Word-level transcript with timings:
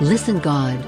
Listen 0.00 0.38
God. 0.42 0.78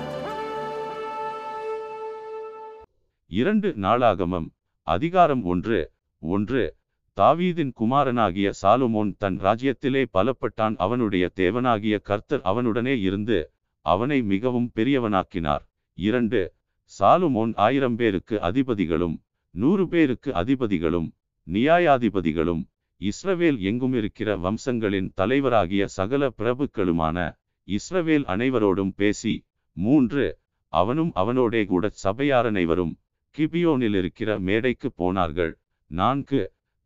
இரண்டு 3.26 3.74
நாளாகமம். 3.76 4.50
அதிகாரம் 4.82 5.44
ஒன்று. 5.44 5.92
ஒன்று. 6.18 6.76
தாவீதின் 7.16 7.72
குமாரனாகிய 7.72 8.52
சாலுமோன் 8.62 9.14
தன் 9.18 9.40
ராஜ்யத்திலே 9.40 10.04
பலப்பட்டான். 10.12 10.74
அவனுடைய 10.76 11.30
தேவனாகிய 11.36 12.00
கர்த்தர் 12.00 12.40
அவனுடனே 12.44 13.00
இருந்து 13.00 13.50
அவனை 13.80 14.22
மிகவும் 14.22 14.70
பெரியவனாக்கினார். 14.74 15.68
இரண்டு. 15.94 16.54
சாலுமோன் 16.98 17.52
ஆயிரம் 17.56 17.96
பேருக்கு 17.96 18.40
அதிபதிகளும் 18.40 19.22
நூறு 19.50 19.88
பேருக்கு 19.88 20.34
அதிபதிகளும் 20.34 21.12
நியாயாதிபதிகளும் 21.52 22.64
இஸ்ரவேல் 23.00 23.58
எங்கும் 23.58 23.92
இருக்கிற 23.92 24.36
வம்சங்களின் 24.36 25.10
தலைவராகிய 25.20 25.84
சகல 25.84 26.30
பிரபுக்களுமான 26.38 27.36
இஸ்ரவேல் 27.68 28.26
அனைவரோடும் 28.34 28.92
பேசி 28.96 29.34
மூன்று 29.76 30.26
அவனும் 30.72 31.12
அவனோடே 31.14 31.62
கூட 31.66 31.88
சபையார் 32.04 32.48
அனைவரும் 32.50 32.94
கிபியோனில் 33.36 33.96
இருக்கிற 34.00 34.30
மேடைக்கு 34.38 34.88
போனார்கள். 34.92 35.52
நான்கு 35.90 36.40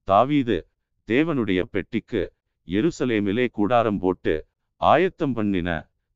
தாவீது 0.09 0.59
தேவனுடைய 1.09 1.61
பெட்டிக்கு 1.75 2.23
எருசலேமிலே 2.69 3.47
கூடாரம் 3.51 3.99
போட்டு 3.99 4.35
ஆயத்தம் 4.81 5.35
பண்ணின 5.35 5.71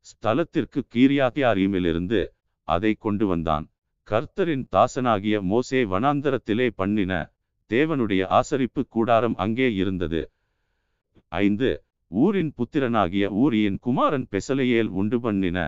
ஸ்தலத்திற்கு 0.06 0.80
கீரியாத்தியாரியுமிலிருந்து 0.94 2.20
அதை 2.68 2.92
கொண்டு 3.04 3.24
வந்தான். 3.26 3.64
கர்த்தரின் 4.08 4.64
தாசனாகிய 4.74 5.36
மோசே 5.42 5.80
வனாந்தரத்திலே 5.84 6.68
பண்ணின 6.76 7.12
தேவனுடைய 7.70 8.22
ஆசரிப்பு 8.38 8.82
கூடாரம் 8.88 9.36
அங்கே 9.44 9.68
இருந்தது. 9.74 10.20
ஐந்து 11.32 11.70
ஊரின் 12.10 12.50
புத்திரனாகிய 12.58 13.24
ஊரியின் 13.34 13.78
குமாரன் 13.78 14.26
பெசலையேல் 14.32 14.90
உண்டு 15.00 15.18
பண்ணின 15.20 15.58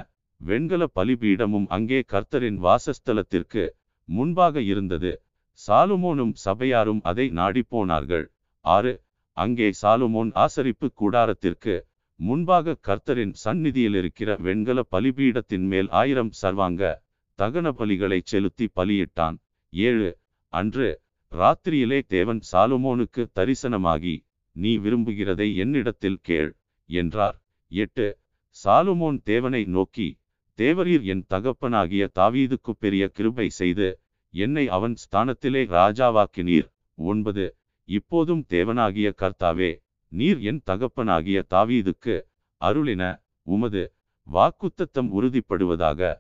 வெண்கல 0.41 0.83
பலிபீடமும் 0.95 1.67
அங்கே 1.67 2.01
கர்த்தரின் 2.13 2.59
வாசஸ்தலத்திற்கு 2.59 3.63
முன்பாக 4.09 4.61
இருந்தது. 4.63 5.13
சாலுமோனும் 5.61 6.35
சபையாரும் 6.45 7.01
அதை 7.03 7.27
நாடிப்போனார்கள் 7.31 8.27
ஆறு 8.65 8.93
அங்கே 9.37 9.69
சாலுமோன் 9.83 10.31
ஆசரிப்பு 10.35 10.89
கூடாரத்திற்கு 10.95 11.75
முன்பாக 12.21 12.77
கர்த்தரின் 12.89 13.35
சந்நிதியில் 13.35 13.95
இருக்கிற 13.95 14.31
வெண்கல 14.37 14.79
பலிபீடத்தின் 14.91 15.67
மேல் 15.67 15.91
ஆயிரம் 16.01 16.33
சர்வாங்க 16.43 16.83
தகன 17.39 17.67
பலிகளை 17.73 18.19
செலுத்தி 18.25 18.67
பலியிட்டான். 18.77 19.37
ஏழு 19.73 20.09
அன்று 20.53 20.89
ராத்திரியிலே 21.33 22.01
தேவன் 22.07 22.41
சாலுமோனுக்கு 22.53 23.23
தரிசனமாகி 23.35 24.17
நீ 24.63 24.71
விரும்புகிறதை 24.85 25.49
என்னிடத்தில் 25.63 26.21
கேள் 26.29 26.51
என்றார். 26.91 27.37
எட்டு 27.73 28.07
சாலுமோன் 28.57 29.19
தேவனை 29.31 29.63
நோக்கி 29.77 30.09
தேவரீர் 30.59 31.05
என் 31.13 31.25
தகப்பனாகிய 31.33 32.05
தாவீதுக்கு 32.19 32.73
பெரிய 32.79 33.05
கிருபை 33.17 33.49
செய்து 33.59 33.89
என்னை 34.35 34.65
அவன் 34.77 34.95
ஸ்தானத்திலே 35.03 35.63
ராஜாவாக்கினீர். 35.77 36.69
ஒன்பது 36.99 37.45
இப்போதும் 37.89 38.43
தேவனாகிய 38.55 39.09
கர்த்தாவே 39.21 39.71
நீர் 40.13 40.41
என் 40.51 40.63
தகப்பனாகிய 40.71 41.39
தாவீதுக்கு 41.55 42.17
அருளின 42.61 43.03
உமது 43.47 43.83
வாக்குத்தத்தம் 44.27 45.11
உறுதிப்படுவதாக 45.17 46.11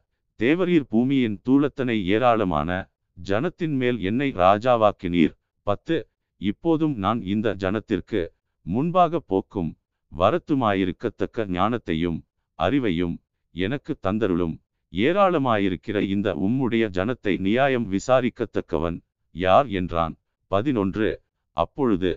தேவரீர் 0.41 0.86
பூமியின் 0.92 1.36
தூளத்தனை 1.47 1.97
ஏராளமான 2.14 2.70
ஜனத்தின் 3.17 3.75
மேல் 3.80 3.98
என்னை 4.00 4.28
ராஜாவாக்கினீர். 4.45 5.34
பத்து 5.67 5.97
இப்போதும் 6.41 6.94
நான் 6.97 7.20
இந்த 7.25 7.48
ஜனத்திற்கு 7.55 8.20
முன்பாக 8.67 9.20
போக்கும் 9.27 9.70
வரத்துமாயிருக்கத்தக்க 10.12 11.47
ஞானத்தையும் 11.48 12.19
அறிவையும் 12.58 13.17
எனக்கு 13.55 13.92
தந்தருளும். 14.06 14.55
ஏராளமாயிருக்கிற 14.92 15.98
இந்த 16.08 16.28
உம்முடைய 16.36 16.84
ஜனத்தை 16.91 17.34
நியாயம் 17.39 17.86
விசாரிக்கத்தக்கவன் 17.92 18.98
யார் 19.35 19.68
என்றான். 19.70 20.14
பதினொன்று. 20.51 21.08
அப்பொழுது 21.57 22.11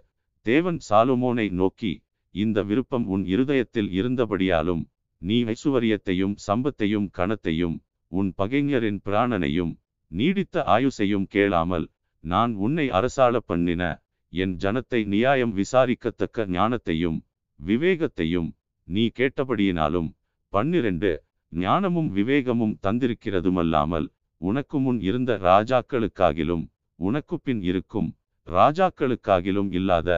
தேவன் 0.46 0.80
சாலுமோனை 0.90 1.48
நோக்கி 1.52 1.92
இந்த 2.36 2.58
விருப்பம் 2.64 3.06
உன் 3.06 3.24
இருதயத்தில் 3.26 3.90
இருந்தபடியாலும் 3.92 4.84
நீ 5.22 5.38
ஐசுவரியத்தையும் 5.46 6.36
சம்பத்தையும் 6.48 7.08
கணத்தையும் 7.10 7.76
உன் 8.12 8.30
பகைஞரின் 8.38 9.00
பிராணனையும் 9.06 9.74
நீடித்த 10.12 10.64
ஆயுசையும் 10.68 11.28
கேளாமல் 11.28 11.86
நான் 12.24 12.54
உன்னை 12.56 12.86
அரசாள 12.90 13.36
பண்ணின 13.46 13.84
என் 14.34 14.54
ஜனத்தை 14.56 15.00
நியாயம் 15.06 15.54
விசாரிக்கத்தக்க 15.58 16.46
ஞானத்தையும் 16.48 17.18
விவேகத்தையும் 17.60 18.50
நீ 18.88 19.04
கேட்டபடியினாலும் 19.20 20.10
பன்னிரண்டு 20.54 21.12
ஞானமும் 21.54 22.10
விவேகமும் 22.16 22.76
தந்திருக்கிறதுமல்லாமல் 22.88 24.08
உனக்கு 24.42 24.78
முன் 24.80 25.00
இருந்த 25.00 25.32
ராஜாக்களுக்காகிலும் 25.44 26.64
உனக்கு 27.00 27.36
பின் 27.40 27.62
இருக்கும் 27.62 28.10
ராஜாக்களுக்காகிலும் 28.48 29.70
இல்லாத 29.72 30.10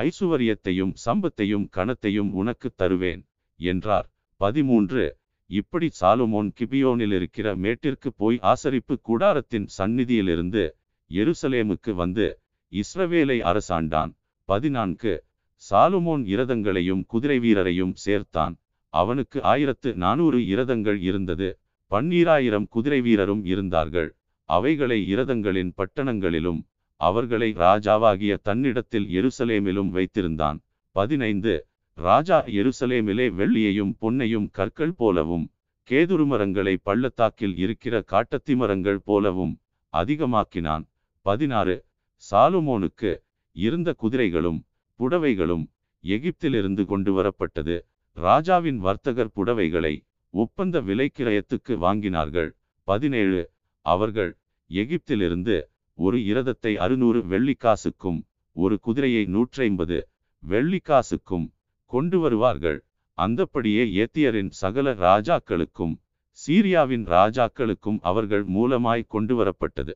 ஐசுவரியத்தையும் 0.00 0.92
சம்பத்தையும் 1.06 1.66
கணத்தையும் 1.68 2.30
உனக்கு 2.32 2.68
தருவேன் 2.76 3.22
என்றார். 3.60 4.06
பதிமூன்று 4.40 5.04
இப்படி 5.50 5.88
சாலுமோன் 6.00 6.50
கிபியோனில் 6.58 7.12
இருக்கிற 7.12 7.56
மேட்டிற்கு 7.56 8.10
போய் 8.16 8.38
ஆசரிப்பு 8.42 8.94
கூடாரத்தின் 9.08 9.66
சந்நிதியிலிருந்து 9.78 10.64
எருசலேமுக்கு 11.10 11.92
வந்து 11.94 12.26
இஸ்ரவேலை 12.72 13.40
அரசாண்டான். 13.40 14.16
பதினான்கு. 14.44 15.24
சாலுமோன் 15.70 16.24
இரதங்களையும் 16.24 17.06
குதிரை 17.06 17.38
வீரரையும் 17.38 17.94
சேர்த்தான். 18.06 18.56
அவனுக்கு 18.88 19.42
ஆயிரத்து 19.42 19.94
நானூறு 19.94 20.38
இரதங்கள் 20.38 21.00
இருந்தது. 21.00 21.58
பன்னீராயிரம் 21.90 22.68
குதிரை 22.68 23.00
வீரரும் 23.00 23.44
இருந்தார்கள். 23.44 24.16
அவைகளை 24.44 25.14
இரதங்களின் 25.14 25.72
பட்டணங்களிலும் 25.76 26.62
அவர்களை 26.96 27.52
ராஜாவாகிய 27.52 28.36
தன்னிடத்தில் 28.42 29.06
எருசலேமிலும் 29.06 29.90
வைத்திருந்தான். 29.90 30.58
பதினைந்து. 30.90 31.66
ராஜா 31.94 32.44
எருசலேமிலே 32.44 33.26
வெள்ளியையும் 33.30 33.94
பொன்னையும் 34.00 34.50
கற்கள் 34.50 34.92
போலவும் 34.92 35.50
கேதுரு 35.90 36.26
மரங்களை 36.26 36.76
பள்ளத்தாக்கில் 36.76 37.56
இருக்கிற 37.56 38.04
காட்டத்தி 38.10 38.56
மரங்கள் 38.56 39.00
போலவும் 39.00 39.58
அதிகமாக்கினான். 39.92 40.84
பதினாறு. 41.20 41.84
சாலுமோனுக்கு 42.24 43.10
இருந்த 43.56 43.90
குதிரைகளும் 43.98 44.60
புடவைகளும் 45.00 45.64
எகிப்திலிருந்து 46.04 46.82
கொண்டு 46.84 47.10
வரப்பட்டது 47.12 47.76
ராஜாவின் 48.16 48.78
வர்த்தகர் 48.78 49.32
புடவைகளை 49.36 49.94
ஒப்பந்த 50.34 50.76
விலைக்கிரயத்துக்கு 50.80 51.74
வாங்கினார்கள். 51.76 52.50
பதினேழு 52.88 53.40
அவர்கள் 53.86 54.32
எகிப்திலிருந்து 54.70 55.56
ஒரு 55.98 56.18
இரதத்தை 56.30 56.72
அறுநூறு 56.76 57.20
வெள்ளிக்காசுக்கும் 57.24 58.18
ஒரு 58.56 58.76
குதிரையை 58.78 59.22
நூற்றைம்பது 59.26 59.98
வெள்ளிக்காசுக்கும் 60.42 61.46
கொண்டு 61.92 62.18
வருவார்கள் 62.18 62.78
அந்தப்படியே 63.18 63.84
ஏத்தியரின் 63.96 64.50
சகல 64.54 64.92
ராஜாக்களுக்கும் 65.00 65.94
சீரியாவின் 66.38 67.06
ராஜாக்களுக்கும் 67.08 67.98
அவர்கள் 68.02 68.44
மூலமாய் 68.56 69.10
கொண்டு 69.10 69.34
வரப்பட்டது 69.36 69.92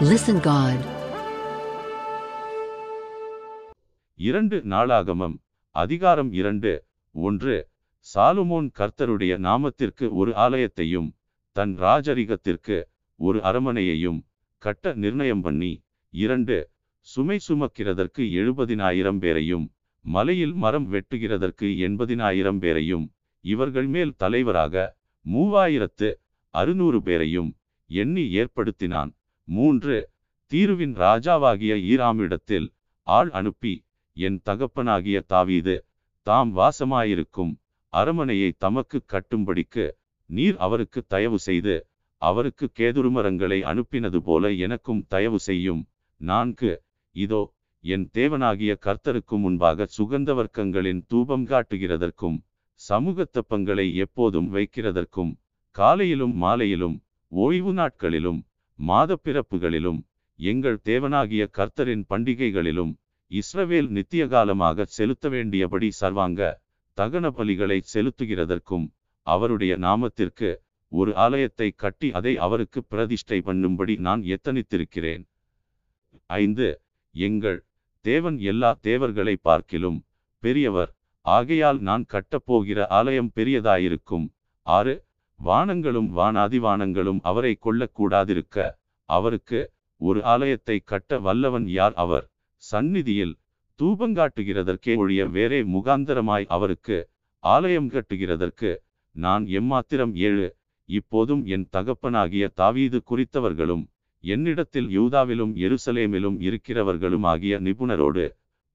Listen 0.00 0.38
God. 0.40 0.78
இரண்டு 4.14 4.62
நாளாகமம். 4.64 5.36
அதிகாரம் 5.70 6.32
இரண்டு. 6.32 6.84
ஒன்று 7.10 7.68
சாலுமோன் 8.14 8.68
கர்த்தருடைய 8.78 9.38
நாமத்திற்கு 9.38 10.08
ஒரு 10.10 10.32
ஆலயத்தையும் 10.32 11.10
தன் 11.52 11.80
ராஜரிகத்திற்கு 11.80 12.82
ஒரு 13.16 13.40
அரமனையையும் 13.42 14.24
கட்ட 14.58 14.94
நிர்ணயம் 14.94 15.40
பண்ணி 15.40 15.84
இரண்டு 16.10 16.70
சுமை 17.00 17.38
சுமக்கிறதற்கு 17.48 18.18
எழுபதினாயிரம் 18.18 19.18
பேரையும் 19.18 19.72
மலையில் 20.00 20.52
மரம் 20.52 20.92
வெட்டுகிறதற்கு 20.92 21.62
எண்பதினாயிரம் 21.62 22.58
பேரையும் 22.58 23.12
இவர்கள் 23.40 23.86
மேல் 23.86 24.14
தலைவராக 24.16 24.96
மூவாயிரத்து 25.32 26.14
அறுநூறு 26.50 27.02
பேரையும் 27.02 27.56
எண்ணி 27.86 28.22
ஏற்படுத்தினான். 28.22 29.14
மூன்று 29.48 30.10
தீருவின் 30.52 30.94
ராஜாவாகிய 30.94 31.74
ஈராமிடத்தில் 31.92 32.66
ஆள் 33.02 33.30
அனுப்பி 33.30 33.84
என் 34.12 34.40
தகப்பனாகிய 34.44 35.20
தாவீது 35.26 35.84
தாம் 36.22 36.56
வாசமாயிருக்கும் 36.56 37.52
அரமனையை 37.88 38.52
தமக்கு 38.58 39.02
கட்டும்படிக்கு 39.12 39.90
நீர் 40.26 40.56
அவருக்கு 40.56 41.04
தயவு 41.06 41.38
செய்து 41.38 41.88
அவருக்கு 42.18 42.70
கேதுருமரங்களை 42.78 43.58
அனுப்பினது 43.62 44.16
போல 44.16 44.52
எனக்கும் 44.52 45.06
தயவு 45.06 45.38
செய்யும். 45.38 45.82
நான்கு 46.16 46.82
இதோ 47.12 47.54
என் 47.80 48.10
தேவனாகிய 48.14 48.76
கர்த்தருக்கு 48.80 49.38
முன்பாக 49.38 49.86
சுகந்த 49.98 50.30
வர்க்கங்களின் 50.34 51.04
தூபம் 51.06 51.46
காட்டுகிறதற்கும் 51.46 52.38
சமூகத்தப்பங்களை 52.88 53.94
எப்போதும் 53.94 54.54
வைக்கிறதற்கும் 54.54 55.32
காலையிலும் 55.70 56.34
மாலையிலும் 56.34 56.96
ஓய்வு 57.28 57.72
நாட்களிலும் 57.72 58.45
மாதப்பிறப்புகளிலும் 58.78 60.00
எங்கள் 60.38 60.78
தேவனாகிய 60.84 61.48
கர்த்தரின் 61.58 62.04
பண்டிகைகளிலும் 62.08 62.92
இஸ்ரவேல் 63.30 63.88
நித்தியகாலமாக 63.88 64.82
செலுத்த 64.82 65.28
வேண்டியபடி 65.28 65.88
சர்வாங்க 65.88 66.60
தகன 66.98 67.30
பலிகளை 67.30 67.78
செலுத்துகிறதற்கும் 67.94 68.86
அவருடைய 69.22 69.76
நாமத்திற்கு 69.76 70.56
ஒரு 70.88 71.14
ஆலயத்தை 71.14 71.70
கட்டி 71.70 72.12
அதை 72.12 72.36
அவருக்கு 72.36 72.84
பிரதிஷ்டை 72.84 73.38
பண்ணும்படி 73.44 73.98
நான் 73.98 74.22
எத்தனித்திருக்கிறேன்? 74.22 75.24
ஐந்து. 76.26 76.80
எங்கள் 77.10 77.58
தேவன் 78.00 78.38
எல்லா 78.38 78.72
தேவர்களை 78.80 79.36
பார்க்கிலும் 79.36 79.98
பெரியவர் 80.38 80.96
ஆகையால் 81.20 81.78
நான் 81.78 82.04
கட்டப்போகிற 82.12 82.86
ஆலயம் 82.88 83.32
பெரியதாயிருக்கும். 83.34 84.26
ஆறு. 84.62 85.05
வானங்களும் 85.40 86.08
வானாதிவானங்களும் 86.16 87.20
அவரை 87.22 87.52
கொள்ளக்கூடாதிருக்க 87.60 88.56
அவருக்கு 89.08 89.60
ஒரு 90.00 90.20
ஆலயத்தை 90.24 90.76
கட்ட 90.84 91.18
வல்லவன் 91.18 91.66
யார் 91.68 91.94
அவர்? 91.94 92.26
சந்நிதியில் 92.62 93.34
தூபங்காட்டுகிறதற்கே 93.80 94.94
ஒழிய 94.96 95.22
வேறே 95.26 95.60
முகாந்தரமாய் 95.64 96.46
அவருக்கு 96.48 96.96
ஆலயம் 97.44 97.90
கட்டுகிறதற்கு 97.90 98.70
நான் 99.16 99.44
எம்மாத்திரம் 99.46 100.14
ஏழு. 100.14 100.48
இப்போதும் 100.88 101.42
என் 101.46 101.66
தகப்பனாகிய 101.70 102.44
தாவீது 102.54 102.98
குறித்தவர்களும் 103.10 103.84
என்னிடத்தில் 104.24 104.88
யூதாவிலும் 104.88 105.52
எருசலேமிலும் 105.56 106.36
இருக்கிறவர்களும் 106.40 107.26
ஆகிய 107.26 107.60
நிபுணரோடு 107.60 108.24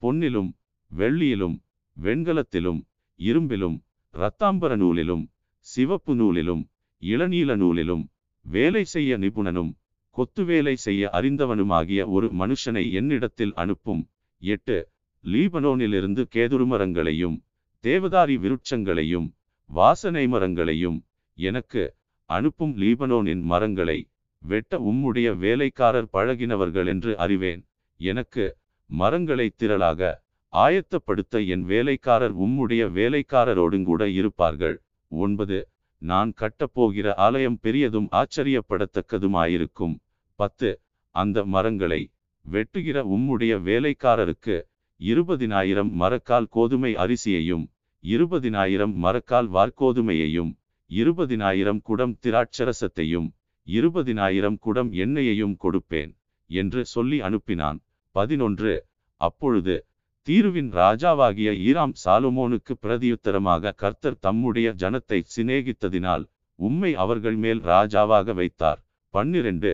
பொன்னிலும் 0.01 0.49
வெள்ளியிலும் 0.91 1.57
வெண்கலத்திலும் 1.97 2.81
இரும்பிலும் 3.19 3.77
இரத்தாம்பர 4.13 4.75
நூலிலும் 4.75 5.23
சிவப்பு 5.65 6.13
நூலிலும் 6.15 6.63
இளநீல 7.03 7.55
நூலிலும் 7.55 8.03
வேலை 8.45 8.83
செய்ய 8.83 9.17
நிபுணனும் 9.17 9.71
கொத்து 10.15 10.43
வேலை 10.43 10.75
செய்ய 10.75 11.09
அறிந்தவனுமாகிய 11.13 12.01
ஒரு 12.07 12.27
மனுஷனை 12.39 12.83
என்னிடத்தில் 12.91 13.53
அனுப்பும். 13.53 14.01
எட்டு 14.41 14.77
லீபனோனிலிருந்து 15.23 16.21
கேதுருமரங்களையும் 16.35 17.37
தேவதாரி 17.83 18.35
விருட்சங்களையும் 18.43 19.27
வாசனை 19.69 20.27
மரங்களையும் 20.27 20.97
எனக்கு 21.37 21.83
அனுப்பும் 22.29 22.73
லீபனோனின் 22.77 23.41
மரங்களை 23.41 23.99
வெட்ட 24.41 24.79
உம்முடைய 24.79 25.27
வேலைக்காரர் 25.37 26.11
பழகினவர்கள் 26.13 26.87
என்று 26.87 27.11
அறிவேன். 27.17 27.61
எனக்கு 27.99 28.45
மரங்களை 28.89 29.47
திரளாக 29.55 30.11
ஆயத்தப்படுத்த 30.53 31.45
என் 31.47 31.63
வேலைக்காரர் 31.63 32.35
உம்முடைய 32.35 32.83
வேலைக்காரரோடுங்கூட 32.97 34.03
இருப்பார்கள். 34.19 34.77
ஒன்பது 35.11 35.57
நான் 36.01 36.31
கட்டப்போகிற 36.41 37.07
ஆலயம் 37.15 37.57
பெரியதும் 37.59 38.07
ஆச்சரியப்படத்தக்கதுமாயிருக்கும். 38.11 39.95
பத்து 40.39 40.69
அந்த 41.15 41.37
மரங்களை 41.45 42.01
வெட்டுகிற 42.45 42.97
உம்முடைய 43.15 43.53
வேலைக்காரருக்கு 43.67 44.55
இருபதினாயிரம் 44.99 45.91
மரக்கால் 46.01 46.47
கோதுமை 46.49 46.91
அரிசியையும் 46.95 47.65
இருபதினாயிரம் 48.03 48.93
மரக்கால் 49.03 49.49
வார்கோதுமையையும் 49.55 50.51
இருபதினாயிரம் 50.89 51.81
குடம் 51.81 52.15
திராட்சரசத்தையும் 52.23 53.27
இருபதினாயிரம் 53.67 54.57
குடம் 54.59 54.91
எண்ணெயையும் 54.93 55.55
கொடுப்பேன் 55.63 56.11
என்று 56.49 56.81
சொல்லி 56.85 57.17
அனுப்பினான். 57.21 57.79
பதினொன்று 58.15 58.73
அப்பொழுது 59.21 59.75
தீருவின் 60.27 60.71
ராஜாவாகிய 60.71 61.49
ஈராம் 61.67 61.93
சாலுமோனுக்கு 62.03 62.73
பிரதியுத்தரமாக 62.81 63.73
கர்த்தர் 63.73 64.19
தம்முடைய 64.19 64.67
ஜனத்தை 64.73 65.19
சிநேகித்ததினால் 65.35 66.23
உம்மை 66.59 66.91
அவர்கள் 66.95 67.35
மேல் 67.35 67.61
ராஜாவாக 67.63 68.33
வைத்தார். 68.33 68.79
பன்னிரண்டு 69.13 69.71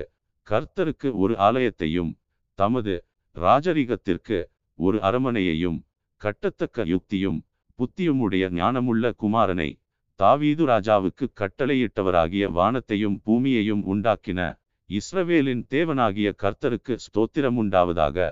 கர்த்தருக்கு 0.48 1.10
ஒரு 1.16 1.34
ஆலயத்தையும் 1.38 2.12
தமது 2.60 2.94
ராஜரிகத்திற்கு 3.36 4.38
ஒரு 4.80 4.98
அரமனையையும் 5.00 5.80
கட்டத்தக்க 6.22 6.86
யுக்தியும் 6.86 7.40
புத்தியுமுடைய 7.80 8.46
ஞானமுள்ள 8.50 9.12
குமாரனை 9.18 9.70
தாவீது 10.20 10.64
ராஜாவுக்கு 10.66 11.26
கட்டளையிட்டவராகிய 11.40 12.46
வானத்தையும் 12.52 13.18
பூமியையும் 13.26 13.84
உண்டாக்கின 13.86 14.40
இஸ்ரவேலின் 14.90 15.64
தேவனாகிய 15.70 16.28
கர்த்தருக்கு 16.44 16.94
ஸ்தோத்திரம் 17.06 17.58
உண்டாவதாக 17.58 18.28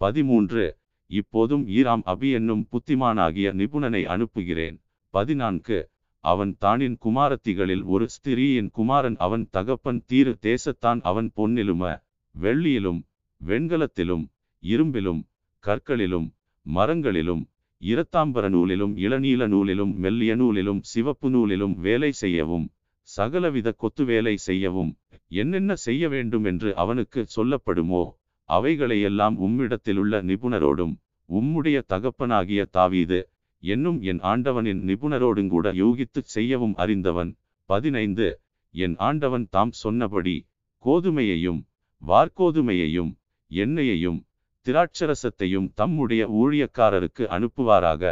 பதிமூன்று 0.00 0.64
இப்போதும் 1.10 1.64
ஈராம் 1.68 2.02
அபி 2.04 2.28
என்னும் 2.30 2.64
புத்திமானாகிய 2.72 3.48
நிபுணனை 3.52 4.02
அனுப்புகிறேன். 4.06 4.76
பதினான்கு. 5.14 5.78
அவன் 6.24 6.52
தானின் 6.58 6.96
குமாரத்திகளில் 6.98 7.84
ஒரு 7.84 8.06
ஸ்திரீயின் 8.08 8.70
குமாரன் 8.70 9.16
அவன் 9.16 9.44
தகப்பன் 9.50 10.00
தீரு 10.06 10.32
தேசத்தான் 10.40 11.00
அவன் 11.02 11.28
பொன்னிலும 11.36 11.92
வெள்ளியிலும் 12.34 13.00
வெண்கலத்திலும் 13.40 14.24
இரும்பிலும் 14.62 15.20
கற்களிலும் 15.64 16.28
மரங்களிலும் 16.66 17.42
இரத்தாம்பர 17.82 18.46
நூலிலும் 18.48 18.94
இளநீல 18.96 19.42
நூலிலும் 19.46 19.92
மெல்லிய 19.96 20.32
நூலிலும் 20.36 20.80
சிவப்பு 20.84 21.28
நூலிலும் 21.30 21.74
வேலை 21.78 22.10
செய்யவும் 22.12 22.66
சகலவித 23.08 23.68
கொத்து 23.72 24.04
வேலை 24.04 24.34
செய்யவும் 24.38 24.90
என்னென்ன 25.34 25.72
செய்ய 25.78 26.08
வேண்டும் 26.08 26.44
என்று 26.44 26.70
அவனுக்கு 26.74 27.20
சொல்லப்படுமோ 27.36 28.02
அவைகளையெல்லாம் 28.48 29.36
உம்மிடத்திலுள்ள 29.46 30.20
நிபுணரோடும் 30.28 30.94
உம்முடைய 31.28 31.78
தகப்பனாகிய 31.88 32.60
தாவீது 32.70 33.18
என்னும் 33.62 33.98
என் 34.02 34.20
ஆண்டவனின் 34.22 34.80
நிபுணரோடுங்கூட 34.88 35.66
யூகித்துச் 35.80 36.30
செய்யவும் 36.34 36.74
அறிந்தவன். 36.76 37.30
பதினைந்து. 37.70 38.28
என் 38.74 38.94
ஆண்டவன் 38.98 39.46
தாம் 39.50 39.72
சொன்னபடி 39.82 40.36
கோதுமையையும் 40.84 41.60
வார்கோதுமையையும் 42.02 43.12
எண்ணெயையும் 43.50 44.18
திராட்சரசத்தையும் 44.66 45.68
தம்முடைய 45.74 46.22
ஊழியக்காரருக்கு 46.40 47.24
அனுப்புவாராக. 47.36 48.02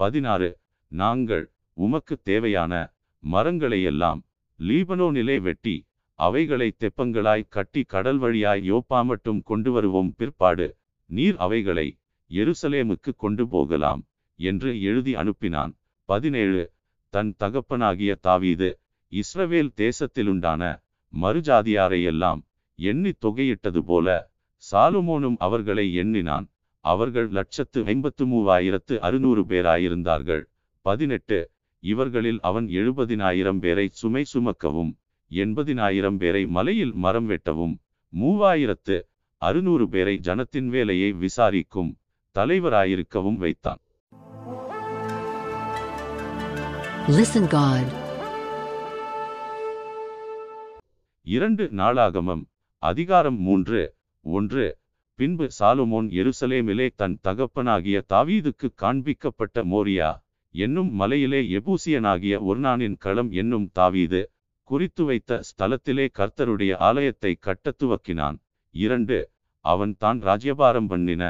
பதினாறு. 0.00 0.50
நாங்கள் 0.92 1.44
உமக்கு 1.76 2.14
தேவையான 2.22 2.72
மரங்களையெல்லாம் 3.22 4.20
லீபனோனிலே 4.60 5.36
வெட்டி 5.40 5.76
அவைகளை 6.18 6.68
தெப்பங்களாய் 6.78 7.48
கட்டி 7.48 7.82
கடல் 7.84 8.18
வழியாய் 8.18 8.62
யோப்பா 8.72 9.04
மட்டும் 9.04 9.40
கொண்டு 9.42 9.72
வருவோம். 9.72 10.10
பிற்பாடு 10.16 10.66
நீர் 11.10 11.36
அவைகளை 11.36 11.86
எருசலேமுக்கு 12.30 13.12
கொண்டு 13.16 13.44
போகலாம் 13.48 14.02
என்று 14.38 14.70
எழுதி 14.82 15.14
அனுப்பினான். 15.14 15.72
பதினேழு 16.08 16.62
தன் 17.12 17.32
தகப்பனாகிய 17.38 18.12
தாவீது 18.20 18.68
இஸ்ரவேல் 19.12 19.72
தேசத்திலுண்டான 19.82 20.62
மறுஜாதியாரையெல்லாம் 21.12 22.40
எண்ணி 22.78 23.12
தொகையிட்டது 23.24 23.78
போல 23.78 24.08
சாலுமோனும் 24.64 25.36
அவர்களை 25.38 25.86
எண்ணினான். 25.94 26.46
அவர்கள் 26.84 27.28
லட்சத்து 27.30 27.80
ஐம்பத்து 27.84 28.24
மூவாயிரத்து 28.26 28.94
அறுநூறு 28.98 29.42
பேராயிருந்தார்கள். 29.42 30.42
பதினெட்டு 30.86 31.38
இவர்களில் 31.82 32.40
அவன் 32.40 32.66
எழுபதினாயிரம் 32.80 33.58
பேரை 33.58 33.86
சுமை 34.00 34.22
சுமக்கவும் 34.32 34.92
எண்பதினாயிரம் 35.36 36.18
பேரை 36.18 36.42
மலையில் 36.50 36.94
மரம் 36.96 37.28
வெட்டவும் 37.28 37.74
மூவாயிரத்து 38.12 38.96
அறுநூறு 39.42 39.86
பேரை 39.88 40.14
ஜனத்தின் 40.20 40.70
வேலையை 40.70 41.10
விசாரிக்கும் 41.22 41.92
தலைவராயிருக்கவும் 42.36 43.40
வைத்தான் 43.40 43.80
Listen 47.12 47.44
God. 47.50 47.86
இரண்டு 51.26 51.64
நாளாகமம் 51.72 52.42
அதிகாரம் 52.82 53.38
மூன்று 53.38 53.80
ஒன்று 54.24 54.64
பின்பு 55.18 55.46
சாலுமோன் 55.58 56.08
எருசலேமிலே 56.14 56.86
தன் 56.96 57.16
தகப்பனாகிய 57.22 57.98
தாவீதுக்கு 58.08 58.68
காண்பிக்கப்பட்ட 58.78 59.64
மோரியா 59.64 60.10
என்னும் 60.54 60.90
மலையிலே 60.92 61.40
எபூசியனாகிய 61.58 62.36
ஒர்னானின் 62.48 62.96
களம் 62.98 63.30
என்னும் 63.34 63.68
தாவீது 63.72 64.22
குறித்து 64.70 65.04
வைத்த 65.04 65.40
ஸ்தலத்திலே 65.48 66.06
கர்த்தருடைய 66.18 66.72
ஆலயத்தை 66.78 67.32
கட்டத் 67.40 67.78
துவக்கினான் 67.82 68.36
இரண்டு 68.74 69.18
அவன் 69.64 69.94
தான் 69.98 70.20
ராஜ்யபாரம் 70.20 70.86
பண்ணின. 70.86 71.22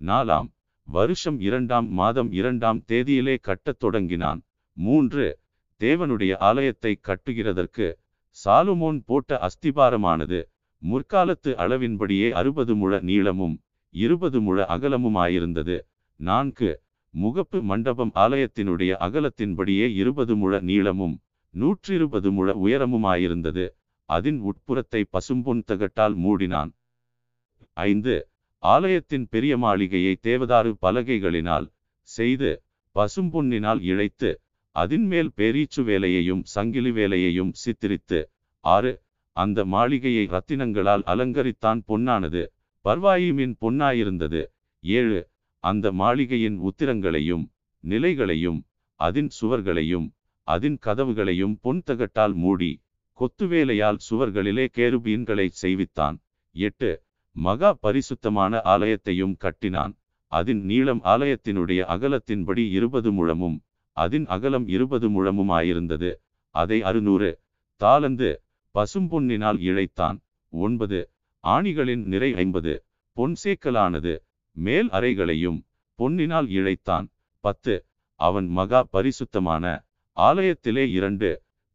நாலாம் 0.00 0.48
வருஷம் 0.88 1.38
இரண்டாம் 1.40 1.88
மாதம் 1.90 2.30
இரண்டாம் 2.32 2.80
தேதியிலே 2.88 3.36
கட்டத் 3.40 3.78
தொடங்கினான். 3.78 4.40
மூன்று 4.76 5.26
தேவனுடைய 5.80 6.32
ஆலயத்தை 6.38 6.92
கட்டுகிறதற்கு 7.08 7.86
சாலுமோன் 8.36 9.00
போட்ட 9.06 9.38
அஸ்திபாரமானது 9.46 10.40
முற்காலத்து 10.82 11.50
அளவின்படியே 11.62 12.28
அறுபது 12.30 12.74
முழ 12.74 13.00
நீளமும் 13.00 13.56
இருபது 13.94 14.38
முழ 14.40 14.58
அகலமுமாயிருந்தது. 14.74 15.76
நான்கு 16.20 16.70
முகப்பு 17.14 17.58
மண்டபம் 17.62 18.12
ஆலயத்தினுடைய 18.14 18.92
அகலத்தின்படியே 19.06 19.86
இருபது 19.92 20.34
முழ 20.36 20.60
நீளமும் 20.60 21.16
நூற்றிருபது 21.54 22.30
முழ 22.30 22.54
உயரமுமாயிருந்தது. 22.54 23.64
அதன் 24.08 24.40
உட்புறத்தை 24.40 25.04
பசும்பொன் 25.12 25.62
தகட்டால் 25.64 26.16
மூடினான். 26.16 26.70
ஐந்து. 27.72 28.28
ஆலயத்தின் 28.58 29.26
பெரிய 29.30 29.56
மாளிகையை 29.56 30.18
தேவதாறு 30.22 30.72
பலகைகளினால் 30.82 31.66
செய்து 32.02 32.62
பசும்பொன்னினால் 32.94 33.80
இழைத்து 33.82 34.30
அதின்மேல் 34.76 35.30
பேரீச்சு 35.36 35.82
வேலையையும் 35.84 36.42
சங்கிலி 36.44 36.90
வேலையையும் 36.90 37.52
சித்திரித்து. 37.52 38.30
ஆறு. 38.60 39.02
அந்த 39.36 39.64
மாளிகையை 39.64 40.26
ரத்தினங்களால் 40.26 41.04
அலங்கரித்தான் 41.06 41.80
பொன்னானது. 41.88 42.42
பர்வாயிமின் 42.84 43.56
பொன்னாயிருந்தது. 43.60 44.42
ஏழு. 44.80 45.20
அந்த 45.64 45.92
மாளிகையின் 45.92 46.58
உத்திரங்களையும் 46.60 47.44
நிலைகளையும் 47.84 48.60
அதின் 49.00 49.30
சுவர்களையும் 49.40 50.06
அதன் 50.48 50.78
கதவுகளையும் 50.86 51.54
பொன் 51.60 51.82
தகட்டால் 51.86 52.34
மூடி 52.34 52.70
கொத்துவேலையால் 53.18 53.98
சுவர்களிலே 54.06 54.66
கேருபீன்களை 54.76 55.46
செய்வித்தான். 55.62 56.16
எட்டு 56.54 56.90
மகா 57.36 57.70
பரிசுத்தமான 57.72 58.60
ஆலயத்தையும் 58.64 59.34
கட்டினான். 59.36 59.92
அதன் 60.32 60.62
நீளம் 60.62 61.02
ஆலயத்தினுடைய 61.04 61.80
அகலத்தின்படி 61.94 62.64
இருபது 62.70 63.10
முழமும் 63.12 63.56
அதன் 63.96 64.26
அகலம் 64.26 64.66
இருபது 64.68 65.06
முழமுமாயிருந்தது. 65.08 66.10
அதை 66.54 66.82
அறுநூறு 66.82 67.30
தாளந்து 67.80 68.30
பசும்பொன்னினால் 68.74 69.58
இழைத்தான். 69.60 70.18
ஒன்பது 70.52 71.00
ஆணிகளின் 71.44 72.04
நிறை 72.04 72.30
ஐம்பது 72.34 72.72
பொன்சேக்கலானது 73.16 74.14
மேல் 74.56 74.88
அறைகளையும் 74.90 75.58
பொன்னினால் 75.98 76.48
இழைத்தான். 76.58 77.06
பத்து 77.44 77.74
அவன் 78.20 78.48
மகா 78.48 78.80
பரிசுத்தமான 78.90 79.64
ஆலயத்திலே 80.16 80.84
இரண்டு 80.90 81.28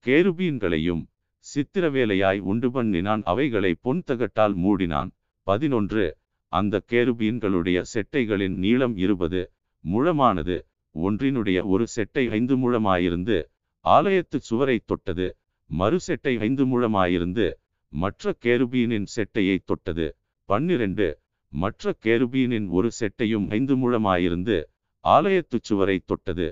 கேருபீன்களையும் 0.06 1.04
சித்திரவேலையாய் 1.46 2.40
உண்டு 2.52 2.68
பண்ணினான் 2.72 3.22
அவைகளை 3.24 3.72
பொன் 3.82 4.04
தகட்டால் 4.06 4.56
மூடினான். 4.58 5.10
பதினொன்று 5.48 6.06
அந்த 6.52 6.82
கேருபீன்களுடைய 6.92 7.80
செட்டைகளின் 7.94 8.56
நீளம் 8.64 8.96
இருபது 8.98 9.42
முழமானது. 9.84 10.58
ஒன்றினுடைய 10.96 11.60
ஒரு 11.64 11.86
செட்டை 11.88 12.24
ஐந்து 12.30 12.56
முழமாயிருந்து 12.58 13.38
ஆலயத்து 13.86 14.38
சுவரை 14.50 14.78
தொட்டது. 14.86 15.28
மறு 15.70 15.98
செட்டை 16.00 16.34
ஐந்து 16.38 16.64
முழமாயிருந்து 16.66 17.48
மற்ற 17.94 18.34
கேருபீனின் 18.46 19.08
செட்டையை 19.16 19.58
தொட்டது. 19.66 20.08
பன்னிரண்டு 20.50 21.08
மற்ற 21.54 21.94
கேருபீனின் 22.06 22.68
ஒரு 22.70 22.90
செட்டையும் 23.00 23.48
ஐந்து 23.50 23.76
முழமாயிருந்து 23.76 24.58
ஆலயத்து 25.04 25.58
சுவரை 25.62 25.98
தொட்டது. 26.06 26.48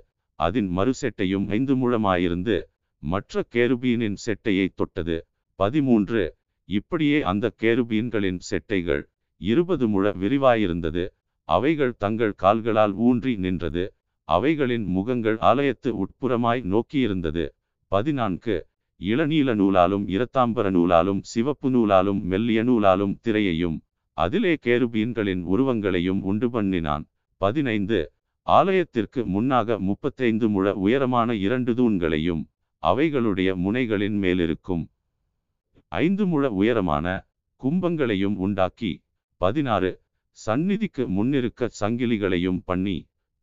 அதன் 0.45 0.69
மறுசெட்டையும் 0.77 1.45
ஐந்து 1.49 1.73
முழமாயிருந்து 1.75 2.55
மற்ற 3.03 3.43
கேருபீனின் 3.55 4.17
செட்டையை 4.25 4.67
தொட்டது. 4.75 5.17
பதிமூன்று. 5.59 6.23
இப்படியே 6.69 7.17
அந்த 7.31 7.51
கேருபீன்களின் 7.63 8.39
செட்டைகள் 8.49 9.03
இருபது 9.41 9.85
முழ 9.87 10.11
விரிவாயிருந்தது. 10.21 11.03
அவைகள் 11.49 11.93
தங்கள் 11.97 12.33
கால்களால் 12.43 12.93
ஊன்றி 13.07 13.33
நின்றது. 13.37 13.83
அவைகளின் 14.27 14.85
முகங்கள் 14.95 15.37
ஆலயத்து 15.49 15.89
உட்புறமாய் 16.03 16.61
நோக்கியிருந்தது. 16.73 17.45
பதினான்கு. 17.91 18.55
இளநீல 18.99 19.51
நூலாலும் 19.61 20.05
இரத்தாம்பர 20.15 20.67
நூலாலும் 20.75 21.21
சிவப்பு 21.31 21.69
நூலாலும் 21.69 22.21
மெல்லிய 22.31 22.59
நூலாலும் 22.63 23.15
திரையையும் 23.25 23.77
அதிலே 24.17 24.53
கேருபீன்களின் 24.65 25.43
உருவங்களையும் 25.53 26.21
உண்டு 26.21 26.47
பண்ணினான். 26.49 27.05
பதினைந்து. 27.41 27.99
ஆலயத்திற்கு 28.47 29.21
முன்னாக 29.25 29.77
முப்பத்தைந்து 29.79 30.49
முழ 30.49 30.73
உயரமான 30.75 31.33
இரண்டு 31.33 31.71
தூண்களையும் 31.73 32.41
அவைகளுடைய 32.83 33.49
முனைகளின் 33.55 34.17
மேலிருக்கும் 34.17 34.83
ஐந்து 35.91 36.23
முழ 36.25 36.43
உயரமான 36.51 37.07
கும்பங்களையும் 37.61 38.35
உண்டாக்கி 38.37 38.91
பதினாறு 39.41 39.91
சந்நிதிக்கு 40.37 41.03
முன்னிருக்க 41.07 41.69
சங்கிலிகளையும் 41.79 42.59
பண்ணி 42.65 42.97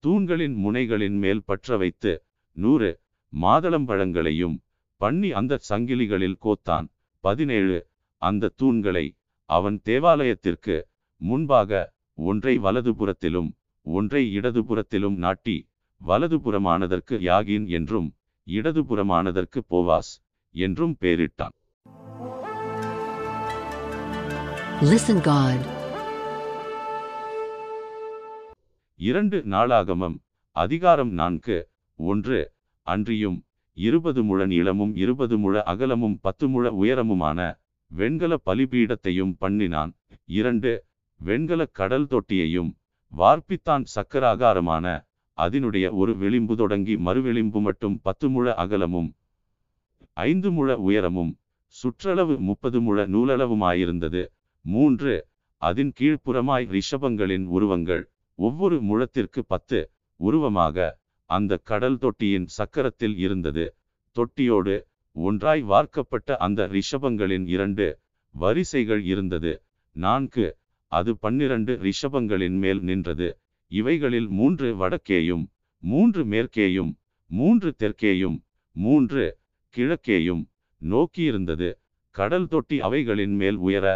தூண்களின் 0.05 0.57
முனைகளின் 0.65 1.17
மேல் 1.19 1.43
பற்ற 1.45 1.77
வைத்து 1.77 2.13
நூறு 2.57 2.91
மாதளம்பழங்களையும் 3.33 4.57
பண்ணி 5.01 5.29
அந்த 5.33 5.59
சங்கிலிகளில் 5.69 6.39
கோத்தான். 6.41 6.87
பதினேழு 7.25 7.79
அந்த 8.23 8.53
தூண்களை 8.63 9.07
அவன் 9.51 9.77
தேவாலயத்திற்கு 9.83 10.77
முன்பாக 11.21 11.71
ஒன்றை 12.19 12.55
வலதுபுறத்திலும் 12.59 13.51
ஒன்றை 13.93 14.23
இடதுபுறத்திலும் 14.35 15.19
நாட்டி 15.19 15.57
வலதுபுறமானதற்கு 16.01 17.17
யாகின் 17.23 17.67
என்றும் 17.71 18.09
இடதுபுறமானதற்கு 18.47 19.63
போவாஸ் 19.71 20.13
என்றும் 20.55 20.97
பெயரிட்டான் 21.01 21.57
Listen 24.85 25.19
God. 25.25 25.59
இரண்டு 29.01 29.39
நாளாகமம் 29.47 30.17
அதிகாரம் 30.57 31.13
நான்கு 31.13 31.57
ஒன்று 31.99 32.39
அன்றியும் 32.87 33.39
இருபது 33.77 34.21
முழ 34.23 34.47
நீளமும் 34.47 34.93
இருபது 34.97 35.37
முழ 35.39 35.63
அகலமும் 35.67 36.17
பத்து 36.21 36.47
முழ 36.49 36.71
உயரமுமான 36.79 37.39
வெண்கல 37.91 38.35
பலிபீடத்தையும் 38.47 39.35
பண்ணினான் 39.41 39.93
இரண்டு 40.31 40.73
வெண்கல 41.21 41.65
கடல் 41.73 42.11
தொட்டியையும் 42.11 42.71
வார்ப்பித்தான் 43.13 43.85
சக்கராகாரமான 43.95 44.87
அதனுடைய 45.39 45.87
ஒரு 45.93 46.13
விளிம்பு 46.17 46.55
தொடங்கி 46.57 46.95
மறுவிளிம்பு 46.97 47.61
மட்டும் 47.61 47.97
பத்து 48.03 48.29
முழ 48.29 48.55
அகலமும் 48.55 49.09
ஐந்து 50.27 50.51
முழ 50.51 50.69
உயரமும் 50.79 51.33
சுற்றளவு 51.75 52.35
முப்பது 52.39 52.79
முழ 52.81 53.07
நூலளவுமாயிருந்தது. 53.07 54.23
மூன்று 54.65 55.15
அதின் 55.63 55.93
கீழ்ப்புறமாய் 56.01 56.67
ரிஷபங்களின் 56.71 57.47
உருவங்கள் 57.47 58.03
ஒவ்வொரு 58.39 58.77
முழத்திற்கு 58.81 59.41
பத்து 59.45 59.81
உருவமாக 60.21 60.77
அந்த 61.31 61.59
கடல் 61.71 61.99
தொட்டியின் 61.99 62.47
சக்கரத்தில் 62.59 63.17
இருந்தது. 63.17 63.65
தொட்டியோடு 64.17 64.75
ஒன்றாய் 65.17 65.63
வார்க்கப்பட்ட 65.63 66.37
அந்த 66.37 66.67
ரிஷபங்களின் 66.69 67.47
இரண்டு 67.47 67.87
வரிசைகள் 68.35 69.03
இருந்தது. 69.03 69.53
நான்கு 69.97 70.47
அது 70.93 71.11
பன்னிரண்டு 71.17 71.73
ரிஷபங்களின் 71.87 72.57
மேல் 72.63 72.81
நின்றது. 72.83 73.29
இவைகளில் 73.71 74.29
மூன்று 74.39 74.69
வடக்கேயும் 74.81 75.45
மூன்று 75.83 76.23
மேற்கேயும் 76.25 76.93
மூன்று 77.31 77.69
தெற்கேயும் 77.83 78.39
மூன்று 78.77 79.25
கிழக்கேயும் 79.75 80.43
நோக்கியிருந்தது. 80.83 81.69
கடல் 82.15 82.49
தொட்டி 82.49 82.77
அவைகளின் 82.81 83.35
மேல் 83.35 83.59
உயர 83.67 83.87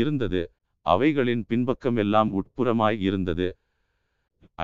இருந்தது. 0.00 0.42
அவைகளின் 0.86 1.44
பின்பக்கமெல்லாம் 1.48 2.30
உட்புறமாய் 2.38 2.98
இருந்தது. 3.00 3.48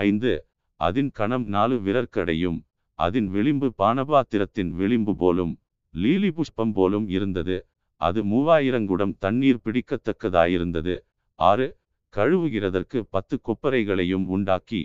ஐந்து 0.04 0.32
அதின் 0.80 1.10
கணம் 1.12 1.46
நாலு 1.46 1.76
விரற்கடையும் 1.86 2.58
அதன் 2.98 3.28
விளிம்பு 3.28 3.68
பானபாத்திரத்தின் 3.78 4.70
விளிம்பு 4.80 5.12
போலும் 5.16 5.52
லீலி 5.94 6.30
புஷ்பம் 6.30 6.72
போலும் 6.72 7.06
இருந்தது. 7.08 7.56
அது 8.00 8.20
மூவாயிரங்குடம் 8.24 9.14
தண்ணீர் 9.18 9.62
பிடிக்கத்தக்கதாயிருந்தது. 9.64 10.94
ஆறு 11.40 11.66
கழுவுகிறதற்கு 12.14 12.98
பத்து 13.14 13.36
கொப்பரைகளையும் 13.46 14.24
உண்டாக்கி 14.34 14.80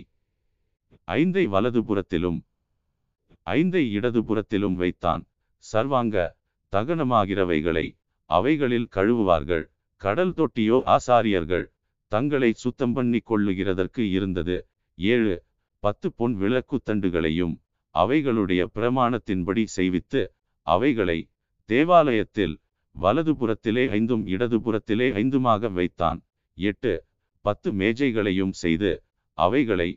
ஐந்தை 1.08 1.44
வலதுபுறத்திலும் 1.54 2.38
ஐந்தை 3.46 3.82
இடதுபுறத்திலும் 3.96 4.76
வைத்தான். 4.82 5.22
சர்வாங்க 5.64 6.16
தகனமாகிறவைகளை 6.72 7.86
அவைகளில் 8.30 8.88
கழுவுவார்கள். 8.96 9.64
கடல் 10.02 10.34
தொட்டியோ 10.38 10.78
ஆசாரியர்கள் 10.96 11.66
தங்களை 12.12 12.50
சுத்தம் 12.62 12.94
பண்ணி 12.96 13.20
கொள்ளுகிறதற்கு 13.30 14.02
இருந்தது. 14.16 14.56
ஏழு 14.98 15.34
பத்து 15.82 16.08
பொன் 16.18 16.34
விளக்குத்தண்டுகளையும் 16.42 17.54
அவைகளுடைய 17.94 18.62
பிரமாணத்தின்படி 18.76 19.64
செய்வித்து 19.76 20.22
அவைகளை 20.66 21.18
தேவாலயத்தில் 21.68 22.54
வலதுபுறத்திலே 22.94 23.84
ஐந்தும் 23.98 24.24
இடதுபுறத்திலே 24.34 25.08
ஐந்துமாக 25.22 25.70
வைத்தான். 25.78 26.20
எட்டு 26.58 26.92
பத்து 27.44 27.68
மேஜைகளையும் 27.72 28.54
செய்து 28.62 28.90
அவைகளை 29.38 29.88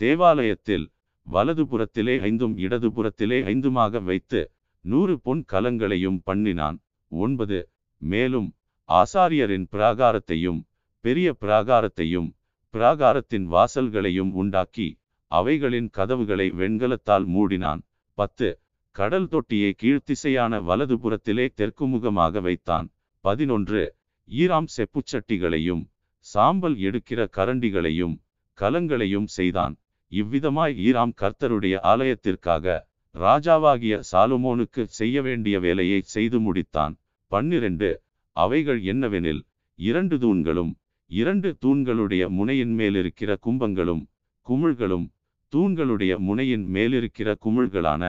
தேவாலயத்தில் 0.00 0.86
வலதுபுறத்திலே 1.26 2.14
ஐந்தும் 2.28 2.54
இடதுபுறத்திலே 2.58 3.38
ஐந்துமாக 3.52 4.00
வைத்து 4.02 4.40
நூறு 4.84 5.14
பொன் 5.20 5.42
கலங்களையும் 5.52 6.18
பண்ணினான். 6.24 6.78
ஒன்பது 7.12 7.58
மேலும் 8.02 8.48
ஆசாரியரின் 8.88 9.66
பிராகாரத்தையும் 9.72 10.60
பெரிய 11.04 11.28
பிராகாரத்தையும் 11.40 12.28
பிராகாரத்தின் 12.74 13.46
வாசல்களையும் 13.54 14.32
உண்டாக்கி 14.32 14.88
அவைகளின் 15.30 15.88
கதவுகளை 15.90 16.46
வெண்கலத்தால் 16.60 17.26
மூடினான். 17.34 17.80
பத்து 18.18 18.48
கடல் 18.96 19.28
தொட்டியை 19.28 19.70
கீழ்த்திசையான 19.82 20.60
வலதுபுறத்திலே 20.68 21.46
தெற்குமுகமாக 21.58 22.40
வைத்தான். 22.40 22.86
பதினொன்று 23.24 23.82
ஈராம் 24.30 24.68
செப்புச்சட்டிகளையும் 24.76 25.82
சாம்பல் 26.26 26.76
எடுக்கிற 26.88 27.20
கரண்டிகளையும் 27.36 28.14
கலங்களையும் 28.58 29.28
செய்தான். 29.36 29.74
இவ்விதமாய் 30.12 30.74
ஈராம் 30.86 31.14
கர்த்தருடைய 31.20 31.74
ஆலயத்திற்காக 31.92 32.76
ராஜாவாகிய 33.14 33.94
சாலுமோனுக்கு 34.12 34.82
செய்ய 34.98 35.16
வேண்டிய 35.22 35.56
வேலையை 35.60 36.00
செய்து 36.14 36.38
முடித்தான். 36.40 36.94
பன்னிரண்டு 37.32 37.88
அவைகள் 38.36 38.80
என்னவெனில் 38.82 39.42
இரண்டு 39.78 40.16
தூண்களும் 40.18 40.72
இரண்டு 41.10 41.48
தூண்களுடைய 41.64 42.22
முனையின் 42.28 42.74
மேலிருக்கிற 42.78 43.30
கும்பங்களும் 43.46 44.02
குமிழ்களும் 44.46 45.06
தூண்களுடைய 45.52 46.12
முனையின் 46.18 46.64
மேலிருக்கிற 46.74 47.28
குமிழ்களான 47.44 48.02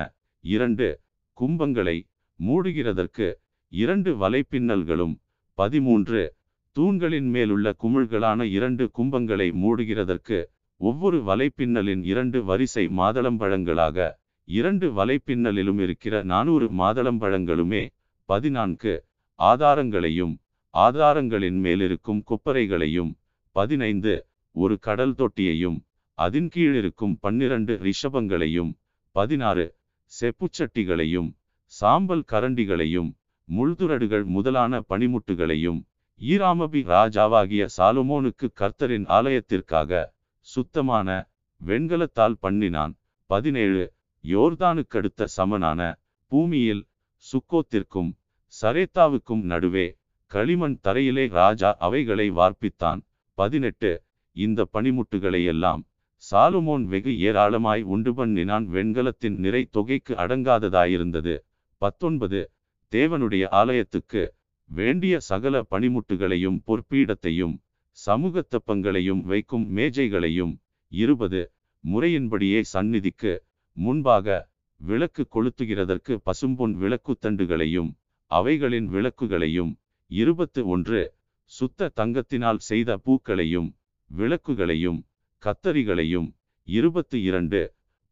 இரண்டு 0.44 0.88
கும்பங்களை 1.38 1.98
மூடுகிறதற்கு 2.40 3.28
இரண்டு 3.72 4.12
வலைப்பின்னல்களும் 4.22 5.16
பதிமூன்று 5.58 6.22
தூண்களின் 6.78 7.30
மேலுள்ள 7.34 7.68
குமிழ்களான 7.80 8.40
இரண்டு 8.50 8.84
கும்பங்களை 8.98 9.48
மூடுகிறதற்கு 9.62 10.38
ஒவ்வொரு 10.82 11.20
வலைப்பின்னலின் 11.24 12.04
இரண்டு 12.04 12.40
வரிசை 12.44 12.84
மாதளம்பழங்களாக 12.98 14.08
இரண்டு 14.48 14.88
வலைப்பின்னலிலும் 14.94 15.80
இருக்கிற 15.80 16.16
நானூறு 16.24 16.68
மாதளம்பழங்களுமே 16.78 17.82
பதினான்கு 18.30 18.94
ஆதாரங்களையும் 19.40 20.36
ஆதாரங்களின் 20.74 21.60
மேலிருக்கும் 21.60 22.22
கொப்பரைகளையும் 22.26 23.12
பதினைந்து 23.56 24.14
ஒரு 24.56 24.76
கடல் 24.80 25.18
தொட்டியையும் 25.18 25.78
அதன் 26.18 26.50
கீழிருக்கும் 26.54 27.18
பன்னிரண்டு 27.20 27.74
ரிஷபங்களையும் 27.82 28.72
பதினாறு 29.16 29.66
செப்புச்சட்டிகளையும் 30.12 31.30
சாம்பல் 31.74 32.26
கரண்டிகளையும் 32.32 33.10
முள்துரடுகள் 33.48 34.26
முதலான 34.30 34.82
பனிமுட்டுகளையும் 34.90 35.80
ஈராமபி 36.22 36.80
ராஜாவாகிய 36.84 37.68
சாலுமோனுக்கு 37.78 38.48
கர்த்தரின் 38.60 39.06
ஆலயத்திற்காக 39.08 40.14
சுத்தமான 40.40 41.30
வெண்கலத்தால் 41.66 42.38
பண்ணினான். 42.40 42.98
பதினேழு. 43.26 43.94
யோர்தானுக்கடுத்த 44.24 45.24
சமனான 45.24 46.00
பூமியில் 46.26 46.88
சுக்கோத்திற்கும் 47.24 48.10
சரேத்தாவுக்கும் 48.62 49.42
நடுவே 49.42 49.98
களிமண் 50.26 50.80
தரையிலே 50.84 51.30
ராஜா 51.30 51.76
அவைகளை 51.80 52.32
வார்ப்பித்தான். 52.32 53.02
பதினெட்டு. 53.34 54.04
இந்த 54.32 54.68
பனிமுட்டுகளை 54.74 55.46
எல்லாம் 55.46 55.86
சாலுமோன் 56.32 56.84
வெகு 56.84 57.20
ஏராளமாய் 57.20 57.84
உண்டு 57.84 58.14
பண்ணினான். 58.14 58.68
வெண்கலத்தின் 58.70 59.38
நிறை 59.38 59.70
தொகைக்கு 59.72 60.14
அடங்காததாயிருந்தது. 60.14 61.36
பத்தொன்பது. 61.78 62.52
தேவனுடைய 62.92 63.46
ஆலயத்துக்கு 63.50 64.36
வேண்டிய 64.70 65.16
சகல 65.28 65.56
பணிமுட்டுகளையும் 65.72 66.58
பொற்பீடத்தையும் 66.68 67.56
சமூகத்தப்பங்களையும் 67.98 69.22
வைக்கும் 69.26 69.66
மேஜைகளையும் 69.70 70.54
இருபது 70.92 71.42
முறையின்படியே 71.84 72.60
சந்நிதிக்கு 72.74 73.32
முன்பாக 73.78 74.38
விளக்கு 74.82 75.24
கொளுத்துகிறதற்கு 75.28 76.14
பசும்பொன் 76.26 76.74
விளக்குத்தண்டுகளையும் 76.76 77.90
அவைகளின் 78.32 78.88
விளக்குகளையும் 78.88 79.72
இருபத்து 80.12 80.62
ஒன்று 80.68 81.02
சுத்த 81.52 81.92
தங்கத்தினால் 81.98 82.62
செய்த 82.62 82.98
பூக்களையும் 82.98 83.70
விளக்குகளையும் 84.12 85.00
கத்தரிகளையும் 85.44 86.28
இருபத்து 86.68 87.18
இரண்டு 87.22 87.62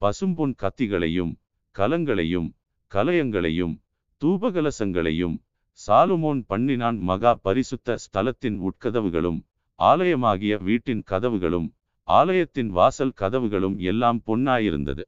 பசும்பொன் 0.02 0.56
கத்திகளையும் 0.62 1.34
கலங்களையும் 1.76 2.50
கலயங்களையும் 2.92 3.76
தூபகலசங்களையும் 4.22 5.36
சாலுமோன் 5.80 6.42
பண்ணினான் 6.50 7.00
மகா 7.06 7.32
பரிசுத்த 7.46 7.98
ஸ்தலத்தின் 8.04 8.58
உட்கதவுகளும் 8.70 9.40
ஆலயமாகிய 9.80 10.56
வீட்டின் 10.64 11.04
கதவுகளும் 11.08 11.68
ஆலயத்தின் 12.08 12.72
வாசல் 12.74 13.18
கதவுகளும் 13.22 13.78
எல்லாம் 13.92 14.22
பொன்னாயிருந்தது 14.28 15.06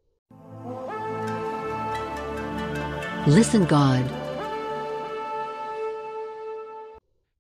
Listen 3.30 3.64
God. 3.70 4.04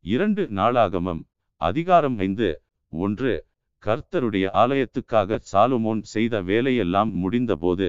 இரண்டு 0.06 0.44
நாளாகமம் 0.52 1.22
அதிகாரம் 1.62 2.18
ஐந்து 2.20 2.48
ஒன்று 2.94 3.32
கர்த்தருடைய 3.84 4.46
ஆலயத்துக்காக 4.56 5.40
சாலுமோன் 5.52 6.02
செய்த 6.12 6.42
வேலையெல்லாம் 6.42 7.12
முடிந்தபோது 7.22 7.88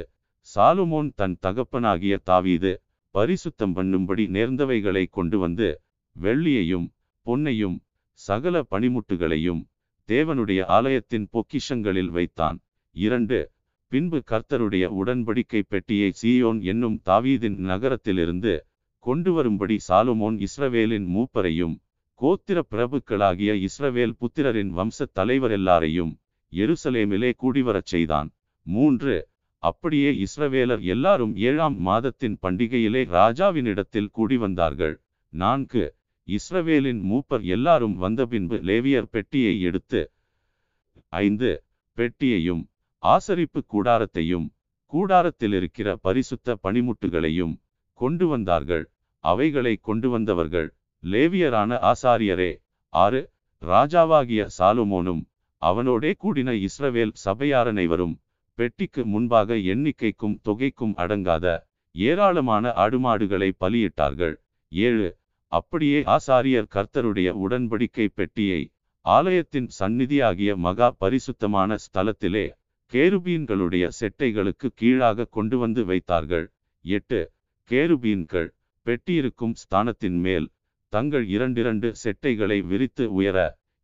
சாலுமோன் 0.49 1.11
தன் 1.17 1.37
தகப்பனாகிய 1.41 2.17
தாவீது 2.25 2.73
பரிசுத்தம் 3.19 3.75
பண்ணும்படி 3.77 4.25
நேர்ந்தவைகளை 4.37 5.05
கொண்டு 5.17 5.37
வந்து 5.39 5.69
வெள்ளியையும் 6.17 6.89
பொன்னையும் 7.27 7.77
சகல 8.21 8.65
பனிமுட்டுகளையும் 8.71 9.63
தேவனுடைய 10.09 10.61
ஆலயத்தின் 10.77 11.27
பொக்கிஷங்களில் 11.33 12.11
வைத்தான். 12.17 12.59
இரண்டு 12.97 13.39
பின்பு 13.93 14.19
கர்த்தருடைய 14.31 14.85
உடன்படிக்கை 15.01 15.61
பெட்டியை 15.69 16.09
சீயோன் 16.21 16.61
என்னும் 16.71 16.97
தாவீதின் 17.05 17.59
நகரத்திலிருந்து 17.71 18.55
கொண்டு 19.05 19.31
வரும்படி 19.33 19.77
சாலுமோன் 19.89 20.37
இஸ்ரவேலின் 20.47 21.07
மூப்பரையும் 21.15 21.75
கோத்திர 22.21 22.59
பிரபுக்களாகிய 22.73 23.51
இஸ்ரவேல் 23.67 24.15
புத்திரரின் 24.21 24.73
வம்சத் 24.79 25.15
தலைவரெல்லாரையும் 25.19 26.13
எருசலேமிலே 26.53 27.31
கூடிவரச் 27.43 27.91
செய்தான். 27.93 28.29
மூன்று 28.67 29.15
அப்படியே 29.63 30.11
இஸ்ரவேலர் 30.25 30.83
எல்லாரும் 30.87 31.37
ஏழாம் 31.37 31.77
மாதத்தின் 31.79 32.37
பண்டிகையிலே 32.43 33.03
ராஜாவினிடத்தில் 33.11 34.11
கூடி 34.11 34.37
வந்தார்கள் 34.37 34.95
நான்கு 35.33 35.85
இஸ்ரவேலின் 36.29 37.01
மூப்பர் 37.11 37.45
எல்லாரும் 37.47 37.97
வந்த 37.97 38.27
பின்பு 38.27 38.57
லேவியர் 38.59 39.11
பெட்டியை 39.11 39.55
எடுத்து 39.61 40.01
ஐந்து 41.13 41.51
பெட்டியையும் 41.97 42.63
ஆசரிப்பு 43.03 43.61
கூடாரத்தையும் 43.73 44.47
கூடாரத்தில் 44.93 45.53
இருக்கிற 45.53 45.89
பரிசுத்த 45.97 46.57
பனிமுட்டுகளையும் 46.63 47.55
கொண்டு 48.01 48.27
வந்தார்கள். 48.27 48.85
அவைகளை 49.25 49.77
கொண்டு 49.79 50.09
வந்தவர்கள் 50.11 50.69
லேவியரான 51.03 51.79
ஆசாரியரே 51.91 52.53
ஆறு 52.93 53.21
ராஜாவாகிய 53.63 54.43
சாலுமோனும் 54.59 55.23
அவனோடே 55.63 56.11
கூடின 56.23 56.51
இஸ்ரவேல் 56.67 57.15
சபையாரனைவரும் 57.25 58.15
பெட்டிக்கு 58.59 59.03
முன்பாக 59.05 59.57
எண்ணிக்கைக்கும் 59.73 60.37
தொகைக்கும் 60.49 60.95
அடங்காத 61.03 61.47
ஏராளமான 61.95 62.73
ஆடுமாடுகளை 62.85 63.51
பலியிட்டார்கள். 63.63 64.35
ஏழு 64.73 65.09
அப்படியே 65.53 65.99
ஆசாரியர் 66.17 66.73
கர்த்தருடைய 66.75 67.29
உடன்படிக்கை 67.45 68.07
பெட்டியை 68.15 68.61
ஆலயத்தின் 69.05 69.69
சந்நிதியாகிய 69.79 70.51
மகா 70.57 70.89
பரிசுத்தமான 70.99 71.77
ஸ்தலத்திலே 71.85 72.47
கேருபீன்களுடைய 72.93 73.85
செட்டைகளுக்கு 74.01 74.69
கீழாக 74.75 75.29
கொண்டு 75.37 75.57
வந்து 75.59 75.83
வைத்தார்கள். 75.85 76.47
எட்டு 76.85 77.21
கேருபீன்கள் 77.71 78.49
பெட்டியிருக்கும் 78.87 79.55
ஸ்தானத்தின் 79.63 80.19
மேல் 80.27 80.47
தங்கள் 80.93 81.27
இரண்டிரண்டு 81.29 81.89
செட்டைகளை 82.03 82.59
விரித்து 82.67 83.07
உயர 83.13 83.39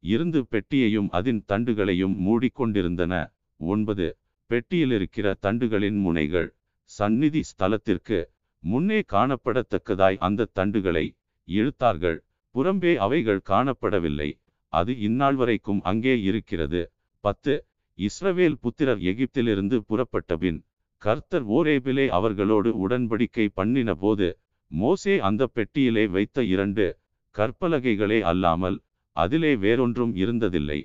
இருந்து 0.05 0.41
பெட்டியையும் 0.53 1.09
அதன் 1.11 1.43
தண்டுகளையும் 1.49 2.15
மூடிக்கொண்டிருந்தன. 2.27 3.15
ஒன்பது 3.61 4.07
பெட்டியிலிருக்கிற 4.51 5.27
தண்டுகளின் 5.45 5.99
முனைகள் 6.07 6.49
சந்நிதி 6.91 7.43
ஸ்தலத்திற்கு 7.51 8.19
முன்னே 8.63 8.99
காணப்படத்தக்கதாய் 9.13 10.19
அந்த 10.27 10.51
தண்டுகளை 10.59 11.05
இழுத்தார்கள். 11.49 12.19
புறம்பே 12.55 12.93
அவைகள் 12.97 13.41
காணப்படவில்லை. 13.51 14.29
அது 14.73 14.93
இந்நாள் 14.99 15.37
வரைக்கும் 15.41 15.81
அங்கே 15.83 16.15
இருக்கிறது. 16.29 16.83
பத்து 17.25 17.55
இஸ்ரவேல் 17.99 18.57
புத்திரர் 18.61 19.03
எகிப்திலிருந்து 19.11 19.77
புறப்பட்ட 19.89 20.37
பின் 20.37 20.61
கர்த்தர் 21.03 21.45
ஓரேபிலே 21.57 22.07
அவர்களோடு 22.19 22.71
உடன்படிக்கை 22.85 23.47
பண்ணின 23.59 23.91
போது 23.95 24.29
மோசே 24.71 25.15
அந்த 25.29 25.43
பெட்டியிலே 25.57 26.05
வைத்த 26.15 26.45
இரண்டு 26.55 26.87
கற்பலகைகளே 27.35 28.19
அல்லாமல் 28.31 28.77
அதிலே 29.17 29.53
வேறொன்றும் 29.65 30.15
இருந்ததில்லை. 30.23 30.79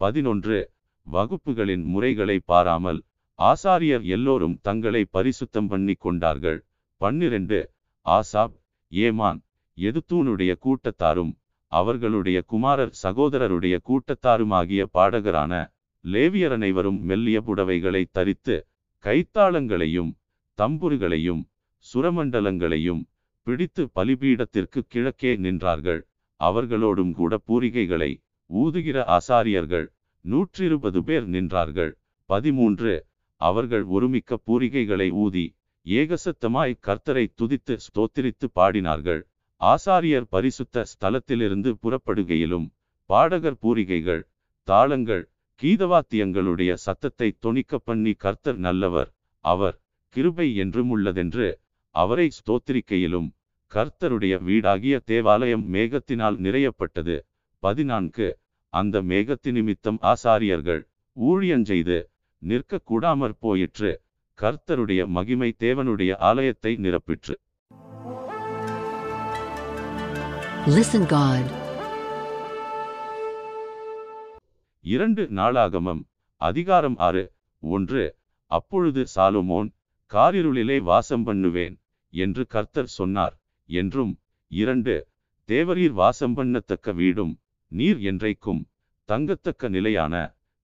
பதினொன்று 0.00 0.56
வகுப்புகளின் 1.06 1.84
முறைகளை 1.84 2.36
பாராமல் 2.44 3.00
ஆசாரியர் 3.38 4.04
எல்லோரும் 4.14 4.58
தங்களை 4.62 5.02
பரிசுத்தம் 5.12 5.68
பண்ணி 5.68 5.94
கொண்டார்கள். 5.94 6.58
பன்னிரண்டு 7.00 7.58
ஆசாப் 8.06 8.54
ஏமான் 8.92 9.40
எதுத்தூனுடைய 9.78 10.52
கூட்டத்தாரும் 10.64 11.32
அவர்களுடைய 11.72 12.38
குமாரர் 12.46 12.92
சகோதரருடைய 13.02 13.76
கூட்டத்தாருமாகிய 13.88 14.82
பாடகரான 14.92 15.52
லேவியர் 16.04 16.54
அனைவரும் 16.56 16.98
மெல்லிய 17.00 17.38
புடவைகளை 17.46 18.02
தரித்து 18.10 18.56
கைத்தாளங்களையும் 19.04 20.12
தம்புருகளையும் 20.58 21.42
சுரமண்டலங்களையும் 21.86 23.02
பிடித்து 23.46 23.82
பலிபீடத்திற்கு 23.94 24.80
கிழக்கே 24.88 25.32
நின்றார்கள். 25.36 26.00
அவர்களோடும் 26.40 27.12
கூட 27.12 27.32
பூரிகைகளை 27.46 28.10
ஊதுகிற 28.50 28.96
ஆசாரியர்கள் 29.16 29.86
நூற்றிருபது 30.30 31.00
பேர் 31.08 31.26
நின்றார்கள். 31.34 31.92
பதிமூன்று 32.30 32.94
அவர்கள் 33.40 33.84
ஒருமிக்க 33.96 34.38
பூரிகைகளை 34.46 35.08
ஊதி 35.24 35.46
ஏகசத்தமாய் 35.86 36.80
கர்த்தரை 36.86 37.24
துதித்து 37.40 37.74
ஸ்தோத்திரித்து 37.86 38.46
பாடினார்கள். 38.54 39.20
ஆசாரியர் 39.60 40.26
பரிசுத்த 40.28 40.84
ஸ்தலத்திலிருந்து 40.92 41.70
புறப்படுகையிலும் 41.82 42.66
பாடகர் 43.10 43.58
பூரிகைகள் 43.62 44.22
தாளங்கள் 44.68 45.24
கீதவாத்தியங்களுடைய 45.62 46.72
சத்தத்தை 46.86 47.28
தொணிக்க 47.44 47.78
பண்ணி 47.78 48.12
கர்த்தர் 48.24 48.58
நல்லவர் 48.66 49.10
அவர் 49.44 49.76
கிருபை 50.16 50.48
என்றும் 50.62 50.90
உள்ளதென்று 50.96 51.46
அவரை 51.94 52.26
ஸ்தோத்திரிக்கையிலும் 52.38 53.28
கர்த்தருடைய 53.72 54.34
வீடாகிய 54.48 54.96
தேவாலயம் 55.10 55.64
மேகத்தினால் 55.74 56.36
நிறையப்பட்டது. 56.46 57.16
பதினான்கு 57.62 58.26
அந்த 58.78 59.02
மேகத்தி 59.02 59.50
நிமித்தம் 59.52 59.98
ஆசாரியர்கள் 60.02 60.82
ஊழியஞ்செய்து 61.16 61.98
நிற்க 62.38 62.80
கூடாமற் 62.90 63.36
போயிற்று 63.38 64.02
கர்த்தருடைய 64.38 65.06
மகிமை 65.06 65.56
தேவனுடைய 65.58 66.12
ஆலயத்தை 66.18 66.72
நிரப்பிற்று. 66.76 67.34
இரண்டு 74.84 75.22
நாளாகமம் 75.30 76.02
அதிகாரம் 76.40 76.96
ஆறு 76.96 77.32
ஒன்று 77.62 78.04
அப்பொழுது 78.50 79.04
சாலுமோன் 79.14 79.68
காரிருளிலே 80.12 80.78
வாசம் 80.82 81.22
பண்ணுவேன் 81.22 81.80
என்று 82.10 82.46
கர்த்தர் 82.46 82.92
சொன்னார் 82.98 83.34
என்றும் 83.68 84.12
இரண்டு 84.48 85.08
தேவரீர் 85.48 85.96
வாசம் 86.02 86.36
பண்ணத்தக்க 86.36 86.94
வீடும் 86.94 87.34
நீர் 87.72 88.00
என்றைக்கும் 88.10 88.62
தங்கத்தக்க 89.08 89.68
நிலையான 89.68 90.14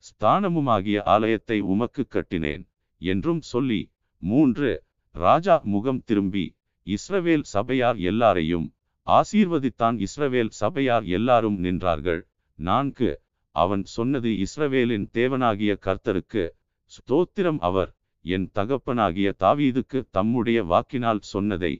ஸ்தானமுமாகிய 0.04 0.98
ஆலயத்தை 1.14 1.58
உமக்கு 1.72 2.02
கட்டினேன் 2.08 2.64
என்றும் 3.00 3.42
சொல்லி 3.52 3.80
மூன்று 4.22 4.70
ராஜா 5.14 5.56
முகம் 5.64 6.02
திரும்பி 6.04 6.44
இஸ்ரவேல் 6.86 7.44
சபையார் 7.52 7.98
எல்லாரையும் 8.10 8.66
ஆசீர்வதித்தான் 9.06 9.96
இஸ்ரவேல் 10.06 10.52
சபையார் 10.52 11.04
எல்லாரும் 11.08 11.58
நின்றார்கள். 11.64 12.20
நான்கு 12.58 13.10
அவன் 13.56 13.84
சொன்னது 13.86 14.30
இஸ்ரவேலின் 14.44 15.06
தேவனாகிய 15.12 15.72
கர்த்தருக்கு 15.86 16.44
ஸ்தோத்திரம் 16.92 17.60
அவர் 17.60 17.90
என் 18.24 18.46
தகப்பனாகிய 18.52 19.28
தாவீதுக்கு 19.38 20.00
தம்முடைய 20.10 20.58
வாக்கினால் 20.64 21.22
சொன்னதை 21.32 21.72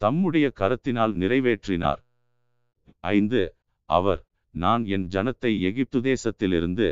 தம்முடைய 0.00 0.46
கரத்தினால் 0.60 1.14
நிறைவேற்றினார். 1.14 2.00
ஐந்து 3.10 3.42
அவர் 3.88 4.20
நான் 4.54 4.82
என் 4.86 5.06
ஜனத்தை 5.06 5.52
எகிப்து 5.60 5.98
தேசத்திலிருந்து 6.00 6.88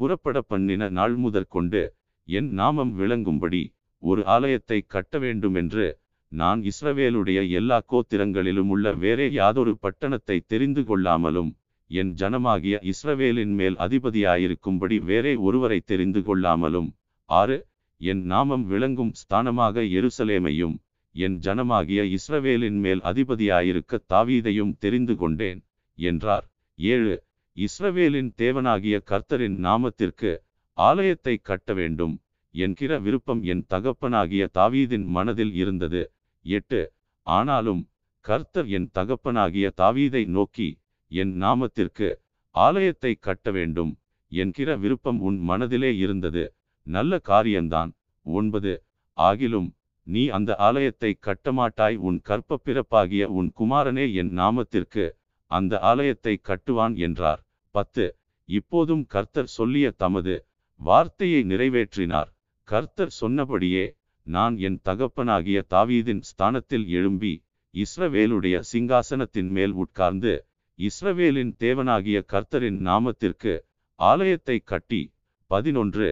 புறப்பட 0.00 0.38
பண்ணின 0.42 0.88
நாள் 0.88 1.16
முதற்கொண்டு 1.16 1.82
என் 2.28 2.50
நாமம் 2.52 2.92
விளங்கும்படி 2.98 3.62
ஒரு 4.02 4.22
ஆலயத்தை 4.26 4.78
கட்ட 4.86 5.18
வேண்டுமென்று 5.18 5.86
நான் 6.32 6.60
இஸ்ரவேலுடைய 6.62 7.40
எல்லா 7.50 7.78
கோத்திரங்களிலும் 7.88 8.70
உள்ள 8.70 8.92
வேறே 8.94 9.26
யாதொரு 9.32 9.72
பட்டணத்தை 9.80 10.36
தெரிந்து 10.46 10.82
கொள்ளாமலும் 10.82 11.50
என் 11.90 12.12
ஜனமாகிய 12.12 12.76
இஸ்ரவேலின் 12.82 13.54
மேல் 13.54 13.76
அதிபதியாயிருக்கும்படி 13.76 14.96
வேறே 15.04 15.34
ஒருவரை 15.38 15.78
தெரிந்து 15.84 16.20
கொள்ளாமலும் 16.20 16.88
ஆறு 17.28 17.58
என் 18.00 18.22
நாமம் 18.22 18.64
விளங்கும் 18.64 19.12
ஸ்தானமாக 19.12 19.84
எருசலேமையும் 19.98 20.76
என் 21.14 21.36
ஜனமாகிய 21.38 22.02
இஸ்ரவேலின் 22.16 22.78
மேல் 22.80 23.02
அதிபதியாயிருக்க 23.02 24.00
தாவீதையும் 24.08 24.72
தெரிந்து 24.78 25.16
கொண்டேன் 25.16 25.60
என்றார். 25.98 26.46
ஏழு. 26.78 27.14
இஸ்ரவேலின் 27.56 28.30
தேவனாகிய 28.38 28.96
கர்த்தரின் 29.10 29.56
நாமத்திற்கு 29.66 30.30
ஆலயத்தை 30.78 31.34
கட்ட 31.42 31.72
வேண்டும் 31.72 32.14
என்கிற 32.54 32.92
விருப்பம் 32.98 33.42
என் 33.42 33.64
தகப்பனாகிய 33.74 34.42
தாவீதின் 34.54 35.06
மனதில் 35.06 35.54
இருந்தது. 35.54 36.02
எட்டு. 36.44 36.80
ஆனாலும் 37.26 37.82
கர்த்தர் 38.24 38.68
என் 38.68 38.88
தகப்பனாகிய 38.94 39.66
தாவீதை 39.76 40.22
நோக்கி 40.26 40.68
என் 41.10 41.32
நாமத்திற்கு 41.42 42.08
ஆலயத்தை 42.54 43.12
கட்ட 43.20 43.50
வேண்டும் 43.50 43.92
என்கிற 44.32 44.76
விருப்பம் 44.76 45.20
உன் 45.20 45.38
மனதிலே 45.40 45.90
இருந்தது. 45.96 46.44
நல்ல 46.86 47.18
காரியம்தான் 47.18 47.90
ஒன்பது. 48.26 48.72
ஆகிலும் 49.18 49.68
நீ 50.06 50.22
அந்த 50.28 50.50
ஆலயத்தை 50.66 51.10
கட்டமாட்டாய் 51.26 51.96
உன் 52.08 52.18
கற்ப 52.22 52.58
பிறப்பாகிய 52.64 53.24
உன் 53.38 53.50
குமாரனே 53.58 54.06
என் 54.12 54.32
நாமத்திற்கு 54.38 55.04
அந்த 55.52 55.80
ஆலயத்தை 55.90 56.34
கட்டுவான் 56.48 56.94
என்றார். 57.06 57.40
பத்து. 57.74 58.06
இப்போதும் 58.48 59.04
கர்த்தர் 59.06 59.50
சொல்லிய 59.56 59.86
தமது 60.02 60.34
வார்த்தையை 60.80 61.40
நிறைவேற்றினார். 61.44 62.30
கர்த்தர் 62.68 63.12
சொன்னபடியே 63.20 63.84
நான் 64.26 64.54
என் 64.58 64.78
தகப்பனாகிய 64.84 65.58
தாவீதின் 65.70 66.22
ஸ்தானத்தில் 66.30 66.86
எழும்பி 66.98 67.34
இஸ்ரவேலுடைய 67.74 68.56
சிங்காசனத்தின் 68.72 69.50
மேல் 69.56 69.74
உட்கார்ந்து 69.82 70.32
இஸ்ரவேலின் 70.78 71.52
தேவனாகிய 71.64 72.18
கர்த்தரின் 72.32 72.78
நாமத்திற்கு 72.88 73.54
ஆலயத்தை 74.00 74.56
கட்டி. 74.70 75.02
பதினொன்று. 75.50 76.08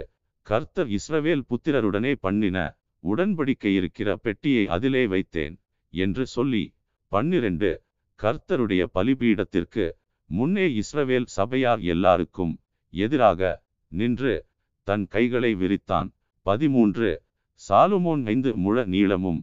கர்த்தர் 0.47 0.89
இஸ்ரவேல் 0.99 1.43
புத்திரருடனே 1.51 2.13
பண்ணின 2.21 2.59
உடன்படிக்கை 3.05 3.73
இருக்கிற 3.75 4.09
பெட்டியை 4.17 4.65
அதிலே 4.77 5.05
வைத்தேன் 5.07 5.55
என்று 5.95 6.25
சொல்லி. 6.27 6.65
பன்னிரண்டு. 7.13 7.71
கர்த்தருடைய 8.23 8.83
பலிபீடத்திற்கு 8.95 9.85
முன்னே 10.31 10.65
இஸ்ரவேல் 10.81 11.29
சபையார் 11.37 11.81
எல்லாருக்கும் 11.81 12.53
எதிராக 12.95 13.63
நின்று 13.93 14.35
தன் 14.87 15.07
கைகளை 15.07 15.51
விரித்தான். 15.55 16.09
பதிமூன்று. 16.47 17.11
சாலுமோன் 17.61 18.23
ஐந்து 18.27 18.51
முழ 18.57 18.85
நீளமும் 18.85 19.41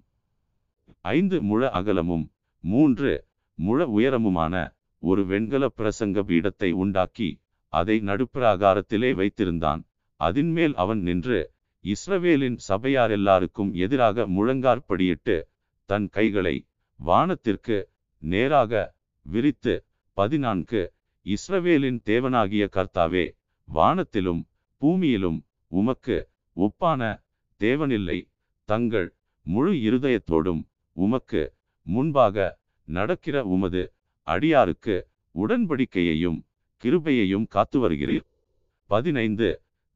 ஐந்து 1.02 1.38
முழ 1.42 1.70
அகலமும் 1.70 2.26
மூன்று 2.64 3.12
முழ 3.60 3.86
உயரமுமான 3.98 4.56
ஒரு 5.04 5.26
வெண்கல 5.26 5.66
பிரசங்க 5.78 6.24
பீடத்தை 6.30 6.72
உண்டாக்கி 6.84 7.30
அதை 7.74 7.98
நடுப்பிராகாரத்திலே 8.00 9.12
வைத்திருந்தான். 9.20 9.82
அதின்மேல் 10.20 10.74
அவன் 10.74 11.02
நின்று 11.02 11.40
இஸ்ரவேலின் 11.84 12.58
சபையார் 12.70 13.12
எல்லாருக்கும் 13.12 13.74
எதிராக 13.74 14.28
முழங்கார்படியிட்டு 14.28 15.36
தன் 15.90 16.08
கைகளை 16.10 16.56
வானத்திற்கு 17.00 17.78
நேராக 18.24 18.72
விரித்து 19.26 19.74
பதினான்கு 20.18 20.82
இஸ்ரவேலின் 21.26 22.00
தேவனாகிய 22.06 22.64
கர்த்தாவே 22.76 23.26
வானத்திலும் 23.68 24.42
பூமியிலும் 24.82 25.40
உமக்கு 25.72 26.18
ஒப்பான 26.58 27.02
தேவனில்லை. 27.62 28.20
தங்கள் 28.70 29.08
முழு 29.46 29.74
இருதயத்தோடும் 29.88 30.62
உமக்கு 30.96 31.42
முன்பாக 31.88 32.48
நடக்கிற 32.88 33.38
உமது 33.46 33.82
அடியாருக்கு 34.28 34.96
உடன்படிக்கையையும் 35.36 36.40
கிருபையையும் 36.84 37.48
காத்து 37.48 37.78
வருகிறீர். 37.80 38.26
பதினைந்து 38.90 39.50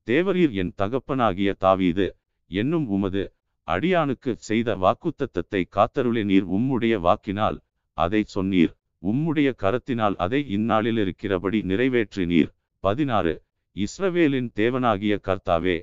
தேவரீர் 0.08 0.54
என் 0.62 0.74
தகப்பனாகிய 0.76 1.50
தாவீது 1.60 2.08
என்னும் 2.52 2.88
உமது 2.88 3.24
அடியானுக்கு 3.68 4.32
செய்த 4.50 4.70
வாக்குத்தத்தத்தை 4.76 5.62
காத்தருளே 5.76 6.24
நீர் 6.24 6.48
உம்முடைய 6.58 6.96
வாக்கினால் 7.00 7.58
அதை 7.98 8.22
சொன்னீர். 8.36 8.74
உம்முடைய 9.04 9.50
கரத்தினால் 9.64 10.16
அதை 10.16 10.50
இந்நாளில் 10.50 10.98
இருக்கிறபடி 10.98 11.60
நிறைவேற்றினீர். 11.72 12.52
பதினாறு. 12.84 13.34
இஸ்ரவேலின் 13.76 14.50
தேவனாகிய 14.56 15.14
கர்த்தாவே 15.28 15.78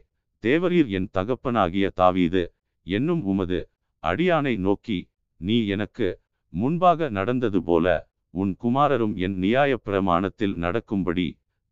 தேவரீர் 0.44 0.88
என் 0.88 1.08
தகப்பனாகிய 1.12 1.86
தாவீது 1.94 2.42
என்னும் 2.86 3.22
உமது 3.24 3.70
அடியானை 4.02 4.58
நோக்கி 4.58 4.98
நீ 5.36 5.66
எனக்கு 5.66 6.08
முன்பாக 6.52 7.08
நடந்தது 7.08 7.60
போல 7.62 7.86
உன் 8.30 8.52
குமாரரும் 8.62 9.14
என் 9.16 9.36
நியாய 9.36 9.80
பிரமாணத்தில் 9.84 10.54
நடக்கும்படி 10.54 11.26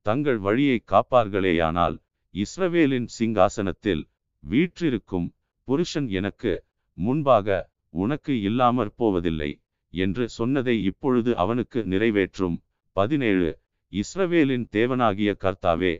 தங்கள் 0.06 0.38
வழியை 0.38 0.78
காப்பார்களேயானால் 0.86 1.96
இஸ்ரவேலின் 2.34 3.08
சிங்காசனத்தில் 3.18 4.02
வீற்றிருக்கும் 4.40 5.28
புருஷன் 5.68 6.08
எனக்கு 6.08 6.64
முன்பாக 6.98 7.68
உனக்கு 7.94 8.40
இல்லாமற் 8.40 8.96
போவதில்லை. 8.96 9.50
என்று 9.92 10.24
சொன்னதை 10.28 10.76
இப்பொழுது 10.84 11.30
அவனுக்கு 11.36 11.80
நிறைவேற்றும். 11.84 12.56
பதினேழு. 12.96 13.50
இஸ்ரவேலின் 13.92 14.66
தேவனாகிய 14.76 15.30
கர்த்தாவே 15.44 15.92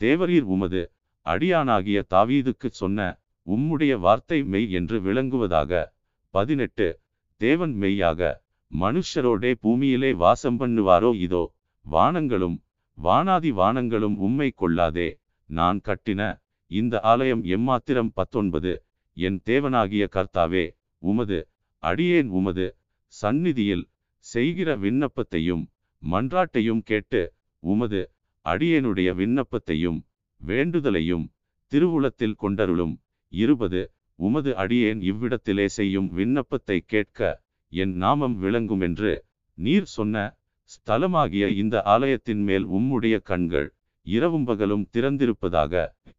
தேவரீர் 0.00 0.46
உமது 0.54 0.82
அடியானாகிய 1.26 1.98
தாவீதுக்கு 2.14 2.68
சொன்ன 2.80 3.00
உம்முடைய 3.46 3.92
வார்த்தை 3.98 4.38
மெய் 4.44 4.68
என்று 4.70 4.96
விளங்குவதாக. 5.00 5.72
பதினெட்டு. 6.34 6.88
தேவன் 7.40 7.74
மெய்யாக 7.74 8.20
மனுஷரோடே 8.70 9.50
பூமியிலே 9.60 10.10
வாசம் 10.14 10.58
பண்ணுவாரோ 10.60 11.10
இதோ 11.16 11.42
வானங்களும் 11.86 12.56
வானாதி 12.98 13.50
வானங்களும் 13.52 14.16
உம்மை 14.26 14.48
கொள்ளாதே. 14.50 15.08
நான் 15.50 15.78
கட்டின 15.84 16.20
இந்த 16.70 17.00
ஆலயம் 17.00 17.42
எம்மாத்திரம் 17.56 18.10
பத்தொன்பது. 18.14 18.72
என் 19.16 19.38
தேவனாகிய 19.44 20.04
கர்த்தாவே 20.16 20.64
உமது 21.02 21.38
அடியேன் 21.82 22.30
உமது 22.30 22.66
சந்நிதியில் 23.20 23.84
செய்கிற 24.24 24.68
விண்ணப்பத்தையும் 24.76 25.64
மன்றாட்டையும் 26.02 26.82
கேட்டு 26.82 27.22
உமது 27.62 28.00
அடியேனுடைய 28.46 29.10
விண்ணப்பத்தையும் 29.20 29.98
வேண்டுதலையும் 30.40 31.26
திருவுளத்தில் 31.72 32.34
கொண்டருளும். 32.34 32.94
இருபது. 33.32 33.82
உமது 34.18 34.50
அடியேன் 34.54 35.00
இவ்விடத்திலே 35.02 35.66
செய்யும் 35.68 36.08
விண்ணப்பத்தை 36.12 36.78
கேட்க 36.86 37.20
என் 37.72 37.94
நாமம் 37.96 38.36
விளங்குமென்று 38.42 39.12
நீர் 39.58 39.88
சொன்ன 39.94 40.24
ஸ்தலமாகிய 40.70 41.44
இந்த 41.54 41.76
ஆலயத்தின் 41.94 42.42
மேல் 42.42 42.66
உம்முடைய 42.76 43.16
கண்கள் 43.22 43.68
இரவும் 44.06 44.44
பகலும் 44.44 44.84
திறந்திருப்பதாக. 44.92 45.72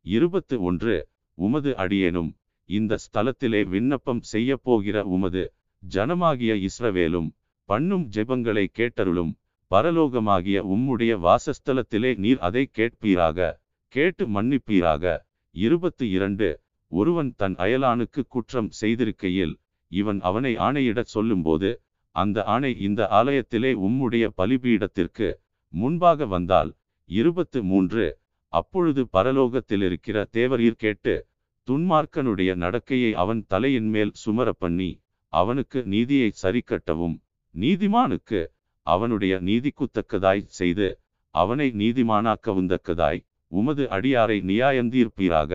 இருபத்து 0.08 0.56
ஒன்று. 0.62 0.96
உமது 1.38 1.72
அடியேனும் 1.76 2.32
இந்த 2.70 2.98
ஸ்தலத்திலே 3.06 3.62
விண்ணப்பம் 3.70 4.22
செய்ய 4.32 4.58
போகிற 4.58 4.98
உமது 5.06 5.44
ஜனமாகிய 5.92 6.68
இஸ்ரவேலும் 6.68 7.30
பண்ணும் 7.66 8.10
ஜெபங்களை 8.16 8.66
கேட்டருளும் 8.74 9.34
பரலோகமாகிய 9.72 10.58
உம்முடைய 10.74 11.14
வாசஸ்தலத்திலே 11.18 12.18
நீர் 12.18 12.38
அதை 12.38 12.70
கேட்பீராக 12.74 13.54
கேட்டு 13.88 14.28
மன்னிப்பீராக. 14.28 15.04
இருபத்து 15.52 16.10
இரண்டு 16.10 16.48
ஒருவன் 16.88 17.34
தன் 17.36 17.56
அயலானுக்கு 17.56 18.22
குற்றம் 18.28 18.70
செய்திருக்கையில் 18.82 19.54
இவன் 19.88 20.20
அவனை 20.22 20.56
ஆணையிடச் 20.58 21.06
சொல்லும்போது 21.06 21.70
அந்த 22.12 22.44
ஆணை 22.44 22.72
இந்த 22.80 23.08
ஆலயத்திலே 23.12 23.72
உம்முடைய 23.78 24.26
பலிபீடத்திற்கு 24.38 25.28
முன்பாக 25.70 26.26
வந்தால் 26.26 26.72
இருபத்து 27.10 27.64
மூன்று 27.64 28.06
அப்பொழுது 28.54 29.08
பரலோகத்தில் 29.14 29.82
இருக்கிற 29.82 30.28
தேவரீர் 30.34 30.76
கேட்டு 30.76 31.28
துன்மார்க்கனுடைய 31.68 32.52
நடக்கையை 32.56 33.12
அவன் 33.14 33.46
தலையின் 33.48 33.90
மேல் 33.90 34.12
சுமரப்பண்ணி 34.26 34.56
பண்ணி 34.60 34.90
அவனுக்கு 35.36 35.80
நீதியை 35.94 36.30
சரிக்கட்டவும். 36.44 37.16
நீதிமானுக்கு 37.56 38.40
அவனுடைய 38.88 39.34
நீதிக்குத்தக்கதாய் 39.48 40.44
செய்து 40.60 40.88
அவனை 41.36 41.68
நீதிமானாக்கவுந்தக்கதாய் 41.82 43.22
உமது 43.52 43.84
அடியாரை 43.96 44.38
நியாயந்தீர்ப்பீராக. 44.50 45.52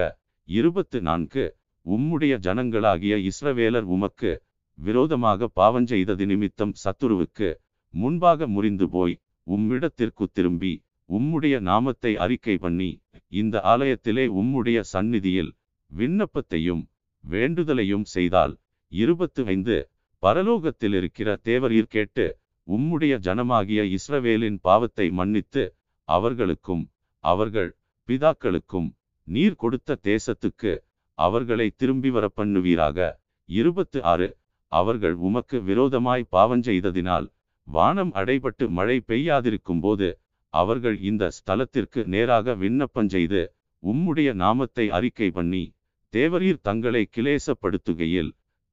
இருபத்து 0.48 0.98
நான்கு 1.00 1.44
உம்முடைய 1.86 2.34
ஜனங்களாகிய 2.46 3.14
இஸ்ரவேலர் 3.30 3.86
உமக்கு 3.96 4.30
விரோதமாக 4.78 5.48
பாவஞ்செய்தது 5.56 6.24
நிமித்தம் 6.26 6.74
சத்துருவுக்கு 6.82 7.48
முன்பாக 7.94 8.46
முறிந்து 8.46 8.86
போய் 8.88 9.14
உம்மிடத்திற்கு 9.46 10.24
திரும்பி 10.32 10.72
உம்முடைய 11.08 11.54
நாமத்தை 11.60 12.12
அறிக்கை 12.24 12.56
பண்ணி 12.58 12.90
இந்த 13.32 13.56
ஆலயத்திலே 13.72 14.24
உம்முடைய 14.40 14.78
சந்நிதியில் 14.92 15.50
விண்ணப்பத்தையும் 15.92 16.82
வேண்டுதலையும் 17.24 18.06
செய்தால் 18.14 18.54
இருபத்து 18.92 19.40
ஐந்து 19.46 19.76
பரலோகத்தில் 20.22 20.94
இருக்கிற 20.94 21.28
தேவரீர் 21.44 21.90
கேட்டு 21.90 22.24
உம்முடைய 22.68 23.14
ஜனமாகிய 23.18 23.80
இஸ்ரவேலின் 23.96 24.58
பாவத்தை 24.60 25.06
மன்னித்து 25.10 25.62
அவர்களுக்கும் 26.08 26.84
அவர்கள் 27.24 27.70
பிதாக்களுக்கும் 28.08 28.88
நீர் 29.26 29.56
கொடுத்த 29.56 29.98
தேசத்துக்கு 30.04 30.72
அவர்களை 31.18 31.66
திரும்பி 31.76 32.10
வர 32.10 32.26
பண்ணுவீராக 32.36 32.98
இருபத்து 33.48 33.98
ஆறு 34.04 34.28
அவர்கள் 34.72 35.16
உமக்கு 35.20 35.58
விரோதமாய் 35.62 36.30
பாவஞ்செய்ததினால் 36.32 37.26
வானம் 37.66 38.12
அடைபட்டு 38.14 38.64
மழை 38.70 38.96
பெய்யாதிருக்கும் 39.08 39.80
போது 39.80 40.08
அவர்கள் 40.54 40.96
இந்த 41.02 41.24
ஸ்தலத்திற்கு 41.36 42.00
நேராக 42.06 42.54
விண்ணப்பஞ்செய்து 42.54 43.42
உம்முடைய 43.82 44.30
நாமத்தை 44.34 44.86
அறிக்கை 44.90 45.28
பண்ணி 45.30 45.64
தேவரீர் 46.14 46.62
தங்களை 46.62 47.02
கிளேசப்படுத்துகையில் 47.08 48.30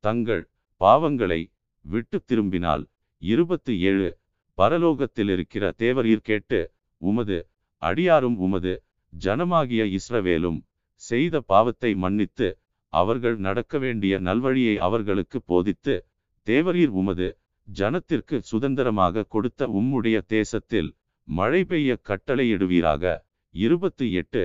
தங்கள் 0.08 0.43
பாவங்களை 0.82 1.41
விட்டு 1.86 2.17
திரும்பினால். 2.26 2.84
இருபத்து 3.22 3.74
ஏழு 3.89 4.10
பரலோகத்தில் 4.58 5.32
இருக்கிற 5.36 5.63
தேவரீர் 5.82 6.28
கேட்டு 6.30 6.60
உமது 7.02 7.38
அடியாரும் 7.82 8.38
உமது 8.46 8.74
ஜனமாகிய 9.13 9.82
இஸ்ரவேலும் 9.98 10.60
செய்த 11.04 11.41
பாவத்தை 11.52 11.91
மன்னித்து 11.96 12.48
அவர்கள் 12.93 13.38
நடக்க 13.38 13.74
வேண்டிய 13.78 14.13
நல்வழியை 14.20 14.76
அவர்களுக்கு 14.78 15.38
போதித்து 15.46 15.96
தேவரீர் 16.48 16.93
உமது 17.02 17.28
ஜனத்திற்கு 17.67 18.38
சுதந்திரமாக 18.52 19.26
கொடுத்த 19.34 19.67
உம்முடைய 19.80 20.17
தேசத்தில் 20.28 20.89
மழை 21.28 21.62
பெய்ய 21.65 21.91
கட்டளையிடுவீராக. 22.10 23.04
இருபத்து 23.54 24.06
எட்டு 24.12 24.43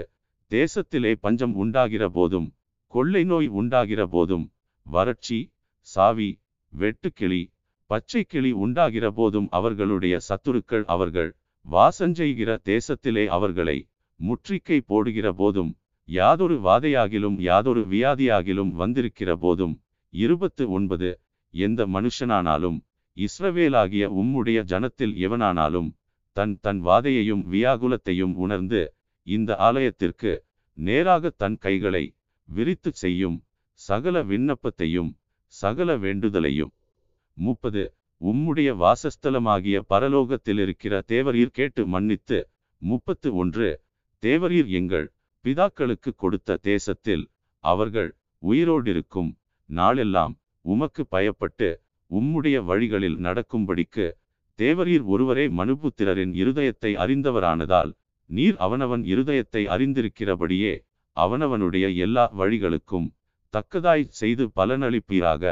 தேசத்திலே 0.50 1.12
பஞ்சம் 1.20 1.54
உண்டாகிற 1.54 2.04
போதும் 2.08 2.48
கொள்ளை 2.92 3.22
நோய் 3.24 3.48
உண்டாகிற 3.60 4.00
போதும் 4.06 4.46
வறட்சி 4.86 5.38
சாவி 5.88 6.30
வெட்டுக்கிளி 6.72 7.42
பச்சை 7.90 8.22
கிளி 8.24 8.50
உண்டாகிற 8.56 9.06
போதும் 9.10 9.48
அவர்களுடைய 9.52 10.14
சத்துருக்கள் 10.28 10.84
அவர்கள் 10.86 11.30
வாசஞ்செய்கிற 11.66 12.50
தேசத்திலே 12.66 13.24
அவர்களை 13.28 13.76
முற்றிக்கை 14.20 14.78
போடுகிற 14.88 15.26
போதும் 15.32 15.72
யாதொரு 16.08 16.56
வாதையாகிலும் 16.64 17.36
யாதொரு 17.40 17.82
வியாதியாகிலும் 17.90 18.72
வந்திருக்கிற 18.72 19.30
போதும் 19.36 19.74
இருபத்து 20.14 20.64
ஒன்பது 20.68 21.10
எந்த 21.54 21.80
மனுஷனானாலும் 21.86 22.78
இஸ்ரவேலாகிய 23.16 24.04
உம்முடைய 24.20 24.58
ஜனத்தில் 24.64 25.14
எவனானாலும் 25.26 25.90
தன் 26.36 26.54
தன் 26.60 26.80
வாதையையும் 26.82 27.42
வியாகுலத்தையும் 27.52 28.34
உணர்ந்து 28.36 28.80
இந்த 29.26 29.56
ஆலயத்திற்கு 29.60 30.32
நேராக 30.78 31.30
தன் 31.36 31.58
கைகளை 31.58 32.04
விரித்து 32.48 32.90
செய்யும் 32.94 33.38
சகல 33.82 34.16
விண்ணப்பத்தையும் 34.22 35.10
சகல 35.54 35.96
வேண்டுதலையும். 35.96 36.72
முப்பது. 37.36 37.82
உம்முடைய 38.20 38.70
வாசஸ்தலமாகிய 38.82 39.76
பரலோகத்தில் 39.92 40.60
இருக்கிற 40.64 40.94
தேவரீர் 41.12 41.56
கேட்டு 41.58 41.82
மன்னித்து 41.86 42.38
முப்பத்து 42.82 43.28
ஒன்று. 43.34 43.70
தேவரீர் 44.22 44.68
எங்கள் 44.80 45.06
பிதாக்களுக்கு 45.44 46.10
கொடுத்த 46.16 46.58
தேசத்தில் 46.62 47.24
அவர்கள் 47.64 48.10
உயிரோடிருக்கும் 48.42 49.30
நாளெல்லாம் 49.68 50.34
உமக்கு 50.64 51.02
பயப்பட்டு 51.10 51.68
உம்முடைய 52.10 52.56
வழிகளில் 52.64 53.18
நடக்கும்படிக்கு 53.18 54.06
தேவரீர் 54.58 55.04
ஒருவரே 55.04 55.44
மனுபுத்திரரின் 55.58 56.32
இருதயத்தை 56.42 56.92
அறிந்தவரானதால் 57.04 57.92
நீர் 58.30 58.56
அவனவன் 58.56 59.02
இருதயத்தை 59.12 59.62
அறிந்திருக்கிறபடியே 59.74 60.74
அவனவனுடைய 61.16 61.86
எல்லா 61.96 62.24
வழிகளுக்கும் 62.38 63.08
தக்கதாய் 63.52 64.04
செய்து 64.20 64.44
பலனளிப்பீராக. 64.56 65.44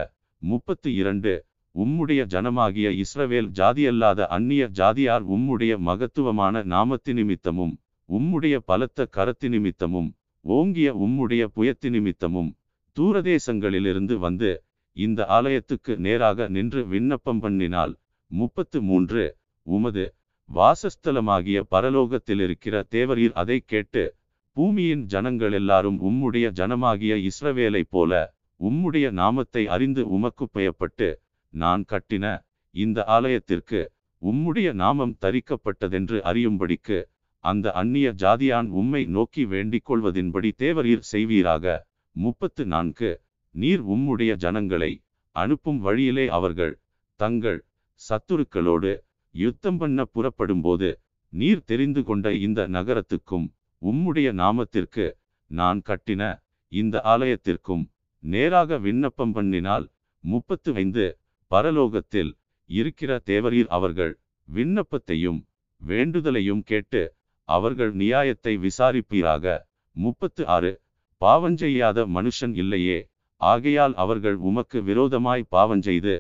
முப்பத்து 0.43 0.95
இரண்டு. 0.95 1.33
உம்முடைய 1.75 2.21
ஜனமாகிய 2.33 2.89
இஸ்ரவேல் 3.03 3.49
ஜாதியல்லாத 3.59 4.21
அந்நிய 4.27 4.63
ஜாதியார் 4.79 5.25
உம்முடைய 5.35 5.73
மகத்துவமான 5.79 6.63
நாமத்தி 6.65 7.13
நிமித்தமும் 7.13 7.75
உம்முடைய 8.09 8.57
பலத்த 8.65 9.07
கரத்தி 9.17 9.49
நிமித்தமும் 9.49 10.09
ஓங்கிய 10.45 10.89
உம்முடைய 11.05 11.45
புயத்தி 11.45 11.91
நிமித்தமும் 11.91 12.51
தூரதேசங்களிலிருந்து 12.97 14.15
வந்து 14.17 14.51
இந்த 14.97 15.27
ஆலயத்துக்கு 15.27 15.93
நேராக 15.97 16.49
நின்று 16.49 16.83
விண்ணப்பம் 16.87 17.43
பண்ணினால் 17.43 17.93
முப்பத்து 18.31 18.79
மூன்று. 18.83 19.25
உமது 19.67 20.05
வாசஸ்தலமாகிய 20.49 21.59
பரலோகத்தில் 21.71 22.43
இருக்கிற 22.47 22.77
தேவரீர் 22.91 23.37
அதை 23.43 23.59
கேட்டு 23.67 24.03
பூமியின் 24.61 25.03
ஜனங்கள் 25.05 25.53
எல்லாரும் 25.53 25.99
உம்முடைய 26.01 26.47
ஜனமாகிய 26.51 27.13
இஸ்ரவேலைப் 27.29 27.89
போல 27.89 28.13
உம்முடைய 28.61 29.11
நாமத்தை 29.11 29.63
அறிந்து 29.67 30.03
உமக்கு 30.09 30.45
பயப்பட்டு 30.53 31.09
நான் 31.55 31.85
கட்டின 31.89 32.25
இந்த 32.75 33.05
ஆலயத்திற்கு 33.05 33.81
உம்முடைய 34.23 34.73
நாமம் 34.73 35.15
தரிக்கப்பட்டதென்று 35.21 36.19
அறியும்படிக்கு 36.31 36.99
அந்த 37.45 37.73
அந்நிய 37.73 38.11
ஜாதியான் 38.23 38.69
உம்மை 38.71 39.05
நோக்கி 39.07 39.45
வேண்டிக் 39.45 39.85
கொள்வதின்படி 39.85 40.51
தேவரீர் 40.59 41.07
செய்வீராக. 41.13 41.65
முப்பத்து 42.17 42.67
நான்கு. 42.67 43.11
நீர் 43.55 43.85
உம்முடைய 43.87 44.35
ஜனங்களை 44.37 44.93
அனுப்பும் 45.37 45.81
வழியிலே 45.81 46.27
அவர்கள் 46.29 46.75
தங்கள் 47.21 47.65
சத்துருக்களோடு 48.01 48.93
யுத்தம் 49.35 49.77
பண்ண 49.77 50.05
புறப்படும்போது 50.05 50.91
நீர் 51.33 51.65
தெரிந்து 51.65 52.05
கொண்ட 52.05 52.35
இந்த 52.35 52.69
நகரத்துக்கும் 52.69 53.49
உம்முடைய 53.83 54.29
நாமத்திற்கு 54.33 55.07
நான் 55.51 55.81
கட்டின 55.89 56.23
இந்த 56.73 56.97
ஆலயத்திற்கும் 57.05 57.85
நேராக 58.25 58.79
விண்ணப்பம் 58.79 59.33
பண்ணினால் 59.35 59.87
முப்பத்து 60.25 60.71
ஐந்து 60.75 61.07
பரலோகத்தில் 61.51 62.33
இருக்கிற 62.71 63.11
தேவரீர் 63.27 63.71
அவர்கள் 63.77 64.13
விண்ணப்பத்தையும் 64.49 65.41
வேண்டுதலையும் 65.81 66.63
கேட்டு 66.63 67.03
அவர்கள் 67.49 67.93
நியாயத்தை 67.93 68.53
விசாரிப்பீராக. 68.57 69.45
முப்பத்து 69.97 70.43
ஆறு 70.47 70.73
பாவஞ்செய்யாத 71.23 72.05
மனுஷன் 72.17 72.55
இல்லையே. 72.55 72.99
ஆகையால் 73.41 73.95
அவர்கள் 73.95 74.37
உமக்கு 74.49 74.79
விரோதமாய் 74.83 75.49
பாவஞ்செய்து 75.51 76.15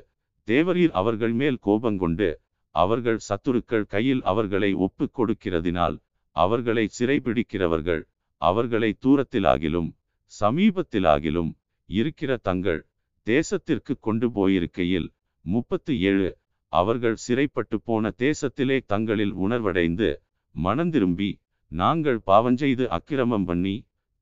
தேவரீர் 0.48 0.94
அவர்கள் 1.00 1.32
மேல் 1.32 1.58
கோபங்கொண்டு 1.66 2.28
அவர்கள் 2.74 3.18
சத்துருக்கள் 3.28 3.84
கையில் 3.84 4.22
அவர்களை 4.22 4.70
ஒப்புக் 4.76 5.14
கொடுக்கிறதினால் 5.16 5.96
அவர்களை 6.36 6.84
சிறைபிடிக்கிறவர்கள் 6.96 8.02
அவர்களை 8.42 8.90
தூரத்திலாகிலும் 9.04 9.88
சமீபத்திலாகிலும் 10.32 11.50
இருக்கிற 11.88 12.36
தங்கள் 12.42 12.80
தேசத்திற்கு 13.26 13.94
கொண்டு 14.00 14.26
போயிருக்கையில் 14.30 15.08
முப்பத்து 15.44 15.92
ஏழு 16.02 16.28
அவர்கள் 16.72 17.16
சிறைப்பட்டு 17.18 17.76
போன 17.80 18.12
தேசத்திலே 18.18 18.78
தங்களில் 18.86 19.34
உணர்வடைந்து 19.44 20.08
மனந்திரும்பி 20.54 21.30
நாங்கள் 21.72 22.20
பாவஞ்செய்து 22.26 22.84
அக்கிரமம் 22.90 23.46
பண்ணி 23.46 23.74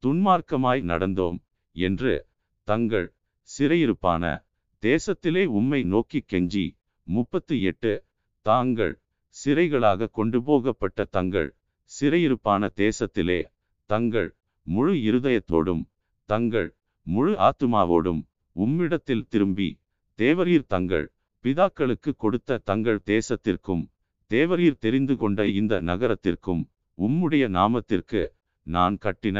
துன்மார்க்கமாய் 0.02 0.82
நடந்தோம் 0.82 1.38
என்று 1.76 2.12
தங்கள் 2.68 3.06
சிறையிருப்பான 3.48 4.24
தேசத்திலே 4.82 5.44
உம்மை 5.52 5.80
நோக்கி 5.86 6.20
கெஞ்சி 6.30 6.66
முப்பத்து 7.06 7.54
எட்டு 7.62 7.92
தாங்கள் 8.46 8.94
சிறைகளாக 9.36 10.10
கொண்டு 10.10 10.38
போகப்பட்ட 10.42 11.06
தங்கள் 11.10 11.48
சிறையிருப்பான 11.90 12.68
தேசத்திலே 12.77 13.38
தங்கள் 13.90 14.29
முழு 14.66 14.94
இருதயத்தோடும் 15.03 15.83
தங்கள் 16.29 16.68
முழு 17.07 17.33
ஆத்துமாவோடும் 17.40 18.22
உம்மிடத்தில் 18.57 19.29
திரும்பி 19.29 19.68
தேவரீர் 20.18 20.66
தங்கள் 20.66 21.07
பிதாக்களுக்கு 21.44 22.11
கொடுத்த 22.16 22.61
தங்கள் 22.64 23.01
தேசத்திற்கும் 23.07 23.85
தேவரீர் 24.31 24.81
தெரிந்து 24.81 25.14
கொண்ட 25.16 25.40
இந்த 25.51 25.74
நகரத்திற்கும் 25.81 26.62
உம்முடைய 26.98 27.44
நாமத்திற்கு 27.51 28.22
நான் 28.66 28.96
கட்டின 28.98 29.38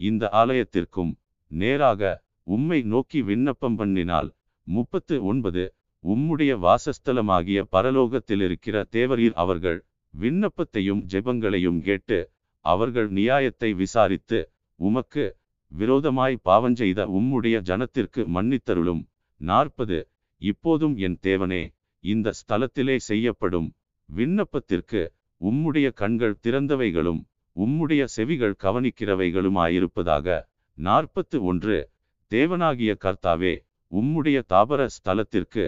இந்த 0.00 0.24
ஆலயத்திற்கும் 0.32 1.12
நேராக 1.50 2.10
உம்மை 2.46 2.78
நோக்கி 2.84 3.20
விண்ணப்பம் 3.22 3.76
பண்ணினால் 3.80 4.28
முப்பத்து 4.66 5.16
ஒன்பது 5.22 5.64
உம்முடைய 6.04 6.52
வாசஸ்தலமாகிய 6.62 7.60
பரலோகத்தில் 7.72 8.42
இருக்கிற 8.42 8.76
தேவரீர் 8.92 9.36
அவர்கள் 9.36 9.78
விண்ணப்பத்தையும் 10.14 11.02
ஜெபங்களையும் 11.12 11.80
கேட்டு 11.80 12.30
அவர்கள் 12.64 13.08
நியாயத்தை 13.08 13.72
விசாரித்து 13.72 14.52
உமக்கு 14.74 15.36
விரோதமாய் 15.72 16.36
பாவஞ்செய்த 16.44 17.00
உம்முடைய 17.18 17.56
ஜனத்திற்கு 17.62 18.20
மன்னித்தருளும். 18.34 19.02
நாற்பது. 19.40 19.98
இப்போதும் 20.36 20.96
என் 20.96 21.18
தேவனே 21.22 21.62
இந்த 22.04 22.32
ஸ்தலத்திலே 22.40 22.96
செய்யப்படும் 22.96 23.68
விண்ணப்பத்திற்கு 24.08 25.02
உம்முடைய 25.40 25.92
கண்கள் 25.92 26.40
திறந்தவைகளும் 26.42 27.20
உம்முடைய 27.56 28.04
செவிகள் 28.04 28.56
கவனிக்கிறவைகளுமாயிருப்பதாக. 28.62 30.26
நாற்பத்து 30.78 31.44
ஒன்று. 31.44 31.78
தேவனாகிய 32.30 32.92
கர்த்தாவே 33.04 33.54
உம்முடைய 33.92 34.38
தாபர 34.48 34.86
ஸ்தலத்திற்கு 34.96 35.64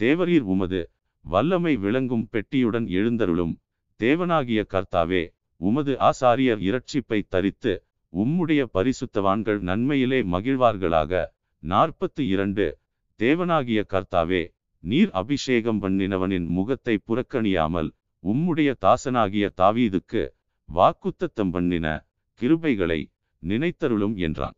தேவரீர் 0.00 0.46
உமது 0.54 0.90
வல்லமை 1.24 1.76
விளங்கும் 1.76 2.28
பெட்டியுடன் 2.32 2.86
எழுந்தருளும். 2.88 3.54
தேவனாகிய 4.02 4.64
கர்த்தாவே 4.70 5.34
உமது 5.56 5.96
ஆசாரியர் 6.00 6.60
இரட்சிப்பை 6.68 7.22
தரித்து 7.28 7.84
உம்முடைய 8.12 8.66
பரிசுத்தவான்கள் 8.74 9.60
நன்மையிலே 9.60 10.22
மகிழ்வார்களாக. 10.22 11.26
நாற்பத்து 11.58 12.26
இரண்டு 12.26 12.78
தேவனாகிய 13.18 13.84
கர்த்தாவே 13.88 14.54
நீர் 14.80 15.10
அபிஷேகம் 15.10 15.82
பண்ணினவனின் 15.82 16.46
முகத்தை 16.46 16.98
புறக்கணியாமல் 17.06 17.90
உம்முடைய 18.22 18.74
தாசனாகிய 18.80 19.50
தாவீதுக்கு 19.56 20.28
வாக்குத்தத்தம் 20.74 21.50
பண்ணின 21.50 22.04
கிருபைகளை 22.40 23.00
நினைத்தருளும் 23.46 24.16
என்றான். 24.16 24.56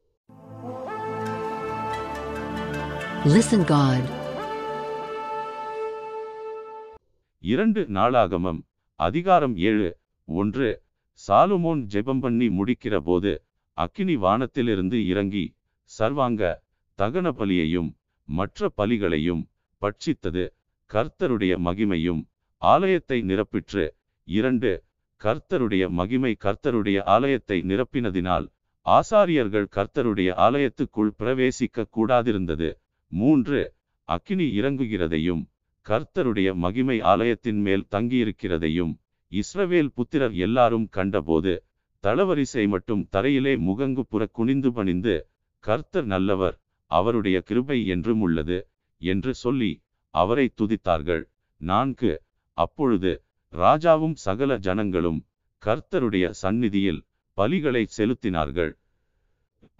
Listen 3.24 3.64
God. 3.64 4.22
இரண்டு 7.40 7.86
நாளாகமம் 7.88 8.60
அதிகாரம் 9.00 9.56
ஏழு. 9.56 9.98
ஒன்று. 10.24 10.82
சாலுமோன் 11.28 11.80
ஜெபம் 11.94 12.20
பண்ணி 12.20 12.48
முடிக்கிற 12.48 12.96
போது 12.98 13.32
அக்கினி 13.78 14.16
வானத்திலிருந்து 14.16 15.06
இறங்கி 15.06 15.44
சர்வாங்க 15.98 16.42
தகன 16.98 17.32
பலியையும் 17.38 17.90
மற்ற 18.28 18.70
பலிகளையும் 18.76 19.42
பட்சித்தது. 19.82 20.44
கர்த்தருடைய 20.90 21.54
மகிமையும் 21.66 22.22
ஆலயத்தை 22.62 23.22
நிரப்பிற்று. 23.22 23.84
இரண்டு. 24.28 24.72
கர்த்தருடைய 25.20 25.88
மகிமை 25.88 26.36
கர்த்தருடைய 26.44 27.02
ஆலயத்தை 27.04 27.58
நிரப்பினதினால் 27.62 28.46
ஆசாரியர்கள் 28.86 29.66
கர்த்தருடைய 29.76 30.30
ஆலயத்துக்குள் 30.46 31.12
பிரவேசிக்க 31.18 31.86
கூடாதிருந்தது. 31.96 32.70
மூன்று. 33.12 33.74
அக்கினி 34.08 34.46
இறங்குகிறதையும் 34.60 35.42
கர்த்தருடைய 35.86 36.48
மகிமை 36.54 36.96
ஆலயத்தின் 37.02 37.60
மேல் 37.60 37.84
தங்கியிருக்கிறதையும் 37.90 38.92
இஸ்ரவேல் 39.32 39.90
புத்திரர் 39.94 40.34
எல்லாரும் 40.36 40.86
கண்டபோது 40.88 41.54
தளவரிசை 42.04 42.64
மட்டும் 42.68 43.02
தரையிலே 43.12 43.54
முகங்கு 43.58 44.02
புற 44.06 44.22
குனிந்து 44.32 44.70
பணிந்து 44.72 45.14
கர்த்தர் 45.64 46.04
நல்லவர் 46.04 46.56
அவருடைய 46.90 47.36
கிருபை 47.40 47.78
என்றும் 47.86 48.20
உள்ளது 48.20 48.58
என்று 49.00 49.32
சொல்லி 49.34 49.72
அவரை 50.14 50.46
துதித்தார்கள். 50.60 51.22
நான்கு 51.60 52.12
அப்பொழுது 52.58 53.12
ராஜாவும் 53.52 54.16
சகல 54.24 54.56
ஜனங்களும் 54.58 55.20
கர்த்தருடைய 55.62 56.26
சந்நிதியில் 56.42 57.00
பலிகளை 57.38 57.82
செலுத்தினார்கள். 57.96 58.72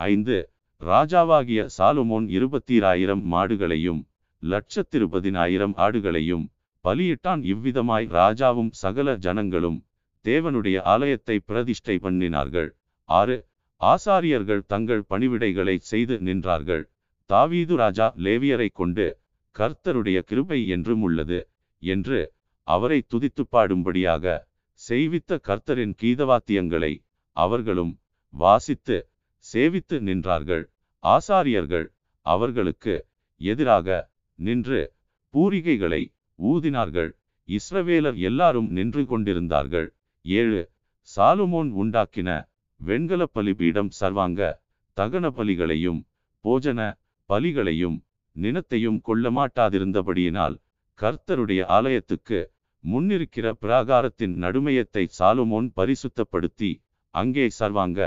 ஐந்து 0.08 0.36
ராஜாவாகிய 0.80 1.60
சாலுமோன் 1.78 2.26
இருபத்தீராயிரம் 2.36 3.22
மாடுகளையும் 3.32 4.00
லட்சத்திருபதினாயிரம் 4.52 5.74
ஆடுகளையும் 5.84 6.44
பலியிட்டான். 6.84 7.42
இவ்விதமாய் 7.52 8.06
ராஜாவும் 8.16 8.72
சகல 8.82 9.16
ஜனங்களும் 9.26 9.78
தேவனுடைய 10.24 10.76
ஆலயத்தை 10.92 11.36
பிரதிஷ்டை 11.48 11.96
பண்ணினார்கள். 12.04 12.68
ஆறு 13.08 13.36
ஆசாரியர்கள் 13.80 14.62
தங்கள் 14.66 15.02
பணிவிடைகளை 15.10 15.76
செய்து 15.92 16.14
நின்றார்கள். 16.28 16.84
தாவீது 17.30 17.74
ராஜா 17.82 18.06
லேவியரை 18.24 18.68
கொண்டு 18.72 19.06
கர்த்தருடைய 19.56 20.18
கிருபை 20.30 20.60
என்றும் 20.76 21.02
உள்ளது 21.08 21.40
என்று 21.82 22.20
அவரை 22.68 22.98
துதித்து 23.12 23.42
பாடும்படியாக 23.54 24.34
செய்வித்த 24.80 25.38
கர்த்தரின் 25.48 25.94
கீதவாத்தியங்களை 26.02 26.92
அவர்களும் 27.36 27.92
வாசித்து 28.34 28.96
சேவித்து 29.44 29.96
நின்றார்கள். 30.08 30.64
ஆசாரியர்கள் 31.04 31.86
அவர்களுக்கு 32.26 32.94
எதிராக 33.40 33.88
நின்று 34.38 34.80
பூரிகைகளை 35.34 36.02
ஊதினார்கள். 36.38 37.10
இஸ்ரவேலர் 37.48 38.18
எல்லாரும் 38.28 38.68
நின்று 38.76 39.02
கொண்டிருந்தார்கள். 39.04 39.88
ஏழு 40.24 40.60
சாலுமோன் 41.10 41.70
உண்டாக்கின 41.82 42.30
வெண்கல 42.80 43.22
பலிபீடம் 43.36 43.90
சர்வாங்க 44.00 44.40
தகன 44.96 45.26
பலிகளையும் 45.38 46.00
போஜன 46.44 46.80
பலிகளையும் 47.30 47.96
நினத்தையும் 48.36 48.98
கொள்ள 49.00 49.30
மாட்டாதிருந்தபடியினால் 49.30 50.56
கர்த்தருடைய 50.98 51.60
ஆலயத்துக்கு 51.76 52.38
முன்னிருக்கிற 52.84 53.46
பிராகாரத்தின் 53.62 54.34
நடுமையத்தை 54.44 55.04
சாலுமோன் 55.18 55.68
பரிசுத்தப்படுத்தி 55.76 56.70
அங்கே 57.14 57.46
சர்வாங்க 57.58 58.00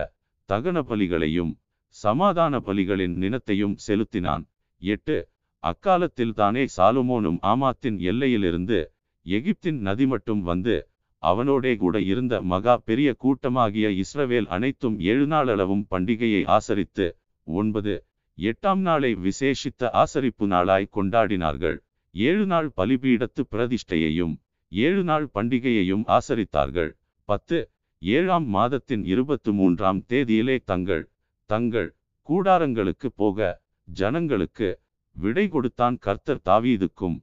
தகன 0.49 0.83
பலிகளையும் 0.89 1.53
சமாதான 1.95 2.59
பலிகளின் 2.59 3.15
நினத்தையும் 3.23 3.75
செலுத்தினான். 3.85 4.43
எட்டு 4.81 5.15
அக்காலத்தில் 5.63 6.33
தானே 6.33 6.63
சாலுமோனும் 6.77 7.39
ஆமாத்தின் 7.43 7.97
எல்லையிலிருந்து 8.01 8.79
எகிப்தின் 9.25 9.79
நதி 9.79 10.05
மட்டும் 10.05 10.41
வந்து 10.41 10.75
அவனோடே 11.23 11.71
கூட 11.77 11.95
இருந்த 12.01 12.35
மகா 12.41 12.75
பெரிய 12.77 13.09
கூட்டமாகிய 13.23 13.87
இஸ்ரவேல் 14.03 14.47
அனைத்தும் 14.47 14.97
ஏழு 15.11 15.25
நாளளவும் 15.27 15.85
பண்டிகையை 15.91 16.41
ஆசரித்து 16.57 17.07
ஒன்பது 17.47 17.93
எட்டாம் 18.37 18.81
நாளை 18.81 19.11
விசேஷித்த 19.15 19.89
ஆசரிப்பு 19.93 20.45
நாளாய் 20.47 20.93
கொண்டாடினார்கள். 20.95 21.77
ஏழு 22.15 22.45
நாள் 22.45 22.69
பலிபீடத்து 22.77 23.41
பிரதிஷ்டையையும் 23.51 24.35
ஏழு 24.71 25.03
நாள் 25.03 25.25
பண்டிகையையும் 25.33 26.03
ஆசரித்தார்கள். 26.07 26.91
பத்து 27.29 27.57
ஏழாம் 28.01 28.47
மாதத்தின் 28.47 29.03
இருபத்து 29.03 29.51
மூன்றாம் 29.53 30.01
தேதியிலே 30.09 30.57
தங்கள் 30.65 31.03
தங்கள் 31.49 31.89
கூடாரங்களுக்கு 32.29 33.09
போக 33.15 33.37
ஜனங்களுக்கு 33.87 34.69
விடை 35.19 35.47
கொடுத்தான் 35.47 35.97
கர்த்தர் 35.97 36.41
தாவீதுக்கும் 36.45 37.17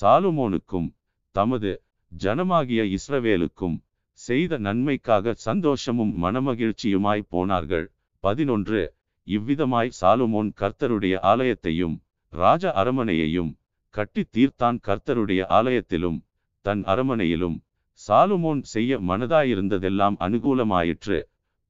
சாலுமோனுக்கும் 0.00 0.88
தமது 1.34 1.82
ஜனமாகிய 2.12 2.96
இஸ்ரவேலுக்கும் 2.96 3.76
செய்த 4.18 4.58
நன்மைக்காக 4.58 5.34
சந்தோஷமும் 5.34 6.12
மனமகிழ்ச்சியுமாய் 6.22 7.28
போனார்கள். 7.28 7.86
பதினொன்று. 8.24 8.82
இவ்விதமாய் 9.26 9.90
சாலுமோன் 10.00 10.50
கர்த்தருடைய 10.60 11.14
ஆலயத்தையும் 11.22 11.96
ராஜ 12.28 12.72
அரமனையையும் 12.74 13.52
கட்டி 13.94 14.22
தீர்த்தான் 14.32 14.78
கர்த்தருடைய 14.86 15.42
ஆலயத்திலும் 15.48 16.18
தன் 16.64 16.82
அரமனையிலும். 16.84 17.56
சாலுமோன் 18.08 18.62
செய்ய 18.62 18.98
மனதாயிருந்ததெல்லாம் 19.00 20.16
அனுகூலமாயிற்று. 20.20 21.18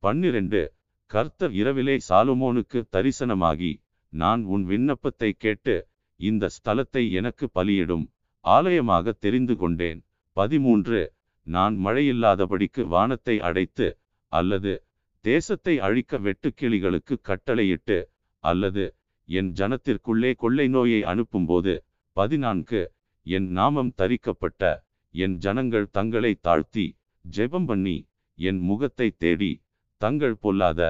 பன்னிரண்டு. 0.03 0.63
கர்த்தர் 1.11 1.53
இரவிலே 1.53 1.97
சாலுமோனுக்கு 2.09 2.81
தரிசனமாகி 2.93 3.73
நான் 4.13 4.43
உன் 4.45 4.65
விண்ணப்பத்தை 4.65 5.31
கேட்டு 5.45 5.75
இந்த 6.21 6.45
ஸ்தலத்தை 6.57 7.03
எனக்கு 7.11 7.45
பலியிடும். 7.55 8.07
ஆலயமாக 8.45 9.13
தெரிந்து 9.25 9.55
கொண்டேன். 9.57 10.01
பதிமூன்று. 10.37 11.01
நான் 11.47 11.75
மழையில்லாதபடிக்கு 11.87 12.83
வானத்தை 12.95 13.37
அடைத்து 13.41 13.89
அல்லது 14.33 14.73
தேசத்தை 15.25 15.75
அழிக்க 15.87 16.19
வெட்டுக்கிளிகளுக்கு 16.19 17.15
கட்டளையிட்டு 17.23 17.99
அல்லது 18.45 18.85
என் 19.29 19.51
ஜனத்திற்குள்ளே 19.53 20.31
கொள்ளை 20.35 20.67
நோயை 20.69 21.01
அனுப்பும்போது. 21.13 21.75
பதினான்கு. 22.17 22.81
என் 23.27 23.49
நாமம் 23.59 23.93
தரிக்கப்பட்ட 23.97 24.63
என் 25.15 25.37
ஜனங்கள் 25.37 25.87
தங்களை 25.91 26.33
தாழ்த்தி 26.41 26.87
ஜெபம் 27.25 27.67
பண்ணி 27.67 27.97
என் 28.39 28.61
முகத்தை 28.61 29.09
தேடி 29.23 29.53
தங்கள் 30.01 30.37
பொல்லாத 30.41 30.81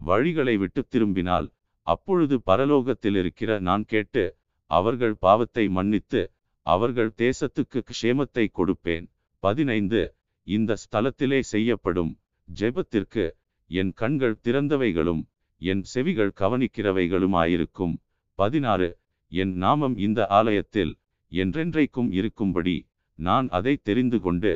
வழிகளை 0.00 0.54
விட்டு 0.56 0.80
திரும்பினால் 0.88 1.48
அப்பொழுது 1.88 2.36
பரலோகத்தில் 2.50 3.16
இருக்கிற 3.20 3.50
நான் 3.68 3.84
கேட்டு 3.92 4.24
அவர்கள் 4.70 5.14
பாவத்தை 5.24 5.64
மன்னித்து 5.76 6.22
அவர்கள் 6.66 7.10
தேசத்துக்கு 7.22 7.78
க்ஷேமத்தை 7.90 8.44
கொடுப்பேன். 8.58 9.06
பதினைந்து 9.42 10.02
இந்த 10.46 10.76
ஸ்தலத்திலே 10.82 11.38
செய்யப்படும் 11.52 12.12
ஜெபத்திற்கு 12.48 13.24
என் 13.70 13.92
கண்கள் 14.00 14.36
திறந்தவைகளும் 14.44 15.22
என் 15.62 15.82
செவிகள் 15.92 16.32
கவனிக்கிறவைகளுமாயிருக்கும். 16.40 17.94
பதினாறு 18.38 18.88
என் 19.32 19.54
நாமம் 19.64 19.96
இந்த 20.06 20.20
ஆலயத்தில் 20.38 20.92
என்றென்றைக்கும் 21.32 22.10
இருக்கும்படி 22.18 22.76
நான் 23.18 23.46
அதை 23.58 23.74
தெரிந்து 23.88 24.18
கொண்டு 24.26 24.52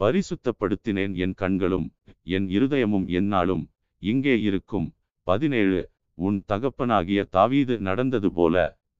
பரிசுத்தப்படுத்தினேன். 0.00 1.12
என் 1.24 1.34
கண்களும் 1.42 1.86
என் 2.36 2.46
இருதயமும் 2.56 3.06
என்னாலும் 3.20 3.64
இங்கே 4.02 4.36
இருக்கும். 4.48 4.86
பதினேழு 5.26 5.80
உன் 6.18 6.38
தகப்பனாகிய 6.46 7.20
தாவீது 7.30 7.74
நடந்தது 7.80 8.28
போல 8.30 8.56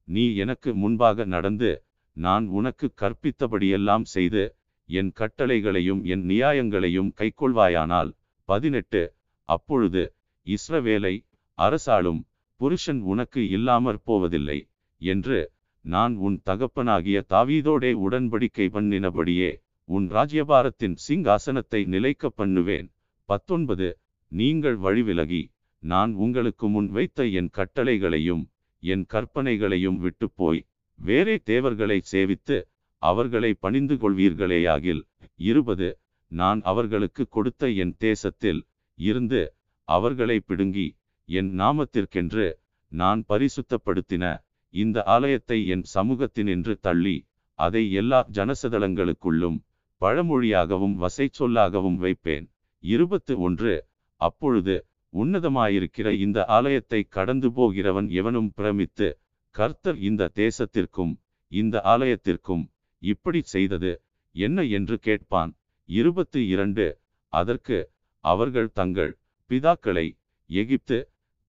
நீ 0.07 0.23
எனக்கு 0.35 0.69
முன்பாக 0.75 1.25
நடந்து 1.25 1.71
நான் 2.17 2.45
உனக்கு 2.57 2.87
கற்பித்தபடியெல்லாம் 3.01 4.05
செய்து 4.07 4.43
என் 4.89 5.11
கட்டளைகளையும் 5.19 6.01
என் 6.05 6.23
நியாயங்களையும் 6.25 7.11
கைக்கொள்வாயானால் 7.19 8.11
பதினெட்டு 8.49 9.01
அப்பொழுது 9.49 10.03
இஸ்ரவேலை 10.47 11.15
அரசாளும் 11.57 12.21
புருஷன் 12.59 13.01
உனக்கு 13.03 13.41
இல்லாமற் 13.49 14.01
போவதில்லை 14.03 14.59
என்று 15.01 15.39
நான் 15.85 16.13
உன் 16.17 16.37
தகப்பனாகிய 16.43 17.17
தாவீதோடே 17.29 17.91
உடன்படிக்கை 18.05 18.67
பண்ணினபடியே 18.75 19.49
உன் 19.89 20.05
ராஜ்யபாரத்தின் 20.09 20.95
சிங்காசனத்தை 21.07 21.81
நிலைக்க 21.85 22.29
பண்ணுவேன். 22.29 22.87
பத்தொன்பது 23.29 23.87
நீங்கள் 24.31 24.77
வழிவிலகி 24.77 25.41
நான் 25.85 26.11
உங்களுக்கு 26.15 26.65
முன் 26.69 26.89
வைத்த 26.89 27.25
என் 27.39 27.49
கட்டளைகளையும் 27.57 28.43
என் 28.83 29.05
கற்பனைகளையும் 29.13 29.97
விட்டுப்போய் 30.03 30.61
வேறே 30.99 31.35
தேவர்களை 31.43 31.97
சேவித்து 32.11 32.57
அவர்களை 33.01 33.51
பணிந்து 33.59 33.95
கொள்வீர்களேயாகில் 33.95 35.01
இருபது 35.39 35.87
நான் 36.31 36.59
அவர்களுக்கு 36.61 37.23
கொடுத்த 37.27 37.67
என் 37.83 37.93
தேசத்தில் 37.97 38.61
இருந்து 38.99 39.41
அவர்களை 39.87 40.37
பிடுங்கி 40.39 40.87
என் 41.29 41.51
நாமத்திற்கென்று 41.59 42.45
நான் 42.91 43.21
பரிசுத்தப்படுத்தின 43.29 44.25
இந்த 44.73 44.97
ஆலயத்தை 45.15 45.57
என் 45.67 45.85
சமூகத்தினின்று 45.93 46.73
தள்ளி 46.81 47.15
அதை 47.59 47.83
எல்லா 47.91 48.19
ஜனசதளங்களுக்குள்ளும் 48.37 49.57
பழமொழியாகவும் 50.01 50.95
வசை 50.95 51.27
சொல்லாகவும் 51.39 51.97
வைப்பேன். 51.97 52.45
இருபத்து 52.83 53.33
ஒன்று 53.39 53.73
அப்பொழுது 54.21 54.75
உன்னதமாயிருக்கிற 55.15 56.07
இந்த 56.23 56.39
ஆலயத்தை 56.57 56.99
கடந்து 57.07 57.49
போகிறவன் 57.51 58.07
எவனும் 58.19 58.49
பிரமித்து 58.55 59.07
கர்த்தர் 59.55 59.99
இந்த 59.99 60.31
தேசத்திற்கும் 60.35 61.13
இந்த 61.51 61.75
ஆலயத்திற்கும் 61.93 62.63
இப்படி 63.01 63.41
செய்தது 63.45 63.91
என்ன 64.35 64.57
என்று 64.77 64.95
கேட்பான். 64.99 65.51
இருபத்து 65.89 66.39
இரண்டு 66.47 66.85
அதற்கு 67.33 67.77
அவர்கள் 68.23 68.69
தங்கள் 68.73 69.11
பிதாக்களை 69.49 70.05
எகிப்து 70.49 70.97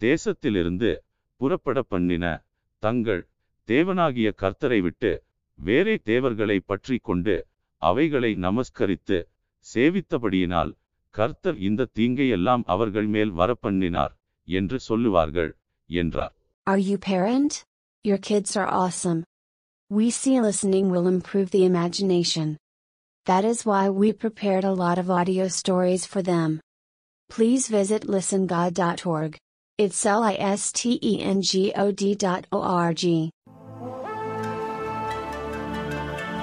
தேசத்திலிருந்து 0.00 0.90
புறப்பட 1.40 1.78
பண்ணின 1.82 2.24
தங்கள் 2.82 3.22
தேவனாகிய 3.68 4.28
கர்த்தரை 4.42 4.80
விட்டு 4.80 5.12
வேறே 5.58 5.94
தேவர்களை 6.04 6.58
பற்றி 6.62 6.96
கொண்டு 7.02 7.34
அவைகளை 7.82 8.30
நமஸ்கரித்து 8.36 9.18
சேவித்தபடியினால் 9.66 10.72
கர்த்தர் 11.15 11.57
இந்த 11.69 11.89
தீங்கையெல்லாம் 11.97 12.63
அவர்கள் 12.67 13.07
மேல் 13.07 13.33
வரப்பண்ணினார் 13.41 14.13
என்று 14.47 14.79
சொல்லுவார்கள் 14.89 15.51
என்றார் 15.89 16.35
Are 16.67 16.81
you 16.89 16.97
parent? 17.11 17.53
Your 18.05 18.17
kids 18.19 18.55
are 18.55 18.67
awesome. 18.67 19.21
We 19.91 20.09
see 20.11 20.39
listening 20.39 20.85
will 20.89 21.07
improve 21.07 21.49
the 21.51 21.65
imagination. 21.65 22.47
That 23.25 23.45
is 23.45 23.65
why 23.65 23.89
we 23.91 24.13
prepared 24.13 24.63
a 24.63 24.73
lot 24.73 24.97
of 24.97 25.09
audio 25.11 25.47
stories 25.49 26.05
for 26.05 26.21
them. 26.21 26.59
Please 27.29 27.67
visit 27.69 28.07
listengod.org. 28.07 29.37
It's 29.79 30.05
L 30.05 30.23
I 30.23 30.35
S 30.35 30.71
T 30.71 30.99
E 31.01 31.21
N 31.21 31.41
G 31.41 31.73
O 31.75 31.91
D 31.93 32.15
dot 32.15 32.45
O 32.51 32.61
R 32.61 32.93
G. 32.93 33.31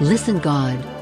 Listen 0.01 0.39
God. 0.39 0.92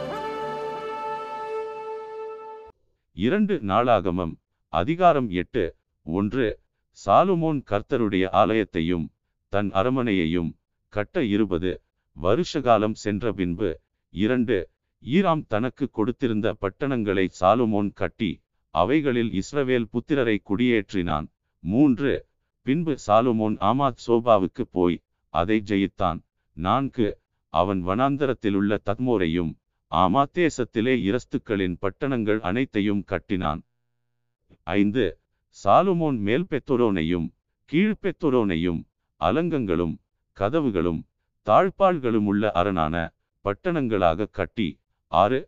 இரண்டு 3.14 3.60
நாளாகமம் 3.62 4.36
அதிகாரம் 4.68 5.30
எட்டு 5.30 5.76
ஒன்று. 6.02 6.60
சாலுமோன் 7.06 7.62
கர்த்தருடைய 7.70 8.28
ஆலயத்தையும் 8.32 9.08
தன் 9.48 9.70
அரமனையையும் 9.70 10.52
கட்ட 10.88 11.24
இருபது. 11.24 11.82
வருஷகாலம் 12.22 12.92
சென்ற 12.92 13.32
பின்பு 13.32 13.80
இரண்டு. 14.10 14.70
ஈராம் 15.04 15.44
தனக்கு 15.46 15.90
கொடுத்திருந்த 15.90 16.52
பட்டணங்களை 16.52 17.28
சாலுமோன் 17.40 17.92
கட்டி 17.92 18.42
அவைகளில் 18.70 19.30
இஸ்ரவேல் 19.30 19.84
புத்திரரை 19.92 20.38
குடியேற்றினான். 20.42 21.26
மூன்று. 21.60 22.26
பின்பு 22.62 22.96
சாலுமோன் 23.06 23.56
ஆமாத் 23.60 24.00
சோபாவுக்கு 24.06 24.62
போய் 24.70 25.02
அதை 25.28 25.62
ஜெயித்தான். 25.64 26.22
நான்கு. 26.52 27.18
அவன் 27.48 27.86
வனாந்தரத்திலுள்ள 27.86 28.78
தத்மோரையும் 28.86 29.54
ஆமாத்தேசத்திலே 29.92 30.94
இரஸ்துக்களின் 31.08 31.74
பட்டணங்கள் 31.82 32.40
அனைத்தையும் 32.40 33.02
கட்டினான். 33.04 33.60
ஐந்து. 34.66 35.04
சாலுமோன் 35.58 36.18
மேல் 36.18 36.46
பெத்தொரோனையும் 36.50 37.26
கீழ்பெத்தொரோனையும் 37.72 38.80
அலங்கங்களும் 39.20 39.94
கதவுகளும் 40.36 41.00
தாழ்பாள்களும் 41.46 42.26
உள்ள 42.26 42.52
அரணான 42.52 42.94
பட்டணங்களாக 43.44 44.28
கட்டி. 44.30 44.68
ஆறு. 45.12 45.40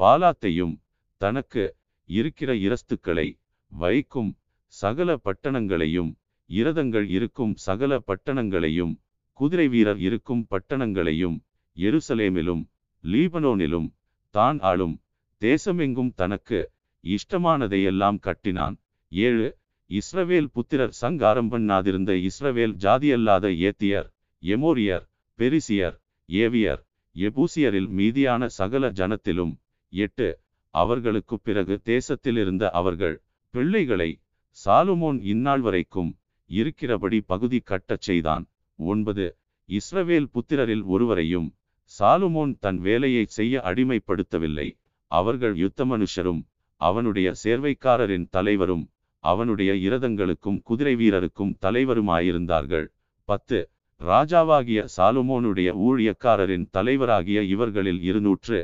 பாலாத்தையும் 0.00 0.74
தனக்கு 1.20 1.64
இருக்கிற 2.08 2.50
இரஸ்துக்களை 2.66 3.28
வைக்கும் 3.72 4.30
சகல 4.72 5.10
பட்டணங்களையும் 5.24 6.10
இரதங்கள் 6.50 7.06
இருக்கும் 7.08 7.54
சகல 7.56 7.92
பட்டணங்களையும் 8.06 8.92
குதிரை 9.38 9.68
வீரர் 9.68 10.00
இருக்கும் 10.00 10.42
பட்டணங்களையும் 10.50 11.36
எருசலேமிலும் 11.76 12.62
லீபனோனிலும் 13.04 13.88
தான் 14.34 14.58
ஆளும். 14.60 14.94
தேசமெங்கும் 15.42 16.12
தனக்கு 16.14 16.58
இஷ்டமானதையெல்லாம் 17.04 18.18
கட்டினான். 18.18 18.76
ஏழு 19.12 19.48
இஸ்ரவேல் 19.90 20.48
புத்திரர் 20.52 20.94
சங்காரம் 21.00 21.50
பண்ணாதிருந்த 21.52 22.12
இஸ்ரவேல் 22.28 22.74
ஜாதியல்லாத 22.84 23.46
ஏத்தியர் 23.68 24.08
எமோரியர் 24.42 25.04
பெரிசியர் 25.38 25.96
ஏவியர் 26.28 26.82
எபூசியரில் 27.16 27.88
மீதியான 27.98 28.46
சகல 28.58 28.90
ஜனத்திலும். 28.90 29.52
எட்டு 29.92 30.28
அவர்களுக்கு 30.74 31.36
பிறகு 31.38 31.74
தேசத்தில் 31.82 32.36
இருந்த 32.36 32.64
அவர்கள் 32.70 33.16
பிள்ளைகளை 33.54 34.10
சாலுமோன் 34.58 35.18
இந்நாள் 35.32 35.60
வரைக்கும் 35.60 36.10
இருக்கிறபடி 36.50 37.18
பகுதி 37.26 37.58
கட்டச் 37.70 38.04
செய்தான். 38.08 38.44
ஒன்பது 38.78 39.26
இஸ்ரவேல் 39.68 40.28
புத்திரரில் 40.34 40.84
ஒருவரையும் 40.84 41.48
சாலுமோன் 41.90 42.52
தன் 42.60 42.78
வேலையை 42.78 43.24
செய்ய 43.28 43.60
அடிமைப்படுத்தவில்லை. 43.64 44.68
அவர்கள் 45.10 45.54
யுத்த 45.56 45.84
மனுஷரும் 45.84 46.42
அவனுடைய 46.80 47.28
சேர்வைக்காரரின் 47.42 48.26
தலைவரும் 48.30 48.84
அவனுடைய 49.24 49.72
இரதங்களுக்கும் 49.88 50.58
குதிரை 50.62 50.94
வீரருக்கும் 50.96 51.52
தலைவருமாயிருந்தார்கள். 51.60 52.86
பத்து 53.28 53.58
ராஜாவாகிய 54.00 54.80
சாலுமோனுடைய 54.96 55.70
ஊழியக்காரரின் 55.88 56.66
தலைவராகிய 56.72 57.40
இவர்களில் 57.54 58.00
இருநூற்று 58.02 58.58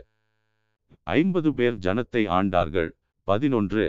ஐம்பது 1.03 1.51
பேர் 1.55 1.77
ஜனத்தை 1.77 2.23
ஆண்டார்கள். 2.39 2.91
பதினொன்று 3.29 3.85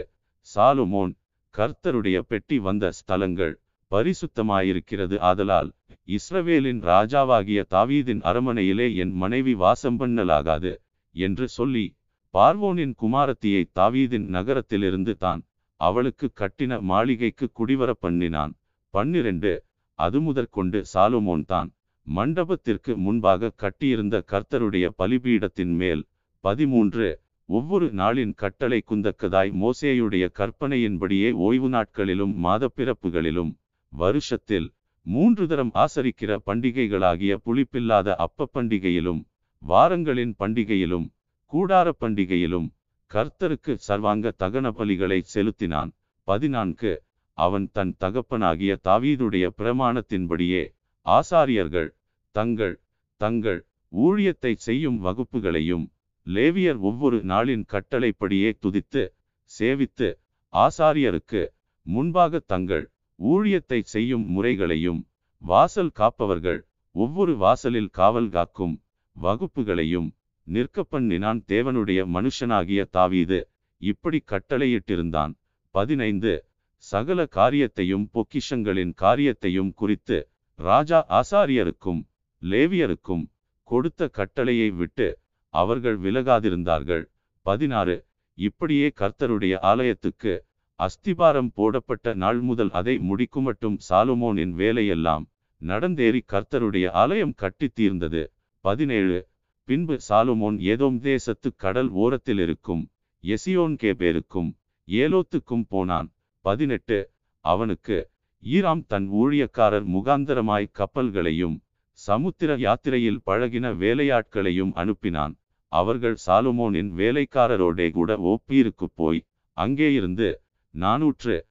சாலுமோன் 0.48 1.14
கர்த்தருடைய 1.56 2.20
பெட்டி 2.20 2.58
வந்த 2.60 2.92
ஸ்தலங்கள் 3.00 3.54
பரிசுத்தமாயிருக்கிறது. 3.92 5.16
ஆதலால் 5.20 5.70
இஸ்ரவேலின் 6.10 6.82
ராஜாவாகிய 6.82 7.60
தாவீதின் 7.74 8.22
அரமனையிலே 8.22 8.88
என் 8.95 9.14
மனைவி 9.14 9.53
வாசம் 9.53 9.97
பண்ணலாகாது 9.99 10.72
என்று 11.16 11.45
சொல்லி 11.47 11.86
பார்வோனின் 12.34 12.93
குமாரத்தியை 12.93 13.64
தாவீதின் 13.74 14.28
நகரத்திலிருந்து 14.28 15.14
தான் 15.18 15.41
அவளுக்கு 15.80 16.28
கட்டின 16.41 16.80
மாளிகைக்கு 16.82 17.45
குடிவர 17.60 17.91
பண்ணினான். 17.99 18.53
பன்னிரண்டு 18.93 19.51
அது 19.99 20.20
முதற்கொண்டு 20.20 20.80
சாலுமோன் 20.93 21.45
தான் 21.45 21.70
மண்டபத்திற்கு 22.07 22.91
முன்பாக 22.97 23.51
கட்டியிருந்த 23.55 24.16
கர்த்தருடைய 24.28 24.86
பலிபீடத்தின் 24.97 25.74
மேல் 25.76 26.03
பதிமூன்று 26.43 27.07
ஒவ்வொரு 27.49 27.88
நாளின் 27.91 28.34
கட்டளை 28.34 28.80
குந்தக்கதாய் 28.82 29.51
மோசேயுடைய 29.62 30.26
கற்பனையின்படியே 30.39 31.30
ஓய்வு 31.45 31.70
நாட்களிலும் 31.70 32.34
மாதப்பிறப்புகளிலும் 32.43 33.51
வருஷத்தில் 33.93 34.68
மூன்று 35.10 35.43
தரம் 35.47 35.72
ஆசரிக்கிற 35.84 36.32
பண்டிகைகளாகிய 36.47 37.34
புளிப்பில்லாத 37.45 38.16
அப்ப 38.26 38.47
பண்டிகையிலும் 38.55 39.22
வாரங்களின் 39.64 40.34
பண்டிகையிலும் 40.39 41.07
கூடார 41.53 41.88
பண்டிகையிலும் 42.01 42.68
கர்த்தருக்கு 43.12 43.74
சர்வாங்க 43.88 44.34
தகன 44.39 44.68
பலிகளை 44.80 45.20
செலுத்தினான். 45.34 45.91
பதினான்கு. 46.28 46.91
அவன் 47.38 47.66
தன் 47.72 47.93
தகப்பனாகிய 47.97 48.72
தாவீதுடைய 48.88 49.45
பிரமாணத்தின்படியே 49.57 50.64
ஆசாரியர்கள் 51.05 51.89
தங்கள் 52.36 52.76
தங்கள் 53.22 53.60
ஊழியத்தை 53.91 54.53
செய்யும் 54.68 54.99
வகுப்புகளையும் 55.05 55.86
லேவியர் 56.28 56.80
ஒவ்வொரு 56.80 57.18
நாளின் 57.32 57.64
கட்டளைப்படியே 57.66 58.49
துதித்து 58.64 59.03
சேவித்து 59.51 60.10
ஆசாரியருக்கு 60.53 61.41
முன்பாக 61.86 62.41
தங்கள் 62.51 62.86
ஊழியத்தை 63.20 63.82
செய்யும் 63.82 64.26
முறைகளையும் 64.26 65.08
வாசல் 65.38 65.92
காப்பவர்கள் 65.96 66.60
ஒவ்வொரு 66.92 67.38
வாசலில் 67.38 67.90
காவல் 67.90 68.30
காக்கும் 68.30 68.82
வகுப்புகளையும் 69.16 70.10
நிற்கப்பண்ணினான் 70.48 71.40
தேவனுடைய 71.48 72.00
மனுஷனாகிய 72.14 72.86
தாவீது. 72.90 73.50
இப்படி 73.78 74.24
கட்டளையிட்டிருந்தான். 74.26 75.34
பதினைந்து. 75.70 76.46
சகல 76.76 77.26
காரியத்தையும் 77.26 78.10
பொக்கிஷங்களின் 78.14 78.94
காரியத்தையும் 78.94 79.74
குறித்து 79.74 80.30
ராஜா 80.56 81.06
ஆசாரியருக்கும் 81.10 82.02
லேவியருக்கும் 82.42 83.26
கொடுத்த 83.64 84.08
கட்டளையை 84.08 84.70
விட்டு 84.72 85.20
அவர்கள் 85.54 86.00
விலகாதிருந்தார்கள். 86.00 87.04
பதினாறு. 87.46 88.06
இப்படியே 88.38 88.92
கர்த்தருடைய 89.00 89.60
ஆலயத்துக்கு 89.62 90.46
அஸ்திபாரம் 90.80 91.50
போடப்பட்ட 91.54 92.14
நாள் 92.14 92.40
முதல் 92.40 92.72
அதை 92.72 93.00
முடிக்குமட்டும் 93.00 93.78
சாலுமோனின் 93.90 94.52
வேலையெல்லாம் 94.52 95.30
நடந்தேறி 95.62 96.20
கர்த்தருடைய 96.28 96.90
ஆலயம் 96.90 97.34
கட்டித் 97.34 97.76
தீர்ந்தது. 97.76 98.32
பதினேழு. 98.60 99.28
பின்பு 99.64 99.98
சாலுமோன் 100.10 100.58
ஏதோம் 100.72 101.00
தேசத்து 101.00 101.56
கடல் 101.56 101.90
ஓரத்தில் 101.90 102.40
இருக்கும் 102.40 102.90
எசியோன் 103.24 103.76
கேபேருக்கும் 103.84 104.50
ஏலோத்துக்கும் 104.88 105.66
போனான். 105.68 106.14
பதினெட்டு. 106.46 107.00
அவனுக்கு 107.46 108.10
ஈராம் 108.44 108.84
தன் 108.88 109.08
ஊழியக்காரர் 109.12 109.88
முகாந்தரமாய் 109.96 110.72
கப்பல்களையும் 110.74 111.58
சமுத்திர 111.92 112.56
யாத்திரையில் 112.58 113.22
பழகின 113.26 113.72
வேலையாட்களையும் 113.84 114.74
அனுப்பினான். 114.76 115.34
அவர்கள் 115.72 116.18
சாலுமோனின் 116.26 116.92
வேலைக்காரரோடே 117.02 117.92
கூட 117.92 118.18
ஓப்பீருக்கு 118.24 118.86
போய் 118.96 119.26
அங்கேயிருந்து 119.58 120.30
நாநூற்று 120.70 121.48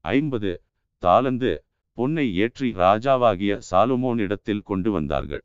ஐம்பது. 0.00 0.62
தாளந்து 1.02 1.58
பொன்னை 1.92 2.34
ஏற்றி 2.34 2.72
ராஜாவாகிய 2.72 3.60
சாலுமோனிடத்தில் 3.70 4.62
கொண்டு 4.62 4.90
வந்தார்கள். 4.90 5.44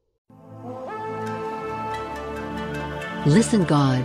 Listen 3.26 3.64
God. 3.66 4.04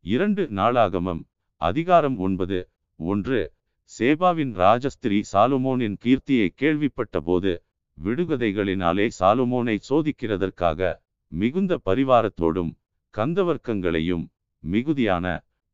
இரண்டு 0.00 0.48
நாளாகமம் 0.50 1.22
அதிகாரம் 1.56 2.18
ஒன்பது. 2.18 2.70
ஒன்று 2.96 3.52
சேபாவின் 3.98 4.54
ராஜஸ்திரி 4.54 5.22
சாலுமோனின் 5.32 5.96
கீர்த்தியை 6.04 6.48
கேள்விப்பட்டபோது 6.62 7.52
விடுகதைகளினாலே 7.98 9.10
சாலுமோனை 9.18 9.76
சோதிக்கிறதற்காக 9.88 10.94
மிகுந்த 11.28 11.78
பரிவாரத்தோடும் 11.90 12.72
கந்தவர்க்கங்களையும் 13.14 14.24
மிகுதியான 14.62 15.26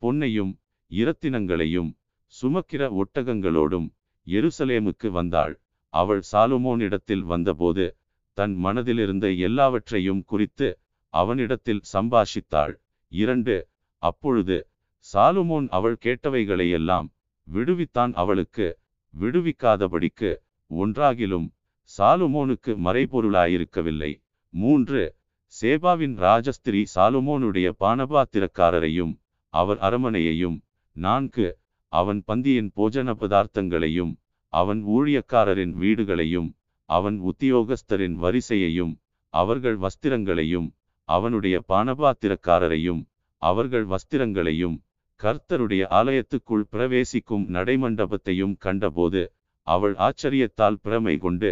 பொன்னையும் 0.02 0.52
இரத்தினங்களையும் 0.90 1.90
சுமக்கிற 2.34 2.82
ஒட்டகங்களோடும் 3.00 3.88
எருசலேமுக்கு 4.26 5.08
வந்தாள். 5.10 5.54
அவள் 5.94 6.22
சாலுமோனிடத்தில் 6.32 7.24
வந்தபோது 7.32 7.84
தன் 8.38 8.54
மனதிலிருந்த 8.64 9.26
எல்லாவற்றையும் 9.38 10.22
குறித்து 10.24 10.68
அவனிடத்தில் 11.14 11.82
சம்பாஷித்தாள். 11.92 12.74
இரண்டு 13.12 13.56
அப்பொழுது 14.02 14.58
சாலுமோன் 15.06 15.68
அவள் 15.68 15.96
கேட்டவைகளையெல்லாம் 16.04 17.08
விடுவித்தான். 17.48 18.12
அவளுக்கு 18.14 18.66
விடுவிக்காதபடிக்கு 19.14 20.30
ஒன்றாகிலும் 20.70 21.46
சாலுமோனுக்கு 21.90 22.72
மறைபொருளாயிருக்கவில்லை. 22.86 24.12
மூன்று 24.54 25.02
சேபாவின் 25.54 26.16
ராஜஸ்திரி 26.18 26.80
சாலுமோனுடைய 26.94 27.68
பானபாத்திரக்காரரையும் 27.80 29.12
அவர் 29.54 29.78
அரமனையையும் 29.78 30.56
நான்கு 30.96 31.46
அவன் 31.92 32.20
பந்தியின் 32.28 32.70
போஜன 32.76 33.14
பதார்த்தங்களையும் 33.14 34.12
அவன் 34.52 34.80
ஊழியக்காரரின் 34.86 35.74
வீடுகளையும் 35.74 36.50
அவன் 36.88 37.16
உத்தியோகஸ்தரின் 37.30 38.16
வரிசையையும் 38.16 38.92
அவர்கள் 39.34 39.78
வஸ்திரங்களையும் 39.78 40.68
அவனுடைய 41.08 41.62
பானபாத்திரக்காரரையும் 41.68 43.02
அவர்கள் 43.42 43.86
வஸ்திரங்களையும் 43.86 44.76
கர்த்தருடைய 45.20 45.82
ஆலயத்துக்குள் 45.90 46.68
பிரவேசிக்கும் 46.70 47.44
நடைமண்டபத்தையும் 47.48 48.54
கண்டபோது 48.58 49.22
அவள் 49.66 49.94
ஆச்சரியத்தால் 49.98 50.80
பிரமை 50.82 51.16
கொண்டு 51.18 51.50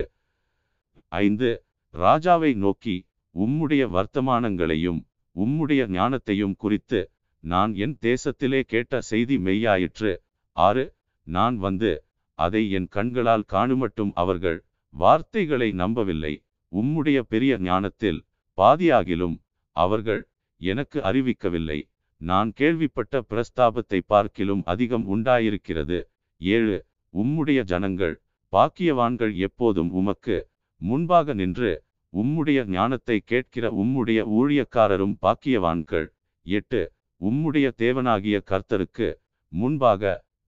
ஐந்து 1.12 1.51
ராஜாவை 1.94 2.53
நோக்கி 2.57 2.97
உம்முடைய 3.43 3.82
வர்த்தமானங்களையும் 3.97 5.01
உம்முடைய 5.37 5.82
ஞானத்தையும் 5.97 6.57
குறித்து 6.57 7.01
நான் 7.45 7.72
என் 7.74 7.97
தேசத்திலே 8.07 8.61
கேட்ட 8.72 9.01
செய்தி 9.11 9.37
மெய்யாயிற்று. 9.39 10.12
ஆறு 10.57 10.84
நான் 11.26 11.57
வந்து 11.57 11.91
அதை 12.39 12.62
என் 12.70 12.89
கண்களால் 12.89 13.45
காணுமட்டும் 13.53 14.12
அவர்கள் 14.14 14.59
வார்த்தைகளை 14.95 15.68
நம்பவில்லை. 15.72 16.34
உம்முடைய 16.72 17.18
பெரிய 17.32 17.53
ஞானத்தில் 17.68 18.20
பாதியாகிலும் 18.59 19.37
அவர்கள் 19.76 20.22
எனக்கு 20.61 20.99
அறிவிக்கவில்லை. 21.01 21.78
நான் 22.20 22.51
கேள்விப்பட்ட 22.53 23.14
பிரஸ்தாபத்தை 23.30 23.99
பார்க்கிலும் 24.07 24.62
அதிகம் 24.64 25.05
உண்டாயிருக்கிறது. 25.14 25.99
ஏழு 26.41 26.76
உம்முடைய 27.14 27.61
ஜனங்கள் 27.64 28.14
பாக்கியவான்கள் 28.53 29.34
எப்போதும் 29.47 29.91
உமக்கு 29.91 30.37
முன்பாக 30.80 31.34
நின்று 31.34 31.72
உம்முடைய 32.21 32.59
ஞானத்தை 32.69 33.17
கேட்கிற 33.31 33.64
உம்முடைய 33.83 34.21
ஊழியக்காரரும் 34.39 35.17
பாக்கியவான்கள். 35.25 36.07
எட்டு 36.47 36.81
உம்முடைய 37.21 37.67
தேவனாகிய 37.83 38.37
கர்த்தருக்கு 38.51 39.09
முன்பாக 39.53 40.03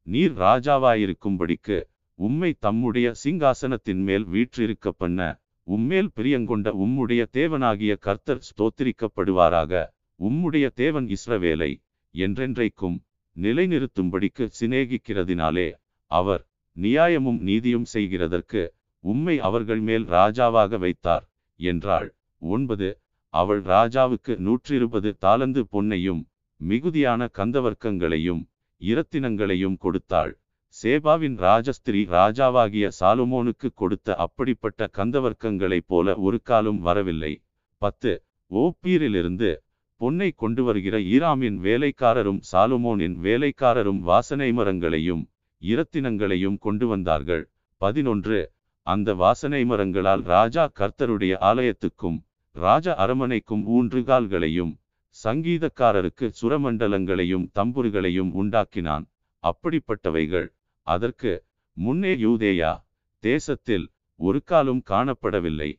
நீர் 0.07 0.35
ராஜாவாயிருக்கும்படிக்கு 0.39 1.79
உம்மை 2.19 2.51
தம்முடைய 2.59 3.09
சிங்காசனத்தின் 3.25 4.03
மேல் 4.09 4.25
வீற்றிருக்க 4.25 4.89
பண்ண 4.93 5.21
உம்மேல் 5.67 6.11
பிரியங்கொண்ட 6.15 6.69
உம்முடைய 6.85 7.23
தேவனாகிய 7.33 7.93
கர்த்தர் 7.99 8.43
ஸ்தோத்திரிக்கப்படுவாராக. 8.49 9.73
உம்முடைய 10.21 10.67
தேவன் 10.75 11.09
இஸ்ரவேலை 11.17 11.73
என்றென்றைக்கும் 12.15 12.97
நிலைநிறுத்தும்படிக்கு 13.37 14.45
சிநேகிக்கிறதினாலே 14.61 15.69
அவர் 16.11 16.43
நியாயமும் 16.77 17.41
நீதியும் 17.41 17.89
செய்கிறதற்கு 17.95 18.63
உம்மை 19.05 19.37
அவர்கள் 19.39 19.81
மேல் 19.81 20.07
ராஜாவாக 20.07 20.79
வைத்தார். 20.79 21.25
என்றாள். 21.61 22.09
ஒன்பது 22.43 22.89
அவள் 23.35 23.63
ராஜாவுக்கு 23.63 24.33
நூற்றிருபது 24.47 25.11
தாளந்து 25.25 25.63
பொன்னையும் 25.73 26.23
மிகுதியான 26.61 27.29
கந்தவர்க்கங்களையும் 27.39 28.43
இரத்தினங்களையும் 28.81 29.77
கொடுத்தாள். 29.77 30.33
சேபாவின் 30.75 31.37
ராஜஸ்திரி 31.39 32.01
ராஜாவாகிய 32.07 32.87
சாலுமோனுக்கு 33.01 33.69
கொடுத்த 33.75 34.17
அப்படிப்பட்ட 34.17 34.89
கந்தவர்க்கங்களைப் 34.99 35.87
போல 35.87 36.17
ஒரு 36.17 36.39
காலும் 36.43 36.81
வரவில்லை. 36.81 37.33
பத்து 37.83 38.13
ஓப்பீரிலிருந்து 38.51 39.51
பொன்னை 40.01 40.29
கொண்டு 40.35 40.63
வருகிற 40.65 40.97
ஈராமின் 41.15 41.57
வேலைக்காரரும் 41.59 42.41
சாலுமோனின் 42.53 43.17
வேலைக்காரரும் 43.19 44.01
வாசனை 44.01 44.53
மரங்களையும் 44.53 45.23
இரத்தினங்களையும் 45.63 46.59
கொண்டு 46.59 46.87
வந்தார்கள். 46.87 47.45
பதினொன்று 47.81 48.39
அந்த 48.89 49.15
வாசனை 49.23 49.61
மரங்களால் 49.65 50.23
ராஜா 50.35 50.65
கர்த்தருடைய 50.81 51.35
ஆலயத்துக்கும் 51.51 52.19
ராஜ 52.57 52.95
அரமனைக்கும் 53.05 53.65
ஊன்றுகால்களையும் 53.77 54.73
சங்கீதக்காரருக்கு 55.17 56.27
சுரமண்டலங்களையும் 56.41 57.47
தம்புர்களையும் 57.59 58.31
உண்டாக்கினான். 58.41 59.05
அப்படிப்பட்டவைகள் 59.45 60.49
அதற்கு 60.87 61.33
முன்னே 61.77 62.13
யூதேயா 62.17 62.73
தேசத்தில் 63.23 63.87
ஒரு 64.21 64.41
காலும் 64.43 64.83
காணப்படவில்லை. 64.91 65.71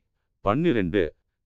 பன்னிரண்டு 0.45 1.03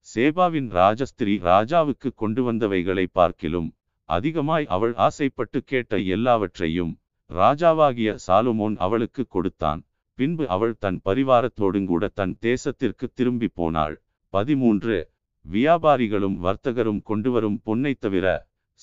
சேபாவின் 0.08 0.70
ராஜஸ்திரி 0.80 1.36
ராஜாவுக்கு 1.52 2.10
கொண்டு 2.16 2.42
வந்தவைகளை 2.52 3.06
பார்க்கிலும் 3.12 3.70
அதிகமாய் 4.10 4.66
அவள் 4.76 4.94
ஆசைப்பட்டு 5.08 5.60
கேட்ட 5.64 5.98
எல்லாவற்றையும் 6.16 6.94
ராஜாவாகிய 7.30 8.10
சாலுமோன் 8.28 8.76
அவளுக்கு 8.78 9.24
கொடுத்தான். 9.28 9.82
பின்பு 10.14 10.50
அவள் 10.50 10.78
தன் 10.78 11.02
பரிவாரத்தோடுங்கூட 11.06 12.10
தன் 12.14 12.38
தேசத்திற்கு 12.42 13.06
திரும்பி 13.14 13.48
போனாள். 13.48 13.96
பதிமூன்று. 14.34 14.98
வியாபாரிகளும் 15.46 16.36
வர்த்தகரும் 16.44 17.02
கொண்டுவரும் 17.02 17.62
பொன்னை 17.66 17.94
தவிர 18.00 18.28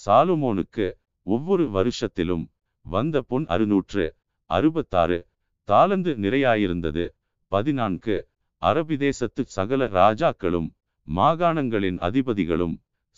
சாலுமோனுக்கு 0.07 0.87
ஒவ்வொரு 1.26 1.64
வருஷத்திலும் 1.70 2.45
வந்த 2.87 3.22
பொன் 3.22 3.47
அறுநூற்று 3.47 4.05
அறுபத்தாறு. 4.51 5.18
தாளந்து 5.68 6.12
நிறையாயிருந்தது. 6.24 7.05
பதினான்கு. 7.53 8.16
அரபிதேசத்து 8.62 9.43
சகல 9.57 9.89
ராஜாக்களும் 9.89 10.68
மாகாணங்களின் 11.09 11.99
அதிபதிகளும் 11.99 12.74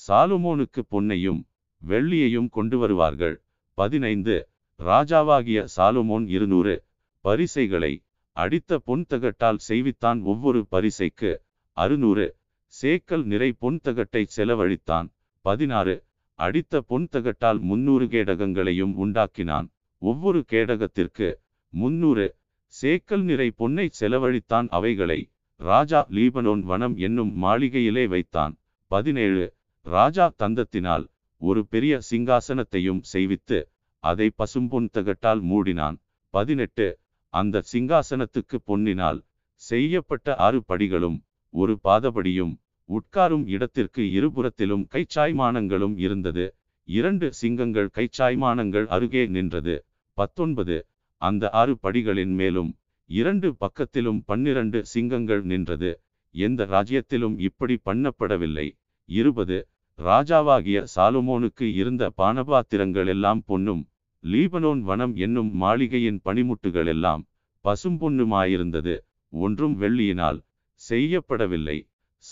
சாலுமோனுக்கு 0.09 0.83
பொன்னையும் 0.91 1.41
வெள்ளியையும் 1.83 2.49
கொண்டு 2.49 2.79
வருவார்கள் 2.79 3.37
பதினைந்து. 3.79 4.37
ராஜாவாகிய 4.79 5.61
சாலுமோன் 5.77 6.27
இருநூறு. 6.29 6.75
பரிசைகளை 7.23 8.05
அடித்த 8.37 8.81
பொன்தகட்டால் 8.87 9.59
செய்வித்தான் 9.69 10.23
ஒவ்வொரு 10.23 10.67
பரிசைக்கு. 10.71 11.43
அறுநூறு. 11.77 12.37
சேக்கல் 12.83 13.23
நிறை 13.23 13.57
பொன்தகட்டை 13.61 14.27
செலவழித்தான். 14.37 15.09
பதினாறு. 15.41 16.05
அடித்த 16.35 16.85
பொன்தகட்டால் 16.89 17.61
முன்னூறு 17.61 18.07
கேடகங்களையும் 18.07 18.95
உண்டாக்கினான். 19.05 19.69
ஒவ்வொரு 19.99 20.45
கேடகத்திற்கு 20.53 21.29
முன்னூறு 21.69 22.37
சேக்கல் 22.83 23.23
நிறை 23.23 23.53
பொன்னை 23.59 23.91
செலவழித்தான் 24.01 24.69
அவைகளை 24.69 25.31
ராஜா 25.57 26.07
லீபனோன் 26.11 26.61
வனம் 26.61 26.97
என்னும் 26.97 27.43
மாளிகையிலே 27.43 28.09
வைத்தான். 28.09 28.55
பதினேழு. 28.87 29.55
ராஜா 29.81 30.33
தந்தத்தினால் 30.39 31.07
ஒரு 31.37 31.67
பெரிய 31.67 32.01
சிங்காசனத்தையும் 32.11 33.03
செய்வித்து 33.13 33.61
அதை 33.99 34.33
பசும்பொன் 34.39 34.89
தகட்டால் 34.91 35.45
மூடினான். 35.45 35.97
பதினெட்டு. 36.35 36.89
அந்த 37.35 37.63
சிங்காசனத்துக்கு 37.73 38.57
பொன்னினால் 38.67 39.21
செய்யப்பட்ட 39.63 40.35
ஆறு 40.47 40.59
படிகளும் 40.69 41.19
ஒரு 41.55 41.75
பாதபடியும் 41.85 42.53
உட்காரும் 42.89 43.45
இடத்திற்கு 43.47 44.03
இருபுறத்திலும் 44.19 44.85
கைச்சாய்மானங்களும் 44.95 45.95
இருந்தது. 45.97 46.47
இரண்டு 46.89 47.27
சிங்கங்கள் 47.33 47.89
கைச்சாய்மானங்கள் 47.97 48.87
அருகே 48.87 49.23
நின்றது. 49.27 49.75
பத்தொன்பது 50.19 50.77
அந்த 51.23 51.51
ஆறு 51.53 51.75
படிகளின் 51.83 52.35
மேலும் 52.35 52.71
இரண்டு 53.11 53.49
பக்கத்திலும் 53.61 54.21
பன்னிரண்டு 54.25 54.79
சிங்கங்கள் 54.85 55.43
நின்றது. 55.43 55.91
எந்த 56.35 56.65
ராஜ்யத்திலும் 56.67 57.37
இப்படி 57.39 57.77
பண்ணப்படவில்லை. 57.87 58.67
இருபது 59.09 59.57
ராஜாவாகிய 59.99 60.79
சாலுமோனுக்கு 60.97 61.67
இருந்த 61.81 62.05
பானபாத்திரங்கள் 62.19 63.09
எல்லாம் 63.09 63.43
பொன்னும் 63.47 63.83
லீபனோன் 64.25 64.81
வனம் 64.81 65.15
என்னும் 65.15 65.51
மாளிகையின் 65.55 66.21
பனிமுட்டுகளெல்லாம் 66.25 67.23
பசும்பொன்னுமாயிருந்தது. 67.65 68.95
ஒன்றும் 69.33 69.75
வெள்ளியினால் 69.81 70.39
செய்யப்படவில்லை. 70.81 71.77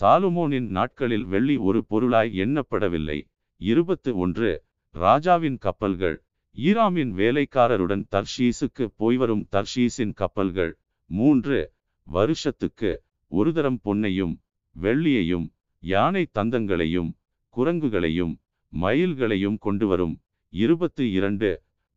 சாலுமோனின் 0.01 0.68
நாட்களில் 0.68 1.24
வெள்ளி 1.24 1.57
ஒரு 1.57 1.80
பொருளாய் 1.84 2.30
எண்ணப்படவில்லை. 2.38 3.18
இருபத்து 3.61 4.11
ஒன்று 4.16 4.51
ராஜாவின் 4.95 5.59
கப்பல்கள். 5.59 6.16
ஈராமின் 6.57 7.12
வேலைக்காரருடன் 7.12 8.05
தர்ஷீசுக்கு 8.14 8.84
போய்வரும் 8.97 9.45
தர்ஷீஸின் 9.57 10.14
கப்பல்கள். 10.14 10.72
மூன்று 11.11 11.59
வருஷத்துக்கு 12.07 12.91
ஒரு 13.32 13.53
தரம் 13.53 13.80
பொன்னையும் 13.84 14.34
வெள்ளியையும் 14.76 15.47
யானை 15.82 16.22
தந்தங்களையும் 16.38 17.11
குரங்குகளையும் 17.55 18.34
மயில்களையும் 18.72 19.59
கொண்டு 19.59 19.86
வரும் 19.86 20.14
இருபத்து 20.53 21.05
இரண்டு 21.12 21.51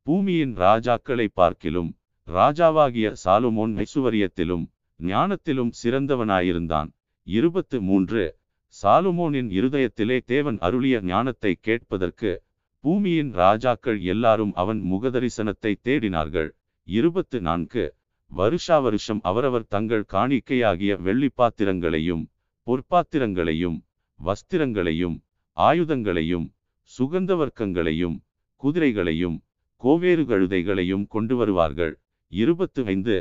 பூமியின் 0.08 0.54
ராஜாக்களை 0.56 1.26
பார்க்கிலும் 1.34 1.90
ராஜாவாகிய 2.28 3.08
சாலுமோன் 3.24 3.74
ஐசுவரியத்திலும் 3.84 4.66
ஞானத்திலும் 5.00 5.70
சிறந்தவனாயிருந்தான். 5.82 6.90
இருபத்து 7.28 7.78
மூன்று. 7.82 8.24
சாலுமோனின் 8.76 9.50
இருதயத்திலே 9.58 10.18
தேவன் 10.26 10.58
அருளிய 10.60 11.00
ஞானத்தை 11.02 11.54
கேட்பதற்கு 11.62 12.32
பூமியின் 12.84 13.32
ராஜாக்கள் 13.34 14.00
எல்லாரும் 14.04 14.54
அவன் 14.54 14.82
முகதரிசனத்தை 14.92 15.74
தேடினார்கள். 15.84 16.50
இருபத்து 16.88 17.42
நான்கு. 17.42 17.86
வருஷா 18.32 18.78
வருஷம் 18.80 19.22
அவரவர் 19.24 19.68
தங்கள் 19.68 20.06
காணிக்கையாகிய 20.14 20.94
வெள்ளிப்பாத்திரங்களையும் 21.08 22.24
பொற்பாத்திரங்களையும் 22.68 23.80
வஸ்திரங்களையும் 24.20 25.18
ஆயுதங்களையும் 25.58 26.48
சுகந்தவர்க்கங்களையும் 26.92 28.18
குதிரைகளையும் 28.64 29.38
கோவேறு 29.84 30.24
கழுதைகளையும் 30.24 31.06
கொண்டு 31.08 31.36
வருவார்கள் 31.36 31.94
இருபத்து 32.32 32.82
ஐந்து 32.86 33.16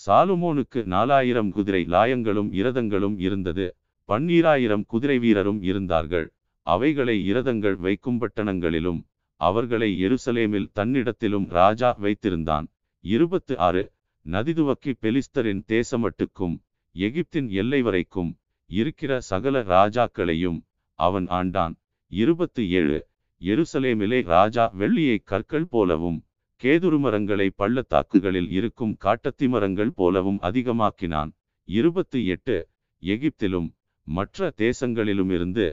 சாலுமோனுக்கு 0.00 0.80
நாலாயிரம் 0.84 1.50
குதிரை 1.50 1.80
லாயங்களும் 1.94 2.50
இரதங்களும் 2.60 3.16
இருந்தது. 3.18 3.66
பன்னீராயிரம் 4.08 4.84
குதிரை 4.86 5.16
வீரரும் 5.18 5.60
இருந்தார்கள். 5.62 6.26
அவைகளை 6.66 7.16
இரதங்கள் 7.32 7.76
வைக்கும் 7.76 8.18
பட்டணங்களிலும் 8.20 9.00
அவர்களை 9.40 9.90
எருசலேமில் 10.06 10.68
தன்னிடத்திலும் 10.78 11.46
ராஜா 11.58 11.90
வைத்திருந்தான். 12.04 12.66
இருபத்து 13.04 13.54
ஆறு 13.58 13.82
நதிதுவக்கி 14.26 14.92
பெலிஸ்தரின் 15.02 15.62
தேசமட்டுக்கும் 15.72 16.54
எகிப்தின் 16.94 17.48
எல்லை 17.62 17.80
வரைக்கும் 17.82 18.30
இருக்கிற 18.70 19.12
சகல 19.30 19.62
ராஜாக்களையும் 19.74 20.60
அவன் 20.98 21.26
ஆண்டான். 21.38 21.74
இருபத்து 22.12 22.62
ஏழு 22.80 22.98
எருசலேமிலே 23.40 24.18
ராஜா 24.26 24.64
வெள்ளியை 24.72 25.16
கற்கள் 25.24 25.68
போலவும் 25.68 26.18
கேதுரு 26.62 26.98
மரங்களை 26.98 27.46
பள்ளத்தாக்குகளில் 27.56 28.50
இருக்கும் 28.50 28.96
காட்டத்தி 29.04 29.46
மரங்கள் 29.48 29.92
போலவும் 29.92 30.38
அதிகமாக்கினான். 30.42 31.30
இருபத்து 31.68 32.18
எட்டு. 32.26 32.56
எகிப்திலும் 33.02 33.68
மற்ற 34.06 34.52
தேசங்களிலுமிருந்து 34.56 35.66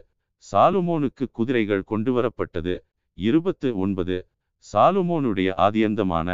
சாலுமோனுக்கு 0.45 1.25
குதிரைகள் 1.31 1.83
கொண்டு 1.83 2.11
வரப்பட்டது 2.13 2.73
இருபத்து 3.17 3.69
ஒன்பது. 3.77 4.17
சாலுமோனுடைய 4.65 5.49
ஆதியந்தமான 5.57 6.29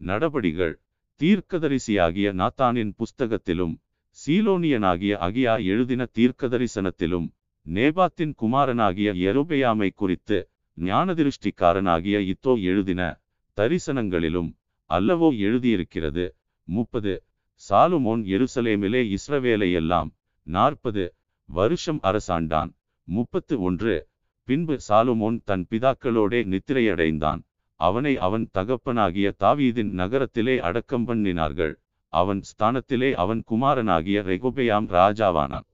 நடபடிகள் 0.00 0.74
தீர்க்கதரிசியாகிய 1.20 2.28
நாத்தானின் 2.32 2.92
புஸ்தகத்திலும் 2.98 3.74
சீலோனியனாகிய 4.18 5.12
அகியா 5.26 5.54
எழுதின 5.64 6.02
தீர்க்கதரிசனத்திலும் 6.18 7.26
நேபாத்தின் 7.66 8.32
குமாரனாகிய 8.34 9.10
எருபையாமை 9.28 9.88
குறித்து 9.94 10.38
ஞானதிருஷ்டிக்காரனாகிய 10.80 12.32
இத்தோ 12.32 12.62
எழுதின 12.62 13.20
தரிசனங்களிலும் 13.56 14.52
அல்லவோ 14.88 15.38
எழுதியிருக்கிறது. 15.38 16.34
முப்பது. 16.64 17.24
சாலுமோன் 17.70 18.22
எருசலேமிலே 18.24 19.16
இஸ்ரவேலையெல்லாம் 19.16 20.10
நாற்பது 20.42 21.14
வருஷம் 21.44 21.98
அரசாண்டான். 22.02 22.74
முப்பத்து 23.04 23.60
ஒன்று. 23.60 24.08
பின்பு 24.44 24.78
சாலுமோன் 24.88 25.40
தன் 25.44 25.66
பிதாக்களோடே 25.70 26.44
நித்திரையடைந்தான். 26.44 27.42
அவனை 27.74 28.18
அவன் 28.18 28.48
தகப்பனாகிய 28.52 29.34
தாவீதின் 29.40 29.90
நகரத்திலே 29.90 30.58
அடக்கம் 30.58 31.08
பண்ணினார்கள். 31.08 31.74
அவன் 32.08 32.40
ஸ்தானத்திலே 32.40 33.12
அவன் 33.12 33.42
குமாரனாகிய 33.44 34.22
ரெகொபெயாம் 34.22 34.86
ராஜாவானான். 34.88 35.70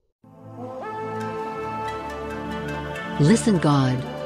Listen 3.19 3.57
God. 3.61 4.17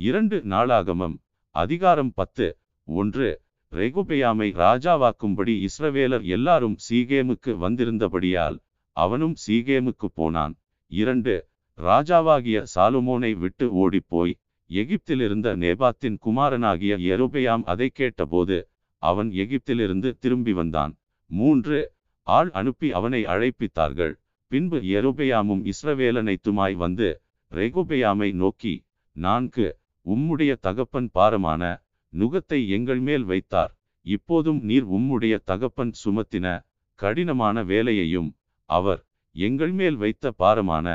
இரண்டு 0.00 0.42
நாளாகமம். 0.44 1.16
அதிகாரம் 1.50 2.12
பத்து. 2.14 2.58
ஒன்று. 2.84 3.40
ரெகுபெயாமை 3.72 4.46
ராஜாவாக்கும்படி 4.54 5.68
இஸ்ரவேலர் 5.68 6.22
எல்லாரும் 6.22 6.76
சீகேமுக்கு 6.90 7.56
வந்திருந்தபடியால் 7.56 8.58
அவனும் 8.92 9.34
சீகேமுக்கு 9.46 10.06
போனான். 10.14 10.58
இரண்டு. 10.86 11.48
ராஜாவாகிய 11.78 12.66
சாலுமோனை 12.74 13.32
விட்டு 13.32 13.72
ஓடிப்போய் 13.72 14.38
எகிப்திலிருந்த 14.70 15.56
நேபாத்தின் 15.56 16.18
குமாரனாகிய 16.18 16.96
எருபெயாம் 16.96 17.64
அதை 17.64 17.88
கேட்டபோது 17.88 18.68
அவன் 18.98 19.30
எகிப்திலிருந்து 19.30 20.18
திரும்பி 20.18 20.52
வந்தான். 20.52 20.98
மூன்று. 21.26 21.92
ஆள் 22.22 22.50
அனுப்பி 22.50 22.92
அவனை 22.92 23.24
அழைப்பித்தார்கள். 23.24 24.14
பின்பு 24.46 24.80
எரோபெயாமும் 24.80 25.70
இஸ்ரவேலனைத்துமாய் 25.70 26.74
வந்து 26.74 27.20
ரெகுபெயாமை 27.50 28.32
நோக்கி 28.32 28.84
நான்கு. 29.12 29.79
உம்முடைய 30.06 30.52
தகப்பன் 30.60 31.08
பாரமான 31.12 31.62
நுகத்தை 32.12 32.68
எங்கள் 32.68 33.00
மேல் 33.00 33.24
வைத்தார். 33.24 33.72
இப்போதும் 34.06 34.60
நீர் 34.62 34.86
உம்முடைய 34.86 35.34
தகப்பன் 35.44 35.92
சுமத்தின 36.04 36.46
கடினமான 36.94 37.62
வேலையையும் 37.64 38.30
அவர் 38.64 39.06
எங்கள் 39.36 39.72
மேல் 39.72 39.96
வைத்த 39.96 40.32
பாரமான 40.32 40.86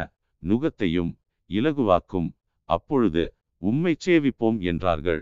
நுகத்தையும் 0.43 1.11
இலகுவாக்கும். 1.49 2.29
அப்பொழுது 2.69 3.23
உம்மை 3.57 3.95
சேவிப்போம் 4.05 4.59
என்றார்கள். 4.59 5.21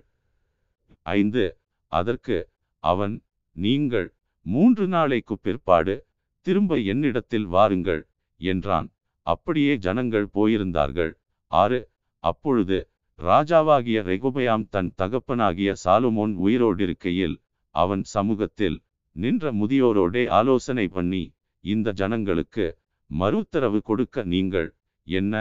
ஐந்து. 1.02 1.58
அதற்கு 1.92 2.38
அவன் 2.84 3.16
நீங்கள் 3.56 4.08
மூன்று 4.46 4.88
நாளைக்கு 4.88 5.36
பிற்பாடு 5.38 5.96
திரும்ப 6.42 6.78
என்னிடத்தில் 6.78 7.46
வாருங்கள் 7.46 8.02
என்றான். 8.36 8.88
அப்படியே 9.28 9.78
ஜனங்கள் 9.78 10.28
போயிருந்தார்கள். 10.34 11.14
ஆறு. 11.52 11.80
அப்பொழுது 12.24 12.78
ராஜாவாகிய 13.20 13.98
ரெகுபயாம் 14.08 14.66
தன் 14.70 14.90
தகப்பனாகிய 15.02 15.72
சாலுமோன் 15.84 16.34
உயிரோடிருக்கையில் 16.46 17.36
அவன் 17.76 18.04
சமூகத்தில் 18.06 18.78
நின்ற 19.16 19.52
முதியோரோடே 19.52 20.24
ஆலோசனை 20.40 20.86
பண்ணி 20.88 21.24
இந்த 21.64 21.94
ஜனங்களுக்கு 22.00 22.66
மறுத்தரவு 23.10 23.80
கொடுக்க 23.82 24.24
நீங்கள் 24.24 24.70
என்ன 25.08 25.34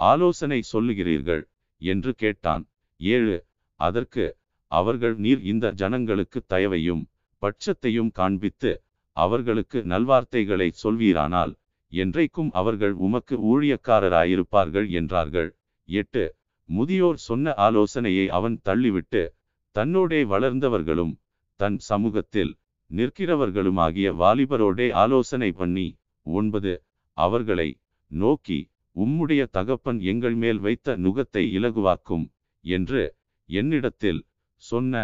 ஆலோசனை 0.00 0.60
சொல்லுகிறீர்கள்? 0.72 1.42
என்று 1.82 2.10
கேட்டான். 2.14 2.64
ஏழு 3.00 3.36
அதற்கு 3.80 4.24
அவர்கள் 4.72 5.16
நீர் 5.16 5.42
இந்த 5.42 5.66
ஜனங்களுக்கு 5.80 6.38
தயவையும் 6.46 7.02
பட்சத்தையும் 7.42 8.10
காண்பித்து 8.10 8.72
அவர்களுக்கு 9.16 9.78
நல்வார்த்தைகளை 9.84 10.68
சொல்வீரானால் 10.84 11.52
என்றைக்கும் 11.92 12.50
அவர்கள் 12.52 12.94
உமக்கு 13.06 13.34
ஊழியக்காரராயிருப்பார்கள் 13.50 14.88
என்றார்கள். 15.00 15.50
எட்டு 15.88 16.24
முதியோர் 16.68 17.18
சொன்ன 17.18 17.54
ஆலோசனையை 17.56 18.26
அவன் 18.28 18.56
தள்ளிவிட்டு 18.64 19.22
தன்னோடே 19.76 20.20
வளர்ந்தவர்களும் 20.24 21.14
தன் 21.60 21.78
சமூகத்தில் 21.80 22.52
நிற்கிறவர்களுமாகிய 22.90 24.08
வாலிபரோடே 24.14 24.86
ஆலோசனை 24.94 25.50
பண்ணி 25.52 25.86
ஒன்பது 26.26 26.72
அவர்களை 27.16 27.68
நோக்கி 28.10 28.58
உம்முடைய 28.96 29.42
தகப்பன் 29.50 29.98
எங்கள் 30.02 30.34
மேல் 30.34 30.58
வைத்த 30.58 30.96
நுகத்தை 30.96 31.42
இலகுவாக்கும் 31.56 32.26
என்று 32.64 33.02
என்னிடத்தில் 33.48 34.20
சொன்ன 34.62 34.94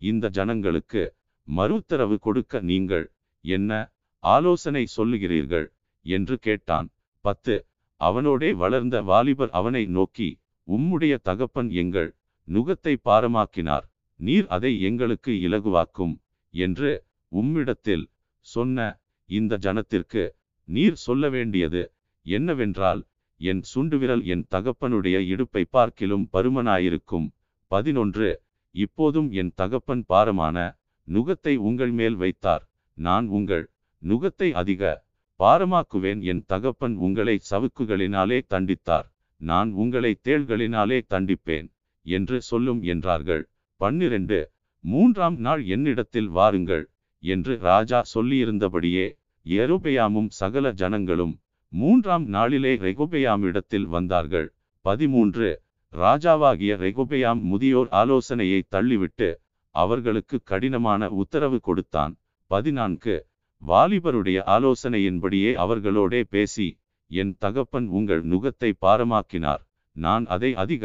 இந்த 0.00 0.28
ஜனங்களுக்கு 0.28 1.02
மறுத்தரவு 1.48 2.16
கொடுக்க 2.18 2.60
நீங்கள் 2.60 3.04
என்ன 3.44 3.70
ஆலோசனை 4.24 4.82
சொல்லுகிறீர்கள்? 4.96 5.66
என்று 6.06 6.34
கேட்டான். 6.38 6.88
பத்து 7.24 7.54
அவனோடே 8.00 8.50
வளர்ந்த 8.54 8.96
வாலிபர் 9.02 9.50
அவனை 9.50 9.82
நோக்கி 9.86 10.28
உம்முடைய 10.68 11.14
தகப்பன் 11.22 11.70
எங்கள் 11.70 12.10
நுகத்தை 12.48 12.94
பாரமாக்கினார். 13.04 13.86
நீர் 14.20 14.46
அதை 14.46 14.72
எங்களுக்கு 14.80 15.32
இலகுவாக்கும் 15.46 16.14
என்று 16.54 16.90
உம்மிடத்தில் 17.32 18.04
சொன்ன 18.40 18.78
இந்த 19.30 19.58
ஜனத்திற்கு 19.58 20.22
நீர் 20.68 20.98
சொல்ல 21.06 21.28
வேண்டியது 21.28 21.82
என்னவென்றால் 22.26 23.00
என் 23.40 23.62
சுண்டுவிரல் 23.72 24.24
என் 24.24 24.44
தகப்பனுடைய 24.50 25.16
இடுப்பை 25.32 25.62
பார்க்கிலும் 25.70 26.26
பருமனாயிருக்கும். 26.32 27.28
பதினொன்று 27.66 28.28
இப்போதும் 28.74 29.30
என் 29.30 29.52
தகப்பன் 29.54 30.04
பாரமான 30.06 30.56
நுகத்தை 31.08 31.54
உங்கள் 31.56 31.90
மேல் 31.90 32.16
வைத்தார். 32.16 32.64
நான் 32.98 33.26
உங்கள் 33.28 33.64
நுகத்தை 34.02 34.48
அதிக 34.52 34.92
பாரமாக்குவேன். 35.40 36.20
என் 36.22 36.44
தகப்பன் 36.46 36.94
உங்களை 36.96 37.36
சவுக்குகளினாலே 37.50 38.38
தண்டித்தார். 38.48 39.06
நான் 39.42 39.70
உங்களை 39.82 40.12
தேள்களினாலே 40.28 40.98
தண்டிப்பேன் 41.12 41.68
என்று 42.06 42.36
சொல்லும் 42.40 42.80
என்றார்கள். 42.92 43.42
பன்னிரண்டு 43.80 44.38
மூன்றாம் 44.84 45.36
நாள் 45.38 45.62
என்னிடத்தில் 45.74 46.30
வாருங்கள் 46.30 46.84
என்று 47.24 47.54
ராஜா 47.68 47.98
சொல்லியிருந்தபடியே 48.14 49.06
எருபெயாமும் 49.46 50.30
சகல 50.40 50.72
ஜனங்களும் 50.80 51.34
மூன்றாம் 51.72 52.26
நாளிலே 52.26 52.72
ரெகுபெயாமிடத்தில் 52.86 53.86
வந்தார்கள். 53.96 54.48
பதிமூன்று 54.84 55.48
ராஜாவாகிய 55.92 56.72
ரெகுபெயாம் 56.84 57.40
முதியோர் 57.50 57.90
ஆலோசனையை 58.00 58.60
தள்ளிவிட்டு 58.74 59.28
அவர்களுக்கு 59.74 60.36
கடினமான 60.50 61.08
உத்தரவு 61.22 61.58
கொடுத்தான். 61.60 62.14
பதினான்கு 62.50 63.14
வாலிபருடைய 63.62 64.38
ஆலோசனையின்படியே 64.54 65.50
அவர்களோடே 65.64 66.20
பேசி 66.28 66.68
என் 67.20 67.32
தகப்பன் 67.38 67.86
உங்கள் 67.88 68.22
நுகத்தை 68.24 68.70
பாரமாக்கினார். 68.80 69.62
நான் 69.96 70.24
அதை 70.26 70.50
அதிக 70.54 70.84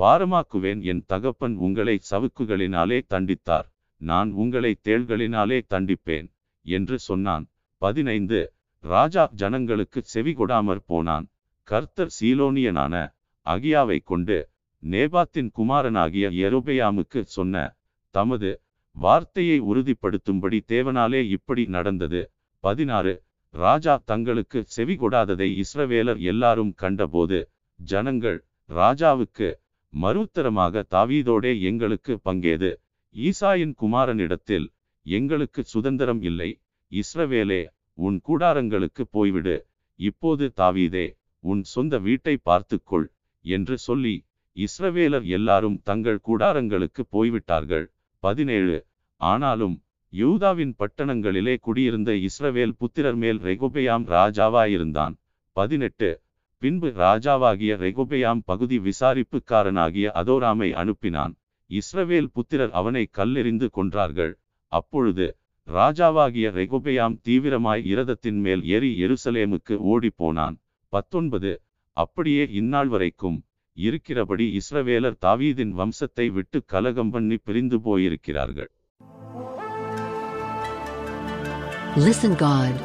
பாரமாக்குவேன். 0.00 0.80
என் 0.82 1.02
தகப்பன் 1.06 1.54
உங்களை 1.56 1.94
சவுக்குகளினாலே 2.10 2.98
தண்டித்தார். 3.12 3.66
நான் 4.00 4.30
உங்களை 4.32 4.72
தேள்களினாலே 4.84 5.58
தண்டிப்பேன் 5.74 6.28
என்று 6.66 6.96
சொன்னான். 6.98 7.44
பதினைந்து. 7.82 8.40
ராஜா 8.84 9.24
ஜனங்களுக்கு 9.34 10.00
செவி 10.12 10.32
கொடாமற் 10.32 10.86
போனான். 10.86 11.26
கர்த்தர் 11.68 12.12
சீலோனியனான 12.20 12.94
அகியாவை 13.46 13.98
கொண்டு 14.04 14.38
நேபாத்தின் 14.82 15.50
குமாரனாகிய 15.58 16.26
எருபயாமுக்கு 16.46 17.20
சொன்ன 17.36 17.64
தமது 18.14 18.50
வார்த்தையை 18.96 19.58
உறுதிப்படுத்தும்படி 19.62 20.58
தேவனாலே 20.72 21.20
இப்படி 21.36 21.64
நடந்தது. 21.76 22.22
பதினாறு. 22.64 23.14
ராஜா 23.54 23.94
தங்களுக்கு 24.04 24.64
செவி 24.66 24.94
கொடாததை 24.96 25.48
இஸ்ரவேலர் 25.62 26.20
எல்லாரும் 26.22 26.72
கண்டபோது 26.74 27.38
ஜனங்கள் 27.74 28.38
ராஜாவுக்கு 28.68 29.48
மறுத்தரமாக 29.92 30.82
தாவீதோடே 30.90 31.52
எங்களுக்கு 31.60 32.20
பங்கேது. 32.24 32.70
ஈசாயின் 33.16 33.74
குமாரனிடத்தில் 33.82 34.66
எங்களுக்கு 35.02 35.64
சுதந்திரம் 35.64 36.22
இல்லை. 36.22 36.50
இஸ்ரவேலே 36.92 37.62
உன் 37.98 38.20
கூடாரங்களுக்கு 38.28 39.02
போய்விடு. 39.12 39.56
இப்போது 40.00 40.52
தாவீதே 40.56 41.06
உன் 41.44 41.62
சொந்த 41.64 41.98
வீட்டை 41.98 42.36
பார்த்துக்கொள் 42.42 43.06
என்று 43.44 43.78
சொல்லி 43.78 44.14
இஸ்ரவேலர் 44.56 45.26
எல்லாரும் 45.38 45.80
தங்கள் 45.82 46.20
கூடாரங்களுக்கு 46.28 47.02
போய்விட்டார்கள். 47.08 47.86
பதினேழு. 48.22 48.86
ஆனாலும் 49.20 49.76
யூதாவின் 50.12 50.74
பட்டணங்களிலே 50.78 51.56
குடியிருந்த 51.60 52.12
இஸ்ரவேல் 52.12 52.72
புத்திரர் 52.78 53.14
மேல் 53.14 53.38
ரெகுபெயாம் 53.38 54.04
ராஜாவாயிருந்தான். 54.06 55.14
பதினெட்டு. 55.56 56.20
பின்பு 56.58 56.88
ராஜாவாகிய 56.96 57.74
ரெகுபெயாம் 57.84 58.40
பகுதி 58.44 58.78
விசாரிப்புக்காரனாகிய 58.78 60.06
அதோராமை 60.20 60.68
அனுப்பினான். 60.72 61.34
இஸ்ரவேல் 61.70 62.26
புத்திரர் 62.32 62.70
அவனை 62.70 63.08
கல்லெறிந்து 63.16 63.68
கொன்றார்கள். 63.76 64.32
அப்பொழுது 64.72 65.36
ராஜாவாகிய 65.68 66.48
ரெகுபெயாம் 66.58 67.16
தீவிரமாய் 67.28 67.86
இரதத்தின் 67.86 68.40
மேல் 68.40 68.64
ஏறி 68.64 68.90
எருசலேமுக்கு 69.02 69.78
ஓடிப்போனான். 69.92 70.58
பத்தொன்பது. 70.88 71.62
அப்படியே 71.96 72.48
இந்நாள் 72.50 72.88
வரைக்கும் 72.88 73.38
இருக்கிறபடி 73.76 74.58
இஸ்ரவேலர் 74.60 75.18
தாவீதின் 75.26 75.72
வம்சத்தை 75.72 76.28
விட்டு 76.30 76.64
கலகம் 76.64 77.10
பண்ணி 77.10 77.36
பிரிந்து 77.36 77.78
போயிருக்கிறார்கள். 77.78 78.70
லிசன் 81.96 82.36
காட் 82.36 82.80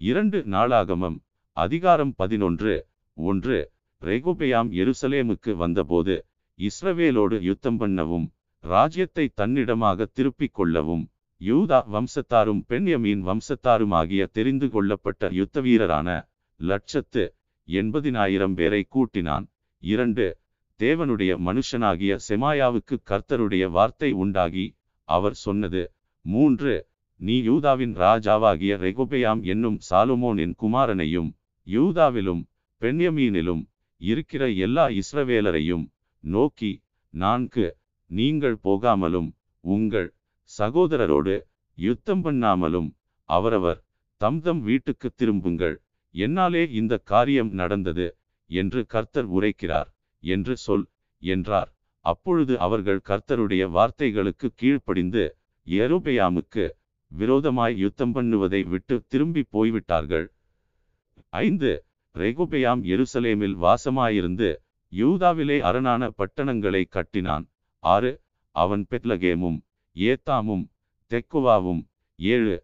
இரண்டு 0.00 0.44
நாளாகமம் 0.44 1.16
அதிகாரம் 1.52 2.14
பதினொன்று 2.16 2.86
ஒன்று 3.14 3.70
ரெகுபெயாம் 4.02 4.70
எருசலேமுக்கு 4.72 5.56
வந்தபோது 5.56 6.26
இஸ்ரவேலோடு 6.58 7.40
யுத்தம் 7.40 7.80
பண்ணவும் 7.80 8.26
ராஜ்யத்தை 8.60 9.30
தன்னிடமாக 9.34 10.06
திருப்பிக் 10.06 10.52
கொள்ளவும் 10.52 11.10
யூதா 11.40 11.84
வம்சத்தாரும் 11.86 12.64
பெண்யமீன் 12.68 13.22
வம்சத்தாருமாகிய 13.24 14.26
தெரிந்து 14.32 14.70
கொள்ளப்பட்ட 14.70 15.28
யுத்த 15.32 15.60
வீரரான 15.60 16.08
லட்சத்து 16.56 17.34
எண்பதினாயிரம் 17.68 18.54
பேரை 18.54 18.86
கூட்டினான். 18.90 19.46
இரண்டு 19.78 20.38
தேவனுடைய 20.80 21.36
மனுஷனாகிய 21.38 22.16
செமாயாவுக்கு 22.28 22.96
கர்த்தருடைய 23.10 23.70
வார்த்தை 23.70 24.12
உண்டாகி 24.12 24.76
அவர் 25.08 25.36
சொன்னது 25.44 25.82
மூன்று 26.24 26.74
நீ 27.20 27.36
யூதாவின் 27.42 27.94
ராஜாவாகிய 27.96 28.72
ரெகுபெயாம் 28.78 29.40
என்னும் 29.44 29.78
சாலுமோனின் 29.90 30.54
குமாரனையும் 30.62 31.30
யூதாவிலும் 31.66 32.42
பெண்யமீனிலும் 32.82 33.62
இருக்கிற 34.00 34.42
எல்லா 34.66 34.84
இஸ்ரவேலரையும் 35.00 35.84
நோக்கி 36.24 36.72
நான்கு 37.14 37.66
நீங்கள் 38.10 38.58
போகாமலும் 38.62 39.30
உங்கள் 39.64 40.08
சகோதரரோடு 40.50 41.34
யுத்தம் 41.78 42.22
பண்ணாமலும் 42.24 42.88
அவரவர் 43.28 43.80
தம் 44.20 44.40
தம் 44.40 44.60
வீட்டுக்கு 44.60 45.08
திரும்புங்கள். 45.14 45.74
என்னாலே 46.14 46.62
இந்த 46.70 46.94
காரியம் 47.04 47.50
நடந்தது 47.52 48.06
என்று 48.50 48.80
கர்த்தர் 48.86 49.28
உரைக்கிறார் 49.36 49.88
என்று 50.22 50.54
சொல் 50.56 50.86
என்றார். 51.22 51.70
அப்பொழுது 52.10 52.54
அவர்கள் 52.58 53.00
கர்த்தருடைய 53.08 53.62
வார்த்தைகளுக்கு 53.76 54.48
கீழ்ப்படிந்து 54.54 55.24
எருபெயாமுக்கு 55.66 56.64
விரோதமாய் 57.12 57.74
யுத்தம் 57.78 58.14
பண்ணுவதை 58.14 58.60
விட்டு 58.66 58.94
திரும்பி 59.08 59.42
போய்விட்டார்கள். 59.54 60.26
ஐந்து 61.42 61.72
ரெகுபெயாம் 62.14 62.82
எருசலேமில் 62.92 63.56
வாசமாயிருந்து 63.64 64.48
யூதாவிலே 64.92 65.56
அரணான 65.68 66.02
பட்டணங்களை 66.18 66.82
கட்டினான். 66.96 67.46
ஆறு 67.84 68.12
அவன் 68.56 68.84
பெத்லகேமும் 68.90 69.58
ஏத்தாமும் 69.96 70.64
தெக்குவாவும். 71.10 71.82
ஏழு 72.18 72.56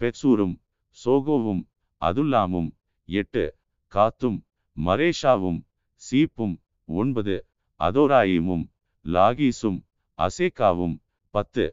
பெட்சூரும் 0.00 0.54
சோகோவும் 0.96 1.62
அதுல்லாமும். 2.02 2.70
எட்டு 3.08 3.44
காத்தும் 3.92 4.38
மரேஷாவும் 4.76 5.60
சீப்பும். 6.02 6.54
ஒன்பது 6.88 7.36
அதோராயிமும். 7.80 8.64
லாகீசும் 9.04 9.78
அசேக்காவும் 10.18 10.96
பத்து 11.34 11.64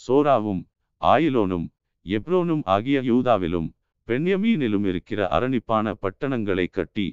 சோராவும் 0.00 0.62
ஆயிலோனும் 1.02 1.66
எப்ரோனும் 2.06 2.62
ஆகிய 2.66 3.00
யூதாவிலும் 3.02 3.68
பெண்யமீனிலும் 4.08 4.86
இருக்கிற 4.86 5.20
அரணிப்பான 5.28 5.94
பட்டணங்களை 5.94 6.66
கட்டி 6.70 7.06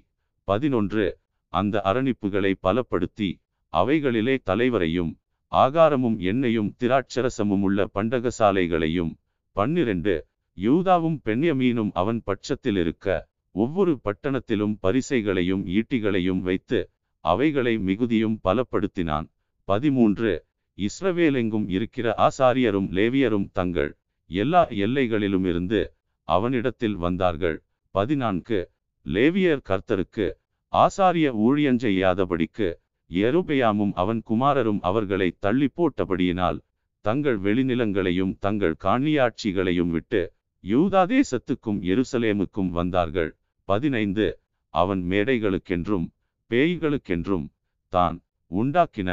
பதினொன்று 0.48 1.06
அந்த 1.54 1.82
அரணிப்புகளை 1.86 2.54
பலப்படுத்தி 2.62 3.30
அவைகளிலே 3.74 4.36
தலைவரையும் 4.46 5.12
ஆகாரமும் 5.52 6.18
எண்ணெயும் 6.22 6.70
திராட்சரசமும் 6.80 7.62
உள்ள 7.62 7.88
பண்டகசாலைகளையும் 7.94 9.12
பன்னிரண்டு 9.56 10.14
யூதாவும் 10.58 11.18
பெண்யமீனும் 11.26 11.92
அவன் 11.92 12.20
பட்சத்தில் 12.24 12.76
இருக்க 12.76 13.08
ஒவ்வொரு 13.56 14.00
பட்டணத்திலும் 14.04 14.76
பரிசைகளையும் 14.82 15.64
ஈட்டிகளையும் 15.68 16.42
வைத்து 16.42 16.80
அவைகளை 17.26 17.78
மிகுதியும் 17.78 18.38
பலப்படுத்தினான். 18.44 19.28
பதிமூன்று. 19.68 20.32
இஸ்ரவேலெங்கும் 20.78 21.66
இருக்கிற 21.68 22.08
ஆசாரியரும் 22.18 22.88
லேவியரும் 22.98 23.48
தங்கள் 23.52 23.92
எல்லா 24.30 24.62
எல்லைகளிலுமிருந்து 24.86 25.82
அவனிடத்தில் 26.28 26.96
வந்தார்கள். 26.96 27.58
பதினான்கு. 27.96 28.60
லேவியர் 29.06 29.66
கர்த்தருக்கு 29.70 30.28
ஆசாரிய 30.74 31.28
ஊழியஞ்செய்யாதபடிக்கு 31.46 32.68
எருபெயாமும் 33.10 33.94
அவன் 33.94 34.22
குமாரரும் 34.30 34.80
அவர்களை 34.82 35.30
தள்ளி 35.40 35.68
போட்டபடியினால் 35.78 36.60
தங்கள் 37.06 37.40
வெளிநிலங்களையும் 37.40 38.34
தங்கள் 38.40 38.76
காணியாட்சிகளையும் 38.84 39.92
விட்டு 39.96 40.22
யூதாதேசத்துக்கும் 40.64 41.80
எருசலேமுக்கும் 41.92 42.70
வந்தார்கள். 42.70 43.32
பதினைந்து. 43.70 44.28
அவன் 44.74 45.02
மேடைகளுக்கென்றும் 45.10 46.08
பேய்களுக்கென்றும் 46.52 47.46
தான் 47.94 48.18
உண்டாக்கின 48.52 49.10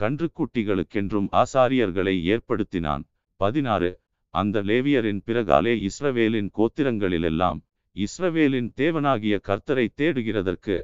கன்றுக்குட்டிகளுக்கென்றும் 0.00 1.28
ஆசாரியர்களை 1.32 2.14
ஏற்படுத்தினான். 2.32 3.04
பதினாறு. 3.40 3.90
அந்த 4.34 4.62
லேவியரின் 4.62 5.20
பிறகாலே 5.26 5.72
இஸ்ரவேலின் 5.88 6.50
கோத்திரங்களிலெல்லாம் 6.58 7.60
இஸ்ரவேலின் 7.96 8.68
தேவனாகிய 8.76 9.34
கர்த்தரை 9.48 9.86
தேடுகிறதற்கு 10.00 10.76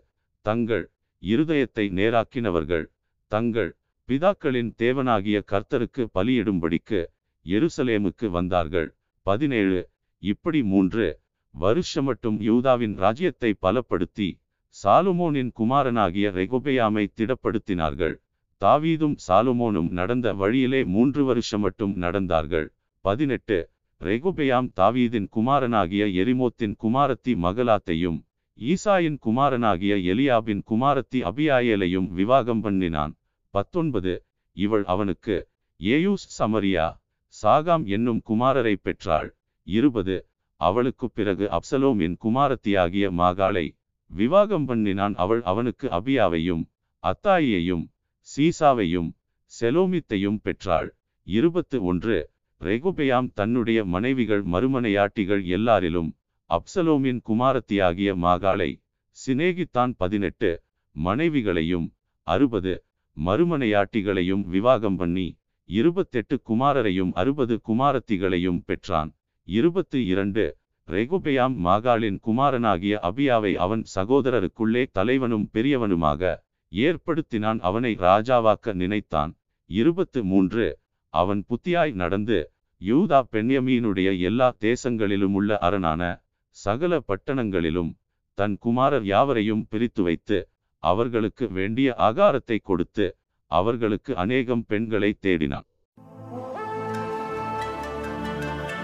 தங்கள் 0.44 0.84
இருதயத்தை 1.22 1.84
நேராக்கினவர்கள் 1.98 2.86
தங்கள் 3.32 3.70
பிதாக்களின் 4.08 4.70
தேவனாகிய 4.78 5.36
கர்த்தருக்கு 5.52 6.02
பலியிடும்படிக்கு 6.14 7.00
எருசலேமுக்கு 7.46 8.26
வந்தார்கள். 8.30 8.88
பதினேழு. 9.26 9.80
இப்படி 10.22 10.62
மூன்று 10.62 11.06
வருஷமட்டும் 11.54 12.38
யூதாவின் 12.40 12.96
ராஜ்யத்தை 12.96 13.50
பலப்படுத்தி 13.62 14.28
சாலுமோனின் 14.76 15.50
குமாரனாகிய 15.52 16.30
ரெகொபெயாமை 16.30 17.04
திடப்படுத்தினார்கள். 17.18 18.16
தாவீதும் 18.60 19.16
சாலுமோனும் 19.28 19.90
நடந்த 19.90 20.34
வழியிலே 20.34 20.84
மூன்று 20.84 21.24
வருஷம் 21.24 21.60
மட்டும் 21.60 21.96
நடந்தார்கள். 21.96 22.68
பதினெட்டு. 23.00 23.68
ரெகுபெயாம் 24.00 24.70
தாவீதின் 24.76 25.28
குமாரனாகிய 25.36 26.06
எரிமோத்தின் 26.06 26.74
குமாரத்தி 26.82 27.28
மகலாத்தையும் 27.28 28.22
ஈசாயின் 28.60 29.18
குமாரனாகிய 29.18 29.96
எலியாபின் 29.96 30.62
குமாரத்தி 30.70 31.14
அபியாயேலையும் 31.14 32.08
விவாகம் 32.08 32.60
பண்ணினான். 32.60 33.16
பத்தொன்பது. 33.50 34.24
இவள் 34.52 34.84
அவனுக்கு 34.84 35.48
ஏயூஸ் 35.80 36.26
சமரியா 36.38 37.00
சாகாம் 37.42 37.84
என்னும் 37.84 38.22
குமாரரை 38.28 38.74
பெற்றாள். 38.82 39.36
இருபது. 39.62 40.26
அவளுக்குப் 40.56 41.14
பிறகு 41.14 41.48
அப்சலோமின் 41.50 42.16
குமாரத்தியாகிய 42.24 43.10
மாகாளை 43.10 43.76
விவாகம் 44.06 44.64
பண்ணினான். 44.64 45.14
அவள் 45.14 45.42
அவனுக்கு 45.42 45.88
அபியாவையும் 45.88 46.64
அத்தாயியையும் 47.02 47.84
சீசாவையும் 48.28 49.08
செலோமித்தையும் 49.52 50.38
பெற்றாள். 50.42 50.88
இருபத்து 51.26 51.76
ஒன்று. 51.84 52.16
ரெகுபெயாம் 52.60 53.28
தன்னுடைய 53.34 53.84
மனைவிகள் 53.84 54.42
மறுமனையாட்டிகள் 54.44 55.42
எல்லாரிலும் 55.56 56.10
அப்சலோமின் 56.50 57.20
குமாரத்தியாகிய 57.28 58.10
மாகாளை 58.24 58.70
சிநேகித்தான் 59.16 59.92
பதினெட்டு. 59.96 60.50
மனைவிகளையும் 60.96 61.86
அறுபது. 62.26 62.74
மறுமனையாட்டிகளையும் 63.16 64.44
விவாகம் 64.46 64.96
பண்ணி 64.96 65.26
இருபத்தெட்டு 65.70 66.36
குமாரரையும் 66.48 67.12
அறுபது 67.12 67.54
குமாரத்திகளையும் 67.68 68.60
பெற்றான். 68.64 69.10
இருபத்து 69.48 69.98
இரண்டு. 70.06 70.44
ரெகுபெயாம் 70.88 71.54
மாகாளின் 71.66 72.18
குமாரனாகிய 72.26 72.94
அபியாவை 73.10 73.52
அவன் 73.64 73.84
சகோதரருக்குள்ளே 73.94 74.82
தலைவனும் 74.92 75.46
பெரியவனுமாக 75.52 76.32
ஏற்படுத்தினான். 76.74 77.58
அவனை 77.60 77.96
ராஜாவாக்க 78.00 78.72
நினைத்தான். 78.72 79.36
இருபத்து 79.66 80.24
மூன்று. 80.24 80.78
அவன் 81.08 81.44
புத்தியாய் 81.46 81.92
நடந்து 81.92 82.52
யூதா 82.84 83.22
பெண்யமீனுடைய 83.32 84.20
எல்லா 84.20 84.54
தேசங்களிலும் 84.60 85.32
உள்ள 85.32 85.58
அரணான 85.58 86.22
சகல 86.48 87.00
பட்டணங்களிலும் 87.08 87.94
தன் 88.34 88.56
குமாரர் 88.58 89.04
யாவரையும் 89.04 89.66
பிரித்து 89.68 90.02
வைத்து 90.02 90.48
அவர்களுக்கு 90.78 91.48
வேண்டிய 91.48 91.94
ஆகாரத்தை 91.98 92.58
கொடுத்து 92.62 93.16
அவர்களுக்கு 93.46 94.16
அநேகம் 94.16 94.64
பெண்களை 94.66 95.18
தேடினான். 95.22 95.66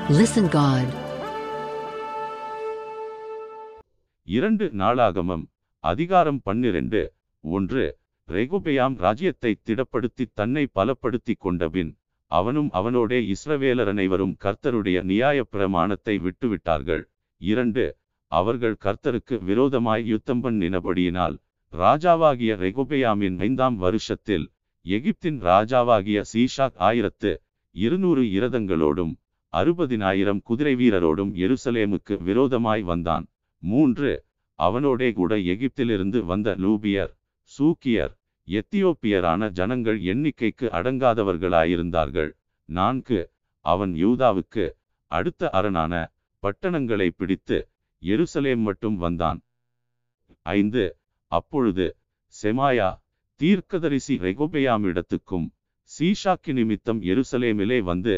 Listen 0.09 0.49
God. 0.49 0.87
இரண்டு 4.25 4.71
நாளாகமம் 4.79 5.45
அதிகாரம் 5.81 6.41
பன்னிரண்டு. 6.43 7.13
ஒன்று 7.45 7.85
ரெகுபெயாம் 8.29 8.97
ராஜ்யத்தை 8.97 9.57
திடப்படுத்தி 9.67 10.25
தன்னை 10.35 10.69
பலப்படுத்தி 10.75 11.35
கொண்டபின் 11.39 11.91
அவனும் 12.31 12.71
அவனோடே 12.71 13.35
இஸ்ரவேலர் 13.35 13.87
அனைவரும் 13.87 14.37
கர்த்தருடைய 14.41 15.03
நியாயப் 15.03 15.51
பிரமாணத்தை 15.51 16.15
விட்டுவிட்டார்கள். 16.19 17.03
இரண்டு 17.41 17.85
அவர்கள் 18.33 18.77
கர்த்தருக்கு 18.85 19.45
விரோதமாய் 19.45 20.05
யுத்தம் 20.07 20.43
பண்ணினபடியினால் 20.45 21.37
ராஜாவாகிய 21.73 22.53
ரெகுபெயாமின் 22.57 23.41
ஐந்தாம் 23.41 23.77
வருஷத்தில் 23.77 24.47
எகிப்தின் 24.87 25.41
ராஜாவாகிய 25.43 26.23
சீஷாக் 26.33 26.79
ஆயிரத்து 26.81 27.33
இருநூறு 27.75 28.23
இரதங்களோடும் 28.37 29.13
அறுபதினாயிரம் 29.53 30.41
குதிரை 30.43 30.75
வீரரோடும் 30.75 31.33
எருசலேமுக்கு 31.37 32.23
விரோதமாய் 32.23 32.83
வந்தான். 32.83 33.25
மூன்று 33.63 34.11
அவனோடே 34.59 35.13
கூட 35.13 35.37
எகிப்திலிருந்து 35.53 36.19
வந்த 36.25 36.55
லூபியர் 36.59 37.13
சூக்கியர் 37.51 38.13
எத்தியோப்பியரான 38.49 39.49
ஜனங்கள் 39.59 39.99
எண்ணிக்கைக்கு 40.13 40.67
அடங்காதவர்களாயிருந்தார்கள். 40.79 42.31
நான்கு 42.69 43.21
அவன் 43.65 43.93
யூதாவுக்கு 44.05 44.65
அடுத்த 45.11 45.51
அரணான 45.59 45.95
பட்டணங்களை 46.43 47.09
பிடித்து 47.11 47.59
எருசலேம் 48.03 48.63
மட்டும் 48.69 48.97
வந்தான். 48.97 49.41
ஐந்து 50.47 50.85
அப்பொழுது 51.33 51.87
செமாயா 52.35 52.91
தீர்க்கதரிசி 53.41 54.15
ரெகோபெயாமிடத்துக்கும் 54.27 55.47
சீஷாக்கு 55.91 56.53
நிமித்தம் 56.59 57.01
எருசலேமிலே 57.11 57.79
வந்து 57.83 58.15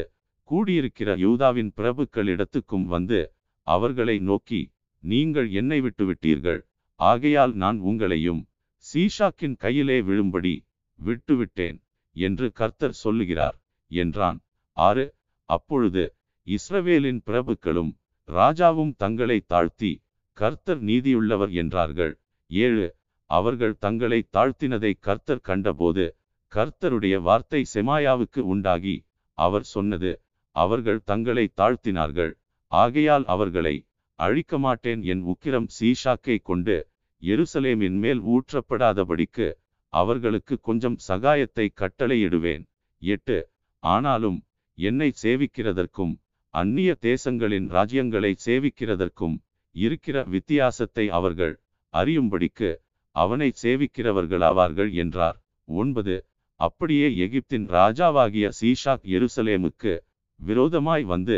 கூடியிருக்கிற 0.49 1.09
யூதாவின் 1.25 1.71
பிரபுக்களிடத்துக்கும் 1.77 2.87
வந்து 2.95 3.19
அவர்களை 3.67 4.15
நோக்கி 4.29 4.61
நீங்கள் 5.03 5.47
என்னை 5.59 5.77
விட்டுவிட்டீர்கள். 5.81 6.59
ஆகையால் 6.99 7.53
நான் 7.63 7.77
உங்களையும் 7.81 8.41
சீஷாக்கின் 8.85 9.55
கையிலே 9.55 9.97
விழும்படி 10.01 10.53
விட்டுவிட்டேன் 10.99 11.77
என்று 12.15 12.47
கர்த்தர் 12.51 12.97
சொல்லுகிறார் 13.03 13.57
என்றான். 13.91 14.39
ஆறு 14.77 15.05
அப்பொழுது 15.49 16.03
இஸ்ரவேலின் 16.47 17.21
பிரபுக்களும் 17.27 17.91
ராஜாவும் 18.29 18.93
தங்களை 18.97 19.37
தாழ்த்தி 19.45 19.91
கர்த்தர் 20.37 20.81
நீதியுள்ளவர் 20.81 21.51
என்றார்கள். 21.53 22.13
ஏழு 22.51 22.85
அவர்கள் 23.29 23.75
தங்களை 23.77 24.19
தாழ்த்தினதை 24.31 24.91
கர்த்தர் 24.99 25.45
கண்டபோது 25.49 26.05
கர்த்தருடைய 26.51 27.15
வார்த்தை 27.21 27.61
செமாயாவுக்கு 27.73 28.41
உண்டாகி 28.53 28.95
அவர் 29.37 29.65
சொன்னது 29.65 30.11
அவர்கள் 30.55 30.99
தங்களை 31.03 31.45
தாழ்த்தினார்கள் 31.57 32.33
ஆகையால் 32.71 33.25
அவர்களை 33.25 33.75
அழிக்க 34.19 34.57
மாட்டேன் 34.57 35.01
என் 35.03 35.23
உக்கிரம் 35.31 35.69
சீஷாக்கை 35.77 36.37
கொண்டு 36.41 36.75
எருசலேமின் 37.23 37.97
மேல் 38.03 38.21
ஊற்றப்படாதபடிக்கு 38.25 39.47
அவர்களுக்கு 39.93 40.55
கொஞ்சம் 40.59 40.97
சகாயத்தை 41.07 41.65
கட்டளையிடுவேன். 41.81 42.63
எட்டு. 43.01 43.37
ஆனாலும் 43.83 44.39
என்னை 44.77 45.09
சேவிக்கிறதற்கும் 45.23 46.13
அந்நிய 46.53 46.91
தேசங்களின் 47.01 47.67
ராஜ்யங்களை 47.69 48.31
சேவிக்கிறதற்கும் 48.45 49.35
இருக்கிற 49.75 50.17
வித்தியாசத்தை 50.33 51.05
அவர்கள் 51.09 51.53
அறியும்படிக்கு 51.93 52.69
அவனை 53.15 53.49
சேவிக்கிறவர்களாவார்கள் 53.63 54.91
என்றார். 54.93 55.37
ஒன்பது. 55.67 56.15
அப்படியே 56.59 57.07
எகிப்தின் 57.25 57.65
ராஜாவாகிய 57.77 58.47
சீஷாக் 58.59 59.05
எருசலேமுக்கு 59.15 59.93
விரோதமாய் 60.39 61.03
வந்து 61.03 61.37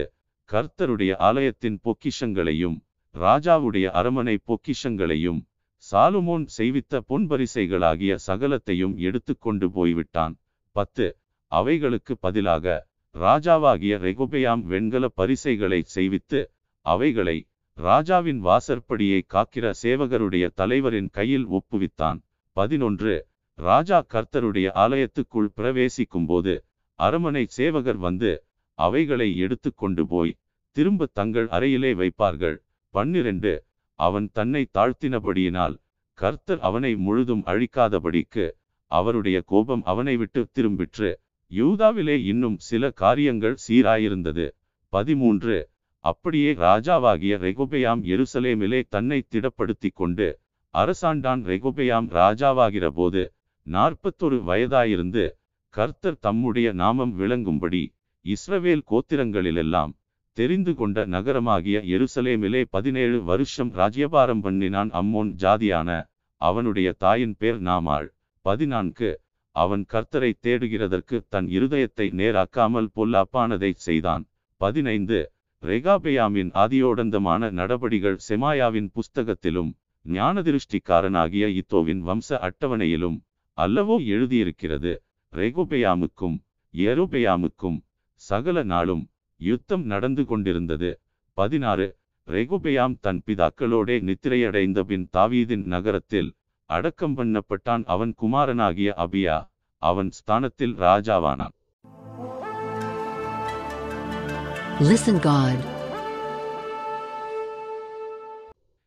கர்த்தருடைய 0.49 1.11
ஆலயத்தின் 1.19 1.77
பொக்கிஷங்களையும் 1.83 2.77
ராஜாவுடைய 3.15 3.85
அரமனை 3.99 4.35
பொக்கிஷங்களையும் 4.47 5.39
சாலுமோன் 5.91 6.45
செய்வித்த 6.57 7.01
பொன்பரிசைகளாகிய 7.09 8.17
சகலத்தையும் 8.27 8.95
எடுத்துக்கொண்டு 8.97 9.71
போய்விட்டான். 9.71 10.35
பத்து. 10.71 11.17
அவைகளுக்கு 11.51 12.17
பதிலாக 12.17 12.87
ராஜாவாகிய 13.15 13.93
ரெகுபெயாம் 14.05 14.61
வெண்கல 14.61 15.07
பரிசைகளை 15.07 15.85
செய்வித்து 15.95 16.39
அவைகளை 16.85 17.47
ராஜாவின் 17.73 18.41
வாசற்படியை 18.45 19.19
காக்கிற 19.33 19.73
சேவகருடைய 19.83 20.45
தலைவரின் 20.53 21.09
கையில் 21.09 21.47
ஒப்புவித்தான். 21.47 22.19
பதினொன்று. 22.51 23.27
ராஜா 23.53 24.05
கர்த்தருடைய 24.13 24.67
ஆலயத்துக்குள் 24.83 25.49
பிரவேசிக்கும்போது 25.57 26.53
அரமனை 26.99 27.45
சேவகர் 27.45 27.97
வந்து 27.97 28.31
அவைகளை 28.79 29.37
எடுத்து 29.37 29.73
கொண்டு 29.73 30.07
போய் 30.07 30.37
திரும்ப 30.75 31.09
தங்கள் 31.13 31.47
அறையிலே 31.47 31.91
வைப்பார்கள். 32.01 32.57
பன்னிரண்டு. 32.89 33.53
அவன் 33.99 34.27
தன்னை 34.31 34.63
தாழ்த்தினபடியினால் 34.73 35.75
கர்த்தர் 36.17 36.59
அவனை 36.59 36.91
முழுதும் 36.95 37.43
அழிக்காதபடிக்கு 37.45 38.45
அவருடைய 38.91 39.37
கோபம் 39.41 39.83
அவனை 39.83 40.15
விட்டு 40.17 40.41
திரும்பிற்று. 40.53 41.09
யூதாவிலே 41.51 42.15
இன்னும் 42.23 42.57
சில 42.59 42.89
காரியங்கள் 42.91 43.55
சீராயிருந்தது. 43.67 44.45
பதிமூன்று. 44.93 45.57
அப்படியே 46.03 46.53
ராஜாவாகிய 46.53 47.33
ரெகுபெயாம் 47.45 48.01
எருசலேமிலே 48.13 48.79
தன்னை 48.89 49.19
திடப்படுத்தி 49.31 49.89
கொண்டு 49.93 50.27
அரசாண்டான் 50.73 51.41
ரெகுபெயாம் 51.45 52.07
ராஜாவாகிற 52.11 52.85
போது 52.89 53.21
நாற்பத்தொரு 53.67 54.37
வயதாயிருந்து 54.43 55.23
கர்த்தர் 55.73 56.19
தம்முடைய 56.19 56.67
நாமம் 56.73 57.13
விளங்கும்படி 57.19 57.83
இஸ்ரவேல் 58.25 58.83
கோத்திரங்களிலெல்லாம் 58.91 59.93
தெரிந்து 60.37 60.71
கொண்ட 60.75 61.05
நகரமாகிய 61.05 61.77
எருசலேமிலே 61.95 62.61
பதினேழு 62.69 63.17
வருஷம் 63.23 63.71
ராஜ்யபாரம் 63.71 64.41
பண்ணினான் 64.41 64.89
அம்மோன் 64.91 65.29
ஜாதியான 65.43 65.89
அவனுடைய 66.41 66.87
தாயின் 67.03 67.35
பேர் 67.37 67.59
நாமாள். 67.61 68.07
பதினான்கு. 68.45 69.09
அவன் 69.55 69.85
கர்த்தரை 69.93 70.31
தேடுகிறதற்கு 70.45 71.17
தன் 71.29 71.47
இருதயத்தை 71.57 72.07
நேராக்காமல் 72.21 72.89
பொல்லாப்பானதை 72.95 73.71
செய்தான். 73.77 74.25
பதினைந்து. 74.61 75.19
ரெகாபெயாமின் 75.63 76.51
ஆதியோடந்தமான 76.63 77.51
நடபடிகள் 77.51 78.19
செமாயாவின் 78.29 78.89
புஸ்தகத்திலும் 78.93 79.71
ஞானதிருஷ்டிக்காரனாகிய 80.05 81.45
இத்தோவின் 81.61 82.01
வம்ச 82.09 82.37
அட்டவணையிலும் 82.47 83.17
அல்லவோ 83.57 83.95
எழுதியிருக்கிறது. 84.05 84.93
ரெகோபெயாமுக்கும் 85.33 86.37
ஏரோபெயாமுக்கும் 86.73 87.79
சகல 88.21 88.63
நாளும் 88.63 89.03
யுத்தம் 89.45 89.85
நடந்து 89.85 90.25
கொண்டிருந்தது. 90.25 90.99
பதினாறு. 91.33 91.97
ரெகுபெயாம் 92.27 92.97
தன் 93.01 93.21
பிதாக்களோடே 93.25 93.95
நித்திரையடைந்த 94.01 94.79
பின் 94.79 95.09
தாவீதின் 95.17 95.63
நகரத்தில் 95.63 96.33
அடக்கம் 96.65 97.17
பண்ணப்பட்டான். 97.17 97.83
அவன் 97.85 98.13
குமாரனாகிய 98.15 98.93
அபியா 98.97 99.49
அவன் 99.77 100.11
ஸ்தானத்தில் 100.11 100.75
ராஜாவானான். 100.75 101.55
Listen 104.79 105.19
God. 105.23 105.57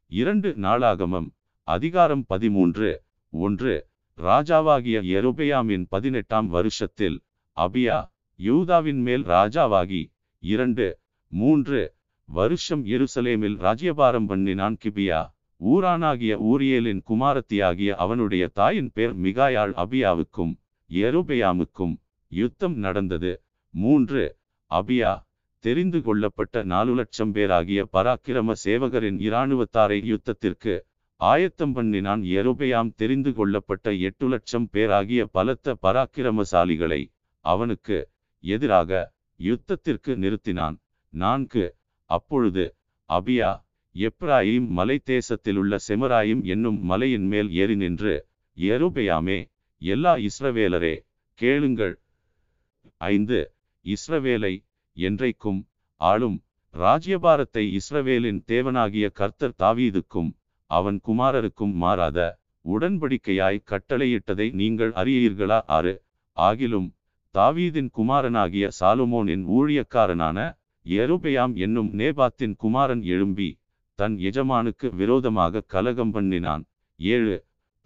இரண்டு 0.07 0.55
நாளாகமம். 0.57 1.31
அதிகாரம் 1.63 2.25
பதிமூன்று. 2.27 3.03
ஒன்று. 3.31 3.87
ராஜாவாகிய 4.17 5.03
எருபெயாமின் 5.03 5.87
பதினெட்டாம் 5.89 6.49
வருஷத்தில் 6.49 7.21
அபியா 7.57 8.11
யூதாவின் 8.37 9.01
மேல் 9.01 9.25
ராஜாவாகி 9.25 10.17
இரண்டு 10.43 10.87
மூன்று 11.33 11.81
வருஷம் 12.29 12.83
எருசலேமில் 12.85 13.57
ராஜ்யபாரம் 13.57 14.27
பண்ணினான் 14.27 14.77
கிபியா. 14.85 15.21
ஊரானாகிய 15.61 16.33
ஊரியலின் 16.51 17.01
குமாரத்தியாகிய 17.11 17.91
அவனுடைய 17.95 18.45
தாயின் 18.49 18.91
பேர் 18.95 19.15
மிகாயாள் 19.21 19.73
அபியாவுக்கும் 19.85 20.53
எருபெயாமுக்கும் 20.91 21.95
யுத்தம் 22.33 22.77
நடந்தது. 22.77 23.33
மூன்று 23.75 24.23
அபியா 24.71 25.13
தெரிந்து 25.65 26.01
கொள்ளப்பட்ட 26.03 26.63
நாலு 26.63 26.93
லட்சம் 26.95 27.33
பேராகிய 27.35 27.81
பராக்கிரம 27.93 28.55
சேவகரின் 28.65 29.19
இராணுவத்தாரை 29.29 29.99
யுத்தத்திற்கு 30.13 30.75
ஆயத்தம் 31.21 31.73
பண்ணினான். 31.73 32.23
எருபெயாம் 32.39 32.91
தெரிந்து 32.97 33.31
கொள்ளப்பட்ட 33.35 33.93
எட்டு 34.09 34.27
லட்சம் 34.29 34.69
பேராகிய 34.71 35.23
பலத்த 35.27 35.77
பராக்கிரமசாலிகளை 35.83 37.03
அவனுக்கு 37.45 37.99
எதிராக 38.45 38.91
யுத்தத்திற்கு 39.39 40.13
நிறுத்தினான். 40.23 40.77
நான்கு. 41.13 41.65
அப்பொழுது 42.11 42.65
அபியா 43.11 43.51
எப்ராயிம் 43.95 44.67
மலை 44.69 44.97
தேசத்திலுள்ள 45.07 45.77
செமராயிம் 45.89 46.43
என்னும் 46.45 46.81
மலையின் 46.83 47.27
மேல் 47.27 47.51
ஏறி 47.53 47.77
நின்று 47.77 48.15
எருபெயாமே 48.57 49.39
எல்லா 49.83 50.17
இஸ்ரவேலரே 50.29 50.95
கேளுங்கள். 51.35 51.95
ஐந்து. 52.97 53.41
இஸ்ரவேலை 53.85 54.55
என்றைக்கும் 54.97 55.61
ஆளும் 56.01 56.39
ராஜ்யபாரத்தை 56.75 57.65
இஸ்ரவேலின் 57.79 58.41
தேவனாகிய 58.47 59.07
கர்த்தர் 59.13 59.55
தாவீதுக்கும் 59.59 60.31
அவன் 60.71 61.01
குமாரருக்கும் 61.07 61.75
மாறாத 61.83 62.19
உடன்படிக்கையாய் 62.65 63.65
கட்டளையிட்டதை 63.65 64.47
நீங்கள் 64.53 64.93
அறியீர்களா? 64.93 65.59
ஆறு. 65.67 65.95
ஆகிலும் 66.37 66.89
தாவீதின் 67.35 67.91
குமாரனாகிய 67.91 68.67
சாலுமோனின் 68.81 69.45
ஊழியக்காரனான 69.57 70.39
எருபெயாம் 70.87 71.55
என்னும் 71.55 71.91
நேபாத்தின் 71.99 72.55
குமாரன் 72.57 73.03
எழும்பி 73.03 73.49
தன் 73.99 74.17
எஜமானுக்கு 74.19 74.89
விரோதமாக 74.91 75.65
கலகம் 75.67 76.11
பண்ணினான். 76.11 76.63
ஏழு 77.01 77.37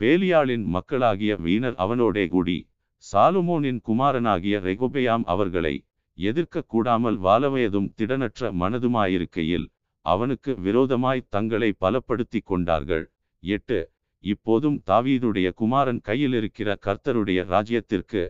பேலியாளின் 0.00 0.64
மக்களாகிய 0.74 1.32
வீணர் 1.46 1.76
அவனோடே 1.84 2.24
கூடி 2.28 2.58
சாலுமோனின் 3.04 3.80
குமாரனாகிய 3.88 4.56
ரெகுபெயாம் 4.60 5.24
அவர்களை 5.24 5.74
எதிர்க்க 6.18 6.64
கூடாமல் 6.66 7.18
வாழவயதும் 7.18 7.88
திடனற்ற 7.98 8.50
மனதுமாயிருக்கையில் 8.60 9.66
அவனுக்கு 10.06 10.52
விரோதமாய் 10.56 11.26
தங்களை 11.28 11.70
பலப்படுத்திக் 11.80 12.48
கொண்டார்கள். 12.50 13.04
எட்டு 13.42 13.78
இப்போதும் 14.24 14.78
தாவீதுடைய 14.90 15.48
குமாரன் 15.60 16.00
கையில் 16.00 16.32
இருக்கிற 16.32 16.76
கர்த்தருடைய 16.86 17.40
ராஜ்யத்திற்கு 17.44 18.22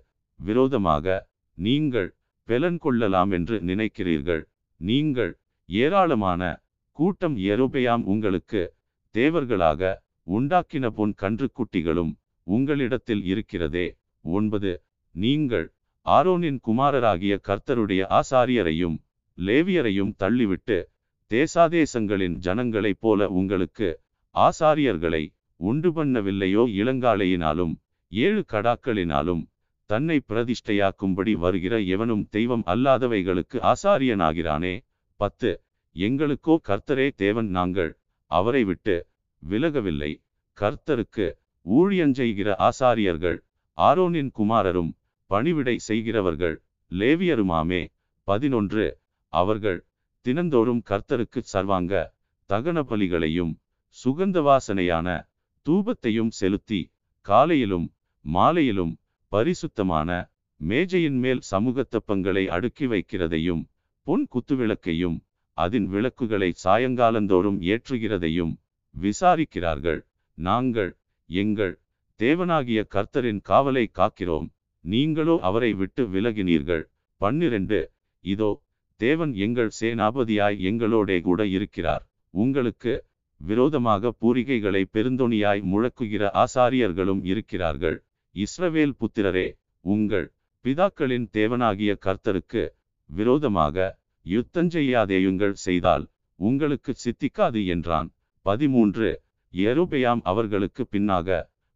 விரோதமாக 0.46 1.06
நீங்கள் 1.58 2.08
பெலன் 2.48 2.78
கொள்ளலாம் 2.84 3.30
என்று 3.36 3.56
நினைக்கிறீர்கள். 3.70 4.42
நீங்கள் 4.80 5.32
ஏராளமான 5.68 6.42
கூட்டம் 6.98 7.36
எருபெயாம் 7.52 8.04
உங்களுக்கு 8.12 8.62
தேவர்களாக 9.14 9.92
உண்டாக்கின 10.26 10.86
பொன் 10.98 11.14
கன்றுக்குட்டிகளும் 11.22 12.12
உங்களிடத்தில் 12.46 13.22
இருக்கிறதே. 13.24 13.86
ஒன்பது 14.24 14.72
நீங்கள் 15.14 15.66
ஆரோனின் 16.06 16.58
குமாரராகிய 16.68 17.34
கர்த்தருடைய 17.48 18.02
ஆசாரியரையும் 18.18 18.96
லேவியரையும் 19.38 20.12
தள்ளிவிட்டு 20.22 20.78
தேசாதேசங்களின் 21.30 22.34
ஜனங்களைப் 22.46 23.00
போல 23.00 23.28
உங்களுக்கு 23.30 23.88
ஆசாரியர்களை 24.34 25.22
உண்டு 25.60 25.90
பண்ணவில்லையோ 25.96 26.62
இளங்காலையினாலும் 26.80 27.74
ஏழு 28.12 28.42
கடாக்களினாலும் 28.52 29.42
தன்னை 29.92 30.16
பிரதிஷ்டையாக்கும்படி 30.28 31.32
வருகிற 31.32 31.74
எவனும் 31.94 32.22
தெய்வம் 32.30 32.62
அல்லாதவைகளுக்கு 32.66 33.58
ஆசாரியனாகிறானே? 33.72 34.74
பத்து 35.20 35.50
எங்களுக்கோ 35.96 36.54
கர்த்தரே 36.68 37.06
தேவன் 37.14 37.48
நாங்கள். 37.48 37.90
அவரை 38.30 38.62
விட்டு 38.64 38.94
விலகவில்லை. 39.42 40.12
கர்த்தருக்கு 40.58 41.26
ஊழியஞ்செய்கிற 41.66 42.48
ஆசாரியர்கள் 42.68 43.38
ஆரோனின் 43.78 44.30
குமாரரும் 44.38 44.90
பணிவிடை 45.30 45.76
செய்கிறவர்கள் 45.88 46.56
லேவியருமாமே. 46.90 47.82
பதினொன்று 48.28 48.86
அவர்கள் 49.32 49.80
தினந்தோறும் 50.26 50.82
கர்த்தருக்கு 50.90 51.40
சர்வாங்க 51.52 51.94
தகன 52.50 52.78
பலிகளையும் 52.90 53.52
சுகந்த 53.98 54.38
வாசனையான 54.48 55.08
தூபத்தையும் 55.66 56.32
செலுத்தி 56.40 56.80
காலையிலும் 57.26 57.86
மாலையிலும் 58.24 58.92
பரிசுத்தமான 59.32 60.10
மேஜையின் 60.60 61.18
மேல் 61.24 61.42
சமூகத்தப்பங்களை 61.50 62.42
அடுக்கி 62.56 62.86
வைக்கிறதையும் 62.86 63.62
பொன் 64.06 64.24
குத்துவிளக்கையும் 64.34 65.16
அதன் 65.58 65.86
விளக்குகளை 65.94 66.50
சாயங்காலந்தோறும் 66.64 67.58
ஏற்றுகிறதையும் 67.72 68.52
விசாரிக்கிறார்கள். 68.94 70.00
நாங்கள் 70.38 70.90
எங்கள் 71.30 71.74
தேவனாகிய 72.20 72.80
கர்த்தரின் 72.94 73.40
காவலை 73.50 73.84
காக்கிறோம். 73.98 74.48
நீங்களோ 74.84 75.34
அவரை 75.48 75.72
விட்டு 75.74 76.02
விலகினீர்கள். 76.06 76.84
பன்னிரண்டு 77.20 77.80
இதோ 78.24 78.50
தேவன் 79.00 79.32
எங்கள் 79.44 79.70
சேனாபதியாய் 79.80 80.58
எங்களோடே 80.70 81.18
கூட 81.20 81.40
இருக்கிறார். 81.46 82.04
உங்களுக்கு 82.34 82.92
விரோதமாக 83.40 84.12
பூரிகைகளை 84.20 84.82
பெருந்தொனியாய் 84.92 85.62
முழக்குகிற 85.72 86.24
ஆசாரியர்களும் 86.44 87.22
இருக்கிறார்கள். 87.24 87.98
இஸ்ரவேல் 88.34 88.94
புத்திரரே 89.00 89.48
உங்கள் 89.84 90.26
பிதாக்களின் 90.64 91.26
தேவனாகிய 91.32 91.92
கர்த்தருக்கு 92.06 92.62
விரோதமாக 93.10 93.76
யுத்தஞ்செய்யாதேயுங்கள் 94.26 95.56
செய்தால் 95.66 96.04
உங்களுக்கு 96.40 96.92
சித்திக்காது 97.04 97.60
என்றான். 97.66 98.08
பதிமூன்று. 98.46 99.10
எருபெயாம் 99.54 100.22
அவர்களுக்கு 100.22 100.82
பின்னாக 100.92 101.28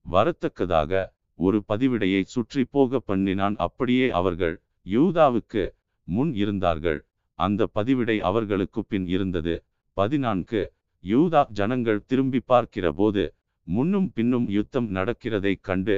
வரத்தக்கதாக 0.06 0.92
ஒரு 1.38 1.58
பதிவிடையை 1.68 2.22
சுற்றி 2.24 2.62
போக 2.64 3.00
பண்ணினான். 3.00 3.56
அப்படியே 3.56 4.06
அவர்கள் 4.10 4.56
யூதாவுக்கு 4.86 5.64
முன் 6.08 6.32
இருந்தார்கள். 6.34 7.00
அந்த 7.38 7.68
பதிவிடை 7.74 8.18
அவர்களுக்கு 8.20 8.80
பின் 8.84 9.06
இருந்தது. 9.06 9.54
பதினான்கு. 9.96 10.62
யூதா 11.04 11.42
ஜனங்கள் 11.50 12.04
திரும்பி 12.06 12.40
பார்க்கிறபோது 12.48 13.24
முன்னும் 13.66 14.10
பின்னும் 14.12 14.46
யுத்தம் 14.48 14.88
நடக்கிறதைக் 14.94 15.64
கண்டு 15.68 15.96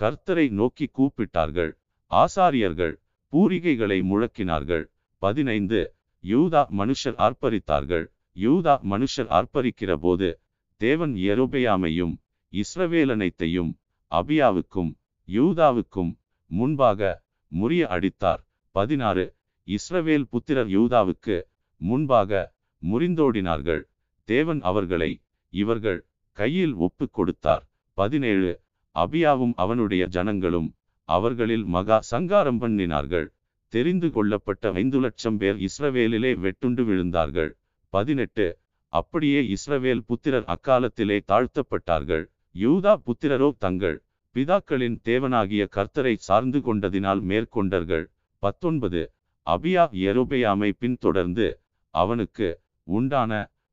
கர்த்தரை 0.00 0.50
நோக்கி 0.50 0.90
கூப்பிட்டார்கள். 0.98 1.70
ஆசாரியர்கள் 2.10 2.94
பூரிகைகளை 3.32 3.98
முழக்கினார்கள். 4.02 4.84
பதினைந்து. 5.18 5.94
யூதா 6.22 6.62
மனுஷர் 6.78 7.16
ஆர்ப்பரித்தார்கள். 7.18 8.04
யூதா 8.34 8.74
மனுஷர் 8.90 9.28
ஆர்ப்பரிக்கிற 9.28 9.94
போது 9.94 10.40
தேவன் 10.76 11.14
எருபையாமையும் 11.14 12.14
இஸ்ரவேலனைத்தையும் 12.52 13.72
அபியாவுக்கும் 14.10 14.92
யூதாவுக்கும் 15.26 16.12
முன்பாக 16.46 17.24
முறிய 17.52 17.82
அடித்தார். 17.86 18.46
பதினாறு. 18.70 19.34
இஸ்ரவேல் 19.66 20.22
புத்திரர் 20.22 20.68
யூதாவுக்கு 20.68 21.42
முன்பாக 21.76 22.54
முறிந்தோடினார்கள். 22.82 23.82
தேவன் 24.24 24.60
அவர்களை 24.60 25.22
இவர்கள் 25.48 26.06
கையில் 26.32 26.74
ஒப்பு 26.74 27.10
கொடுத்தார். 27.10 27.68
பதினேழு. 27.92 28.60
அபியாவும் 29.02 29.54
அவனுடைய 29.56 30.06
ஜனங்களும் 30.06 30.68
அவர்களில் 31.08 31.66
மகா 31.74 31.98
சங்காரம் 32.12 32.60
பண்ணினார்கள். 32.60 33.26
தெரிந்து 33.72 34.08
கொள்ளப்பட்ட 34.10 34.72
ஐந்து 34.72 34.98
லட்சம் 35.00 35.36
பேர் 35.36 35.58
இஸ்ரவேலிலே 35.66 36.32
வெட்டுண்டு 36.44 36.82
விழுந்தார்கள். 36.88 37.50
பதினெட்டு. 37.92 38.46
அப்படியே 38.92 39.40
இஸ்ரவேல் 39.56 40.02
புத்திரர் 40.06 40.46
அக்காலத்திலே 40.54 41.18
தாழ்த்தப்பட்டார்கள். 41.32 42.24
யூதா 42.54 42.92
புத்திரரோ 43.06 43.48
தங்கள் 43.58 43.96
பிதாக்களின் 44.34 44.96
தேவனாகிய 45.08 45.62
கர்த்தரை 45.76 46.14
சார்ந்து 46.28 46.58
கொண்டதினால் 46.58 47.20
மேற்கொண்டார்கள். 47.30 48.06
பத்தொன்பது. 48.42 49.02
அபியா 49.46 49.84
எரோபெயாமை 50.08 50.70
பின்தொடர்ந்து 50.78 51.46
அவனுக்கு 51.94 52.48
உண்டான 52.88 53.32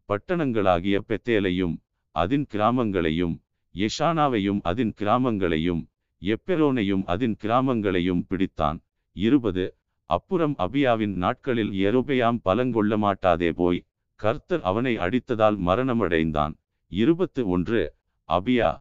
பட்டணங்களாகிய 0.10 0.98
பெத்தேலையும் 1.10 1.76
அதின் 2.16 2.46
கிராமங்களையும் 2.54 3.36
எஷானாவையும் 3.76 4.60
அதன் 4.62 4.94
கிராமங்களையும் 5.00 5.82
எப்பெரோனையும் 6.22 7.04
அதன் 7.06 7.36
கிராமங்களையும் 7.44 8.22
பிடித்தான். 8.30 8.78
இருபது 9.16 9.66
அப்புறம் 10.10 10.56
அபியாவின் 10.58 11.16
நாட்களில் 11.24 11.74
எரோபெயாம் 11.88 12.40
பலங்கொள்ள 12.46 12.98
மாட்டாதே 12.98 13.50
போய் 13.52 13.86
கர்த்தர் 14.20 14.62
அவனை 14.62 14.94
அடித்ததால் 14.98 15.58
மரணமடைந்தான். 15.68 16.54
இருபத்து 16.92 17.42
ஒன்று 17.48 17.82
அபியா 18.30 18.72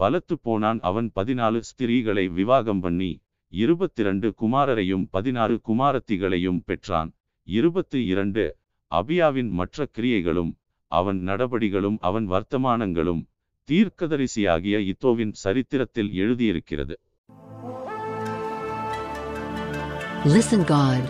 பலத்து 0.00 0.34
போனான் 0.42 0.80
அவன் 0.80 1.08
பதினாலு 1.14 1.60
ஸ்திரீகளை 1.68 2.24
விவாகம் 2.32 2.80
பண்ணி 2.80 3.10
இருபத்திரண்டு 3.52 4.28
குமாரரையும் 4.40 5.04
பதினாறு 5.10 5.56
குமாரத்திகளையும் 5.68 6.60
பெற்றான். 6.64 7.10
இருபத்து 7.48 7.98
இரண்டு 8.06 8.44
அபியாவின் 8.92 9.50
மற்ற 9.50 9.86
கிரியைகளும் 9.96 10.52
அவன் 10.92 11.20
நடபடிகளும் 11.20 11.98
அவன் 12.00 12.26
வர்த்தமானங்களும் 12.30 13.22
தீர்க்கதரிசியாகிய 13.70 14.92
இத்தோவின் 14.92 15.32
சரித்திரத்தில் 15.32 16.12
எழுதியிருக்கிறது. 16.12 17.00
Listen 20.24 20.64
God. 20.64 21.04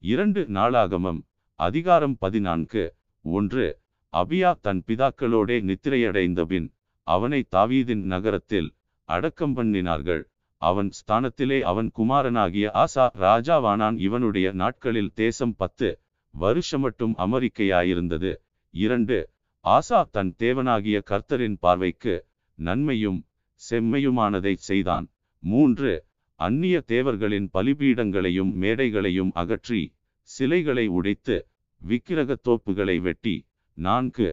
இரண்டு 0.00 0.46
நாளாகமம் 0.48 1.20
அதிகாரம் 1.54 2.16
பதினான்கு 2.18 2.94
ஒன்று 3.22 3.78
அபியா 4.12 4.54
தன் 4.60 4.82
பிதாக்களோடே 4.86 5.60
நித்திரையடைந்தபின் 5.70 6.68
அவனை 7.02 7.46
தாவீதின் 7.56 8.02
நகரத்தில் 8.02 8.74
அடக்கம் 9.04 9.56
பண்ணினார்கள். 9.56 10.22
அவன் 10.56 10.90
ஸ்தானத்திலே 11.00 11.60
அவன் 11.60 11.90
குமாரனாகிய 11.92 12.70
ஆசா 12.74 13.08
ராஜாவானான். 13.20 13.98
இவனுடைய 13.98 14.52
நாட்களில் 14.52 15.10
தேசம் 15.14 15.54
பத்து 15.56 16.00
வருஷமட்டும் 16.40 17.14
அமெரிக்கையாயிருந்தது. 17.18 18.34
இரண்டு 18.74 19.16
ஆசா 19.64 19.98
தன் 20.10 20.34
தேவனாகிய 20.38 21.00
கர்த்தரின் 21.10 21.56
பார்வைக்கு 21.60 22.14
நன்மையும் 22.58 23.20
செம்மையுமானதைச் 23.60 24.64
செய்தான். 24.68 25.06
மூன்று 25.42 25.92
அந்நிய 26.40 26.80
தேவர்களின் 26.86 27.50
பலிபீடங்களையும் 27.54 28.52
மேடைகளையும் 28.54 29.30
அகற்றி 29.34 29.82
சிலைகளை 30.22 30.86
உடைத்து 30.86 31.36
விக்கிரகத் 31.82 32.42
தோப்புகளை 32.48 32.96
வெட்டி. 33.00 33.36
நான்கு 33.78 34.28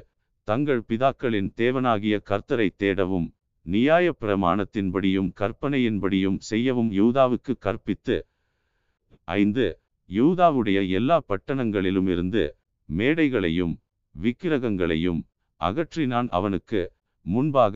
தங்கள் 0.48 0.84
பிதாக்களின் 0.90 1.50
தேவனாகிய 1.62 2.16
கர்த்தரை 2.30 2.70
தேடவும் 2.84 3.28
நியாய 3.66 4.16
பிரமாணத்தின்படியும் 4.22 5.32
கற்பனையின்படியும் 5.42 6.40
செய்யவும் 6.50 6.92
யூதாவுக்கு 6.92 7.56
கற்பித்து. 7.60 8.18
ஐந்து 9.28 9.68
யூதாவுடைய 10.10 10.90
எல்லா 10.90 11.22
பட்டணங்களிலும் 11.30 12.10
இருந்து 12.10 12.44
மேடைகளையும் 12.90 13.76
விக்கிரகங்களையும் 14.16 15.22
அகற்றினான். 15.62 16.30
அவனுக்கு 16.30 16.82
முன்பாக 17.26 17.76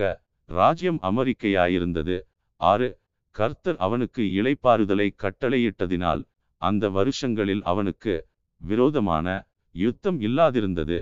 ராஜ்யம் 0.49 0.99
அமெரிக்கையாயிருந்தது. 1.01 2.17
ஆறு 2.61 2.89
கர்த்தர் 3.35 3.77
அவனுக்கு 3.77 4.23
இளைப்பாறுதலை 4.39 5.07
கட்டளையிட்டதினால் 5.23 6.21
அந்த 6.61 6.89
வருஷங்களில் 6.89 7.63
அவனுக்கு 7.63 8.13
விரோதமான 8.61 9.27
யுத்தம் 9.75 10.19
இல்லாதிருந்தது. 10.21 10.97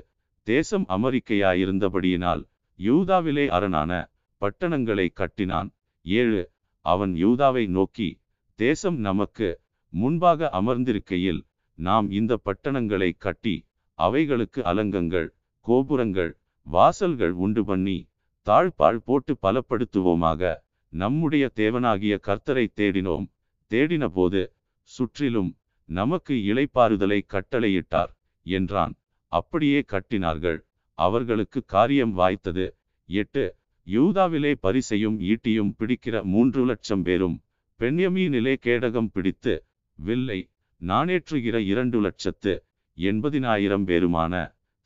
தேசம் 0.48 0.86
அமெரிக்கையாயிருந்தபடியினால் 0.88 2.42
யூதாவிலே 2.80 3.46
அரணான 3.48 3.92
பட்டணங்களை 4.42 5.08
கட்டினான். 5.14 5.70
ஏழு 6.06 6.42
அவன் 6.86 7.14
யூதாவை 7.14 7.64
நோக்கி 7.68 8.10
தேசம் 8.60 8.98
நமக்கு 9.00 9.50
முன்பாக 9.94 10.50
அமர்ந்திருக்கையில் 10.54 11.42
நாம் 11.80 12.08
இந்த 12.10 12.34
பட்டணங்களை 12.38 13.10
கட்டி 13.18 13.56
அவைகளுக்கு 14.00 14.66
அலங்கங்கள் 14.66 15.28
கோபுரங்கள் 15.66 16.32
வாசல்கள் 16.68 17.34
உண்டு 17.46 17.66
பண்ணி 17.66 17.98
தாழ்பாள் 18.48 19.00
போட்டு 19.08 19.34
பலப்படுத்துவோமாக. 19.41 20.41
நம்முடைய 20.94 21.52
தேவனாகிய 21.56 22.14
கர்த்தரை 22.28 22.66
தேடினோம். 22.80 23.26
தேடினபோது 23.72 24.41
சுற்றிலும் 24.82 25.52
நமக்கு 25.89 26.34
இளைப்பாறுதலை 26.52 27.20
கட்டளையிட்டார் 27.34 28.12
என்றான். 28.46 28.94
அப்படியே 29.32 29.80
கட்டினார்கள். 29.91 30.60
அவர்களுக்கு 31.00 31.60
காரியம் 31.66 32.14
வாய்த்தது. 32.18 32.66
எட்டு 33.10 33.44
யூதாவிலே 33.88 34.52
பரிசையும் 34.62 35.18
ஈட்டியும் 35.32 35.72
பிடிக்கிற 35.80 36.24
மூன்று 36.24 36.62
லட்சம் 36.66 37.04
பேரும் 37.04 37.38
பெண்யமீனிலே 37.80 38.54
கேடகம் 38.66 39.10
பிடித்து 39.14 39.54
வில்லை 40.00 40.39
நாணேற்றுகிற 40.82 41.58
இரண்டு 41.72 41.98
லட்சத்து 42.02 42.54
எண்பதினாயிரம் 42.98 43.86
பேருமான 43.88 44.34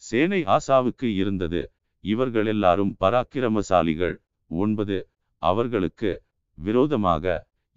சேனை 0.04 0.42
ஆசாவுக்கு 0.56 1.08
இருந்தது. 1.22 1.62
இவர்கள் 2.04 2.46
எல்லாரும் 2.46 2.94
பராக்கிரமசாலிகள். 3.00 4.16
ஒன்பது 4.52 4.98
அவர்களுக்கு 5.42 6.12
விரோதமாக 6.58 7.26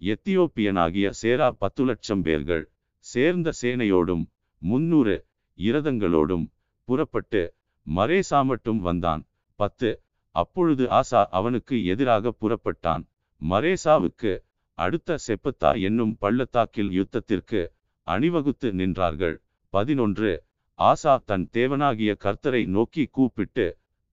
எத்தியோப்பியனாகிய 0.01 1.07
சேரா 1.21 1.47
பத்து 1.63 1.83
லட்சம் 1.85 2.21
பேர்கள் 2.21 2.63
சேர்ந்த 3.05 3.49
சேனையோடும் 3.61 4.23
முன்னூறு 4.61 5.15
இரதங்களோடும் 5.59 6.45
புறப்பட்டு 6.87 7.41
மரேசா 7.87 8.39
மட்டும் 8.43 8.79
வந்தான். 8.79 9.21
பத்து 9.59 9.89
அப்பொழுது 10.35 10.83
ஆசா 10.99 11.21
அவனுக்கு 11.37 11.75
எதிராக 11.85 12.33
புறப்பட்டான். 12.41 13.03
மரேசாவுக்கு 13.41 14.31
அடுத்த 14.77 15.17
செப்பத்தா 15.27 15.71
என்னும் 15.81 16.13
பள்ளத்தாக்கில் 16.17 16.91
யுத்தத்திற்கு 16.99 17.61
அணிவகுத்து 18.07 18.67
நின்றார்கள். 18.73 19.35
பதினொன்று. 19.73 20.31
ஆசா 20.79 21.13
தன் 21.25 21.45
தேவனாகிய 21.53 22.11
கர்த்தரை 22.23 22.61
நோக்கி 22.67 23.03
கூப்பிட்டு 23.05 23.65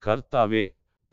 கர்த்தாவே 0.03 0.63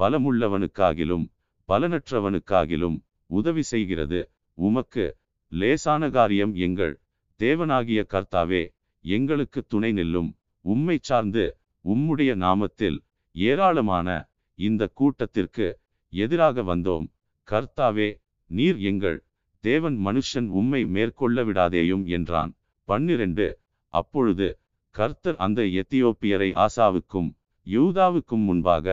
பலமுள்ளவனுக்காகிலும் 0.00 1.24
பலனற்றவனுக்காகிலும் 1.68 2.98
உதவி 3.30 3.62
செய்கிறது. 3.62 4.20
உமக்கு 4.58 5.06
லேசான 5.52 6.10
காரியம் 6.10 6.54
எங்கள் 6.66 6.94
தேவனாகிய 7.40 8.00
கர்த்தாவே 8.14 8.62
எங்களுக்கு 9.04 9.60
துணை 9.66 9.92
நில்லும். 9.92 10.30
உம்மை 10.64 10.96
சார்ந்து 11.00 11.44
உம்முடைய 11.84 12.30
நாமத்தில் 12.44 12.98
ஏராளமான 13.34 14.08
இந்த 14.58 14.82
கூட்டத்திற்கு 14.98 15.66
எதிராக 16.12 16.62
வந்தோம். 16.62 17.06
கர்த்தாவே 17.48 18.08
நீர் 18.50 18.78
எங்கள் 18.90 19.18
தேவன் 19.64 19.98
மனுஷன் 20.06 20.48
உம்மை 20.60 20.86
மேற்கொள்ள 20.86 21.44
விடாதேயும் 21.44 22.04
என்றான். 22.16 22.52
பன்னிரண்டு. 22.88 23.46
அப்பொழுது 23.94 24.58
கர்த்தர் 24.94 25.36
அந்த 25.36 25.62
எத்தியோப்பியரை 25.80 26.66
ஆசாவுக்கும் 26.66 27.28
யூதாவுக்கும் 27.66 28.44
முன்பாக 28.48 28.86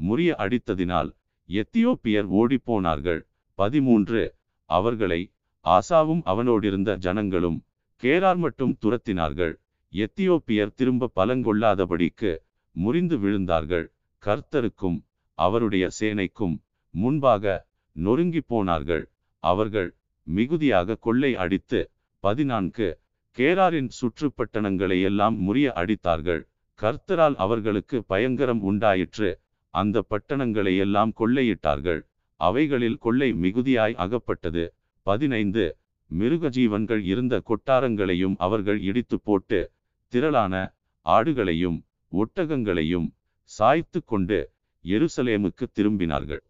முறிய 0.00 0.30
அடித்ததினால் 0.44 1.10
எத்தியோப்பியர் 1.48 2.28
ஓடிப்போனார்கள். 2.30 3.20
பதிமூன்று. 3.58 4.22
அவர்களை 4.70 5.20
ஆசாவும் 5.64 6.22
அவனோடிருந்த 6.24 6.96
ஜனங்களும் 6.96 7.58
கேரார் 8.02 8.36
மட்டும் 8.36 8.74
துரத்தினார்கள். 8.82 9.54
எத்தியோப்பியர் 9.92 10.74
திரும்ப 10.74 11.10
பலங்கொள்ளாதபடிக்கு 11.16 12.32
முறிந்து 12.76 13.16
விழுந்தார்கள். 13.18 13.86
கர்த்தருக்கும் 14.22 14.98
அவருடைய 15.38 15.88
சேனைக்கும் 16.00 16.56
முன்பாக 16.94 17.66
நொறுங்கி 17.92 18.40
போனார்கள். 18.40 19.04
அவர்கள் 19.44 19.90
மிகுதியாக 20.26 20.96
கொள்ளை 20.96 21.34
அடித்து 21.34 21.80
பதினான்கு. 22.24 22.88
கேராரின் 23.36 23.88
சுற்றுப்பட்டணங்களை 24.00 25.02
எல்லாம் 25.02 25.36
முறிய 25.40 25.68
அடித்தார்கள். 25.74 26.42
கர்த்தரால் 26.82 27.34
அவர்களுக்கு 27.34 28.04
பயங்கரம் 28.04 28.62
உண்டாயிற்று. 28.62 29.40
அந்த 29.70 30.02
பட்டணங்களை 30.02 30.76
எல்லாம் 30.76 31.12
கொள்ளையிட்டார்கள். 31.18 32.00
அவைகளில் 32.36 32.98
கொள்ளை 32.98 33.32
மிகுதியாய் 33.32 33.94
அகப்பட்டது. 33.94 34.74
பதினைந்து. 35.02 35.76
மிருக 36.06 36.48
ஜீவன்கள் 36.48 37.02
இருந்த 37.04 37.42
கொட்டாரங்களையும் 37.48 38.34
அவர்கள் 38.38 38.80
இடித்து 38.80 39.20
போட்டு 39.20 39.70
திரளான 40.08 40.74
ஆடுகளையும் 41.04 41.78
ஒட்டகங்களையும் 42.12 43.08
சாய்த்து 43.44 44.04
கொண்டு 44.04 44.50
எருசலேமுக்கு 44.84 45.66
திரும்பினார்கள். 45.80 46.44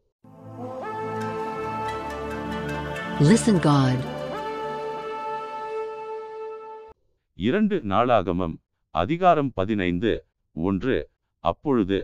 Listen 3.21 3.59
God. 3.61 4.18
இரண்டு 7.39 7.77
நாளாகமம் 7.91 8.55
அதிகாரம் 8.95 9.51
பதினைந்து 9.55 10.13
ஒன்று. 10.57 10.97
அப்பொழுது 11.45 11.99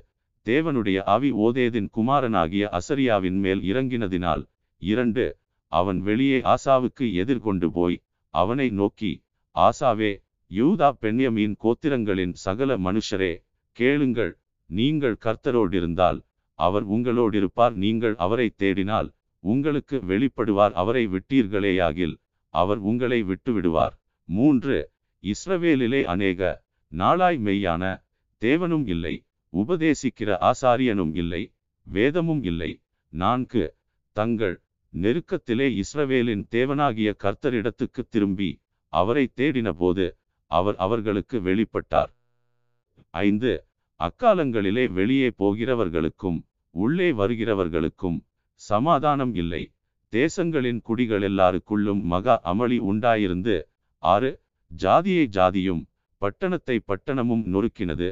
தேவனுடைய 0.47 0.98
ஆவி 1.15 1.31
ஓதேதின் 1.47 1.89
குமாரனாகிய 1.97 2.65
அசரியாவின் 2.78 3.39
மேல் 3.44 3.62
இறங்கினதினால் 3.70 4.43
இரண்டு. 4.82 5.24
அவன் 5.73 6.01
வெளியே 6.01 6.39
ஆசாவுக்கு 6.52 7.06
எதிர்கொண்டு 7.23 7.69
போய் 7.70 7.97
அவனை 8.35 8.69
நோக்கி 8.70 9.12
ஆசாவே 9.56 10.12
யூதா 10.51 10.90
பெண்யமீன் 11.01 11.59
கோத்திரங்களின் 11.65 12.36
சகல 12.44 12.78
மனுஷரே 12.78 13.32
கேளுங்கள் 13.78 14.32
நீங்கள் 14.70 15.20
கர்த்தரோடிருந்தால் 15.24 16.19
அவர் 16.59 16.89
உங்களோடிருப்பார் 16.89 17.77
நீங்கள் 17.85 18.16
அவரை 18.16 18.48
தேடினால் 18.59 19.09
உங்களுக்கு 19.44 19.97
வெளிப்படுவார் 20.11 20.74
அவரை 20.82 21.06
விட்டீர்களேயாகில் 21.06 22.16
அவர் 22.55 22.78
உங்களை 22.90 23.23
விட்டுவிடுவார். 23.24 23.94
மூன்று. 24.28 24.77
இஸ்ரவேலிலே 25.24 26.01
அநேக 26.05 26.40
நாளாய் 26.92 27.38
மெய்யான 27.38 27.84
தேவனும் 28.42 28.86
இல்லை 28.86 29.14
உபதேசிக்கிற 29.52 30.30
ஆசாரியனும் 30.51 31.14
இல்லை 31.14 31.42
வேதமும் 31.86 32.42
இல்லை. 32.42 32.70
நான்கு 33.12 33.64
தங்கள் 34.16 34.56
நெருக்கத்திலே 34.92 35.66
இஸ்ரவேலின் 35.82 36.44
தேவனாகிய 36.51 37.10
கர்த்தரிடத்துக்கு 37.24 38.02
திரும்பி 38.09 38.51
அவரை 38.92 39.24
தேடினபோது 39.36 40.06
அவர் 40.51 40.76
அவர்களுக்கு 40.76 41.36
வெளிப்பட்டார். 41.40 42.10
ஐந்து 43.10 43.52
அக்காலங்களிலே 44.01 44.84
வெளியே 44.92 45.28
போகிறவர்களுக்கும் 45.38 46.38
உள்ளே 46.74 47.09
வருகிறவர்களுக்கும் 47.12 48.18
சமாதானம் 48.60 49.34
இல்லை. 49.34 49.62
தேசங்களின் 50.12 50.80
குடிகள் 50.82 51.22
எல்லாருக்குள்ளும் 51.22 52.02
மகா 52.12 52.34
அமளி 52.44 52.78
உண்டாயிருந்து 52.90 53.55
ஆறு 54.02 54.30
ஜாதியை 54.74 55.24
ஜாதியும் 55.36 55.82
பட்டணத்தை 56.22 56.76
பட்டணமும் 56.90 57.44
நொறுக்கினது. 57.52 58.09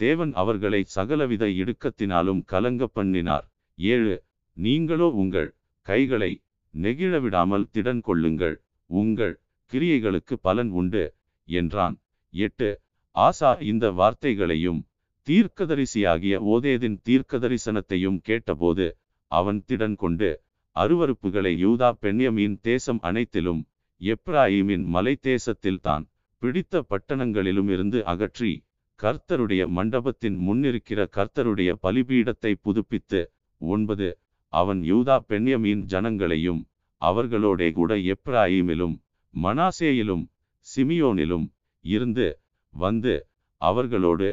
தேவன் 0.00 0.32
அவர்களை 0.32 0.80
சகலவித 0.94 1.44
இடுக்கத்தினாலும் 1.60 2.40
கலங்க 2.44 2.84
பண்ணினார். 2.96 3.46
ஏழு 3.78 4.14
நீங்களோ 4.56 5.08
உங்கள் 5.14 5.50
கைகளை 5.86 6.30
நெகிழவிடாமல் 6.74 7.68
திடன் 7.74 8.02
கொள்ளுங்கள். 8.02 8.56
உங்கள் 8.90 9.34
கிரியைகளுக்கு 9.72 10.34
பலன் 10.40 10.72
உண்டு 10.72 11.04
என்றான். 11.48 11.96
எட்டு 12.34 12.68
ஆசா 13.16 13.50
இந்த 13.62 13.86
வார்த்தைகளையும் 13.92 14.80
தீர்க்கதரிசியாகிய 15.26 16.34
ஓதேதின் 16.52 16.96
தீர்க்கதரிசனத்தையும் 17.08 18.18
கேட்டபோது 18.20 18.86
அவன் 19.32 19.60
திடன் 19.68 19.94
கொண்டு 19.94 20.30
அருவருப்புகளை 20.76 21.52
யூதா 21.62 21.88
பெண்யமியின் 22.02 22.58
தேசம் 22.62 23.00
அனைத்திலும் 23.00 23.62
எப்ராஹிமின் 24.00 24.84
மலை 24.86 25.14
தேசத்தில்தான் 25.22 26.04
பிடித்த 26.42 26.82
பட்டணங்களிலும் 26.90 27.70
இருந்து 27.70 27.98
அகற்றி 28.04 28.52
கர்த்தருடைய 29.00 29.62
மண்டபத்தின் 29.68 30.36
முன்னிருக்கிற 30.38 31.00
கர்த்தருடைய 31.16 31.70
பலிபீடத்தை 31.82 32.52
புதுப்பித்து 32.62 33.20
ஒன்பது 33.60 34.08
அவன் 34.52 34.80
யூதா 34.82 35.16
பெண்யமீன் 35.28 35.82
ஜனங்களையும் 35.92 36.60
அவர்களோடே 37.02 37.68
கூட 37.72 37.92
எப்ராஹிமிலும் 38.12 38.96
மனாசேயிலும் 39.34 40.24
சிமியோனிலும் 40.66 41.46
இருந்து 41.84 42.26
வந்து 42.74 43.14
அவர்களோடு 43.60 44.28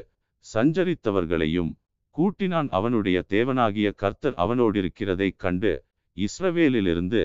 சஞ்சரித்தவர்களையும் 0.45 1.71
கூட்டினான். 2.15 2.69
அவனுடைய 2.69 3.17
தேவனாகிய 3.29 3.89
கர்த்தர் 3.93 4.35
அவனோடிருக்கிறதைக் 4.35 5.37
கண்டு 5.37 5.71
இஸ்ரவேலிலிருந்து 6.17 7.21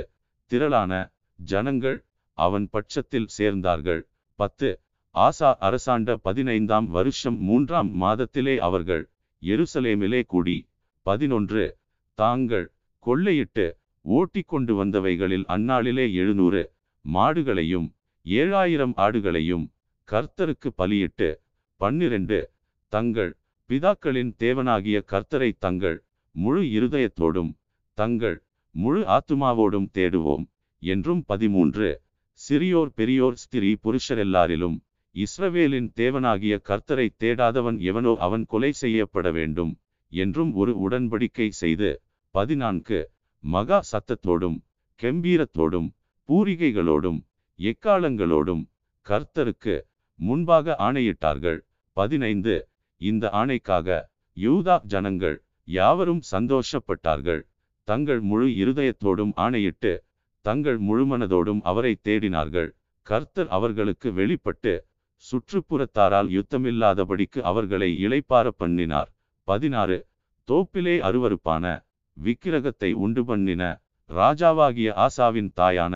திரளான 0.51 0.93
ஜனங்கள் 1.39 1.99
அவன் 2.37 2.69
பட்சத்தில் 2.69 3.29
சேர்ந்தார்கள். 3.39 4.03
பத்து. 4.35 4.81
ஆசா 5.15 5.55
அரசாண்ட 5.59 6.17
பதினைந்தாம் 6.17 6.89
வருஷம் 6.89 7.39
மூன்றாம் 7.41 7.91
மாதத்திலே 8.03 8.57
அவர்கள் 8.59 9.05
எருசலேமிலே 9.43 10.23
கூடி. 10.27 10.57
பதினொன்று. 11.03 11.65
தாங்கள் 12.15 12.67
கொள்ளையிட்டு 13.07 13.67
ஓட்டிக் 14.01 14.49
கொண்டு 14.49 14.75
வந்தவைகளில் 14.75 15.45
அந்நாளிலே 15.49 16.13
எழுநூறு 16.13 16.63
மாடுகளையும் 17.05 17.89
ஏழாயிரம் 18.27 18.95
ஆடுகளையும் 18.97 19.65
கர்த்தருக்கு 20.09 20.71
பலியிட்டு. 20.75 21.31
பன்னிரண்டு. 21.77 22.41
தங்கள் 22.93 23.37
பிதாக்களின் 23.69 24.33
தேவனாகிய 24.39 24.99
கர்த்தரை 25.13 25.51
தங்கள் 25.59 26.05
முழு 26.35 26.63
இருதயத்தோடும் 26.79 27.53
தங்கள் 27.99 28.37
முழு 28.75 29.03
ஆத்துமாவோடும் 29.07 29.89
தேடுவோம் 29.95 30.45
என்றும். 30.83 31.23
பதிமூன்று. 31.27 31.91
சிறியோர் 32.41 32.91
பெரியோர் 32.95 33.37
ஸ்திரீ 33.37 33.71
புருஷரெல்லாரிலும் 33.85 34.77
இஸ்ரவேலின் 35.15 35.89
தேவனாகிய 35.97 36.55
கர்த்தரை 36.69 37.07
தேடாதவன் 37.19 37.79
எவனோ 37.81 38.13
அவன் 38.17 38.45
கொலை 38.45 38.71
செய்யப்பட 38.73 39.31
வேண்டும் 39.31 39.73
என்றும் 40.13 40.51
ஒரு 40.53 40.73
உடன்படிக்கை 40.85 41.49
செய்து 41.61 41.91
பதினான்கு 42.35 42.99
மகா 43.45 43.79
சத்தத்தோடும் 43.93 44.59
கெம்பீரத்தோடும் 45.01 45.89
பூரிகைகளோடும் 46.29 47.21
எக்காலங்களோடும் 47.59 48.63
கர்த்தருக்கு 49.07 49.75
முன்பாக 50.19 50.77
ஆணையிட்டார்கள். 50.79 51.59
பதினைந்து 51.97 52.55
இந்த 53.01 53.25
ஆணைக்காக 53.31 53.89
யூதா 54.37 54.77
ஜனங்கள் 54.87 55.37
யாவரும் 55.69 56.23
சந்தோஷப்பட்டார்கள். 56.33 57.43
தங்கள் 57.89 58.21
முழு 58.21 58.47
இருதயத்தோடும் 58.63 59.33
ஆணையிட்டு 59.37 59.93
தங்கள் 60.47 60.78
முழுமனதோடும் 60.81 61.60
அவரை 61.60 61.93
தேடினார்கள். 62.05 62.68
கர்த்தர் 63.06 63.48
அவர்களுக்கு 63.48 64.09
வெளிப்பட்டு 64.12 64.74
சுற்றுப்புறத்தாரால் 65.24 66.28
யுத்தமில்லாதபடிக்கு 66.36 67.40
அவர்களை 67.51 67.89
இளைப்பார 68.06 68.47
பண்ணினார். 68.56 69.10
பதினாறு. 69.48 69.98
தோப்பிலே 70.48 70.94
அருவருப்பான 71.09 71.64
விக்கிரகத்தை 72.16 72.90
உண்டு 73.05 73.23
பண்ணின 73.24 73.62
ராஜாவாகிய 74.10 74.89
ஆசாவின் 75.06 75.51
தாயான 75.60 75.94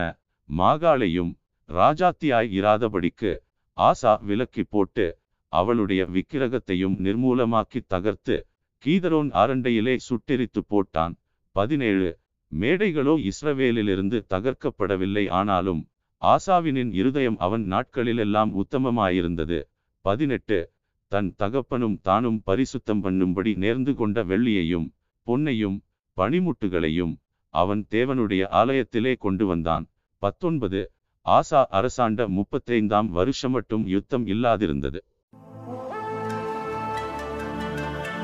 மாகாளையும் 0.49 1.33
ராஜாத்தியாய் 1.69 2.51
இராதபடிக்கு 2.61 3.33
ஆசா 3.77 4.13
விலக்கி 4.29 4.63
போட்டு 4.71 5.07
அவளுடைய 5.53 6.03
விக்கிரகத்தையும் 6.15 6.97
நிர்மூலமாக்கி 7.07 7.81
தகர்த்து 7.87 8.37
கீதரோன் 8.85 9.31
அரண்டையிலே 9.43 9.95
சுட்டெரித்து 10.09 10.61
போட்டான். 10.73 11.15
பதினேழு. 11.57 12.11
மேடைகளோ 12.59 13.31
இஸ்ரவேலிலிருந்து 13.31 14.23
தகர்க்கப்படவில்லை. 14.35 15.31
ஆனாலும் 15.31 15.89
ஆசாவினின் 16.21 16.93
இருதயம் 16.93 17.39
அவன் 17.39 17.73
நாட்களிலெல்லாம் 17.73 18.61
உத்தமமாயிருந்தது. 18.61 19.63
பதினெட்டு. 20.01 20.71
தன் 21.07 21.35
தகப்பனும் 21.39 22.01
தானும் 22.03 22.43
பரிசுத்தம் 22.47 23.03
பண்ணும்படி 23.03 23.57
நேர்ந்து 23.57 23.95
கொண்ட 23.95 24.25
வெள்ளியையும் 24.25 24.93
பொன்னையும் 25.27 25.81
பனிமுட்டுகளையும் 26.17 27.17
அவன் 27.49 27.87
தேவனுடைய 27.91 28.47
ஆலயத்திலே 28.51 29.17
கொண்டு 29.19 29.47
வந்தான். 29.47 29.89
பத்தொன்பது. 30.19 30.93
ஆசா 31.25 31.65
அரசாண்ட 31.69 32.29
முப்பத்தைந்தாம் 32.29 33.07
வருஷம் 33.07 33.51
மட்டும் 33.51 33.87
யுத்தம் 33.87 34.27
இல்லாதிருந்தது. 34.27 35.01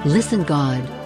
Listen 0.04 0.44
God. 0.44 1.05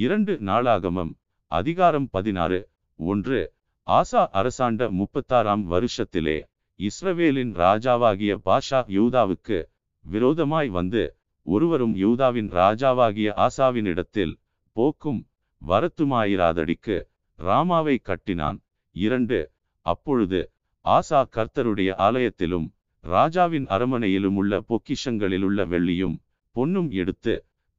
இரண்டு 0.00 0.32
நாளாகமம் 0.48 1.12
அதிகாரம் 1.52 2.06
பதினாறு. 2.14 2.58
ஒன்று 3.00 3.38
ஆசா 3.86 4.22
அரசாண்ட 4.38 4.88
முப்பத்தாறாம் 4.98 5.62
வருஷத்திலே 5.72 6.34
இஸ்ரவேலின் 6.80 7.52
ராஜாவாகிய 7.62 8.32
பாஷா 8.48 8.80
யூதாவுக்கு 8.96 9.58
விரோதமாய் 10.04 10.68
வந்து 10.68 11.02
ஒருவரும் 11.46 11.94
யூதாவின் 12.04 12.50
ராஜாவாகிய 12.60 13.28
ஆசாவினிடத்தில் 13.46 14.34
போக்கும் 14.76 15.20
வரத்துமாயிராதடிக்கு 15.62 16.96
ராமாவை 17.38 17.96
கட்டினான். 18.02 18.58
இரண்டு 18.96 19.40
அப்பொழுது 19.86 20.42
ஆசா 20.84 21.22
கர்த்தருடைய 21.36 21.90
ஆலயத்திலும் 22.08 22.68
ராஜாவின் 23.04 23.66
அரமனையிலும் 23.76 24.38
உள்ள 24.42 24.62
பொக்கிஷங்களிலுள்ள 24.68 25.60
வெள்ளியும் 25.74 26.16
பொன்னும் 26.56 26.90
எடுத்து 27.00 27.34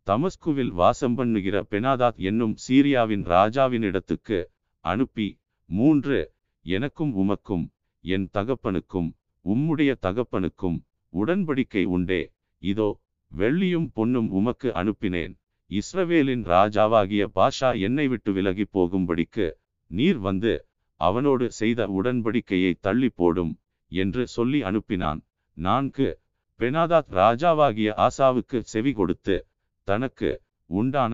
தமஸ்குவில் 0.10 0.72
வாசம் 0.80 1.16
பண்ணுகிற 1.16 1.56
பெனாதாத் 1.72 2.20
என்னும் 2.30 2.54
சீரியாவின் 2.66 3.24
ராஜாவினிடத்துக்கு 3.34 4.40
அனுப்பி 4.86 5.28
மூன்று 5.70 6.20
எனக்கும் 6.66 7.12
உமக்கும் 7.22 7.66
என் 8.04 8.28
தகப்பனுக்கும் 8.38 9.10
உம்முடைய 9.46 9.92
தகப்பனுக்கும் 10.02 10.78
உடன்படிக்கை 11.14 11.84
உண்டே. 11.96 12.22
இதோ 12.62 12.90
வெள்ளியும் 13.32 13.88
பொன்னும் 13.94 14.30
உமக்கு 14.30 14.70
அனுப்பினேன். 14.82 15.34
இஸ்ரவேலின் 15.72 16.44
ராஜாவாகிய 16.46 17.24
பாஷா 17.36 17.70
என்னை 17.80 18.06
விட்டு 18.08 18.32
விலகி 18.34 18.66
போகும்படிக்கு 18.74 19.48
நீர் 19.92 20.20
வந்து 20.20 20.54
அவனோடு 21.00 21.46
செய்த 21.52 21.88
உடன்படிக்கையை 22.00 22.74
தள்ளி 22.80 23.10
போடும் 23.10 23.54
என்று 23.92 24.24
சொல்லி 24.28 24.60
அனுப்பினான். 24.64 25.20
நான்கு 25.58 26.08
பெனாதாத் 26.60 27.12
ராஜாவாகிய 27.22 27.90
ஆசாவுக்கு 28.08 28.60
செவி 28.74 28.92
கொடுத்து 28.92 29.36
தனக்கு 29.90 30.30
உண்டான 30.70 31.14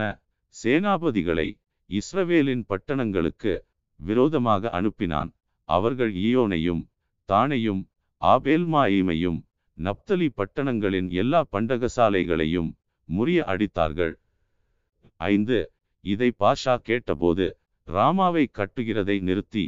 சேனாபதிகளை 0.56 1.48
இஸ்ரவேலின் 1.90 2.64
பட்டணங்களுக்கு 2.70 3.54
விரோதமாக 4.00 4.70
அனுப்பினான். 4.80 5.30
அவர்கள் 5.70 6.14
ஈயோனையும் 6.26 6.82
தானையும் 7.30 7.82
ஆபேல்மாயிமையும் 8.22 9.40
நப்தலி 9.78 10.28
பட்டணங்களின் 10.40 11.10
எல்லா 11.22 11.40
பண்டகசாலைகளையும் 11.54 12.70
முறிய 13.10 13.40
அடித்தார்கள். 13.52 14.14
ஐந்து 15.22 15.58
இதை 16.04 16.30
பாஷா 16.42 16.76
கேட்டபோது 16.88 17.46
ராமாவை 17.88 18.44
கட்டுகிறதை 18.60 19.18
நிறுத்தி 19.28 19.66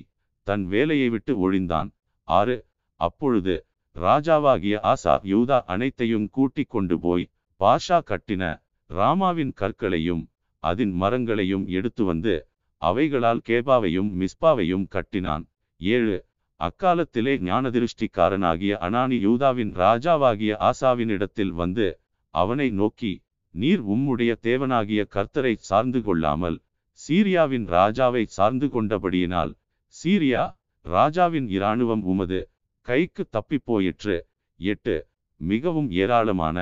தன் 0.47 0.63
வேலையை 0.73 1.07
விட்டு 1.13 1.33
ஒழிந்தான். 1.45 1.89
ஆறு 2.27 2.55
அப்பொழுது 2.99 3.55
ராஜாவாகிய 3.95 4.75
ஆசா 4.91 5.13
யூதா 5.31 5.57
அனைத்தையும் 5.73 6.27
கூட்டிக் 6.35 6.71
கொண்டு 6.73 6.95
போய் 7.05 7.25
பாஷா 7.61 7.97
கட்டின 8.09 8.43
ராமாவின் 8.89 9.53
கற்களையும் 9.53 10.23
அதன் 10.63 10.91
மரங்களையும் 10.91 11.65
எடுத்து 11.67 12.03
வந்து 12.03 12.33
அவைகளால் 12.81 13.41
கேபாவையும் 13.49 14.09
மிஸ்பாவையும் 14.19 14.85
கட்டினான். 14.87 15.45
ஏழு. 15.81 16.17
அக்காலத்திலே 16.59 17.33
ஞானதிருஷ்டிக்காரனாகிய 17.47 18.73
அனானி 18.87 19.17
யூதாவின் 19.19 19.71
ராஜாவாகிய 19.75 20.53
ஆசாவினிடத்தில் 20.69 21.53
வந்து 21.61 21.87
அவனை 22.33 22.69
நோக்கி 22.69 23.11
நீர் 23.55 23.83
உம்முடைய 23.83 24.31
தேவனாகிய 24.47 25.01
கர்த்தரை 25.15 25.53
சார்ந்து 25.69 25.99
கொள்ளாமல் 26.01 26.57
சீரியாவின் 26.99 27.65
ராஜாவை 27.67 28.23
சார்ந்து 28.37 28.67
கொண்டபடியினால் 28.67 29.51
சீரியா 29.95 30.43
ராஜாவின் 30.85 31.47
இராணுவம் 31.49 32.03
உமது 32.03 32.39
கைக்கு 32.87 33.23
தப்பிப் 33.29 33.65
போயிற்று 33.65 34.17
எட்டு. 34.59 34.95
மிகவும் 35.41 35.89
ஏராளமான 36.01 36.57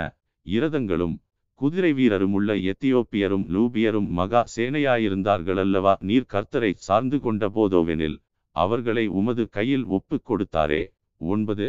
இரதங்களும் 0.45 1.15
குதிரை 1.59 1.89
வீரருமுள்ள 1.93 2.53
எத்தியோப்பியரும் 2.71 3.43
லூபியரும் 3.53 4.07
மகா 4.07 4.41
சேனையாயிருந்தார்களல்லவா? 4.55 5.93
நீர் 5.99 6.31
கர்த்தரை 6.33 6.71
சார்ந்து 6.87 7.17
கொண்ட 7.19 7.49
போதோவெனில் 7.49 8.17
அவர்களை 8.55 9.05
உமது 9.19 9.43
கையில் 9.49 9.85
ஒப்புக் 9.85 10.25
கொடுத்தாரே. 10.29 10.81
ஒன்பது 11.21 11.67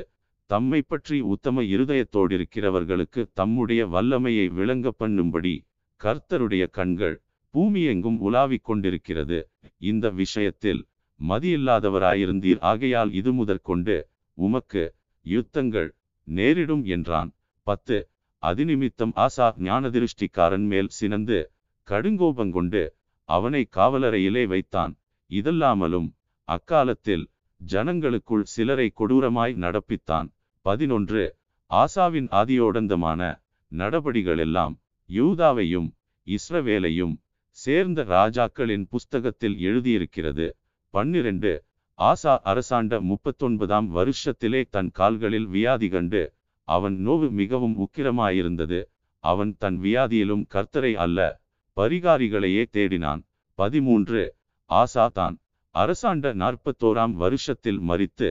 தம்மை 0.51 0.81
பற்றி 0.83 1.21
உத்தம 1.21 1.63
இருதயத்தோடிருக்கிறவர்களுக்கு 1.75 3.23
தம்முடைய 3.33 3.87
வல்லமையை 3.87 4.49
விளங்க 4.49 4.93
பண்ணும்படி 4.99 5.55
கர்த்தருடைய 6.01 6.65
கண்கள் 6.71 7.17
பூமியெங்கும் 7.55 8.19
உலாவிக் 8.19 8.67
கொண்டிருக்கிறது. 8.69 9.39
இந்த 9.91 10.11
விஷயத்தில் 10.11 10.83
மதியில்லாதவராயிருந்தீர். 11.21 12.61
ஆகையால் 12.61 13.13
இது 13.13 13.33
முதற்கொண்டு 13.33 13.97
உமக்கு 14.39 14.85
யுத்தங்கள் 15.27 15.89
நேரிடும் 16.29 16.85
என்றான். 16.97 17.31
பத்து 17.67 17.97
அதிநிமித்தம் 18.49 19.13
ஆசா 19.17 19.47
ஞானதிருஷ்டிக்காரன் 19.67 20.67
மேல் 20.73 20.91
சினந்து 20.99 21.39
கடுங்கோபங்கொண்டு 21.89 22.83
அவனை 23.29 23.63
காவலறையிலே 23.77 24.45
வைத்தான். 24.47 24.93
இதல்லாமலும் 25.31 26.09
அக்காலத்தில் 26.49 27.25
ஜனங்களுக்குள் 27.61 28.45
சிலரை 28.55 28.93
கொடூரமாய் 28.99 29.55
நடப்பித்தான். 29.65 30.29
பதினொன்று. 30.67 31.25
ஆசாவின் 31.71 32.29
ஆதியோடந்தமான 32.41 33.21
நடபடிகளெல்லாம் 33.73 34.75
யூதாவையும் 35.11 35.89
இஸ்ரவேலையும் 36.27 37.15
சேர்ந்த 37.59 38.05
ராஜாக்களின் 38.05 38.87
புஸ்தகத்தில் 38.91 39.57
எழுதியிருக்கிறது. 39.59 40.47
பன்னிரண்டு. 40.95 41.53
ஆசா 41.99 42.33
அரசாண்ட 42.51 43.01
முப்பத்தொன்பதாம் 43.01 43.89
வருஷத்திலே 43.99 44.63
தன் 44.71 44.91
கால்களில் 44.91 45.47
வியாதி 45.47 45.89
கண்டு 45.89 46.23
அவன் 46.69 46.97
நோவு 47.07 47.27
மிகவும் 47.31 47.75
உக்கிரமாயிருந்தது. 47.85 48.81
அவன் 49.25 49.53
தன் 49.59 49.79
வியாதியிலும் 49.81 50.45
கர்த்தரை 50.55 50.93
அல்ல 51.05 51.19
பரிகாரிகளையே 51.77 52.65
தேடினான். 52.77 53.21
பதிமூன்று. 53.59 54.23
ஆசா 54.71 55.05
தான் 55.19 55.37
அரசாண்ட 55.75 56.27
நாற்பத்தோராம் 56.35 57.15
வருஷத்தில் 57.23 57.81
மரித்து 57.81 58.29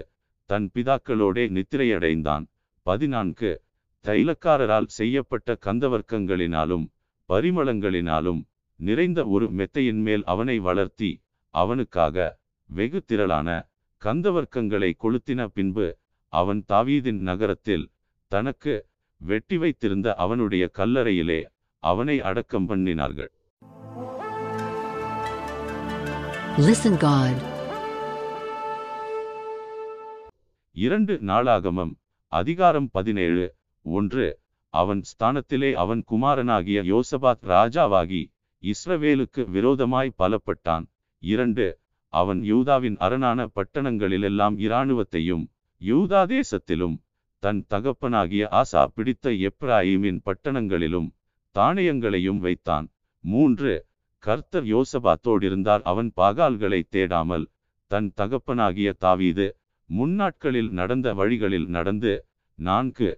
தன் 0.49 0.67
பிதாக்களோடே 0.73 1.45
நித்திரையடைந்தான். 1.55 2.45
பதினான்கு. 2.85 3.51
தைலக்காரரால் 4.05 4.89
செய்யப்பட்ட 4.97 5.57
கந்தவர்க்கங்களினாலும் 5.65 6.85
பரிமளங்களினாலும் 7.29 8.41
நிறைந்த 8.79 9.19
ஒரு 9.25 9.45
மெத்தையின் 9.59 10.01
மேல் 10.07 10.23
அவனை 10.23 10.57
வளர்த்தி 10.59 11.11
அவனுக்காக 11.53 12.25
வெகு 12.69 12.99
திரளான 13.05 13.49
கந்தவர்க்கங்களை 14.01 14.89
கொளுத்தின 15.03 15.41
பின்பு 15.53 15.87
அவன் 16.33 16.61
தாவீதின் 16.73 17.21
நகரத்தில் 17.29 17.85
தனக்கு 18.31 18.73
வெட்டி 19.21 19.57
வைத்திருந்த 19.57 20.07
அவனுடைய 20.23 20.63
கல்லறையிலே 20.75 21.41
அவனை 21.83 22.17
அடக்கம் 22.23 22.69
பண்ணினார்கள் 22.69 23.31
Listen 26.59 26.93
God. 26.99 27.37
இரண்டு 30.75 31.13
நாளாகமம் 31.21 31.91
அதிகாரம் 32.31 32.87
பதினேழு 32.91 33.45
ஒன்று 33.85 34.25
அவன் 34.73 35.01
ஸ்தானத்திலே 35.09 35.69
அவன் 35.75 36.01
குமாரனாகிய 36.03 36.79
யோசபாத் 36.89 37.43
ராஜாவாகி 37.51 38.21
இஸ்ரவேலுக்கு 38.63 39.41
விரோதமாய் 39.49 40.15
பலப்பட்டான் 40.19 40.85
இரண்டு 41.23 41.65
அவன் 42.13 42.41
யூதாவின் 42.45 42.97
அரணான 42.99 43.47
பட்டணங்களிலெல்லாம் 43.55 44.57
இராணுவத்தையும் 44.65 45.45
யூதா 45.81 46.21
தேசத்திலும் 46.31 46.95
தன் 47.45 47.59
தகப்பனாகிய 47.69 48.43
ஆசா 48.59 48.81
பிடித்த 48.93 49.31
எப்ராஹிமின் 49.47 50.19
பட்டணங்களிலும் 50.25 51.09
தானியங்களையும் 51.55 52.39
வைத்தான். 52.45 52.87
மூன்று 53.23 53.73
கர்த்தர் 54.23 54.65
யோசபாத்தோடிருந்தார் 54.65 55.83
அவன் 55.83 56.09
பாகால்களை 56.15 56.79
தேடாமல் 56.89 57.45
தன் 57.91 58.09
தகப்பனாகிய 58.15 58.89
தாவீது 58.97 59.47
முன்னாட்களில் 59.89 60.71
நடந்த 60.71 61.07
வழிகளில் 61.13 61.67
நடந்து 61.67 62.13
நான்கு 62.59 63.09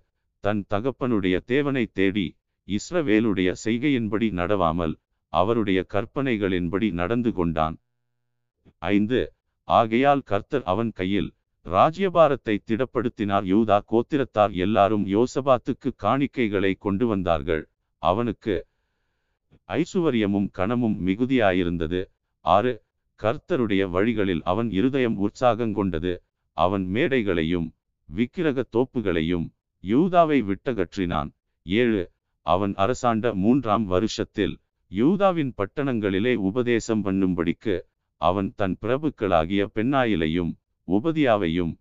தன் 0.43 0.61
தகப்பனுடைய 0.69 1.35
தேவனை 1.45 1.85
தேடி 1.93 2.27
இஸ்ரவேலுடைய 2.67 3.49
செய்கையின்படி 3.63 4.29
நடவாமல் 4.39 4.95
அவருடைய 5.33 5.79
கற்பனைகளின்படி 5.93 6.89
நடந்து 6.91 7.31
கொண்டான். 7.33 7.77
ஐந்து 8.91 9.21
ஆகையால் 9.67 10.23
கர்த்தர் 10.25 10.63
அவன் 10.63 10.91
கையில் 10.91 11.31
ராஜ்யபாரத்தை 11.67 12.55
திடப்படுத்தினார். 12.69 13.45
யூதா 13.53 13.77
கோத்திரத்தார் 13.91 14.53
எல்லாரும் 14.65 15.05
யோசபாத்துக்கு 15.15 15.89
காணிக்கைகளை 16.03 16.71
கொண்டு 16.85 17.05
வந்தார்கள். 17.07 17.63
அவனுக்கு 18.03 18.55
ஐசுவரியமும் 19.69 20.49
கணமும் 20.57 20.97
மிகுதியாயிருந்தது. 21.07 22.01
ஆறு 22.45 22.73
கர்த்தருடைய 23.19 23.83
வழிகளில் 23.95 24.43
அவன் 24.51 24.69
இருதயம் 24.69 25.17
உற்சாகங்கொண்டது 25.25 26.13
அவன் 26.57 26.85
மேடைகளையும் 26.95 27.67
விக்கிரக 28.09 28.63
தோப்புகளையும் 28.75 29.45
யூதாவை 29.83 30.39
விட்டகற்றினான். 30.49 31.29
ஏழு 31.65 32.03
அவன் 32.45 32.73
அரசாண்ட 32.83 33.33
மூன்றாம் 33.43 33.85
வருஷத்தில் 33.85 34.55
யூதாவின் 34.91 35.51
பட்டணங்களிலே 35.57 36.33
உபதேசம் 36.49 37.01
பண்ணும்படிக்கு 37.05 37.75
அவன் 38.21 38.49
தன் 38.55 38.75
பிரபுக்களாகிய 38.81 39.63
பெண்ணாயிலையும் 39.75 40.51
உபதியாவையும் 40.87 41.73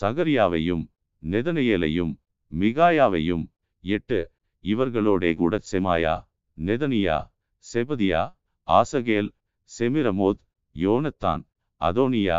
சகரியாவையும் 0.00 0.84
நெதனையேலையும் 1.22 2.12
மிகாயாவையும் 2.52 3.44
எட்டு 3.80 4.30
இவர்களோடே 4.64 5.34
கூட 5.34 5.60
செமாயா 5.72 6.14
நெதனியா 6.58 7.16
செபதியா 7.64 8.22
ஆசகேல் 8.68 9.30
செமிரமோத் 9.70 10.40
யோனத்தான் 10.76 11.42
அதோனியா 11.80 12.38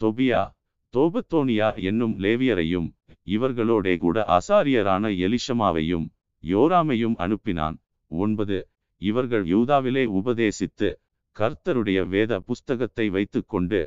தொபியா 0.00 0.42
தோபத்தோனியா 0.94 1.82
என்னும் 1.82 2.18
லேவியரையும் 2.18 2.88
இவர்களோடே 3.26 3.96
கூட 3.96 4.24
ஆசாரியரான 4.28 5.10
எலிஷமாவையும் 5.26 6.06
யோராமையும் 6.44 7.16
அனுப்பினான். 7.18 7.76
ஒன்பது 8.10 8.68
இவர்கள் 9.02 9.44
யூதாவிலே 9.44 10.04
உபதேசித்து 10.18 10.88
கர்த்தருடைய 11.36 12.08
வேத 12.08 12.40
புஸ்தகத்தை 12.40 13.08
வைத்துக்கொண்டு 13.08 13.80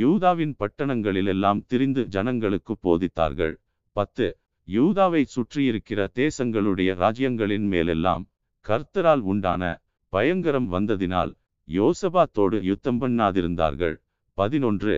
யூதாவின் 0.00 0.54
பட்டணங்களிலெல்லாம் 0.58 1.60
திரிந்து 1.66 2.02
ஜனங்களுக்கு 2.06 2.74
போதித்தார்கள். 2.82 3.54
பத்து. 3.96 4.26
யூதாவை 4.68 5.22
சுற்றியிருக்கிற 5.34 6.00
தேசங்களுடைய 6.14 6.90
ராஜ்யங்களின் 7.02 7.66
மேலெல்லாம் 7.72 8.22
கர்த்தரால் 8.64 9.22
உண்டான 9.32 9.62
பயங்கரம் 10.12 10.68
வந்ததினால் 10.72 11.32
யோசபாத்தோடு 11.68 12.58
யுத்தம் 12.62 13.00
பண்ணாதிருந்தார்கள். 13.00 13.96
பதினொன்று. 14.38 14.96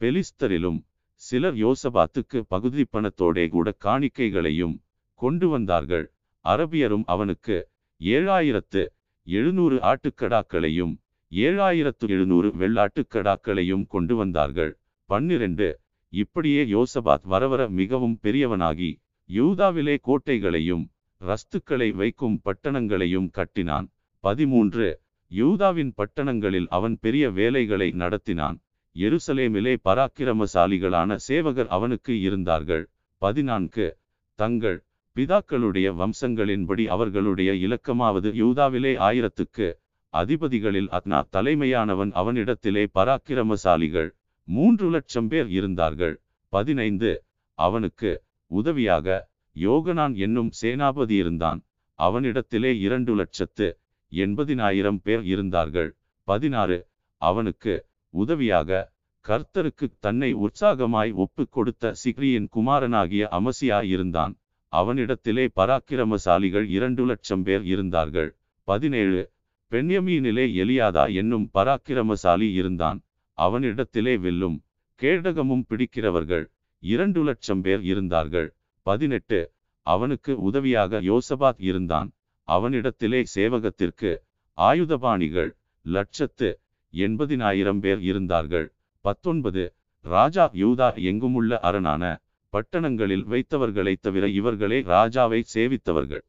பெலிஸ்தரிலும் 0.00 0.80
சிலர் 1.22 1.56
யோசபாத்துக்கு 1.56 2.38
பகுதி 2.48 2.84
பணத்தோடே 2.92 3.48
கூட 3.48 3.72
காணிக்கைகளையும் 3.84 4.76
கொண்டு 5.20 5.48
வந்தார்கள். 5.48 6.06
அரபியரும் 6.44 7.06
அவனுக்கு 7.06 7.56
ஏழாயிரத்து 8.00 8.82
எழுநூறு 9.26 9.76
ஆட்டுக்கடாக்களையும் 9.90 10.94
ஏழாயிரத்து 11.30 12.08
எழுநூறு 12.08 12.48
வெள்ளாட்டுக்கடாக்களையும் 12.48 13.86
கொண்டு 13.86 14.16
வந்தார்கள். 14.16 14.78
பன்னிரண்டு. 15.04 15.80
இப்படியே 16.08 16.64
யோசபாத் 16.64 17.22
வரவர 17.22 17.68
மிகவும் 17.68 18.18
பெரியவனாகி 18.22 19.00
யூதாவிலே 19.32 19.96
கோட்டைகளையும் 20.00 20.88
ரஸ்துக்களை 21.20 21.94
வைக்கும் 21.94 22.40
பட்டணங்களையும் 22.44 23.30
கட்டினான். 23.30 23.90
பதிமூன்று. 24.20 25.00
யூதாவின் 25.28 25.94
பட்டணங்களில் 25.96 26.66
அவன் 26.68 26.98
பெரிய 27.00 27.30
வேலைகளை 27.30 27.90
நடத்தினான். 27.90 28.58
எருசலேமிலே 28.94 29.76
பராக்கிரமசாலிகளான 29.84 31.14
சேவகர் 31.14 31.68
அவனுக்கு 31.68 32.20
இருந்தார்கள். 32.20 32.90
பதினான்கு. 33.18 33.96
தங்கள் 34.34 34.84
பிதாக்களுடைய 35.16 35.88
வம்சங்களின்படி 36.00 36.86
அவர்களுடைய 36.86 37.52
இலக்கமாவது 37.52 38.30
யூதாவிலே 38.42 38.92
ஆயிரத்துக்கு 38.98 39.74
அதிபதிகளில் 40.16 40.88
அத்னா 40.88 41.20
தலைமையானவன் 41.32 42.12
அவனிடத்திலே 42.12 42.86
பராக்கிரமசாலிகள் 42.94 44.10
மூன்று 44.44 44.90
லட்சம் 44.90 45.28
பேர் 45.28 45.48
இருந்தார்கள். 45.48 46.20
பதினைந்து. 46.48 47.24
அவனுக்கு 47.54 48.22
உதவியாக 48.46 49.28
யோகனான் 49.56 50.14
என்னும் 50.16 50.50
சேனாபதி 50.62 51.10
இருந்தான். 51.10 51.60
அவனிடத்திலே 51.98 52.78
இரண்டு 52.78 53.14
லட்சத்து 53.14 53.78
எண்பதினாயிரம் 54.10 54.98
பேர் 55.02 55.24
இருந்தார்கள். 55.24 55.96
பதினாறு. 56.22 56.86
அவனுக்கு 57.16 57.86
உதவியாக 58.10 58.92
கர்த்தருக்கு 59.28 59.86
தன்னை 59.98 60.34
உற்சாகமாய் 60.34 61.12
ஒப்புக் 61.14 61.52
கொடுத்த 61.52 61.94
சிக்ரியின் 61.94 62.48
குமாரனாகிய 62.48 63.28
அமசியா 63.30 63.84
இருந்தான். 63.84 64.34
அவனிடத்திலே 64.72 65.48
பராக்கிரமசாலிகள் 65.56 66.68
இரண்டு 66.68 67.04
லட்சம் 67.06 67.42
பேர் 67.42 67.64
இருந்தார்கள். 67.64 68.36
பதினேழு. 68.64 69.34
பெண்யமீனிலே 69.70 70.44
எலியாதா 70.54 71.14
என்னும் 71.14 71.50
பராக்கிரமசாலி 71.54 72.52
இருந்தான். 72.52 73.02
அவனிடத்திலே 73.38 74.18
வெல்லும் 74.18 74.62
கேடகமும் 75.02 75.64
பிடிக்கிறவர்கள் 75.68 76.46
இரண்டு 76.78 77.24
லட்சம் 77.24 77.60
பேர் 77.60 77.82
இருந்தார்கள். 77.82 78.54
பதினெட்டு. 78.82 79.52
அவனுக்கு 79.82 80.40
உதவியாக 80.40 81.00
யோசபாத் 81.00 81.58
இருந்தான். 81.58 82.12
அவனிடத்திலே 82.48 83.24
சேவகத்திற்கு 83.34 84.22
ஆயுதபாணிகள் 84.56 85.50
லட்சத்து 85.82 86.60
எண்பதினாயிரம் 86.92 87.80
பேர் 87.80 88.00
இருந்தார்கள். 88.00 88.74
பத்தொன்பது. 89.00 89.74
ராஜா 90.00 90.50
யூதா 90.52 90.88
எங்குமுள்ள 90.94 91.58
அரணான 91.58 92.20
பட்டணங்களில் 92.52 93.24
வைத்தவர்களைத் 93.26 94.00
தவிர 94.00 94.28
இவர்களே 94.28 94.82
ராஜாவை 94.82 95.42
சேவித்தவர்கள். 95.54 96.24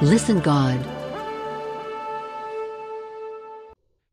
லிசன் 0.00 0.42
காட் 0.42 0.86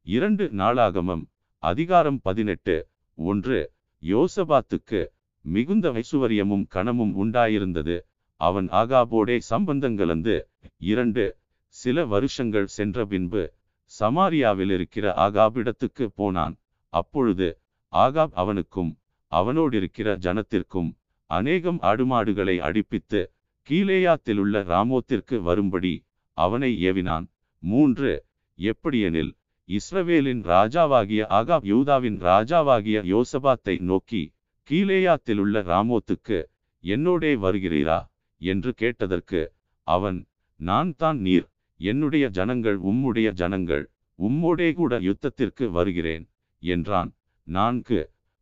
இரண்டு 0.03 0.49
நாளாகமம் 0.52 1.26
அதிகாரம் 1.57 2.20
பதினெட்டு. 2.22 2.88
ஒன்று 3.16 3.72
யோசபாத்துக்கு 4.02 5.07
மிகுந்த 5.41 5.91
ஐசுவரியமும் 5.91 6.66
கனமும் 6.68 7.26
உண்டாயிருந்தது. 7.26 8.02
அவன் 8.36 8.70
ஆகாபோடே 8.70 9.40
சம்பந்தங்கலந்து 9.49 10.41
இரண்டு 10.78 11.38
சில 11.68 12.06
வருஷங்கள் 12.06 12.68
சென்ற 12.68 13.06
பின்பு 13.06 13.53
சமாரியாவில் 13.99 14.74
இருக்கிற 14.74 15.14
ஆகாபிடத்துக்கு 15.16 16.06
போனான். 16.16 16.57
அப்பொழுது 16.90 17.60
ஆகாப் 17.91 18.32
அவனுக்கும் 18.34 18.98
அவனோடிருக்கிற 19.32 20.18
ஜனத்திற்கும் 20.18 20.95
அநேகம் 21.26 21.80
ஆடுமாடுகளை 21.82 22.57
அடிப்பித்து 22.57 23.35
கீலேயாத்திலுள்ள 23.70 24.56
ராமோத்திற்கு 24.72 25.36
வரும்படி 25.42 25.94
அவனை 26.38 26.70
ஏவினான். 26.90 27.26
மூன்று 27.64 28.12
எப்படியெனில் 28.60 29.32
இஸ்ரவேலின் 29.70 30.42
ராஜாவாகிய 30.52 31.22
ஆகாப் 31.40 31.66
யூதாவின் 31.66 32.18
ராஜாவாகிய 32.22 32.98
யோசபாத்தை 33.14 33.76
நோக்கி 33.90 34.22
கீலேயாத்திலுள்ள 34.70 35.64
ராமோத்துக்கு 35.72 36.38
என்னோடே 36.84 37.32
வருகிறீரா? 37.46 38.00
என்று 38.42 38.72
கேட்டதற்கு 38.74 39.42
அவன் 39.88 40.20
நான் 40.60 40.92
தான் 40.98 41.20
நீர் 41.20 41.48
என்னுடைய 41.80 42.26
ஜனங்கள் 42.30 42.78
உம்முடைய 42.82 43.30
ஜனங்கள் 43.32 43.84
உம்மோடே 44.20 44.70
கூட 44.74 44.94
யுத்தத்திற்கு 45.00 45.66
வருகிறேன் 45.70 46.26
என்றான். 46.64 47.10
நான்கு 47.48 48.00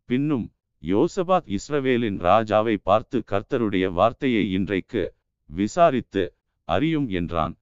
பின்னும் 0.10 0.45
யோசபாத் 0.84 1.58
இஸ்ரவேலின் 1.58 2.18
ராஜாவை 2.20 2.76
பார்த்து 2.84 3.24
கர்த்தருடைய 3.32 3.86
வார்த்தையை 3.92 4.52
இன்றைக்கு 4.52 5.04
விசாரித்து 5.50 6.24
அறியும் 6.68 7.08
என்றான். 7.10 7.54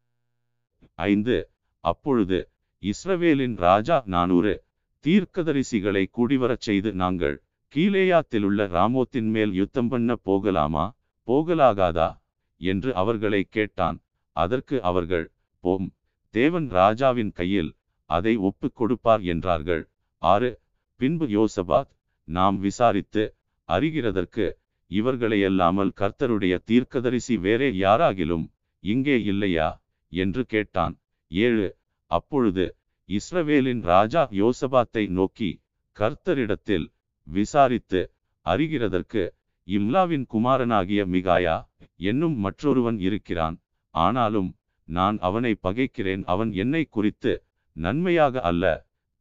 ஐந்து 0.95 1.37
அப்பொழுது 1.83 2.39
இஸ்ரவேலின் 2.83 3.55
ராஜா 3.57 3.97
நானூறு 4.05 4.53
தீர்க்கதரிசிகளை 5.05 6.03
கூடிவரச் 6.17 6.65
செய்து 6.67 6.93
நாங்கள் 6.93 7.35
கீலேயாத்திலுள்ள 7.75 8.61
ராமோத்தின் 8.77 9.29
மேல் 9.29 9.53
யுத்தம் 9.53 9.87
பண்ண 9.87 10.15
போகலாமா? 10.15 10.85
போகலாகாதா? 11.27 12.09
என்று 12.61 12.95
அவர்களை 12.95 13.43
கேட்டான். 13.49 13.97
அதற்கு 14.35 14.75
அவர்கள் 14.83 15.25
போம் 15.63 15.87
தேவன் 16.29 16.67
ராஜாவின் 16.69 17.31
கையில் 17.31 17.71
அதை 18.09 18.35
ஒப்புக் 18.37 18.75
கொடுப்பார் 18.75 19.23
என்றார்கள். 19.23 19.83
ஆறு 20.21 20.49
பின்பு 20.99 21.27
யோசபாத் 21.39 21.91
நாம் 22.27 22.57
விசாரித்து 22.59 23.23
அறிகிறதற்கு 23.69 24.45
இவர்களையல்லாமல் 24.91 25.91
கர்த்தருடைய 25.95 26.53
தீர்க்கதரிசி 26.63 27.35
வேறே 27.37 27.69
யாராகிலும் 27.71 28.45
இங்கே 28.83 29.17
இல்லையா? 29.23 29.69
என்று 30.13 30.45
கேட்டான். 30.45 30.95
ஏழு 31.31 31.67
அப்பொழுது 32.11 32.65
இஸ்ரவேலின் 33.09 33.81
ராஜா 33.83 34.23
யோசபாத்தை 34.41 35.03
நோக்கி 35.09 35.51
கர்த்தரிடத்தில் 35.97 36.87
விசாரித்து 37.27 38.01
அறிகிறதற்கு 38.45 39.23
இம்லாவின் 39.67 40.25
குமாரனாகிய 40.33 41.01
மிகாயா 41.05 41.57
என்னும் 41.95 42.37
மற்றொருவன் 42.37 42.99
இருக்கிறான். 42.99 43.57
ஆனாலும் 43.95 44.49
நான் 44.87 45.17
அவனை 45.19 45.53
பகைக்கிறேன். 45.63 46.23
அவன் 46.23 46.51
என்னை 46.53 46.83
குறித்து 46.85 47.33
நன்மையாக 47.75 48.41
அல்ல. 48.41 48.63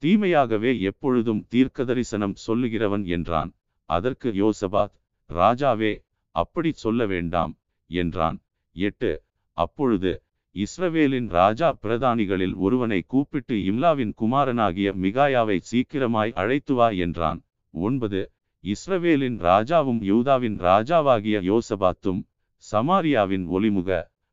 தீமையாகவே 0.02 0.70
எப்பொழுதும் 0.80 1.40
தீர்க்கதரிசனம் 1.50 2.36
சொல்லுகிறவன் 2.46 3.04
என்றான். 3.06 3.50
அதற்கு 3.88 4.28
யோசபாத் 4.42 4.94
ராஜாவே 5.30 5.92
அப்படி 6.34 6.70
சொல்ல 6.72 7.06
வேண்டாம் 7.06 7.52
என்றான். 7.90 8.38
எட்டு 8.76 9.10
அப்பொழுது 9.58 10.12
இஸ்ரவேலின் 10.56 11.28
ராஜா 11.28 11.68
பிரதானிகளில் 11.82 12.54
ஒருவனை 12.56 13.00
கூப்பிட்டு 13.06 13.56
இம்லாவின் 13.64 14.12
குமாரனாகிய 14.20 14.88
மிகாயாவை 15.04 15.56
சீக்கிரமாய் 15.70 16.32
அழைத்து 16.32 16.74
வா 16.74 16.88
என்றான். 17.04 17.40
ஒன்பது 17.74 18.20
இஸ்ரவேலின் 18.64 19.36
ராஜாவும் 19.48 20.00
யூதாவின் 20.02 20.56
ராஜாவாகிய 20.60 21.36
யோசபாத்தும் 21.50 22.20
சமாரியாவின் 22.64 23.44
ஒளிமுக 23.48 23.90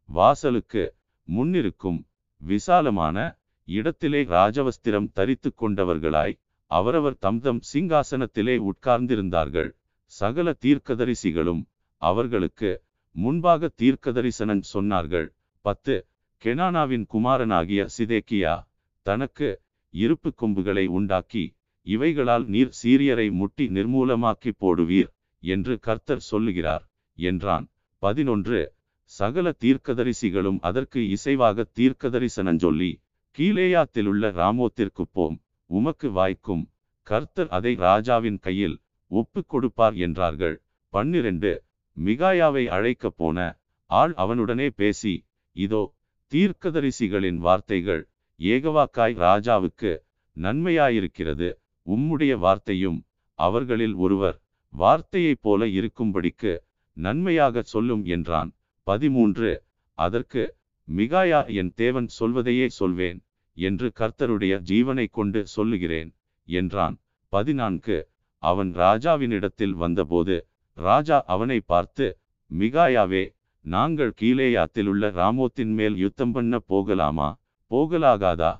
வாசலுக்கு 0.09 0.83
முன்னிருக்கும் 1.27 1.99
விசாலமான 2.41 3.17
இடத்திலே 3.67 4.21
ராஜவஸ்திரம் 4.29 5.07
தரித்து 5.13 5.49
கொண்டவர்களாய் 5.53 6.35
அவரவர் 6.71 7.17
தம்தம் 7.25 7.61
சிங்காசனத்திலே 7.71 8.55
உட்கார்ந்திருந்தார்கள். 8.69 9.69
சகல 10.13 10.47
தீர்க்கதரிசிகளும் 10.65 11.61
அவர்களுக்கு 12.01 12.71
முன்பாக 13.15 13.69
தீர்க்கதரிசனன் 13.81 14.63
சொன்னார்கள் 14.73 15.27
பத்து 15.65 15.95
கெனானாவின் 16.41 17.05
குமாரனாகிய 17.13 17.81
சிதேக்கியா 17.95 18.55
தனக்கு 19.05 19.49
இருப்பு 19.93 20.29
கொம்புகளை 20.33 20.85
உண்டாக்கி 20.97 21.45
இவைகளால் 21.87 22.45
நீர் 22.53 22.71
சீரியரை 22.81 23.27
முட்டி 23.31 23.65
நிர்மூலமாக்கி 23.67 24.51
போடுவீர் 24.61 25.09
என்று 25.43 25.73
கர்த்தர் 25.79 26.23
சொல்லுகிறார் 26.31 26.83
என்றான். 27.17 27.65
பதினொன்று 28.03 28.59
சகல 29.11 29.47
தீர்க்கதரிசிகளும் 29.63 30.59
அதற்கு 30.61 31.01
இசைவாக 31.15 31.65
தீர்க்கதரிசனஞ்சொல்லி 31.79 32.91
கீழேயாத்திலுள்ள 33.37 34.29
ராமோத்திற்கு 34.37 35.03
போம். 35.11 35.35
உமக்கு 35.69 36.07
வாய்க்கும். 36.11 36.63
கர்த்தர் 37.07 37.49
அதை 37.49 37.75
ராஜாவின் 37.75 38.39
கையில் 38.39 38.73
ஒப்புக் 39.11 39.49
கொடுப்பார் 39.49 39.95
என்றார்கள். 39.95 40.55
பன்னிரண்டு. 40.93 41.51
மிகாயாவை 41.97 42.63
அழைக்கப் 42.67 43.17
போன 43.17 43.37
ஆள் 43.89 44.13
அவனுடனே 44.13 44.67
பேசி 44.75 45.13
இதோ 45.55 45.81
தீர்க்கதரிசிகளின் 46.31 47.37
வார்த்தைகள் 47.37 48.01
ஏகவாக்காய் 48.39 49.15
ராஜாவுக்கு 49.25 49.91
நன்மையாயிருக்கிறது. 50.37 51.49
உம்முடைய 51.87 52.33
வார்த்தையும் 52.37 52.99
அவர்களில் 53.39 53.95
ஒருவர் 53.95 54.37
வார்த்தையைப் 54.73 55.41
போல 55.41 55.65
இருக்கும்படிக்கு 55.79 56.53
நன்மையாக 56.97 57.61
சொல்லும் 57.73 58.03
என்றான். 58.05 58.51
பதிமூன்று. 58.87 59.53
அதற்கு 59.97 60.43
மிகாயா 60.87 61.39
என் 61.53 61.71
தேவன் 61.75 62.07
சொல்வதையே 62.19 62.67
சொல்வேன். 62.69 63.19
என்று 63.57 63.87
கர்த்தருடைய 63.95 64.53
ஜீவனை 64.71 65.05
கொண்டு 65.09 65.39
சொல்லுகிறேன் 65.47 66.09
என்றான். 66.47 66.95
பதினான்கு. 67.33 67.97
அவன் 68.43 68.71
ராஜாவினிடத்தில் 68.75 69.75
வந்தபோது 69.81 70.35
ராஜா 70.77 71.17
அவனை 71.25 71.59
பார்த்து 71.71 72.07
மிகாயாவே 72.51 73.23
நாங்கள் 73.65 74.11
கீழேயாத்திலுள்ள 74.21 75.05
ராமோத்தின் 75.21 75.73
மேல் 75.73 75.95
யுத்தம் 75.95 76.31
பண்ண 76.31 76.59
போகலாமா? 76.71 77.29
போகலாகாதா? 77.71 78.53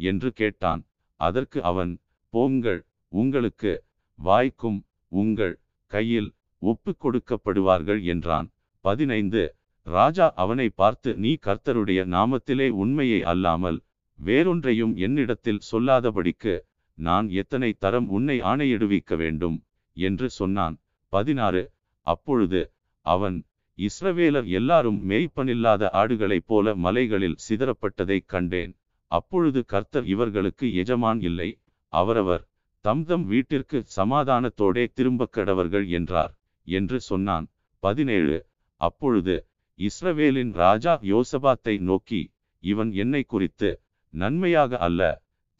என்று 0.00 0.28
கேட்டான். 0.32 0.82
அதற்கு 1.20 1.58
அவன் 1.62 1.92
போங்கள் 2.32 2.80
உங்களுக்கு 3.12 3.72
வாய்க்கும் 4.18 4.78
உங்கள் 5.12 5.54
கையில் 5.92 6.30
ஒப்புக் 6.62 7.02
கொடுக்கப்படுவார்கள் 7.04 8.02
என்றான். 8.04 8.46
பதினைந்து. 8.84 9.42
ராஜா 9.86 10.26
அவனை 10.36 10.68
பார்த்து 10.80 11.10
நீ 11.14 11.32
கர்த்தருடைய 11.46 12.00
நாமத்திலே 12.14 12.68
உண்மையை 12.82 13.20
அல்லாமல் 13.22 13.78
வேறொன்றையும் 14.24 14.96
என்னிடத்தில் 14.96 15.60
சொல்லாதபடிக்கு 15.72 16.60
நான் 16.94 17.28
எத்தனை 17.30 17.72
தரம் 17.72 18.08
உன்னை 18.08 18.40
ஆணையிடுவிக்க 18.40 19.16
வேண்டும்? 19.16 19.64
என்று 19.92 20.30
சொன்னான். 20.30 20.80
பதினாறு. 21.08 21.72
அப்பொழுது 22.00 22.72
அவன் 23.00 23.44
இஸ்ரவேலர் 23.78 24.46
எல்லாரும் 24.46 25.10
மேய்ப்பனில்லாத 25.10 25.88
ஆடுகளைப் 25.92 26.46
போல 26.46 26.74
மலைகளில் 26.74 27.36
சிதறப்பட்டதைக் 27.48 28.24
கண்டேன். 28.26 28.78
அப்பொழுது 29.06 29.64
கர்த்தர் 29.64 30.06
இவர்களுக்கு 30.06 30.74
எஜமான் 30.74 31.20
இல்லை. 31.20 31.60
அவரவர் 31.88 32.48
தம்தம் 32.80 33.24
வீட்டிற்கு 33.24 33.84
சமாதானத்தோடே 33.96 34.86
திரும்பக் 34.92 35.36
கடவர்கள் 35.36 35.88
என்றார் 35.88 36.38
என்று 36.64 37.00
சொன்னான். 37.00 37.46
பதினேழு. 37.78 38.46
அப்பொழுது 38.76 39.46
இஸ்ரவேலின் 39.78 40.52
ராஜா 40.52 41.00
யோசபாத்தை 41.00 41.78
நோக்கி 41.78 42.32
இவன் 42.58 42.92
என்னை 42.92 43.22
குறித்து 43.22 43.80
நன்மையாக 44.14 44.78
அல்ல 44.78 45.02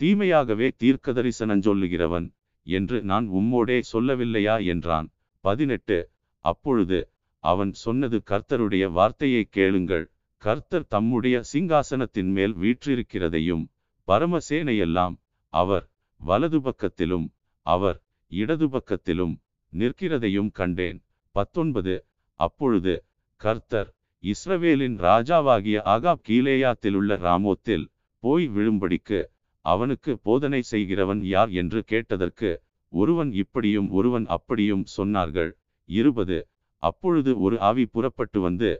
தீமையாகவே 0.00 0.68
தீர்க்கதரிசனஞ்சொல்லுகிறவன் 0.82 2.26
என்று 2.66 2.96
நான் 3.02 3.26
உம்மோடே 3.30 3.78
சொல்லவில்லையா 3.92 4.56
என்றான். 4.66 5.08
பதினெட்டு. 5.44 5.98
அப்பொழுது 6.44 6.98
அவன் 7.44 7.72
சொன்னது 7.72 8.22
கர்த்தருடைய 8.30 8.84
வார்த்தையை 8.92 9.42
கேளுங்கள். 9.50 10.04
கர்த்தர் 10.42 10.86
தம்முடைய 10.86 11.36
சிங்காசனத்தின் 11.52 12.30
மேல் 12.36 12.54
வீற்றிருக்கிறதையும் 12.56 13.64
பரமசேனையெல்லாம் 14.08 15.14
அவர் 15.52 15.84
வலது 16.20 16.58
பக்கத்திலும் 16.60 17.26
அவர் 17.66 17.98
இடது 18.32 18.66
பக்கத்திலும் 18.68 19.34
நிற்கிறதையும் 19.72 20.50
கண்டேன். 20.52 20.98
பத்தொன்பது. 21.34 21.94
அப்பொழுது 22.40 22.94
கர்த்தர் 23.40 23.88
இஸ்ரவேலின் 24.24 24.96
ராஜாவாகிய 25.06 25.78
அகாப் 25.94 26.22
கீலேயாத்திலுள்ள 26.28 27.12
ராமோத்தில் 27.18 27.84
போய் 28.22 28.46
விழும்படிக்கு 28.48 29.20
அவனுக்கு 29.64 30.12
போதனை 30.26 30.60
செய்கிறவன் 30.72 31.20
யார் 31.32 31.50
என்று 31.52 31.80
கேட்டதற்கு 31.84 32.50
ஒருவன் 32.92 33.30
இப்படியும் 33.32 33.88
ஒருவன் 33.90 34.26
அப்படியும் 34.36 34.84
சொன்னார்கள். 34.96 35.50
இருபது. 35.88 36.38
அப்பொழுது 36.82 37.32
ஒரு 37.40 37.56
ஆவி 37.68 37.84
புறப்பட்டு 37.86 38.38
வந்து 38.40 38.70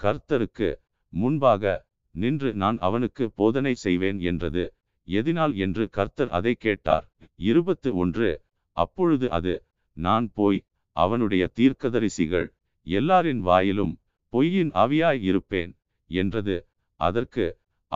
கர்த்தருக்கு 0.00 0.68
முன்பாக 1.12 1.72
நின்று 2.14 2.50
நான் 2.52 2.78
அவனுக்கு 2.78 3.24
போதனை 3.30 3.74
செய்வேன் 3.84 4.18
என்றது. 4.20 4.64
எதினால் 5.08 5.54
என்று 5.64 5.84
கர்த்தர் 5.88 6.30
அதை 6.38 6.52
கேட்டார். 6.64 7.06
இருபத்து 7.40 7.90
ஒன்று. 7.96 8.30
அப்பொழுது 8.76 9.26
அது 9.38 9.54
நான் 9.96 10.26
போய் 10.34 10.60
அவனுடைய 10.96 11.44
தீர்க்கதரிசிகள் 11.58 12.48
எல்லாரின் 12.86 13.42
வாயிலும் 13.48 13.94
பொய்யின் 14.32 14.72
ஆவியாய் 14.84 15.20
இருப்பேன் 15.30 15.72
என்றது. 16.10 16.56
அதற்கு 17.00 17.44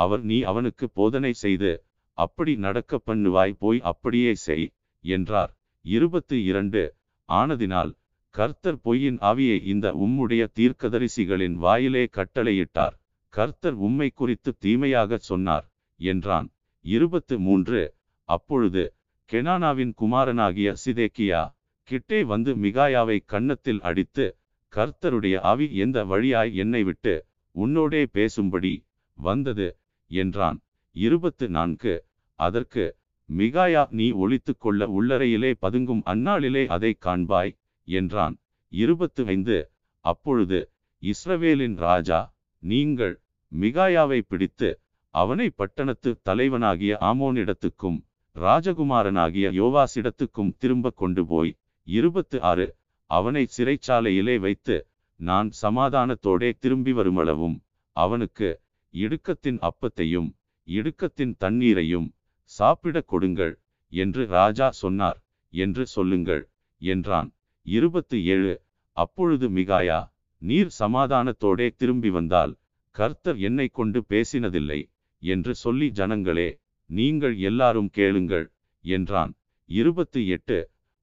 அவர் 0.03 0.23
நீ 0.31 0.39
அவனுக்கு 0.51 0.87
போதனை 0.99 1.33
செய்து 1.45 1.73
அப்படி 2.19 2.53
நடக்க 2.65 2.99
பண்ணுவாய் 3.07 3.55
போய் 3.63 3.81
அப்படியே 3.91 4.33
செய் 4.47 4.67
என்றார். 5.05 5.53
இருபத்து 5.85 6.37
இரண்டு. 6.51 6.83
ஆனதினால் 7.29 7.93
கர்த்தர் 8.35 8.79
பொய்யின் 8.87 9.19
ஆவியை 9.31 9.59
இந்த 9.73 9.87
உம்முடைய 10.05 10.43
தீர்க்கதரிசிகளின் 10.59 11.57
வாயிலே 11.65 12.05
கட்டளையிட்டார். 12.17 12.95
கர்த்தர் 13.35 13.77
உம்மை 13.87 14.09
குறித்து 14.11 14.51
தீமையாக 14.65 15.19
சொன்னார் 15.29 15.67
என்றான். 16.01 16.49
இருபத்து 16.85 17.35
மூன்று. 17.47 17.83
அப்பொழுது 18.29 18.85
கெனானாவின் 19.31 19.93
குமாரனாகிய 20.01 20.69
சிதேக்கியா 20.83 21.43
கிட்டே 21.89 22.21
வந்து 22.33 22.51
மிகாயாவை 22.65 23.17
கன்னத்தில் 23.33 23.81
அடித்து 23.89 24.27
கர்த்தருடைய 24.73 25.37
ஆவி 25.51 25.67
எந்த 25.85 25.99
வழியாய் 26.05 26.53
என்னை 26.63 26.83
விட்டு 26.85 27.15
உன்னோடே 27.55 28.03
பேசும்படி 28.17 28.73
வந்தது. 29.19 29.69
என்றான். 30.11 30.59
இருபத்து 30.97 31.49
நான்கு. 31.49 31.95
அதற்கு 32.39 32.85
மிகாயா 33.29 33.83
நீ 33.91 34.07
ஒளித்துக் 34.11 34.61
கொள்ள 34.61 34.87
உள்ளறையிலே 34.97 35.53
பதுங்கும் 35.63 36.03
அந்நாளிலே 36.07 36.67
அதை 36.67 36.91
காண்பாய் 37.07 37.53
என்றான். 37.89 38.35
இருபத்து 38.73 39.23
ஐந்து. 39.27 39.59
அப்பொழுது 40.05 40.59
இஸ்ரவேலின் 41.03 41.77
ராஜா 41.77 42.21
நீங்கள் 42.63 43.15
மிகாயாவை 43.53 44.21
பிடித்து 44.29 44.69
அவனை 45.15 45.51
பட்டணத்து 45.51 46.11
தலைவனாகிய 46.23 46.93
ஆமோனிடத்துக்கும் 47.01 47.99
ராஜகுமாரனாகிய 48.37 49.47
யோவாசிடத்துக்கும் 49.61 50.55
திரும்ப 50.59 50.91
கொண்டு 50.91 51.23
போய் 51.27 51.53
இருபத்து 51.89 52.37
ஆறு. 52.43 52.67
அவனை 53.11 53.43
சிறைச்சாலையிலே 53.57 54.37
வைத்து 54.39 54.77
நான் 55.21 55.51
சமாதானத்தோடே 55.63 56.49
திரும்பி 56.59 56.93
வருமளவும் 56.93 57.57
அவனுக்கு 57.97 58.49
இடுக்கத்தின் 58.95 59.59
அப்பத்தையும் 59.69 60.29
இடுக்கத்தின் 60.69 61.35
தண்ணீரையும் 61.39 62.09
சாப்பிடக் 62.43 63.09
கொடுங்கள் 63.09 63.55
என்று 63.93 64.27
ராஜா 64.27 64.71
சொன்னார். 64.71 65.19
என்று 65.53 65.87
சொல்லுங்கள் 65.87 66.43
என்றான். 66.83 67.29
இருபத்து 67.67 68.25
ஏழு. 68.25 68.55
அப்பொழுது 68.97 69.47
மிகாயா 69.51 70.01
நீர் 70.43 70.71
சமாதானத்தோடே 70.79 71.67
திரும்பி 71.77 72.11
வந்தால் 72.11 72.53
கர்த்தர் 72.91 73.39
என்னை 73.39 73.69
கொண்டு 73.69 74.05
பேசினதில்லை 74.09 74.81
என்று 75.23 75.55
சொல்லி 75.55 75.91
ஜனங்களே 75.91 76.49
நீங்கள் 76.91 77.37
எல்லாரும் 77.39 77.91
கேளுங்கள் 77.91 78.47
என்றான். 78.85 79.33
இருபத்து 79.69 80.21
எட்டு. 80.27 80.59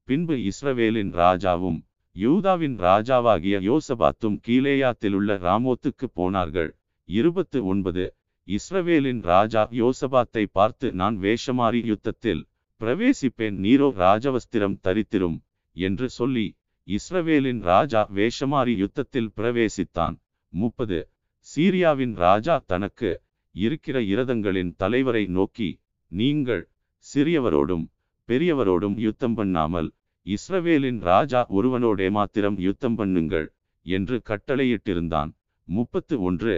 பின்பு 0.08 0.36
இஸ்ரவேலின் 0.50 1.12
ராஜாவும் 1.12 1.78
யூதாவின் 2.16 2.76
ராஜாவாகிய 2.78 3.56
யோசபாத்தும் 3.68 4.36
கீலேயாத்திலுள்ள 4.46 5.36
ராமோத்துக்கு 5.46 6.06
போனார்கள். 6.12 6.70
இருபத்து 7.08 7.58
ஒன்பது 7.64 8.04
இஸ்ரவேலின் 8.48 9.20
ராஜா 9.22 9.62
யோசபாத்தை 9.80 10.44
பார்த்து 10.52 10.86
நான் 10.92 11.16
வேஷமாறி 11.18 11.80
யுத்தத்தில் 11.90 12.42
பிரவேசிப்பேன் 12.80 13.56
நீரோ 13.64 13.88
ராஜவஸ்திரம் 13.96 14.76
தரித்திரும் 14.82 15.38
என்று 15.76 16.06
சொல்லி 16.08 16.46
இஸ்ரவேலின் 16.88 17.60
ராஜா 17.62 18.00
வேஷமாறி 18.18 18.74
யுத்தத்தில் 18.76 19.30
பிரவேசித்தான். 19.36 20.16
முப்பது 20.52 20.98
சீரியாவின் 21.46 22.14
ராஜா 22.16 22.56
தனக்கு 22.66 23.10
இருக்கிற 23.54 23.96
இரதங்களின் 24.12 24.72
தலைவரை 24.76 25.24
நோக்கி 25.28 25.68
நீங்கள் 26.12 26.62
சிறியவரோடும் 27.06 27.84
பெரியவரோடும் 28.28 28.96
யுத்தம் 28.98 29.34
பண்ணாமல் 29.34 29.88
இஸ்ரவேலின் 30.26 31.00
ராஜா 31.02 31.40
ஒருவனோடே 31.56 32.06
மாத்திரம் 32.10 32.58
யுத்தம் 32.58 32.96
பண்ணுங்கள் 32.98 33.48
என்று 33.86 34.16
கட்டளையிட்டிருந்தான். 34.30 35.32
முப்பத்து 35.68 36.14
ஒன்று 36.20 36.54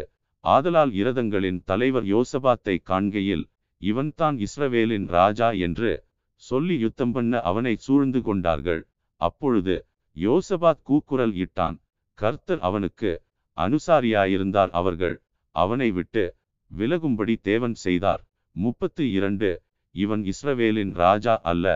ஆதலால் 0.46 0.92
இரதங்களின் 1.00 1.60
தலைவர் 1.64 2.06
யோசபாத்தை 2.14 2.74
காண்கையில் 2.90 3.44
இவன்தான் 3.80 4.36
இஸ்ரவேலின் 4.46 5.06
ராஜா 5.16 5.48
என்று 5.66 5.90
சொல்லி 6.42 6.76
யுத்தம் 6.78 7.12
பண்ண 7.12 7.40
அவனை 7.40 7.72
சூழ்ந்து 7.86 8.20
கொண்டார்கள். 8.22 8.82
அப்பொழுது 9.20 9.74
யோசபாத் 10.16 10.82
கூக்குரல் 10.82 11.34
இட்டான் 11.44 11.76
கர்த்தர் 12.18 12.62
அவனுக்கு 12.68 13.10
அனுசாரியாயிருந்தார் 13.58 14.70
அவர்கள் 14.70 15.16
அவனை 15.54 15.88
விட்டு 15.90 16.24
விலகும்படி 16.70 17.34
தேவன் 17.48 17.76
செய்தார். 17.84 18.22
முப்பத்து 18.56 19.04
இரண்டு 19.18 19.50
இவன் 19.94 20.22
இஸ்ரவேலின் 20.32 20.92
ராஜா 21.02 21.34
அல்ல 21.50 21.66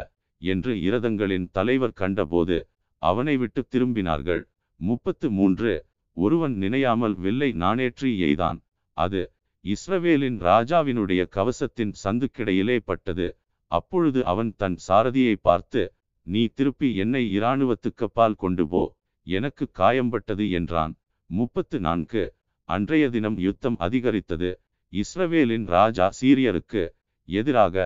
என்று 0.43 0.73
இரதங்களின் 0.89 1.47
தலைவர் 1.53 1.99
கண்டபோது 2.01 2.57
அவனை 3.03 3.35
விட்டு 3.37 3.61
திரும்பினார்கள். 3.73 4.43
முப்பத்து 4.81 5.27
மூன்று 5.39 5.73
ஒருவன் 6.17 6.55
நினையாமல் 6.57 7.17
வில்லை 7.17 7.51
நாணேற்றி 7.63 8.11
எய்தான். 8.27 8.59
அது 8.97 9.21
இஸ்ரவேலின் 9.65 10.39
ராஜாவினுடைய 10.41 11.23
கவசத்தின் 11.37 11.93
சந்துக்கிடையிலே 12.05 12.77
பட்டது. 12.85 13.29
அப்பொழுது 13.71 14.21
அவன் 14.25 14.51
தன் 14.57 14.77
சாரதியை 14.89 15.35
பார்த்து 15.43 15.83
நீ 16.27 16.43
திருப்பி 16.55 16.89
என்னை 16.95 17.23
இராணுவத்துக்கப்பால் 17.39 18.37
கொண்டு 18.37 18.65
போ. 18.69 18.83
எனக்கு 19.27 19.65
காயம்பட்டது 19.79 20.45
என்றான். 20.51 20.93
முப்பத்து 21.31 21.77
நான்கு 21.81 22.23
அன்றைய 22.69 23.05
தினம் 23.09 23.39
யுத்தம் 23.39 23.77
அதிகரித்தது. 23.79 24.51
இஸ்ரவேலின் 24.93 25.67
ராஜா 25.67 26.07
சீரியருக்கு 26.21 26.83
எதிராக 27.29 27.77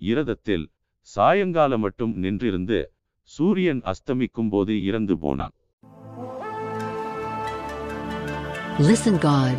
இரதத்தில் 0.00 0.64
சாயங்காலம் 1.08 1.80
மட்டும் 1.80 2.12
நின்றிருந்து 2.16 2.78
சூரியன் 3.30 3.82
அஸ்தமிக்கும் 3.82 4.48
போது 4.48 4.74
இறந்து 4.84 5.14
போனான். 5.18 5.54
Listen 8.80 9.16
God. 9.20 9.56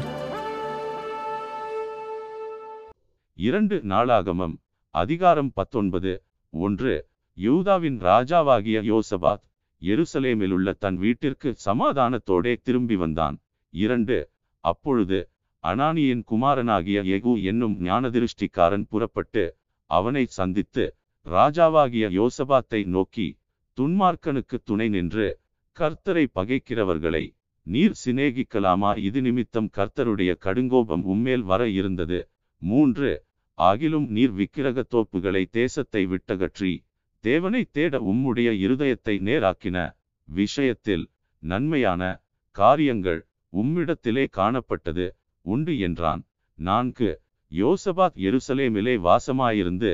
இரண்டு 3.38 3.76
நாளாகமம் 3.84 4.56
அதிகாரம் 4.96 5.52
பத்தொன்பது 5.54 6.12
ஒன்று 6.54 6.94
யூதாவின் 7.38 7.98
ராஜாவாகிய 8.00 8.82
யோசபாத் 8.90 9.44
எருசலேமிலுள்ள 9.82 10.74
தன் 10.80 10.98
வீட்டிற்கு 10.98 11.52
சமாதானத்தோடே 11.66 12.54
திரும்பி 12.64 12.96
வந்தான் 12.96 13.38
இரண்டு 13.74 14.18
அப்பொழுது 14.64 15.20
அனானியின் 15.64 16.24
குமாரனாகிய 16.24 17.04
எகு 17.18 17.36
என்னும் 17.44 17.78
ஞானதிருஷ்டிக்காரன் 17.84 18.88
புறப்பட்டு 18.90 19.46
அவனை 19.90 20.26
சந்தித்து 20.34 20.86
ராஜாவாகிய 21.26 22.08
யோசபாத்தை 22.16 22.84
நோக்கி 22.90 23.28
துன்மார்க்கனுக்கு 23.78 24.60
துணை 24.64 24.90
நின்று 24.90 25.28
கர்த்தரை 25.78 26.28
பகைக்கிறவர்களை 26.36 27.26
நீர் 27.68 27.96
சிநேகிக்கலாமா? 28.06 28.98
இது 28.98 29.22
நிமித்தம் 29.22 29.70
கர்த்தருடைய 29.78 30.32
கடுங்கோபம் 30.46 31.04
உம்மேல் 31.14 31.44
வர 31.44 31.62
இருந்தது. 31.70 32.20
மூன்று 32.62 33.12
ஆகிலும் 33.58 34.08
நீர் 34.08 34.34
விக்கிரகத் 34.34 34.92
தோப்புகளை 34.92 35.46
தேசத்தை 35.52 36.02
விட்டகற்றி 36.08 36.74
தேவனை 37.24 37.62
தேட 37.72 38.00
உம்முடைய 38.02 38.50
இருதயத்தை 38.66 39.16
நேராக்கின. 39.30 39.78
விஷயத்தில் 40.28 41.06
நன்மையான 41.44 42.02
காரியங்கள் 42.56 43.22
உம்மிடத்திலே 43.54 44.26
காணப்பட்டது 44.38 45.06
உண்டு 45.46 45.80
என்றான். 45.80 46.22
நான்கு 46.60 47.10
யோசபாத் 47.52 48.18
எருசலேமிலே 48.28 48.96
வாசமாயிருந்து 49.00 49.92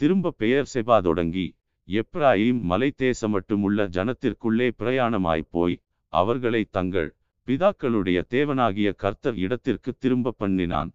திரும்ப 0.00 0.30
பெயர் 0.30 0.70
செபா 0.74 0.96
தொடங்கி 1.02 1.46
எப்ராயிம் 1.88 2.60
மலை 2.62 2.90
தேசமட்டுமுள்ள 3.02 3.86
ஜனத்திற்குள்ளே 3.96 4.68
பிரயாணமாய்ப் 4.78 5.50
போய் 5.50 5.76
அவர்களை 6.12 6.62
தங்கள் 6.76 7.10
பிதாக்களுடைய 7.48 8.18
தேவனாகிய 8.34 8.88
கர்த்தர் 9.02 9.36
இடத்திற்கு 9.36 9.90
திரும்ப 9.98 10.34
பண்ணினான். 10.38 10.90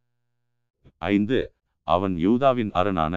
ஐந்து. 1.12 1.40
அவன் 1.88 2.16
யூதாவின் 2.18 2.72
அரணான 2.72 3.16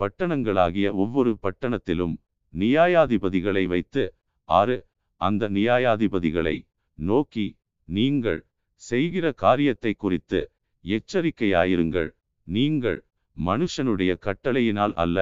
பட்டணங்களாகிய 0.00 0.88
ஒவ்வொரு 0.92 1.32
பட்டணத்திலும் 1.42 2.14
நியாயாதிபதிகளை 2.54 3.64
வைத்து 3.66 4.02
ஆறு. 4.48 4.76
அந்த 5.20 5.42
நியாயாதிபதிகளை 5.48 6.56
நோக்கி 6.98 7.46
நீங்கள் 7.88 8.40
செய்கிற 8.82 9.26
காரியத்தை 9.44 9.92
குறித்து 9.94 10.40
எச்சரிக்கையாயிருங்கள். 10.84 12.10
நீங்கள் 12.46 12.98
மனுஷனுடைய 13.36 14.12
கட்டளையினால் 14.26 14.94
அல்ல 14.94 15.18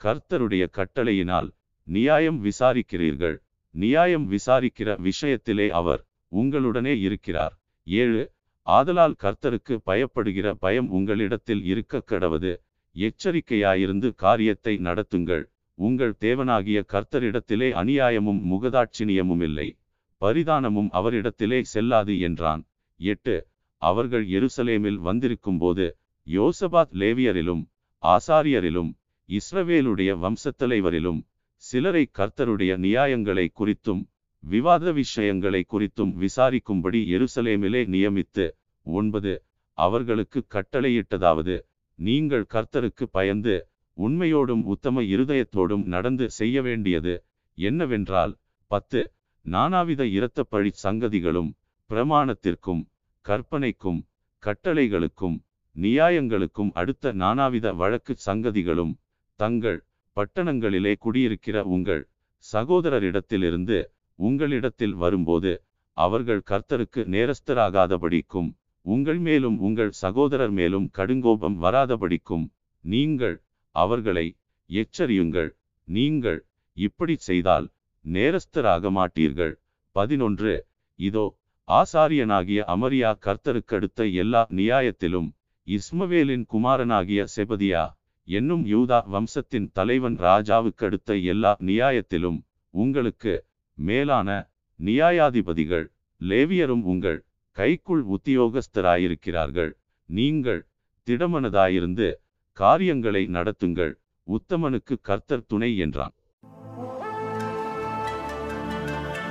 கர்த்தருடைய 0.00 0.64
கட்டளையினால் 0.78 1.48
நியாயம் 1.88 2.38
விசாரிக்கிறீர்கள். 2.44 3.36
நியாயம் 3.70 4.30
விசாரிக்கிற 4.30 5.08
விஷயத்திலே 5.08 5.68
அவர் 5.68 6.06
உங்களுடனே 6.32 6.98
இருக்கிறார். 7.00 7.60
ஏழு 7.84 8.32
ஆதலால் 8.62 9.14
கர்த்தருக்கு 9.22 9.78
பயப்படுகிற 9.86 10.52
பயம் 10.52 10.90
உங்களிடத்தில் 10.90 11.64
இருக்க 11.64 12.02
கடவது. 12.06 12.56
எச்சரிக்கையாயிருந்து 12.94 14.14
காரியத்தை 14.14 14.76
நடத்துங்கள். 14.78 15.44
உங்கள் 15.74 16.14
தேவனாகிய 16.20 16.82
கர்த்தரிடத்திலே 16.92 17.68
அநியாயமும் 17.72 18.40
முகதாட்சினியமும் 18.50 19.42
இல்லை. 19.42 19.78
பரிதானமும் 20.20 20.90
அவரிடத்திலே 20.92 21.60
செல்லாது 21.60 22.20
என்றான். 22.20 22.66
எட்டு 22.96 23.46
அவர்கள் 23.82 24.28
எருசலேமில் 24.28 25.00
வந்திருக்கும்போது 25.04 25.90
யோசபாத் 26.26 26.92
லேவியரிலும் 26.92 27.66
ஆசாரியரிலும் 28.02 28.90
இஸ்ரவேலுடைய 29.28 30.10
வம்சத்தலைவரிலும் 30.22 31.20
சிலரை 31.62 32.02
கர்த்தருடைய 32.10 32.72
நியாயங்களை 32.78 33.46
குறித்தும் 33.50 34.02
விவாத 34.44 34.92
விஷயங்களை 34.92 35.62
குறித்தும் 35.64 36.12
விசாரிக்கும்படி 36.18 37.00
எருசலேமிலே 37.14 37.82
நியமித்து 37.88 38.46
ஒன்பது 38.86 39.32
அவர்களுக்கு 39.78 40.40
கட்டளையிட்டதாவது 40.54 41.54
நீங்கள் 41.98 42.44
கர்த்தருக்கு 42.54 43.04
பயந்து 43.12 43.54
உண்மையோடும் 43.96 44.62
உத்தம 44.66 45.02
இருதயத்தோடும் 45.14 45.84
நடந்து 45.86 46.26
செய்ய 46.30 46.62
வேண்டியது 46.62 47.14
என்னவென்றால் 47.58 48.32
பத்து 48.70 49.00
நானாவித 49.44 50.02
இரத்தப்பழி 50.16 50.70
சங்கதிகளும் 50.82 51.50
பிரமாணத்திற்கும் 51.90 52.82
கற்பனைக்கும் 53.24 54.00
கட்டளைகளுக்கும் 54.42 55.36
நியாயங்களுக்கும் 55.76 56.72
அடுத்த 56.74 57.12
நானாவித 57.14 57.68
வழக்கு 57.74 58.14
சங்கதிகளும் 58.26 58.94
தங்கள் 59.40 59.78
பட்டணங்களிலே 60.18 60.92
குடியிருக்கிற 61.04 61.56
உங்கள் 61.74 62.02
சகோதரரிடத்திலிருந்து 62.44 63.78
உங்களிடத்தில் 64.18 64.96
வரும்போது 65.02 65.52
அவர்கள் 65.96 66.42
கர்த்தருக்கு 66.50 67.00
நேரஸ்தராகாதபடிக்கும் 67.14 68.48
உங்கள் 68.86 69.18
மேலும் 69.18 69.56
உங்கள் 69.58 69.92
சகோதரர் 70.02 70.54
மேலும் 70.58 70.86
கடுங்கோபம் 70.98 71.56
வராதபடிக்கும் 71.64 72.46
நீங்கள் 72.84 73.36
அவர்களை 73.74 74.26
எச்சரியுங்கள். 74.70 75.50
நீங்கள் 75.88 76.40
இப்படி 76.76 77.14
செய்தால் 77.18 77.66
நேரஸ்தராக 78.04 78.90
மாட்டீர்கள் 78.98 79.54
பதினொன்று. 79.96 80.54
இதோ 81.00 81.24
ஆசாரியனாகிய 81.68 82.60
அமரியா 82.74 83.10
கர்த்தருக்கடுத்த 83.26 84.06
எல்லா 84.22 84.42
நியாயத்திலும் 84.50 85.28
இஸ்மவேலின் 85.66 86.44
குமாரனாகிய 86.46 87.26
செபதியா 87.36 87.84
என்னும் 88.30 88.64
யூதா 88.66 89.06
வம்சத்தின் 89.06 89.70
தலைவன் 89.72 90.16
ராஜாவுக்கடுத்த 90.18 91.24
எல்லா 91.24 91.56
நியாயத்திலும் 91.60 92.40
உங்களுக்கு 92.70 93.44
மேலான 93.74 94.50
நியாயாதிபதிகள் 94.84 95.86
லேவியரும் 96.20 96.82
உங்கள் 96.82 97.24
கைக்குள் 97.52 98.04
உத்தியோகஸ்தராயிருக்கிறார்கள். 98.06 99.70
நீங்கள் 100.04 100.66
திடமனதாயிருந்து 101.06 102.14
காரியங்களை 102.52 103.26
நடத்துங்கள். 103.26 103.92
உத்தமனுக்கு 104.26 104.96
கர்த்தர் 105.00 105.46
துணை 105.46 105.76
என்றான். 105.76 106.14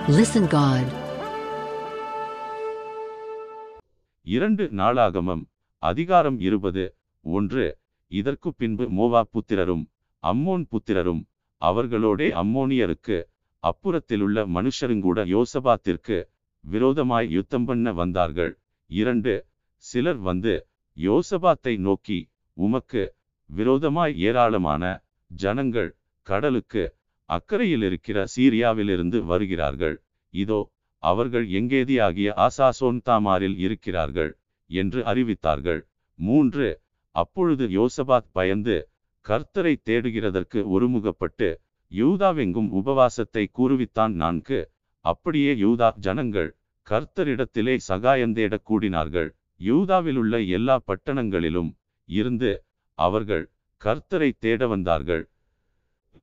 Listen 0.07 0.45
God. 0.57 0.87
இரண்டு 4.23 4.69
நாளாகமம் 4.71 5.43
அதிகாரம் 5.77 6.39
இருபது 6.39 6.95
ஒன்று 7.21 7.77
இதற்கு 8.11 8.49
பின்பு 8.53 8.85
மோவா 8.97 9.21
புத்திரரும் 9.33 9.83
அம்மோன் 10.23 10.65
புத்திரரும் 10.71 11.21
அவர்களோடே 11.61 12.27
அம்மோனியருக்கு 12.41 13.17
அப்புறத்திலுள்ள 13.63 14.37
மனுஷருங்கூட 14.55 15.19
யோசபாத்திற்கு 15.35 16.17
விரோதமாய் 16.63 17.27
யுத்தம் 17.29 17.65
பண்ண 17.65 17.93
வந்தார்கள். 17.93 18.53
இரண்டு 18.89 19.33
சிலர் 19.83 20.19
வந்து 20.19 20.53
யோசபாத்தை 20.97 21.73
நோக்கி 21.77 22.19
உமக்கு 22.57 23.03
விரோதமாய் 23.49 24.13
ஏராளமான 24.19 24.83
ஜனங்கள் 25.31 25.91
கடலுக்கு 26.27 26.83
அக்கறையில் 27.29 27.83
இருக்கிற 27.83 28.17
சீரியாவிலிருந்து 28.35 29.17
வருகிறார்கள். 29.25 29.95
இதோ 30.33 30.59
அவர்கள் 31.03 31.45
எங்கேதியாகிய 31.59 32.29
ஆசாசோன் 32.45 32.99
தாமாரில் 33.07 33.57
இருக்கிறார்கள் 33.57 34.31
என்று 34.69 34.99
அறிவித்தார்கள். 35.11 35.81
மூன்று 36.19 36.67
அப்பொழுது 37.17 37.65
யோசபாத் 37.67 38.29
பயந்து 38.31 38.89
கர்த்தரை 39.25 39.73
தேடுகிறதற்கு 39.89 40.59
ஒருமுகப்பட்டு 40.73 41.49
யூதாவெங்கும் 41.91 42.69
உபவாசத்தை 42.79 43.45
கூறுவித்தான் 43.51 44.13
நான்கு. 44.13 44.59
அப்படியே 45.05 45.55
யூதா 45.55 45.87
ஜனங்கள் 45.97 46.49
கர்த்தரிடத்திலே 46.87 47.75
சகாயந்தேடக் 47.87 48.65
கூடினார்கள். 48.69 49.29
யூதாவிலுள்ள 49.59 50.47
எல்லா 50.49 50.75
பட்டணங்களிலும் 50.87 51.71
இருந்து 52.09 52.51
அவர்கள் 52.97 53.45
கர்த்தரை 53.81 54.31
தேட 54.39 54.67
வந்தார்கள். 54.67 55.23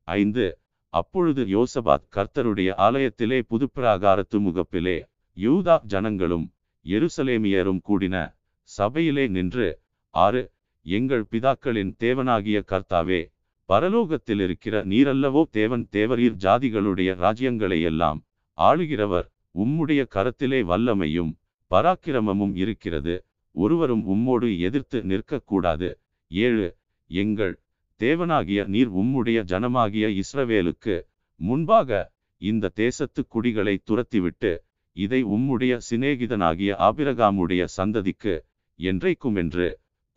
ஐந்து. 0.04 0.46
அப்பொழுது 0.94 1.42
யோசபாத் 1.56 2.06
கர்த்தருடைய 2.16 2.70
ஆலயத்திலே 2.86 3.38
புதுப்பிராகாரத்து 3.50 4.38
முகப்பிலே 4.46 4.96
யூதா 5.36 5.76
ஜனங்களும் 5.84 6.46
எருசலேமியரும் 6.84 7.80
கூடின 7.88 8.16
சபையிலே 8.62 9.26
நின்று 9.28 9.68
ஆறு. 10.14 10.42
எங்கள் 10.86 11.24
பிதாக்களின் 11.30 11.92
தேவனாகிய 11.98 12.58
கர்த்தாவே 12.70 13.20
பரலோகத்தில் 13.68 14.40
இருக்கிற 14.40 14.84
நீரல்லவோ 14.84 15.42
தேவன் 15.50 15.84
தேவரீர் 15.92 16.36
ஜாதிகளுடைய 16.36 17.10
ராஜ்யங்களை 17.16 17.78
எல்லாம் 17.82 18.18
ஆளுகிறவர். 18.58 19.26
உம்முடைய 19.54 20.00
கரத்திலே 20.14 20.60
வல்லமையும் 20.64 21.30
பராக்கிரமமும் 21.70 22.54
இருக்கிறது. 22.54 23.14
ஒருவரும் 23.54 24.04
உம்மோடு 24.06 24.48
எதிர்த்து 24.58 24.98
நிற்கக்கூடாது. 25.02 25.88
ஏழு 26.30 26.66
எங்கள் 27.10 27.54
தேவனாகிய 28.00 28.60
நீர் 28.66 28.90
உம்முடைய 28.92 29.38
ஜனமாகிய 29.44 30.06
இஸ்ரவேலுக்கு 30.22 30.96
முன்பாக 31.40 31.90
இந்த 32.42 32.72
தேசத்து 32.74 33.20
குடிகளை 33.26 33.74
துரத்திவிட்டு 33.90 34.52
இதை 34.96 35.20
உம்முடைய 35.24 35.74
சிநேகிதனாகிய 35.88 36.70
ஆபிரகாமுடைய 36.78 37.62
சந்ததிக்கு 37.76 38.34
என்றைக்கும் 38.78 39.36
என்று 39.36 39.66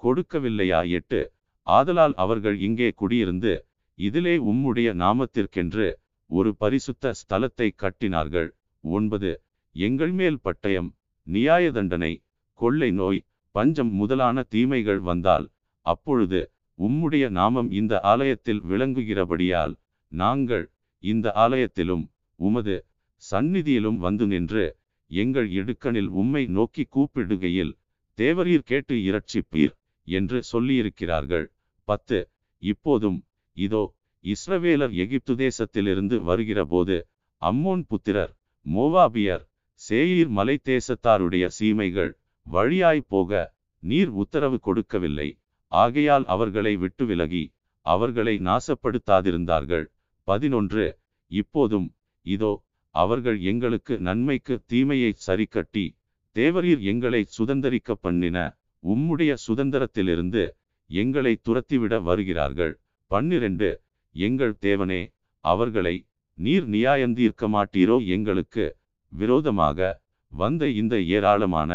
கொடுக்கவில்லையா? 0.04 0.80
எட்டு. 0.98 1.22
ஆதலால் 1.68 2.16
அவர்கள் 2.24 2.58
இங்கே 2.68 2.90
குடியிருந்து 3.02 3.54
இதிலே 3.98 4.36
உம்முடைய 4.52 4.90
நாமத்திற்கென்று 5.04 5.88
ஒரு 6.30 6.50
பரிசுத்த 6.56 7.14
ஸ்தலத்தை 7.20 7.68
கட்டினார்கள். 7.84 8.50
ஒன்பது. 8.84 9.32
எங்கள் 9.76 10.14
மேல் 10.20 10.40
பட்டயம் 10.44 10.90
நியாய 11.28 11.72
தண்டனை 11.72 12.14
கொள்ளை 12.60 12.90
நோய் 12.92 13.20
பஞ்சம் 13.56 13.92
முதலான 13.92 14.44
தீமைகள் 14.54 15.00
வந்தால் 15.00 15.46
அப்பொழுது 15.86 16.40
உம்முடைய 16.80 17.26
நாமம் 17.30 17.70
இந்த 17.72 17.94
ஆலயத்தில் 18.12 18.62
விளங்குகிறபடியால் 18.70 19.74
நாங்கள் 20.12 20.66
இந்த 21.04 21.28
ஆலயத்திலும் 21.44 22.04
உமது 22.40 22.76
சந்நிதியிலும் 23.24 23.98
வந்து 23.98 24.26
நின்று 24.28 24.66
எங்கள் 25.12 25.50
இடுக்கணில் 25.50 26.10
உம்மை 26.22 26.44
நோக்கி 26.58 26.84
கூப்பிடுகையில் 26.96 27.74
தேவரீர் 28.18 28.68
கேட்டு 28.72 28.96
இரட்சிப்பீர். 29.10 29.74
என்று 30.08 30.38
சொல்லியிருக்கிறார்கள். 30.52 31.46
பத்து. 31.88 32.20
இப்போதும் 32.64 33.20
இதோ 33.58 33.84
இஸ்ரவேலர் 34.26 34.94
எகிப்து 35.04 35.34
தேசத்திலிருந்து 35.36 36.16
வருகிறபோது 36.22 36.98
அம்மோன் 37.42 37.84
புத்திரர் 37.88 38.34
மோவாபியர் 38.66 39.44
சேயீர் 39.82 40.32
மலை 40.38 40.56
தேசத்தாருடைய 40.70 41.46
சீமைகள் 41.60 42.12
வழியாய் 42.46 43.04
போக 43.08 43.32
நீர் 43.84 44.12
உத்தரவு 44.14 44.58
கொடுக்கவில்லை. 44.60 45.30
ஆகையால் 45.72 46.26
அவர்களை 46.26 46.74
விட்டு 46.78 47.04
விலகி 47.06 47.44
அவர்களை 47.86 48.34
நாசப்படுத்தாதிருந்தார்கள். 48.40 49.86
பதினொன்று. 50.28 50.86
இப்போதும் 51.32 51.88
இதோ 52.26 52.54
அவர்கள் 52.96 53.38
எங்களுக்கு 53.52 53.94
நன்மைக்கு 54.00 54.56
தீமையை 54.66 55.12
சரிக்கட்டி 55.28 55.86
தேவரீர் 56.36 56.82
எங்களை 56.92 57.22
சுதந்திரிக்க 57.38 57.92
பண்ணின 58.02 58.38
உம்முடைய 58.84 59.32
சுதந்திரத்திலிருந்து 59.48 60.44
எங்களை 60.90 61.34
துரத்திவிட 61.50 61.94
வருகிறார்கள். 62.02 62.74
பன்னிரண்டு 63.12 63.70
எங்கள் 64.16 64.56
தேவனே 64.62 65.02
அவர்களை 65.46 65.96
நீர் 66.38 66.68
நியாயந்தீர்க்க 66.70 67.48
மாட்டீரோ 67.56 67.98
எங்களுக்கு 68.16 68.66
விரோதமாக 69.12 69.80
வந்த 70.32 70.64
இந்த 70.80 70.96
ஏராளமான 71.18 71.72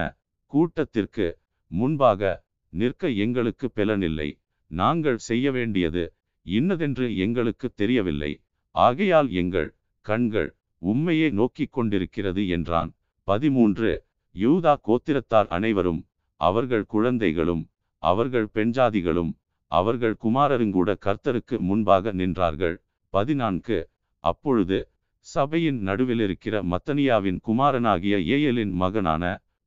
கூட்டத்திற்கு 0.52 1.26
முன்பாக 1.70 2.32
நிற்க 2.72 3.08
எங்களுக்கு 3.24 3.66
பெலனில்லை. 3.76 4.28
நாங்கள் 4.70 5.18
செய்ய 5.28 5.46
வேண்டியது 5.50 6.04
இன்னதென்று 6.46 7.06
எங்களுக்கு 7.16 7.66
தெரியவில்லை. 7.74 8.32
ஆகையால் 8.74 9.28
எங்கள் 9.40 9.68
கண்கள் 10.06 10.50
உம்மையே 10.82 11.28
நோக்கிக் 11.32 11.72
கொண்டிருக்கிறது 11.72 12.42
என்றான். 12.48 12.90
பதிமூன்று 13.28 13.90
யூதா 14.34 14.72
கோத்திரத்தார் 14.88 15.48
அனைவரும் 15.48 16.00
அவர்கள் 16.42 16.84
குழந்தைகளும் 16.86 17.62
அவர்கள் 18.02 18.48
பெண்ஜாதிகளும் 18.54 19.32
அவர்கள் 19.72 20.16
குமாரருங்கூட 20.24 20.90
கர்த்தருக்கு 21.04 21.56
முன்பாக 21.58 22.12
நின்றார்கள். 22.12 22.76
பதினான்கு. 23.12 23.78
அப்பொழுது 24.24 24.78
சபையின் 25.26 25.78
நடுவிலிருக்கிற 25.86 26.54
மத்தனியாவின் 26.72 27.38
குமாரனாகிய 27.40 28.16
ஏயலின் 28.34 28.72
மகனான 28.72 29.24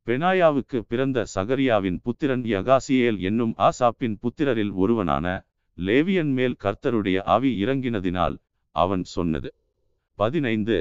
பெனாயாவுக்கு 0.07 0.79
பிறந்த 0.89 1.25
சகரியாவின் 1.35 1.97
புத்திரன் 2.03 2.43
யகாசியேல் 2.55 3.19
என்னும் 3.27 3.53
ஆசாப்பின் 3.57 4.17
புத்திரரில் 4.23 4.73
ஒருவனான 4.83 5.25
லேவியன் 5.77 6.33
மேல் 6.37 6.55
கர்த்தருடைய 6.63 7.17
ஆவி 7.35 7.51
இறங்கினதினால் 7.63 8.35
அவன் 8.75 9.03
சொன்னது. 9.15 9.49
பதினைந்து. 10.19 10.77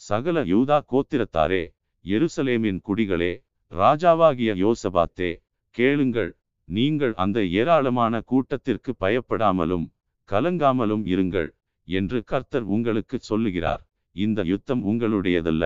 சகல 0.00 0.44
யூதா 0.44 0.78
கோத்திரத்தாரே 0.92 1.62
எருசலேமின் 2.04 2.80
குடிகளே 2.88 3.32
ராஜாவாகிய 3.72 4.50
யோசபாத்தே 4.64 5.30
கேளுங்கள் 5.76 6.30
நீங்கள் 6.68 7.12
அந்த 7.24 7.38
ஏராளமான 7.60 8.20
கூட்டத்திற்கு 8.30 8.92
பயப்படாமலும் 9.00 9.86
கலங்காமலும் 10.28 11.04
இருங்கள் 11.06 11.48
என்று 11.88 12.18
கர்த்தர் 12.24 12.66
உங்களுக்கு 12.74 13.16
சொல்லுகிறார். 13.20 13.82
இந்த 14.16 14.40
யுத்தம் 14.42 14.82
உங்களுடையதல்ல 14.90 15.64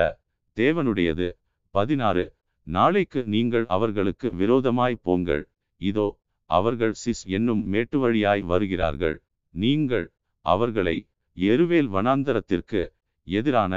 தேவனுடையது. 0.57 1.27
பதினாறு 1.75 2.25
நாளைக்கு 2.67 3.21
நீங்கள் 3.25 3.65
அவர்களுக்கு 3.75 4.27
விரோதமாய் 4.41 5.01
போங்கள். 5.01 5.43
இதோ 5.81 6.07
அவர்கள் 6.49 6.93
சிஸ் 7.03 7.23
என்னும் 7.37 7.63
மேட்டு 7.73 7.97
வழியாய் 7.99 8.43
வருகிறார்கள். 8.51 9.17
நீங்கள் 9.55 10.05
அவர்களை 10.45 10.95
எருவேல் 11.37 11.89
வனாந்தரத்திற்கு 11.95 12.81
எதிரான 13.27 13.73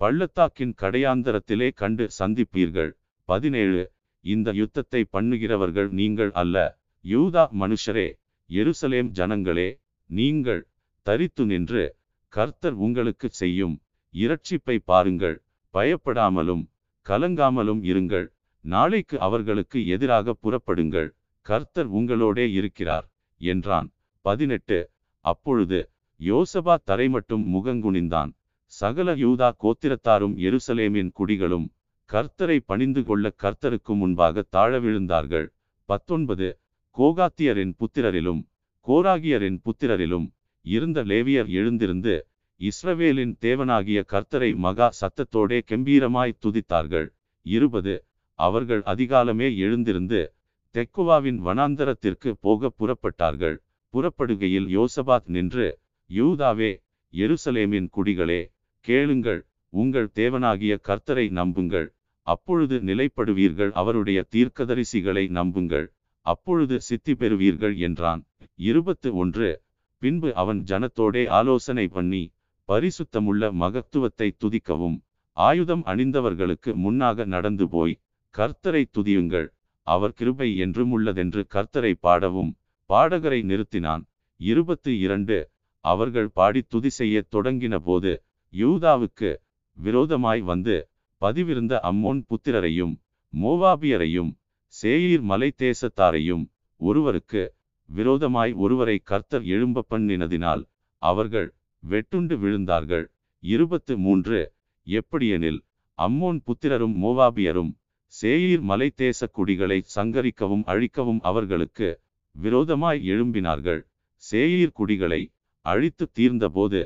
பள்ளத்தாக்கின் 0.00 0.74
கடையாந்தரத்திலே 0.82 1.68
கண்டு 1.74 2.04
சந்திப்பீர்கள். 2.18 2.90
பதினேழு 3.30 3.82
இந்த 4.24 4.48
யுத்தத்தை 4.60 5.00
பண்ணுகிறவர்கள் 5.14 5.88
நீங்கள் 6.00 6.32
அல்ல. 6.42 6.56
யூதா 7.04 7.44
மனுஷரே 7.60 8.08
எருசலேம் 8.50 9.10
ஜனங்களே 9.18 9.68
நீங்கள் 10.10 10.62
தரித்து 11.06 11.44
நின்று 11.52 11.84
கர்த்தர் 12.32 12.76
உங்களுக்கு 12.86 13.28
செய்யும் 13.40 13.76
இரட்சிப்பை 14.14 14.76
பாருங்கள். 14.90 15.36
பயப்படாமலும் 15.74 16.64
கலங்காமலும் 17.06 17.80
இருங்கள். 17.90 18.26
நாளைக்கு 18.64 19.16
அவர்களுக்கு 19.26 19.78
எதிராக 19.94 20.34
புறப்படுங்கள். 20.42 21.08
கர்த்தர் 21.46 21.88
உங்களோடே 21.98 22.46
இருக்கிறார் 22.58 23.06
என்றான். 23.40 23.88
பதினெட்டு 24.24 24.78
அப்பொழுது 25.24 25.78
யோசபா 26.20 26.74
தரை 26.88 27.06
மட்டும் 27.08 27.44
முகங்குனிந்தான். 27.54 28.30
சகல 28.72 29.14
யூதா 29.22 29.48
கோத்திரத்தாரும் 29.62 30.34
எருசலேமின் 30.46 31.10
குடிகளும் 31.18 31.66
கர்த்தரை 32.12 32.58
பணிந்து 32.66 33.04
கொள்ள 33.04 33.32
கர்த்தருக்கு 33.42 33.92
முன்பாக 33.94 34.42
தாழ 34.42 34.80
விழுந்தார்கள். 34.80 35.46
பத்தொன்பது. 35.84 36.48
கோகாத்தியரின் 36.96 37.72
புத்திரரிலும் 37.80 38.40
கோராகியரின் 38.86 39.58
புத்திரரிலும் 39.64 40.26
இருந்த 40.64 41.04
லேவியர் 41.04 41.48
எழுந்திருந்து 41.48 42.14
இஸ்ரவேலின் 42.60 43.34
தேவனாகிய 43.40 44.00
கர்த்தரை 44.12 44.56
மகா 44.56 44.88
சத்தத்தோடே 45.00 45.58
கெம்பீரமாய் 45.70 46.38
துதித்தார்கள். 46.44 47.08
இருபது. 47.46 48.04
அவர்கள் 48.38 48.82
அதிகாலமே 48.82 49.56
எழுந்திருந்து 49.56 50.34
தெக்குவாவின் 50.74 51.38
வனாந்தரத்திற்கு 51.46 52.30
போக 52.40 52.72
புறப்பட்டார்கள். 52.78 53.56
புறப்படுகையில் 53.94 54.68
யோசபாத் 54.76 55.28
நின்று 55.36 55.68
யூதாவே 56.10 56.72
எருசலேமின் 57.12 57.88
குடிகளே 57.96 58.42
கேளுங்கள் 58.80 59.40
உங்கள் 59.72 60.10
தேவனாகிய 60.14 60.74
கர்த்தரை 60.88 61.30
நம்புங்கள். 61.30 61.88
அப்பொழுது 62.26 62.76
நிலைப்படுவீர்கள் 62.80 63.72
அவருடைய 63.72 64.24
தீர்க்கதரிசிகளை 64.34 65.28
நம்புங்கள். 65.28 65.86
அப்பொழுது 66.26 66.80
சித்தி 66.80 67.14
பெறுவீர்கள் 67.14 67.76
என்றான். 67.76 68.22
இருபத்து 68.54 69.14
ஒன்று 69.14 69.62
பின்பு 69.98 70.34
அவன் 70.34 70.60
ஜனத்தோடே 70.64 71.26
ஆலோசனை 71.28 71.88
பண்ணி 71.88 72.22
பரிசுத்தமுள்ள 72.68 73.52
மகத்துவத்தை 73.52 74.28
துதிக்கவும் 74.44 74.98
ஆயுதம் 75.36 75.82
அணிந்தவர்களுக்கு 75.86 76.70
முன்னாக 76.74 77.24
நடந்து 77.24 77.68
போய் 77.68 77.98
கர்த்தரை 78.34 78.82
துதியுங்கள். 78.98 79.48
அவர் 79.82 80.12
கிருபை 80.12 80.56
என்றும் 80.56 80.92
உள்ளதென்று 80.98 81.42
கர்த்தரை 81.54 81.92
பாடவும் 82.00 82.52
பாடகரை 82.90 83.40
நிறுத்தினான். 83.42 84.02
இருபத்து 84.40 84.98
இரண்டு 84.98 85.50
அவர்கள் 85.84 86.28
பாடி 86.28 86.62
துதி 86.62 86.88
செய்யத் 86.88 87.30
தொடங்கின 87.32 87.74
போது 87.78 88.12
யூதாவுக்கு 88.52 89.30
விரோதமாய் 89.76 90.40
வந்து 90.40 90.76
பதிவிருந்த 91.22 91.74
அம்மோன் 91.88 92.20
புத்திரரையும் 92.30 92.94
மோவாபியரையும் 93.34 94.30
சேயீர் 94.74 95.24
மலை 95.30 95.48
தேசத்தாரையும் 95.58 96.44
ஒருவருக்கு 96.80 97.42
விரோதமாய் 97.88 98.52
ஒருவரை 98.64 98.96
கர்த்தர் 99.10 99.44
எழும்ப 99.54 99.84
பண்ணினதினால் 99.90 100.62
அவர்கள் 101.02 101.48
வெட்டுண்டு 101.82 102.34
விழுந்தார்கள். 102.42 103.04
இருபத்து 103.42 103.92
மூன்று. 103.98 104.40
எப்படியெனில் 104.86 105.60
அம்மோன் 105.98 106.40
புத்திரரும் 106.46 106.94
மோவாபியரும் 107.02 107.72
சேயீர் 108.14 108.64
மலை 108.70 108.88
தேச 109.02 109.28
குடிகளை 109.36 109.78
சங்கரிக்கவும் 109.96 110.64
அழிக்கவும் 110.72 111.20
அவர்களுக்கு 111.20 111.88
விரோதமாய் 112.34 113.00
எழும்பினார்கள். 113.12 113.82
சேயீர் 114.22 114.76
குடிகளை 114.78 115.20
அழித்து 115.66 116.04
தீர்ந்தபோது 116.12 116.80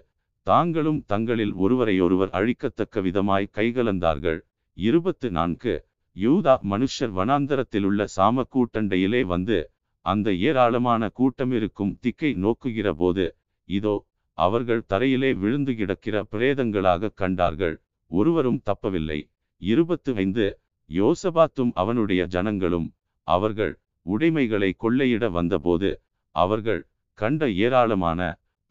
தாங்களும் 0.46 1.00
தங்களில் 1.06 1.52
ஒருவரையொருவர் 1.54 2.32
அழிக்கத்தக்க 2.38 3.00
விதமாய் 3.00 3.52
கைகலந்தார்கள். 3.58 4.40
இருபத்து 4.78 5.28
நான்கு. 5.30 5.74
யூதா 6.16 6.54
மனுஷர் 6.72 7.12
வனாந்தரத்திலுள்ள 7.18 8.00
சாம 8.16 8.44
கூட்டண்டையிலே 8.54 9.22
வந்து 9.24 9.58
அந்த 10.06 10.28
ஏராளமான 10.48 11.02
கூட்டமிருக்கும் 11.18 11.94
திக்கை 12.00 12.30
நோக்குகிற 12.44 12.88
போது 12.92 13.24
இதோ 13.68 13.94
அவர்கள் 14.38 14.82
தரையிலே 14.92 15.30
விழுந்து 15.42 15.72
கிடக்கிற 15.74 16.16
பிரேதங்களாக 16.32 17.12
கண்டார்கள். 17.14 17.76
ஒருவரும் 18.10 18.60
தப்பவில்லை. 18.70 19.18
இருபத்து 19.62 20.10
ஐந்து. 20.14 20.46
யோசபாத்தும் 20.90 21.72
அவனுடைய 21.82 22.22
ஜனங்களும் 22.34 22.88
அவர்கள் 23.28 23.72
உடைமைகளை 24.06 24.70
கொள்ளையிட 24.82 25.24
வந்தபோது 25.30 25.90
அவர்கள் 26.34 26.82
கண்ட 27.18 27.48
ஏராளமான 27.64 28.20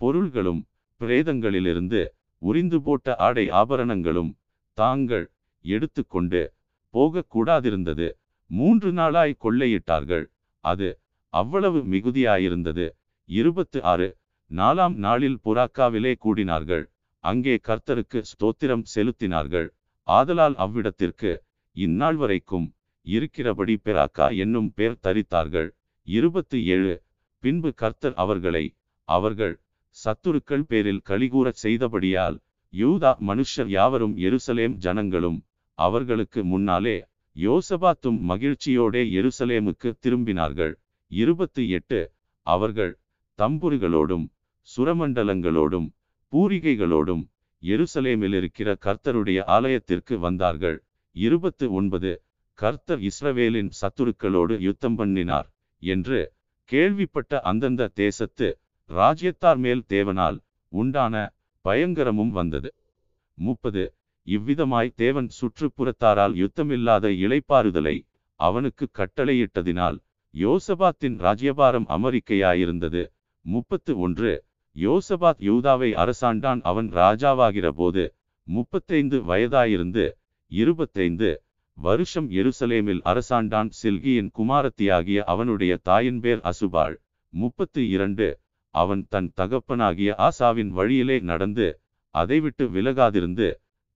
பொருள்களும் 0.02 0.62
பிரேதங்களிலிருந்து 1.04 2.02
உரிந்து 2.42 2.78
போட்ட 2.82 3.16
ஆடை 3.26 3.46
ஆபரணங்களும் 3.62 4.32
தாங்கள் 4.78 5.26
எடுத்துக்கொண்டு 5.66 6.42
போகக்கூடாதிருந்தது. 6.94 8.08
மூன்று 8.50 8.90
நாளாய் 8.92 9.42
கொள்ளையிட்டார்கள். 9.44 10.26
அது 10.64 10.90
அவ்வளவு 11.34 11.80
மிகுதியாயிருந்தது. 11.92 12.86
இருபத்து 13.30 13.80
ஆறு 13.92 14.10
நாலாம் 14.52 14.96
நாளில் 15.06 15.40
புறாக்காவிலே 15.46 16.14
கூடினார்கள். 16.26 16.84
அங்கே 17.24 17.56
கர்த்தருக்கு 17.68 18.20
ஸ்தோத்திரம் 18.32 18.84
செலுத்தினார்கள். 18.96 19.68
ஆதலால் 20.08 20.56
அவ்விடத்திற்கு 20.56 21.32
இந்நாள் 21.76 22.18
வரைக்கும் 22.22 22.68
இருக்கிறபடி 23.06 23.76
பெராக்கா 23.86 24.28
என்னும் 24.44 24.70
பெயர் 24.74 25.02
தரித்தார்கள். 25.04 25.70
இருபத்து 26.08 26.58
ஏழு 26.66 26.94
பின்பு 27.44 27.70
கர்த்தர் 27.74 28.16
அவர்களை 28.24 28.66
அவர்கள் 29.10 29.56
சத்துருக்கள் 29.96 30.66
பேரில் 30.70 31.02
கலிகூறச் 31.10 31.62
செய்தபடியால் 31.64 32.38
யூதா 32.74 33.12
மனுஷர் 33.30 33.68
யாவரும் 33.68 34.16
எருசலேம் 34.18 34.76
ஜனங்களும் 34.76 35.40
அவர்களுக்கு 35.78 36.44
முன்னாலே 36.44 36.96
யோசபாத்தும் 37.36 38.20
மகிழ்ச்சியோடே 38.30 39.04
எருசலேமுக்கு 39.20 39.90
திரும்பினார்கள். 40.04 40.74
இருபத்து 41.12 41.62
எட்டு. 41.70 42.00
அவர்கள் 42.48 42.94
தம்புருகளோடும் 43.40 44.26
சுரமண்டலங்களோடும் 44.68 45.88
பூரிகைகளோடும் 46.34 47.24
எருசலேமில் 47.64 48.34
இருக்கிற 48.34 48.70
கர்த்தருடைய 48.86 49.40
ஆலயத்திற்கு 49.56 50.20
வந்தார்கள். 50.20 50.78
இருபத்து 51.16 51.66
ஒன்பது. 51.74 52.12
கர்த்தர் 52.60 53.02
இஸ்ரவேலின் 53.10 53.72
சத்துருக்களோடு 53.82 54.56
யுத்தம் 54.60 54.96
பண்ணினார் 54.96 55.48
என்று 55.84 56.20
கேள்விப்பட்ட 56.70 57.40
அந்தந்த 57.42 57.92
தேசத்து 57.94 58.48
ராஜ்யத்தார் 58.96 59.58
மேல் 59.58 59.84
தேவனால் 59.90 60.38
உண்டான 60.72 61.34
பயங்கரமும் 61.66 62.30
வந்தது. 62.30 62.70
முப்பது. 63.38 63.84
இவ்விதமாய் 64.28 64.94
தேவன் 64.96 65.30
சுற்றுப்புறத்தாரால் 65.40 66.34
யுத்தமில்லாத 66.42 67.06
இளைப்பாறுதலை 67.24 67.96
அவனுக்கு 68.40 68.86
கட்டளையிட்டதினால் 68.94 69.98
யோசபாத்தின் 70.34 71.18
ராஜ்யபாரம் 71.18 71.88
அமெரிக்கையாயிருந்தது. 71.90 73.04
முப்பத்து 73.42 74.00
ஒன்று. 74.00 74.34
யோசபாத் 74.76 75.42
யூதாவை 75.50 75.90
அரசாண்டான் 75.94 76.62
அவன் 76.62 76.90
ராஜாவாகிற 76.94 77.70
போது 77.70 78.04
முப்பத்தைந்து 78.48 79.18
வயதாயிருந்து 79.22 80.06
இருபத்தைந்து 80.52 81.30
வருஷம் 81.78 82.30
எருசலேமில் 82.32 83.02
அரசாண்டான் 83.04 83.70
சில்கியின் 83.70 84.32
குமாரத்தியாகிய 84.32 85.20
அவனுடைய 85.24 85.74
தாயின் 85.84 86.20
பேர் 86.20 86.42
அசுபாள். 86.44 86.96
முப்பத்து 87.34 87.82
இரண்டு. 87.90 88.28
அவன் 88.74 89.04
தன் 89.10 89.30
தகப்பனாகிய 89.40 90.12
ஆசாவின் 90.28 90.72
வழியிலே 90.78 91.18
நடந்து 91.30 91.68
அதை 92.16 92.38
விட்டு 92.40 92.66
விலகாதிருந்து 92.68 93.48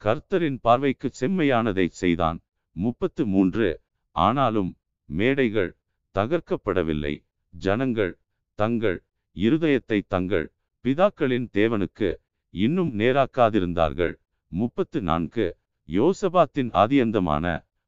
கர்த்தரின் 0.01 0.57
பார்வைக்கு 0.61 1.07
செம்மையானதைச் 1.19 1.97
செய்தான். 2.01 2.39
முப்பத்து 2.75 3.23
மூன்று. 3.25 3.69
ஆனாலும் 4.15 4.71
மேடைகள் 5.09 5.71
தகர்க்கப்படவில்லை. 6.15 7.13
ஜனங்கள் 7.53 8.13
தங்கள் 8.59 8.97
இருதயத்தை 9.35 9.99
தங்கள் 10.07 10.47
பிதாக்களின் 10.85 11.47
தேவனுக்கு 11.57 12.09
இன்னும் 12.53 12.91
நேராக்காதிருந்தார்கள். 12.99 14.13
முப்பத்து 14.51 14.99
நான்கு. 15.01 15.47
யோசபாத்தின் 15.89 16.71
ஆதியந்தமான 16.83 17.45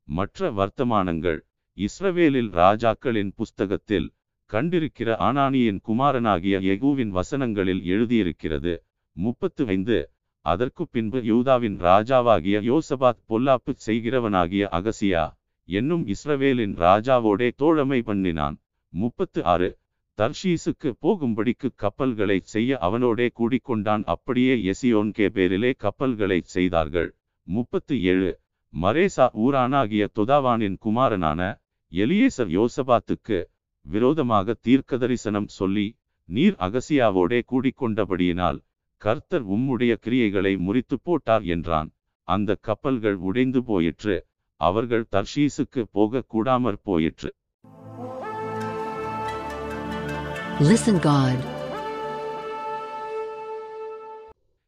மற்ற 0.08 0.52
வர்த்தமானங்கள் 0.52 1.40
இஸ்ரவேலில் 1.78 2.52
ராஜாக்களின் 2.62 3.32
புஸ்தகத்தில் 3.36 4.08
கண்டிருக்கிற 4.50 5.10
ஆனானியின் 5.20 5.80
குமாரனாகிய 5.80 6.56
யெகூவின் 6.60 7.12
வசனங்களில் 7.12 7.82
எழுதியிருக்கிறது. 7.84 8.74
முப்பத்து 9.16 9.64
ஐந்து 9.68 9.98
அதற்கு 10.46 10.84
பின்பு 10.88 11.20
யூதாவின் 11.24 11.78
ராஜாவாகிய 11.82 12.58
யோசபாத் 12.70 13.20
பொல்லாப்பு 13.30 13.72
செய்கிறவனாகிய 13.88 14.64
அகசியா 14.78 15.24
என்னும் 15.70 16.04
இஸ்ரவேலின் 16.08 16.74
ராஜாவோடே 16.86 17.50
தோழமை 17.56 18.02
பண்ணினான். 18.02 18.56
முப்பத்து 18.94 19.44
ஆறு 19.44 19.70
தர்ஷீசுக்கு 20.18 20.90
போகும்படிக்கு 21.02 21.70
கப்பல்களை 21.76 22.40
செய்ய 22.44 22.78
அவனோடே 22.78 23.28
கூடிக்கொண்டான். 23.40 24.04
அப்படியே 24.06 24.56
எசியோன் 24.72 25.12
கேபேரிலே 25.18 25.72
கப்பல்களை 25.78 26.40
செய்தார்கள். 26.56 27.10
முப்பத்து 27.48 27.96
ஏழு 28.04 28.32
மரேசா 28.74 29.26
ஊரானாகிய 29.44 30.04
தொதாவானின் 30.16 30.78
குமாரனான 30.78 31.42
எலியேசர் 31.92 32.52
யோசபாத்துக்கு 32.58 33.38
விரோதமாக 33.82 34.56
தீர்க்கதரிசனம் 34.68 35.48
சொல்லி 35.48 35.98
நீர் 36.26 36.56
அகசியாவோடே 36.60 37.42
கூடிக்கொண்டபடியினால் 37.52 38.60
கர்த்தர் 38.98 39.50
உம்முடைய 39.50 39.96
கிரியைகளை 40.02 40.58
முறித்து 40.58 41.00
போட்டார் 41.04 41.44
என்றான். 41.44 41.96
அந்த 42.24 42.58
கப்பல்கள் 42.62 43.16
உடைந்து 43.16 43.64
போயிற்று. 43.64 44.28
அவர்கள் 44.56 45.08
தர்ஷீசுக்கு 45.12 45.84
போக 45.92 46.24
கூடாமற் 46.34 46.82
போயிற்று. 46.84 47.36
Listen 50.60 50.98
God. 51.00 51.58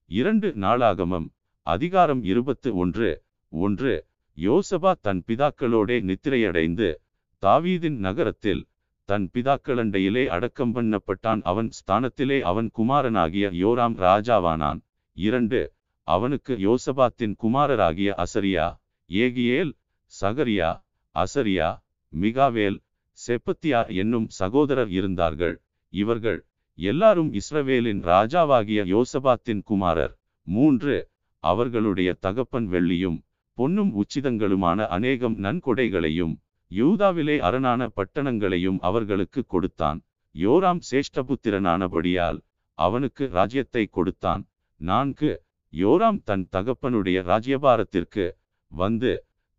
இரண்டு 0.05 0.53
நாளாகமம் 0.55 1.27
அதிகாரம் 1.61 2.23
இருபத்து 2.23 2.75
ஒன்று 2.75 3.23
ஒன்று 3.49 4.05
யோசபா 4.35 4.93
தன் 5.01 5.23
பிதாக்களோடே 5.27 5.97
நித்திரையடைந்து 6.01 6.95
தாவீதின் 7.41 7.97
நகரத்தில் 7.97 8.67
தன் 9.11 9.25
பிதாக்களண்டையிலே 9.33 10.23
அடக்கம் 10.35 10.73
பண்ணப்பட்டான். 10.75 11.41
அவன் 11.51 11.69
ஸ்தானத்திலே 11.77 12.37
அவன் 12.51 12.69
குமாரனாகிய 12.77 13.45
யோராம் 13.63 13.95
ராஜாவானான். 14.05 14.79
இரண்டு 15.17 15.61
அவனுக்கு 16.07 16.53
யோசபாத்தின் 16.67 17.33
குமாரராகிய 17.43 18.09
அசரியா 18.23 18.67
ஏகியேல் 19.09 19.71
சகரியா 20.11 20.69
அசரியா 21.15 21.69
மிகாவேல் 22.13 22.77
செப்பத்தியா 23.17 23.81
என்னும் 24.01 24.27
சகோதரர் 24.39 24.91
இருந்தார்கள். 24.99 25.55
இவர்கள் 25.93 26.39
எல்லாரும் 26.79 27.31
இஸ்ரவேலின் 27.39 28.01
ராஜாவாகிய 28.11 28.81
யோசபாத்தின் 28.93 29.63
குமாரர். 29.63 30.13
மூன்று 30.47 30.95
அவர்களுடைய 31.43 32.09
தகப்பன் 32.25 32.69
வெள்ளியும் 32.69 33.19
பொன்னும் 33.57 33.91
உச்சிதங்களுமான 34.01 34.87
அநேகம் 34.95 35.35
நன்கொடைகளையும் 35.45 36.33
யூதாவிலே 36.71 37.35
அரணான 37.47 37.81
பட்டணங்களையும் 37.95 38.79
அவர்களுக்கு 38.79 39.41
கொடுத்தான். 39.45 39.99
யோராம் 40.35 40.81
சேஷ்டபுத்திரனானபடியால் 40.89 42.39
அவனுக்கு 42.77 43.23
ராஜ்யத்தை 43.29 43.83
கொடுத்தான். 43.87 44.43
நான்கு 44.81 45.31
யோராம் 45.73 46.19
தன் 46.23 46.45
தகப்பனுடைய 46.55 47.17
ராஜ்யபாரத்திற்கு 47.31 48.25
வந்து 48.71 49.11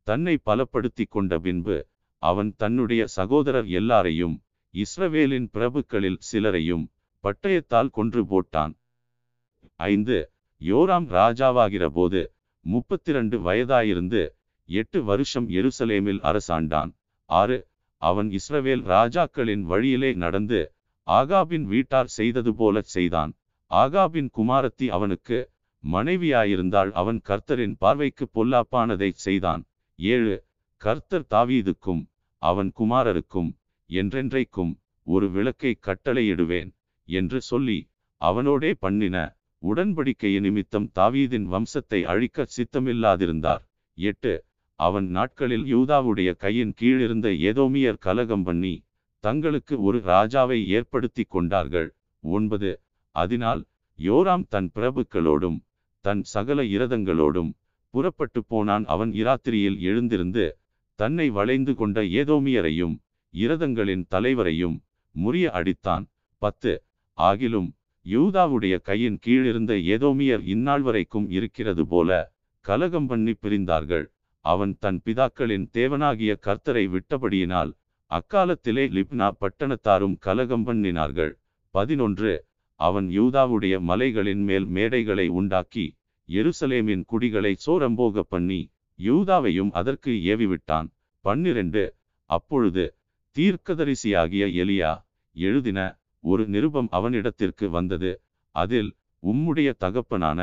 தன்னை 0.06 0.34
பலப்படுத்தி 0.46 1.04
கொண்ட 1.08 1.32
பின்பு 1.38 1.76
அவன் 2.22 2.50
தன்னுடைய 2.56 3.02
சகோதரர் 3.16 3.68
எல்லாரையும் 3.80 4.34
இஸ்ரவேலின் 4.74 5.48
பிரபுக்களில் 5.54 6.20
சிலரையும் 6.28 6.84
பட்டயத்தால் 7.24 7.90
கொன்று 7.90 8.22
போட்டான். 8.30 8.72
ஐந்து 9.76 10.18
யோராம் 10.60 11.06
ராஜாவாகிற 11.18 11.84
போது 11.88 12.20
முப்பத்திரண்டு 12.64 13.36
வயதாயிருந்து 13.38 14.22
எட்டு 14.68 14.98
வருஷம் 15.04 15.48
எருசலேமில் 15.48 16.20
அரசாண்டான். 16.30 16.90
ஆறு. 17.40 17.58
அவன் 18.02 18.28
இஸ்ரவேல் 18.38 18.84
ராஜாக்களின் 18.92 19.64
வழியிலே 19.70 20.10
நடந்து 20.22 20.60
ஆகாபின் 21.08 21.64
வீட்டார் 21.72 22.10
செய்தது 22.16 22.50
போல 22.54 22.82
செய்தான். 22.94 23.32
ஆகாபின் 23.70 24.28
குமாரத்தி 24.38 24.86
அவனுக்கு 24.88 25.38
மனைவியாயிருந்தால் 25.84 26.90
அவன் 27.00 27.20
கர்த்தரின் 27.28 27.74
பார்வைக்கு 27.78 28.24
பொல்லாப்பானதை 28.34 29.10
செய்தான். 29.26 29.62
ஏழு. 29.98 30.36
கர்த்தர் 30.82 31.26
தாவீதுக்கும் 31.30 32.02
அவன் 32.42 32.70
குமாரருக்கும் 32.78 33.50
என்றென்றைக்கும் 33.90 34.72
ஒரு 35.06 35.26
விளக்கை 35.30 35.72
கட்டளையிடுவேன் 35.86 36.70
என்று 37.08 37.38
சொல்லி 37.40 37.78
அவனோடே 38.20 38.70
பண்ணின 38.84 39.16
உடன்படிக்கை 39.62 40.30
நிமித்தம் 40.44 40.88
தாவீதின் 40.98 41.46
வம்சத்தை 41.54 42.00
அழிக்க 42.12 42.46
சித்தமில்லாதிருந்தார். 42.56 43.62
எட்டு. 43.98 44.34
அவன் 44.86 45.08
நாட்களில் 45.08 45.64
யூதாவுடைய 45.74 46.30
கையின் 46.36 46.72
கீழிருந்த 46.80 47.28
ஏதோமியர் 47.48 47.98
கலகம் 47.98 48.42
பண்ணி 48.42 48.74
தங்களுக்கு 49.24 49.74
ஒரு 49.82 49.98
ராஜாவை 50.06 50.58
ஏற்படுத்தி 50.76 51.24
கொண்டார்கள். 51.24 51.88
ஒன்பது. 52.24 52.70
அதனால் 53.16 53.62
யோராம் 53.98 54.44
தன் 54.48 54.68
பிரபுக்களோடும் 54.74 55.58
தன் 56.04 56.22
சகல 56.32 56.62
இரதங்களோடும் 56.76 57.50
புறப்பட்டு 57.94 58.40
போனான். 58.44 58.84
அவன் 58.86 59.12
இராத்திரியில் 59.22 59.78
எழுந்திருந்து 59.80 60.44
தன்னை 60.98 61.26
வளைந்து 61.30 61.72
கொண்ட 61.74 62.00
ஏதோமியரையும் 62.20 62.96
இரதங்களின் 63.34 64.04
தலைவரையும் 64.14 64.76
முறிய 65.14 65.46
அடித்தான். 65.58 66.04
பத்து. 66.42 66.72
ஆகிலும் 67.18 67.68
யூதாவுடைய 68.06 68.74
கையின் 68.88 69.18
கீழிருந்த 69.26 69.72
ஏதோமியர் 69.94 70.42
இந்நாள் 70.54 70.82
வரைக்கும் 70.82 71.28
இருக்கிறது 71.30 71.84
போல 71.86 72.10
கலகம் 72.64 73.06
பண்ணி 73.06 73.32
பிரிந்தார்கள். 73.42 74.06
அவன் 74.44 74.72
தன் 74.78 74.98
பிதாக்களின் 75.04 75.66
தேவனாகிய 75.72 76.32
கர்த்தரை 76.46 76.84
விட்டபடியினால் 76.94 77.70
அக்காலத்திலே 78.10 78.84
லிப்னா 78.96 79.28
பட்டணத்தாரும் 79.40 80.16
கலகம் 80.18 80.64
பண்ணினார்கள். 80.66 81.32
பதினொன்று 81.74 82.32
அவன் 82.80 83.08
யூதாவுடைய 83.10 83.74
மலைகளின் 83.80 84.42
மேல் 84.42 84.66
மேடைகளை 84.68 85.26
உண்டாக்கி 85.40 85.86
எருசலேமின் 86.28 87.04
குடிகளை 87.04 87.52
சோரம்போக 87.66 88.24
பண்ணி 88.28 88.60
யூதாவையும் 88.98 89.70
அதற்கு 89.72 90.12
ஏவிவிட்டான். 90.32 90.88
பன்னிரண்டு 91.24 91.84
அப்பொழுது 92.30 92.84
தீர்க்கதரிசியாகிய 93.36 94.44
எலியா 94.62 94.92
எழுதின 95.36 95.78
ஒரு 96.24 96.42
நிருபம் 96.46 96.88
அவனிடத்திற்கு 96.92 97.66
வந்தது. 97.70 98.10
அதில் 98.54 98.90
உம்முடைய 99.22 99.70
தகப்பனான 99.78 100.40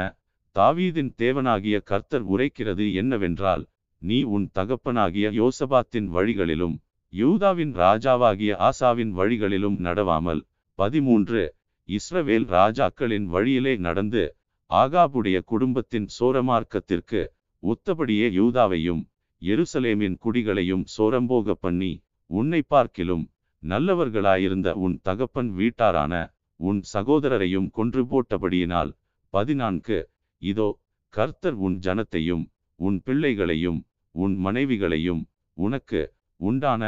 தாவீதின் 0.55 1.11
தேவனாகிய 1.17 1.77
கர்த்தர் 1.83 2.25
உரைக்கிறது 2.33 2.85
என்னவென்றால் 2.93 3.63
நீ 4.01 4.17
உன் 4.25 4.45
தகப்பனாகிய 4.53 5.27
யோசபாத்தின் 5.39 6.07
வழிகளிலும் 6.07 6.75
யூதாவின் 7.13 7.73
ராஜாவாகிய 7.75 8.51
ஆசாவின் 8.59 9.11
வழிகளிலும் 9.11 9.77
நடவாமல் 9.79 10.41
பதிமூன்று 10.79 11.41
இஸ்ரவேல் 11.89 12.47
ராஜாக்களின் 12.49 13.27
வழியிலே 13.27 13.73
நடந்து 13.77 14.23
ஆகாபுடைய 14.71 15.37
குடும்பத்தின் 15.45 16.07
சோரமார்க்கத்திற்கு 16.19 17.21
ஒத்தபடியே 17.63 18.27
யூதாவையும் 18.31 19.01
எருசலேமின் 19.41 20.17
குடிகளையும் 20.17 20.85
சோரம்போக 20.97 21.55
பண்ணி 21.61 21.91
உன்னை 22.29 22.61
பார்க்கிலும் 22.67 23.25
நல்லவர்களாயிருந்த 23.63 24.69
உன் 24.75 24.95
தகப்பன் 25.03 25.49
வீட்டாரான 25.57 26.13
உன் 26.59 26.79
சகோதரரையும் 26.93 27.69
கொன்று 27.69 28.01
போட்டபடியினால் 28.03 28.91
பதினான்கு 29.33 29.97
இதோ 30.41 30.69
கர்த்தர் 31.13 31.57
உன் 31.57 31.77
ஜனத்தையும் 31.79 32.45
உன் 32.79 32.97
பிள்ளைகளையும் 33.03 33.79
உன் 34.15 34.35
மனைவிகளையும் 34.37 35.21
உனக்கு 35.57 36.01
உண்டான 36.39 36.83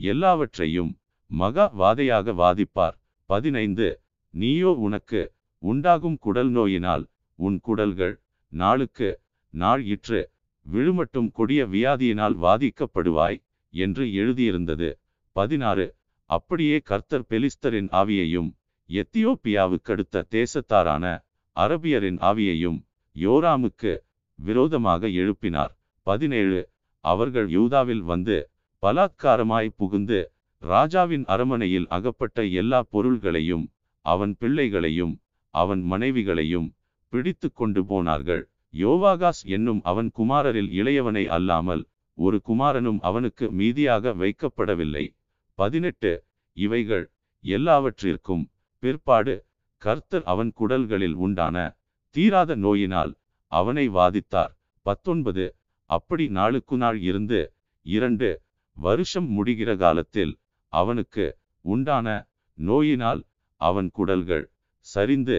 எல்லாவற்றையும் 0.00 0.92
மகா 1.30 1.66
வாதையாக 1.78 2.34
வாதிப்பார். 2.40 2.96
பதினைந்து. 3.30 3.88
நீயோ 4.34 4.70
உனக்கு 4.86 5.20
உண்டாகும் 5.62 6.18
குடல் 6.18 6.50
நோயினால் 6.50 7.04
உன் 7.38 7.58
குடல்கள் 7.60 8.14
நாளுக்கு 8.52 9.20
நாள் 9.54 9.82
இற்று 9.84 10.20
விழுமட்டும் 10.66 11.30
கொடிய 11.32 11.66
வியாதியினால் 11.66 12.36
வாதிக்கப்படுவாய் 12.44 13.38
என்று 13.74 14.04
எழுதியிருந்தது. 14.20 14.90
பதினாறு. 15.36 15.86
அப்படியே 16.30 16.76
கர்த்தர் 16.80 17.26
பெலிஸ்தரின் 17.30 17.88
ஆவியையும் 18.00 18.50
எத்தியோப்பியாவுக்கடுத்த 18.90 20.22
தேசத்தாரான 20.30 21.04
அரபியரின் 21.56 22.18
ஆவியையும் 22.30 22.78
யோராமுக்கு 23.16 23.92
விரோதமாக 24.38 25.08
எழுப்பினார். 25.20 25.72
பதினேழு. 26.06 26.60
அவர்கள் 27.04 27.48
யூதாவில் 27.48 28.02
வந்து 28.02 28.36
பலாத்காரமாய் 28.82 29.76
புகுந்து 29.76 30.18
ராஜாவின் 30.62 31.24
அரமனையில் 31.34 31.86
அகப்பட்ட 31.88 32.44
எல்லா 32.60 32.80
பொருள்களையும் 32.90 33.64
அவன் 34.04 34.32
பிள்ளைகளையும் 34.38 35.14
அவன் 35.54 35.82
மனைவிகளையும் 35.92 36.68
பிடித்து 37.12 37.48
கொண்டு 37.52 37.80
போனார்கள். 37.84 38.42
யோவாகாஸ் 38.74 39.42
என்னும் 39.56 39.80
அவன் 39.82 40.08
குமாரரில் 40.18 40.70
இளையவனை 40.80 41.24
அல்லாமல் 41.36 41.82
ஒரு 42.18 42.38
குமாரனும் 42.48 43.00
அவனுக்கு 43.00 43.46
மீதியாக 43.58 44.14
வைக்கப்படவில்லை. 44.22 45.04
பதினெட்டு. 45.58 46.12
இவைகள் 46.56 47.04
எல்லாவற்றிற்கும் 47.44 48.44
பிற்பாடு 48.82 49.34
கர்த்தர் 49.82 50.24
அவன் 50.32 50.50
குடல்களில் 50.60 51.16
உண்டான 51.24 51.56
தீராத 52.14 52.54
நோயினால் 52.64 53.12
அவனை 53.52 53.86
வாதித்தார். 53.98 54.52
பத்தொன்பது. 54.86 55.46
அப்படி 55.90 56.24
நாளுக்கு 56.28 56.76
நாள் 56.76 56.98
இருந்து 57.00 57.40
இரண்டு 57.86 58.28
வருஷம் 58.76 59.28
முடிகிற 59.36 59.70
காலத்தில் 59.76 60.32
அவனுக்கு 60.72 61.24
உண்டான 61.64 62.06
நோயினால் 62.58 63.20
அவன் 63.60 63.88
குடல்கள் 63.90 64.44
சரிந்து 64.86 65.38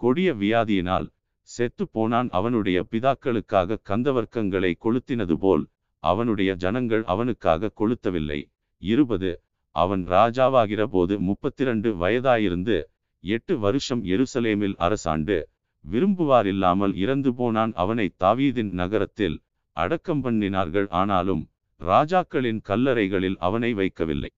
கொடிய 0.00 0.28
வியாதியினால் 0.34 1.06
செத்து 1.48 1.84
போனான். 1.86 2.28
அவனுடைய 2.30 2.78
பிதாக்களுக்காக 2.90 3.78
கந்தவர்க்கங்களை 3.90 4.70
கொளுத்தினது 4.84 5.36
போல் 5.36 5.64
அவனுடைய 6.02 6.50
ஜனங்கள் 6.54 7.04
அவனுக்காக 7.04 7.72
கொளுத்தவில்லை. 7.80 8.40
இருபது 8.82 9.30
அவன் 9.76 10.02
ராஜாவாகிற 10.06 10.82
போது 10.86 11.14
முப்பத்திரண்டு 11.20 11.88
வயதாயிருந்து 12.02 12.76
எட்டு 13.24 13.54
வருஷம் 13.58 14.02
எருசலேமில் 14.04 14.76
அரசாண்டு 14.86 15.36
விரும்புவாரில்லாமல் 15.84 16.94
இறந்து 16.94 17.30
போனான். 17.34 17.72
அவனை 17.74 18.06
தாவீதின் 18.24 18.72
நகரத்தில் 18.72 19.36
அடக்கம் 19.82 20.24
பண்ணினார்கள். 20.24 20.86
ஆனாலும் 20.88 21.42
ராஜாக்களின் 21.80 22.60
கல்லறைகளில் 22.68 23.36
அவனை 23.38 23.74
வைக்கவில்லை. 23.74 24.30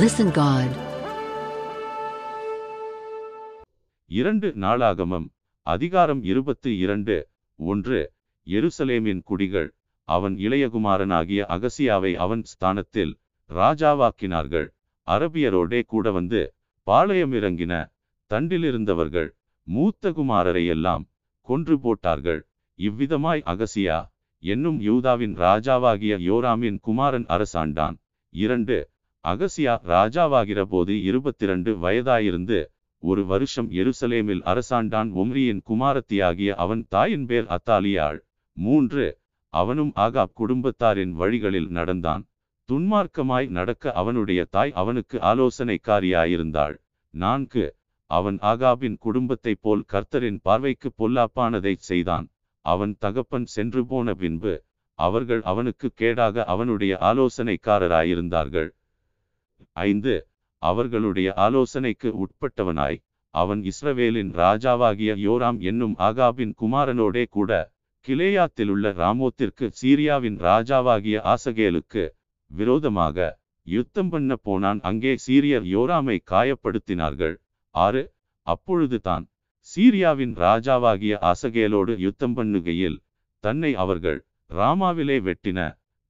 Listen 0.00 0.28
God. 0.38 0.70
இரண்டு 4.06 4.48
நாளாகமம் 4.56 5.28
அதிகாரம் 5.66 6.22
இருபத்து 6.22 6.78
இரண்டு 6.78 7.28
ஒன்று 7.56 8.12
எருசலேமின் 8.46 9.22
குடிகள் 9.22 9.68
அவன் 10.08 10.36
இளையகுமாரனாகிய 10.36 11.40
அகசியாவை 11.56 12.12
அவன் 12.14 12.42
ஸ்தானத்தில் 12.44 13.12
ராஜாவாக்கினார்கள். 13.50 14.68
அரபியரோடே 15.06 15.82
கூட 15.86 16.10
வந்து 16.10 16.54
பாளையம் 16.82 17.32
இறங்கின 17.32 17.74
தண்டிலிருந்தவர்கள் 18.30 19.30
மூத்த 19.62 20.10
குமாரரையெல்லாம் 20.10 21.04
கொன்று 21.40 21.80
போட்டார்கள். 21.80 22.40
இவ்விதமாய் 22.78 23.42
அகசியா 23.52 23.98
என்னும் 24.42 24.80
யூதாவின் 24.80 25.34
ராஜாவாகிய 25.38 26.18
யோராமின் 26.18 26.78
குமாரன் 26.80 27.26
அரசாண்டான். 27.28 27.96
இரண்டு 28.30 28.88
அகசியா 29.24 29.74
ராஜாவாகிற 29.86 30.62
போது 30.62 31.02
இருபத்திரண்டு 31.02 31.76
வயதாயிருந்து 31.76 32.66
ஒரு 33.02 33.26
வருஷம் 33.26 33.70
எருசலேமில் 33.70 34.42
அரசாண்டான் 34.42 35.10
ஒம்ரியின் 35.12 35.60
குமாரத்தியாகிய 35.68 36.50
அவன் 36.54 36.86
தாயின் 36.88 37.26
பேர் 37.26 37.46
அத்தாலியாள். 37.46 38.18
மூன்று 38.56 39.18
அவனும் 39.48 39.92
ஆகாப் 39.96 40.32
குடும்பத்தாரின் 40.34 41.12
வழிகளில் 41.12 41.68
நடந்தான். 41.68 42.24
துன்மார்க்கமாய் 42.68 43.48
நடக்க 43.48 43.92
அவனுடைய 43.92 44.44
தாய் 44.44 44.72
அவனுக்கு 44.72 45.18
ஆலோசனைக்காரியாயிருந்தாள். 45.18 46.76
நான்கு 47.14 47.64
அவன் 48.10 48.38
ஆகாபின் 48.52 48.96
குடும்பத்தைப் 49.04 49.62
போல் 49.64 49.82
கர்த்தரின் 49.92 50.38
பார்வைக்கு 50.46 50.88
பொல்லாப்பானதைச் 50.98 51.84
செய்தான். 51.88 52.26
அவன் 52.64 52.92
தகப்பன் 52.98 53.46
சென்று 53.54 53.82
போன 53.86 54.14
பின்பு 54.14 54.54
அவர்கள் 54.98 55.42
அவனுக்கு 55.42 55.88
கேடாக 56.00 56.44
அவனுடைய 56.44 56.92
ஆலோசனைக்காரராயிருந்தார்கள். 57.10 58.70
ஐந்து 59.86 60.14
அவர்களுடைய 60.62 61.28
ஆலோசனைக்கு 61.44 62.08
உட்பட்டவனாய் 62.22 62.98
அவன் 63.34 63.60
இஸ்ரவேலின் 63.70 64.32
ராஜாவாகிய 64.40 65.10
யோராம் 65.26 65.58
என்னும் 65.70 65.94
ஆகாபின் 66.08 66.54
குமாரனோடே 66.62 67.24
கூட 67.36 67.50
கிலேயாத்திலுள்ள 68.06 68.92
ராமோத்திற்கு 69.02 69.66
சீரியாவின் 69.80 70.38
ராஜாவாகிய 70.48 71.16
ஆசகேலுக்கு 71.32 72.04
விரோதமாக 72.50 73.28
யுத்தம் 73.66 74.10
பண்ண 74.12 74.36
போனான். 74.46 74.80
அங்கே 74.80 75.12
சீரியர் 75.26 75.66
யோராமை 75.74 76.16
காயப்படுத்தினார்கள். 76.30 77.36
ஆறு 77.74 78.02
அப்பொழுது 78.46 78.98
தான் 79.00 79.24
சீரியாவின் 79.66 80.34
ராஜாவாகிய 80.36 81.14
அசகேலோடு 81.30 81.92
யுத்தம் 81.98 82.34
பண்ணுகையில் 82.36 82.98
தன்னை 83.44 83.72
அவர்கள் 83.74 84.20
ராமாவிலே 84.50 85.16
வெட்டின 85.26 85.58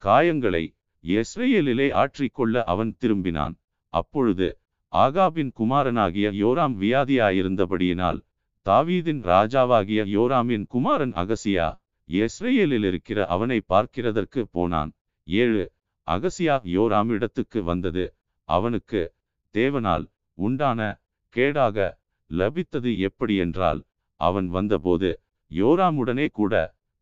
காயங்களை 0.02 0.64
இஸ்ரேலிலே 1.04 1.88
ஆற்றிக்கொள்ள 1.92 2.62
அவன் 2.64 2.92
திரும்பினான். 3.00 3.54
அப்பொழுது 3.92 4.48
ஆகாபின் 4.92 5.52
குமாரனாகிய 5.52 6.26
யோராம் 6.42 6.74
வியாதியாயிருந்தபடியினால் 6.82 8.18
தாவீதின் 8.66 9.20
ராஜாவாகிய 9.22 10.00
யோராமின் 10.14 10.64
குமாரன் 10.66 11.14
அகசியா 11.22 11.68
இஸ்ரேலில் 12.08 12.86
இருக்கிற 12.90 13.18
அவனை 13.26 13.58
பார்க்கிறதற்கு 13.68 14.40
போனான். 14.52 14.90
ஏழு 15.28 15.62
அகசியா 16.08 16.56
யோராமிடத்துக்கு 16.76 17.60
வந்தது. 17.62 18.04
அவனுக்கு 18.48 19.02
தேவனால் 19.54 20.04
உண்டான 20.38 20.80
கேடாக 21.36 21.78
லபித்தது 22.30 22.90
எப்படியென்றால் 22.98 23.80
அவன் 24.20 24.48
வந்தபோது 24.48 25.10
யோராமுடனே 25.50 26.26
கூட 26.32 26.54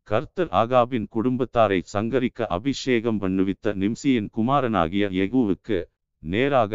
கர்த்தர் 0.07 0.51
ஆகாபின் 0.51 1.07
குடும்பத்தாரை 1.15 1.79
சங்கரிக்க 1.93 2.45
அபிஷேகம் 2.47 3.19
பண்ணுவித்த 3.21 3.73
நிம்சியின் 3.81 4.29
குமாரனாகிய 4.29 5.05
எகுவுக்கு 5.23 5.77
நேராக 6.23 6.73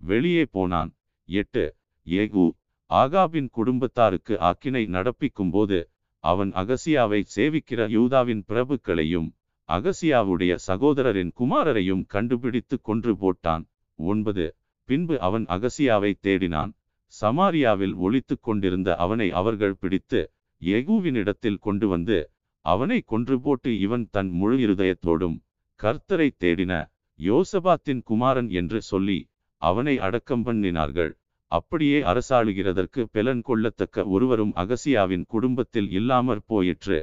வெளியே 0.00 0.44
போனான். 0.50 0.90
எட்டு 1.28 1.64
எகு 2.06 2.44
ஆகாபின் 2.90 3.48
குடும்பத்தாருக்கு 3.58 4.34
ஆக்கினை 4.48 4.82
நடப்பிக்கும்போது 4.96 5.78
அவன் 6.24 6.52
அகசியாவை 6.52 7.20
சேவிக்கிற 7.36 7.80
யூதாவின் 7.88 8.42
பிரபுக்களையும் 8.48 9.28
அகசியாவுடைய 9.68 10.52
சகோதரரின் 10.66 11.32
குமாரரையும் 11.40 12.04
கண்டுபிடித்து 12.06 12.76
கொன்று 12.80 13.12
போட்டான். 13.14 13.64
ஒன்பது 13.98 14.44
பின்பு 14.88 15.14
அவன் 15.20 15.44
அகசியாவை 15.46 16.12
தேடினான். 16.22 16.72
சமாரியாவில் 17.12 17.94
ஒழித்து 17.96 18.34
கொண்டிருந்த 18.40 18.96
அவனை 18.96 19.28
அவர்கள் 19.30 19.76
பிடித்து 19.76 20.20
எகுவினிடத்தில் 20.62 21.58
கொண்டு 21.58 21.88
வந்து 21.88 22.18
அவனை 22.64 22.98
கொன்று 23.02 23.36
போட்டு 23.40 23.70
இவன் 23.78 24.04
தன் 24.10 24.30
முழு 24.30 24.56
இருதயத்தோடும் 24.58 25.36
கர்த்தரை 25.80 26.28
தேடின 26.38 26.72
யோசபாத்தின் 27.18 28.02
குமாரன் 28.02 28.48
என்று 28.50 28.78
சொல்லி 28.82 29.18
அவனை 29.62 29.94
அடக்கம் 29.98 30.44
பண்ணினார்கள். 30.46 31.12
அப்படியே 31.52 31.98
அரசாளுகிறதற்கு 32.02 33.00
பெலன் 33.12 33.42
கொள்ளத்தக்க 33.44 34.06
ஒருவரும் 34.06 34.52
அகசியாவின் 34.56 35.24
குடும்பத்தில் 35.26 35.88
இல்லாமற் 35.90 36.44
போயிற்று. 36.46 36.98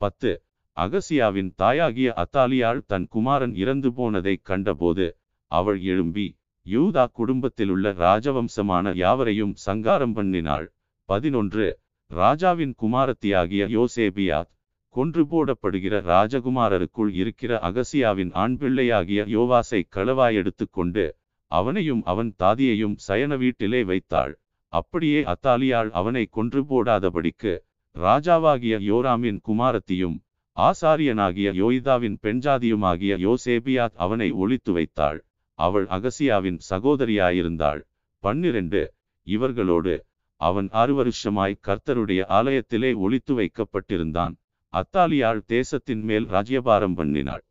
பத்து 0.00 0.32
அகசியாவின் 0.76 1.50
தாயாகிய 1.54 2.08
அத்தாலியாள் 2.16 2.80
தன் 2.86 3.06
குமாரன் 3.06 3.54
இறந்து 3.54 3.90
போனதைக் 3.90 4.44
கண்டபோது 4.50 5.06
அவள் 5.50 5.80
எழும்பி 5.82 6.26
யூதா 6.66 7.10
குடும்பத்திலுள்ள 7.12 7.92
ராஜவம்சமான 7.92 8.94
யாவரையும் 8.94 9.54
சங்காரம் 9.54 10.16
பண்ணினாள். 10.16 10.66
பதினொன்று. 11.04 11.78
ராஜாவின் 12.06 12.74
குமாரத்தியாகிய 12.82 13.62
யோசேபியாத் 13.68 14.50
கொன்று 14.88 15.22
போடப்படுகிற 15.24 15.94
ராஜகுமாரருக்குள் 16.10 17.10
இருக்கிற 17.12 17.58
அகசியாவின் 17.62 18.30
ஆண் 18.32 18.56
பிள்ளையாகிய 18.60 19.24
யோவாசை 19.26 19.88
களவாயெடுத்து 19.94 20.66
கொண்டு 20.70 21.16
அவனையும் 21.46 22.02
அவன் 22.04 22.34
தாதியையும் 22.38 22.96
சயன 23.08 23.36
வீட்டிலே 23.36 23.84
வைத்தாள். 23.84 24.40
அப்படியே 24.68 25.22
அத்தாலியாள் 25.22 25.90
அவனை 25.90 26.24
கொன்று 26.26 26.62
போடாதபடிக்கு 26.62 27.58
ராஜாவாகிய 27.94 28.78
யோராமின் 28.80 29.40
குமாரத்தியும் 29.48 30.16
ஆசாரியனாகிய 30.56 31.48
யோய்தாவின் 31.62 32.16
பெண்ஜாதியுமாகிய 32.22 33.12
யோசேபியாத் 33.26 33.96
அவனை 33.96 34.32
ஒளித்து 34.32 34.72
வைத்தாள். 34.72 35.24
அவள் 35.54 35.86
அகசியாவின் 35.86 36.58
சகோதரியாயிருந்தாள். 36.70 37.82
பன்னிரண்டு 38.18 38.92
இவர்களோடு 39.26 40.04
அவன் 40.36 40.68
ஆறு 40.70 40.94
வருஷமாய் 40.94 41.60
கர்த்தருடைய 41.66 42.24
ஆலயத்திலே 42.28 42.94
ஒளித்து 42.94 43.32
வைக்கப்பட்டிருந்தான். 43.32 44.34
அத்தாலியாள் 44.72 45.40
தேசத்தின் 45.46 46.02
மேல் 46.02 46.26
ராஜ்யபாரம் 46.26 46.96
பண்ணினாள். 46.96 47.42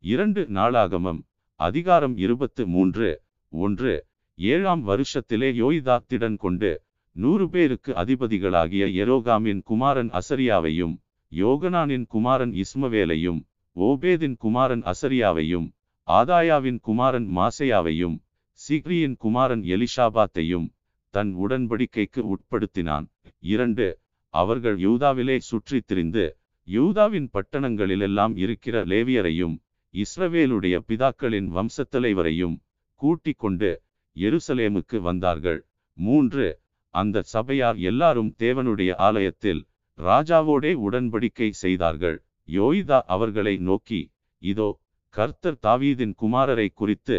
இரண்டு 0.00 0.46
நாளாகமம் 0.48 1.22
அதிகாரம் 1.54 2.16
இருபத்து 2.16 2.66
மூன்று 2.66 3.22
ஒன்று 3.48 4.06
ஏழாம் 4.34 4.88
வருஷத்திலே 4.88 5.48
யோய்தாத்திடன் 5.52 6.36
கொண்டு 6.36 6.82
நூறு 7.18 7.48
பேருக்கு 7.48 7.92
அதிபதிகளாகிய 7.92 8.84
எரோகாமின் 9.02 9.60
குமாரன் 9.62 10.10
அசரியாவையும் 10.10 10.92
யோகனானின் 11.32 12.04
குமாரன் 12.06 12.52
இஸ்மவேலையும் 12.62 13.40
ஓபேதின் 13.76 14.36
குமாரன் 14.36 14.82
அசரியாவையும் 14.82 15.66
ஆதாயாவின் 16.08 16.78
குமாரன் 16.80 17.26
மாசையாவையும் 17.36 18.14
சிக்ரியின் 18.60 19.16
குமாரன் 19.16 19.64
எலிஷாபாத்தையும் 19.74 20.68
தன் 21.14 21.32
உடன்படிக்கைக்கு 21.36 22.20
உட்படுத்தினான். 22.34 23.06
இரண்டு 23.38 23.88
அவர்கள் 24.34 24.78
யூதாவிலே 24.78 25.36
சுற்றித் 25.38 25.86
திரிந்து 25.86 26.24
யூதாவின் 26.68 27.28
பட்டணங்களிலெல்லாம் 27.32 28.36
இருக்கிற 28.36 28.84
லேவியரையும் 28.84 29.56
இஸ்ரவேலுடைய 29.94 30.76
பிதாக்களின் 30.88 31.50
வம்சத்தலைவரையும் 31.56 32.56
கூட்டிக் 33.02 33.38
கொண்டு 33.38 33.70
எருசலேமுக்கு 34.16 34.98
வந்தார்கள். 35.00 35.60
மூன்று 35.98 36.46
அந்த 36.94 37.22
சபையார் 37.32 37.78
எல்லாரும் 37.90 38.30
தேவனுடைய 38.38 38.90
ஆலயத்தில் 38.98 39.60
ராஜாவோடே 39.98 40.72
உடன்படிக்கை 40.86 41.48
செய்தார்கள். 41.62 42.16
யோய்தா 42.48 42.98
அவர்களை 43.06 43.54
நோக்கி 43.68 44.00
இதோ 44.42 44.68
கர்த்தர் 45.14 45.58
தாவீதின் 45.66 46.14
குமாரரை 46.22 46.68
குறித்து 46.72 47.18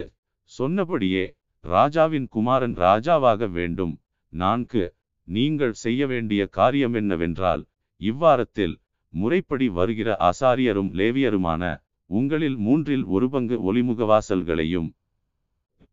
சொன்னபடியே 0.51 1.23
ராஜாவின் 1.63 2.27
குமாரன் 2.27 2.75
ராஜாவாக 2.77 3.47
வேண்டும். 3.49 3.93
நான்கு 4.33 4.83
நீங்கள் 5.27 5.73
செய்ய 5.83 6.01
வேண்டிய 6.07 6.41
காரியம் 6.49 6.93
என்னவென்றால் 6.93 7.63
இவ்வாரத்தில் 8.01 8.75
முறைப்படி 9.13 9.67
வருகிற 9.69 10.09
ஆசாரியரும் 10.29 10.91
லேவியருமான 10.99 11.63
உங்களில் 12.09 12.57
மூன்றில் 12.57 13.05
ஒரு 13.05 13.27
பங்கு 13.29 13.55
ஒளிமுகவாசல்களையும் 13.69 14.87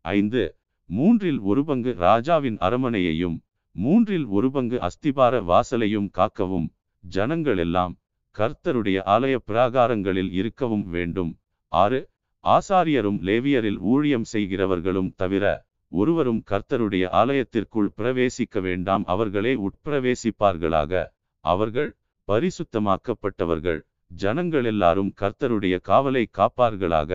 ஐந்து 0.05 0.43
மூன்றில் 0.89 1.39
ஒரு 1.41 1.61
பங்கு 1.65 1.91
ராஜாவின் 1.99 2.57
அரமனையையும் 2.57 3.37
மூன்றில் 3.77 4.25
ஒரு 4.25 4.47
பங்கு 4.51 4.77
அஸ்திபார 4.77 5.39
வாசலையும் 5.49 6.09
காக்கவும். 6.17 6.67
ஜனங்களெல்லாம் 7.03 7.93
கர்த்தருடைய 8.35 8.97
ஆலய 9.13 9.35
பிராகாரங்களில் 9.47 10.31
இருக்கவும் 10.31 10.85
வேண்டும். 10.89 11.31
ஆறு 11.71 11.99
ஆசாரியரும் 12.43 13.19
லேவியரில் 13.27 13.79
ஊழியம் 13.79 14.25
செய்கிறவர்களும் 14.33 15.11
தவிர 15.15 15.45
ஒருவரும் 15.91 16.41
கர்த்தருடைய 16.51 17.05
ஆலயத்திற்குள் 17.19 17.89
பிரவேசிக்க 17.97 18.61
வேண்டாம். 18.61 19.03
அவர்களே 19.05 19.53
உட்பிரவேசிப்பார்களாக. 19.67 21.03
அவர்கள் 21.43 21.89
பரிசுத்தமாக்கப்பட்டவர்கள். 22.27 23.79
ஜனங்கள் 24.07 24.65
எல்லாரும் 24.65 25.13
கர்த்தருடைய 25.21 25.77
காவலை 25.89 26.23
காப்பார்களாக. 26.37 27.11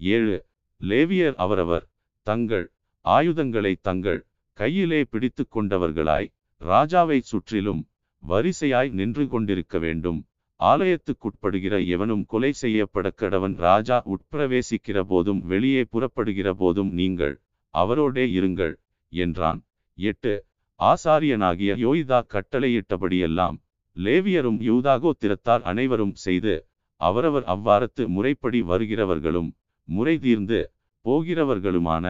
ஏழு 0.00 0.38
லேவியர் 0.80 1.36
அவரவர் 1.36 1.86
தங்கள் 2.22 2.66
ஆயுதங்களை 3.04 3.72
தங்கள் 3.82 4.26
கையிலே 4.56 5.00
பிடித்து 5.04 5.42
கொண்டவர்களாய் 5.48 6.28
ராஜாவை 6.60 7.18
சுற்றிலும் 7.30 7.82
வரிசையாய் 8.22 8.90
நின்று 8.90 9.24
கொண்டிருக்க 9.28 9.78
வேண்டும். 9.78 10.20
ஆலயத்துக்குட்படுகிற 10.60 11.74
எவனும் 11.94 12.22
கொலை 12.26 12.50
செய்யப்பட 12.52 13.06
கடவன் 13.22 13.54
ராஜா 13.58 13.96
உட்பிரவேசிக்கிற 14.14 14.98
போதும் 15.02 15.40
வெளியே 15.42 15.82
புறப்படுகிற 15.84 16.48
போதும் 16.54 16.90
நீங்கள் 16.92 17.34
அவரோடே 17.74 18.24
இருங்கள் 18.38 18.74
என்றான். 19.12 19.60
எட்டு. 19.98 20.34
ஆசாரியனாகிய 20.80 21.74
யோய்தா 21.84 22.18
கட்டளையிட்டபடியெல்லாம் 22.34 23.56
லேவியரும் 23.96 24.58
யூதாகோத்திரத்தார் 24.62 25.62
அனைவரும் 25.62 26.14
செய்து 26.24 26.54
அவரவர் 27.00 27.46
அவ்வாரத்து 27.54 28.02
முறைப்படி 28.06 28.60
வருகிறவர்களும் 28.62 29.50
முறை 29.88 30.14
தீர்ந்து 30.18 30.58
போகிறவர்களுமான 31.04 32.06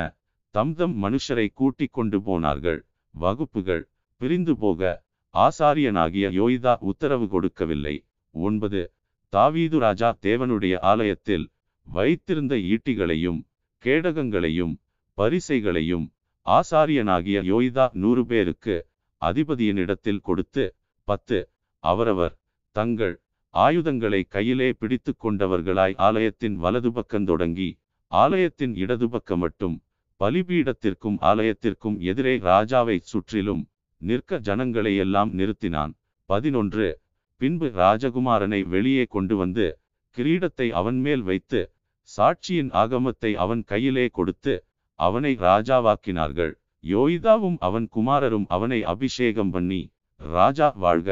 தம்தம் 0.57 0.95
மனுஷரை 1.03 1.47
கூட்டிக் 1.55 1.93
கொண்டு 1.93 2.23
போனார்கள். 2.23 2.87
வகுப்புகள். 3.15 3.89
பிரிந்து 4.21 4.57
போக. 4.57 4.81
ஆசாரியனாகிய 5.35 6.27
யோய்தா 6.39 6.73
உத்தரவு 6.81 7.29
கொடுக்கவில்லை. 7.29 7.97
ஒன்பது. 8.35 8.93
தாவீது 9.33 9.79
ராஜா 9.79 10.09
தேவனுடைய 10.23 10.75
ஆலயத்தில் 10.81 11.45
வைத்திருந்த 11.87 12.55
ஈட்டிகளையும் 12.57 13.41
கேடகங்களையும் 13.85 14.75
பரிசைகளையும் 15.19 16.07
ஆசாரியனாகிய 16.47 17.39
யோய்தா 17.53 17.85
நூறு 17.93 18.27
பேருக்கு 18.27 18.77
அதிபதியினிடத்தில் 19.23 20.21
கொடுத்து 20.21 20.65
பத்து. 21.09 21.39
அவரவர் 21.85 22.35
தங்கள் 22.77 23.15
ஆயுதங்களை 23.55 24.23
கையிலே 24.29 24.73
பிடித்து 24.73 25.15
கொண்டவர்களாய் 25.23 25.95
ஆலயத்தின் 25.99 26.57
வலது 26.65 26.93
பக்கம் 26.93 27.25
தொடங்கி 27.25 27.69
ஆலயத்தின் 28.13 28.75
இடது 28.75 29.09
பக்கம் 29.09 29.39
மட்டும் 29.39 29.77
பலிபீடத்திற்கும் 30.21 31.17
ஆலயத்திற்கும் 31.23 31.97
எதிரே 32.11 32.35
ராஜாவை 32.47 32.97
சுற்றிலும் 33.05 33.63
நிற்க 34.01 34.39
ஜனங்களை 34.39 34.93
எல்லாம் 34.97 35.31
நிறுத்தினான். 35.39 35.93
பதினொன்று. 36.29 36.87
பின்பு 37.41 37.67
ராஜகுமாரனை 37.81 38.61
வெளியே 38.67 39.05
கொண்டு 39.07 39.35
வந்து 39.37 39.67
கிரீடத்தை 40.17 40.67
அவன் 40.73 40.99
மேல் 40.99 41.23
வைத்து 41.23 41.61
சாட்சியின் 42.11 42.71
ஆகமத்தை 42.83 43.31
அவன் 43.37 43.63
கையிலே 43.65 44.07
கொடுத்து 44.09 44.55
அவனை 44.99 45.33
ராஜாவாக்கினார்கள். 45.41 46.53
யோய்தாவும் 46.85 47.59
அவன் 47.61 47.87
குமாரரும் 47.97 48.47
அவனை 48.49 48.81
அபிஷேகம் 48.85 49.51
பண்ணி 49.51 49.81
ராஜா 50.21 50.69
வாழ்க! 50.77 51.09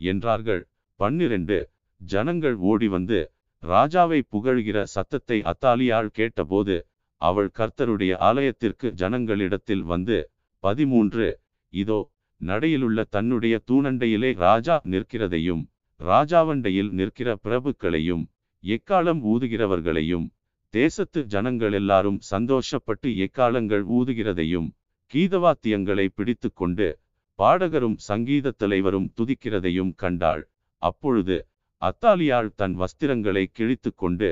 என்றார்கள். 0.00 0.62
பன்னிரண்டு. 1.00 1.58
ஜனங்கள் 2.00 2.56
ஓடி 2.70 2.88
வந்து 2.88 3.18
ராஜாவை 3.62 4.20
புகழ்கிற 4.32 4.78
சத்தத்தை 4.94 5.38
அத்தாலியால் 5.52 6.10
கேட்டபோது 6.18 6.76
அவள் 7.22 7.50
கர்த்தருடைய 7.58 8.12
ஆலயத்திற்கு 8.20 8.86
ஜனங்களிடத்தில் 8.94 9.84
வந்து 9.84 10.16
பதிமூன்று 10.64 11.26
இதோ 11.72 11.98
நடையிலுள்ள 12.40 13.00
தன்னுடைய 13.10 13.54
தூணண்டையிலே 13.70 14.30
ராஜா 14.38 14.76
நிற்கிறதையும் 14.84 15.62
ராஜாவண்டையில் 16.00 16.90
நிற்கிற 16.90 17.28
பிரபுக்களையும் 17.44 18.24
எக்காலம் 18.64 19.20
ஊதுகிறவர்களையும் 19.24 20.26
தேசத்து 20.74 21.20
ஜனங்கள் 21.24 21.72
எல்லாரும் 21.72 22.18
சந்தோஷப்பட்டு 22.30 23.08
எக்காலங்கள் 23.16 23.84
ஊதுகிறதையும் 23.96 24.68
கீதவாத்தியங்களை 25.12 26.06
பிடித்து 26.14 26.48
கொண்டு 26.52 26.86
பாடகரும் 27.38 27.96
சங்கீத 27.98 28.52
தலைவரும் 28.56 29.08
துதிக்கிறதையும் 29.16 29.92
கண்டாள். 29.94 30.42
அப்பொழுது 30.82 31.36
அத்தாலியாள் 31.82 32.48
தன் 32.54 32.74
வஸ்திரங்களை 32.74 33.44
கிழித்து 33.52 33.90
கொண்டு 33.94 34.30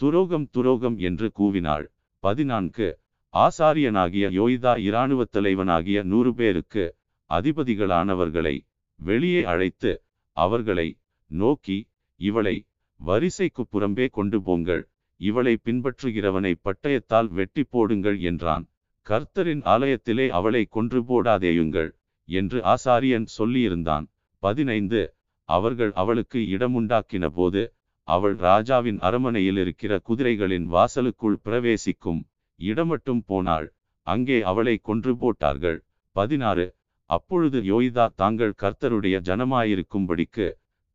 துரோகம் 0.00 0.46
துரோகம் 0.50 0.96
என்று 0.98 1.26
கூவினாள். 1.38 1.86
பதினான்கு. 2.24 2.86
ஆசாரியனாகிய 3.34 4.26
யோய்தா 4.38 4.72
இராணுவத் 4.80 5.32
தலைவனாகிய 5.32 5.98
நூறு 6.02 6.30
பேருக்கு 6.34 6.84
அதிபதிகளானவர்களை 7.30 8.54
வெளியே 9.00 9.42
அழைத்து 9.44 9.92
அவர்களை 10.36 10.88
நோக்கி 11.30 11.78
இவளை 12.20 12.56
வரிசைக்கு 13.00 13.62
புறம்பே 13.72 14.06
கொண்டு 14.10 14.38
போங்கள். 14.42 14.82
இவளை 15.20 15.54
பின்பற்றுகிறவனை 15.64 16.52
பட்டயத்தால் 16.64 17.28
வெட்டி 17.38 17.62
போடுங்கள் 17.64 18.18
என்றான். 18.30 18.64
கர்த்தரின் 19.06 19.62
ஆலயத்திலே 19.74 20.26
அவளை 20.38 20.62
கொன்று 20.76 21.00
போடாதேயுங்கள் 21.02 21.90
என்று 22.28 22.58
ஆசாரியன் 22.74 23.26
சொல்லியிருந்தான். 23.38 24.06
பதினைந்து. 24.42 25.02
அவர்கள் 25.48 25.92
அவளுக்கு 26.02 26.40
இடமுண்டாக்கின 26.54 27.26
போது 27.28 27.62
அவள் 28.08 28.36
ராஜாவின் 28.36 28.98
அரமனையில் 28.98 29.56
இருக்கிற 29.56 29.92
குதிரைகளின் 30.08 30.66
வாசலுக்குள் 30.74 31.38
பிரவேசிக்கும் 31.42 32.20
இடமட்டும் 32.60 33.22
போனாள். 33.26 33.68
அங்கே 34.06 34.38
அவளை 34.42 34.74
கொன்று 34.78 35.12
போட்டார்கள். 35.16 35.78
பதினாறு. 36.16 36.66
அப்பொழுது 37.10 37.58
யோய்தா 37.62 38.04
தாங்கள் 38.14 38.58
கர்த்தருடைய 38.62 39.16
ஜனமாயிருக்கும்படிக்கு 39.28 40.46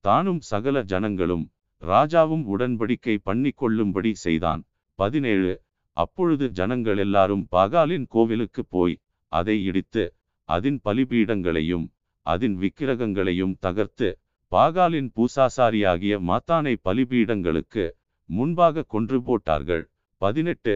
தானும் 0.06 0.42
சகல 0.42 0.84
ஜனங்களும் 0.84 1.46
ராஜாவும் 1.82 2.46
உடன்படிக்கை 2.54 3.16
பண்ணிக்கொள்ளும்படி 3.26 4.12
செய்தான். 4.26 4.62
பதினேழு. 5.00 5.54
அப்பொழுது 5.98 6.46
ஜனங்கள் 6.50 6.98
எல்லாரும் 6.98 7.44
பாகாலின் 7.52 8.08
கோவிலுக்கு 8.08 8.62
போய் 8.66 8.96
அதை 9.32 9.56
இடித்து 9.66 10.04
அதின் 10.50 10.80
பலிபீடங்களையும் 10.86 11.86
அதன் 12.26 12.56
விக்கிரகங்களையும் 12.58 13.54
தகர்த்து 13.60 14.10
பாகாலின் 14.52 15.10
பூசாசாரியாகிய 15.16 16.14
மாத்தானை 16.30 16.74
பலிபீடங்களுக்கு 16.86 17.84
முன்பாக 18.30 18.86
கொன்று 18.88 19.18
போட்டார்கள். 19.22 19.84
பதினெட்டு. 20.22 20.76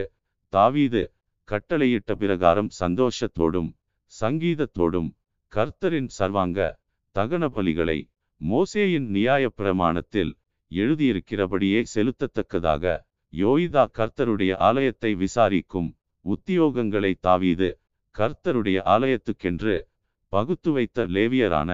தாவீது 0.52 1.02
கட்டளையிட்ட 1.48 2.12
பிரகாரம் 2.14 2.70
சந்தோஷத்தோடும் 2.80 3.70
சங்கீதத்தோடும் 4.12 5.10
கர்த்தரின் 5.52 6.10
சர்வாங்க 6.18 6.58
தகன 7.16 7.44
பலிகளை 7.56 7.98
மோசேயின் 8.40 9.08
நியாய 9.16 9.44
பிரமாணத்தில் 9.58 10.32
எழுதியிருக்கிறபடியே 10.70 11.80
செலுத்தத்தக்கதாக 11.94 12.84
யோயிதா 13.32 13.84
கர்த்தருடைய 13.98 14.52
ஆலயத்தை 14.60 15.10
விசாரிக்கும் 15.14 15.90
உத்தியோகங்களை 16.24 17.12
தாவீது 17.20 17.68
கர்த்தருடைய 18.14 18.78
ஆலயத்துக்கென்று 18.86 19.74
பகுத்து 20.32 20.70
வைத்த 20.72 21.06
லேவியரான 21.06 21.70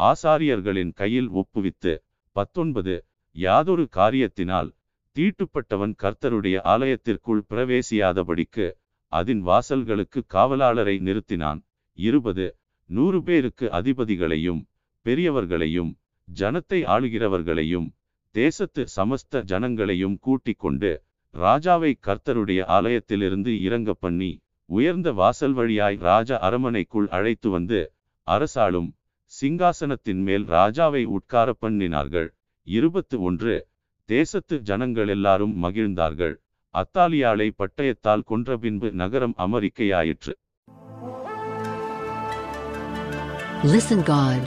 ஆசாரியர்களின் 0.00 0.92
கையில் 0.92 1.30
ஒப்புவித்து 1.40 1.92
பத்தொன்பது 2.36 2.94
யாதொரு 3.36 3.84
காரியத்தினால் 3.96 4.70
தீட்டுப்பட்டவன் 5.16 5.94
கர்த்தருடைய 6.02 6.56
ஆலயத்திற்குள் 6.72 7.42
பிரவேசியாதபடிக்கு 7.50 8.66
அதன் 9.12 9.40
வாசல்களுக்கு 9.42 10.20
காவலாளரை 10.34 10.96
நிறுத்தினான். 11.06 11.60
இருபது 11.98 12.44
நூறு 12.90 13.18
பேருக்கு 13.22 13.66
அதிபதிகளையும் 13.70 14.60
பெரியவர்களையும் 15.06 15.90
ஜனத்தை 16.28 16.80
ஆளுகிறவர்களையும் 16.94 17.88
தேசத்து 18.34 18.82
சமஸ்த 18.96 19.42
ஜனங்களையும் 19.50 20.16
கூட்டிக் 20.18 20.60
கொண்டு 20.60 20.90
ராஜாவை 21.34 21.92
கர்த்தருடைய 22.06 22.60
ஆலயத்திலிருந்து 22.76 23.52
இறங்க 23.60 23.90
பண்ணி 23.94 24.30
உயர்ந்த 24.68 25.08
வாசல் 25.12 25.56
வழியாய் 25.58 25.98
ராஜ 26.02 26.38
அரமனைக்குள் 26.40 27.08
அழைத்து 27.08 27.48
வந்து 27.50 27.80
அரசாளும் 28.26 28.88
சிங்காசனத்தின் 29.42 30.22
மேல் 30.22 30.48
ராஜாவை 30.48 31.04
உட்கார 31.04 31.54
பண்ணினார்கள். 31.60 32.28
இருபத்து 32.62 33.22
ஒன்று. 33.22 33.68
தேசத்து 34.04 34.58
ஜனங்கள் 34.58 35.08
எல்லாரும் 35.08 35.64
மகிழ்ந்தார்கள். 35.64 36.40
அத்தாலியாளை 36.74 37.50
பட்டயத்தால் 37.50 38.22
கொன்ற 38.24 38.56
பின்பு 38.56 38.92
நகரம் 38.92 39.34
அமெரிக்கையாயிற்று. 39.38 40.32
Listen 43.62 44.02
God. 44.06 44.40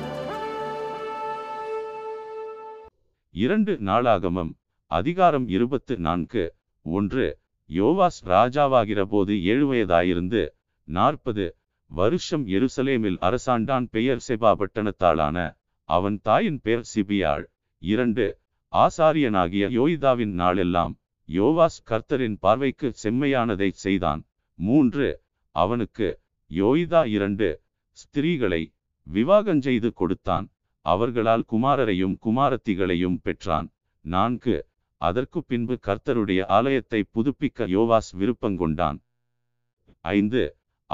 இரண்டு 3.31 3.77
நாளாகமம். 3.81 4.53
அதிகாரம் 4.85 5.47
இருபத்து 5.47 5.97
நான்கு. 5.97 6.53
ஒன்று. 6.81 7.37
யோவாஸ் 7.69 8.25
ராஜாவாகிற 8.25 9.01
போது 9.01 9.45
ஏழு 9.45 9.73
வயதாயிருந்து 9.73 10.49
நாற்பது. 10.83 11.55
வருஷம் 11.93 12.45
எருசலேமில் 12.47 13.17
அரசாண்டான் 13.19 13.87
பெயர் 13.91 14.21
செபா 14.27 14.51
பட்டணத்தாளான 14.59 15.37
அவன் 15.89 16.17
தாயின் 16.21 16.59
பெயர் 16.61 16.87
சிபியாள். 16.93 17.43
இரண்டு 17.81 18.25
ஆசாரியனாகிய 18.73 19.63
யோய்தாவின் 19.79 20.33
நாளெல்லாம் 20.41 20.93
யோவாஸ் 21.29 21.77
கர்த்தரின் 21.89 22.37
பார்வைக்கு 22.39 22.87
செம்மையானதை 23.03 23.69
செய்தான். 23.83 24.21
மூன்று 24.59 25.09
அவனுக்கு 25.55 26.07
யோய்தா 26.51 27.01
இரண்டு 27.07 27.49
ஸ்திரீகளை 27.97 28.61
விவாகஞ்செய்து 29.07 29.89
கொடுத்தான். 29.93 30.47
அவர்களால் 30.85 31.45
குமாரரையும் 31.51 32.15
குமாரத்திகளையும் 32.25 33.19
பெற்றான். 33.21 33.67
நான்கு 34.05 34.55
அதற்கு 35.01 35.39
பின்பு 35.43 35.75
கர்த்தருடைய 35.87 36.41
ஆலயத்தை 36.47 37.03
புதுப்பிக்க 37.15 37.67
யோவாஸ் 37.75 38.11
விருப்பங்கொண்டான். 38.19 38.97
ஐந்து 40.05 40.43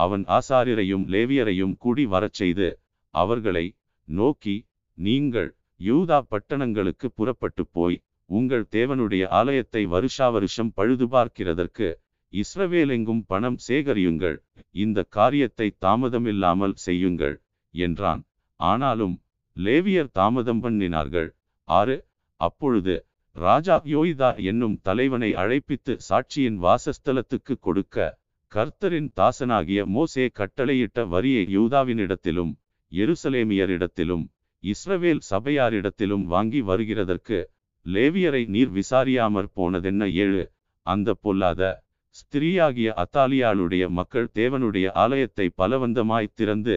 அவன் 0.01 0.23
ஆசாரியரையும் 0.37 1.05
லேவியரையும் 1.13 1.75
கூடி 1.77 2.03
வரச் 2.05 2.37
செய்து 2.41 2.67
அவர்களை 3.13 3.65
நோக்கி 4.07 4.55
நீங்கள் 4.97 5.49
யூதா 5.79 6.19
பட்டணங்களுக்கு 6.31 7.07
புறப்பட்டு 7.15 7.63
போய் 7.71 7.97
உங்கள் 8.29 8.65
தேவனுடைய 8.71 9.23
ஆலயத்தை 9.39 9.83
வருஷா 9.87 10.27
வருஷம் 10.29 10.71
பழுது 10.73 11.05
பார்க்கிறதற்கு 11.07 11.87
இஸ்ரவேலெங்கும் 12.33 13.21
பணம் 13.27 13.57
சேகரியுங்கள். 13.67 14.35
இந்த 14.75 14.99
காரியத்தை 15.09 15.67
தாமதமில்லாமல் 15.85 16.75
செய்யுங்கள் 16.85 17.35
என்றான். 17.73 18.21
ஆனாலும் 18.59 19.15
லேவியர் 19.57 20.11
தாமதம் 20.11 20.61
பண்ணினார்கள். 20.63 21.29
ஆறு 21.67 21.95
அப்பொழுது 22.41 22.95
ராஜா 23.35 23.75
யோய்தா 23.85 24.29
என்னும் 24.43 24.75
தலைவனை 24.81 25.29
அழைப்பித்து 25.35 25.93
சாட்சியின் 26.09 26.57
வாசஸ்தலத்துக்கு 26.63 27.53
கொடுக்க 27.59 27.97
கர்த்தரின் 28.51 29.09
தாசனாகிய 29.15 29.79
மோசே 29.85 30.23
கட்டளையிட்ட 30.33 31.07
வரியை 31.07 31.43
யூதாவினிடத்திலும் 31.57 32.51
எருசலேமியரிடத்திலும் 32.91 34.23
இஸ்ரவேல் 34.63 35.21
சபையாரிடத்திலும் 35.29 36.23
வாங்கி 36.23 36.61
வருகிறதற்கு 36.61 37.37
லேவியரை 37.85 38.41
நீர் 38.47 38.71
விசாரியாமற் 38.71 39.51
போனதென்ன 39.53 40.07
ஏழு? 40.23 40.43
அந்த 40.85 41.13
பொல்லாத 41.13 41.61
ஸ்திரீயாகிய 42.15 42.89
அத்தாலியாளுடைய 43.03 43.83
மக்கள் 43.89 44.27
தேவனுடைய 44.33 44.87
ஆலயத்தை 44.93 45.47
பலவந்தமாய் 45.57 46.33
திறந்து 46.33 46.75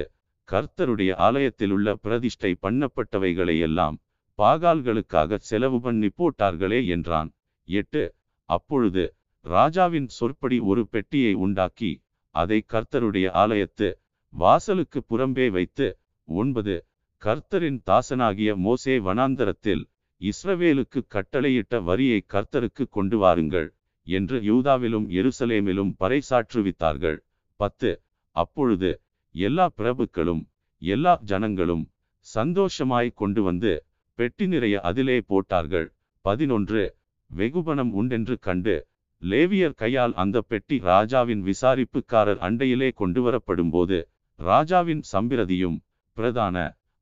கர்த்தருடைய 0.48 1.12
ஆலயத்திலுள்ள 1.18 1.94
பிரதிஷ்டை 1.94 2.52
பண்ணப்பட்டவைகளையெல்லாம் 2.62 3.96
பாகால்களுக்காக 4.38 5.38
செலவு 5.48 5.80
பண்ணி 5.80 6.08
போட்டார்களே 6.18 6.80
என்றான். 6.86 7.30
எட்டு. 7.68 8.04
அப்பொழுது 8.48 9.04
ராஜாவின் 9.44 10.08
சொற்படி 10.08 10.58
ஒரு 10.60 10.82
பெட்டியை 10.86 11.32
உண்டாக்கி 11.44 11.92
அதை 12.34 12.58
கர்த்தருடைய 12.72 13.26
ஆலயத்து 13.42 13.88
வாசலுக்கு 14.32 15.00
புறம்பே 15.10 15.46
வைத்து 15.50 15.86
ஒன்பது 16.28 16.74
கர்த்தரின் 17.22 17.80
தாசனாகிய 17.90 18.50
மோசே 18.56 18.94
வனாந்தரத்தில் 18.98 19.82
இஸ்ரவேலுக்கு 20.20 21.00
கட்டளையிட்ட 21.14 21.80
வரியை 21.82 22.18
கர்த்தருக்கு 22.34 22.84
கொண்டு 22.88 23.16
வாருங்கள் 23.18 23.68
என்று 24.06 24.36
யூதாவிலும் 24.40 25.06
எருசலேமிலும் 25.18 25.92
பறைசாற்றுவித்தார்கள். 26.00 27.18
பத்து 27.60 27.90
அப்பொழுது 28.36 28.90
எல்லா 29.34 29.66
பிரபுக்களும் 29.76 30.42
எல்லா 30.82 31.14
ஜனங்களும் 31.24 31.84
சந்தோஷமாய் 32.26 33.10
கொண்டு 33.14 33.40
வந்து 33.42 33.72
பெட்டி 34.18 34.46
நிறைய 34.46 34.76
அதிலே 34.80 35.18
போட்டார்கள். 35.30 35.86
பதினொன்று 36.24 36.82
வெகுபணம் 37.30 37.92
உண்டென்று 37.92 38.34
கண்டு 38.38 38.74
லேவியர் 39.22 39.74
கையால் 39.74 40.14
அந்த 40.22 40.36
பெட்டி 40.40 40.76
ராஜாவின் 40.90 41.42
விசாரிப்புக்காரர் 41.48 42.40
அண்டையிலே 42.46 42.88
கொண்டு 43.00 43.20
வரப்படும்போது 43.26 43.98
ராஜாவின் 44.38 45.02
சம்பிரதியும் 45.12 45.78
பிரதான 46.16 46.56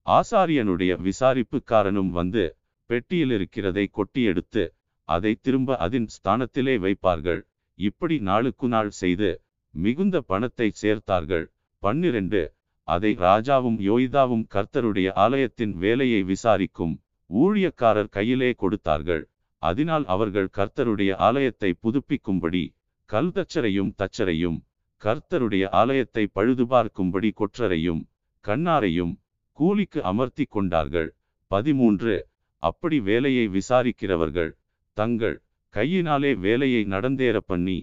ஆசாரியனுடைய 0.06 0.92
விசாரிப்புக்காரனும் 1.06 2.10
வந்து 2.10 2.44
பெட்டியில் 2.90 3.30
இருக்கிறதை 3.30 3.84
கொட்டி 3.90 4.22
எடுத்து 4.22 4.64
அதை 5.08 5.32
திரும்ப 5.42 5.76
அதன் 5.76 6.08
ஸ்தானத்திலே 6.16 6.74
வைப்பார்கள். 6.84 7.40
இப்படி 7.78 8.16
நாளுக்கு 8.20 8.66
நாள் 8.68 8.90
செய்து 9.00 9.30
மிகுந்த 9.74 10.16
பணத்தை 10.20 10.68
சேர்த்தார்கள். 10.82 11.46
பன்னிரண்டு 11.82 12.42
அதை 12.88 13.12
ராஜாவும் 13.26 13.78
யோய்தாவும் 13.88 14.44
கர்த்தருடைய 14.54 15.08
ஆலயத்தின் 15.24 15.74
வேலையை 15.76 16.20
விசாரிக்கும் 16.22 16.94
ஊழியக்காரர் 17.30 18.14
கையிலே 18.16 18.50
கொடுத்தார்கள். 18.52 19.22
அதனால் 19.62 20.04
அவர்கள் 20.04 20.48
கர்த்தருடைய 20.58 21.12
ஆலயத்தை 21.28 21.70
புதுப்பிக்கும்படி 21.82 22.62
கல் 23.10 23.32
தச்சரையும் 23.36 23.92
தச்சரையும் 24.00 24.58
கர்த்தருடைய 25.02 25.64
ஆலயத்தை 25.80 26.24
பழுது 26.32 26.64
பார்க்கும்படி 26.64 27.30
கொற்றரையும் 27.40 28.02
கண்ணாரையும் 28.44 29.14
கூலிக்கு 29.58 30.00
அமர்த்தி 30.02 30.44
கொண்டார்கள். 30.44 31.08
பதிமூன்று. 31.50 32.14
அப்படி 32.62 32.96
வேலையை 33.00 33.44
விசாரிக்கிறவர்கள் 33.48 34.50
தங்கள் 34.96 35.36
கையினாலே 35.74 36.30
வேலையை 36.44 36.82
நடந்தேற 36.84 37.36
பண்ணி 37.46 37.78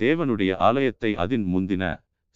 தேவனுடைய 0.00 0.52
ஆலயத்தை 0.68 1.10
அதின் 1.14 1.46
முந்தின 1.52 1.84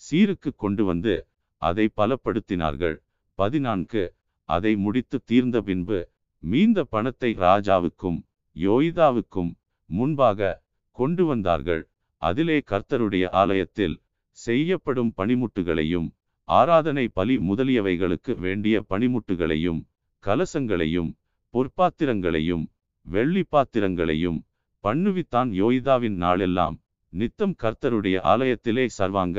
சீருக்கு 0.02 0.50
கொண்டு 0.56 0.82
வந்து 0.84 1.14
அதை 1.62 1.86
பலப்படுத்தினார்கள். 1.96 2.96
பதினான்கு. 3.38 4.04
அதை 4.48 4.72
முடித்து 4.76 5.16
தீர்ந்த 5.24 5.60
பின்பு 5.60 5.98
மீந்த 6.42 6.80
பணத்தை 6.84 7.30
ராஜாவுக்கும் 7.46 8.18
யோய்தாவுக்கும் 8.56 9.50
முன்பாக 9.90 10.50
கொண்டு 10.98 11.24
வந்தார்கள். 11.26 11.82
அதிலே 12.22 12.58
கர்த்தருடைய 12.70 13.24
ஆலயத்தில் 13.40 13.96
செய்யப்படும் 14.38 15.12
பணிமுட்டுகளையும் 15.16 16.08
ஆராதனை 16.48 17.04
பலி 17.08 17.34
முதலியவைகளுக்கு 17.48 18.32
வேண்டிய 18.38 18.76
பணிமுட்டுகளையும் 18.90 19.80
கலசங்களையும் 20.24 21.10
பொற்பாத்திரங்களையும் 21.54 22.64
வெள்ளி 23.06 23.42
பாத்திரங்களையும் 23.50 24.38
பண்ணுவித்தான் 24.84 25.50
யோய்தாவின் 25.60 26.16
நாளெல்லாம். 26.24 26.76
நித்தம் 27.12 27.54
கர்த்தருடைய 27.62 28.16
ஆலயத்திலே 28.32 28.84
சர்வாங்க 28.98 29.38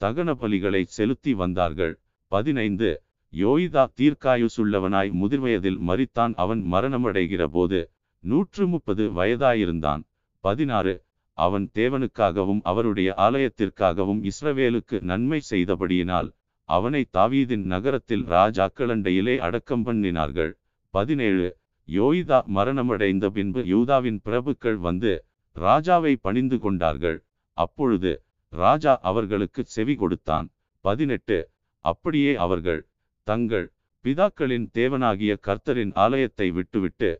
தகன 0.00 0.30
பலிகளை 0.40 0.82
செலுத்தி 0.96 1.32
வந்தார்கள். 1.34 1.94
பதினைந்து 2.32 2.90
யோய்தா 3.32 3.82
தீர்க்காயுசுள்ளவனாய் 3.98 5.10
முதிர்வயதில் 5.20 5.78
மறித்தான் 5.88 6.32
அவன் 6.34 6.62
மரணமடைகிற 6.72 7.44
போது 7.46 7.80
நூற்று 8.24 8.64
முப்பது 8.66 9.04
வயதாயிருந்தான். 9.10 10.02
பதினாறு 10.44 10.94
அவன் 11.38 11.66
தேவனுக்காகவும் 11.74 12.62
அவருடைய 12.70 13.10
ஆலயத்திற்காகவும் 13.16 14.20
இஸ்ரவேலுக்கு 14.30 14.96
நன்மை 15.10 15.40
செய்தபடியினால் 15.50 16.28
அவனை 16.68 17.02
தாவீதின் 17.12 17.64
நகரத்தில் 17.64 18.24
ராஜாக்களண்டையிலே 18.26 19.34
அடக்கம் 19.46 19.84
பண்ணினார்கள். 19.86 20.52
பதினேழு 20.94 21.46
யோய்தா 21.88 22.38
மரணமடைந்த 22.56 23.26
பின்பு 23.30 23.60
யூதாவின் 23.64 24.20
பிரபுக்கள் 24.24 24.78
வந்து 24.78 25.12
ராஜாவை 25.56 26.12
பணிந்து 26.26 26.58
கொண்டார்கள். 26.58 27.18
அப்பொழுது 27.56 28.12
ராஜா 28.52 28.92
அவர்களுக்கு 29.10 29.62
செவி 29.74 29.94
கொடுத்தான். 29.94 30.46
பதினெட்டு 30.84 31.38
அப்படியே 31.84 32.32
அவர்கள் 32.36 32.80
தங்கள் 33.26 33.66
பிதாக்களின் 34.04 34.66
தேவனாகிய 34.78 35.32
கர்த்தரின் 35.46 35.92
ஆலயத்தை 36.04 36.48
விட்டுவிட்டு 36.50 37.10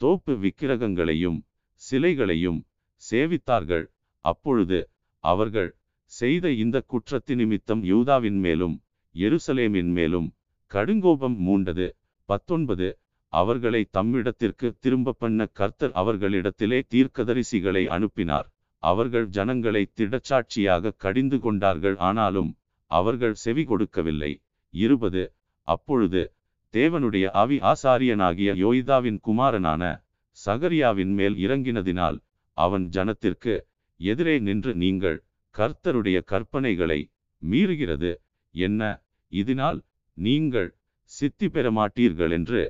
தோப்பு 0.00 0.32
விக்கிரகங்களையும் 0.42 1.38
சிலைகளையும் 1.82 2.60
சேவித்தார்கள். 3.02 3.84
அப்பொழுது 4.24 4.78
அவர்கள் 5.24 5.70
செய்த 6.12 6.50
இந்த 6.62 6.76
குற்றத்தி 6.92 7.34
நிமித்தம் 7.40 7.82
யூதாவின் 7.90 8.38
மேலும் 8.38 8.76
எருசலேமின் 9.14 9.90
மேலும் 9.98 10.28
கடுங்கோபம் 10.70 11.36
மூண்டது. 11.46 11.86
பத்தொன்பது 12.28 12.88
அவர்களை 13.32 13.82
தம்மிடத்திற்கு 13.96 14.68
திரும்ப 14.84 15.16
பண்ண 15.22 15.46
கர்த்தர் 15.58 15.94
அவர்களிடத்திலே 16.02 16.80
தீர்க்கதரிசிகளை 16.92 17.82
அனுப்பினார். 17.96 18.48
அவர்கள் 18.82 19.26
ஜனங்களை 19.36 19.82
திடச்சாட்சியாக 19.98 20.94
கடிந்து 21.04 21.38
கொண்டார்கள். 21.40 21.96
ஆனாலும் 22.08 22.50
அவர்கள் 22.90 23.36
செவி 23.44 23.64
கொடுக்கவில்லை. 23.64 24.32
இருபது 24.74 25.22
அப்பொழுது 25.68 26.22
தேவனுடைய 26.74 27.26
அவி 27.42 27.56
ஆசாரியனாகிய 27.62 28.50
யோய்தாவின் 28.64 29.18
குமாரனான 29.20 29.82
சகரியாவின் 30.38 31.12
மேல் 31.14 31.36
இறங்கினதினால் 31.36 32.18
அவன் 32.58 32.84
ஜனத்திற்கு 32.88 33.54
எதிரே 34.00 34.34
நின்று 34.38 34.72
நீங்கள் 34.74 35.18
கர்த்தருடைய 35.54 36.18
கற்பனைகளை 36.32 37.00
மீறுகிறது. 37.42 38.12
என்ன? 38.54 38.82
இதனால் 39.32 39.78
நீங்கள் 40.16 40.68
சித்தி 41.10 41.48
பெற 41.48 41.66
மாட்டீர்கள் 41.70 42.30
என்று 42.30 42.60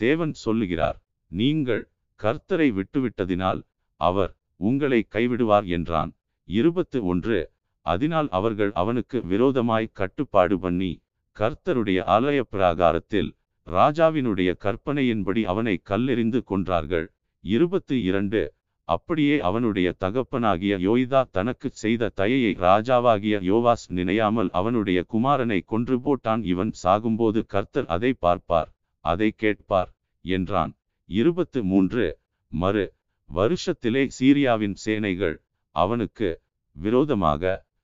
தேவன் 0.00 0.34
சொல்லுகிறார். 0.44 0.98
நீங்கள் 1.30 1.84
கர்த்தரை 2.20 2.68
விட்டுவிட்டதினால் 2.78 3.60
அவர் 4.00 4.32
உங்களை 4.60 5.00
கைவிடுவார் 5.10 5.66
என்றான். 5.76 6.10
இருபத்து 6.48 6.98
ஒன்று 7.04 7.38
அதனால் 7.86 8.28
அவர்கள் 8.30 8.72
அவனுக்கு 8.72 9.18
விரோதமாய் 9.22 9.94
கட்டுப்பாடு 10.00 10.56
பண்ணி 10.58 10.92
கர்த்தருடைய 11.36 12.00
ஆலய 12.16 12.40
பிராகாரத்தில் 12.52 13.30
ராஜாவினுடைய 13.66 14.50
கற்பனையின்படி 14.64 15.42
அவனை 15.42 15.74
கல்லெறிந்து 15.90 16.40
கொன்றார்கள். 16.50 17.06
இருபத்து 17.44 18.02
இரண்டு. 18.02 18.42
அப்படியே 18.88 19.36
அவனுடைய 19.40 19.88
தகப்பனாகிய 19.98 20.74
யோய்தா 20.78 21.20
தனக்கு 21.30 21.68
செய்த 21.82 22.10
தயையை 22.14 22.52
ராஜாவாகிய 22.60 23.36
யோவாஸ் 23.50 23.86
நினையாமல் 23.88 24.50
அவனுடைய 24.52 25.04
குமாரனை 25.12 25.60
கொன்று 25.64 25.96
போட்டான். 25.98 26.42
இவன் 26.44 26.72
சாகும்போது 26.82 27.42
கர்த்தர் 27.46 27.86
அதை 27.86 28.12
பார்ப்பார் 28.18 28.70
அதை 29.04 29.30
கேட்பார் 29.36 29.90
என்றான். 30.24 30.74
இருபத்து 31.10 31.64
மூன்று. 31.64 32.06
மறு. 32.52 32.86
வருஷத்திலே 33.30 34.02
சீரியாவின் 34.18 34.76
சேனைகள் 34.84 35.36
அவனுக்கு 35.76 36.28
விரோதமாக 36.76 37.42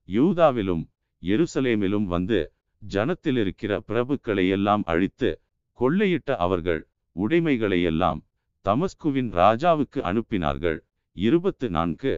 யூதாவிலும் 0.08 0.84
எருசலேமிலும் 1.22 2.06
வந்து 2.06 2.38
ஜனத்திலிருக்கிற 2.82 3.72
பிரபுக்களை 3.88 4.44
எல்லாம் 4.48 4.82
அழித்து 4.86 5.30
கொள்ளையிட்ட 5.80 6.36
அவர்கள் 6.36 6.82
உடைமைகளையெல்லாம் 7.16 8.20
தமஸ்குவின் 8.64 9.30
ராஜாவுக்கு 9.32 10.00
அனுப்பினார்கள். 10.10 10.78
இருபத்து 11.16 11.70
நான்கு. 11.70 12.12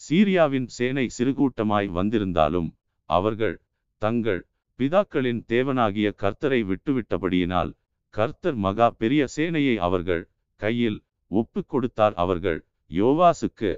சீரியாவின் 0.00 0.68
சேனை 0.76 1.06
சிறுகூட்டமாய் 1.18 1.88
வந்திருந்தாலும் 1.88 2.68
அவர்கள் 3.10 3.56
தங்கள் 4.02 4.40
பிதாக்களின் 4.78 5.40
தேவனாகிய 5.48 6.08
கர்த்தரை 6.22 6.60
விட்டுவிட்டபடியினால் 6.70 7.70
கர்த்தர் 8.14 8.58
மகா 8.66 8.90
பெரிய 8.90 9.22
சேனையை 9.36 9.74
அவர்கள் 9.76 10.22
கையில் 10.60 10.98
ஒப்பு 11.30 11.60
கொடுத்தார். 11.64 12.14
அவர்கள் 12.14 12.60
யோவாசுக்கு 12.90 13.70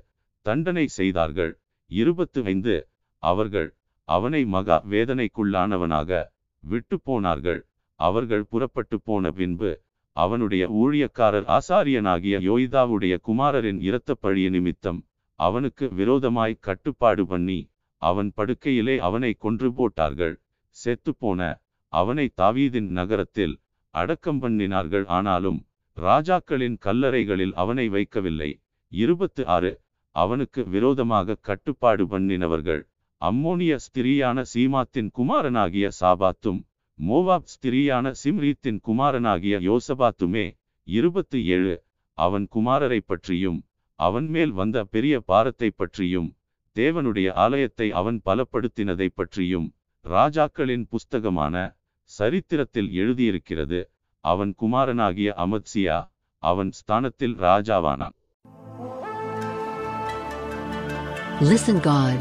தண்டனை 0.46 0.86
செய்தார்கள். 0.98 1.52
இருபத்து 1.90 2.40
ஐந்து. 2.44 2.76
அவர்கள் 3.22 3.68
அவனை 4.08 4.42
மகா 4.44 4.76
வேதனைக்குள்ளானவனாக 4.90 6.20
விட்டு 6.64 6.96
போனார்கள். 7.00 7.60
அவர்கள் 8.00 8.44
புறப்பட்டு 8.52 8.96
போன 9.00 9.32
பின்பு 9.38 9.70
அவனுடைய 10.16 10.64
ஊழியக்காரர் 10.80 11.46
ஆசாரியனாகிய 11.56 12.36
யோய்தாவுடைய 12.48 13.14
குமாரரின் 13.28 13.80
இரத்த 13.88 14.16
பழிய 14.22 14.46
நிமித்தம் 14.50 15.00
அவனுக்கு 15.40 15.84
விரோதமாய் 15.98 16.62
கட்டுப்பாடு 16.66 17.24
பண்ணி 17.26 17.60
அவன் 18.02 18.30
படுக்கையிலே 18.36 18.94
அவனை 18.98 19.30
கொன்று 19.44 19.68
போட்டார்கள். 19.72 20.34
செத்துப்போன 20.76 21.40
அவனை 21.92 22.26
தாவீதின் 22.40 22.90
நகரத்தில் 22.98 23.54
அடக்கம் 23.94 24.40
பண்ணினார்கள். 24.42 25.04
ஆனாலும் 25.16 25.58
ராஜாக்களின் 25.96 26.76
கல்லறைகளில் 26.86 27.54
அவனை 27.62 27.86
வைக்கவில்லை. 27.88 28.50
இருபத்து 28.92 29.42
ஆறு 29.56 29.72
அவனுக்கு 30.16 30.60
விரோதமாக 30.74 31.38
கட்டுப்பாடு 31.48 32.04
பண்ணினவர்கள் 32.04 32.82
அம்மோனிய 33.22 33.72
ஸ்திரியான 33.84 34.44
சீமாத்தின் 34.52 35.10
குமாரனாகிய 35.18 35.88
சாபாத்தும் 36.00 36.60
மோவாப் 37.00 37.50
ஸ்திரியான 37.52 38.06
சிம்ரீத்தின் 38.22 38.80
குமாரனாகிய 38.80 39.56
யோசபாத்துமே 39.66 40.46
இருபத்து 40.86 41.38
ஏழு 41.54 41.74
அவன் 42.18 42.46
குமாரரை 42.54 43.00
பற்றியும் 43.02 43.60
அவன் 43.98 44.28
மேல் 44.28 44.52
வந்த 44.52 44.78
பெரிய 44.92 45.14
பாரத்தை 45.28 45.70
பற்றியும் 45.72 46.28
தேவனுடைய 46.76 47.28
ஆலயத்தை 47.36 47.88
அவன் 47.92 48.18
பலப்படுத்தினதை 48.26 49.08
பற்றியும் 49.14 49.68
ராஜாக்களின் 50.04 50.84
புஸ்தகமான 50.88 51.54
சரித்திரத்தில் 52.10 52.90
எழுதியிருக்கிறது 52.96 53.80
அவன் 54.24 54.52
குமாரனாகிய 54.60 55.30
அமத்சியா 55.44 55.98
அவன் 56.42 56.72
ஸ்தானத்தில் 56.80 57.36
ராஜாவானான் 57.40 58.16
Listen 61.42 61.76
God. 61.82 62.18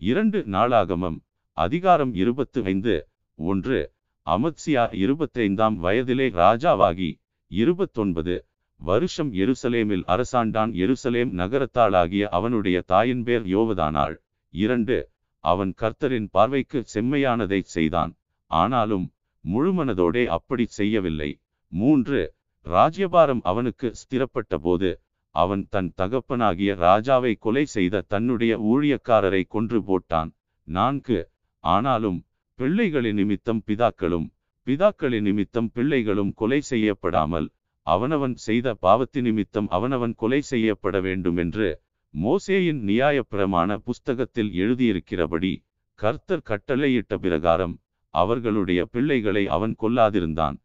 இரண்டு 0.00 0.38
நாளாகமம் 0.52 1.18
அதிகாரம் 1.54 2.14
இருபத்து 2.14 2.64
ஐந்து 2.64 3.08
ஒன்று. 3.34 3.92
அமத்சியா 4.26 4.84
இருபத்தைந்தாம் 5.04 5.76
வயதிலே 5.76 6.28
ராஜாவாகி 6.30 7.20
இருபத்தொன்பது. 7.46 8.46
வருஷம் 8.76 9.32
எருசலேமில் 9.32 10.02
அரசாண்டான் 10.06 10.72
எருசலேம் 10.72 11.32
நகரத்தாளாகிய 11.32 12.22
அவனுடைய 12.22 12.80
தாயின் 12.80 13.22
பேர் 13.22 13.46
யோவதானாள். 13.46 14.16
இரண்டு. 14.50 15.10
அவன் 15.38 15.74
கர்த்தரின் 15.80 16.28
பார்வைக்கு 16.30 16.84
செம்மையானதை 16.94 17.60
செய்தான். 17.60 18.16
ஆனாலும் 18.46 19.12
முழுமனதோடே 19.52 20.26
அப்படி 20.26 20.66
செய்யவில்லை. 20.66 21.40
மூன்று. 21.68 22.34
ராஜ்யபாரம் 22.60 23.40
அவனுக்கு 23.42 23.94
ஸ்திரப்பட்ட 23.94 24.58
போது 24.62 25.00
அவன் 25.30 25.66
தன் 25.70 25.92
தகப்பனாகிய 25.96 26.74
ராஜாவை 26.74 27.34
கொலை 27.38 27.64
செய்த 27.64 28.00
தன்னுடைய 28.00 28.58
ஊழியக்காரரை 28.58 29.44
கொன்று 29.48 29.80
போட்டான். 29.80 30.32
நான்கு. 30.64 31.30
ஆனாலும் 31.64 32.18
பிள்ளைகளின் 32.58 33.14
நிமித்தம் 33.14 33.62
பிதாக்களும் 33.66 34.26
பிதாக்களின் 34.66 35.22
நிமித்தம் 35.22 35.68
பிள்ளைகளும் 35.70 36.32
கொலை 36.34 36.60
செய்யப்படாமல் 36.60 37.46
அவனவன் 37.86 38.34
செய்த 38.38 38.74
பாவத்தி 38.82 39.20
நிமித்தம் 39.20 39.68
அவனவன் 39.68 40.14
கொலை 40.14 40.40
செய்யப்பட 40.42 40.96
வேண்டும் 41.00 41.36
என்று 41.36 41.68
மோசேயின் 42.14 42.80
நியாயப்பிரமான 42.82 43.78
புஸ்தகத்தில் 43.78 44.50
எழுதியிருக்கிறபடி 44.54 45.52
கர்த்தர் 45.98 46.46
கட்டளையிட்ட 46.46 47.16
பிரகாரம் 47.18 47.74
அவர்களுடைய 48.14 48.80
பிள்ளைகளை 48.84 49.46
அவன் 49.46 49.74
கொல்லாதிருந்தான். 49.82 50.56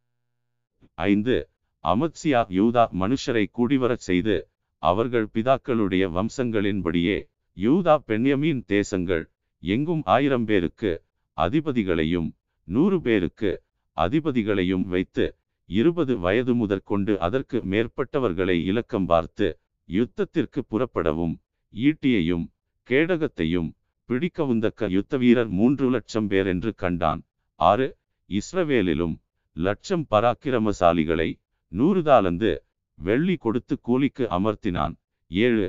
ஐந்து 0.97 1.35
அமத்சியா 1.83 2.41
யூதா 2.49 2.83
மனுஷரை 2.99 3.45
கூடிவரச் 3.57 4.05
செய்து 4.07 4.35
அவர்கள் 4.83 5.27
பிதாக்களுடைய 5.33 6.03
வம்சங்களின்படியே 6.09 7.17
யூதா 7.57 7.95
பெண்யமீன் 8.07 8.63
தேசங்கள் 8.65 9.23
எங்கும் 9.63 10.03
ஆயிரம் 10.15 10.45
பேருக்கு 10.45 10.91
அதிபதிகளையும் 11.37 12.29
நூறு 12.67 12.97
பேருக்கு 13.01 13.51
அதிபதிகளையும் 13.97 14.85
வைத்து 14.85 15.25
இருபது 15.69 16.13
வயது 16.17 16.53
முதற்கொண்டு 16.55 17.13
அதற்கு 17.17 17.57
மேற்பட்டவர்களை 17.71 18.57
இலக்கம் 18.63 19.05
பார்த்து 19.05 19.47
யுத்தத்திற்கு 19.89 20.61
புறப்படவும் 20.71 21.35
ஈட்டியையும் 21.73 22.45
கேடகத்தையும் 22.89 23.69
பிடிக்கவுந்தக்க 24.09 24.89
யுத்த 24.89 25.17
வீரர் 25.17 25.49
மூன்று 25.49 25.85
லட்சம் 25.89 26.27
பேர் 26.27 26.47
என்று 26.47 26.71
கண்டான். 26.75 27.21
ஆறு 27.59 27.87
இஸ்ரவேலிலும் 28.29 29.15
லட்சம் 29.55 30.05
பராக்கிரமசாலிகளை 30.11 31.29
நூறு 31.71 32.01
தாளந்து 32.01 32.51
வெள்ளி 32.99 33.35
கொடுத்து 33.35 33.75
கூலிக்கு 33.81 34.25
அமர்த்தினான். 34.37 34.93
ஏழு 35.31 35.65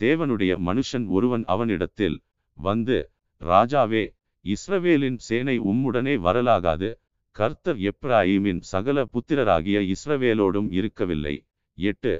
தேவனுடைய 0.00 0.52
மனுஷன் 0.68 1.06
ஒருவன் 1.08 1.44
அவனிடத்தில் 1.44 2.18
வந்து 2.58 2.98
ராஜாவே 3.40 4.02
இஸ்ரவேலின் 4.44 5.18
சேனை 5.18 5.54
உம்முடனே 5.60 6.14
வரலாகாது. 6.26 6.88
கர்த்தர் 7.36 7.78
எப்ராஹிமின் 7.90 8.60
சகல 8.70 9.04
புத்திரராகிய 9.12 9.78
இஸ்ரவேலோடும் 9.94 10.68
இருக்கவில்லை. 10.70 11.34
எட்டு 11.78 12.12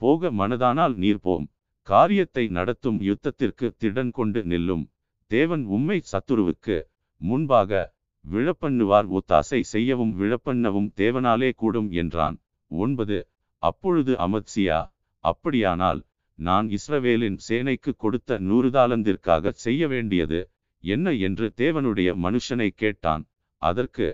போக 0.00 0.30
மனதானால் 0.30 0.94
நீர் 0.94 1.20
போம். 1.20 1.46
காரியத்தை 1.88 2.44
நடத்தும் 2.48 2.98
யுத்தத்திற்கு 3.00 3.66
திடன் 3.80 4.10
கொண்டு 4.10 4.40
நில்லும். 4.42 4.84
தேவன் 5.30 5.64
உம்மை 5.66 5.98
சத்துருவுக்கு 6.12 6.76
முன்பாக 7.20 7.92
விழப்பண்ணுவார். 8.24 9.08
ஒத்தாசை 9.18 9.60
செய்யவும் 9.72 10.12
விழப்பண்ணவும் 10.20 10.88
தேவனாலே 10.96 11.50
கூடும் 11.56 11.90
என்றான். 11.90 12.36
ஒன்பது 12.70 13.18
அப்பொழுது 13.62 14.12
அமத்சியா 14.26 14.80
அப்படியானால் 15.24 16.00
நான் 16.38 16.66
இஸ்ரவேலின் 16.68 17.38
சேனைக்கு 17.48 17.92
கொடுத்த 17.96 18.38
நூறு 18.38 18.68
தாளந்திற்காக 18.70 19.52
செய்ய 19.64 19.86
வேண்டியது 19.88 20.40
என்ன 20.84 21.06
என்று 21.26 21.46
தேவனுடைய 21.62 22.10
மனுஷனை 22.24 22.68
கேட்டான். 22.82 23.22
அதற்கு 23.62 24.06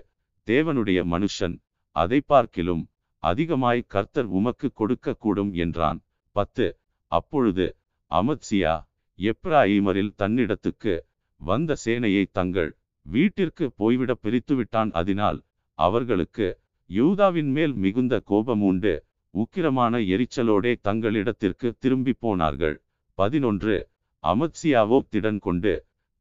தேவனுடைய 0.47 0.99
மனுஷன் 1.13 1.55
அதை 1.95 2.19
பார்க்கிலும் 2.31 2.83
அதிகமாய் 3.23 3.89
கர்த்தர் 3.93 4.29
உமக்கு 4.37 4.67
கொடுக்க 4.71 5.13
கூடும் 5.23 5.51
என்றான். 5.63 5.99
பத்து 6.35 6.67
அப்பொழுது 7.11 7.65
அமத்சியா 8.11 8.75
எப்ராஹிமரில் 9.19 10.13
தன்னிடத்துக்கு 10.21 10.93
வந்த 11.41 11.75
சேனையை 11.85 12.23
தங்கள் 12.31 12.71
வீட்டிற்கு 13.05 13.65
போய்விட 13.79 14.11
பிரித்துவிட்டான். 14.23 14.89
அதனால் 14.99 15.39
அவர்களுக்கு 15.79 16.47
யூதாவின் 16.89 17.51
மேல் 17.57 17.73
மிகுந்த 17.83 18.15
கோபம் 18.29 18.63
உண்டு. 18.69 18.93
உக்கிரமான 19.33 19.93
எரிச்சலோடே 20.13 20.73
தங்களிடத்திற்கு 20.87 21.67
திரும்பி 21.79 22.13
போனார்கள். 22.23 22.75
பதினொன்று 23.17 23.75
அமத்சியாவோ 24.23 24.97
திடன் 25.13 25.39
கொண்டு 25.39 25.73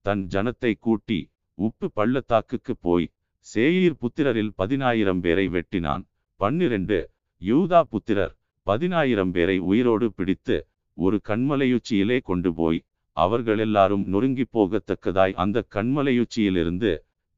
தன் 0.07 0.23
ஜனத்தை 0.35 0.73
கூட்டி 0.79 1.19
உப்பு 1.59 1.87
பள்ளத்தாக்குக்கு 1.93 2.75
போய் 2.77 3.07
சேயீர் 3.47 3.97
புத்திரரில் 4.03 4.53
பதினாயிரம் 4.57 5.21
பேரை 5.21 5.47
வெட்டினான். 5.49 6.03
பன்னிரண்டு 6.41 6.99
யூதா 7.43 7.81
புத்திரர் 7.93 8.35
பதினாயிரம் 8.67 9.31
பேரை 9.31 9.57
உயிரோடு 9.71 10.07
பிடித்து 10.13 10.57
ஒரு 10.95 11.17
கண்மலையுச்சியிலே 11.29 12.19
கொண்டு 12.21 12.51
போய் 12.55 12.81
அவர்களெல்லாரும் 13.17 14.05
நொறுங்கி 14.13 14.45
போகத்தக்கதாய் 14.57 15.37
அந்த 15.43 15.65
கண்மலையுச்சியிலிருந்து 15.75 16.91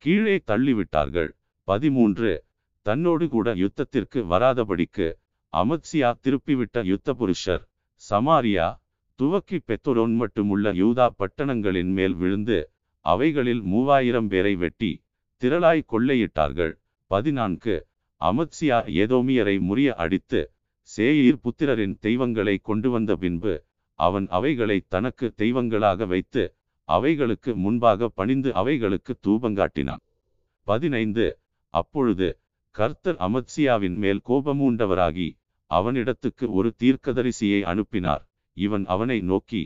கீழே 0.04 0.36
தள்ளிவிட்டார்கள். 0.50 1.30
பதிமூன்று 1.68 2.30
தன்னோடு 2.86 3.26
கூட 3.28 3.48
யுத்தத்திற்கு 3.54 4.20
வராதபடிக்கு 4.32 5.08
அமத்சியா 5.52 6.10
திருப்பிவிட்ட 6.24 6.82
யுத்த 6.92 7.14
புருஷர் 7.20 7.62
சமாரியா 8.02 8.66
துவக்கி 9.22 9.58
பெத்தொரோன் 9.58 10.14
மட்டுமுள்ள 10.14 10.72
யூதா 10.72 11.04
பட்டணங்களின் 11.18 11.90
மேல் 11.98 12.14
விழுந்து 12.14 12.56
அவைகளில் 13.00 13.60
மூவாயிரம் 13.62 14.28
பேரை 14.28 14.54
வெட்டி 14.54 15.04
திரளாய் 15.42 15.82
கொள்ளையிட்டார்கள். 15.92 16.72
பதினான்கு. 17.06 17.74
அமத்சியா 18.20 18.78
ஏதோமியரை 19.00 19.54
முறிய 19.68 19.90
அடித்து 20.04 20.40
சேயீர் 20.88 21.38
புத்திரரின் 21.44 21.94
தெய்வங்களை 22.00 22.58
கொண்டு 22.58 22.90
வந்த 22.90 23.16
பின்பு 23.16 23.54
அவன் 23.98 24.26
அவைகளை 24.28 24.78
தனக்கு 24.88 25.32
தெய்வங்களாக 25.36 26.06
வைத்து 26.06 26.44
அவைகளுக்கு 26.88 27.56
முன்பாக 27.56 28.08
பணிந்து 28.08 28.54
அவைகளுக்கு 28.54 29.14
தூபங்காட்டினான். 29.26 30.02
பதினைந்து. 30.66 31.28
அப்பொழுது 31.74 32.30
கர்த்தர் 32.74 33.16
அமத்சியாவின் 33.28 33.96
மேல் 33.96 34.22
கோபமூண்டவராகி 34.28 35.30
அவனிடத்துக்கு 35.70 36.46
ஒரு 36.48 36.70
தீர்க்கதரிசியை 36.82 37.62
அனுப்பினார். 37.62 38.26
இவன் 38.56 38.84
அவனை 38.86 39.18
நோக்கி 39.30 39.62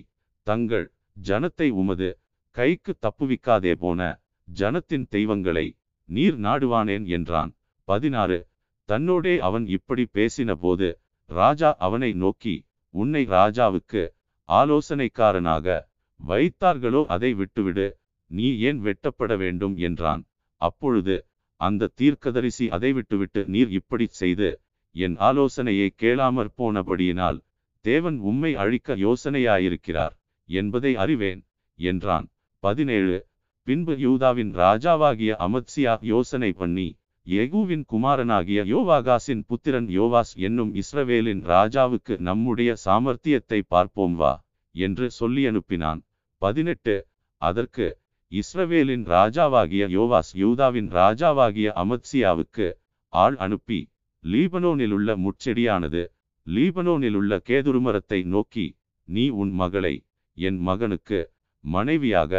தங்கள் 0.46 0.86
ஜனத்தை 1.28 1.68
உமது 1.80 2.08
கைக்கு 2.56 2.92
தப்புவிக்காதே 3.02 3.72
போன 3.74 4.00
ஜனத்தின் 4.48 5.06
தெய்வங்களை 5.08 5.66
நீர் 6.08 6.36
நாடுவானேன் 6.40 7.06
என்றான். 7.16 7.50
பதினாறு. 7.88 8.38
தன்னோடே 8.88 9.34
அவன் 9.38 9.64
இப்படி 9.66 10.04
பேசின 10.14 10.50
போது 10.54 10.88
ராஜா 11.30 11.70
அவனை 11.78 12.10
நோக்கி 12.14 12.54
உன்னை 12.94 13.22
ராஜாவுக்கு 13.30 14.02
ஆலோசனைக்காரனாக 14.48 15.76
வைத்தார்களோ 16.20 17.00
அதை 17.06 17.30
விட்டுவிடு 17.34 17.86
நீ 18.30 18.46
ஏன் 18.68 18.80
வெட்டப்பட 18.80 19.32
வேண்டும் 19.36 19.74
என்றான். 19.88 20.22
அப்பொழுது 20.60 21.16
அந்த 21.60 21.90
தீர்க்கதரிசி 21.94 22.66
அதை 22.68 22.90
விட்டுவிட்டு 22.92 23.40
நீர் 23.54 23.70
இப்படி 23.70 24.06
செய்து 24.20 24.48
என் 24.96 25.16
ஆலோசனையை 25.28 25.88
கேளாமற் 26.02 26.54
போனபடியினால் 26.58 27.38
தேவன் 27.88 28.18
உம்மை 28.30 28.50
அழிக்க 28.62 28.96
யோசனையாயிருக்கிறார் 28.96 30.14
என்பதை 30.48 30.92
அறிவேன் 30.96 31.40
என்றான். 31.78 32.26
பதினேழு. 32.62 33.16
பின்பு 33.66 33.94
யூதாவின் 33.98 34.52
ராஜாவாகிய 34.56 35.32
அமத்சியா 35.46 35.94
யோசனை 36.12 36.50
பண்ணி 36.52 36.88
எகுவின் 37.26 37.84
குமாரனாகிய 37.92 38.60
யோவாகாசின் 38.72 39.42
புத்திரன் 39.46 39.88
யோவாஸ் 39.98 40.32
என்னும் 40.46 40.70
இஸ்ரவேலின் 40.74 41.42
ராஜாவுக்கு 41.52 42.14
நம்முடைய 42.28 42.70
சாமர்த்தியத்தை 42.84 43.60
பார்ப்போம் 43.68 44.14
வா 44.14 44.32
என்று 44.74 45.06
சொல்லி 45.10 45.42
அனுப்பினான். 45.50 46.00
பதினெட்டு. 46.42 46.96
அதற்கு 47.42 47.86
இஸ்ரவேலின் 48.32 49.04
ராஜாவாகிய 49.14 49.84
யோவாஸ் 49.96 50.30
யூதாவின் 50.42 50.88
ராஜாவாகிய 50.90 51.68
அமத்சியாவுக்கு 51.82 52.68
ஆள் 53.12 53.36
அனுப்பி 53.36 53.80
லீபனோனிலுள்ள 54.24 55.10
முட்செடியானது 55.24 56.02
லீபனோனிலுள்ள 56.47 57.32
கேதுருமரத்தை 57.48 58.18
நோக்கி 58.35 58.66
நீ 59.09 59.24
உன் 59.43 59.52
மகளை 59.60 59.94
என் 60.39 60.59
மகனுக்கு 60.68 61.18
மனைவியாக 61.64 62.32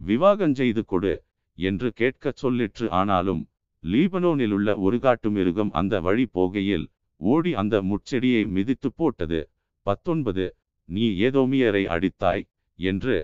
விவாகஞ்செய்து 0.00 0.82
கொடு 0.92 1.12
என்று 1.58 1.88
கேட்கச் 2.00 2.40
சொல்லிற்று. 2.42 2.86
ஆனாலும் 3.00 3.42
லீபனோனிலுள்ள 3.84 4.68
ஒரு 4.86 4.98
காட்டு 4.98 5.28
மிருகம் 5.30 5.72
அந்த 5.80 6.00
வழி 6.06 6.24
போகையில் 6.36 6.86
ஓடி 7.20 7.52
அந்த 7.62 7.76
முட்செடியை 7.82 8.42
மிதித்து 8.56 8.88
போட்டது. 8.96 9.40
பத்தொன்பது 9.86 10.46
நீ 10.88 11.04
ஏதோமியரை 11.26 11.84
அடித்தாய் 11.94 12.44
என்று 12.78 13.16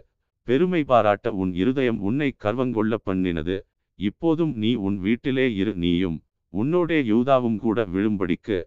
பெருமை 0.48 0.82
பாராட்ட 0.84 1.32
உன் 1.42 1.52
இருதயம் 1.62 1.98
உன்னை 2.08 2.30
கர்வங்கொள்ள 2.44 2.94
பண்ணினது. 3.06 3.56
இப்போதும் 3.98 4.54
நீ 4.62 4.70
உன் 4.86 4.96
வீட்டிலே 5.04 5.46
இரு 5.60 5.72
நீயும் 5.84 6.18
உன்னோடே 6.54 6.98
யூதாவும் 7.12 7.58
கூட 7.64 7.78
விழும்படிக்கு 7.94 8.58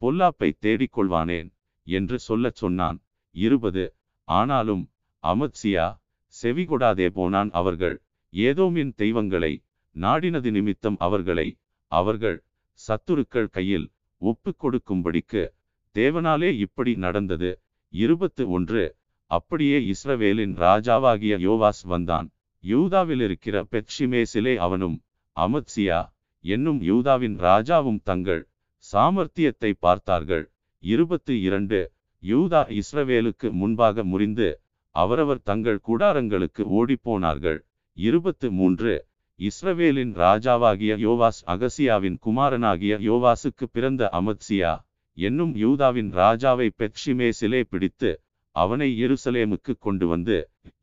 பொல்லாப்பை 0.00 0.50
தேடிக்கொள்வானேன் 0.62 1.52
என்று 1.82 2.18
சொல்லச் 2.18 2.54
சொன்னான். 2.54 3.02
இருபது. 3.30 3.94
ஆனாலும் 4.24 4.90
அமத்சியா 5.22 6.00
செவிகொடாதே 6.42 7.08
போனான் 7.08 7.50
அவர்கள். 7.50 8.02
ஏதோமின் 8.32 8.94
தெய்வங்களை 8.94 9.64
நாடினது 9.96 10.50
நிமித்தம் 10.50 10.96
அவர்களை 10.98 11.58
அவர்கள் 11.86 12.44
சத்துருக்கள் 12.88 13.48
கையில் 13.50 13.90
ஒப்பு 14.18 14.54
கொடுக்கும்படிக்கு 14.62 15.48
தேவனாலே 15.94 16.50
இப்படி 16.56 16.94
நடந்தது. 16.94 17.60
இருபத்து 17.88 18.50
ஒன்று. 18.50 18.96
அப்படியே 19.26 19.78
இஸ்ரவேலின் 19.80 20.54
ராஜாவாகிய 20.56 21.34
யோவாஸ் 21.48 21.82
வந்தான். 21.82 22.30
யூதாவில் 22.60 23.20
இருக்கிற 23.20 23.66
பெட்சிமேசிலே 23.70 24.56
அவனும் 24.56 25.02
அமத்சியா 25.36 26.12
என்னும் 26.40 26.80
யூதாவின் 26.82 27.36
ராஜாவும் 27.38 28.00
தங்கள் 28.02 28.47
சாமர்த்தியத்தை 28.84 29.70
பார்த்தார்கள். 29.80 30.44
இருபத்து 30.82 31.34
இரண்டு 31.40 31.78
யூதா 32.22 32.62
இஸ்ரவேலுக்கு 32.80 33.48
முன்பாக 33.52 34.04
முறிந்து 34.04 34.48
அவரவர் 34.94 35.42
தங்கள் 35.42 35.84
கூடாரங்களுக்கு 35.88 36.62
ஓடிப்போனார்கள். 36.78 37.58
இருபத்து 37.96 38.46
மூன்று 38.50 38.92
இஸ்ரவேலின் 39.40 40.12
ராஜாவாகிய 40.16 40.92
யோவாஸ் 41.02 41.40
அகசியாவின் 41.46 42.16
குமாரனாகிய 42.18 42.94
யோவாசுக்கு 43.08 43.66
பிறந்த 43.72 44.02
அமத்சியா 44.12 44.72
என்னும் 45.18 45.52
யூதாவின் 45.56 46.10
ராஜாவை 46.12 46.66
பெட்ஷிமேசிலே 46.80 47.60
பிடித்து 47.72 48.10
அவனை 48.56 48.88
எருசலேமுக்கு 49.04 49.72
கொண்டு 49.78 50.06
வந்து 50.06 50.36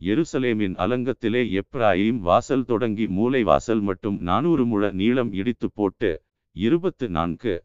எருசலேமின் 0.10 0.76
அலங்கத்திலே 0.84 1.42
எப்ராயிம் 1.62 2.20
வாசல் 2.22 2.66
தொடங்கி 2.66 3.06
மூலை 3.18 3.42
வாசல் 3.44 3.84
மட்டும் 3.90 4.18
நானூறு 4.30 4.66
முழ 4.66 4.92
நீளம் 4.94 5.32
இடித்து 5.34 5.68
போட்டு 5.72 6.12
இருபத்து 6.56 7.06
நான்கு 7.10 7.56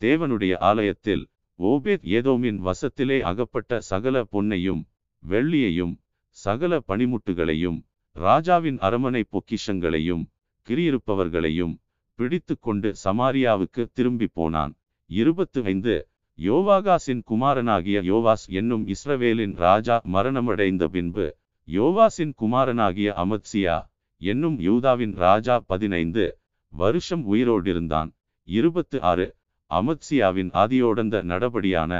தேவனுடைய 0.00 0.52
ஆலயத்தில் 0.58 1.22
ஓபேத் 1.58 2.04
ஏதோமின் 2.18 2.58
வசத்திலே 2.66 3.20
அகப்பட்ட 3.20 3.80
சகல 3.80 4.22
பொன்னையும் 4.32 4.82
வெள்ளியையும் 5.22 5.94
சகல 6.36 6.72
பனிமுட்டுகளையும் 6.88 7.78
ராஜாவின் 8.16 8.78
அரமனை 8.78 9.22
பொக்கிஷங்களையும் 9.32 10.22
கிரியிருப்பவர்களையும் 10.68 11.74
பிடித்து 12.18 12.54
கொண்டு 12.58 12.88
சமாரியாவுக்கு 13.04 13.82
திரும்பி 13.92 14.28
போனான். 14.32 14.72
இருபத்து 15.10 15.60
ஐந்து 15.64 15.94
யோவாகாசின் 16.38 17.22
குமாரனாகிய 17.24 17.98
யோவாஸ் 18.02 18.46
என்னும் 18.50 18.84
இஸ்ரவேலின் 18.86 19.54
ராஜா 19.56 19.96
மரணமடைந்த 20.12 20.84
பின்பு 20.84 21.26
யோவாசின் 21.68 22.32
குமாரனாகிய 22.42 23.08
அமத்சியா 23.16 23.76
என்னும் 24.22 24.56
யூதாவின் 24.60 25.14
ராஜா 25.16 25.56
பதினைந்து 25.70 26.24
வருஷம் 26.72 27.24
உயிரோடிருந்தான். 27.32 28.10
இருபத்து 28.48 28.98
ஆறு 29.02 29.26
அமத்சியாவின் 29.70 30.50
ஆதியோடந்த 30.62 31.16
நடபடியான 31.30 31.92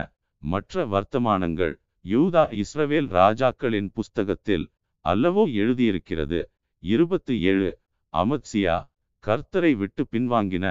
மற்ற 0.43 0.85
வர்த்தமானங்கள் 0.87 1.75
யூதா 2.05 2.43
இஸ்ரவேல் 2.63 3.09
ராஜாக்களின் 3.19 3.91
புஸ்தகத்தில் 3.95 4.65
அல்லவோ 5.05 5.43
எழுதியிருக்கிறது. 5.63 6.41
இருபத்து 6.83 7.35
ஏழு 7.51 7.71
அமத்சியா 8.15 8.77
கர்த்தரை 9.25 9.73
விட்டு 9.77 10.03
பின்வாங்கின 10.13 10.67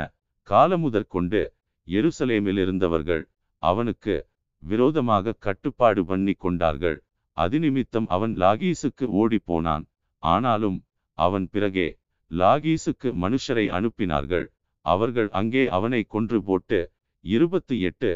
காலமுதற் 0.48 1.12
கொண்டு 1.16 1.42
எருசலேமில் 1.88 2.60
இருந்தவர்கள் 2.64 3.24
அவனுக்கு 3.64 4.16
விரோதமாக 4.64 5.36
கட்டுப்பாடு 5.46 6.02
பண்ணி 6.06 6.34
கொண்டார்கள். 6.34 6.98
அதிநிமித்தம் 7.38 8.08
அவன் 8.08 8.34
லாகீசுக்கு 8.44 9.06
ஓடிப்போனான். 9.22 9.86
ஆனாலும் 10.24 10.78
அவன் 11.18 11.46
பிறகே 11.52 11.88
லாகீசுக்கு 12.32 13.10
மனுஷரை 13.24 13.66
அனுப்பினார்கள். 13.78 14.46
அவர்கள் 14.90 15.30
அங்கே 15.34 15.64
அவனை 15.70 16.02
கொன்று 16.08 16.40
போட்டு 16.42 16.80
இருபத்து 17.26 17.76
எட்டு 17.82 18.12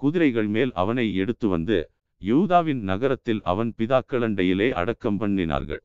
குதிரைகள் 0.00 0.48
மேல் 0.48 0.72
அவனை 0.76 1.06
எடுத்து 1.16 1.46
வந்து 1.48 1.78
யூதாவின் 2.22 2.82
நகரத்தில் 2.84 3.42
அவன் 3.46 3.72
பிதாக்களண்டையிலே 3.78 4.70
அடக்கம் 4.74 5.20
பண்ணினார்கள் 5.20 5.82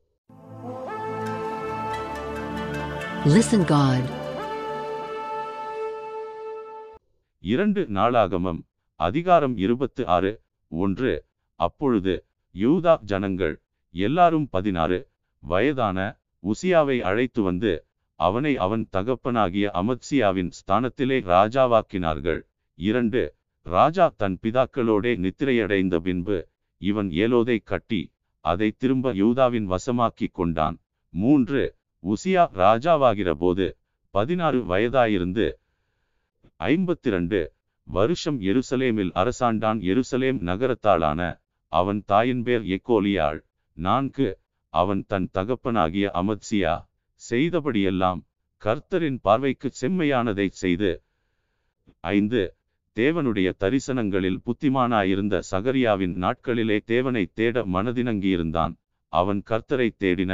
Listen 3.26 3.62
God. 3.66 4.02
இரண்டு 7.42 7.82
நாளாகமம் 7.90 8.60
அதிகாரம் 9.00 9.54
இருபத்து 9.58 10.02
ஆறு 10.08 10.32
ஒன்று 10.72 11.12
அப்பொழுது 11.60 12.14
யூதா 12.54 12.94
ஜனங்கள் 13.04 13.54
எல்லாரும் 13.94 14.46
பதினாறு 14.52 14.98
வயதான 15.42 15.98
உசியாவை 16.42 16.96
அழைத்து 17.02 17.42
வந்து 17.42 17.72
அவனை 18.20 18.52
அவன் 18.56 18.84
தகப்பனாகிய 18.92 19.66
அமத்சியாவின் 19.80 20.50
ஸ்தானத்திலே 20.58 21.18
ராஜாவாக்கினார்கள். 21.34 22.40
இரண்டு 22.78 23.22
ராஜா 23.66 24.06
தன் 24.16 24.36
பிதாக்களோடே 24.42 25.12
நித்திரையடைந்த 25.24 25.96
பின்பு 25.96 26.38
இவன் 26.80 27.10
ஏலோதை 27.24 27.58
கட்டி 27.64 28.02
அதை 28.44 28.68
திரும்ப 28.70 29.12
யூதாவின் 29.12 29.66
வசமாக்கிக் 29.70 30.32
கொண்டான். 30.32 30.76
மூன்று 31.14 31.62
உசியா 32.02 32.44
ராஜாவாகிற 32.62 33.30
போது 33.34 33.66
பதினாறு 34.14 34.58
வயதாயிருந்து 34.62 35.46
ஐம்பத்திரண்டு 36.60 37.40
வருஷம் 37.86 38.38
எருசலேமில் 38.40 39.12
அரசாண்டான் 39.12 39.80
எருசலேம் 39.92 40.38
நகரத்தாளான 40.48 41.20
அவன் 41.72 42.00
தாயின் 42.06 42.42
பேர் 42.42 42.64
எக்கோலியாள். 42.76 43.40
நான்கு 43.76 44.28
அவன் 44.74 45.02
தன் 45.06 45.28
தகப்பனாகிய 45.32 46.06
அமத்சியா 46.14 46.74
செய்தபடியெல்லாம் 47.30 48.20
கர்த்தரின் 48.62 49.18
பார்வைக்கு 49.22 49.70
செம்மையானதை 49.80 50.46
செய்து 50.52 50.90
ஐந்து 52.00 52.42
தேவனுடைய 52.96 53.48
தரிசனங்களில் 53.58 54.42
புத்திமானாயிருந்த 54.46 55.40
சகரியாவின் 55.50 56.14
நாட்களிலே 56.14 56.78
தேவனை 56.84 57.24
தேட 57.34 57.64
மனதினங்கியிருந்தான் 57.64 58.74
அவன் 59.12 59.42
கர்த்தரை 59.50 59.88
தேடின 59.98 60.32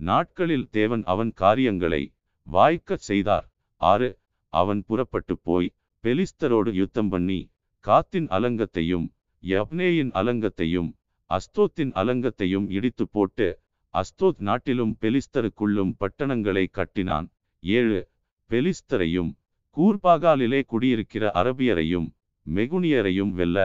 நாட்களில் 0.00 0.66
தேவன் 0.70 1.04
அவன் 1.04 1.32
காரியங்களை 1.32 2.02
வாய்க்கச் 2.46 3.04
செய்தார். 3.08 3.46
ஆறு 3.80 4.08
அவன் 4.52 4.84
புறப்பட்டு 4.86 5.38
போய் 5.38 5.68
பெலிஸ்தரோடு 6.04 6.70
யுத்தம் 6.72 7.08
பண்ணி 7.08 7.40
காத்தின் 7.84 8.28
அலங்கத்தையும் 8.28 9.06
யப்னேயின் 9.42 10.10
அலங்கத்தையும் 10.10 10.90
அஸ்தோத்தின் 11.30 11.92
அலங்கத்தையும் 11.92 12.66
இடித்து 12.70 13.08
போட்டு 13.08 13.46
அஸ்தோத் 13.94 14.38
நாட்டிலும் 14.38 14.96
பெலிஸ்தருக்குள்ளும் 15.00 15.92
பட்டணங்களை 16.00 16.66
கட்டினான். 16.70 17.26
ஏழு 17.62 18.08
பெலிஸ்தரையும் 18.50 19.30
கூர்பாகாலிலே 19.76 20.62
குடியிருக்கிற 20.66 21.30
அரபியரையும் 21.34 22.08
மெகுனியரையும் 22.54 23.30
வெல்ல 23.30 23.58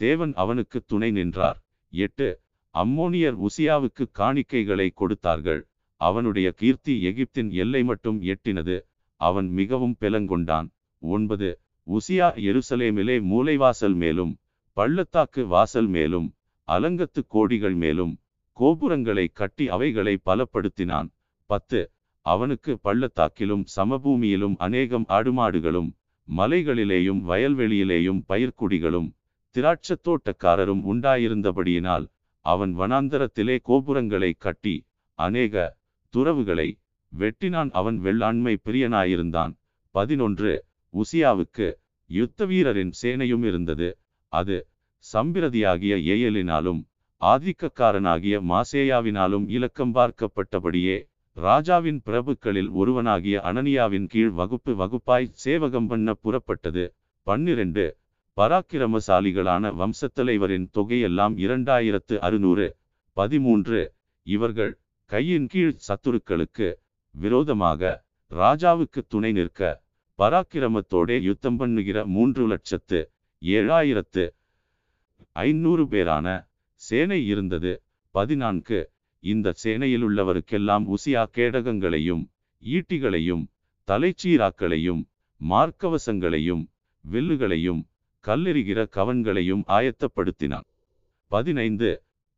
தேவன் 0.00 0.32
அவனுக்கு 0.34 0.82
துணை 0.86 1.10
நின்றார். 1.10 1.58
எட்டு 1.92 2.40
அம்மோனியர் 2.74 3.36
உசியாவுக்கு 3.46 4.04
காணிக்கைகளை 4.18 4.88
கொடுத்தார்கள். 4.94 5.60
அவனுடைய 6.00 6.50
கீர்த்தி 6.50 6.94
எகிப்தின் 7.06 7.50
எல்லை 7.52 7.84
மட்டும் 7.84 8.18
எட்டினது. 8.22 8.76
அவன் 9.20 9.48
மிகவும் 9.50 9.96
பெலங்கொண்டான். 10.00 10.68
ஒன்பது 11.02 11.48
உசியா 11.86 12.28
எருசலேமிலே 12.48 13.16
மூலைவாசல் 13.32 13.94
மேலும் 13.94 14.32
பள்ளத்தாக்கு 14.76 15.46
வாசல் 15.46 15.86
மேலும் 15.86 16.34
அலங்கத்து 16.68 17.20
கோடிகள் 17.34 17.76
மேலும் 17.76 18.18
கோபுரங்களை 18.58 19.26
கட்டி 19.28 19.68
அவைகளை 19.68 20.18
பலப்படுத்தினான். 20.26 21.08
பத்து. 21.50 21.80
அவனுக்கு 22.26 22.72
பள்ளத்தாக்கிலும் 22.84 23.64
சமபூமியிலும் 23.76 24.54
அநேகம் 24.58 25.04
ஆடுமாடுகளும் 25.08 25.90
மலைகளிலேயும் 26.28 27.20
வயல்வெளியிலேயும் 27.30 28.22
பயிர்க்குடிகளும் 28.28 29.08
திராட்சத் 29.54 30.04
தோட்டக்காரரும் 30.04 30.82
உண்டாயிருந்தபடியினால் 30.92 32.06
அவன் 32.44 32.72
வனாந்தரத்திலே 32.78 33.58
கோபுரங்களை 33.62 34.32
கட்டி 34.38 34.74
அநேக 35.18 35.54
துறவுகளை 36.14 36.68
வெட்டினான். 37.12 37.70
அவன் 37.70 37.98
வெள்ளாண்மை 38.02 38.54
பிரியனாயிருந்தான். 38.64 39.52
பதினொன்று. 39.94 40.54
உசியாவுக்கு 40.94 41.68
யுத்த 42.10 42.46
வீரரின் 42.46 42.92
சேனையும் 43.02 43.44
இருந்தது. 43.44 43.88
அது 44.32 44.56
சம்பிரதியாகிய 45.12 45.94
ஏயலினாலும் 46.12 46.80
ஆதிக்கக்காரனாகிய 47.22 48.36
மாசேயாவினாலும் 48.50 49.46
இலக்கம் 49.48 49.94
பார்க்கப்பட்டபடியே 49.94 50.96
ராஜாவின் 51.36 52.00
பிரபுக்களில் 52.06 52.70
ஒருவனாகிய 52.70 53.36
அனனியாவின் 53.48 54.06
கீழ் 54.06 54.30
வகுப்பு 54.30 54.72
வகுப்பாய் 54.74 55.28
சேவகம் 55.44 55.86
பண்ண 55.86 56.14
புறப்பட்டது. 56.24 56.84
பன்னிரண்டு 57.26 57.84
பராக்கிரமசாலிகளான 58.36 59.72
வம்சத்தலைவரின் 59.80 60.66
தொகையெல்லாம் 60.74 61.34
இரண்டாயிரத்து 61.36 62.16
அறுநூறு. 62.18 62.66
பதிமூன்று 63.16 63.80
இவர்கள் 64.26 64.72
கையின் 65.10 65.46
கீழ் 65.46 65.74
சத்துருக்களுக்கு 65.86 66.68
விரோதமாக 67.14 67.82
ராஜாவுக்கு 68.30 69.00
துணை 69.08 69.30
நிற்க 69.32 69.60
பராக்கிரமத்தோடே 70.18 71.16
யுத்தம் 71.20 71.56
பண்ணுகிற 71.56 71.98
மூன்று 72.06 72.44
லட்சத்து 72.46 73.00
ஏழாயிரத்து 73.42 74.24
ஐநூறு 75.36 75.84
பேரான 75.86 76.26
சேனை 76.82 77.26
இருந்தது. 77.26 77.72
பதினான்கு. 78.14 78.78
இந்த 79.22 79.54
சேனையிலுள்ளவருக்கெல்லாம் 79.64 80.84
உசியா 80.94 81.22
கேடகங்களையும் 81.36 82.24
ஈட்டிகளையும் 82.62 83.44
தலைச்சீராக்களையும் 83.88 85.02
மார்க்கவசங்களையும் 85.40 86.64
வில்லுகளையும் 87.04 87.82
கல்லெறிகிற 88.24 88.80
கவன்களையும் 88.96 89.62
ஆயத்தப்படுத்தினான். 89.68 90.66
பதினைந்து. 91.30 91.90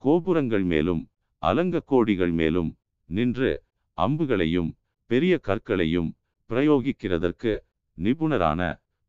கோபுரங்கள் 0.03 0.63
மேலும் 0.63 1.03
அலங்க 1.43 1.83
கோடிகள் 1.91 2.33
மேலும் 2.33 2.71
நின்று 3.11 3.51
அம்புகளையும் 3.99 4.71
பெரிய 5.11 5.35
கற்களையும் 5.47 6.11
பிரயோகிக்கிறதற்கு 6.51 7.53
நிபுணரான 7.99 8.61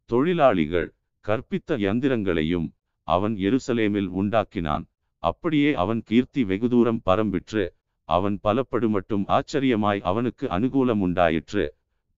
தொழிலாளிகள் 0.10 0.88
கற்பித்த 1.26 1.78
யந்திரங்களையும் 1.78 2.68
அவன் 3.08 3.36
எருசலேமில் 3.48 4.10
உண்டாக்கினான். 4.22 4.86
அப்படியே 5.22 5.74
அவன் 5.74 6.02
கீர்த்தி 6.06 6.44
வெகுதூரம் 6.44 7.02
பரம்பிற்று. 7.06 7.64
அவன் 8.10 8.40
பலப்படுமட்டும் 8.44 9.26
ஆச்சரியமாய் 9.28 10.02
அவனுக்கு 10.02 10.48
அனுகூலம் 10.48 11.00
உண்டாயிற்று 11.00 11.66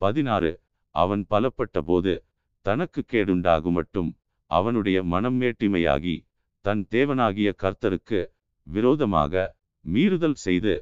பதினாறு. 0.02 0.52
அவன் 0.96 1.26
பலப்பட்ட 1.30 1.80
போது 1.86 2.14
தனக்கு 2.66 3.04
கேடுண்டாகுமட்டும் 3.12 4.12
அவனுடைய 4.52 5.04
மனம் 5.04 5.42
மேட்டிமையாகி 5.42 6.16
தன் 6.66 6.88
தேவனாகிய 6.92 7.50
கர்த்தருக்கு 7.64 8.20
விரோதமாக 8.68 9.56
மீறுதல் 9.86 10.40
செய்து 10.46 10.74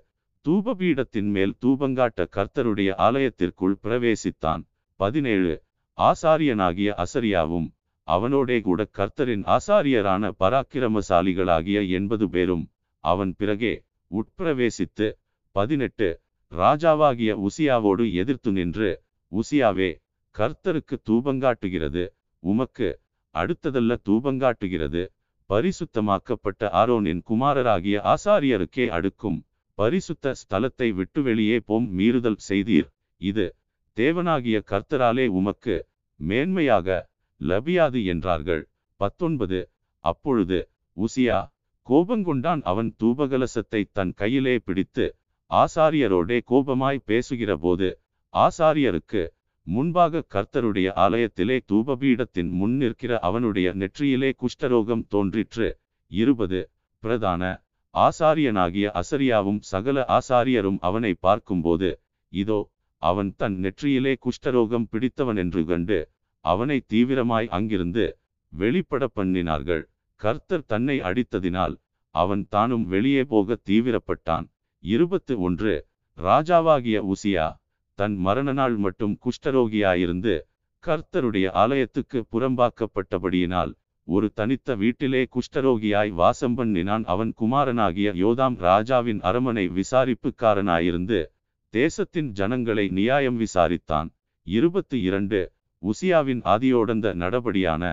தூபபீடத்தின் 0.45 1.29
மேல் 1.35 1.53
தூபங்காட்ட 1.65 2.25
கர்த்தருடைய 2.35 2.89
ஆலயத்திற்குள் 2.97 3.75
பிரவேசித்தான். 3.83 4.63
பதினேழு. 4.99 5.53
ஆசாரியனாகிய 5.97 6.89
அசரியாவும் 7.03 7.67
அவனோடே 8.09 8.57
கூட 8.61 8.81
கர்த்தரின் 8.97 9.43
ஆசாரியரான 9.55 10.31
பராக்கிரமசாலிகளாகிய 10.39 11.79
எண்பது 11.97 12.25
பேரும் 12.29 12.65
அவன் 13.03 13.31
பிறகே 13.35 13.73
உட்பிரவேசித்து 14.11 15.07
பதினெட்டு 15.55 16.07
ராஜாவாகிய 16.51 17.31
உசியாவோடு 17.47 18.05
எதிர்த்து 18.13 18.51
நின்று 18.51 18.89
உசியாவே 19.31 19.89
கர்த்தருக்கு 20.35 20.95
தூபங்காட்டுகிறது. 21.09 22.03
உமக்கு 22.43 22.87
அடுத்ததல்ல 23.35 23.95
தூபங்காட்டுகிறது. 24.07 25.03
பரிசுத்தமாக்கப்பட்ட 25.49 26.61
ஆரோனின் 26.81 27.21
குமாரராகிய 27.29 27.97
ஆசாரியருக்கே 28.13 28.85
அடுக்கும் 28.89 29.37
பரிசுத்த 29.77 30.33
ஸ்தலத்தை 30.41 30.89
விட்டு 30.93 31.19
வெளியே 31.21 31.57
போம் 31.59 31.87
மீறுதல் 31.97 32.39
செய்தீர். 32.49 32.89
இது 33.21 33.45
தேவனாகிய 33.97 34.57
கர்த்தராலே 34.71 35.25
உமக்கு 35.39 35.75
மேன்மையாக 36.19 36.87
லபியாது 37.41 37.99
என்றார்கள். 38.05 38.63
பத்தொன்பது 38.99 39.59
அப்பொழுது 40.03 40.59
உசியா 40.97 41.39
கோபங்கொண்டான் 41.87 42.61
அவன் 42.61 42.89
தூபகலசத்தை 42.99 43.81
தன் 43.91 44.13
கையிலே 44.13 44.55
பிடித்து 44.59 45.05
ஆசாரியரோடே 45.51 46.37
கோபமாய் 46.51 47.05
பேசுகிற 47.05 47.51
போது 47.57 47.87
ஆசாரியருக்கு 48.33 49.21
முன்பாக 49.67 50.23
கர்த்தருடைய 50.33 50.89
ஆலயத்திலே 50.95 51.57
தூபபீடத்தின் 51.69 52.51
முன் 52.51 52.75
நிற்கிற 52.75 53.11
அவனுடைய 53.19 53.67
நெற்றியிலே 53.73 54.29
குஷ்டரோகம் 54.41 55.03
தோன்றிற்று. 55.07 55.67
இருபது 56.11 56.59
பிரதான 57.03 57.43
ஆசாரியனாகிய 57.95 58.87
அசரியாவும் 59.01 59.59
சகல 59.71 60.05
ஆசாரியரும் 60.17 60.79
அவனை 60.79 61.13
பார்க்கும்போது 61.19 61.89
இதோ 62.33 62.59
அவன் 63.01 63.31
தன் 63.37 63.57
நெற்றியிலே 63.63 64.13
குஷ்டரோகம் 64.25 64.87
பிடித்தவன் 64.91 65.37
என்று 65.37 65.61
கண்டு 65.65 65.99
அவனை 66.45 66.77
தீவிரமாய் 66.93 67.47
அங்கிருந்து 67.47 68.05
வெளிப்பட 68.53 69.07
பண்ணினார்கள். 69.15 69.83
கர்த்தர் 70.15 70.65
தன்னை 70.65 70.99
அடித்ததினால் 70.99 71.75
அவன் 72.15 72.47
தானும் 72.49 72.85
வெளியே 72.87 73.23
போக 73.23 73.57
தீவிரப்பட்டான். 73.69 74.45
இருபத்து 74.83 75.39
ஒன்று 75.39 75.73
ராஜாவாகிய 76.17 76.97
உசியா 77.13 77.47
தன் 77.99 78.15
மரண 78.17 78.49
நாள் 78.53 78.75
மட்டும் 78.75 79.19
குஷ்டரோகியாயிருந்து 79.25 80.33
கர்த்தருடைய 80.83 81.47
ஆலயத்துக்கு 81.53 82.19
புறம்பாக்கப்பட்டபடியினால் 82.31 83.71
ஒரு 84.07 84.27
தனித்த 84.33 84.75
வீட்டிலே 84.75 85.27
குஷ்டரோகியாய் 85.35 86.09
வாசம் 86.09 86.55
பண்ணினான். 86.55 87.03
அவன் 87.03 87.31
குமாரனாகிய 87.33 88.11
யோதாம் 88.13 88.55
ராஜாவின் 88.57 89.21
அரமனை 89.21 89.65
விசாரிப்புக்காரனாயிருந்து 89.69 91.19
தேசத்தின் 91.73 92.29
ஜனங்களை 92.31 92.87
நியாயம் 92.89 93.39
விசாரித்தான். 93.39 94.09
இருபத்தி 94.47 95.01
இரண்டு. 95.01 95.41
உசியாவின் 95.81 96.41
ஆதியோடந்த 96.53 97.07
நடபடியான 97.23 97.83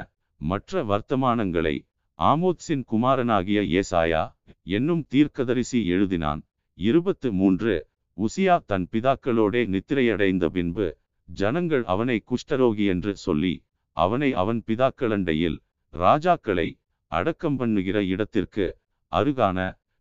மற்ற 0.40 0.82
வர்த்தமானங்களை 0.84 1.76
ஆமோத்ஸின் 2.18 2.84
குமாரனாகிய 2.84 3.60
ஏசாயா 3.80 4.22
என்னும் 4.66 5.02
தீர்க்கதரிசி 5.08 5.80
எழுதினான். 5.90 6.40
இருபத்து 6.78 7.28
மூன்று. 7.32 7.74
உசியா 8.18 8.56
தன் 8.66 8.86
பிதாக்களோடே 8.92 9.62
நித்திரையடைந்த 9.74 10.46
பின்பு 10.46 10.86
ஜனங்கள் 11.28 11.84
அவனை 11.84 12.16
குஷ்டரோகி 12.30 12.84
என்று 12.86 13.12
சொல்லி 13.16 13.54
அவனை 13.96 14.30
அவன் 14.32 14.60
பிதாக்களண்டையில் 14.66 15.58
ராஜாக்களை 15.94 16.68
அடக்கம் 17.12 17.56
பண்ணுகிற 17.56 17.98
இடத்திற்கு 18.04 18.66
அருகான 19.12 19.58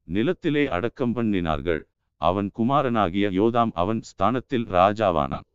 நிலத்திலே 0.07 0.64
அடக்கம் 0.68 1.14
பண்ணினார்கள். 1.16 1.82
அவன் 2.22 2.49
குமாரனாகிய 2.53 3.26
யோதாம் 3.40 3.72
அவன் 3.74 4.02
ஸ்தானத்தில் 4.02 4.66
ராஜாவானான். 4.78 5.48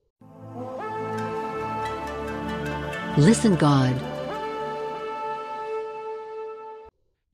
Listen 3.19 3.55
God. 3.59 3.95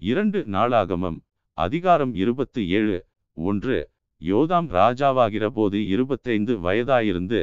இரண்டு 0.01 0.39
நாளாகமம் 0.47 1.19
அதிகாரம் 1.59 2.13
இருபத்து 2.15 2.61
ஏழு 2.71 2.97
ஒன்று 3.37 3.77
யோதாம் 4.21 4.69
ராஜாவாகிற 4.73 5.47
போது 5.51 5.79
இருபத்தைந்து 5.89 6.55
வயதாயிருந்து 6.59 7.41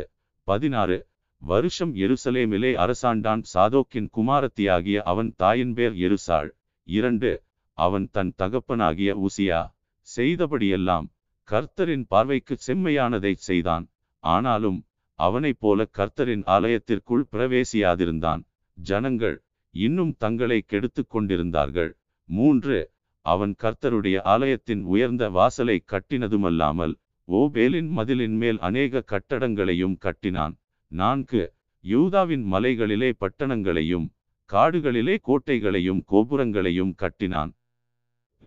பதினாறு 0.48 0.98
வருஷம் 1.42 1.94
எருசலேமிலே 2.04 2.72
அரசாண்டான் 2.78 3.44
சாதோக்கின் 3.54 4.10
குமாரத்தியாகிய 4.12 5.04
அவன் 5.12 5.32
தாயின் 5.38 5.74
பேர் 5.74 5.98
எருசாள் 6.06 6.50
இரண்டு 6.88 7.32
அவன் 7.78 8.08
தன் 8.12 8.34
தகப்பனாகிய 8.38 9.14
உசியா 9.24 9.62
செய்தபடியெல்லாம் 10.08 11.08
கர்த்தரின் 11.48 12.08
பார்வைக்கு 12.08 12.58
செம்மையானதை 12.68 13.36
செய்தான் 13.42 13.86
ஆனாலும் 14.24 14.80
அவனைப் 15.20 15.60
போல 15.60 15.90
கர்த்தரின் 15.98 16.44
ஆலயத்திற்குள் 16.46 17.24
பிரவேசியாதிருந்தான். 17.32 18.42
ஜனங்கள் 18.74 19.44
இன்னும் 19.72 20.16
தங்களை 20.18 20.62
கெடுத்துக் 20.62 21.10
கொண்டிருந்தார்கள். 21.10 21.92
மூன்று 22.30 22.92
அவன் 23.22 23.56
கர்த்தருடைய 23.64 24.18
ஆலயத்தின் 24.24 24.84
உயர்ந்த 24.84 25.30
வாசலை 25.30 25.84
கட்டினதுமல்லாமல் 25.92 26.94
ஓபேலின் 27.28 27.90
மதிலின் 27.90 28.36
மேல் 28.36 28.60
அநேக 28.60 29.04
கட்டடங்களையும் 29.12 29.98
கட்டினான். 29.98 30.56
நான்கு 30.88 31.54
யூதாவின் 31.84 32.44
மலைகளிலே 32.54 33.12
பட்டணங்களையும் 33.20 34.08
காடுகளிலே 34.50 35.16
கோட்டைகளையும் 35.22 36.04
கோபுரங்களையும் 36.12 36.94
கட்டினான். 36.96 37.52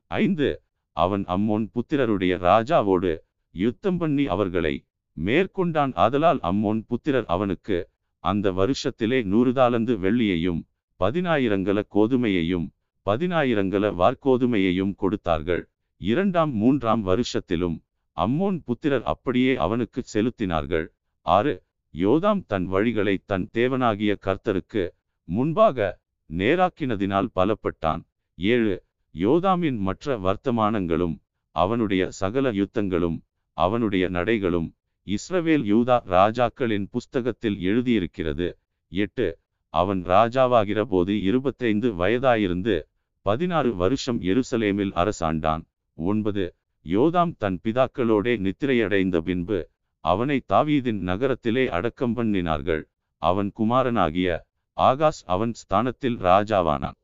ஐந்து 0.06 0.62
அவன் 0.96 1.24
அம்மோன் 1.24 1.64
புத்திரருடைய 1.74 2.34
ராஜாவோடு 2.38 3.12
யுத்தம் 3.54 3.96
பண்ணி 3.96 4.26
அவர்களை 4.26 4.74
மேற்கொண்டான் 5.16 5.92
ஆதலால் 5.94 6.40
அம்மோன் 6.42 6.80
புத்திரர் 6.86 7.24
அவனுக்கு 7.26 7.90
அந்த 8.24 8.52
வருஷத்திலே 8.52 9.24
நூறு 9.24 9.52
தாளந்து 9.52 9.94
வெள்ளியையும் 9.98 10.60
பதினாயிரங்கல 11.00 11.78
கோதுமையையும் 11.94 12.66
பதினாயிரங்கல 13.06 13.84
வார்கோதுமையையும் 14.00 14.94
கொடுத்தார்கள். 14.94 15.62
இரண்டாம் 16.00 16.52
மூன்றாம் 16.52 17.02
வருஷத்திலும் 17.06 17.76
அம்மோன் 18.16 18.58
புத்திரர் 18.64 19.04
அப்படியே 19.04 19.56
அவனுக்கு 19.56 20.02
செலுத்தினார்கள். 20.14 20.86
ஆறு 21.26 21.54
யோதாம் 21.94 22.42
தன் 22.46 22.66
வழிகளை 22.72 23.14
தன் 23.24 23.46
தேவனாகிய 23.54 24.12
கர்த்தருக்கு 24.26 24.84
முன்பாக 25.28 25.98
நேராக்கினதினால் 26.30 27.28
பலப்பட்டான். 27.34 28.02
ஏழு 28.38 28.74
யோதாமின் 29.14 29.78
மற்ற 29.78 30.16
வர்த்தமானங்களும் 30.18 31.16
அவனுடைய 31.56 32.10
சகல 32.10 32.50
யுத்தங்களும் 32.52 33.18
அவனுடைய 33.56 34.08
நடைகளும் 34.08 34.68
இஸ்ரவேல் 35.06 35.64
யூதா 35.72 35.96
ராஜாக்களின் 36.10 36.86
புஸ்தகத்தில் 36.90 37.60
எழுதியிருக்கிறது. 37.60 38.58
எட்டு. 38.88 39.38
அவன் 39.68 40.06
ராஜாவாகிற 40.06 40.82
போது 40.82 41.22
இருபத்தைந்து 41.22 41.92
வயதாயிருந்து 41.92 42.82
பதினாறு 43.22 43.76
வருஷம் 43.76 44.20
எருசலேமில் 44.22 44.92
அரசாண்டான். 44.92 45.64
ஒன்பது. 45.94 46.54
யோதாம் 46.84 47.34
தன் 47.38 47.60
பிதாக்களோடே 47.64 48.34
நித்திரையடைந்த 48.38 49.18
பின்பு 49.18 49.68
அவனை 50.00 50.42
தாவீதின் 50.48 51.00
நகரத்திலே 51.00 51.68
அடக்கம் 51.68 52.16
பண்ணினார்கள். 52.16 52.82
அவன் 53.22 53.52
குமாரனாகிய 53.52 54.46
ஆகாஷ் 54.76 55.22
அவன் 55.26 55.54
ஸ்தானத்தில் 55.54 56.16
ராஜாவானான். 56.16 56.98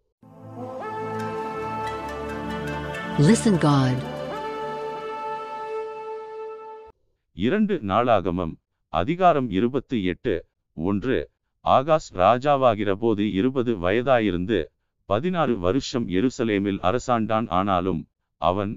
இரண்டு 7.36 7.80
நாளாகமம் 7.82 8.52
அதிகாரம் 8.92 9.50
இருபத்தி 9.50 9.98
எட்டு 10.02 10.46
ஒன்று. 10.76 11.30
ஆகாஷ் 11.64 12.08
ராஜாவாகிற 12.14 12.92
போது 12.92 13.32
இருபது 13.32 13.72
வயதாயிருந்து 13.76 14.58
பதினாறு 15.04 15.58
வருஷம் 15.58 16.08
எருசலேமில் 16.08 16.80
அரசாண்டான் 16.80 17.48
ஆனாலும் 17.48 18.02
அவன் 18.40 18.72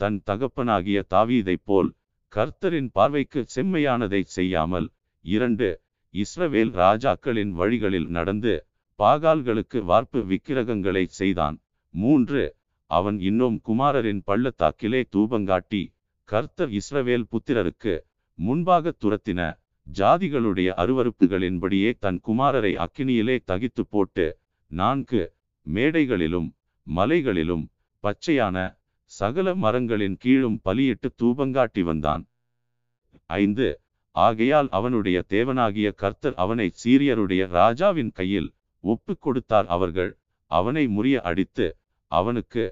தன் 0.00 0.22
தகப்பனாகிய 0.30 1.02
தாவீதைப் 1.14 1.64
போல் 1.64 1.90
கர்த்தரின் 2.32 2.90
பார்வைக்கு 2.92 3.46
செம்மையானதை 3.54 4.20
செய்யாமல் 4.36 4.88
இரண்டு. 5.24 5.80
இஸ்ரவேல் 6.14 6.72
ராஜாக்களின் 6.82 7.50
வழிகளில் 7.50 8.08
நடந்து 8.08 8.66
பாகால்களுக்கு 8.98 9.84
வார்ப்பு 9.84 10.22
விக்கிரகங்களை 10.24 11.06
செய்தான். 11.20 11.58
மூன்று. 11.94 12.56
அவன் 12.90 13.20
இன்னும் 13.20 13.60
குமாரரின் 13.68 14.22
பள்ளத்தாக்கிலே 14.26 15.02
தூபங்காட்டி 15.16 15.82
கர்த்தர் 16.30 16.70
இஸ்ரவேல் 16.70 17.24
புத்திரருக்கு 17.32 17.94
முன்பாக 18.38 18.92
துரத்தின 19.02 19.40
ஜாதிகளுடைய 19.86 20.68
அருவருப்புகளின்படியே 20.82 21.90
தன் 21.98 22.18
குமாரரை 22.26 22.72
அக்கினியிலே 22.84 23.36
தகித்து 23.46 23.82
போட்டு 23.88 24.26
நான்கு 24.70 25.22
மேடைகளிலும் 25.66 26.48
மலைகளிலும் 26.86 27.64
பச்சையான 28.04 28.56
சகல 29.10 29.54
மரங்களின் 29.54 30.16
கீழும் 30.18 30.58
பலியிட்டு 30.62 31.08
தூபங்காட்டி 31.22 31.82
வந்தான். 31.82 32.22
ஐந்து 33.40 33.68
ஆகையால் 34.16 34.68
அவனுடைய 34.70 35.18
தேவனாகிய 35.28 35.88
கர்த்தர் 35.94 36.36
அவனை 36.36 36.66
சீரியருடைய 36.82 37.42
ராஜாவின் 37.58 38.12
கையில் 38.12 38.48
ஒப்பு 38.84 39.14
கொடுத்தார். 39.18 39.68
அவர்கள் 39.76 40.12
அவனை 40.50 40.84
முறிய 40.96 41.16
அடித்து 41.30 41.66
அவனுக்கு 42.12 42.64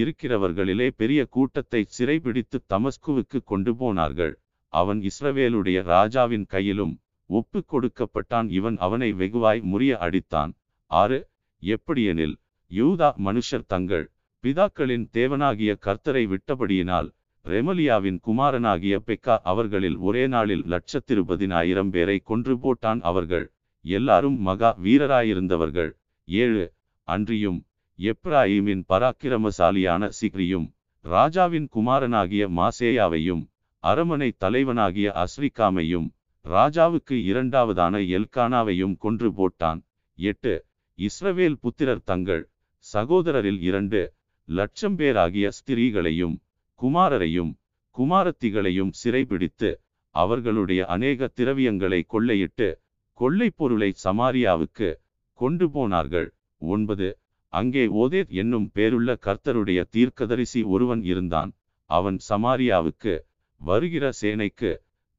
இருக்கிறவர்களிலே 0.00 0.88
பெரிய 1.00 1.20
கூட்டத்தை 1.36 1.82
சிறைபிடித்து 1.96 2.58
தமஸ்குவுக்கு 2.72 3.38
கொண்டு 3.44 3.72
போனார்கள். 3.76 4.34
அவன் 4.72 5.00
இஸ்ரவேலுடைய 5.10 5.78
ராஜாவின் 5.92 6.46
கையிலும் 6.46 6.94
ஒப்பு 7.30 7.60
கொடுக்கப்பட்டான். 7.72 8.48
இவன் 8.58 8.76
அவனை 8.78 9.10
வெகுவாய் 9.12 9.60
முறிய 9.72 9.92
அடித்தான். 10.06 10.52
ஆறு 10.90 11.18
எப்படியெனில் 11.62 12.36
யூதா 12.70 13.08
மனுஷர் 13.26 13.66
தங்கள் 13.66 14.06
பிதாக்களின் 14.44 15.04
தேவனாகிய 15.16 15.72
கர்த்தரை 15.86 16.22
விட்டபடியினால் 16.32 17.08
ரெமலியாவின் 17.44 18.18
குமாரனாகிய 18.26 18.94
பெக்கா 19.06 19.34
அவர்களில் 19.52 19.98
ஒரே 20.06 20.24
நாளில் 20.26 20.64
லட்சத்திருபதினாயிரம் 20.72 21.90
பேரை 21.90 22.16
கொன்று 22.30 22.54
போட்டான். 22.64 23.00
அவர்கள் 23.10 23.46
எல்லாரும் 23.84 24.38
மகா 24.48 24.70
வீரராயிருந்தவர்கள். 24.84 25.90
ஏழு 26.28 26.64
அன்றியும் 27.08 27.60
எப்ராயிமின் 28.02 28.84
பராக்கிரமசாலியான 28.88 30.08
சிக்ரியும் 30.08 30.74
ராஜாவின் 31.00 31.68
குமாரனாகிய 31.68 32.48
மாசேயாவையும் 32.48 33.48
அரமனை 33.78 34.32
தலைவனாகிய 34.32 35.12
அஸ்ரிகாமையும் 35.14 36.08
ராஜாவுக்கு 36.44 37.10
இரண்டாவதான 37.10 38.00
எல்கானாவையும் 38.14 38.96
கொன்று 38.96 39.30
போட்டான். 39.30 39.80
எட்டு. 40.14 40.66
இஸ்ரவேல் 40.98 41.52
புத்திரர் 41.52 42.02
தங்கள் 42.02 42.50
சகோதரரில் 42.92 43.60
இரண்டு 43.60 44.14
லட்சம் 44.44 44.96
பேராகிய 44.96 45.50
ஸ்திரீகளையும் 45.50 46.36
குமாரரையும் 46.80 47.52
குமாரத்திகளையும் 47.98 48.92
சிறைபிடித்து 49.04 49.74
அவர்களுடைய 50.10 50.86
அநேக 50.86 51.30
திரவியங்களை 51.36 52.02
கொள்ளையிட்டு 52.12 52.74
கொள்ளைப் 53.12 53.56
பொருளை 53.56 53.94
சமாரியாவுக்கு 54.04 54.94
கொண்டு 55.34 55.70
போனார்கள். 55.70 56.34
ஒன்பது. 56.58 57.18
அங்கே 57.52 57.84
ஓதேத் 58.02 58.32
என்னும் 58.42 58.68
பேருள்ள 58.76 59.10
கர்த்தருடைய 59.26 59.80
தீர்க்கதரிசி 59.94 60.60
ஒருவன் 60.74 61.02
இருந்தான். 61.02 61.50
அவன் 61.90 62.18
சமாரியாவுக்கு 62.28 63.14
வருகிற 63.60 64.04
சேனைக்கு 64.20 64.70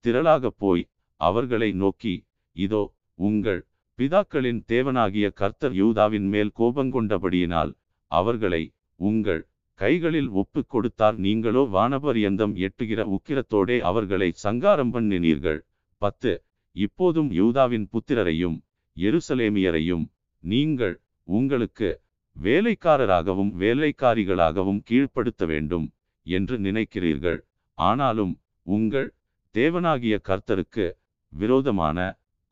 திரளாகப் 0.06 0.58
போய் 0.58 0.84
அவர்களை 1.22 1.70
நோக்கி 1.82 2.16
இதோ 2.56 2.84
உங்கள் 3.20 3.62
பிதாக்களின் 4.00 4.62
தேவனாகிய 4.72 5.26
கர்த்தர் 5.32 5.74
யூதாவின் 5.74 6.28
மேல் 6.34 6.52
கோபங்கொண்டபடியினால் 6.60 7.72
அவர்களை 8.12 8.64
உங்கள் 9.00 9.42
கைகளில் 9.80 10.30
ஒப்பு 10.42 10.62
கொடுத்தார். 10.66 11.16
நீங்களோ 11.26 11.62
வானபரியந்தம் 11.76 12.53
எட்டுகிற 12.66 13.02
உக்கிரத்தோடே 13.16 13.78
அவர்களை 13.90 14.30
சங்காரம் 14.45 14.92
பண்ணினீர்கள். 14.95 15.60
பத்து 16.02 16.34
இப்போதும் 16.76 17.30
யூதாவின் 17.32 17.88
புத்திரரையும் 17.94 18.58
எருசலேமியரையும் 18.98 20.06
நீங்கள் 20.44 20.95
உங்களுக்கு 21.28 21.90
வேலைக்காரராகவும் 22.36 23.52
வேலைக்காரிகளாகவும் 23.64 24.82
கீழ்ப்படுத்த 24.90 25.45
வேண்டும் 25.45 25.88
என்று 26.26 26.56
நினைக்கிறீர்கள். 26.60 27.40
ஆனாலும் 27.78 28.34
உங்கள் 28.62 29.10
தேவனாகிய 29.56 30.16
கர்த்தருக்கு 30.30 30.86
விரோதமான 31.34 31.98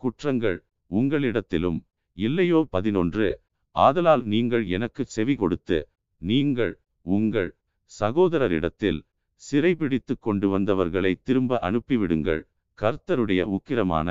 குற்றங்கள் 0.01 0.60
உங்களிடத்திலும் 0.92 1.80
இல்லையோ? 2.18 2.60
பதினொன்று. 2.69 3.27
ஆதலால் 3.76 4.24
நீங்கள் 4.24 4.66
எனக்கு 4.68 5.06
செவி 5.06 5.35
கொடுத்து 5.35 5.90
நீங்கள் 6.22 6.74
உங்கள் 7.06 7.50
சகோதரரிடத்தில் 7.92 9.00
சிறைபிடித்து 9.42 10.14
கொண்டு 10.19 10.48
வந்தவர்களை 10.50 11.11
திரும்ப 11.24 11.60
அனுப்பிவிடுங்கள். 11.61 12.42
கர்த்தருடைய 12.80 13.42
உக்கிரமான 13.56 14.10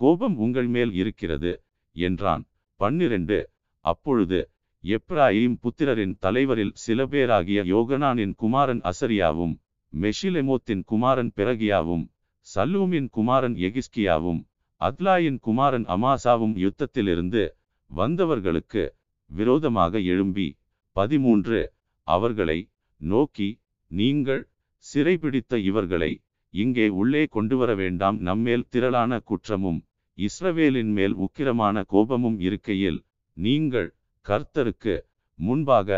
கோபம் 0.00 0.36
உங்கள் 0.36 0.66
மேல் 0.66 0.92
இருக்கிறது 0.92 1.52
என்றான். 1.96 2.44
பன்னிரண்டு. 2.80 3.38
அப்பொழுது 3.84 4.38
எப்ராயிம் 4.86 5.54
புத்திரரின் 5.62 6.12
தலைவரில் 6.18 6.72
சில 6.76 7.06
பேராகிய 7.06 7.60
யோகனானின் 7.64 8.34
குமாரன் 8.34 8.82
அசரியாவும் 8.82 9.54
மெஷிலெமோத்தின் 9.92 10.82
குமாரன் 10.84 11.30
பெரகியாவும் 11.36 12.04
சல்லூமின் 12.46 13.08
குமாரன் 13.08 13.56
எகிஸ்கியாவும் 13.58 14.40
அத்லாயின் 14.80 15.38
குமாரன் 15.38 15.86
அமாசாவும் 15.86 16.54
யுத்தத்திலிருந்து 16.56 17.42
வந்தவர்களுக்கு 17.90 18.84
விரோதமாக 19.30 19.98
எழும்பி 20.04 20.48
பதிமூன்று 20.96 21.60
அவர்களை 22.06 22.58
நோக்கி 23.00 23.48
நீங்கள் 23.90 24.42
சிறைபிடித்த 24.84 25.56
இவர்களை 25.62 26.12
இங்கே 26.54 26.86
உள்ளே 26.90 27.22
கொண்டுவர 27.26 27.70
வேண்டாம். 27.74 28.18
நம்மேல் 28.20 28.68
திரளான 28.70 29.18
குற்றமும் 29.24 29.80
இஸ்ரவேலின் 30.18 30.92
மேல் 30.92 31.14
உக்கிரமான 31.16 31.82
கோபமும் 31.86 32.38
இருக்கையில் 32.38 33.00
நீங்கள் 33.36 33.88
கர்த்தருக்கு 34.26 34.94
முன்பாக 35.38 35.88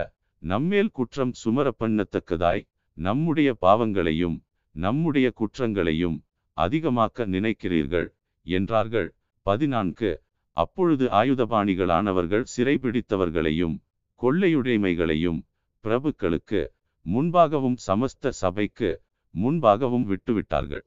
நம்மேல் 0.42 0.90
குற்றம் 0.90 1.32
சுமர 1.32 1.72
பண்ணத்தக்கதாய் 1.78 2.62
நம்முடைய 2.98 3.54
பாவங்களையும் 3.54 4.36
நம்முடைய 4.74 5.30
குற்றங்களையும் 5.30 6.16
அதிகமாக்க 6.56 7.26
நினைக்கிறீர்கள் 7.26 8.08
என்றார்கள். 8.46 9.08
பதினான்கு. 9.46 10.10
அப்பொழுது 10.56 11.04
ஆயுதபாணிகளானவர்கள் 11.20 12.44
சிறைபிடித்தவர்களையும் 12.56 13.76
கொள்ளையுடைமைகளையும் 14.20 15.40
பிரபுக்களுக்கு 15.84 16.60
முன்பாகவும் 17.06 17.78
சமஸ்த 17.86 18.28
சபைக்கு 18.42 18.90
முன்பாகவும் 19.34 20.06
விட்டுவிட்டார்கள். 20.12 20.84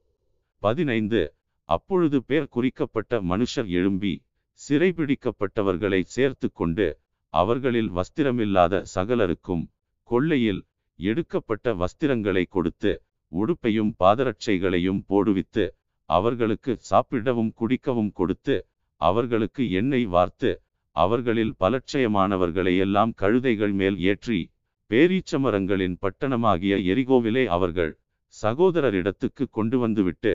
பதினைந்து. 0.61 1.22
அப்பொழுது 1.70 2.18
பேர் 2.24 2.52
குறிக்கப்பட்ட 2.56 3.22
மனுஷர் 3.22 3.70
எழும்பி 3.78 4.14
சிறைபிடிக்கப்பட்டவர்களை 4.60 6.02
சேர்த்து 6.16 6.48
கொண்டு 6.52 6.88
அவர்களில் 7.34 7.92
வஸ்திரமில்லாத 7.98 8.82
சகலருக்கும் 8.95 9.64
கொள்ளையில் 10.10 10.61
எடுக்கப்பட்ட 11.00 11.74
வஸ்திரங்களை 11.74 12.43
கொடுத்து 12.48 12.92
உடுப்பையும் 13.32 13.92
பாதரட்சைகளையும் 14.00 15.01
போடுவித்து 15.10 15.66
அவர்களுக்கு 16.10 16.72
சாப்பிடவும் 16.90 17.51
குடிக்கவும் 17.60 18.11
கொடுத்து 18.11 18.56
அவர்களுக்கு 19.01 19.64
எண்ணெய் 19.72 20.08
வார்த்து 20.08 20.51
அவர்களில் 20.95 21.53
பலட்சயமானவர்களை 21.60 22.74
எல்லாம் 22.77 23.14
கழுதைகள் 23.22 23.74
மேல் 23.74 23.98
ஏற்றி 24.03 24.40
பேரீச்சமரங்களின் 24.92 25.95
பட்டணமாகிய 26.01 26.76
எரிகோவிலே 26.92 27.43
அவர்கள் 27.48 27.92
சகோதரரிடத்துக்கு 28.35 29.43
கொண்டு 29.50 29.77
வந்துவிட்டு 29.80 30.34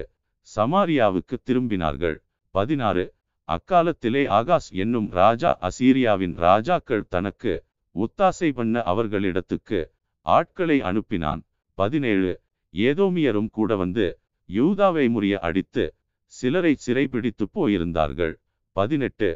சமாரியாவுக்கு 0.49 1.37
திரும்பினார்கள். 1.47 2.17
பதினாறு 2.55 3.05
அக்காலத்திலே 3.49 4.23
ஆகாஷ் 4.29 4.71
என்னும் 4.73 5.09
ராஜா 5.11 5.51
அசீரியாவின் 5.69 6.35
ராஜாக்கள் 6.37 7.05
தனக்கு 7.09 7.53
ஒத்தாசை 7.95 8.49
பண்ண 8.53 8.83
அவர்களிடத்துக்கு 8.93 9.79
ஆட்களை 10.27 10.79
அனுப்பினான். 10.81 11.41
பதினேழு. 11.79 12.33
ஏதோமியரும் 12.75 13.51
கூட 13.51 13.77
வந்து 13.77 14.07
யூதாவை 14.49 15.05
முறிய 15.15 15.35
அடித்து 15.39 15.85
சிலரை 16.33 16.73
சிறைபிடித்து 16.87 17.45
போயிருந்தார்கள். 17.55 18.35
பதினெட்டு. 18.77 19.31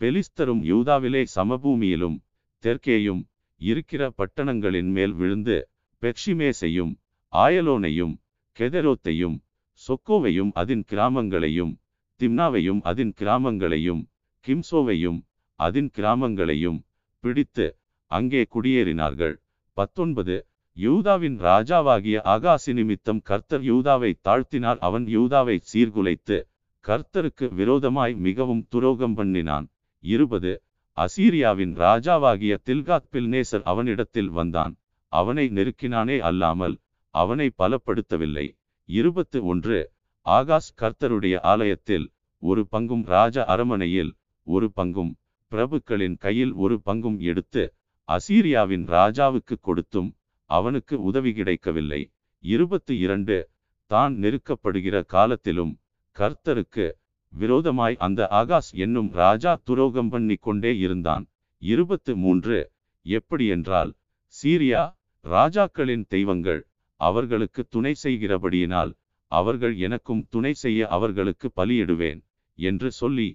பெலிஸ்தரும் 0.00 0.62
யூதாவிலே 0.70 1.22
சமபூமியிலும் 1.34 2.18
தெற்கேயும் 2.64 3.22
இருக்கிற 3.60 4.02
பட்டணங்களின் 4.18 4.90
மேல் 4.90 5.12
விழுந்து 5.12 5.56
பெக்ஷிமேசையும் 6.02 6.92
ஆயலோனையும் 7.32 8.14
கெதரோத்தையும் 8.56 9.36
சொக்கோவையும் 9.80 10.50
அதன் 10.54 10.84
கிராமங்களையும் 10.90 11.72
திம்னாவையும் 12.18 12.80
அதன் 12.82 13.14
கிராமங்களையும் 13.20 14.06
கிம்சோவையும் 14.46 15.20
அதின் 15.58 15.88
கிராமங்களையும் 15.96 16.84
பிடித்து 17.18 17.76
அங்கே 18.06 18.46
குடியேறினார்கள். 18.54 19.36
பத்தொன்பது. 19.72 20.46
யூதாவின் 20.72 21.40
ராஜாவாகிய 21.40 22.16
ஆகாசி 22.24 22.72
நிமித்தம் 22.72 23.22
கர்த்தர் 23.22 23.62
யூதாவை 23.62 24.14
தாழ்த்தினார். 24.28 24.78
அவன் 24.78 25.04
யூதாவை 25.04 25.60
சீர்குலைத்து 25.72 26.42
கர்த்தருக்கு 26.84 27.54
விரோதமாய் 27.54 28.14
மிகவும் 28.14 28.66
துரோகம் 28.68 29.14
பண்ணினான். 29.14 29.68
இருபது. 29.98 30.62
அசீரியாவின் 30.96 31.74
ராஜாவாகிய 31.74 32.56
தில்காத் 32.64 33.08
பில்நேசர் 33.10 33.62
அவனிடத்தில் 33.64 34.28
வந்தான். 34.28 34.76
அவனை 35.08 35.48
நெருக்கினானே 35.48 36.18
அல்லாமல் 36.18 36.76
அவனை 37.10 37.52
பலப்படுத்தவில்லை. 37.58 38.58
இருபத்து 38.84 39.44
ஒன்று. 39.44 39.93
ஆகாஷ் 40.26 40.74
கர்த்தருடைய 40.80 41.34
ஆலயத்தில் 41.52 42.06
ஒரு 42.42 42.62
பங்கும் 42.72 43.04
ராஜ 43.06 43.36
அரமனையில் 43.44 44.12
ஒரு 44.46 44.66
பங்கும் 44.76 45.12
பிரபுக்களின் 45.52 46.16
கையில் 46.16 46.52
ஒரு 46.54 46.76
பங்கும் 46.86 47.18
எடுத்து 47.30 47.62
அசீரியாவின் 48.08 48.84
ராஜாவுக்கு 48.88 49.56
கொடுத்தும் 49.60 50.10
அவனுக்கு 50.50 50.94
உதவி 51.02 51.30
கிடைக்கவில்லை. 51.32 52.00
இருபத்து 52.44 52.92
இரண்டு 52.98 53.36
தான் 53.90 54.12
நெருக்கப்படுகிற 54.22 54.96
காலத்திலும் 55.14 55.72
கர்த்தருக்கு 56.16 56.86
விரோதமாய் 57.32 57.96
அந்த 58.06 58.20
ஆகாஸ் 58.40 58.70
என்னும் 58.84 59.10
ராஜா 59.12 59.52
துரோகம் 59.64 60.10
பண்ணி 60.10 60.36
கொண்டே 60.36 60.72
இருந்தான். 60.78 61.24
இருபத்து 61.62 62.12
மூன்று 62.16 62.58
எப்படியென்றால் 63.06 63.90
சீரியா 64.34 64.82
ராஜாக்களின் 65.24 66.04
தெய்வங்கள் 66.08 66.60
அவர்களுக்கு 67.00 67.62
துணை 67.68 67.92
செய்கிறபடியினால் 68.02 68.92
அவர்கள் 69.38 69.74
எனக்கும் 69.86 70.22
துணை 70.30 70.52
செய்ய 70.62 70.88
அவர்களுக்கு 70.96 71.46
பலியிடுவேன் 71.56 72.20
என்று 72.58 72.88
சொல்லி 73.00 73.28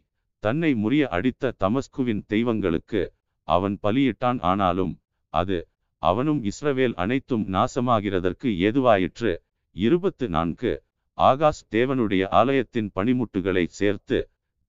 தன்னை 0.43 0.71
முறிய 0.83 1.03
அடித்த 1.15 1.53
தமஸ்குவின் 1.63 2.21
தெய்வங்களுக்கு 2.27 3.01
அவன் 3.47 3.75
பலியிட்டான். 3.83 4.39
ஆனாலும் 4.51 4.93
அது 5.33 5.57
அவனும் 6.01 6.41
இஸ்ரவேல் 6.43 6.95
அனைத்தும் 7.03 7.45
நாசமாகிறதற்கு 7.55 8.49
ஏதுவாயிற்று. 8.67 9.31
இருபத்து 9.75 10.25
நான்கு. 10.29 10.73
ஆகாஷ் 11.17 11.63
தேவனுடைய 11.75 12.23
ஆலயத்தின் 12.41 12.89
பணிமுட்டுகளை 12.97 13.63
சேர்த்து 13.79 14.19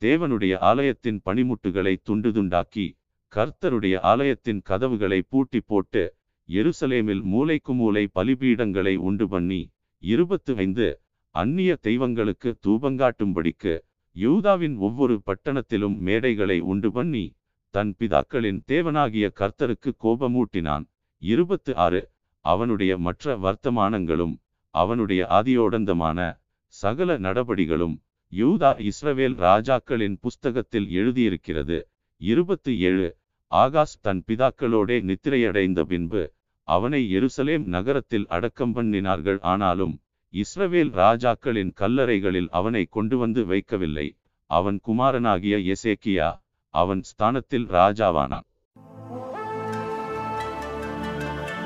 தேவனுடைய 0.03 0.55
ஆலயத்தின் 0.71 1.21
பணிமுட்டுகளை 1.27 1.95
துண்டு 2.03 2.31
துண்டாக்கி 2.31 2.87
கர்த்தருடைய 3.33 3.97
ஆலயத்தின் 4.13 4.61
கதவுகளை 4.69 5.21
பூட்டி 5.29 5.61
போட்டு 5.61 6.03
எருசலேமில் 6.49 7.23
மூலைக்கு 7.33 7.73
மூலை 7.81 8.05
பலிபீடங்களை 8.15 8.95
உண்டு 9.09 9.27
பண்ணி 9.29 9.61
இருபத்து 10.03 10.53
ஐந்து. 10.57 10.89
அந்நிய 11.33 11.77
தெய்வங்களுக்கு 11.77 12.59
தூபங்காட்டும்படிக்கு 12.67 13.81
யூதாவின் 14.13 14.77
ஒவ்வொரு 14.77 15.23
பட்டணத்திலும் 15.27 15.97
மேடைகளை 16.07 16.59
உண்டு 16.61 16.93
பண்ணி 16.93 17.37
தன் 17.71 17.95
பிதாக்களின் 17.99 18.61
தேவனாகிய 18.69 19.27
கர்த்தருக்கு 19.41 19.91
கோபமூட்டினான். 20.05 20.85
இருபத்து 21.19 21.77
ஆறு. 21.77 22.11
அவனுடைய 22.45 22.99
மற்ற 22.99 23.37
வர்த்தமானங்களும் 23.37 24.35
அவனுடைய 24.75 25.27
ஆதியோடந்தமான 25.31 26.41
சகல 26.65 27.19
நடபடிகளும் 27.19 28.03
யூதா 28.33 28.71
இஸ்ரவேல் 28.89 29.37
ராஜாக்களின் 29.47 30.17
புஸ்தகத்தில் 30.21 30.91
எழுதியிருக்கிறது. 30.91 31.89
இருபத்து 32.17 32.81
ஏழு. 32.81 33.17
ஆகாஷ் 33.51 33.99
தன் 34.01 34.23
பிதாக்களோடே 34.27 34.97
நித்திரையடைந்த 35.11 35.83
பின்பு 35.83 36.33
அவனை 36.63 37.01
எருசலேம் 37.17 37.65
நகரத்தில் 37.65 38.27
அடக்கம் 38.29 38.75
பண்ணினார்கள். 38.75 39.41
ஆனாலும் 39.41 40.01
இஸ்ரவேல் 40.35 40.91
ராஜாக்களின் 40.95 41.73
கல்லறைகளில் 41.81 42.49
அவனை 42.51 42.85
கொண்டு 42.85 43.19
வந்து 43.19 43.45
வைக்கவில்லை. 43.45 44.19
அவன் 44.47 44.81
குமாரனாகிய 44.83 45.75
எசேக்கியா 45.75 46.41
அவன் 46.75 47.03
ஸ்தானத்தில் 47.03 47.67
ராஜாவானான். 47.67 48.47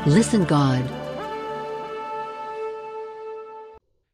Listen 0.07 0.43
God. 0.47 0.85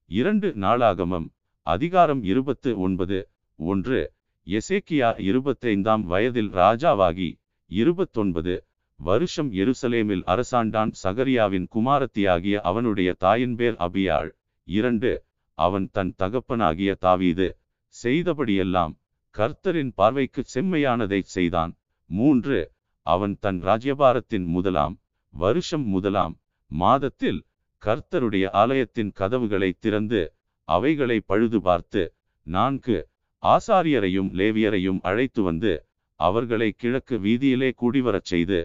இரண்டு 0.06 0.48
நாளாகமம் 0.48 1.28
அதிகாரம் 1.62 2.22
இருபத்து 2.22 2.80
ஒன்பது 2.80 3.28
ஒன்று 3.56 4.12
எசேக்கியா 4.46 5.10
இருபத்தைந்தாம் 5.30 6.02
வயதில் 6.02 6.50
ராஜாவாகி 6.50 7.40
இருபத்தொன்பது 7.66 8.64
வருஷம் 8.96 9.52
எருசலேமில் 9.52 10.22
அரசாண்டான் 10.24 10.92
சகரியாவின் 11.02 11.66
குமாரத்தியாகிய 11.68 12.60
அவனுடைய 12.60 13.14
தாயின் 13.18 13.56
பேர் 13.56 13.74
அபியாள். 13.74 14.30
இரண்டு 14.70 15.10
அவன் 15.58 15.86
தன் 15.92 16.12
தகப்பனாகிய 16.18 16.90
தாவீது 17.04 17.46
செய்தபடியெல்லாம் 17.94 18.92
கர்த்தரின் 19.34 19.92
பார்வைக்கு 19.94 20.42
செம்மையானதைச் 20.54 21.30
செய்தான். 21.34 21.72
மூன்று 22.10 22.58
அவன் 23.06 23.34
தன் 23.40 23.60
ராஜ்யபாரத்தின் 23.62 24.46
முதலாம் 24.54 24.94
வருஷம் 25.34 25.86
முதலாம் 25.86 26.34
மாதத்தில் 26.70 27.40
கர்த்தருடைய 27.82 28.46
ஆலயத்தின் 28.62 29.12
கதவுகளை 29.12 29.70
திறந்து 29.78 30.20
அவைகளை 30.68 31.18
பழுது 31.26 31.58
பார்த்து 31.60 32.02
நான்கு 32.46 32.98
ஆசாரியரையும் 33.42 34.30
லேவியரையும் 34.38 35.00
அழைத்து 35.02 35.40
வந்து 35.42 35.72
அவர்களை 36.20 36.68
கிழக்கு 36.72 37.16
வீதியிலே 37.18 37.70
கூடிவரச் 37.80 38.30
செய்து 38.32 38.60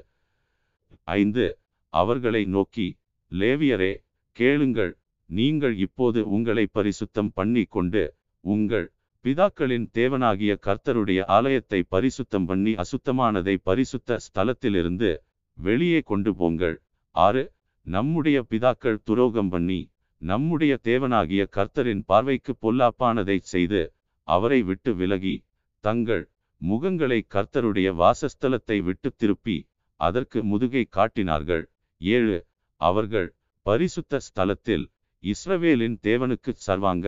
ஐந்து 1.16 1.46
அவர்களை 1.94 2.42
நோக்கி 2.56 2.88
லேவியரே 3.32 3.94
கேளுங்கள் 4.38 4.94
நீங்கள் 5.30 5.76
இப்போது 5.78 6.20
உங்களை 6.28 6.66
பரிசுத்தம் 6.74 7.32
பண்ணி 7.34 7.64
கொண்டு 7.76 8.04
உங்கள் 8.44 8.88
பிதாக்களின் 9.26 9.86
தேவனாகிய 9.94 10.54
கர்த்தருடைய 10.66 11.20
ஆலயத்தை 11.36 11.80
பரிசுத்தம் 11.92 12.46
பண்ணி 12.46 12.74
அசுத்தமானதை 12.84 13.56
பரிசுத்த 13.64 14.18
ஸ்தலத்திலிருந்து 14.26 15.10
வெளியே 15.58 16.00
கொண்டு 16.02 16.32
போங்கள். 16.36 16.76
ஆறு 17.16 17.44
நம்முடைய 17.88 18.38
பிதாக்கள் 18.50 19.04
துரோகம் 19.04 19.50
பண்ணி 19.50 19.80
நம்முடைய 20.22 20.74
தேவனாகிய 20.84 21.42
கர்த்தரின் 21.58 22.04
பார்வைக்கு 22.06 22.54
பொல்லாப்பானதை 22.62 23.38
செய்து 23.54 23.82
அவரை 24.28 24.60
விட்டு 24.62 24.92
விலகி 24.96 25.36
தங்கள் 25.84 26.24
முகங்களை 26.62 27.20
கர்த்தருடைய 27.36 27.88
வாசஸ்தலத்தை 28.02 28.78
விட்டு 28.84 29.10
திருப்பி 29.16 29.58
அதற்கு 30.00 30.40
முதுகை 30.44 30.84
காட்டினார்கள். 30.90 31.64
ஏழு 32.02 32.38
அவர்கள் 32.82 33.30
பரிசுத்த 33.66 34.20
ஸ்தலத்தில் 34.28 34.86
இஸ்ரவேலின் 35.26 35.96
தேவனுக்கு 36.08 36.52
சர்வாங்க 36.66 37.08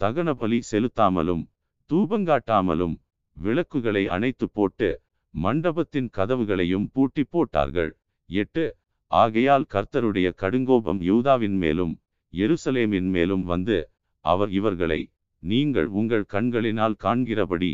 தகன 0.00 0.30
பலி 0.32 0.58
செலுத்தாமலும் 0.70 1.42
தூபங்காட்டாமலும் 1.90 2.94
விளக்குகளை 3.36 4.02
அணைத்து 4.06 4.46
போட்டு 4.48 4.88
மண்டபத்தின் 5.34 6.08
கதவுகளையும் 6.16 6.86
பூட்டி 6.92 7.22
போட்டார்கள். 7.24 7.92
எட்டு 8.30 8.64
ஆகையால் 9.10 9.66
கர்த்தருடைய 9.74 10.28
கடுங்கோபம் 10.42 11.00
யூதாவின் 11.10 11.56
மேலும் 11.56 11.94
எருசலேமின் 12.34 13.08
மேலும் 13.16 13.44
வந்து 13.44 13.78
அவர் 14.24 14.50
இவர்களை 14.50 15.00
நீங்கள் 15.42 15.88
உங்கள் 16.00 16.26
கண்களினால் 16.34 17.00
காண்கிறபடி 17.04 17.72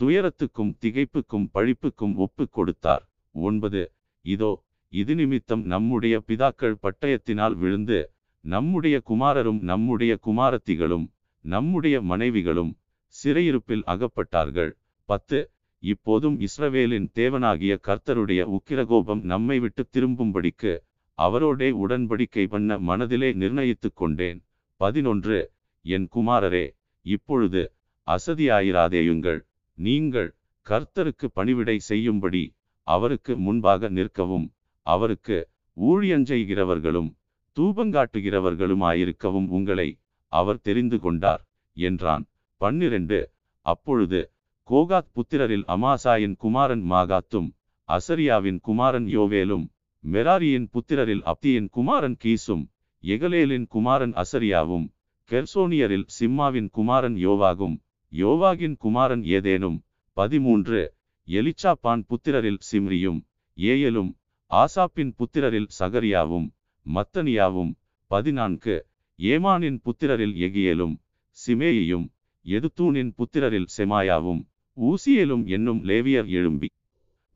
துயரத்துக்கும் 0.00 0.72
திகைப்புக்கும் 0.82 1.50
பழிப்புக்கும் 1.54 2.14
ஒப்பு 2.24 2.44
கொடுத்தார். 2.48 3.04
ஒன்பது 3.34 3.82
இதோ 4.24 4.52
இது 4.92 5.14
நிமித்தம் 5.14 5.62
நம்முடைய 5.64 6.14
பிதாக்கள் 6.28 6.80
பட்டயத்தினால் 6.84 7.56
விழுந்து 7.62 7.98
நம்முடைய 8.44 9.02
குமாரரும் 9.08 9.60
நம்முடைய 9.60 10.18
குமாரத்திகளும் 10.26 11.06
நம்முடைய 11.44 12.02
மனைவிகளும் 12.02 12.72
சிறையிருப்பில் 13.14 13.82
அகப்பட்டார்கள். 13.86 14.72
பத்து 15.04 15.50
இப்போதும் 15.82 16.40
இஸ்ரவேலின் 16.40 17.06
தேவனாகிய 17.14 17.72
கர்த்தருடைய 17.86 18.40
உக்கிரகோபம் 18.56 19.22
நம்மை 19.22 19.58
விட்டு 19.58 19.88
திரும்பும்படிக்கு 19.92 20.72
அவரோடே 21.18 21.68
உடன்படிக்கை 21.84 22.46
பண்ண 22.46 22.78
மனதிலே 22.78 23.32
நிர்ணயித்துக் 23.32 23.96
கொண்டேன். 23.96 24.38
பதினொன்று 24.76 25.38
என் 25.84 26.08
குமாரரே 26.14 26.66
இப்பொழுது 27.06 27.72
அசதியாயிராதேயுங்கள். 28.06 29.40
நீங்கள் 29.78 30.34
கர்த்தருக்கு 30.66 31.26
பணிவிடை 31.32 31.78
செய்யும்படி 31.78 32.54
அவருக்கு 32.86 33.36
முன்பாக 33.36 33.90
நிற்கவும் 33.90 34.46
அவருக்கு 34.86 35.48
ஊழியஞ்செய்கிறவர்களும் 35.76 37.10
தூபங்காட்டுகிறவர்களுமாயிருக்கவும் 37.58 39.48
உங்களை 39.48 39.88
அவர் 40.32 40.60
தெரிந்து 40.60 40.98
கொண்டார் 41.00 41.42
என்றான். 41.76 42.24
பன்னிரண்டு. 42.56 43.30
அப்பொழுது 43.66 44.32
கோகாத் 44.68 45.10
புத்திரரில் 45.14 45.64
அமாசாயின் 45.66 46.36
குமாரன் 46.36 46.90
மாகாத்தும் 46.90 47.48
அசரியாவின் 47.88 48.60
குமாரன் 48.60 49.06
யோவேலும் 49.06 49.66
மெராரியின் 50.04 50.68
புத்திரரில் 50.74 51.22
அப்தியின் 51.22 51.68
குமாரன் 51.68 52.16
கீசும் 52.24 52.64
எகலேலின் 53.04 53.66
குமாரன் 53.66 54.12
அசரியாவும் 54.12 54.86
கெர்சோனியரில் 55.30 56.06
சிம்மாவின் 56.20 56.70
குமாரன் 56.70 57.16
யோவாகும் 57.16 57.76
யோவாகின் 58.12 58.76
குமாரன் 58.76 59.24
ஏதேனும் 59.24 59.78
பதிமூன்று. 60.12 60.94
எலிச்சாப்பான் 61.28 62.02
புத்திரரில் 62.08 62.62
சிம்ரியும் 62.70 63.20
ஏயலும் 63.56 64.10
ஆசாப்பின் 64.50 65.12
புத்திரரில் 65.18 65.68
சகரியாவும் 65.78 66.48
மத்தனியாவும் 66.86 67.72
பதினான்கு 68.10 68.76
ஏமானின் 69.18 69.78
புத்திரரில் 69.84 70.36
எகியலும் 70.46 70.94
சிமேயியும் 71.38 72.06
எதுத்தூனின் 72.46 73.10
புத்திரரில் 73.18 73.68
செமாயாவும் 73.76 74.40
ஊசியலும் 74.78 75.44
என்னும் 75.46 75.80
லேவியர் 75.84 76.28
எழும்பி. 76.38 76.68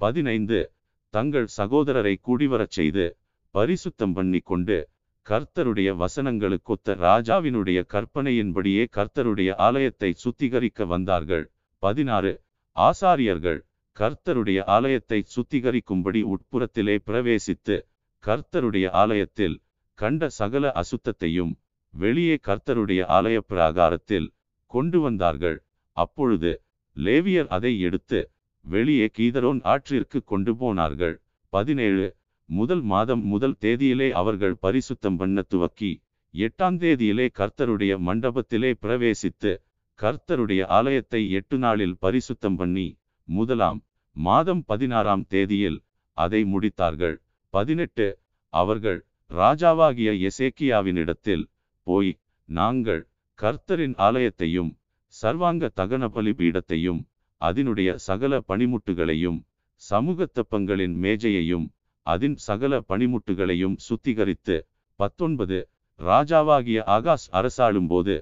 பதினைந்து 0.00 0.60
தங்கள் 1.14 1.48
சகோதரரை 1.56 2.14
கூடிவரச் 2.26 2.74
செய்து 2.78 3.04
பரிசுத்தம் 3.54 4.14
பண்ணி 4.14 4.40
கொண்டு 4.40 4.78
கர்த்தருடைய 5.26 5.90
வசனங்களுக்கொத்த 6.02 6.96
ராஜாவினுடைய 7.06 7.78
கற்பனையின்படியே 7.94 8.82
கர்த்தருடைய 8.96 9.50
ஆலயத்தை 9.66 10.10
சுத்திகரிக்க 10.24 10.86
வந்தார்கள். 10.86 11.44
பதினாறு 11.82 12.32
ஆசாரியர்கள் 12.76 13.60
கர்த்தருடைய 13.96 14.60
ஆலயத்தை 14.76 15.20
சுத்திகரிக்கும்படி 15.34 16.20
உட்புறத்திலே 16.32 16.96
பிரவேசித்து 17.06 17.76
கர்த்தருடைய 18.24 18.86
ஆலயத்தில் 19.02 19.56
கண்ட 19.98 20.28
சகல 20.38 20.64
அசுத்தத்தையும் 20.80 21.52
வெளியே 21.94 22.36
கர்த்தருடைய 22.46 23.00
ஆலய 23.16 23.38
பிராகாரத்தில் 23.50 24.28
கொண்டு 24.72 24.98
வந்தார்கள். 25.00 25.58
அப்பொழுது 25.96 26.52
லேவியர் 26.96 27.46
அதை 27.46 27.72
எடுத்து 27.80 28.20
வெளியே 28.64 29.06
கீதரோன் 29.18 29.60
ஆற்றிற்கு 29.72 30.18
கொண்டு 30.24 30.52
போனார்கள். 30.56 31.16
பதினேழு. 31.52 32.06
முதல் 32.48 32.82
மாதம் 32.92 33.22
முதல் 33.24 33.56
தேதியிலே 33.60 34.08
அவர்கள் 34.20 34.56
பரிசுத்தம் 34.62 35.18
பண்ண 35.18 35.42
துவக்கி 35.42 35.92
எட்டாம் 36.34 36.78
தேதியிலே 36.82 37.26
கர்த்தருடைய 37.38 37.92
மண்டபத்திலே 38.06 38.70
பிரவேசித்து 38.82 39.52
கர்த்தருடைய 39.98 40.62
ஆலயத்தை 40.78 41.20
எட்டு 41.30 41.58
நாளில் 41.58 41.96
பரிசுத்தம் 42.02 42.56
பண்ணி 42.56 42.86
முதலாம் 43.28 43.80
மாதம் 44.16 44.62
பதினாறாம் 44.64 45.24
தேதியில் 45.26 45.78
அதை 46.18 46.40
முடித்தார்கள். 46.44 47.16
பதினெட்டு 47.54 48.06
அவர்கள் 48.52 49.00
ராஜாவாகிய 49.30 50.10
எசேக்கியாவினிடத்தில் 50.28 51.44
போய் 51.86 52.12
நாங்கள் 52.48 53.02
கர்த்தரின் 53.38 53.96
ஆலயத்தையும் 53.98 54.70
சர்வாங்க 55.14 55.70
தகன 55.76 56.04
பலிபீடத்தையும் 56.08 57.00
அதனுடைய 57.40 57.90
சகல 57.98 58.32
பணிமுட்டுகளையும் 58.48 59.38
சமூகத்தப்பங்களின் 59.82 60.94
மேஜையையும் 60.96 61.66
அதன் 62.06 62.36
சகல 62.38 62.74
பணிமுட்டுகளையும் 62.88 63.76
சுத்திகரித்து 63.86 64.56
பத்தொன்பது 65.00 65.58
ராஜாவாகிய 66.00 66.78
ஆகாஷ் 66.86 67.28
அரசாளும்போது 67.32 68.14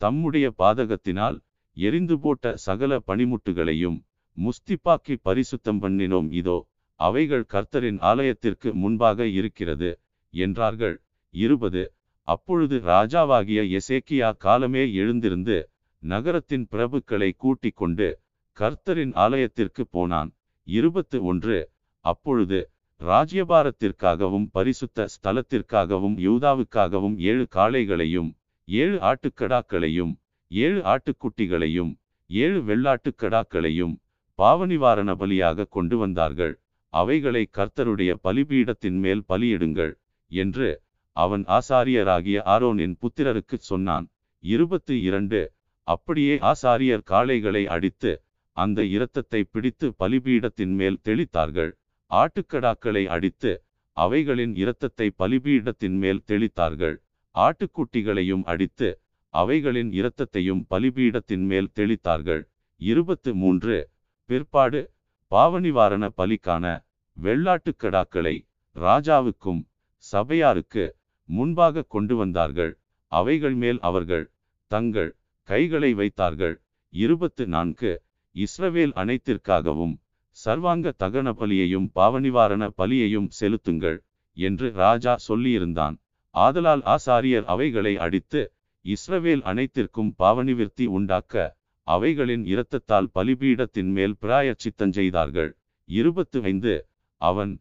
தம்முடைய 0.00 0.46
பாதகத்தினால் 0.58 1.36
எரிந்து 1.76 2.16
போட்ட 2.18 2.54
சகல 2.56 3.00
பணிமுட்டுகளையும் 3.06 3.98
முஸ்திப்பாக்கி 4.36 5.14
பரிசுத்தம் 5.24 5.80
பண்ணினோம். 5.82 6.28
இதோ 6.30 6.58
அவைகள் 7.00 7.44
கர்த்தரின் 7.52 7.98
ஆலயத்திற்கு 8.10 8.68
முன்பாக 8.82 9.26
இருக்கிறது 9.38 9.90
என்றார்கள். 10.34 10.96
இருபது. 11.34 11.82
அப்பொழுது 12.28 12.76
ராஜாவாகிய 12.92 13.60
எசேக்கியா 13.78 14.30
காலமே 14.36 14.82
எழுந்திருந்து 15.02 15.58
நகரத்தின் 16.02 16.64
பிரபுக்களை 16.72 17.30
கூட்டிக் 17.36 17.78
கொண்டு 17.80 18.08
கர்த்தரின் 18.56 19.12
ஆலயத்திற்கு 19.24 19.82
போனான். 19.90 20.30
இருபத்து 20.66 21.18
ஒன்று. 21.24 21.58
அப்பொழுது 22.04 22.58
ராஜ்யபாரத்திற்காகவும் 23.00 24.46
பரிசுத்த 24.56 25.06
ஸ்தலத்திற்காகவும் 25.14 26.16
யூதாவுக்காகவும் 26.26 27.16
ஏழு 27.30 27.44
காளைகளையும் 27.56 28.30
ஏழு 28.68 28.96
ஆட்டுக்கடாக்களையும் 29.10 30.12
ஏழு 30.50 30.80
ஆட்டுக்குட்டிகளையும் 30.92 31.92
ஏழு 32.30 32.58
வெள்ளாட்டுக்கடாக்களையும் 32.68 33.94
பாவநிவாரண 34.38 35.10
பலியாக 35.20 35.68
கொண்டு 35.76 35.96
வந்தார்கள். 35.98 36.54
அவைகளை 36.92 37.42
கர்த்தருடைய 37.56 38.10
பலிபீடத்தின் 38.24 38.98
மேல் 39.04 39.22
பலியிடுங்கள் 39.28 39.92
என்று 40.30 40.68
அவன் 41.16 41.44
ஆசாரியராகிய 41.48 42.38
ஆரோனின் 42.54 42.94
புத்திரருக்குச் 43.02 43.66
சொன்னான். 43.70 44.06
இருபத்து 44.44 44.94
இரண்டு. 45.02 45.40
அப்படியே 45.88 46.34
ஆசாரியர் 46.50 47.04
காளைகளை 47.10 47.62
அடித்து 47.66 48.12
அந்த 48.56 48.84
இரத்தத்தை 48.96 49.40
பிடித்து 49.44 49.86
பலிபீடத்தின் 49.98 50.74
மேல் 50.80 50.98
தெளித்தார்கள். 51.04 51.72
ஆட்டுக்கடாக்களை 52.10 53.04
அடித்து 53.06 53.52
அவைகளின் 53.96 54.54
இரத்தத்தை 54.54 55.08
பலிபீடத்தின் 55.18 55.96
மேல் 56.02 56.22
தெளித்தார்கள். 56.26 56.96
ஆட்டுக்குட்டிகளையும் 57.34 58.44
அடித்து 58.44 58.88
அவைகளின் 59.34 59.90
இரத்தத்தையும் 60.00 60.62
பலிபீடத்தின் 60.70 61.44
மேல் 61.50 61.70
தெளித்தார்கள். 61.74 62.42
இருபத்து 62.80 63.30
மூன்று. 63.34 63.76
பிற்பாடு 64.30 64.80
பாவநிவாரண 65.32 66.04
பலிக்கான 66.16 66.64
வெள்ளாட்டுக்கடாக்களை 67.16 68.36
ராஜாவுக்கும் 68.76 69.60
சபையாருக்கு 70.04 70.84
முன்பாக 71.28 71.84
கொண்டு 71.88 72.14
வந்தார்கள். 72.16 72.72
அவைகள் 73.12 73.54
மேல் 73.54 73.80
அவர்கள் 73.80 74.24
தங்கள் 74.70 75.10
கைகளை 75.48 75.90
வைத்தார்கள். 75.94 76.56
இருபத்து 76.92 77.44
நான்கு 77.46 77.90
இஸ்ரவேல் 78.36 78.94
அனைத்திற்காகவும் 78.94 79.94
சர்வாங்க 80.36 80.92
தகன 80.98 81.28
பலியையும் 81.40 81.86
பாவநிவாரண 81.94 82.64
பலியையும் 82.78 83.28
செலுத்துங்கள் 83.38 83.98
என்று 84.36 84.66
ராஜா 84.82 85.14
சொல்லியிருந்தான். 85.28 85.96
ஆதலால் 86.34 86.82
ஆசாரியர் 86.94 87.46
அவைகளை 87.46 87.94
அடித்து 87.96 88.40
இஸ்ரவேல் 88.84 89.42
அனைத்திற்கும் 89.42 90.10
பாவனிவிர்த்தி 90.18 90.84
உண்டாக்க 90.98 91.34
அவைகளின் 91.88 92.44
இரத்தத்தால் 92.44 93.08
பலிபீடத்தின் 93.14 93.90
மேல் 93.90 94.14
பிராயச்சித்தஞ்செய்தார்கள் 94.22 95.50
இருபத்து 95.88 96.38
ஐந்து 96.42 96.74
அவன் 97.20 97.52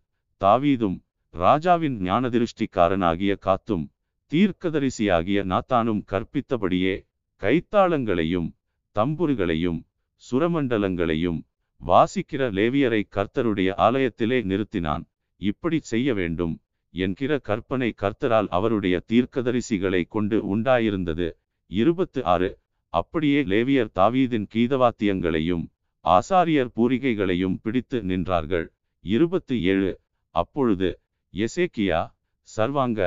தாவீதும் 0.42 0.98
ராஜாவின் 1.34 1.98
ஞானதிருஷ்டிக்காரனாகிய 2.02 3.34
காத்தும் 3.46 3.86
தீர்க்கதரிசியாகிய 4.32 5.40
நாத்தானும் 5.52 6.02
கற்பித்தபடியே 6.12 6.96
கைத்தாளங்களையும் 7.42 8.50
தம்புர்களையும் 8.96 9.80
சுரமண்டலங்களையும் 10.24 11.40
வாசிக்கிற 11.82 12.44
லேவியரை 12.58 13.02
கர்த்தருடைய 13.16 13.70
ஆலயத்திலே 13.78 14.40
நிறுத்தினான். 14.44 15.04
இப்படி 15.42 15.80
செய்ய 15.84 16.14
வேண்டும் 16.14 16.54
என்கிற 16.94 17.32
கற்பனை 17.40 17.90
கர்த்தரால் 18.02 18.50
அவருடைய 18.50 18.96
தீர்க்கதரிசிகளை 19.12 20.02
கொண்டு 20.08 20.38
உண்டாயிருந்தது. 20.54 21.28
இருபத்து 21.72 22.20
ஆறு 22.26 22.50
அப்படியே 22.94 23.40
லேவியர் 23.44 23.92
தாவீதின் 23.96 24.48
கீதவாத்தியங்களையும் 24.54 25.66
ஆசாரியர் 26.06 26.72
பூரிகைகளையும் 26.76 27.58
பிடித்து 27.62 27.98
நின்றார்கள். 28.02 28.68
இருபத்து 29.04 29.56
ஏழு 29.64 29.92
அப்பொழுது 30.36 30.90
எசேக்கியா 31.34 32.02
சர்வாங்க 32.48 33.00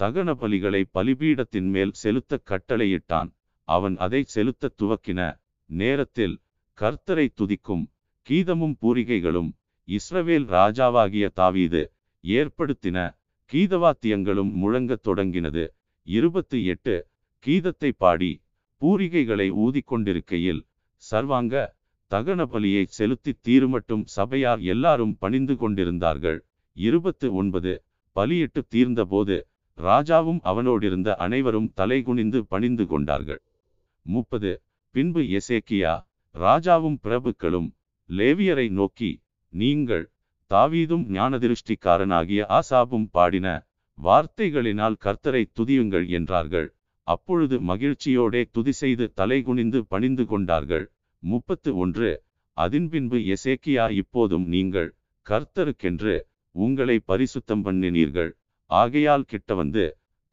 தகன 0.00 0.30
பலிகளை 0.42 0.82
பலிபீடத்தின் 0.92 1.68
மேல் 1.74 1.92
செலுத்த 1.92 2.40
கட்டளையிட்டான். 2.50 3.30
அவன் 3.68 3.96
அதை 3.96 4.22
செலுத்த 4.34 4.72
துவக்கின 4.78 5.20
நேரத்தில் 5.70 6.36
கர்த்தரை 6.78 7.26
துதிக்கும் 7.40 7.84
கீதமும் 8.26 8.76
பூரிகைகளும் 8.82 9.50
இஸ்ரவேல் 9.88 10.46
ராஜாவாகிய 10.56 11.26
தாவீது 11.34 11.82
ஏற்படுத்தின 12.24 12.98
கீதவாத்தியங்களும் 13.52 14.52
முழங்கத் 14.62 15.04
தொடங்கினது. 15.08 15.64
இருபத்து 16.06 16.58
எட்டு 16.64 16.94
கீதத்தை 17.44 17.90
பாடி 17.96 18.32
பூரிகைகளை 18.80 19.48
ஊதிக்கொண்டிருக்கையில் 19.64 20.62
சர்வாங்க 21.02 21.54
தகன 22.10 22.40
பலியை 22.52 22.84
செலுத்தி 22.98 23.32
தீருமட்டும் 23.46 24.04
சபையார் 24.16 24.62
எல்லாரும் 24.72 25.14
பணிந்து 25.18 25.54
கொண்டிருந்தார்கள். 25.56 26.38
இருபத்து 26.76 27.26
ஒன்பது 27.34 27.72
பலியிட்டு 28.16 28.60
தீர்ந்தபோது 28.74 29.36
ராஜாவும் 29.78 30.40
அவனோடிருந்த 30.50 31.10
அனைவரும் 31.24 31.68
தலைகுனிந்து 31.80 32.40
பணிந்து 32.52 32.84
கொண்டார்கள். 32.86 33.40
முப்பது 34.06 34.50
பின்பு 34.94 35.22
எசேக்கியா 35.38 35.92
ராஜாவும் 36.34 36.98
பிரபுக்களும் 37.04 37.68
லேவியரை 38.10 38.66
நோக்கி 38.78 39.10
நீங்கள் 39.52 40.04
தாவீதும் 40.50 41.04
ஞானதிருஷ்டிக்காரனாகிய 41.16 42.40
ஆசாபும் 42.58 43.08
பாடின 43.16 43.46
வார்த்தைகளினால் 43.98 45.00
கர்த்தரை 45.04 45.42
துதியுங்கள் 45.58 46.06
என்றார்கள். 46.18 46.68
அப்பொழுது 47.12 47.56
மகிழ்ச்சியோடே 47.70 48.42
துதி 48.56 48.72
செய்து 48.80 49.04
தலைகுனிந்து 49.20 49.78
பணிந்து 49.92 50.24
கொண்டார்கள். 50.32 50.86
முப்பத்து 51.22 51.70
ஒன்று. 51.82 52.10
அதன்பின்பு 52.56 53.18
எசேக்கியா 53.34 53.84
இப்போதும் 54.00 54.46
நீங்கள் 54.54 54.90
கர்த்தருக்கென்று 55.26 56.14
உங்களை 56.54 56.96
பரிசுத்தம் 57.10 57.62
பண்ணினீர்கள். 57.66 58.30
ஆகையால் 58.70 59.28
கிட்ட 59.32 59.54
வந்து 59.60 59.84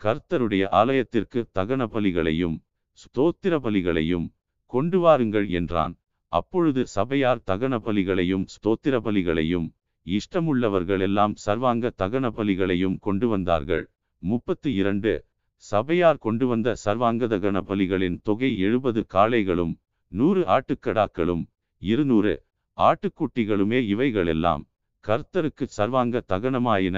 கர்த்தருடைய 0.02 0.64
ஆலயத்திற்கு 0.80 1.40
தகன 1.60 1.84
பலிகளையும் 1.94 2.58
ஸ்தோத்திர 3.00 3.54
பலிகளையும் 3.66 4.28
கொண்டு 4.74 4.98
வாருங்கள் 5.00 5.48
என்றான். 5.60 5.94
அப்பொழுது 6.32 6.82
சபையார் 6.96 7.42
தகன 7.52 7.76
பலிகளையும் 7.88 8.46
ஸ்தோத்திர 8.56 8.96
பலிகளையும் 9.06 9.68
இஷ்டமுள்ளவர்களெல்லாம் 10.06 11.34
சர்வாங்க 11.46 11.92
தகன 12.02 12.26
பலிகளையும் 12.38 12.98
கொண்டு 13.00 13.28
வந்தார்கள். 13.28 13.84
முப்பத்து 14.24 14.70
இரண்டு. 14.74 15.14
சபையார் 15.64 16.18
கொண்டு 16.18 16.48
வந்த 16.48 16.76
சர்வாங்க 16.86 17.28
தகன 17.28 17.58
பலிகளின் 17.70 18.18
தொகை 18.24 18.50
எழுபது 18.58 19.02
காளைகளும் 19.14 19.74
நூறு 20.12 20.42
ஆட்டுக்கடாக்களும் 20.56 21.44
இருநூறு 21.82 22.34
ஆட்டுக்குட்டிகளுமே 22.78 23.80
இவைகளெல்லாம் 23.84 24.64
கர்த்தருக்கு 25.06 25.66
சர்வாங்க 25.78 26.22
தகனமாயின. 26.34 26.98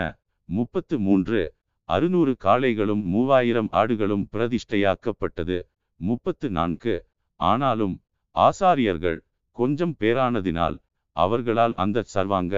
முப்பத்து 0.49 0.99
மூன்று 0.99 1.41
அறுநூறு 1.89 2.33
காளைகளும் 2.43 3.03
மூவாயிரம் 3.03 3.69
ஆடுகளும் 3.71 4.25
பிரதிஷ்டையாக்கப்பட்டது. 4.33 5.57
முப்பத்து 5.99 6.47
நான்கு 6.49 6.95
ஆனாலும் 7.39 7.95
ஆசாரியர்கள் 8.35 9.17
கொஞ்சம் 9.57 9.95
பேரானதினால் 9.99 10.77
அவர்களால் 11.15 11.73
அந்த 11.75 12.03
சர்வாங்க 12.13 12.55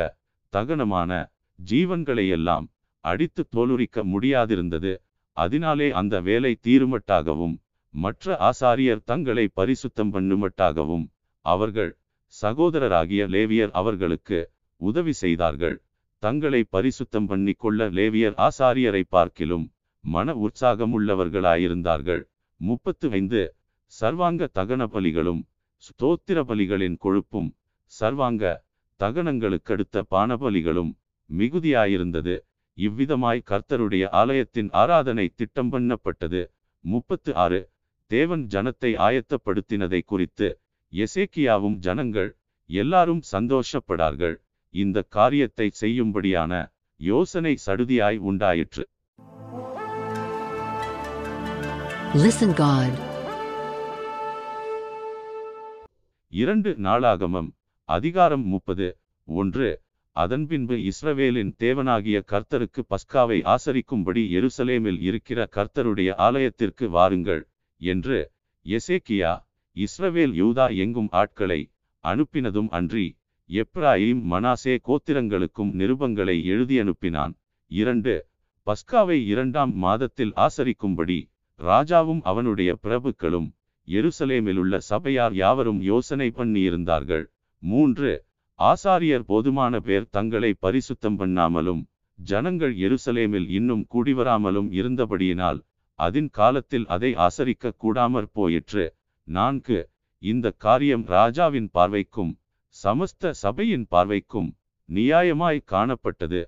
தகனமான 0.53 1.11
ஜீவன்களையெல்லாம் 1.59 2.65
அடித்து 3.05 3.41
தோலுரிக்க 3.55 4.03
முடியாதிருந்தது. 4.13 4.91
அதனாலே 5.37 5.87
அந்த 5.91 6.15
வேலை 6.21 6.51
தீருமட்டாகவும் 6.67 7.55
மற்ற 7.93 8.35
ஆசாரியர் 8.49 9.03
தங்களை 9.03 9.45
பரிசுத்தம் 9.59 10.11
பண்ணுமட்டாகவும் 10.15 11.05
அவர்கள் 11.45 11.91
சகோதரராகிய 12.33 13.21
லேவியர் 13.33 13.71
அவர்களுக்கு 13.71 14.39
உதவி 14.81 15.11
செய்தார்கள். 15.11 15.77
தங்களை 16.23 16.61
பரிசுத்தம் 16.75 17.27
பண்ணிக்கொள்ள 17.29 17.89
லேவியர் 17.97 18.35
ஆசாரியரை 18.47 19.03
பார்க்கிலும் 19.09 19.65
மன 20.03 20.33
உற்சாகமுள்ளவர்களாயிருந்தார்கள். 20.45 22.21
முப்பத்து 22.61 23.07
ஐந்து 23.11 23.41
சர்வாங்க 23.93 24.49
தகன 24.59 24.81
பலிகளும் 24.93 25.41
ஸ்தோத்திர 25.83 26.39
பலிகளின் 26.49 26.97
கொழுப்பும் 27.05 27.49
சர்வாங்க 27.91 28.43
தகனங்களுக்கடுத்த 28.99 30.03
பானபலிகளும் 30.13 30.91
மிகுதியாயிருந்தது. 31.29 32.35
இவ்விதமாய் 32.77 33.41
கர்த்தருடைய 33.45 34.07
ஆலயத்தின் 34.09 34.69
ஆராதனை 34.71 35.33
திட்டம் 35.35 35.71
பண்ணப்பட்டது. 35.71 36.51
முப்பத்து 36.79 37.35
ஆறு 37.35 37.69
தேவன் 38.05 38.47
ஜனத்தை 38.49 38.95
ஆயத்தப்படுத்தினதை 38.97 40.01
குறித்து 40.05 40.59
எசேக்கியாவும் 40.91 41.75
ஜனங்கள் 41.75 42.37
எல்லாரும் 42.65 43.21
சந்தோஷப்படார்கள். 43.31 44.35
இந்த 44.69 45.01
காரியத்தை 45.01 45.71
செய்யும்படியான 45.81 46.73
யோசனை 46.95 47.57
சடுதியாய் 47.65 48.17
உண்டாயிற்று. 48.17 48.89
Listen 52.13 52.53
God. 52.53 52.89
இரண்டு 56.29 56.75
நாளாகமம். 56.79 57.51
அதிகாரம் 57.83 58.45
முப்பது. 58.45 58.97
ஒன்று. 59.25 59.81
அதன்பின்பு 60.15 60.75
இஸ்ரவேலின் 60.91 61.51
தேவனாகிய 61.59 62.17
கர்த்தருக்கு 62.27 62.81
பஸ்காவை 62.89 63.37
ஆசரிக்கும்படி 63.45 64.23
எருசலேமில் 64.31 64.99
இருக்கிற 64.99 65.49
கர்த்தருடைய 65.55 66.09
ஆலயத்திற்கு 66.17 66.89
வாருங்கள் 66.89 67.43
என்று 67.81 68.19
எசேக்கியா 68.65 69.31
இஸ்ரவேல் 69.77 70.33
யூதா 70.33 70.65
எங்கும் 70.75 71.09
ஆட்களை 71.11 71.61
அனுப்பினதும் 72.03 72.69
அன்றி 72.69 73.07
எப்ராயிம் 73.49 74.21
மனாசே 74.31 74.75
கோத்திரங்களுக்கும் 74.87 75.71
நிருபங்களை 75.73 76.35
எழுதி 76.45 76.77
அனுப்பினான் 76.81 77.33
இரண்டு 77.71 78.13
பஸ்காவை 78.67 79.17
இரண்டாம் 79.25 79.73
மாதத்தில் 79.75 80.33
ஆசரிக்கும்படி 80.37 81.19
ராஜாவும் 81.59 82.21
அவனுடைய 82.21 82.71
பிரபுக்களும் 82.83 83.49
எருசலேமிலுள்ள 83.87 84.77
சபையார் 84.89 85.33
யாவரும் 85.33 85.81
யோசனை 85.81 86.27
பண்ணியிருந்தார்கள். 86.35 87.25
மூன்று 87.63 88.11
ஆசாரியர் 88.61 89.25
போதுமான 89.25 89.73
பேர் 89.79 90.07
தங்களை 90.09 90.51
பரிசுத்தம் 90.61 91.17
பண்ணாமலும் 91.19 91.81
ஜனங்கள் 92.19 92.73
எருசலேமில் 92.85 93.47
இன்னும் 93.49 93.83
கூடிவராமலும் 93.93 94.69
இருந்தபடியினால் 94.79 95.59
அதின் 95.99 96.29
காலத்தில் 96.29 96.85
அதை 96.87 97.11
ஆசரிக்க 97.25 97.73
கூடாமற் 97.83 98.29
போயிற்று. 98.33 98.85
நான்கு 99.27 99.79
இந்த 100.21 100.47
காரியம் 100.57 101.05
ராஜாவின் 101.05 101.69
பார்வைக்கும் 101.73 102.31
சமஸ்த 102.75 103.31
சபையின் 103.43 103.85
பார்வைக்கும் 103.91 104.49
நியாயமாய் 104.89 105.67
காணப்பட்டது. 105.71 106.41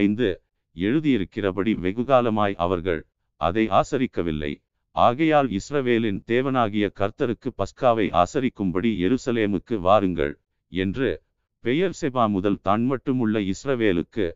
ஐந்து 0.00 0.28
எழுதியிருக்கிறபடி 0.76 1.72
வெகுகாலமாய் 1.84 2.54
அவர்கள் 2.56 3.00
அதை 3.40 3.64
ஆசரிக்கவில்லை. 3.80 4.52
ஆகையால் 4.96 5.48
இஸ்ரவேலின் 5.58 6.20
தேவனாகிய 6.26 6.86
கர்த்தருக்கு 7.00 7.50
பஸ்காவை 7.58 8.06
ஆசரிக்கும்படி 8.22 8.90
எருசலேமுக்கு 9.06 9.76
வாருங்கள். 9.80 10.34
என்று 10.72 11.22
பெயர் 11.64 11.96
செபா 12.00 12.24
முதல் 12.30 12.60
தான் 12.62 12.84
மட்டுமுள்ள 12.84 13.40
இஸ்ரவேலுக்கு 13.52 14.26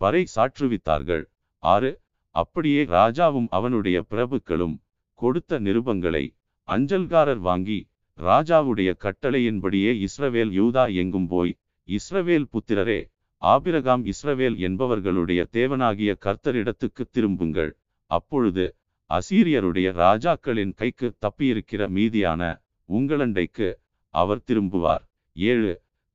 பறை 0.00 0.26
சாற்றுவித்தார்கள். 0.34 1.24
ஆறு 1.58 1.90
அப்படியே 2.30 2.84
ராஜாவும் 2.84 3.48
அவனுடைய 3.50 3.98
பிரபுக்களும் 4.10 4.76
கொடுத்த 5.14 5.58
நிருபங்களை 5.58 6.24
அஞ்சல்காரர் 6.68 7.38
வாங்கி 7.38 7.78
ராஜாவுடைய 8.18 8.90
கட்டளையின்படியே 9.04 9.92
இஸ்ரவேல் 10.06 10.52
யூதா 10.58 10.84
எங்கும் 10.94 11.26
போய் 11.26 11.52
இஸ்ரவேல் 11.88 12.46
புத்திரரே 12.52 13.00
ஆபிரகாம் 13.42 14.04
இஸ்ரவேல் 14.04 14.56
என்பவர்களுடைய 14.66 15.40
தேவனாகிய 15.52 16.10
கர்த்தரிடத்துக்கு 16.26 17.04
திரும்புங்கள். 17.10 17.72
அப்பொழுது 18.10 18.64
அசீரியருடைய 19.10 19.88
ராஜாக்களின் 19.92 20.74
கைக்கு 20.74 21.08
தப்பியிருக்கிற 21.26 21.88
மீதியான 21.96 22.42
உங்களண்டைக்கு 22.88 23.68
அவர் 24.14 24.44
திரும்புவார். 24.46 25.04
ஏழு 25.36 25.72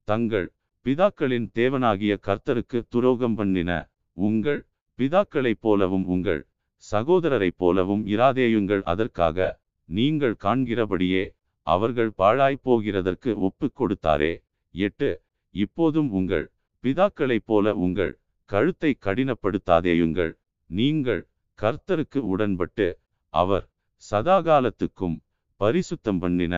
தங்கள் 0.09 0.47
பிதாக்களின் 0.85 1.47
தேவனாகிய 1.57 2.13
கர்த்தருக்கு 2.27 2.79
துரோகம் 2.89 3.35
பண்ணின 3.35 3.71
உங்கள் 4.17 4.61
பிதாக்களைப் 4.99 5.61
போலவும் 5.61 6.05
உங்கள் 6.05 6.41
சகோதரரைப் 6.83 7.57
போலவும் 7.57 8.03
இராதேயுங்கள். 8.07 8.81
அதற்காக 8.83 9.47
நீங்கள் 9.89 10.35
காண்கிறபடியே 10.45 11.23
அவர்கள் 11.67 12.11
பாழாய்ப் 12.21 12.63
போகிறதற்கு 12.63 13.31
ஒப்புக் 13.47 13.75
கொடுத்தாரே. 13.79 14.33
எட்டு 14.75 15.09
இப்போதும் 15.55 16.09
உங்கள் 16.11 16.45
பிதாக்களைப் 16.83 17.47
போல 17.49 17.73
உங்கள் 17.85 18.13
கழுத்தை 18.49 18.91
கடினப்படுத்தாதேயுங்கள். 19.05 20.31
நீங்கள் 20.69 21.21
கர்த்தருக்கு 21.59 22.19
உடன்பட்டு 22.33 22.87
அவர் 23.33 23.65
சதாகாலத்துக்கும் 24.03 25.17
பரிசுத்தம் 25.59 26.19
பண்ணின 26.19 26.55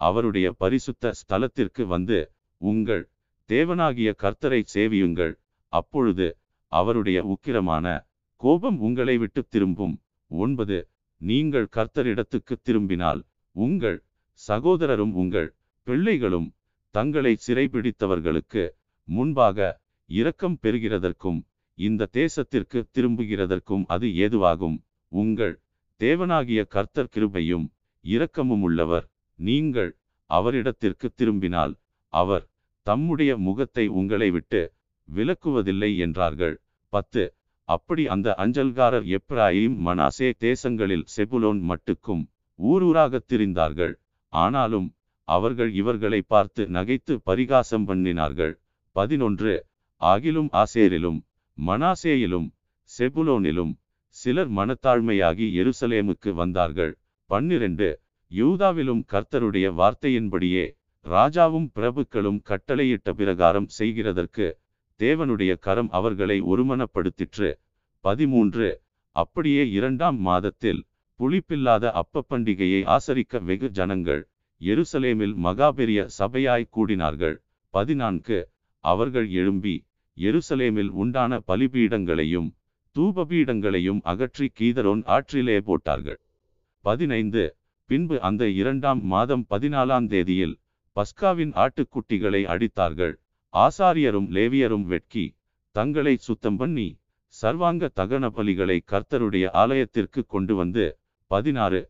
அவருடைய 0.00 0.46
பரிசுத்த 0.62 1.12
ஸ்தலத்திற்கு 1.20 1.82
வந்து 1.86 2.18
உங்கள் 2.60 3.04
தேவனாகிய 3.50 4.10
கர்த்தரை 4.22 4.60
சேவியுங்கள். 4.74 5.34
அப்பொழுது 5.72 6.26
அவருடைய 6.72 7.18
உக்கிரமான 7.32 7.86
கோபம் 8.40 8.78
உங்களை 8.78 9.16
விட்டு 9.18 9.40
திரும்பும். 9.48 9.96
ஒன்பது 10.30 10.88
நீங்கள் 11.20 11.68
கர்த்தரிடத்துக்கு 11.76 12.54
திரும்பினால் 12.62 13.20
உங்கள் 13.56 13.98
சகோதரரும் 14.40 15.12
உங்கள் 15.12 15.48
பிள்ளைகளும் 15.86 16.48
தங்களை 16.90 17.32
சிறைபிடித்தவர்களுக்கு 17.46 18.62
முன்பாக 19.08 19.58
இரக்கம் 20.10 20.58
பெறுகிறதற்கும் 20.62 21.40
இந்த 21.78 22.08
தேசத்திற்கு 22.12 22.78
திரும்புகிறதற்கும் 22.92 23.84
அது 23.86 24.06
ஏதுவாகும். 24.24 24.76
உங்கள் 25.12 25.54
தேவனாகிய 26.00 26.60
கர்த்தர் 26.66 27.12
கிருபையும் 27.14 27.66
இரக்கமும் 28.04 28.62
உள்ளவர். 28.62 29.06
நீங்கள் 29.38 29.90
அவரிடத்திற்கு 30.30 31.06
திரும்பினால் 31.14 31.72
அவர் 32.14 32.44
தம்முடைய 32.82 33.36
முகத்தை 33.36 33.86
உங்களை 33.86 34.30
விட்டு 34.30 34.72
விலக்குவதில்லை 35.14 35.98
என்றார்கள். 35.98 36.60
பத்து. 36.88 37.34
அப்படி 37.68 38.06
அந்த 38.08 38.34
அஞ்சல்காரர் 38.38 39.16
எப்ராயிம் 39.16 39.76
மனாசே 39.86 40.32
தேசங்களில் 40.40 41.04
செபுலோன் 41.16 41.60
மட்டுக்கும் 41.60 42.22
ஊரூராகத் 42.62 43.26
திரிந்தார்கள். 43.28 43.94
ஆனாலும் 44.28 44.94
அவர்கள் 45.28 45.72
இவர்களை 45.72 46.22
பார்த்து 46.22 46.64
நகைத்து 46.66 47.14
பரிகாசம் 47.24 47.88
பண்ணினார்கள். 47.88 48.54
பதினொன்று. 48.92 49.66
ஆகிலும் 50.00 50.48
ஆசேரிலும் 50.52 51.20
மனாசேயிலும் 51.58 52.48
செபுலோனிலும் 52.98 53.74
சிலர் 54.08 54.50
மனத்தாழ்மையாகி 54.50 55.46
எருசலேமுக்கு 55.60 56.32
வந்தார்கள். 56.34 56.98
பன்னிரண்டு. 57.30 58.00
யூதாவிலும் 58.30 59.02
கர்த்தருடைய 59.12 59.68
வார்த்தையின்படியே 59.80 60.64
ராஜாவும் 61.04 61.66
பிரபுக்களும் 61.74 62.38
கட்டளையிட்ட 62.48 63.12
பிரகாரம் 63.12 63.66
செய்கிறதற்கு 63.78 64.46
தேவனுடைய 65.00 65.52
கரம் 65.58 65.90
அவர்களை 65.90 66.42
ஒருமனப்படுத்திற்று. 66.42 67.50
பதிமூன்று. 68.04 68.68
அப்படியே 69.16 69.70
இரண்டாம் 69.70 70.18
மாதத்தில் 70.18 70.80
புளிப்பில்லாத 71.20 71.90
அப்ப 71.90 72.24
பண்டிகையை 72.30 72.80
ஆசரிக்க 72.96 73.42
வெகு 73.42 73.68
ஜனங்கள் 73.70 74.22
எருசலேமில் 74.60 75.34
மகாபெரிய 75.44 76.08
சபையாய் 76.18 76.70
கூடினார்கள். 76.76 77.36
பதினான்கு. 77.74 78.48
அவர்கள் 78.84 79.28
எழும்பி 79.30 79.76
எருசலேமில் 80.16 80.92
உண்டான 81.02 81.42
பலிபீடங்களையும் 81.46 82.48
தூபபீடங்களையும் 82.96 84.00
அகற்றி 84.02 84.52
கீதரோன் 84.60 85.04
ஆற்றிலே 85.06 85.60
போட்டார்கள். 85.60 86.20
பதினைந்து. 86.84 87.44
பின்பு 87.90 88.16
அந்த 88.20 88.42
இரண்டாம் 88.48 89.00
மாதம் 89.04 89.46
பதினாலாம் 89.50 90.06
தேதியில் 90.08 90.54
பஸ்காவின் 90.96 91.52
ஆட்டுக்குட்டிகளை 91.62 92.42
அடித்தார்கள். 92.52 93.14
ஆசாரியரும் 93.54 94.28
லேவியரும் 94.36 94.86
வெட்கி 94.92 95.24
தங்களை 95.76 96.14
சுத்தம் 96.26 96.56
பண்ணி 96.56 96.88
சர்வாங்க 97.34 97.84
தகன 98.00 98.24
பலிகளை 98.36 98.76
கர்த்தருடைய 98.92 99.46
ஆலயத்திற்கு 99.62 100.20
கொண்டு 100.26 100.54
வந்து 100.54 100.84
பதினாறு 101.30 101.80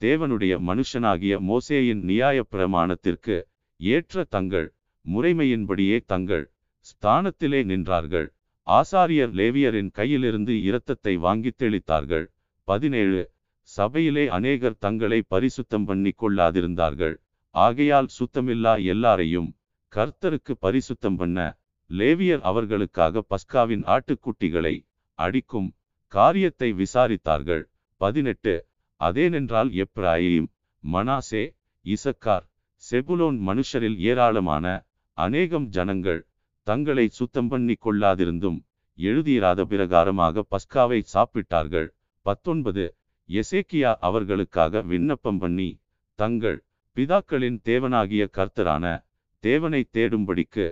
தேவனுடைய 0.00 0.54
மனுஷனாகிய 0.68 1.34
மோசேயின் 1.48 2.02
நியாய 2.10 2.38
பிரமாணத்திற்கு 2.52 3.36
ஏற்ற 3.80 4.24
தங்கள் 4.24 4.68
முறைமையின்படியே 5.04 5.98
தங்கள் 6.06 6.44
ஸ்தானத்திலே 6.86 7.60
நின்றார்கள். 7.70 8.28
ஆசாரியர் 8.66 9.32
லேவியரின் 9.40 9.90
கையிலிருந்து 9.94 10.54
இரத்தத்தை 10.62 11.14
வாங்கி 11.16 11.50
தெளித்தார்கள். 11.58 12.26
பதினேழு 12.68 13.20
சபையிலே 13.68 14.24
அநேகர் 14.28 14.78
தங்களை 14.78 15.20
பரிசுத்தம் 15.30 15.86
பண்ணி 15.86 16.12
கொள்ளாதிருந்தார்கள். 16.22 17.16
ஆகையால் 17.54 18.08
சுத்தமில்லா 18.18 18.72
எல்லாரையும் 18.84 19.50
கர்த்தருக்கு 19.92 20.52
பரிசுத்தம் 20.60 21.16
பண்ண 21.16 21.38
லேவியர் 21.90 22.40
அவர்களுக்காக 22.40 23.22
பஸ்காவின் 23.22 23.84
ஆட்டுக்குட்டிகளை 23.84 24.74
அடிக்கும் 25.18 25.68
காரியத்தை 26.12 26.68
விசாரித்தார்கள். 26.72 27.62
பதினெட்டு. 28.00 28.54
அதேனென்றால் 29.00 29.70
எப்ராயிம் 29.84 30.48
மனாசே 30.84 31.44
இசக்கார் 31.84 32.44
செபுலோன் 32.82 33.38
மனுஷரில் 33.48 33.98
ஏராளமான 34.10 34.66
அநேகம் 35.18 35.66
ஜனங்கள் 35.66 36.20
தங்களை 36.66 37.06
சுத்தம் 37.08 37.48
பண்ணி 37.48 37.74
கொள்ளாதிருந்தும் 37.84 38.58
எழுதியிராத 38.98 39.60
பிரகாரமாக 39.70 40.42
பஸ்காவை 40.50 41.00
சாப்பிட்டார்கள். 41.14 41.88
பத்தொன்பது. 42.26 42.84
எசேக்கியா 43.28 43.90
அவர்களுக்காக 44.00 44.82
விண்ணப்பம் 44.82 45.38
பண்ணி 45.38 45.68
தங்கள் 46.18 46.58
பிதாக்களின் 46.96 47.56
தேவனாகிய 47.64 48.24
கர்த்தரான 48.36 48.84
தேவனை 49.44 49.80
தேடும்படிக்கு 49.92 50.66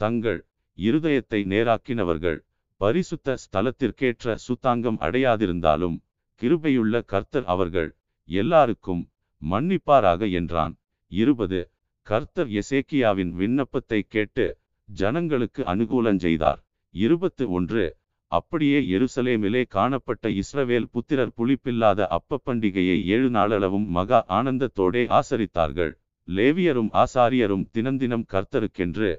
தங்கள் 0.00 0.40
இருதயத்தை 0.78 1.40
நேராக்கினவர்கள் 1.52 2.38
பரிசுத்த 2.80 3.36
ஸ்தலத்திற்கேற்ற 3.42 4.34
சுத்தாங்கம் 4.46 4.98
அடையாதிருந்தாலும் 5.00 5.96
கிருபையுள்ள 6.40 7.02
கர்த்தர் 7.04 7.44
அவர்கள் 7.44 7.90
எல்லாருக்கும் 8.28 9.02
மன்னிப்பாராக 9.42 10.30
என்றான். 10.30 10.74
இருபது. 11.12 11.60
கர்த்தர் 12.06 12.50
எசேக்கியாவின் 12.60 13.32
விண்ணப்பத்தை 13.32 14.00
கேட்டு 14.08 14.46
ஜனங்களுக்கு 14.88 15.62
அனுகூலம் 15.62 16.16
செய்தார். 16.16 16.60
இருபத்து 16.94 17.44
ஒன்று. 17.50 17.84
அப்படியே 18.32 18.78
எருசலேமிலே 18.96 19.62
காணப்பட்ட 19.68 20.28
இஸ்ரவேல் 20.30 20.88
புத்திரர் 20.90 21.32
புளிப்பில்லாத 21.36 22.06
அப்ப 22.06 22.40
பண்டிகையை 22.46 22.96
ஏழு 23.04 23.28
நாளளவும் 23.30 23.86
மகா 23.86 24.24
ஆனந்தத்தோடே 24.28 25.02
ஆசரித்தார்கள். 25.18 25.92
லேவியரும் 26.28 26.90
ஆசாரியரும் 27.02 27.64
தினந்தினம் 27.72 28.24
கர்த்தருக்கென்று 28.32 29.10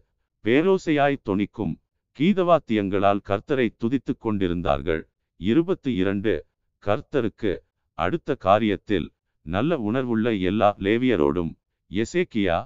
பேரோசையாய் 0.45 1.23
தொனிக்கும் 1.29 1.73
கீதவாத்தியங்களால் 2.17 3.21
கர்த்தரை 3.29 3.67
துதித்துக் 3.77 4.19
கொண்டிருந்தார்கள். 4.19 5.01
இருபத்து 5.39 5.89
இரண்டு 5.95 6.33
கர்த்தருக்கு 6.83 7.53
அடுத்த 7.97 8.37
காரியத்தில் 8.43 9.07
நல்ல 9.45 9.77
உணர்வுள்ள 9.79 10.27
எல்லா 10.41 10.69
லேவியரோடும் 10.79 11.51
எசேக்கியா 11.91 12.57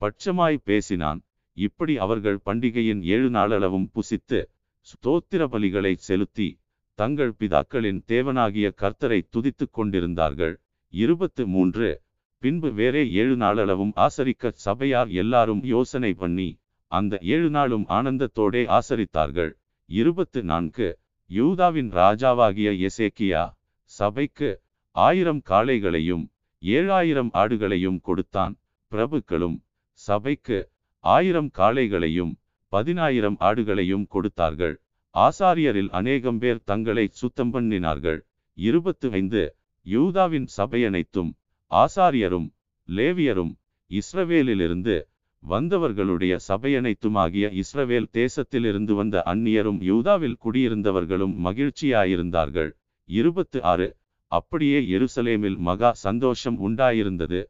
பட்சமாய் 0.00 0.58
பேசினான். 0.64 1.20
இப்படி 1.56 1.94
அவர்கள் 1.98 2.38
பண்டிகையின் 2.46 3.02
ஏழு 3.14 3.28
நாளளவும் 3.30 3.90
புசித்து 3.94 4.40
ஸ்தோத்திர 4.80 5.44
பலிகளை 5.52 5.92
செலுத்தி 5.94 6.60
தங்கள் 6.94 7.34
பிதாக்களின் 7.38 8.00
தேவனாகிய 8.06 8.68
கர்த்தரை 8.76 9.20
துதித்துக் 9.28 9.72
கொண்டிருந்தார்கள். 9.72 10.60
இருபத்து 10.88 11.46
மூன்று. 11.46 12.02
பின்பு 12.38 12.72
வேறே 12.72 13.12
ஏழு 13.12 13.36
நாளளவும் 13.36 13.92
ஆசரிக்க 13.96 14.50
சபையார் 14.50 15.10
எல்லாரும் 15.10 15.62
யோசனை 15.64 16.14
பண்ணி 16.14 16.48
அந்த 16.86 17.18
ஏழு 17.22 17.50
நாளும் 17.50 17.86
ஆனந்தத்தோடே 17.88 18.62
ஆசரித்தார்கள். 18.68 19.52
இருபத்து 19.84 20.42
நான்கு. 20.42 20.98
யூதாவின் 21.30 21.90
ராஜாவாகிய 21.92 22.88
எசேக்கியா 22.88 23.44
சபைக்கு 23.82 24.50
ஆயிரம் 24.90 25.42
காளைகளையும் 25.50 26.24
ஏழாயிரம் 26.62 27.30
ஆடுகளையும் 27.34 28.00
கொடுத்தான். 28.00 28.54
பிரபுக்களும் 28.90 29.58
சபைக்கு 29.92 30.70
ஆயிரம் 30.98 31.50
காளைகளையும் 31.58 32.32
பதினாயிரம் 32.72 33.36
ஆடுகளையும் 33.48 34.06
கொடுத்தார்கள். 34.14 34.74
ஆசாரியரில் 35.14 35.90
அநேகம் 35.98 36.38
பேர் 36.38 36.60
தங்களை 36.64 37.06
சுத்தம் 37.20 37.52
பண்ணினார்கள் 37.54 38.20
இருபத்து 38.58 39.06
ஐந்து 39.10 39.42
யூதாவின் 39.86 40.48
சபையனைத்தும் 40.56 41.30
ஆசாரியரும் 41.70 42.48
லேவியரும் 42.88 43.52
இஸ்ரவேலிலிருந்து 43.90 44.96
வந்தவர்களுடைய 45.42 46.34
சபையனைத்துமாகிய 46.48 47.46
இஸ்ரவேல் 47.62 48.08
தேசத்திலிருந்து 48.18 48.94
வந்த 48.94 49.22
அந்நியரும் 49.32 49.78
யூதாவில் 49.82 50.36
குடியிருந்தவர்களும் 50.44 51.34
மகிழ்ச்சியாயிருந்தார்கள். 51.46 52.70
இருபத்து 53.08 53.58
ஆறு 53.62 53.88
அப்படியே 54.32 54.80
எருசலேமில் 54.96 55.58
மகா 55.68 55.90
சந்தோஷம் 56.06 56.58
உண்டாயிருந்தது. 56.66 57.40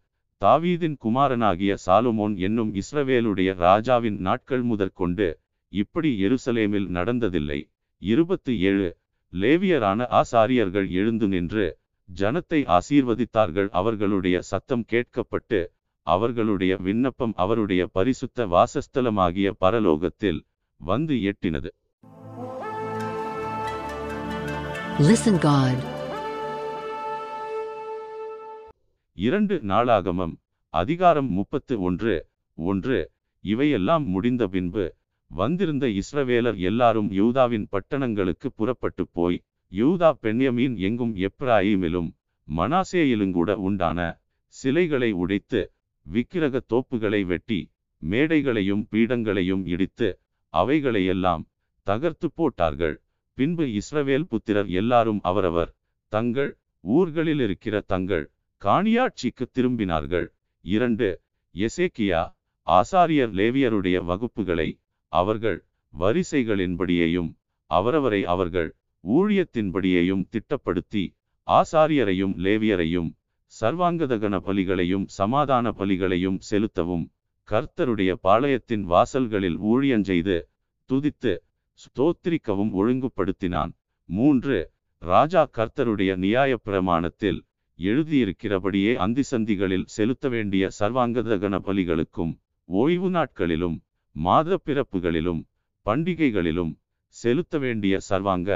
தாவீதின் 0.44 0.97
குமாரனாகிய 0.99 1.77
சாலுமோன் 1.86 2.36
என்னும் 2.36 2.75
இஸ்ரவேலுடைய 2.75 3.55
ராஜாவின் 3.55 4.19
நாட்கள் 4.19 4.62
முதற்கொண்டு 4.62 5.41
இப்படி 5.69 6.25
எருசலேமில் 6.25 6.86
நடந்ததில்லை. 6.91 7.70
இருபத்து 7.99 8.60
ஏழு. 8.60 8.97
லேவியரான 9.33 10.20
ஆசாரியர்கள் 10.20 10.91
எழுந்து 10.91 11.28
நின்று 11.28 11.78
ஜனத்தை 12.15 12.78
ஆசீர்வதித்தார்கள். 12.78 13.69
அவர்களுடைய 13.70 14.41
சத்தம் 14.41 14.85
கேட்கப்பட்டு 14.93 15.67
அவர்களுடைய 16.02 16.77
விண்ணப்பம் 16.77 17.33
அவருடைய 17.36 17.86
பரிசுத்த 17.93 18.47
வாசஸ்தலமாகிய 18.47 19.52
பரலோகத்தில் 19.60 20.41
வந்து 20.77 21.15
எட்டினது. 21.15 21.70
Listen 24.99 25.39
God. 25.39 25.90
இரண்டு 29.20 29.55
நாளாகமம் 29.62 30.34
அதிகாரம் 30.74 31.28
முப்பத்து 31.28 31.74
ஒன்று 31.81 32.15
ஒன்று 32.58 32.99
இவையெல்லாம் 33.44 34.05
முடிந்த 34.07 34.44
பின்பு 34.47 34.84
வந்திருந்த 35.31 35.86
இஸ்ரவேலர் 36.00 36.58
எல்லாரும் 36.60 37.08
யூதாவின் 37.12 37.66
பட்டணங்களுக்கு 37.73 38.49
புறப்பட்டு 38.50 39.05
போய் 39.12 39.39
யூதா 39.73 40.10
பெண்யமீன் 40.23 40.76
எங்கும் 40.81 41.15
எப்ராயிமிலும் 41.28 42.08
மனாசேயிலுங்கூட 42.49 43.50
உண்டான 43.60 43.99
சிலைகளை 44.55 45.10
உடைத்து 45.23 45.60
விக்கிரக 46.07 46.62
தோப்புகளை 46.73 47.23
வெட்டி 47.24 47.60
மேடைகளையும் 48.02 48.84
பீடங்களையும் 48.92 49.65
இடித்து 49.66 50.08
அவைகளையெல்லாம் 50.55 51.44
தகர்த்து 51.86 52.28
போட்டார்கள். 52.31 52.97
பின்பு 53.39 53.65
இஸ்ரவேல் 53.74 54.28
புத்திரர் 54.28 54.70
எல்லாரும் 54.81 55.20
அவரவர் 55.23 55.70
தங்கள் 56.12 56.50
ஊர்களில் 56.84 57.42
இருக்கிற 57.47 57.76
தங்கள் 57.86 58.24
காணியாட்சிக்கு 58.63 59.45
திரும்பினார்கள். 59.55 60.27
இரண்டு 60.65 61.09
எசேக்கியா 61.55 62.23
ஆசாரியர் 62.67 63.33
லேவியருடைய 63.39 63.99
வகுப்புகளை 64.11 64.69
அவர்கள் 65.13 65.59
வரிசைகளின்படியையும் 65.95 67.31
அவரவரை 67.71 68.21
அவர்கள் 68.25 68.69
ஊழியத்தின்படியையும் 69.05 70.25
திட்டப்படுத்தி 70.33 71.05
ஆசாரியரையும் 71.49 72.35
லேவியரையும் 72.45 73.09
சர்வாங்கதகன 73.61 74.35
பலிகளையும் 74.49 75.07
சமாதான 75.19 75.73
பலிகளையும் 75.79 76.39
செலுத்தவும் 76.41 77.07
கர்த்தருடைய 77.49 78.11
பாளையத்தின் 78.23 78.85
வாசல்களில் 78.93 79.59
ஊழியஞ்செய்து 79.71 80.37
துதித்து 80.91 81.33
ஸ்தோத்திரிக்கவும் 81.81 82.73
ஒழுங்குபடுத்தினான். 82.81 83.73
மூன்று 84.09 84.59
ராஜா 85.03 85.43
கர்த்தருடைய 85.57 86.13
நியாய 86.17 86.59
பிரமாணத்தில் 86.65 87.41
எழுதியிருக்கிறபடியே 87.81 88.92
அந்தி 88.94 89.23
சந்திகளில் 89.31 89.86
செலுத்த 89.97 90.28
வேண்டிய 90.28 90.65
சர்வாங்க 90.78 91.23
தகன 91.23 91.55
பலிகளுக்கும் 91.67 92.33
ஓய்வு 92.68 93.09
நாட்களிலும் 93.10 93.76
மாத 94.17 94.59
பிறப்புகளிலும் 94.67 95.41
பண்டிகைகளிலும் 95.86 96.73
செலுத்த 97.17 97.59
வேண்டிய 97.59 97.94
சர்வாங்க 98.09 98.50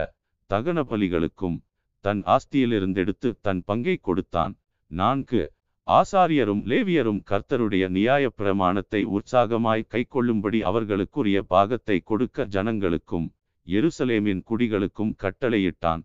தகன 0.50 0.78
பலிகளுக்கும் 0.90 1.56
தன் 2.04 2.20
ஆஸ்தியிலிருந்தெடுத்து 2.26 3.28
தன் 3.40 3.62
பங்கை 3.64 3.96
கொடுத்தான். 3.98 4.54
நான்கு 4.90 5.42
ஆசாரியரும் 5.88 6.62
லேவியரும் 6.70 7.22
கர்த்தருடைய 7.30 7.84
நியாய 7.88 8.24
பிரமாணத்தை 8.30 9.00
உற்சாகமாய் 9.16 9.90
கைக்கொள்ளும்படி 9.92 10.60
அவர்களுக்குரிய 10.62 11.38
பாகத்தை 11.46 11.96
கொடுக்க 12.02 12.46
ஜனங்களுக்கும் 12.46 13.26
எருசலேமின் 13.66 14.42
குடிகளுக்கும் 14.50 15.12
கட்டளையிட்டான். 15.22 16.02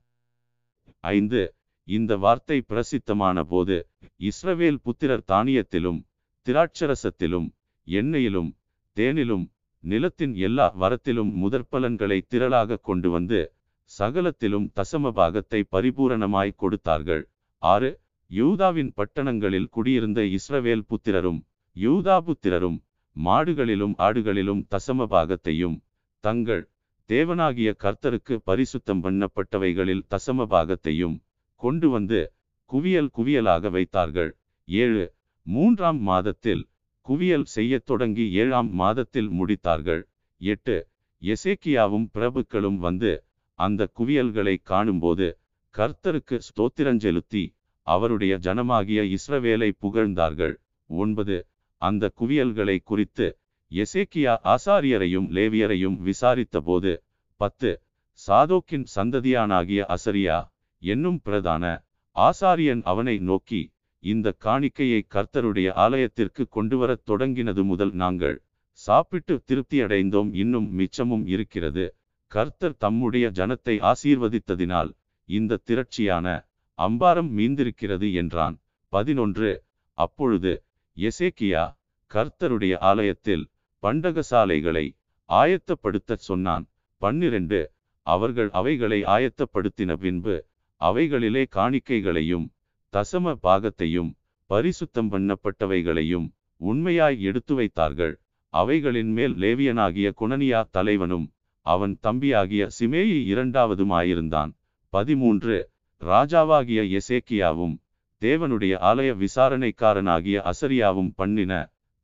ஐந்து 1.04 1.42
இந்த 1.90 2.12
வார்த்தை 2.18 2.58
பிரசித்தமான 2.62 3.44
போது 3.44 3.76
இஸ்ரவேல் 4.22 4.82
புத்திரர் 4.84 5.28
தானியத்திலும் 5.28 6.00
திராட்சரசத்திலும் 6.48 7.48
எண்ணெயிலும் 7.88 8.50
தேனிலும் 8.98 9.46
நிலத்தின் 9.84 10.34
எல்லா 10.40 10.68
வரத்திலும் 10.80 11.32
முதற்பலன்களை 11.42 12.20
திரளாக 12.28 12.80
கொண்டு 12.80 13.10
வந்து 13.10 13.40
சகலத்திலும் 13.92 14.68
தசம 14.76 15.12
பாகத்தை 15.12 15.60
பரிபூரணமாய் 15.72 16.58
கொடுத்தார்கள். 16.58 17.24
ஆறு 17.64 17.90
யூதாவின் 18.32 18.92
பட்டணங்களில் 18.94 19.70
குடியிருந்த 19.70 20.20
இஸ்ரவேல் 20.38 20.86
புத்திரரும் 20.90 21.40
யூதா 21.76 22.18
புத்திரரும் 22.20 22.78
மாடுகளிலும் 23.16 23.96
ஆடுகளிலும் 23.98 24.62
தசம 24.70 25.08
பாகத்தையும் 25.08 25.78
தங்கள் 26.24 26.64
தேவனாகிய 27.10 27.70
கர்த்தருக்கு 27.84 28.36
பரிசுத்தம் 28.46 29.02
பண்ணப்பட்டவைகளில் 29.04 30.06
தசம 30.10 30.46
பாகத்தையும் 30.46 31.16
கொண்டு 31.62 31.88
வந்து 31.90 32.20
குவியல் 32.70 33.10
குவியலாக 33.18 33.70
வைத்தார்கள். 33.76 34.32
ஏழு 34.68 35.06
மூன்றாம் 35.46 36.02
மாதத்தில் 36.10 36.64
குவியல் 37.06 37.48
செய்யத் 37.56 37.88
தொடங்கி 37.90 38.26
ஏழாம் 38.42 38.70
மாதத்தில் 38.82 39.30
முடித்தார்கள். 39.40 40.02
எட்டு 40.42 40.76
எசேக்கியாவும் 41.22 42.08
பிரபுக்களும் 42.16 42.80
வந்து 42.86 43.12
அந்த 43.60 43.88
குவியல்களை 44.00 44.56
காணும்போது 44.64 45.28
கர்த்தருக்கு 45.76 46.38
ஸ்தோத்திரஞ்செலுத்தி 46.48 47.44
அவருடைய 47.88 48.34
ஜனமாகிய 48.46 49.00
இஸ்ரவேலை 49.16 49.70
புகழ்ந்தார்கள். 49.84 50.56
ஒன்பது 50.90 51.38
அந்த 51.82 52.04
குவியல்களை 52.20 52.78
குறித்து 52.84 53.28
எசேக்கியா 53.72 54.34
ஆசாரியரையும் 54.54 55.28
லேவியரையும் 55.36 55.98
விசாரித்தபோது 56.08 56.92
பத்து 57.40 57.72
சாதோக்கின் 58.20 58.86
சந்ததியானாகிய 58.96 59.82
அசரியா 59.96 60.38
என்னும் 60.82 61.22
பிரதான 61.22 61.84
ஆசாரியன் 62.16 62.82
அவனை 62.84 63.18
நோக்கி 63.20 63.72
இந்த 64.04 64.36
காணிக்கையை 64.44 65.02
கர்த்தருடைய 65.10 65.74
ஆலயத்திற்கு 65.74 66.48
கொண்டுவரத் 66.48 67.10
தொடங்கினது 67.10 67.64
முதல் 67.64 67.92
நாங்கள் 67.92 68.42
சாப்பிட்டு 68.72 69.44
திருப்தியடைந்தோம். 69.48 70.30
இன்னும் 70.34 70.80
மிச்சமும் 70.80 71.28
இருக்கிறது. 71.28 71.96
கர்த்தர் 72.28 72.78
தம்முடைய 72.78 73.28
ஜனத்தை 73.30 73.76
ஆசீர்வதித்ததினால் 73.82 74.92
இந்த 75.30 75.60
திரட்சியான 75.66 76.46
அம்பாரம் 76.80 77.38
மீந்திருக்கிறது 77.38 78.14
என்றான். 78.14 78.56
பதினொன்று. 78.94 79.64
அப்பொழுது 79.94 80.64
எசேக்கியா 80.98 81.64
கர்த்தருடைய 82.12 82.80
ஆலயத்தில் 82.80 83.50
பண்டகசாலைகளை 83.84 84.86
ஆயத்தப்படுத்தச் 85.30 86.26
சொன்னான். 86.30 86.66
பன்னிரண்டு. 86.98 87.72
அவர்கள் 88.08 88.50
அவைகளை 88.52 89.04
ஆயத்தப்படுத்தின 89.04 89.94
பின்பு 89.96 90.46
அவைகளிலே 90.82 91.44
காணிக்கைகளையும் 91.56 92.46
தசம 92.94 93.34
பாகத்தையும் 93.44 94.12
பரிசுத்தம் 94.50 95.10
பண்ணப்பட்டவைகளையும் 95.12 96.28
உண்மையாய் 96.62 97.18
எடுத்து 97.22 97.54
வைத்தார்கள். 97.56 98.14
அவைகளின் 98.54 99.12
மேல் 99.12 99.36
லேவியனாகிய 99.36 100.08
குணனியா 100.22 100.62
தலைவனும் 100.72 101.28
அவன் 101.66 101.94
தம்பியாகிய 102.04 102.64
சிமேயி 102.80 103.20
இரண்டாவதுமாயிருந்தான். 103.34 104.52
பதிமூன்று. 104.94 105.58
ராஜாவாகிய 106.02 106.82
எசேக்கியாவும் 107.00 107.76
தேவனுடைய 108.22 108.74
ஆலய 108.90 109.10
விசாரணைக்காரனாகிய 109.24 110.38
அசரியாவும் 110.52 111.12
பண்ணின 111.16 111.54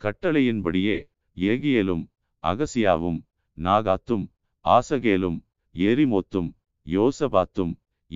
கட்டளையின்படியே 0.01 0.97
ஏகியலும் 1.37 2.03
அகசியாவும் 2.43 3.19
நாகாத்தும் 3.57 4.25
ஆசகேலும் 4.65 5.37
ஏரிமோத்தும் 5.75 6.49
யோசபாத்தும் 6.85 7.73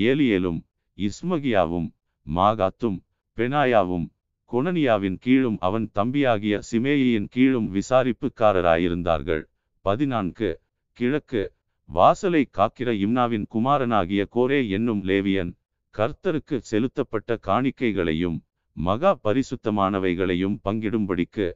ஏலியேலும் 0.07 0.59
இஸ்மகியாவும் 0.97 1.87
மாகாத்தும் 2.25 2.97
பெனாயாவும் 3.37 4.07
கொனனியாவின் 4.51 5.17
கீழும் 5.25 5.57
அவன் 5.59 5.85
தம்பியாகிய 5.95 6.55
சிமேயியின் 6.69 7.27
கீழும் 7.29 7.67
விசாரிப்புக்காரராயிருந்தார்கள். 7.75 9.43
பதினான்கு 9.85 10.49
கிழக்கு 10.97 11.41
வாசலை 11.89 12.43
காக்கிற 12.57 12.89
இம்னாவின் 13.05 13.45
குமாரனாகிய 13.53 14.21
கோரே 14.35 14.59
என்னும் 14.69 15.01
லேவியன் 15.03 15.51
கர்த்தருக்கு 15.95 16.57
செலுத்தப்பட்ட 16.69 17.37
காணிக்கைகளையும் 17.47 18.37
மகா 18.77 19.11
பரிசுத்தமானவைகளையும் 19.23 20.57
பங்கிடும்படிக்கு 20.63 21.47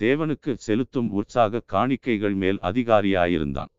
தேவனுக்கு 0.00 0.52
செலுத்தும் 0.66 1.08
உற்சாக 1.10 1.62
காணிக்கைகள் 1.72 2.36
மேல் 2.42 2.58
அதிகாரியாயிருந்தான். 2.62 3.72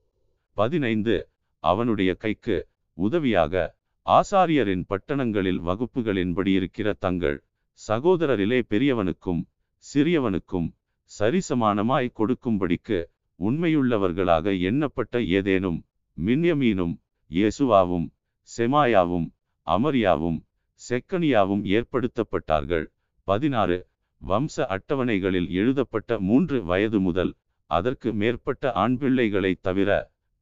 பதினைந்து 0.58 1.16
அவனுடைய 1.64 2.12
கைக்கு 2.24 2.58
உதவியாக 2.98 3.54
ஆசாரியரின் 4.08 4.84
பட்டணங்களில் 4.88 5.60
வகுப்புகளின்படி 5.62 6.48
இருக்கிற 6.48 6.94
தங்கள் 6.94 7.38
சகோதரரிலே 7.88 8.60
பெரியவனுக்கும் 8.70 9.42
சிறியவனுக்கும் 9.86 10.68
சரிசமானமாய் 11.12 12.10
கொடுக்கும்படிக்கு 12.16 13.00
உண்மையுள்ளவர்களாக 13.40 14.54
எண்ணப்பட்ட 14.62 15.28
ஏதேனும் 15.28 15.80
மின்யமீனும் 16.18 16.96
இயேசுவாவும் 17.32 18.08
செமாயாவும் 18.50 19.28
அமரியாவும் 19.68 20.40
செக்கனியாவும் 20.82 21.64
ஏற்படுத்தப்பட்டார்கள். 21.72 22.86
பதினாறு. 23.28 23.78
வம்ச 24.22 24.56
அட்டவணைகளில் 24.70 25.50
எழுதப்பட்ட 25.50 26.20
மூன்று 26.20 26.64
வயது 26.64 27.00
முதல் 27.00 27.32
அதற்கு 27.72 28.14
மேற்பட்ட 28.14 28.72
ஆண்பிள்ளைகளைத் 28.76 29.62
தவிர 29.62 29.90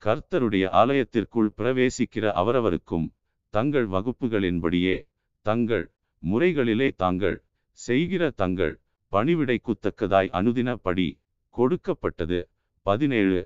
கர்த்தருடைய 0.02 0.66
ஆலயத்திற்குள் 0.74 1.50
பிரவேசிக்கிற 1.58 2.32
அவரவருக்கும் 2.34 3.06
தங்கள் 3.54 3.86
வகுப்புகளின்படியே 3.86 4.96
தங்கள் 5.42 5.86
முறைகளிலே 6.24 6.92
தாங்கள் 6.96 7.38
செய்கிற 7.80 8.30
தங்கள் 8.32 8.74
பணிவிடைக்குத்தக்கதாய் 9.12 10.30
அனுதினப்படி 10.30 10.82
படி 10.82 11.08
கொடுக்கப்பட்டது. 11.56 12.40
பதினேழு 12.82 13.40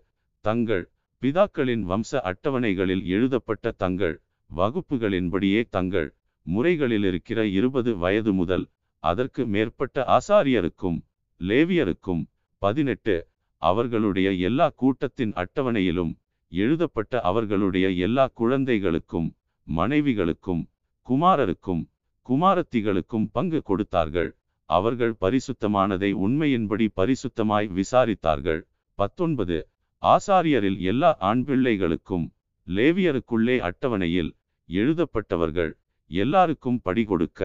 தங்கள் 0.46 0.84
பிதாக்களின் 1.22 1.84
வம்ச 1.92 2.12
அட்டவணைகளில் 2.32 3.04
எழுதப்பட்ட 3.06 3.72
தங்கள் 3.72 4.16
வகுப்புகளின்படியே 4.50 5.62
தங்கள் 5.70 6.10
முறைகளில் 6.46 7.04
இருக்கிற 7.04 7.46
இருபது 7.48 7.98
வயது 7.98 8.34
முதல் 8.34 8.66
அதற்கு 9.00 9.46
மேற்பட்ட 9.46 10.06
ஆசாரியருக்கும் 10.18 11.00
லேவியருக்கும். 11.42 12.24
பதினெட்டு 12.62 13.16
அவர்களுடைய 13.62 14.32
எல்லா 14.48 14.70
கூட்டத்தின் 14.70 15.34
அட்டவணையிலும் 15.34 16.12
எழுதப்பட்ட 16.52 17.22
அவர்களுடைய 17.22 17.90
எல்லா 17.90 18.28
குழந்தைகளுக்கும் 18.34 19.30
மனைவிகளுக்கும் 19.68 20.64
குமாரருக்கும் 21.08 21.84
குமாரத்திகளுக்கும் 22.30 23.28
பங்கு 23.32 23.62
கொடுத்தார்கள். 23.62 24.30
அவர்கள் 24.70 25.16
பரிசுத்தமானதை 25.22 26.10
உண்மையின்படி 26.26 26.88
பரிசுத்தமாய் 26.96 27.70
விசாரித்தார்கள். 27.80 28.62
பத்தொன்பது. 29.00 29.58
ஆசாரியரில் 30.04 30.80
எல்லா 30.80 31.16
ஆண் 31.20 31.44
பிள்ளைகளுக்கும் 31.48 32.26
லேவியருக்குள்ளே 32.68 33.56
அட்டவணையில் 33.60 34.32
எழுதப்பட்டவர்கள் 34.70 35.72
எல்லாருக்கும் 36.12 36.80
படி 36.82 37.04
கொடுக்க 37.04 37.42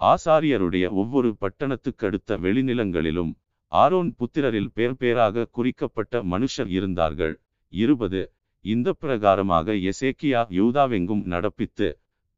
ஆசாரியருடைய 0.00 0.90
ஒவ்வொரு 0.90 1.36
பட்டணத்துக்கடுத்த 1.40 2.36
வெளிநிலங்களிலும் 2.44 3.32
ஆரோன் 3.72 4.14
புத்திரரில் 4.18 4.70
பேர் 4.74 4.96
பேராக 4.96 5.44
குறிக்கப்பட்ட 5.44 6.22
மனுஷர் 6.22 6.70
இருந்தார்கள். 6.76 7.34
இருபது. 7.72 8.22
இந்த 8.64 8.88
பிரகாரமாக 9.00 9.74
எசேக்கியா 9.90 10.40
யூதாவெங்கும் 10.50 11.22
நடப்பித்து 11.24 11.88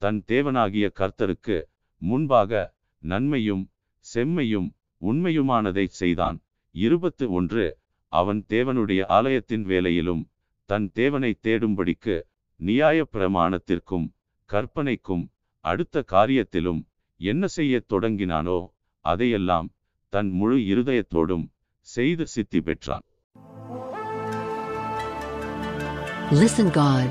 தன் 0.03 0.21
தேவனாகிய 0.27 0.87
கர்த்தருக்கு 1.01 1.57
முன்பாக 2.03 2.61
நன்மையும் 3.03 3.65
செம்மையும் 4.05 4.69
உண்மையுமானதை 5.03 5.87
செய்தான். 6.01 6.37
இருபத்து 6.75 7.25
ஒன்று 7.31 7.65
அவன் 8.13 8.41
தேவனுடைய 8.49 9.01
ஆலயத்தின் 9.09 9.63
வேலையிலும் 9.63 10.23
தன் 10.69 10.87
தேவனை 10.93 11.33
தேடும்படிக்கு 11.43 12.17
நியாய 12.61 13.07
பிரமாணத்திற்கும் 13.13 14.07
கற்பனைக்கும் 14.51 15.25
அடுத்த 15.65 16.05
காரியத்திலும் 16.13 16.81
என்ன 17.21 17.47
செய்யத் 17.47 17.89
தொடங்கினானோ 17.93 18.59
அதையெல்லாம் 19.05 19.69
தன் 20.13 20.31
முழு 20.31 20.59
இருதயத்தோடும் 20.73 21.47
செய்து 21.87 22.27
சித்தி 22.27 22.61
பெற்றான். 22.61 23.05
Listen 26.33 26.69
God. 26.73 27.11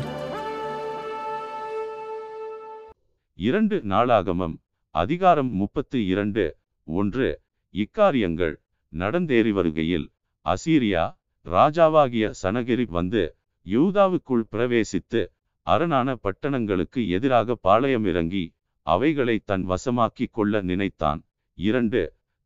இரண்டு 3.40 3.76
நாளாகமம் 3.84 4.56
அதிகாரம் 4.96 5.52
முப்பத்து 5.54 6.00
இரண்டு 6.06 6.44
ஒன்று 6.88 7.28
இக்காரியங்கள் 7.74 8.56
நடந்தேறி 8.94 9.52
வருகையில் 9.52 10.08
அசீரியா 10.46 11.04
ராஜாவாகிய 11.46 12.32
சனகிரி 12.42 12.86
வந்து 12.90 13.24
யூதாவுக்குள் 13.66 14.46
பிரவேசித்து 14.52 15.22
அரணான 15.68 16.16
பட்டணங்களுக்கு 16.24 17.04
எதிராக 17.10 17.58
பாளையம் 17.62 18.06
இறங்கி 18.06 18.44
அவைகளை 18.88 19.38
தன் 19.46 19.66
வசமாக்கிக் 19.66 20.34
கொள்ள 20.34 20.62
நினைத்தான் 20.62 21.22
இரண்டு 21.58 22.02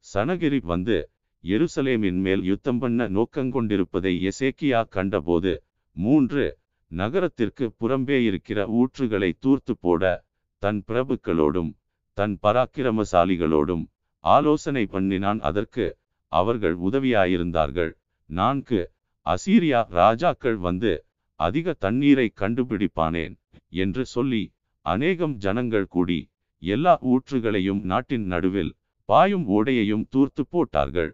சனகிரி 0.05 0.61
வந்து 0.65 0.97
எருசலேமின் 1.43 2.21
மேல் 2.21 2.43
யுத்தம் 2.43 2.79
பண்ண 2.79 3.07
நோக்கங்கொண்டிருப்பதை 3.09 4.13
எசேக்கியா 4.25 4.81
கண்டபோது 4.89 5.51
மூன்று 5.95 6.45
நகரத்திற்கு 6.91 7.65
புறம்பே 7.79 8.17
இருக்கிற 8.27 8.59
ஊற்றுகளை 8.79 9.29
தூர்த்து 9.39 9.73
போட 9.77 10.03
தன் 10.63 10.79
பிரபுக்களோடும் 10.87 11.71
தன் 12.17 12.35
பராக்கிரமசாலிகளோடும் 12.43 13.83
ஆலோசனை 14.23 14.83
பண்ணினான். 14.85 15.39
அதற்கு 15.49 15.85
அவர்கள் 16.31 16.75
உதவியாயிருந்தார்கள். 16.87 17.91
நான்கு 18.29 18.79
அசீரியா 19.25 19.81
ராஜாக்கள் 19.99 20.57
வந்து 20.67 20.91
அதிக 21.39 21.73
தண்ணீரை 21.83 22.27
கண்டுபிடிப்பானேன் 22.41 23.35
என்று 23.83 24.03
சொல்லி 24.05 24.43
அநேகம் 24.85 25.35
ஜனங்கள் 25.45 25.87
கூடி 25.87 26.19
எல்லா 26.63 26.93
ஊற்றுகளையும் 27.11 27.81
நாட்டின் 27.91 28.25
நடுவில் 28.33 28.71
பாயும் 29.09 29.45
ஓடையையும் 29.55 30.05
தூர்த்து 30.09 30.43
போட்டார்கள். 30.45 31.11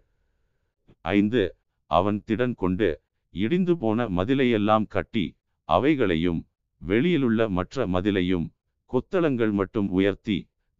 ஐந்து 1.04 1.42
அவன் 1.90 2.18
திடன் 2.26 2.54
கொண்டு 2.54 2.88
இடிந்து 3.34 3.74
போன 3.82 4.06
மதிலையெல்லாம் 4.18 4.86
கட்டி 4.94 5.24
அவைகளையும் 5.72 6.40
வெளியிலுள்ள 6.82 7.40
மற்ற 7.50 7.86
மதிலையும் 7.86 8.46
கொத்தளங்கள் 8.90 9.52
மட்டும் 9.52 9.88
உயர்த்தி 9.90 10.38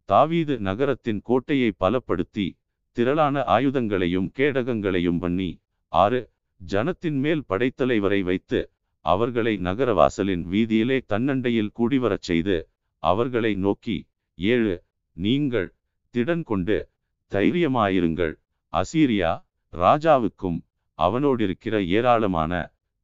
தாவீது 0.09 0.55
நகரத்தின் 0.59 1.21
கோட்டையை 1.21 1.69
பலப்படுத்தி 1.79 2.47
திரளான 2.97 3.43
ஆயுதங்களையும் 3.55 4.27
கேடகங்களையும் 4.37 5.19
பண்ணி 5.19 5.49
ஆறு 5.93 6.19
ஜனத்தின் 6.61 7.19
மேல் 7.19 7.43
படைத்தலைவரை 7.49 8.19
வைத்து 8.23 8.59
அவர்களை 9.05 9.53
நகரவாசலின் 9.59 10.43
வீதியிலே 10.51 10.97
தன்னண்டையில் 11.09 11.73
கூடிவரச் 11.79 12.27
செய்து 12.29 12.57
அவர்களை 13.03 13.51
நோக்கி 13.63 13.97
ஏழு 14.37 14.75
நீங்கள் 15.17 15.69
திடன் 16.13 16.43
கொண்டு 16.43 16.77
தைரியமாயிருங்கள் 17.31 18.33
அசீரியா 18.73 19.31
ராஜாவுக்கும் 19.73 20.59
அவனோடிருக்கிற 20.99 21.75
ஏராளமான 21.97 22.53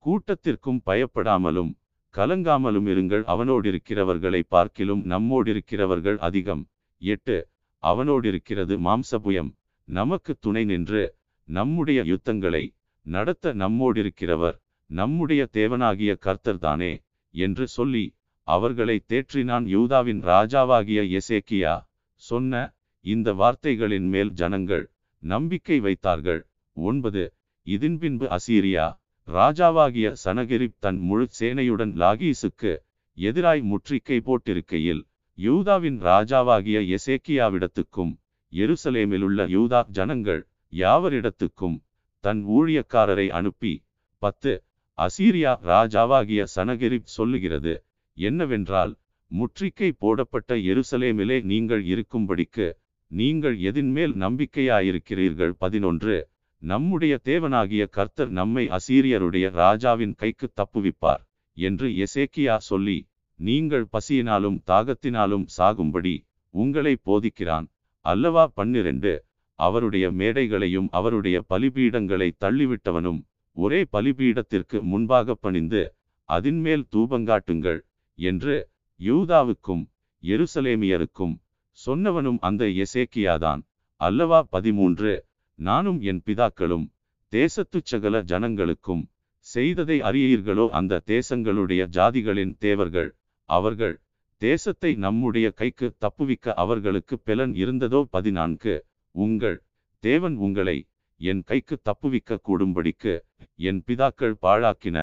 கூட்டத்திற்கும் 0.06 0.82
பயப்படாமலும் 0.86 1.72
கலங்காமலும் 2.16 2.88
இருங்கள் 2.88 3.24
அவனோடிருக்கிறவர்களை 3.34 4.42
பார்க்கிலும் 4.48 5.06
நம்மோடிருக்கிறவர்கள் 5.06 6.18
அதிகம். 6.18 6.68
எட்டு 6.98 7.48
அவனோடிருக்கிறது 7.84 8.76
மாம்சபுயம். 8.88 9.56
நமக்கு 9.84 10.36
துணை 10.40 10.64
நின்று 10.64 11.16
நம்முடைய 11.44 12.04
யுத்தங்களை 12.04 12.76
நடத்த 13.02 13.54
நம்மோடிருக்கிறவர் 13.54 14.58
நம்முடைய 14.86 15.50
தேவனாகிய 15.54 16.16
கர்த்தர்தானே 16.26 17.04
என்று 17.30 17.68
சொல்லி 17.68 18.16
அவர்களை 18.44 19.04
தேற்றினான் 19.08 19.66
யூதாவின் 19.66 20.24
ராஜாவாகிய 20.24 21.18
எசேக்கியா. 21.20 21.88
சொன்ன 22.14 22.74
இந்த 23.02 23.34
வார்த்தைகளின் 23.34 24.08
மேல் 24.08 24.32
ஜனங்கள் 24.32 24.92
நம்பிக்கை 25.20 25.80
வைத்தார்கள். 25.80 26.48
ஒன்பது 26.74 27.34
இதன்பின்பு 27.64 28.38
அசீரியா. 28.38 28.99
ராஜாவாகிய 29.30 30.08
சனகெரிப் 30.24 30.78
தன் 30.80 31.00
முழு 31.00 31.26
சேனையுடன் 31.40 31.92
லாகீசுக்கு 31.96 32.72
எதிராய் 33.18 33.62
முற்றிக்கை 33.72 34.18
போட்டிருக்கையில் 34.20 35.02
யூதாவின் 35.38 36.00
ராஜாவாகிய 36.02 36.78
எசேக்கியாவிடத்துக்கும் 36.96 38.14
எருசலேமிலுள்ள 38.54 39.46
யூதா 39.48 39.82
ஜனங்கள் 39.90 40.42
யாவரிடத்துக்கும் 40.74 41.78
தன் 42.24 42.42
ஊழியக்காரரை 42.48 43.28
அனுப்பி 43.32 43.74
பத்து 44.22 44.54
அசீரியா 44.98 45.54
ராஜாவாகிய 45.66 46.42
சனகெரிப் 46.56 47.14
சொல்லுகிறது 47.18 47.74
என்னவென்றால் 48.18 48.94
முற்றிக்கை 49.32 49.90
போடப்பட்ட 49.98 50.56
எருசலேமிலே 50.72 51.38
நீங்கள் 51.44 51.84
இருக்கும்படிக்கு 51.86 52.68
நீங்கள் 53.12 53.56
எதின்மேல் 53.70 54.14
நம்பிக்கையாயிருக்கிறீர்கள். 54.16 55.54
பதினொன்று 55.58 56.16
நம்முடைய 56.62 57.14
தேவனாகிய 57.24 57.84
கர்த்தர் 57.90 58.30
நம்மை 58.30 58.64
அசீரியருடைய 58.68 59.46
ராஜாவின் 59.52 60.16
கைக்கு 60.16 60.48
தப்புவிப்பார் 60.54 61.24
என்று 61.58 61.88
எசேக்கியா 62.06 62.56
சொல்லி 62.70 62.98
நீங்கள் 63.40 63.86
பசியினாலும் 63.92 64.58
தாகத்தினாலும் 64.68 65.46
சாகும்படி 65.58 66.16
உங்களை 66.54 66.94
போதிக்கிறான். 67.06 67.68
அல்லவா 68.06 68.44
பன்னிரண்டு 68.48 69.14
அவருடைய 69.60 70.06
மேடைகளையும் 70.12 70.90
அவருடைய 70.92 71.38
பலிபீடங்களை 71.50 72.30
தள்ளிவிட்டவனும் 72.46 73.22
ஒரே 73.58 73.80
பலிபீடத்திற்கு 73.98 74.78
முன்பாக 74.82 75.36
பணிந்து 75.36 75.82
அதின்மேல் 76.30 76.86
தூபங்காட்டுங்கள் 76.96 77.80
என்று 78.20 78.56
யூதாவுக்கும் 79.00 79.84
எருசலேமியருக்கும் 80.24 81.36
சொன்னவனும் 81.78 82.40
அந்த 82.40 82.66
எசேக்கியாதான். 82.84 83.62
அல்லவா 84.02 84.40
பதிமூன்று 84.50 85.12
நானும் 85.60 86.02
என் 86.02 86.22
பிதாக்களும் 86.26 86.86
தேசத்துச் 87.32 87.90
சகல 87.92 88.22
ஜனங்களுக்கும் 88.22 89.02
செய்ததை 89.46 90.02
அறியீர்களோ 90.02 90.66
அந்த 90.70 91.02
தேசங்களுடைய 91.06 91.82
ஜாதிகளின் 91.98 92.54
தேவர்கள் 92.58 93.10
அவர்கள் 93.50 93.96
தேசத்தை 94.42 94.96
நம்முடைய 94.96 95.52
கைக்கு 95.52 95.88
தப்புவிக்க 95.98 96.54
அவர்களுக்கு 96.54 97.16
பெலன் 97.26 97.54
இருந்ததோ? 97.56 98.04
பதினான்கு. 98.04 98.86
உங்கள் 99.16 99.58
தேவன் 100.04 100.36
உங்களை 100.36 100.78
என் 101.22 101.42
கைக்கு 101.44 101.76
தப்புவிக்க 101.82 102.38
கூடும்படிக்கு 102.48 103.14
என் 103.56 103.84
பிதாக்கள் 103.88 104.36
பாழாக்கின 104.42 104.98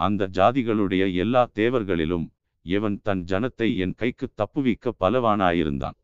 அந்த 0.00 0.28
ஜாதிகளுடைய 0.32 1.14
எல்லா 1.14 1.50
தேவர்களிலும் 1.54 2.26
எவன் 2.66 3.00
தன் 3.02 3.22
ஜனத்தை 3.24 3.68
என் 3.76 3.94
கைக்கு 3.94 4.26
தப்புவிக்க 4.34 4.92
பலவானாயிருந்தான். 5.00 5.96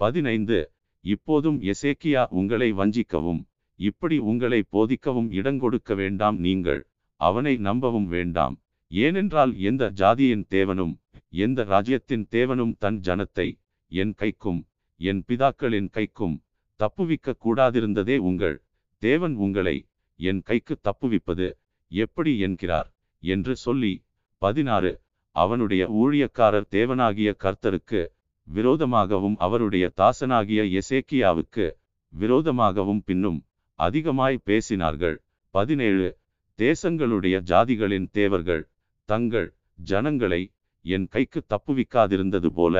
பதினைந்து. 0.00 0.60
இப்போதும் 1.06 1.58
எசேக்கியா 1.72 2.22
உங்களை 2.40 2.68
வஞ்சிக்கவும் 2.72 3.40
இப்படி 3.80 4.16
உங்களை 4.30 4.60
போதிக்கவும் 4.72 5.28
இடங்கொடுக்க 5.38 5.94
வேண்டாம் 5.94 6.38
நீங்கள் 6.38 6.80
அவனை 7.20 7.52
நம்பவும் 7.58 8.06
வேண்டாம். 8.06 8.54
ஏனென்றால் 8.90 9.52
எந்த 9.60 9.84
ஜாதியின் 9.96 10.44
தேவனும் 10.50 10.94
எந்த 11.44 11.60
ராஜ்யத்தின் 11.64 12.24
தேவனும் 12.30 12.74
தன் 12.78 12.98
ஜனத்தை 13.00 13.48
என் 13.92 14.14
கைக்கும் 14.18 14.60
என் 15.00 15.20
பிதாக்களின் 15.28 15.88
கைக்கும் 15.92 16.36
தப்புவிக்க 16.80 17.34
கூடாதிருந்ததே 17.44 18.16
உங்கள் 18.28 18.56
தேவன் 19.02 19.34
உங்களை 19.36 19.76
என் 20.20 20.42
கைக்கு 20.42 20.74
தப்புவிப்பது 20.82 21.46
எப்படி 21.92 22.32
என்கிறார் 22.38 22.88
என்று 23.22 23.54
சொல்லி 23.56 23.94
பதினாறு 24.42 24.92
அவனுடைய 25.36 25.82
ஊழியக்காரர் 25.94 26.68
தேவனாகிய 26.70 27.30
கர்த்தருக்கு 27.44 28.00
விரோதமாகவும் 28.48 29.36
அவருடைய 29.36 29.84
தாசனாகிய 30.00 30.62
எசேக்கியாவுக்கு 30.80 31.66
விரோதமாகவும் 32.12 33.02
பின்னும் 33.04 33.40
அதிகமாய் 33.78 34.44
பேசினார்கள். 34.44 35.16
பதினேழு 35.54 36.06
தேசங்களுடைய 36.58 37.36
ஜாதிகளின் 37.50 38.06
தேவர்கள் 38.10 38.62
தங்கள் 39.08 39.48
ஜனங்களை 39.84 40.42
என் 40.84 41.06
கைக்கு 41.08 41.40
தப்புவிக்காதிருந்தது 41.52 42.46
போல 42.46 42.76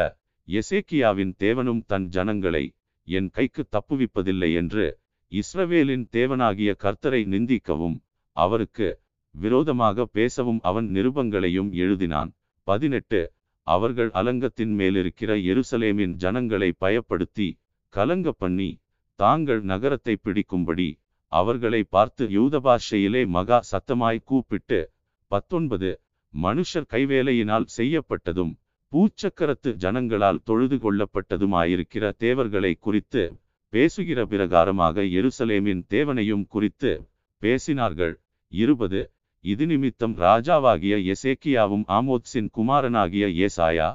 எசேக்கியாவின் 0.49 1.33
தேவனும் 1.39 1.83
தன் 1.87 2.07
ஜனங்களை 2.09 2.65
என் 3.09 3.31
கைக்கு 3.31 3.63
தப்புவிப்பதில்லை 3.73 4.51
என்று 4.55 4.87
இஸ்ரவேலின் 5.33 6.07
தேவனாகிய 6.13 6.71
கர்த்தரை 6.85 7.23
நிந்திக்கவும் 7.33 7.97
அவருக்கு 8.37 8.89
விரோதமாக 9.35 10.07
பேசவும் 10.17 10.61
அவன் 10.63 10.89
நிருபங்களையும் 10.91 11.71
எழுதினான். 11.73 12.31
பதினெட்டு 12.67 13.21
அவர்கள் 13.67 14.11
அலங்கத்தின் 14.11 14.75
மேலிருக்கிற 14.79 15.31
எருசலேமின் 15.51 16.15
ஜனங்களை 16.15 16.71
பயப்படுத்தி 16.81 17.49
கலங்க 17.95 18.33
பண்ணி 18.33 18.71
தாங்கள் 19.19 19.63
நகரத்தை 19.63 20.15
பிடிக்கும்படி 20.25 20.89
அவர்களை 21.33 21.81
பார்த்து 21.89 22.25
யூத 22.29 22.57
பாஷையிலே 22.61 23.23
மகா 23.27 23.59
சத்தமாய் 23.71 24.21
கூப்பிட்டு 24.25 24.79
பத்தொன்பது 25.31 25.91
மனுஷர் 26.35 26.91
கைவேலையினால் 26.93 27.67
செய்யப்பட்டதும் 27.77 28.53
பூச்சக்கரத்து 28.93 29.71
ஜனங்களால் 29.85 30.45
தொழுது 30.45 30.77
கொள்ளப்பட்டதுமாயிருக்கிற 30.77 32.05
தேவர்களை 32.17 32.73
குறித்து 32.79 33.23
பேசுகிற 33.73 34.21
பிரகாரமாக 34.27 35.03
எருசலேமின் 35.19 35.83
தேவனையும் 35.89 36.45
குறித்து 36.47 36.93
பேசினார்கள். 37.43 38.15
இருபது 38.53 39.01
இது 39.47 39.65
நிமித்தம் 39.67 40.15
ராஜாவாகிய 40.25 40.95
எசேக்கியாவும் 41.13 41.85
ஆமோத்ஸின் 41.97 42.49
குமாரனாகிய 42.57 43.27
ஏசாயா 43.47 43.89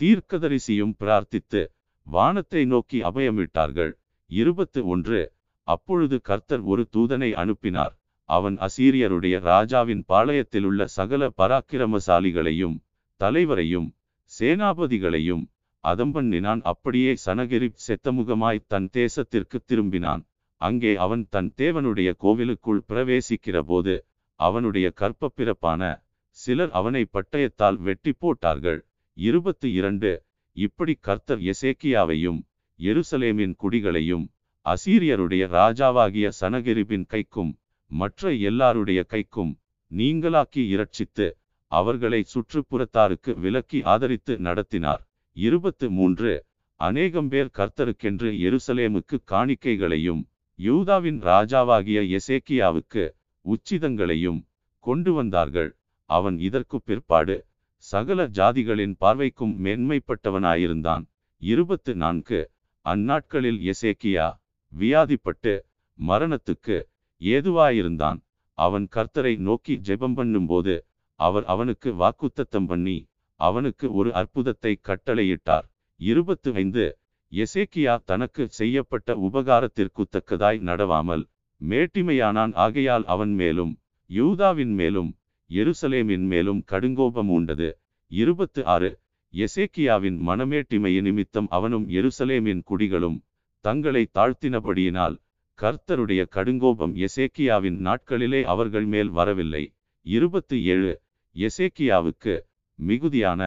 தீர்க்கதரிசியும் 0.00 0.94
பிரார்த்தித்து 1.00 1.62
வானத்தை 2.06 2.62
நோக்கி 2.64 2.98
அபயமிட்டார்கள். 3.02 3.92
இருபத்து 4.30 4.80
ஒன்று. 4.86 5.20
அப்பொழுது 5.68 6.16
கர்த்தர் 6.20 6.62
ஒரு 6.62 6.82
தூதனை 6.94 7.30
அனுப்பினார். 7.42 7.94
அவன் 8.28 8.56
அசீரியருடைய 8.66 9.36
ராஜாவின் 9.50 10.02
பாளையத்திலுள்ள 10.08 10.84
சகல 10.96 11.28
பராக்கிரமசாலிகளையும் 11.40 12.76
தலைவரையும் 13.20 13.88
சேனாபதிகளையும் 14.32 15.44
அதம்பண்ணினான் 15.84 16.62
அப்படியே 16.64 17.12
சனகிரி 17.24 17.68
செத்தமுகமாய் 17.86 18.66
தன் 18.72 18.88
தேசத்திற்கு 18.92 19.58
திரும்பினான். 19.70 20.22
அங்கே 20.60 20.92
அவன் 21.04 21.24
தன் 21.34 21.50
தேவனுடைய 21.60 22.10
கோவிலுக்குள் 22.22 22.84
பிரவேசிக்கிற 22.90 23.58
போது 23.62 23.94
அவனுடைய 24.40 24.92
கற்பப்பிறப்பான 25.00 25.82
சிலர் 26.30 26.70
அவனை 26.70 27.02
பட்டயத்தால் 27.12 27.76
வெட்டி 27.76 28.12
போட்டார்கள். 28.12 28.80
இருபத்தி 29.12 29.72
இரண்டு 29.72 30.10
இப்படி 30.52 30.94
கர்த்தர் 31.00 31.38
எசேக்கியாவையும் 31.38 32.40
எருசலேமின் 32.78 33.54
குடிகளையும் 33.62 34.24
அசீரியருடைய 34.66 35.44
ராஜாவாகிய 35.48 36.26
சனகிரிபின் 36.40 37.06
கைக்கும் 37.08 37.52
மற்ற 37.90 38.32
எல்லாருடைய 38.32 39.00
கைக்கும் 39.08 39.52
நீங்களாக்கி 39.90 40.62
இரட்சித்து 40.74 41.26
அவர்களை 41.66 42.24
சுற்றுப்புறத்தாருக்கு 42.34 43.34
விலக்கி 43.34 43.78
ஆதரித்து 43.82 44.38
நடத்தினார். 44.38 45.02
இருபத்து 45.36 45.90
மூன்று 45.90 46.32
அநேகம் 46.80 47.28
பேர் 47.28 47.54
கர்த்தருக்கென்று 47.58 48.30
எருசலேமுக்கு 48.46 49.16
காணிக்கைகளையும் 49.30 50.22
யூதாவின் 50.58 51.20
ராஜாவாகிய 51.22 52.00
எசேக்கியாவுக்கு 52.18 53.04
உச்சிதங்களையும் 53.52 54.40
கொண்டு 54.84 55.12
வந்தார்கள். 55.12 55.70
அவன் 56.10 56.36
இதற்கு 56.38 56.76
பிற்பாடு 56.80 57.36
சகல 57.84 58.20
ஜாதிகளின் 58.38 58.94
பார்வைக்கும் 59.04 59.54
மேன்மைப்பட்டவனாயிருந்தான். 59.64 61.04
இருபத்து 61.42 61.92
நான்கு. 61.94 62.40
அந்நாட்களில் 62.86 63.60
எசேக்கியா 63.72 64.26
வியாதிப்பட்டு 64.72 65.54
மரணத்துக்கு 65.98 66.76
ஏதுவாயிருந்தான். 67.20 68.18
அவன் 68.58 68.86
கர்த்தரை 68.96 69.34
நோக்கி 69.46 69.74
ஜெபம் 69.88 70.16
பண்ணும்போது 70.18 70.74
அவர் 71.20 71.44
அவனுக்கு 71.44 71.90
வாக்குத்தத்தம் 72.02 72.68
பண்ணி 72.70 72.98
அவனுக்கு 73.40 73.86
ஒரு 73.92 74.10
அற்புதத்தை 74.20 74.72
கட்டளையிட்டார். 74.88 75.66
இருபத்து 76.00 76.50
ஐந்து. 76.62 76.84
எசேக்கியா 77.32 77.94
தனக்கு 78.10 78.42
செய்யப்பட்ட 78.58 79.16
உபகாரத்திற்கு 79.26 80.02
தக்கதாய் 80.14 80.60
நடவாமல் 80.68 81.24
மேட்டிமையானான். 81.60 82.52
ஆகையால் 82.54 83.04
அவன் 83.04 83.34
மேலும் 83.34 83.72
யூதாவின் 84.10 84.74
மேலும் 84.74 85.10
எருசலேமின் 85.50 86.26
மேலும் 86.26 86.60
கடுங்கோபம் 86.72 87.30
உண்டது 87.36 87.68
இருபத்து 88.10 88.60
ஆறு 88.66 88.90
எசேக்கியாவின் 89.34 90.18
மனமேட்டிமை 90.28 90.92
நிமித்தம் 91.00 91.48
அவனும் 91.48 91.86
எருசலேமின் 91.88 92.62
குடிகளும் 92.70 93.18
தங்களை 93.64 94.02
தாழ்த்தினபடியினால் 94.14 95.16
கர்த்தருடைய 95.58 96.22
கடுங்கோபம் 96.36 96.94
எசேக்கியாவின் 97.06 97.78
நாட்களிலே 97.86 98.40
அவர்கள் 98.44 98.86
மேல் 98.86 99.10
வரவில்லை. 99.18 99.64
இருபத்து 100.06 100.56
ஏழு 100.64 100.92
எசேக்கியாவுக்கு 101.36 102.34
மிகுதியான 102.78 103.42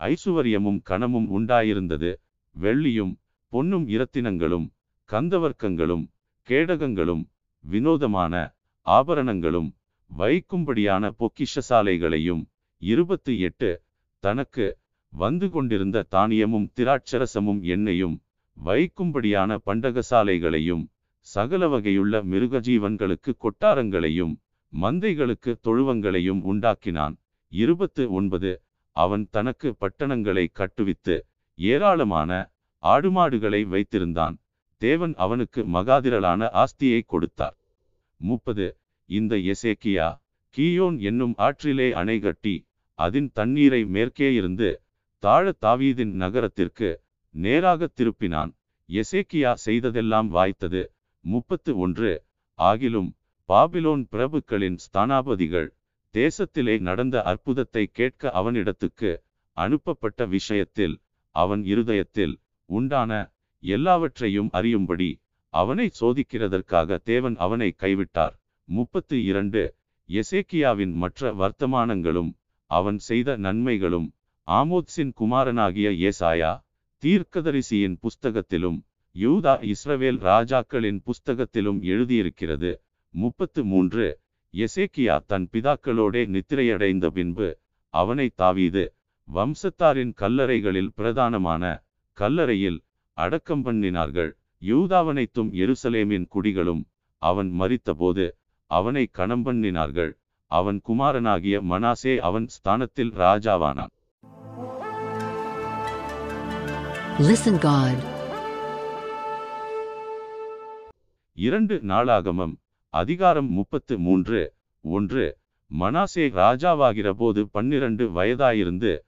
ஐசுவரியமும் 0.00 0.80
கணமும் 0.90 1.28
உண்டாயிருந்தது. 1.36 2.10
வெள்ளியும் 2.56 3.14
பொன்னும் 3.52 3.86
இரத்தினங்களும் 3.88 4.66
கந்தவர்க்கங்களும் 5.10 6.04
கேடகங்களும் 6.46 7.22
வினோதமான 7.64 8.34
ஆபரணங்களும் 8.86 9.70
வைக்கும்படியான 10.10 11.04
பொக்கிஷசாலைகளையும் 11.20 12.42
இருபத்தி 12.82 13.38
எட்டு 13.38 13.70
தனக்கு 14.22 14.66
வந்து 15.12 15.50
கொண்டிருந்த 15.50 16.04
தானியமும் 16.10 16.68
திராட்சரசமும் 16.76 17.60
எண்ணெயும் 17.74 18.16
வைக்கும்படியான 18.56 19.58
பண்டகசாலைகளையும் 19.66 20.84
சகல 21.26 21.68
வகையுள்ள 21.68 22.14
மிருகஜீவன்களுக்கு 22.24 23.30
கொட்டாரங்களையும் 23.44 24.34
மந்தைகளுக்கு 24.72 25.50
தொழுவங்களையும் 25.64 26.40
உண்டாக்கினான். 26.44 27.14
இருபத்து 27.52 28.02
ஒன்பது 28.12 28.50
அவன் 28.96 29.24
தனக்கு 29.30 29.68
பட்டணங்களை 29.74 30.44
கட்டுவித்து 30.52 31.16
ஏராளமான 31.58 32.30
ஆடுமாடுகளை 32.82 33.60
வைத்திருந்தான். 33.66 34.36
தேவன் 34.82 35.14
அவனுக்கு 35.14 35.60
மகாதிரளான 35.72 36.48
ஆஸ்தியை 36.62 37.00
கொடுத்தார். 37.06 37.56
முப்பது. 38.20 38.66
இந்த 39.10 39.34
எசேக்கியா 39.52 40.08
கீயோன் 40.56 40.98
என்னும் 40.98 41.34
ஆற்றிலே 41.38 41.88
அணை 41.92 42.18
கட்டி 42.20 42.56
அதன் 42.98 43.28
தண்ணீரை 43.32 43.80
மேற்கே 43.84 44.28
இருந்து 44.34 44.68
தாழ 45.22 45.52
தாவீதின் 45.60 46.14
நகரத்திற்கு 46.22 46.90
நேராக 47.34 47.88
திருப்பினான். 47.98 48.52
எசேக்கியா 48.88 49.52
செய்ததெல்லாம் 49.66 50.28
வாய்த்தது. 50.34 50.82
முப்பத்து 51.24 51.72
ஒன்று. 51.78 52.12
ஆகிலும் 52.58 53.10
பாபிலோன் 53.48 54.04
பிரபுக்களின் 54.12 54.78
ஸ்தானாபதிகள் 54.84 55.68
தேசத்திலே 56.14 56.74
நடந்த 56.78 57.16
அற்புதத்தை 57.22 57.84
கேட்க 57.92 58.30
அவனிடத்துக்கு 58.40 59.10
அனுப்பப்பட்ட 59.56 60.26
விஷயத்தில் 60.26 60.94
அவன் 61.34 61.62
இருதயத்தில் 61.64 62.34
உண்டான 62.68 63.10
எல்லாவற்றையும் 63.66 64.50
அறியும்படி 64.52 65.10
அவனை 65.54 65.86
சோதிக்கிறதற்காக 66.00 66.98
தேவன் 67.02 67.36
அவனை 67.36 67.68
கைவிட்டார். 67.78 68.34
முப்பத்து 68.68 69.16
இரண்டு. 69.24 69.62
எசேக்கியாவின் 70.08 70.92
மற்ற 70.94 71.32
வர்த்தமானங்களும் 71.34 72.30
அவன் 72.70 72.98
செய்த 72.98 73.36
நன்மைகளும் 73.36 74.08
ஆமோத்ஸின் 74.48 75.12
குமாரனாகிய 75.20 75.88
ஏசாயா 76.08 76.52
தீர்க்கதரிசியின் 77.02 77.96
புஸ்தகத்திலும் 78.02 78.78
யூதா 79.14 79.54
இஸ்ரவேல் 79.72 80.18
ராஜாக்களின் 80.20 80.98
புஸ்தகத்திலும் 81.06 81.80
எழுதியிருக்கிறது. 81.82 82.70
முப்பத்து 83.14 83.60
மூன்று. 83.64 84.06
எசேக்கியா 84.54 85.16
தன் 85.26 85.46
பிதாக்களோடே 85.52 86.22
நித்திரையடைந்த 86.34 87.06
பின்பு 87.08 87.48
அவனை 87.94 88.26
தாவீது 88.34 88.84
வம்சத்தாரின் 89.28 90.12
கல்லறைகளில் 90.20 90.90
பிரதானமான 90.96 91.64
கல்லறையில் 92.18 92.78
அடக்கம் 93.18 93.64
பண்ணினார்கள். 93.64 94.30
யூதாவனைத்தும் 94.62 95.50
எருசலேமின் 95.62 96.26
குடிகளும் 96.34 96.82
அவன் 97.22 97.50
மரித்தபோது 97.50 98.38
அவனை 98.70 99.06
கணம் 99.06 99.44
பண்ணினார்கள். 99.46 100.12
அவன் 100.50 100.80
குமாரனாகிய 100.80 101.56
மனாசே 101.62 102.18
அவன் 102.18 102.48
ஸ்தானத்தில் 102.48 103.12
ராஜாவானான். 103.12 103.94
இரண்டு 111.32 111.80
நாளாகமம் 111.82 112.54
அதிகாரம் 112.88 113.50
முப்பத்து 113.50 113.98
மூன்று 113.98 114.54
ஒன்று 114.80 115.38
மனாசே 115.70 116.24
ராஜாவாகிற 116.42 117.10
போது 117.10 117.48
பன்னிரண்டு 117.48 118.06
வயதாயிருந்து 118.08 118.98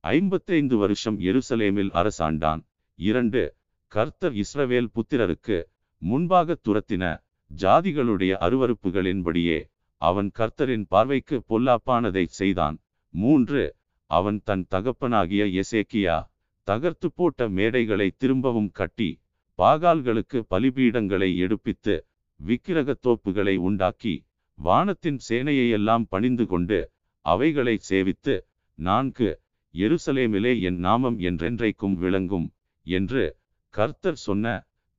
ஐம்பத்தைந்து 0.00 0.76
வருஷம் 0.76 1.20
எருசலேமில் 1.20 1.90
அரசாண்டான். 1.90 2.62
இரண்டு 2.98 3.54
கர்த்தர் 3.86 4.32
இஸ்ரவேல் 4.32 4.88
புத்திரருக்கு 4.94 5.64
முன்பாக 5.98 6.56
துரத்தின 6.68 7.24
ஜாதிகளுடைய 7.56 8.32
அருவருப்புகளின்படியே 8.40 9.70
அவன் 9.96 10.30
கர்த்தரின் 10.38 10.84
பார்வைக்கு 10.88 11.42
பொல்லாப்பானதை 11.48 12.24
செய்தான். 12.24 12.78
மூன்று 13.10 13.76
அவன் 14.06 14.40
தன் 14.44 14.66
தகப்பனாகிய 14.70 15.62
எசேக்கியா 15.62 16.16
தகர்த்து 16.62 17.12
போட்ட 17.14 17.48
மேடைகளை 17.48 18.10
திரும்பவும் 18.16 18.70
கட்டி 18.70 19.22
பாகால்களுக்கு 19.58 20.42
பலிபீடங்களை 20.50 21.36
எடுப்பித்து 21.36 22.06
விக்கிரகத் 22.40 23.02
தோப்புகளை 23.02 23.56
உண்டாக்கி 23.56 24.26
வானத்தின் 24.54 25.18
சேனையையெல்லாம் 25.28 26.04
பணிந்து 26.08 26.46
கொண்டு 26.46 26.90
அவைகளை 27.20 27.78
சேவித்து 27.90 28.40
நான்கு 28.74 29.40
எருசலேமிலே 29.74 30.60
என் 30.60 30.78
நாமம் 30.78 31.18
என்றென்றைக்கும் 31.18 31.94
விளங்கும். 31.94 32.53
என்று 32.86 33.36
கர்த்தர் 33.74 34.14
சொன்ன 34.14 34.46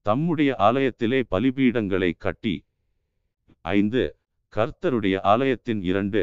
தம்முடைய 0.06 0.56
ஆலயத்திலே 0.60 1.20
பலிபீடங்களை 1.32 2.12
கட்டி 2.18 2.56
ஐந்து 3.62 4.04
கர்த்தருடைய 4.54 5.16
ஆலயத்தின் 5.24 5.82
இரண்டு 5.82 6.22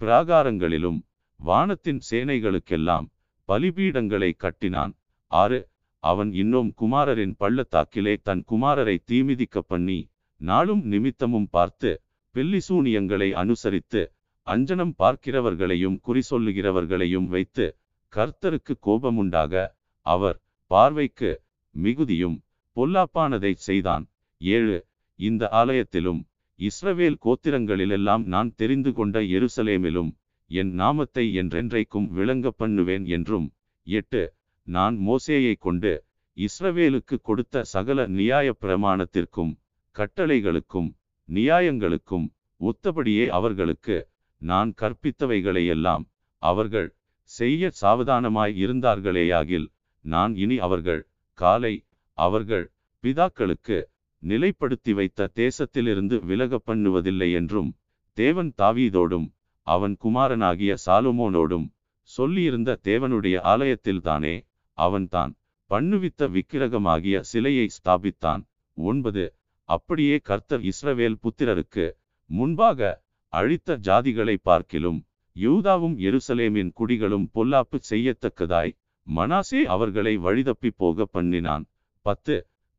பிராகாரங்களிலும் 0.00 1.00
வானத்தின் 1.40 2.00
சேனைகளுக்கெல்லாம் 2.10 3.06
பலிபீடங்களை 3.48 4.30
கட்டினான். 4.34 4.92
ஆறு 5.30 5.58
அவன் 6.02 6.30
இன்னும் 6.32 6.70
குமாரரின் 6.72 7.34
பள்ளத்தாக்கிலே 7.38 8.14
தன் 8.22 8.42
குமாரரை 8.50 8.96
தீமிதிக்க 9.06 9.58
பண்ணி 9.66 9.98
நாளும் 10.40 10.82
நிமித்தமும் 10.84 11.48
பார்த்து 11.50 11.90
பெல்லிசூனியங்களை 12.34 13.28
அனுசரித்து 13.32 14.02
அஞ்சனம் 14.46 14.94
பார்க்கிறவர்களையும் 14.98 15.98
குறி 16.00 16.22
சொல்லுகிறவர்களையும் 16.30 17.26
வைத்து 17.26 17.66
கர்த்தருக்கு 18.12 18.74
கோபமுண்டாக 18.86 19.66
அவர் 20.06 20.38
பார்வைக்கு 20.70 21.30
மிகுதியும் 21.74 22.36
பொல்லாப்பானதை 22.76 23.52
செய்தான். 23.68 24.04
ஏழு 24.40 24.76
இந்த 25.18 25.42
ஆலயத்திலும் 25.60 26.20
இஸ்ரவேல் 26.58 27.18
கோத்திரங்களிலெல்லாம் 27.24 28.24
நான் 28.26 28.50
தெரிந்து 28.54 28.90
கொண்ட 28.92 29.18
எருசலேமிலும் 29.36 30.10
என் 30.50 30.72
நாமத்தை 30.72 31.24
என்றென்றைக்கும் 31.40 32.06
விளங்க 32.10 32.50
பண்ணுவேன் 32.60 33.04
என்றும். 33.16 33.48
எட்டு 33.86 34.22
நான் 34.66 34.96
மோசேயை 35.06 35.54
கொண்டு 35.58 35.92
இஸ்ரவேலுக்கு 36.36 37.16
கொடுத்த 37.22 37.62
சகல 37.72 38.06
நியாய 38.18 38.48
பிரமாணத்திற்கும் 38.60 39.52
கட்டளைகளுக்கும் 39.96 40.90
நியாயங்களுக்கும் 41.28 42.26
ஒத்தபடியே 42.60 43.24
அவர்களுக்கு 43.28 43.96
நான் 44.42 44.70
கற்பித்தவைகளையெல்லாம் 44.80 46.04
அவர்கள் 46.42 46.88
செய்ய 47.30 47.70
சாவதானமாய் 47.80 48.54
இருந்தார்களேயாகில் 48.62 49.66
நான் 50.04 50.36
இனி 50.36 50.58
அவர்கள் 50.58 51.02
காலை 51.34 51.74
அவர்கள் 52.18 52.72
பிதாக்களுக்கு 53.04 53.78
நிலைப்படுத்தி 54.22 54.94
வைத்த 54.94 55.30
தேசத்திலிருந்து 55.34 56.24
விலக 56.24 56.60
பண்ணுவதில்லை 56.66 57.32
என்றும் 57.32 57.70
தேவன் 58.12 58.52
தாவீதோடும் 58.62 59.28
அவன் 59.66 59.96
குமாரனாகிய 59.96 60.76
சாலுமோனோடும் 60.86 61.66
சொல்லியிருந்த 62.10 62.70
தேவனுடைய 62.84 63.36
ஆலயத்தில்தானே 63.44 64.34
அவன்தான் 64.78 65.32
பண்ணுவித்த 65.70 66.28
விக்கிரகமாகிய 66.28 67.20
சிலையை 67.20 67.66
ஸ்தாபித்தான். 67.76 68.42
ஒன்பது. 68.76 69.24
அப்படியே 69.68 70.16
கர்த்தர் 70.18 70.60
இஸ்ரவேல் 70.60 71.20
புத்திரருக்கு 71.22 71.86
முன்பாக 72.30 73.02
அழித்த 73.32 73.76
ஜாதிகளை 73.76 74.36
பார்க்கிலும் 74.42 74.98
யூதாவும் 75.36 75.96
எருசலேமின் 75.98 76.70
குடிகளும் 76.78 77.26
பொல்லாப்பு 77.34 77.78
செய்யத்தக்கதாய் 77.90 78.72
மனாசே 79.06 79.60
அவர்களை 79.64 80.18
வழிதப்பி 80.18 80.70
போக 80.76 81.06
பண்ணினான். 81.06 81.64
பத்து 82.06 82.34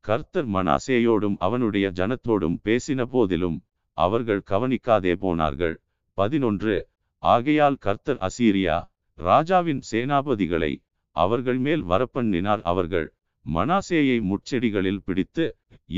கர்த்தர் 0.06 0.48
மனாசேயோடும் 0.48 1.36
அவனுடைய 1.38 1.88
ஜனத்தோடும் 1.92 2.58
பேசின 2.66 3.02
போதிலும் 3.06 3.58
அவர்கள் 3.98 4.42
கவனிக்காதே 4.52 5.14
போனார்கள். 5.16 5.76
பதினொன்று 6.18 6.76
ஆகையால் 7.24 7.78
கர்த்தர் 7.80 8.22
அசீரியா 8.28 8.78
ராஜாவின் 9.18 9.82
சேனாபதிகளை 9.92 10.72
அவர்கள் 11.16 11.58
மேல் 11.58 11.84
வரப்பண்ணினார். 11.84 12.62
அவர்கள் 12.64 13.08
மனாசேயை 13.46 14.18
முட்செடிகளில் 14.22 15.04
பிடித்து 15.06 15.46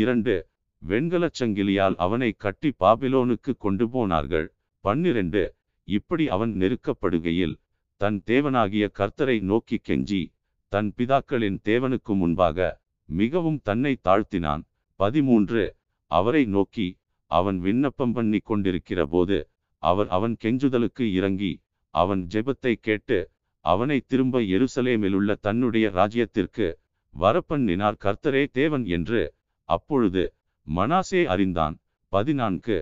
இரண்டு 0.01 0.35
வெண்கலச் 0.81 1.39
சங்கிலியால் 1.39 1.95
அவனை 2.05 2.29
கட்டி 2.43 2.69
பாபிலோனுக்கு 2.79 3.51
கொண்டு 3.57 3.85
போனார்கள். 3.89 4.47
பன்னிரண்டு 4.85 5.43
இப்படி 5.87 6.25
அவன் 6.29 6.53
நெருக்கப்படுகையில் 6.61 7.55
தன் 8.03 8.17
தேவனாகிய 8.27 8.85
கர்த்தரை 8.99 9.35
நோக்கி 9.41 9.77
கெஞ்சி 9.87 10.21
தன் 10.71 10.87
பிதாக்களின் 10.97 11.57
தேவனுக்கு 11.63 12.13
முன்பாக 12.21 12.57
மிகவும் 13.09 13.59
தன்னை 13.63 13.93
தாழ்த்தினான். 14.07 14.63
பதிமூன்று. 14.99 15.63
அவரை 16.11 16.41
நோக்கி 16.45 16.87
அவன் 17.31 17.59
விண்ணப்பம் 17.59 18.13
பண்ணி 18.13 18.39
கொண்டிருக்கிற 18.39 19.01
போது 19.05 19.37
அவர் 19.83 20.09
அவன் 20.09 20.35
கெஞ்சுதலுக்கு 20.43 21.05
இறங்கி 21.11 21.51
அவன் 21.93 22.23
ஜெபத்தை 22.33 22.73
கேட்டு 22.87 23.19
அவனை 23.65 23.97
திரும்ப 24.07 24.41
எருசலேமிலுள்ள 24.55 25.35
தன்னுடைய 25.41 25.85
ராஜ்யத்திற்கு 25.89 26.67
வரப்பண்ணினார். 27.15 27.99
கர்த்தரே 28.05 28.43
தேவன் 28.51 28.85
என்று 28.97 29.21
அப்பொழுது 29.69 30.25
மனாசே 30.67 31.21
அறிந்தான். 31.35 31.77
பதினான்கு. 32.13 32.77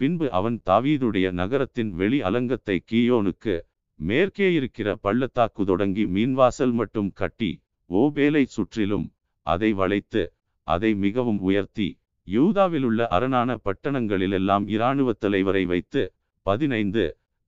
பின்பு 0.00 0.26
அவன் 0.30 0.58
தாவீதுடைய 0.70 1.26
நகரத்தின் 1.42 1.92
வெளி 1.92 2.20
அலங்கத்தை 2.22 2.78
கீயோனுக்கு 2.92 3.56
மேற்கே 4.00 4.46
இருக்கிற 4.54 4.88
பள்ளத்தாக்கு 5.02 5.62
தொடங்கி 5.64 6.04
மீன்வாசல் 6.14 6.74
மட்டும் 6.74 7.10
கட்டி 7.12 7.50
ஓபேலை 7.90 8.44
சுற்றிலும் 8.50 9.06
அதை 9.46 9.70
வளைத்து 9.72 10.22
அதை 10.66 10.90
மிகவும் 11.00 11.40
உயர்த்தி 11.40 11.88
யூதாவிலுள்ள 12.28 13.00
அரணான 13.10 13.56
பட்டணங்களிலெல்லாம் 13.64 14.64
இராணுவ 14.74 15.10
தலைவரை 15.22 15.64
வைத்து 15.66 16.02
பதினைந்து 16.46 17.04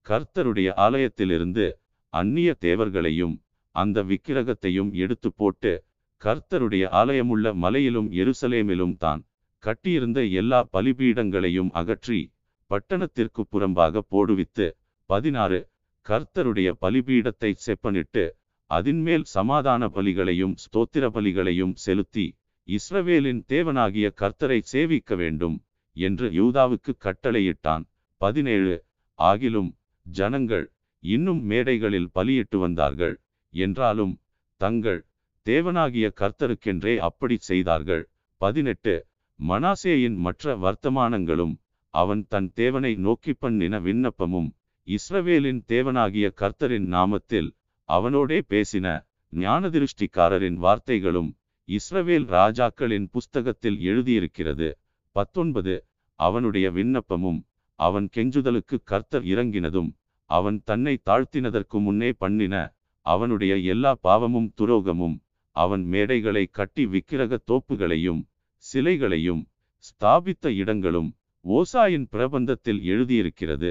கர்த்தருடைய 0.06 0.68
ஆலயத்திலிருந்து 0.78 1.66
அந்நிய 2.12 2.50
தேவர்களையும் 2.60 3.34
அந்த 3.74 4.02
விக்கிரகத்தையும் 4.10 4.90
எடுத்து 4.96 5.28
போட்டு 5.32 5.72
கர்த்தருடைய 6.22 6.84
ஆலயமுள்ள 7.00 7.46
மலையிலும் 7.56 8.08
எருசலேமிலும் 8.20 8.94
தான் 8.96 9.22
கட்டியிருந்த 9.62 10.20
எல்லா 10.40 10.60
பலிபீடங்களையும் 10.72 11.70
அகற்றி 11.80 12.20
பட்டணத்திற்கு 12.70 13.42
புறம்பாக 13.46 14.02
போடுவித்து 14.12 14.66
பதினாறு 15.10 15.58
கர்த்தருடைய 16.06 16.68
பலிபீடத்தை 16.80 17.50
செப்பனிட்டு 17.66 18.24
அதின்மேல் 18.70 19.24
சமாதான 19.26 19.88
பலிகளையும் 19.88 20.54
ஸ்தோத்திர 20.64 21.04
பலிகளையும் 21.10 21.74
செலுத்தி 21.84 22.26
இஸ்ரவேலின் 22.68 23.40
தேவனாகிய 23.48 24.06
கர்த்தரை 24.20 24.58
சேவிக்க 24.64 25.16
வேண்டும் 25.16 25.56
என்று 25.96 26.26
யூதாவுக்கு 26.30 26.92
கட்டளையிட்டான். 26.98 27.84
பதினேழு 28.20 28.74
ஆகிலும் 29.18 29.70
ஜனங்கள் 30.06 30.66
இன்னும் 31.02 31.42
மேடைகளில் 31.44 32.10
பலியிட்டு 32.12 32.58
வந்தார்கள். 32.58 33.14
என்றாலும் 33.54 34.14
தங்கள் 34.60 35.00
தேவனாகிய 35.46 36.06
கர்த்தருக்கென்றே 36.20 36.94
அப்படி 36.98 37.36
செய்தார்கள். 37.40 38.04
பதினெட்டு 38.40 38.94
மனாசேயின் 39.38 40.18
மற்ற 40.18 40.56
வர்த்தமானங்களும் 40.56 41.54
அவன் 41.94 42.22
தன் 42.28 42.48
தேவனை 42.54 42.92
நோக்கி 42.96 43.32
பண்ணின 43.34 43.78
விண்ணப்பமும் 43.80 44.48
இஸ்ரவேலின் 44.86 45.60
தேவனாகிய 45.68 46.26
கர்த்தரின் 46.40 46.86
நாமத்தில் 46.94 47.48
அவனோடே 47.88 48.38
பேசின 48.48 48.86
ஞானதிருஷ்டிக்காரரின் 49.32 50.58
வார்த்தைகளும் 50.64 51.30
இஸ்ரவேல் 51.68 52.26
ராஜாக்களின் 52.34 53.06
புஸ்தகத்தில் 53.10 53.78
எழுதியிருக்கிறது. 53.80 54.68
பத்தொன்பது. 55.16 55.74
அவனுடைய 56.20 56.70
விண்ணப்பமும் 56.70 57.40
அவன் 57.74 58.08
கெஞ்சுதலுக்கு 58.16 58.76
கர்த்தர் 58.84 59.24
இறங்கினதும் 59.24 59.90
அவன் 60.30 60.60
தன்னை 60.64 60.94
தாழ்த்தினதற்கு 61.10 61.80
முன்னே 61.80 62.12
பண்ணின 62.12 62.54
அவனுடைய 63.06 63.56
எல்லா 63.72 63.92
பாவமும் 64.00 64.48
துரோகமும் 64.60 65.16
அவன் 65.56 65.84
மேடைகளை 65.84 66.44
கட்டி 66.50 66.86
விக்கிரக 66.86 67.38
தோப்புகளையும் 67.50 68.22
சிலைகளையும் 68.64 69.42
ஸ்தாபித்த 69.78 70.52
இடங்களும் 70.52 71.10
ஓசாயின் 71.44 72.06
பிரபந்தத்தில் 72.12 72.80
எழுதியிருக்கிறது. 72.82 73.70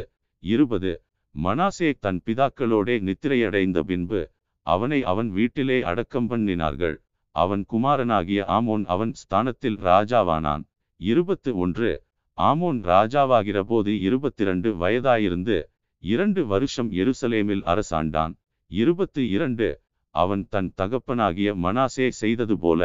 இருபது. 0.54 0.94
மனாசே 1.36 1.90
தன் 2.00 2.20
பிதாக்களோடே 2.26 2.96
நித்திரையடைந்த 3.08 3.80
பின்பு 3.80 4.22
அவனை 4.68 5.00
அவன் 5.04 5.30
வீட்டிலே 5.30 5.78
அடக்கம் 5.82 6.30
பண்ணினார்கள். 6.30 6.96
அவன் 7.36 7.64
குமாரனாகிய 7.66 8.42
ஆமோன் 8.58 8.84
அவன் 8.86 9.14
ஸ்தானத்தில் 9.14 9.78
ராஜாவானான். 9.88 10.64
இருபத்து 11.02 11.52
ஒன்று. 11.58 11.92
ஆமோன் 12.38 12.80
ராஜாவாகிற 12.92 13.60
போது 13.62 13.92
இருபத்திரண்டு 14.02 14.70
வயதாயிருந்து 14.84 15.58
இரண்டு 16.04 16.42
வருஷம் 16.46 16.90
எருசலேமில் 16.92 17.64
அரசாண்டான். 17.64 18.34
இருபத்து 18.72 19.22
இரண்டு. 19.30 19.70
அவன் 20.16 20.44
தன் 20.54 20.72
தகப்பனாகிய 20.82 21.50
மனாசே 21.66 22.08
செய்தது 22.22 22.56
போல 22.58 22.82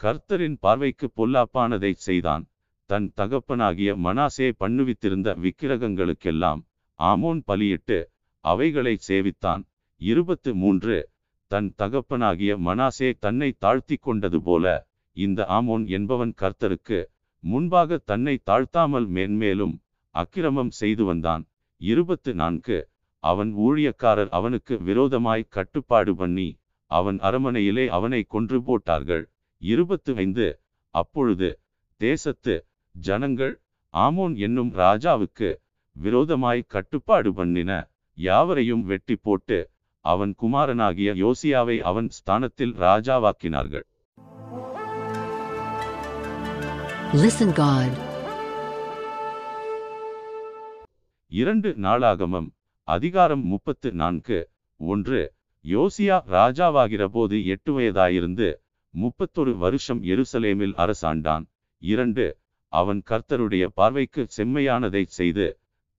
கர்த்தரின் 0.00 0.56
பார்வைக்கு 0.60 1.06
பொல்லாப்பானதை 1.16 1.92
செய்தான். 2.06 2.44
தன் 2.90 3.08
தகப்பனாகிய 3.16 3.90
மனாசே 4.06 4.48
பண்ணுவித்திருந்த 4.62 5.28
விக்கிரகங்களுக்கெல்லாம் 5.44 6.60
ஆமோன் 7.00 7.40
பலியிட்டு 7.44 7.98
அவைகளை 8.44 8.94
சேவித்தான். 9.08 9.62
இருபத்து 10.00 10.50
மூன்று 10.54 10.96
தன் 11.50 11.68
தகப்பனாகிய 11.78 12.52
மனாசே 12.66 13.08
தன்னை 13.18 13.48
தாழ்த்தி 13.58 13.96
கொண்டது 13.96 14.38
போல 14.40 14.66
இந்த 15.16 15.40
ஆமோன் 15.58 15.84
என்பவன் 15.96 16.32
கர்த்தருக்கு 16.36 16.98
முன்பாக 17.44 17.98
தன்னை 18.10 18.34
தாழ்த்தாமல் 18.50 19.06
மேன்மேலும் 19.16 19.74
அக்கிரமம் 20.14 20.72
செய்து 20.80 21.04
வந்தான். 21.04 21.42
இருபத்து 21.80 22.30
நான்கு 22.34 22.78
அவன் 23.24 23.50
ஊழியக்காரர் 23.66 24.30
அவனுக்கு 24.38 24.74
விரோதமாய் 24.78 25.52
கட்டுப்பாடு 25.56 26.12
பண்ணி 26.16 26.48
அவன் 26.90 27.18
அரமனையிலே 27.18 27.84
அவனை 27.96 28.20
கொன்று 28.24 28.58
போட்டார்கள். 28.62 29.24
இருபத்து 29.62 30.10
ஐந்து 30.16 30.46
அப்பொழுது 30.94 31.48
தேசத்து 32.00 32.54
ஜனங்கள் 32.94 33.54
ஆமோன் 33.94 34.34
என்னும் 34.46 34.70
ராஜாவுக்கு 34.74 35.48
விரோதமாய் 35.98 36.68
கட்டுப்பாடு 36.70 37.30
பண்ணின 37.32 37.72
யாவரையும் 38.18 38.84
வெட்டி 38.86 39.16
போட்டு 39.20 39.58
அவன் 40.04 40.32
குமாரனாகிய 40.40 41.10
யோசியாவை 41.22 41.78
அவன் 41.84 42.10
ஸ்தானத்தில் 42.18 42.74
ராஜாவாக்கினார்கள் 42.82 43.86
Listen 47.14 47.50
God. 47.56 47.90
இரண்டு 51.32 51.70
நாளாகமம் 51.78 52.48
அதிகாரம் 52.88 53.44
முப்பத்து 53.44 53.88
நான்கு 53.92 54.38
ஒன்று 54.80 55.20
யோசியா 55.64 56.16
ராஜாவாகிற 56.30 57.04
போது 57.14 57.36
எட்டு 57.46 57.72
வயதாயிருந்து 57.72 58.48
முப்பத்தொரு 58.94 59.52
வருஷம் 59.58 60.00
எருசலேமில் 60.08 60.74
அரசாண்டான் 60.76 61.44
இரண்டு 61.82 62.26
அவன் 62.72 63.00
கர்த்தருடைய 63.10 63.66
பார்வைக்கு 63.74 64.24
செம்மையானதை 64.36 65.02
செய்து 65.10 65.46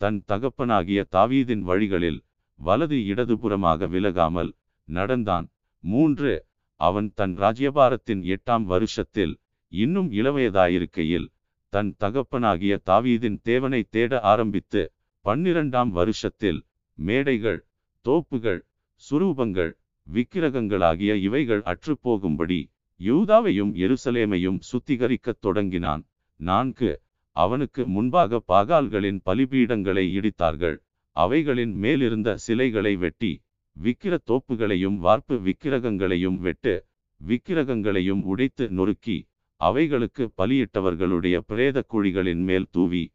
தன் 0.01 0.19
தகப்பனாகிய 0.27 0.99
தாவீதின் 1.15 1.63
வழிகளில் 1.69 2.19
வலது 2.59 2.97
இடதுபுறமாக 3.11 3.87
விலகாமல் 3.95 4.51
நடந்தான். 4.87 5.47
மூன்று 5.83 6.31
அவன் 6.79 7.09
தன் 7.13 7.33
ராஜ்யபாரத்தின் 7.37 8.21
எட்டாம் 8.35 8.65
வருஷத்தில் 8.73 9.33
இன்னும் 9.71 10.09
இளவயதாயிருக்கையில் 10.11 11.27
தன் 11.73 11.91
தகப்பனாகிய 11.97 12.73
தாவீதின் 12.85 13.37
தேவனை 13.41 13.81
தேட 13.89 14.21
ஆரம்பித்து 14.31 14.81
பன்னிரண்டாம் 15.25 15.91
வருஷத்தில் 15.91 16.59
மேடைகள் 16.97 17.59
தோப்புகள் 18.05 18.61
சுரூபங்கள் 19.03 19.71
விக்கிரகங்களாகிய 20.07 21.11
இவைகள் 21.27 21.63
அற்றுப்போகும்படி 21.71 22.61
யூதாவையும் 22.99 23.73
எருசலேமையும் 23.83 24.59
சுத்திகரிக்கத் 24.69 25.41
தொடங்கினான். 25.45 26.01
நான்கு 26.39 26.91
அவனுக்கு 27.35 27.87
முன்பாக 27.87 28.41
பாகால்களின் 28.47 29.19
பலிபீடங்களை 29.25 30.05
இடித்தார்கள். 30.19 30.77
அவைகளின் 31.11 31.73
மேலிருந்த 31.73 32.37
சிலைகளை 32.37 32.95
வெட்டி 32.95 33.41
விக்கிர 33.75 34.17
தோப்புகளையும் 34.31 34.97
வார்ப்பு 34.97 35.35
விக்கிரகங்களையும் 35.35 36.37
வெட்டு 36.37 36.85
விக்கிரகங்களையும் 37.27 38.21
உடைத்து 38.23 38.69
நொறுக்கி 38.69 39.27
அவைகளுக்கு 39.61 40.31
பலியிட்டவர்களுடைய 40.37 41.37
பிரேத 41.37 41.83
குழிகளின் 41.93 42.43
மேல் 42.43 42.67
தூவி. 42.71 43.13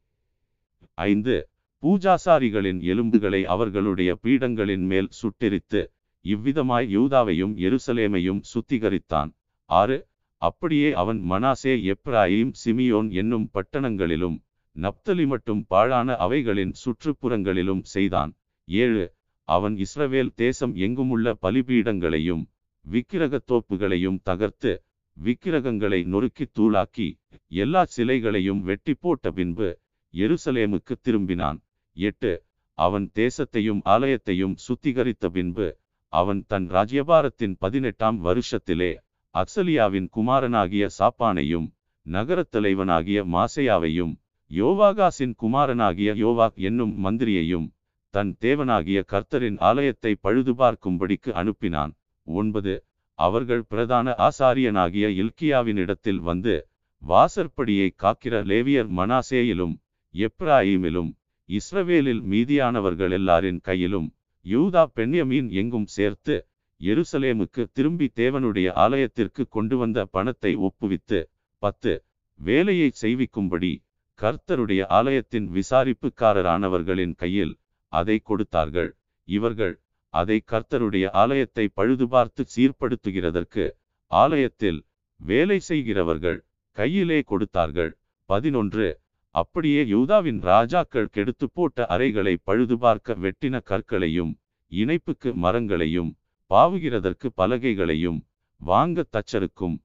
ஐந்து. 0.95 1.49
பூஜாசாரிகளின் 1.83 2.81
எலும்புகளை 2.81 3.45
அவர்களுடைய 3.45 4.19
பீடங்களின் 4.23 4.85
மேல் 4.93 5.09
சுட்டெரித்து 5.23 5.81
இவ்விதமாய் 6.25 6.87
யூதாவையும் 6.97 7.55
எருசலேமையும் 7.67 8.41
சுத்திகரித்தான். 8.53 9.31
ஆறு. 9.71 10.09
அப்படியே 10.45 10.93
அவன் 10.93 11.21
மனாசே 11.31 11.73
எப்ராயிம் 11.93 12.53
சிமியோன் 12.65 13.11
என்னும் 13.13 13.51
பட்டணங்களிலும் 13.55 14.37
நப்தலி 14.77 15.27
மட்டும் 15.27 15.67
பாழான 15.67 16.17
அவைகளின் 16.17 16.73
சுற்றுப்புறங்களிலும் 16.85 17.83
செய்தான். 17.83 18.33
ஏழு 18.69 19.05
அவன் 19.49 19.75
இஸ்ரவேல் 19.77 20.31
தேசம் 20.35 20.75
எங்குமுள்ள 20.77 21.35
பலிபீடங்களையும் 21.43 22.45
விக்கிரகத் 22.93 23.47
தோப்புகளையும் 23.47 24.19
தகர்த்து 24.23 24.73
விக்கிரகங்களை 25.17 26.01
நொறுக்கி 26.05 26.47
தூளாக்கி 26.59 27.09
எல்லா 27.49 27.83
சிலைகளையும் 27.97 28.61
வெட்டி 28.61 28.95
போட்ட 28.95 29.31
பின்பு 29.31 29.69
எருசலேமுக்கு 30.15 30.95
திரும்பினான். 31.05 31.59
எட்டு 31.97 32.33
அவன் 32.79 33.07
தேசத்தையும் 33.15 33.81
ஆலயத்தையும் 33.85 34.55
சுத்திகரித்த 34.67 35.27
பின்பு 35.33 35.69
அவன் 36.13 36.45
தன் 36.49 36.67
ராஜ்யபாரத்தின் 36.71 37.55
பதினெட்டாம் 37.59 38.19
வருஷத்திலே 38.25 38.91
அக்சலியாவின் 39.35 40.09
குமாரனாகிய 40.09 40.85
சாப்பானையும் 40.99 41.67
நகரத் 42.07 42.51
தலைவனாகிய 42.51 43.19
மாசையாவையும் 43.33 44.13
யோவாகாசின் 44.51 45.35
குமாரனாகிய 45.35 46.11
யோவாக் 46.15 46.59
என்னும் 46.69 46.93
மந்திரியையும் 47.05 47.67
தன் 48.15 48.33
தேவனாகிய 48.41 48.99
கர்த்தரின் 49.13 49.59
ஆலயத்தை 49.59 50.13
பழுதுபார்க்கும்படிக்கு 50.23 51.31
அனுப்பினான். 51.33 51.93
ஒன்பது. 52.27 52.75
அவர்கள் 53.19 53.65
பிரதான 53.65 54.15
ஆசாரியனாகிய 54.19 55.07
இல்கியாவினிடத்தில் 55.23 56.21
வந்து 56.21 56.55
வாசற்படியை 57.03 57.89
காக்கிற 58.03 58.35
லேவியர் 58.45 58.91
மனாசேயிலும் 58.97 59.75
எப்ராஹிமிலும் 60.15 61.11
இஸ்ரவேலில் 61.49 62.23
மீதியானவர்கள் 62.23 63.13
எல்லாரின் 63.13 63.61
கையிலும் 63.61 64.09
யூதா 64.47 64.85
பெண்யமீன் 64.97 65.49
எங்கும் 65.53 65.89
சேர்த்து 65.97 66.35
எருசலேமுக்கு 66.81 67.63
திரும்பி 67.73 68.07
தேவனுடைய 68.17 68.69
ஆலயத்திற்கு 68.85 69.43
கொண்டு 69.49 69.77
வந்த 69.77 69.99
பணத்தை 70.07 70.53
ஒப்புவித்து 70.57 71.21
பத்து 71.63 71.93
வேலையை 72.41 72.89
செய்விக்கும்படி 73.03 73.73
கர்த்தருடைய 74.19 74.83
ஆலயத்தின் 74.89 75.47
விசாரிப்புக்காரரானவர்களின் 75.55 77.15
கையில் 77.15 77.55
அதை 77.93 78.17
கொடுத்தார்கள். 78.21 78.91
இவர்கள் 79.29 79.75
அதை 80.15 80.37
கர்த்தருடைய 80.53 81.07
ஆலயத்தை 81.13 81.65
பழுதுபார்த்து 81.77 82.43
சீர்படுத்துகிறதற்கு 82.55 83.65
ஆலயத்தில் 84.11 84.81
வேலை 85.21 85.59
செய்கிறவர்கள் 85.61 86.39
கையிலே 86.77 87.21
கொடுத்தார்கள். 87.23 87.93
பதினொன்று 88.29 88.87
அப்படியே 89.35 89.81
யூதாவின் 89.87 90.41
ராஜாக்கள் 90.43 91.13
கெடுத்து 91.13 91.47
போட்ட 91.49 91.87
அறைகளை 91.87 92.35
பழுதுபார்க்க 92.47 93.17
வெட்டின 93.25 93.61
கற்களையும் 93.71 94.33
இணைப்புக்கு 94.73 95.31
மரங்களையும் 95.37 96.13
பாவுகிறதற்கு 96.55 97.27
பலகைகளையும் 97.37 98.21
வாங்க 98.57 99.05
தச்சருக்கும் 99.13 99.77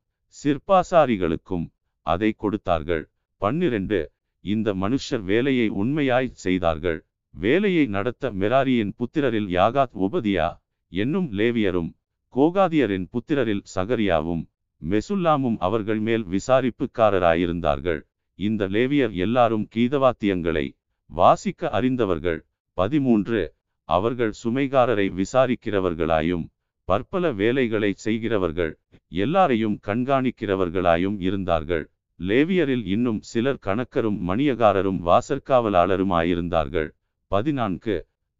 சிற்பாசாரிகளுக்கும் 0.44 1.66
அதை 2.02 2.32
கொடுத்தார்கள். 2.32 3.10
பன்னிரண்டு. 3.42 4.12
இந்த 4.40 4.74
மனுஷர் 4.74 5.24
வேலையை 5.24 5.68
உண்மையாய் 5.68 6.30
செய்தார்கள். 6.34 7.06
வேலையை 7.34 7.86
நடத்த 7.86 8.32
மெராரியின் 8.32 8.94
புத்திரரில் 9.00 9.50
யாகாத் 9.50 9.96
உபதியா 10.00 10.48
என்னும் 10.88 11.32
லேவியரும் 11.32 11.90
கோகாதியரின் 12.36 13.08
புத்திரரில் 13.10 13.64
சகரியாவும் 13.76 14.44
மெசுல்லாமும் 14.82 15.58
அவர்கள் 15.60 16.00
மேல் 16.00 16.26
விசாரிப்புக்காரராயிருந்தார்கள். 16.26 18.02
இந்த 18.36 18.70
லேவியர் 18.70 19.12
எல்லாரும் 19.12 19.68
கீதவாத்தியங்களை 19.76 20.66
வாசிக்க 21.06 21.70
அறிந்தவர்கள். 21.70 22.46
பதிமூன்று. 22.74 23.42
அவர்கள் 23.90 24.34
சுமைகாரரை 24.44 25.06
விசாரிக்கிறவர்களாயும் 25.22 26.50
பற்பல 26.90 27.32
வேலைகளை 27.32 27.90
செய்கிறவர்கள் 28.06 28.72
எல்லாரையும் 29.12 29.76
கண்காணிக்கிறவர்களாயும் 29.88 31.18
இருந்தார்கள். 31.20 31.86
லேவியரில் 32.20 32.86
இன்னும் 32.86 33.20
சிலர் 33.22 33.64
கணக்கரும் 33.68 34.18
மணியகாரரும் 34.30 35.00
வாசற்காவலாளருமாயிருந்தார்கள். 35.08 36.90
பதினான்கு. 37.32 37.96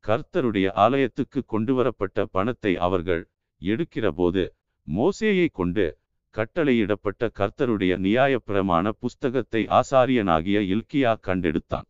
கர்த்தருடைய 0.06 0.68
ஆலயத்துக்கு 0.84 1.40
கொண்டுவரப்பட்ட 1.46 2.26
பணத்தை 2.26 2.74
அவர்கள் 2.88 3.24
எடுக்கிறபோது 3.62 4.44
மோசேயை 4.88 5.48
கொண்டு 5.52 5.86
கட்டளையிடப்பட்ட 6.36 7.30
கர்த்தருடைய 7.40 7.94
நியாயப்பிரமான 8.06 8.90
புஸ்தகத்தை 9.00 9.62
ஆசாரியனாகிய 9.80 10.60
இல்கியா 10.74 11.12
கண்டெடுத்தான். 11.28 11.88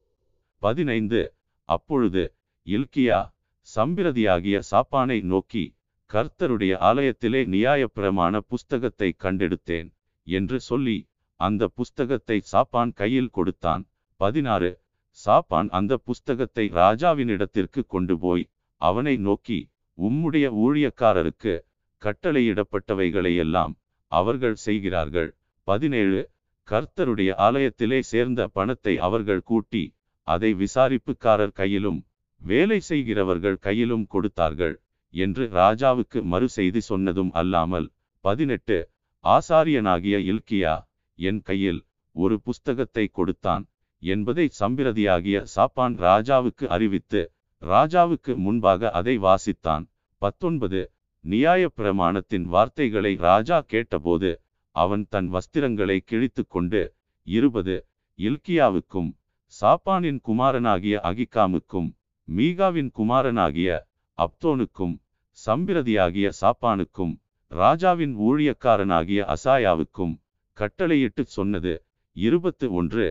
பதினைந்து. 0.62 1.22
அப்பொழுது 1.70 2.24
இல்கியா 2.68 3.20
சம்பிரதியாகிய 3.68 4.58
சாப்பானை 4.72 5.18
நோக்கி 5.32 5.66
கர்த்தருடைய 6.10 6.74
ஆலயத்திலே 6.90 7.42
நியாயப்பிரமான 7.54 8.38
புஸ்தகத்தை 8.48 9.10
கண்டெடுத்தேன் 9.24 9.90
என்று 10.28 10.60
சொல்லி 10.60 10.98
அந்த 11.36 11.68
புஸ்தகத்தை 11.68 12.38
சாப்பான் 12.44 12.92
கையில் 12.94 13.30
கொடுத்தான். 13.30 13.84
பதினாறு. 14.20 14.72
சாப்பான் 15.10 15.70
அந்த 15.70 15.94
புஸ்தகத்தை 15.98 16.66
ராஜாவினிடத்திற்கு 16.70 17.82
கொண்டு 17.88 18.16
போய் 18.18 18.46
அவனை 18.82 19.18
நோக்கி 19.18 19.60
உம்முடைய 19.98 20.48
ஊழியக்காரருக்கு 20.66 21.54
கட்டளையிடப்பட்டவைகளையெல்லாம் 22.02 23.74
அவர்கள் 24.12 24.58
செய்கிறார்கள். 24.66 25.30
பதினேழு. 25.68 26.22
கர்த்தருடைய 26.68 27.32
ஆலயத்திலே 27.48 28.00
சேர்ந்த 28.00 28.42
பணத்தை 28.48 28.98
அவர்கள் 28.98 29.42
கூட்டி 29.42 29.84
அதை 30.28 30.54
விசாரிப்புக்காரர் 30.54 31.58
கையிலும் 31.62 32.00
வேலை 32.42 32.80
செய்கிறவர்கள் 32.80 33.58
கையிலும் 33.58 34.06
கொடுத்தார்கள். 34.08 34.76
என்று 35.14 35.44
ராஜாவுக்கு 35.54 36.20
மறு 36.24 36.48
செய்தி 36.50 36.82
சொன்னதும் 36.82 37.32
அல்லாமல் 37.32 37.88
பதினெட்டு 38.26 38.78
ஆசாரியனாகிய 39.24 40.18
இல்கியா 40.32 40.76
என் 41.20 41.42
கையில் 41.42 41.82
ஒரு 42.16 42.36
புஸ்தகத்தை 42.40 43.06
கொடுத்தான். 43.10 43.64
என்பதை 44.04 44.46
சம்பிரதியாகிய 44.60 45.38
சாப்பான் 45.56 45.96
ராஜாவுக்கு 46.00 46.66
அறிவித்து 46.68 47.22
ராஜாவுக்கு 47.62 48.34
முன்பாக 48.36 48.92
அதை 48.92 49.16
வாசித்தான். 49.20 49.84
பத்தொன்பது 50.22 50.82
நியாயப்பிரமாணத்தின் 51.26 52.46
வார்த்தைகளை 52.46 53.14
ராஜா 53.22 53.58
கேட்டபோது 53.68 54.30
அவன் 54.76 55.04
தன் 55.10 55.30
வஸ்திரங்களை 55.30 55.98
கிழித்து 56.06 56.44
கொண்டு 56.48 56.82
இருபது 57.28 57.76
இல்கியாவுக்கும் 58.20 59.10
சாப்பானின் 59.54 60.20
குமாரனாகிய 60.28 60.96
அகிகாமுக்கும் 61.04 61.90
மீகாவின் 62.28 62.92
குமாரனாகிய 62.92 63.70
அப்தோனுக்கும் 64.20 64.96
சம்பிரதியாகிய 65.38 66.28
சாப்பானுக்கும் 66.42 67.14
ராஜாவின் 67.52 68.16
ஊழியக்காரனாகிய 68.20 69.20
அசாயாவுக்கும் 69.36 70.14
கட்டளையிட்டு 70.58 71.24
சொன்னது. 71.28 71.74
இருபத்து 72.16 72.66
ஒன்று 72.72 73.06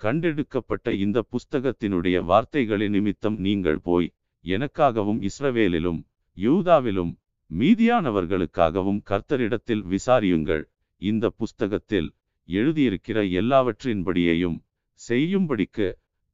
கண்டெடுக்கப்பட்ட 0.00 0.92
இந்த 1.04 1.18
புஸ்தகத்தினுடைய 1.32 2.16
வார்த்தைகளின் 2.24 2.90
நிமித்தம் 2.90 3.36
நீங்கள் 3.38 3.80
போய் 3.80 4.08
எனக்காகவும் 4.44 5.20
இஸ்ரவேலிலும் 5.28 6.00
யூதாவிலும் 6.38 7.12
மீதியானவர்களுக்காகவும் 7.50 9.00
கர்த்தரிடத்தில் 9.10 9.84
விசாரியுங்கள். 9.84 10.64
இந்த 11.02 11.24
புஸ்தகத்தில் 11.30 12.08
எழுதியிருக்கிற 12.48 13.18
எல்லாவற்றின்படியையும் 13.40 14.56
செய்யும்படிக்கு 15.00 15.86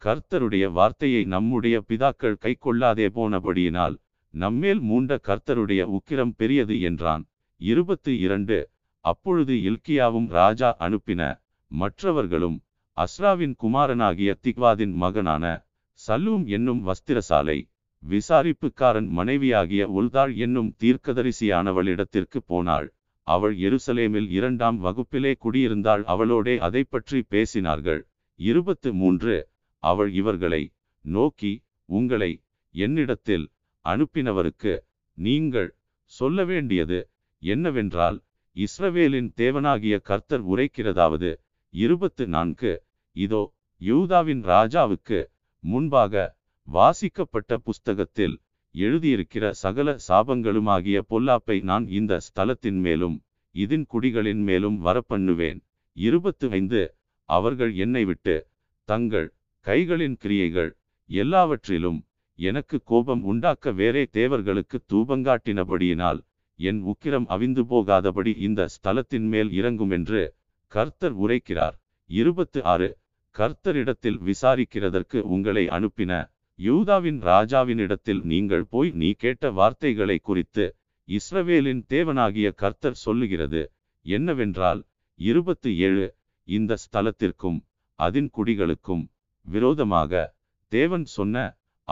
கர்த்தருடைய 0.02 0.64
வார்த்தையை 0.70 1.22
நம்முடைய 1.24 1.76
பிதாக்கள் 1.88 2.40
கைக்கொள்ளாதே 2.44 3.06
போனபடியினால் 3.16 3.96
நம்மேல் 4.34 4.80
மூண்ட 4.80 5.18
கர்த்தருடைய 5.28 5.82
உக்கிரம் 5.96 6.32
பெரியது 6.36 6.80
என்றான். 6.80 7.22
இருபத்து 7.60 8.18
இரண்டு. 8.18 8.58
அப்பொழுது 9.04 9.54
இல்கியாவும் 9.68 10.28
ராஜா 10.28 10.76
அனுப்பின 10.78 11.22
மற்றவர்களும் 11.70 12.58
அஸ்ராவின் 12.96 13.54
குமாரனாகிய 13.62 14.30
திக்வாதின் 14.42 14.94
மகனான 14.94 15.44
சல்லூம் 16.00 16.44
என்னும் 16.46 16.80
வஸ்திரசாலை 16.86 17.58
விசாரிப்புக்காரன் 18.02 19.08
மனைவியாகிய 19.08 19.82
உள்தாள் 19.88 20.32
என்னும் 20.34 20.70
தீர்க்கதரிசியானவளிடத்திற்கு 20.78 22.38
போனாள். 22.46 22.86
அவள் 23.26 23.56
எருசலேமில் 23.58 24.28
இரண்டாம் 24.28 24.78
வகுப்பிலே 24.84 25.32
குடியிருந்தாள். 25.44 26.02
அவளோடே 26.04 26.54
அதை 26.58 26.82
பற்றி 26.84 27.18
பேசினார்கள். 27.30 28.00
இருபத்து 28.40 28.90
மூன்று. 28.94 29.36
அவள் 29.82 30.10
இவர்களை 30.12 30.62
நோக்கி 31.04 31.52
உங்களை 31.88 32.32
என்னிடத்தில் 32.74 33.44
அனுப்பினவருக்கு 33.84 34.72
நீங்கள் 35.18 35.70
சொல்ல 36.12 36.44
வேண்டியது 36.44 36.98
என்னவென்றால் 37.42 38.18
இஸ்ரவேலின் 38.56 39.30
தேவனாகிய 39.36 39.96
கர்த்தர் 40.00 40.44
உரைக்கிறதாவது 40.52 41.30
இருபத்து 41.74 42.24
நான்கு. 42.26 42.72
இதோ 43.16 43.42
யூதாவின் 43.80 44.42
ராஜாவுக்கு 44.44 45.18
முன்பாக 45.64 46.14
வாசிக்கப்பட்ட 46.68 47.58
புஸ்தகத்தில் 47.58 48.36
எழுதியிருக்கிற 48.74 49.44
சகல 49.62 49.96
சாபங்களுமாகிய 50.08 50.98
பொல்லாப்பை 51.10 51.56
நான் 51.62 51.86
இந்த 51.88 52.18
ஸ்தலத்தின் 52.26 52.80
மேலும் 52.80 53.16
இதன் 53.54 53.86
குடிகளின் 53.92 54.42
மேலும் 54.48 54.76
வரப்பண்ணுவேன். 54.86 55.60
இருபத்து 55.96 56.46
ஐந்து. 56.50 56.82
அவர்கள் 57.28 57.72
என்னை 57.74 58.04
விட்டு 58.04 58.36
தங்கள் 58.88 59.28
கைகளின் 59.66 60.16
கிரியைகள் 60.22 60.70
எல்லாவற்றிலும் 61.10 61.98
எனக்கு 62.40 62.76
கோபம் 62.84 63.22
உண்டாக்க 63.22 63.72
வேறே 63.72 64.02
தேவர்களுக்கு 64.18 64.76
தூபங்காட்டினபடியினால் 64.92 66.20
என் 66.58 66.80
உக்கிரம் 66.82 67.26
அவிந்து 67.34 67.62
போகாதபடி 67.72 68.32
இந்த 68.46 68.66
ஸ்தலத்தின் 68.74 69.26
மேல் 69.32 69.50
இறங்குமென்று 69.50 70.22
கர்த்தர் 70.72 71.16
உரைக்கிறார். 71.24 71.76
இருபத்து 72.10 72.60
ஆறு 72.72 72.88
கர்த்தரிடத்தில் 73.36 74.18
விசாரிக்கிறதற்கு 74.28 75.18
உங்களை 75.34 75.64
அனுப்பின 75.68 76.12
யூதாவின் 76.58 77.20
ராஜாவினிடத்தில் 77.22 78.22
நீங்கள் 78.32 78.66
போய் 78.68 78.90
நீ 79.00 79.10
கேட்ட 79.22 79.50
வார்த்தைகளை 79.50 80.18
குறித்து 80.22 80.64
இஸ்ரவேலின் 81.08 81.82
தேவனாகிய 81.88 82.48
கர்த்தர் 82.54 82.98
சொல்லுகிறது. 83.04 83.62
என்னவென்றால் 84.06 84.80
இருபத்து 85.18 85.70
ஏழு 85.86 86.06
இந்த 86.48 86.76
ஸ்தலத்திற்கும் 86.84 87.58
அதின் 87.98 88.30
குடிகளுக்கும் 88.36 89.04
விரோதமாக 89.46 90.12
தேவன் 90.72 91.06
சொன்ன 91.16 91.36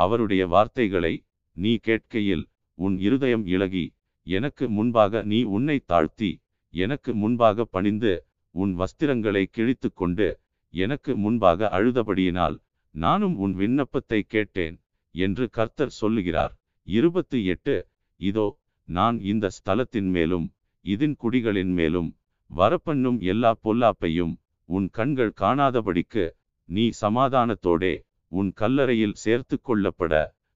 அவருடைய 0.03 0.43
வார்த்தைகளை 0.47 1.15
நீ 1.57 1.73
கேட்கையில் 1.87 2.45
உன் 2.79 2.97
இருதயம் 2.99 3.45
இளகி 3.47 3.85
எனக்கு 4.27 4.65
முன்பாக 4.69 5.23
நீ 5.23 5.39
உன்னை 5.49 5.77
தாழ்த்தி 5.87 6.31
எனக்கு 6.75 7.11
முன்பாக 7.15 7.65
பணிந்து 7.65 8.13
உன் 8.55 8.73
வஸ்திரங்களை 8.81 9.45
கிழித்து 9.51 9.89
கொண்டு 9.93 10.29
எனக்கு 10.75 11.13
முன்பாக 11.17 11.69
அழுதபடியினால் 11.77 12.57
நானும் 12.95 13.37
உன் 13.37 13.55
விண்ணப்பத்தை 13.55 14.21
கேட்டேன் 14.27 14.77
என்று 15.15 15.45
கர்த்தர் 15.51 15.95
சொல்லுகிறார். 16.01 16.53
இருபத்து 16.87 17.39
எட்டு 17.45 17.77
இதோ 18.21 18.47
நான் 18.89 19.17
இந்த 19.23 19.47
ஸ்தலத்தின் 19.57 20.11
மேலும் 20.11 20.47
இதன் 20.85 21.17
குடிகளின் 21.23 21.73
மேலும் 21.73 22.11
வரப்பண்ணும் 22.51 23.19
எல்லா 23.25 23.51
பொல்லாப்பையும் 23.65 24.35
உன் 24.69 24.87
கண்கள் 24.91 25.39
காணாதபடிக்கு 25.41 26.25
நீ 26.69 26.85
சமாதானத்தோடே 27.01 27.95
உன் 28.33 28.51
கல்லறையில் 28.53 29.17
சேர்த்து 29.25 29.57
கொள்ளப்பட 29.61 30.15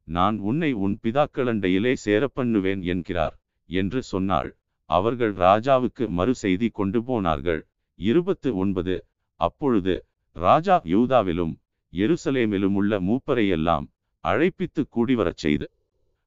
நான் 0.08 0.36
உன்னை 0.38 0.70
உன் 0.84 0.94
பிதாக்களண்டையிலே 1.02 1.92
சேரப்பண்ணுவேன் 2.04 2.82
என்கிறார் 2.92 3.34
என்று 3.70 4.00
சொன்னாள். 4.02 4.50
அவர்கள் 4.90 5.34
ராஜாவுக்கு 5.36 6.04
மறு 6.08 6.32
செய்தி 6.34 6.68
கொண்டு 6.70 7.00
போனார்கள். 7.02 7.60
இருபத்து 7.98 8.50
ஒன்பது 8.56 8.96
அப்பொழுது 9.40 9.94
ராஜா 10.36 10.76
யூதாவிலும் 10.94 11.54
எருசலேமிலும் 11.92 12.76
உள்ள 12.80 12.92
மூப்பரையெல்லாம் 13.00 13.86
அழைப்பித்து 14.24 14.82
கூடிவரச் 14.96 15.42
செய்து 15.44 15.66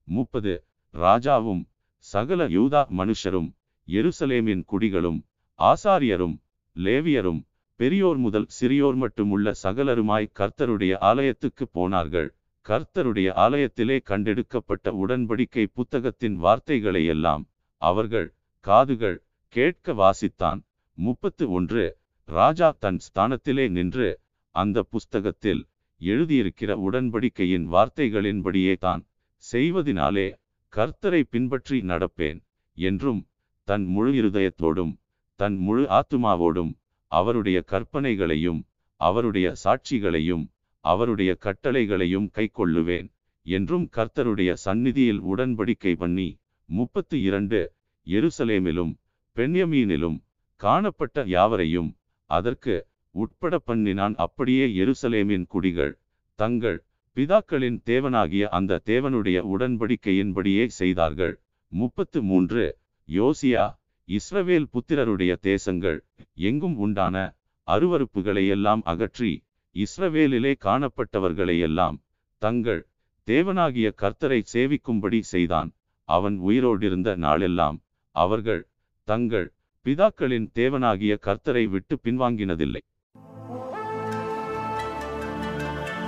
முப்பது. 0.08 0.54
ராஜாவும் 0.94 1.64
சகல 2.06 2.42
யூதா 2.48 2.82
மனுஷரும் 3.00 3.50
எருசலேமின் 3.88 4.64
குடிகளும் 4.72 5.20
ஆசாரியரும் 5.60 6.36
லேவியரும் 6.76 7.42
பெரியோர் 7.80 8.18
முதல் 8.18 8.48
சிறியோர் 8.58 8.95
மட்டுமுள்ள 8.95 9.52
சகலருமாய் 9.64 10.34
கர்த்தருடைய 10.40 10.94
ஆலயத்துக்கு 11.02 11.66
போனார்கள். 11.72 12.30
கர்த்தருடைய 12.66 13.30
ஆலயத்திலே 13.36 13.98
கண்டெடுக்கப்பட்ட 14.10 14.94
உடன்படிக்கை 15.02 15.66
புத்தகத்தின் 15.74 16.38
வார்த்தைகளையெல்லாம் 16.44 17.44
அவர்கள் 17.82 18.30
காதுகள் 18.66 19.18
கேட்க 19.56 19.94
வாசித்தான். 19.94 20.60
முப்பத்து 20.98 21.45
ஒன்று 21.50 21.84
ராஜா 22.30 22.70
தன் 22.80 23.00
ஸ்தானத்திலே 23.08 23.66
நின்று 23.70 24.08
அந்த 24.56 24.78
புஸ்தகத்தில் 24.84 25.62
எழுதியிருக்கிற 26.02 26.72
உடன்படிக்கையின் 26.88 27.68
வார்த்தைகளின்படியே 27.74 28.74
தான் 28.78 29.04
செய்வதினாலே 29.44 30.28
கர்த்தரை 30.74 31.22
பின்பற்றி 31.30 31.78
நடப்பேன் 31.84 32.40
என்றும் 32.78 33.22
தன் 33.68 33.86
முழு 33.86 34.12
இருதயத்தோடும் 34.14 34.94
தன் 35.40 35.58
முழு 35.58 35.84
ஆத்துமாவோடும் 35.90 36.74
அவருடைய 37.18 37.58
கற்பனைகளையும் 37.72 38.61
அவருடைய 39.02 39.48
சாட்சிகளையும் 39.64 40.45
அவருடைய 40.85 41.32
கட்டளைகளையும் 41.45 42.27
கைக்கொள்ளுவேன் 42.38 43.08
என்றும் 43.45 43.85
கர்த்தருடைய 43.98 44.52
சந்நிதியில் 44.66 45.22
உடன்படிக்கை 45.32 45.94
பண்ணி 45.95 46.30
முப்பத்து 46.69 47.16
இரண்டு 47.22 47.60
எருசலேமிலும் 48.08 48.94
பெண்யமீனிலும் 49.38 50.18
காணப்பட்ட 50.61 51.24
யாவரையும் 51.27 51.90
அதற்கு 52.30 52.76
உட்பட 53.16 53.56
பண்ணினான். 53.60 54.16
அப்படியே 54.16 54.66
எருசலேமின் 54.84 55.45
குடிகள் 55.53 55.94
தங்கள் 56.40 56.80
பிதாக்களின் 57.18 57.77
தேவனாகிய 57.90 58.44
அந்த 58.58 58.82
தேவனுடைய 58.90 59.38
உடன்படிக்கையின்படியே 59.53 60.64
செய்தார்கள். 60.80 61.35
முப்பத்து 61.72 62.19
மூன்று 62.30 62.64
யோசியா 63.10 63.66
இஸ்ரவேல் 64.08 64.66
புத்திரருடைய 64.72 65.35
தேசங்கள் 65.35 66.06
எங்கும் 66.34 66.77
உண்டான 66.77 67.35
அருவறுப்புகளையெல்லாம் 67.67 68.82
அகற்றி 68.84 69.43
இஸ்ரவேலிலே 69.74 70.53
காணப்பட்டவர்களையெல்லாம் 70.64 71.98
தங்கள் 72.38 72.88
தேவனாகிய 73.25 73.92
கர்த்தரை 73.98 74.43
சேவிக்கும்படி 74.53 75.19
செய்தான். 75.19 75.75
அவன் 76.03 76.42
உயிரோடிருந்த 76.42 77.16
நாளெல்லாம் 77.16 77.82
அவர்கள் 78.11 78.67
தங்கள் 79.03 79.53
பிதாக்களின் 79.84 80.48
தேவனாகிய 80.56 81.17
கர்த்தரை 81.22 81.69
விட்டு 81.69 82.00
பின்வாங்கினதில்லை. 82.03 82.80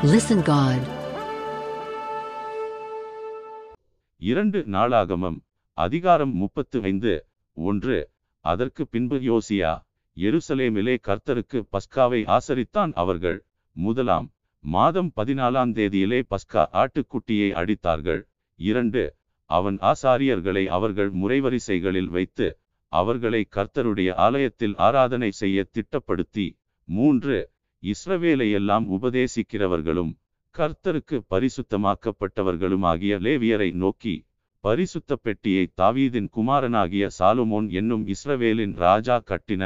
Listen 0.04 0.44
God. 0.44 0.96
இரண்டு 4.18 4.64
நாளாகமம் 4.68 5.40
அதிகாரம் 5.74 6.34
முப்பத்து 6.34 6.82
ஐந்து. 6.82 7.27
ஒன்று 7.58 8.10
அதற்கு 8.46 8.88
பின்பு 8.88 9.18
யோசியா 9.30 9.72
எருசலேமிலே 10.18 10.96
கர்த்தருக்கு 11.08 11.60
பஸ்காவை 11.74 12.22
ஆசரித்தான் 12.38 12.92
அவர்கள். 12.94 13.40
முதலாம் 13.76 14.28
மாதம் 14.64 15.12
பதினாலாம் 15.16 15.72
தேதியிலே 15.78 16.20
பஸ்கா 16.32 16.64
ஆட்டுக்குட்டியை 16.82 17.50
அடித்தார்கள். 17.62 18.22
இரண்டு 18.60 19.04
அவன் 19.50 19.78
ஆசாரியர்களை 19.92 20.64
அவர்கள் 20.78 21.12
முறைவரிசைகளில் 21.14 22.10
வைத்து 22.16 22.48
அவர்களை 22.88 23.42
கர்த்தருடைய 23.56 24.10
ஆலயத்தில் 24.26 24.76
ஆராதனை 24.78 25.32
செய்ய 25.32 25.66
திட்டப்படுத்தி. 25.74 26.48
மூன்று 26.88 27.38
இஸ்ரவேலையெல்லாம் 27.84 28.86
உபதேசிக்கிறவர்களும் 28.98 30.14
கர்த்தருக்கு 30.56 31.18
பரிசுத்தமாக்கப்பட்டவர்களுமாகிய 31.32 33.14
லேவியரை 33.26 33.70
நோக்கி 33.84 34.16
பரிசுத்த 34.68 35.16
பெட்டியை 35.16 35.66
தாவீதின் 35.78 36.28
குமாரனாகிய 36.28 37.06
சாலுமோன் 37.18 37.68
என்னும் 37.70 38.02
இஸ்ரவேலின் 38.08 38.74
ராஜா 38.76 39.16
கட்டின 39.30 39.64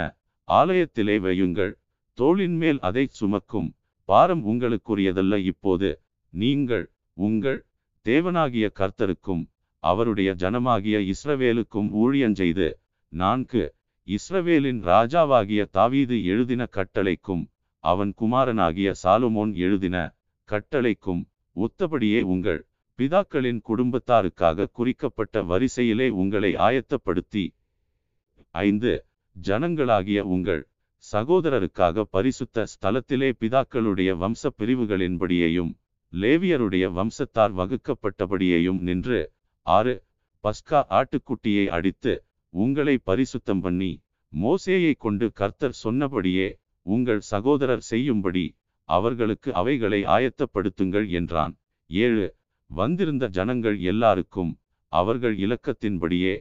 ஆலயத்திலே 0.47 1.15
வையுங்கள். 1.19 1.71
தோளின் 2.17 2.57
மேல் 2.57 2.79
அதை 2.79 3.05
சுமக்கும் 3.19 3.69
பாரம் 4.09 4.43
உங்களுக்குரியதல்ல. 4.45 5.33
இப்போது 5.51 5.89
நீங்கள் 6.33 6.85
உங்கள் 7.17 7.59
தேவனாகிய 8.05 8.67
கர்த்தருக்கும் 8.79 9.43
அவருடைய 9.83 10.29
ஜனமாகிய 10.33 10.97
இஸ்ரவேலுக்கும் 11.13 11.89
ஊழியஞ்செய்து 12.01 12.67
நான்கு 13.13 13.63
இஸ்ரவேலின் 14.07 14.81
ராஜாவாகிய 14.83 15.63
தாவீது 15.71 16.17
எழுதின 16.25 16.67
கட்டளைக்கும் 16.71 17.43
அவன் 17.83 18.11
குமாரனாகிய 18.13 18.91
சாலுமோன் 19.03 19.53
எழுதின 19.55 19.97
கட்டளைக்கும் 20.49 21.23
ஒத்தபடியே 21.55 22.21
உங்கள் 22.25 22.61
பிதாக்களின் 23.01 23.59
குடும்பத்தாருக்காக 23.67 24.65
குறிக்கப்பட்ட 24.71 25.41
வரிசையிலே 25.41 26.07
உங்களை 26.21 26.49
ஆயத்தப்படுத்தி. 26.67 27.43
ஐந்து 28.55 28.91
ஜனங்களாகிய 29.35 30.19
உங்கள் 30.33 30.61
சகோதரருக்காக 31.05 32.03
பரிசுத்த 32.15 32.65
ஸ்தலத்திலே 32.71 33.29
பிதாக்களுடைய 33.39 34.09
வம்ச 34.23 34.49
பிரிவுகளின்படியையும் 34.57 35.71
லேவியருடைய 36.13 36.85
வம்சத்தார் 36.97 37.53
வகுக்கப்பட்டபடியையும் 37.59 38.81
நின்று 38.89 39.21
ஆறு 39.65 39.95
பஸ்கா 40.43 40.81
ஆட்டுக்குட்டியை 40.99 41.65
அடித்து 41.77 42.13
உங்களை 42.53 42.95
பரிசுத்தம் 43.05 43.63
பண்ணி 43.65 43.91
மோசேயை 44.33 44.93
கொண்டு 44.97 45.31
கர்த்தர் 45.33 45.75
சொன்னபடியே 45.83 46.47
உங்கள் 46.85 47.23
சகோதரர் 47.31 47.83
செய்யும்படி 47.89 48.45
அவர்களுக்கு 48.89 49.49
அவைகளை 49.53 50.03
ஆயத்தப்படுத்துங்கள் 50.17 51.09
என்றான். 51.19 51.55
ஏழு 51.89 52.27
வந்திருந்த 52.71 53.25
ஜனங்கள் 53.27 53.77
எல்லாருக்கும் 53.91 54.51
அவர்கள் 54.93 55.35
இலக்கத்தின்படியே 55.37 56.33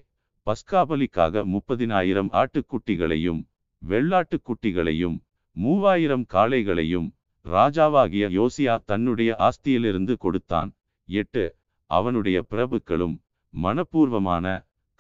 பஸ்காபலிக்காக 0.47 1.43
முப்பதினாயிரம் 1.55 2.31
ஆட்டுக்குட்டிகளையும் 2.33 3.41
வெள்ளாட்டுக்குட்டிகளையும் 3.83 5.17
மூவாயிரம் 5.57 6.25
காளைகளையும் 6.35 7.09
ராஜாவாகிய 7.47 8.25
யோசியா 8.39 8.75
தன்னுடைய 8.85 9.31
ஆஸ்தியிலிருந்து 9.39 10.15
கொடுத்தான். 10.17 10.71
எட்டு 11.09 11.45
அவனுடைய 11.91 12.39
பிரபுக்களும் 12.51 13.17
மனப்பூர்வமான 13.55 14.47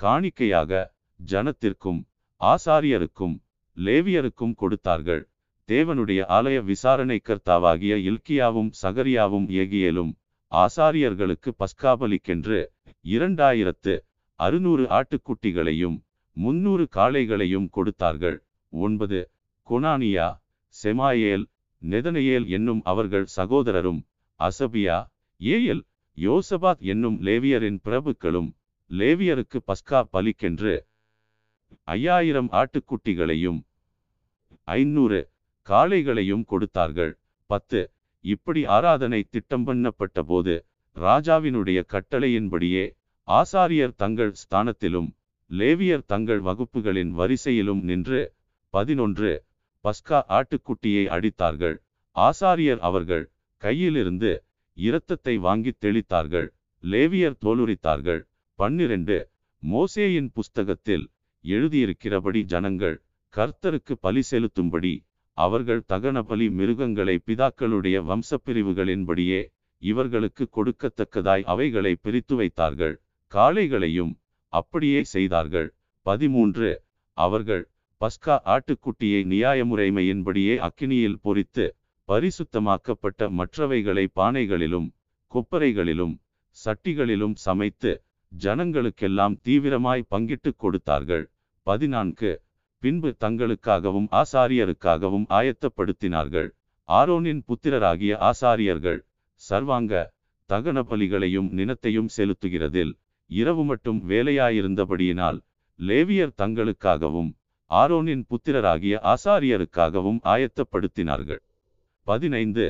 காணிக்கையாக 0.00 0.81
ஜனத்திற்கும் 1.20 2.00
ஆசாரியருக்கும் 2.41 3.34
லேவியருக்கும் 3.76 4.55
கொடுத்தார்கள். 4.55 5.23
தேவனுடைய 5.68 6.20
ஆலய 6.36 6.59
விசாரணை 6.62 7.18
கர்த்தாவாகிய 7.25 7.94
இல்கியாவும் 8.09 8.70
சகரியாவும் 8.83 9.47
ஏகியேலும் 9.60 10.12
ஆசாரியர்களுக்கு 10.52 11.50
பஸ்காபலிக்கென்று 11.58 12.58
இரண்டாயிரத்து 13.04 13.92
அறுநூறு 14.40 14.84
ஆட்டுக்குட்டிகளையும் 14.98 15.98
முன்னூறு 16.36 16.84
காளைகளையும் 16.96 17.68
கொடுத்தார்கள். 17.70 18.38
ஒன்பது 18.72 19.20
கொனானியா 19.68 20.28
செமாயேல் 20.74 21.44
நெதனையேல் 21.82 22.46
என்னும் 22.56 22.82
அவர்கள் 22.84 23.26
சகோதரரும் 23.36 24.00
அசபியா 24.40 24.98
ஏயல் 25.40 25.82
யோசபாத் 26.18 26.82
என்னும் 26.92 27.16
லேவியரின் 27.26 27.78
பிரபுக்களும் 27.84 28.50
லேவியருக்கு 28.90 29.58
பஸ்கா 29.68 30.00
பலிக்கென்று 30.12 30.74
ஐயாயிரம் 31.88 32.50
ஆட்டுக்குட்டிகளையும் 32.52 33.60
ஐநூறு 34.68 35.20
காளைகளையும் 35.66 36.44
கொடுத்தார்கள். 36.44 37.12
பத்து 37.50 37.80
இப்படி 38.24 38.65
ஆராதனை 38.66 39.20
திட்டம் 39.31 39.66
பண்ணப்பட்ட 39.66 40.20
போது 40.23 40.55
ராஜாவினுடைய 40.97 41.81
கட்டளையின்படியே 41.86 42.84
ஆசாரியர் 43.28 43.94
தங்கள் 43.94 44.32
ஸ்தானத்திலும் 44.42 45.08
லேவியர் 45.50 46.05
தங்கள் 46.07 46.40
வகுப்புகளின் 46.40 47.12
வரிசையிலும் 47.18 47.82
நின்று 47.82 48.20
பதினொன்று 48.74 49.31
பஸ்கா 49.84 50.18
ஆட்டுக்குட்டியை 50.28 51.05
அடித்தார்கள். 51.08 51.76
ஆசாரியர் 52.16 52.78
அவர்கள் 52.78 53.24
கையிலிருந்து 53.62 54.31
இரத்தத்தை 54.76 55.39
வாங்கித் 55.39 55.81
தெளித்தார்கள். 55.81 56.49
லேவியர் 56.82 57.36
தோலுரித்தார்கள். 57.44 58.23
பன்னிரண்டு 58.58 59.16
மோசேயின் 59.62 60.31
புஸ்தகத்தில் 60.32 61.07
எழுதியிருக்கிறபடி 61.44 62.42
ஜனங்கள் 62.44 62.97
கர்த்தருக்கு 63.34 63.94
பலி 64.00 64.23
செலுத்தும்படி 64.31 64.92
அவர்கள் 65.44 65.82
தகன 65.92 66.18
பலி 66.30 66.46
மிருகங்களை 66.58 67.14
பிதாக்களுடைய 67.26 67.96
வம்சப்பிரிவுகளின்படியே 68.10 69.40
இவர்களுக்கு 69.82 70.44
கொடுக்கத்தக்கதாய் 70.56 71.44
அவைகளை 71.52 71.92
பிரித்து 72.04 72.34
வைத்தார்கள். 72.36 72.94
காளைகளையும் 73.32 74.12
அப்படியே 74.52 75.00
செய்தார்கள். 75.14 75.68
பதிமூன்று. 76.06 76.70
அவர்கள் 77.18 77.64
பஸ்கா 78.00 78.34
ஆட்டுக்குட்டியை 78.54 79.20
நியாயமுறைமையின்படியே 79.32 80.54
அக்கினியில் 80.66 81.18
பொறித்து 81.26 81.64
பரிசுத்தமாக்கப்பட்ட 82.08 83.28
மற்றவைகளை 83.38 84.04
பானைகளிலும் 84.20 84.88
கொப்பரைகளிலும் 85.32 86.14
சட்டிகளிலும் 86.56 87.34
சமைத்து 87.46 87.92
ஜனங்களுக்கெல்லாம் 88.32 89.34
தீவிரமாய் 89.46 90.08
பங்கிட்டு 90.14 90.50
கொடுத்தார்கள். 90.62 91.24
பதினான்கு. 91.66 92.30
பின்பு 92.83 93.10
தங்களுக்காகவும் 93.25 94.07
ஆசாரியருக்காகவும் 94.10 95.26
ஆயத்தப்படுத்தினார்கள். 95.39 96.49
ஆரோனின் 96.89 97.42
புத்திரராகிய 97.49 98.12
ஆசாரியர்கள் 98.31 99.00
சர்வாங்க 99.41 99.92
தகன 100.50 100.78
பலிகளையும் 100.91 101.49
நினத்தையும் 101.59 102.09
செலுத்துகிறதில் 102.17 102.92
இரவு 103.31 103.65
மட்டும் 103.65 104.00
வேலையாயிருந்தபடியினால் 104.10 105.39
லேவியர் 105.78 106.34
தங்களுக்காகவும் 106.42 107.31
ஆரோனின் 107.70 108.25
புத்திரராகிய 108.31 108.94
ஆசாரியருக்காகவும் 109.12 110.20
ஆயத்தப்படுத்தினார்கள். 110.25 111.42
பதினைந்து. 112.07 112.67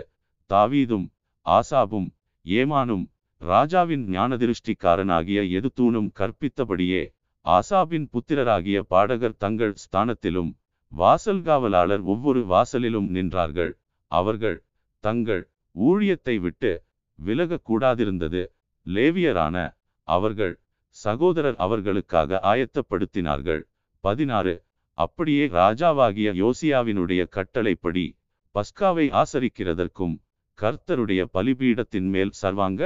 தாவீதும் 0.51 1.07
ஆசாபும் 1.47 2.09
ஏமானும் 2.47 3.07
ராஜாவின் 3.43 4.05
ஞானதிருஷ்டிக்காரனாகிய 4.09 5.41
எதுத்தூனும் 5.57 6.11
கற்பித்தபடியே 6.19 7.03
ஆசாபின் 7.47 8.07
புத்திரராகிய 8.13 8.79
பாடகர் 8.83 9.37
தங்கள் 9.37 9.75
ஸ்தானத்திலும் 9.83 10.51
வாசல் 10.93 11.43
காவலாளர் 11.43 12.03
ஒவ்வொரு 12.03 12.41
வாசலிலும் 12.47 13.09
நின்றார்கள். 13.17 13.73
அவர்கள் 14.11 14.59
தங்கள் 15.05 15.43
ஊழியத்தை 15.77 16.37
விட்டு 16.41 16.73
விலகக்கூடாதிருந்தது 17.19 18.43
லேவியரான 18.87 19.57
அவர்கள் 20.09 20.55
சகோதரர் 20.97 21.57
அவர்களுக்காக 21.57 22.41
ஆயத்தப்படுத்தினார்கள். 22.43 23.63
பதினாறு. 24.05 24.55
அப்படியே 24.99 25.45
ராஜாவாகிய 25.47 26.29
யோசியாவினுடைய 26.43 27.23
கட்டளைப்படி 27.29 28.05
பஸ்காவை 28.55 29.07
ஆசரிக்கிறதற்கும் 29.23 30.15
கர்த்தருடைய 30.59 31.21
பலிபீடத்தின் 31.35 32.09
மேல் 32.09 32.33
சர்வாங்க 32.41 32.83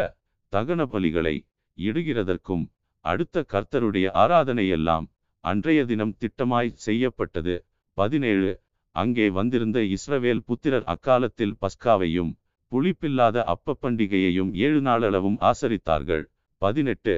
தகன 0.52 0.81
பலிகளை 0.92 1.36
இடுகிறதற்கும் 1.78 2.65
அடுத்த 3.05 3.44
கர்த்தருடைய 3.52 4.07
ஆராதனையெல்லாம் 4.23 5.07
அன்றைய 5.44 5.81
தினம் 5.84 6.15
திட்டமாய் 6.20 6.76
செய்யப்பட்டது. 6.84 7.55
பதினேழு 7.99 8.50
அங்கே 8.97 9.26
வந்திருந்த 9.31 9.78
இஸ்ரவேல் 9.97 10.42
புத்திரர் 10.47 10.86
அக்காலத்தில் 10.92 11.55
பஸ்காவையும் 11.62 12.33
புளிப்பில்லாத 12.73 13.36
அப்ப 13.52 13.76
பண்டிகையையும் 13.83 14.50
ஏழு 14.65 14.81
நாளளவும் 14.81 15.39
ஆசரித்தார்கள். 15.50 16.24
பதினெட்டு 16.62 17.15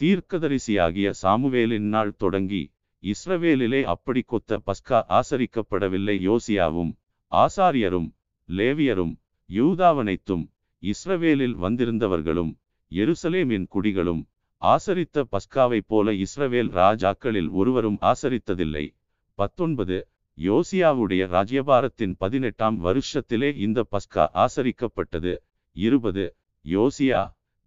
தீர்க்கதரிசியாகிய 0.00 1.08
சாமுவேலின் 1.22 1.88
நாள் 1.94 2.12
தொடங்கி 2.16 2.62
இஸ்ரவேலிலே 3.02 3.80
அப்படி 3.94 4.22
கொத்த 4.26 4.58
பஸ்கா 4.68 4.98
ஆசரிக்கப்படவில்லை. 5.18 6.16
யோசியாவும் 6.28 6.92
ஆசாரியரும் 7.32 8.08
லேவியரும் 8.48 9.14
யூதாவனைத்தும் 9.50 10.44
இஸ்ரவேலில் 10.82 11.56
வந்திருந்தவர்களும் 11.64 12.52
எருசலேமின் 12.92 13.66
குடிகளும் 13.74 14.22
ஆசரித்த 14.62 15.22
பஸ்காவைப் 15.32 15.86
போல 15.86 16.12
இஸ்ரவேல் 16.12 16.70
ராஜாக்களில் 16.72 17.50
ஒருவரும் 17.50 17.98
ஆசரித்ததில்லை. 18.00 18.94
பத்தொன்பது. 19.34 20.08
யோசியாவுடைய 20.38 21.22
ராஜ்யபாரத்தின் 21.26 22.14
பதினெட்டாம் 22.18 22.84
வருஷத்திலே 22.84 23.56
இந்த 23.56 23.84
பஸ்கா 23.90 24.24
ஆசரிக்கப்பட்டது. 24.34 25.32
இருபது. 25.76 26.36
யோசியா 26.64 27.20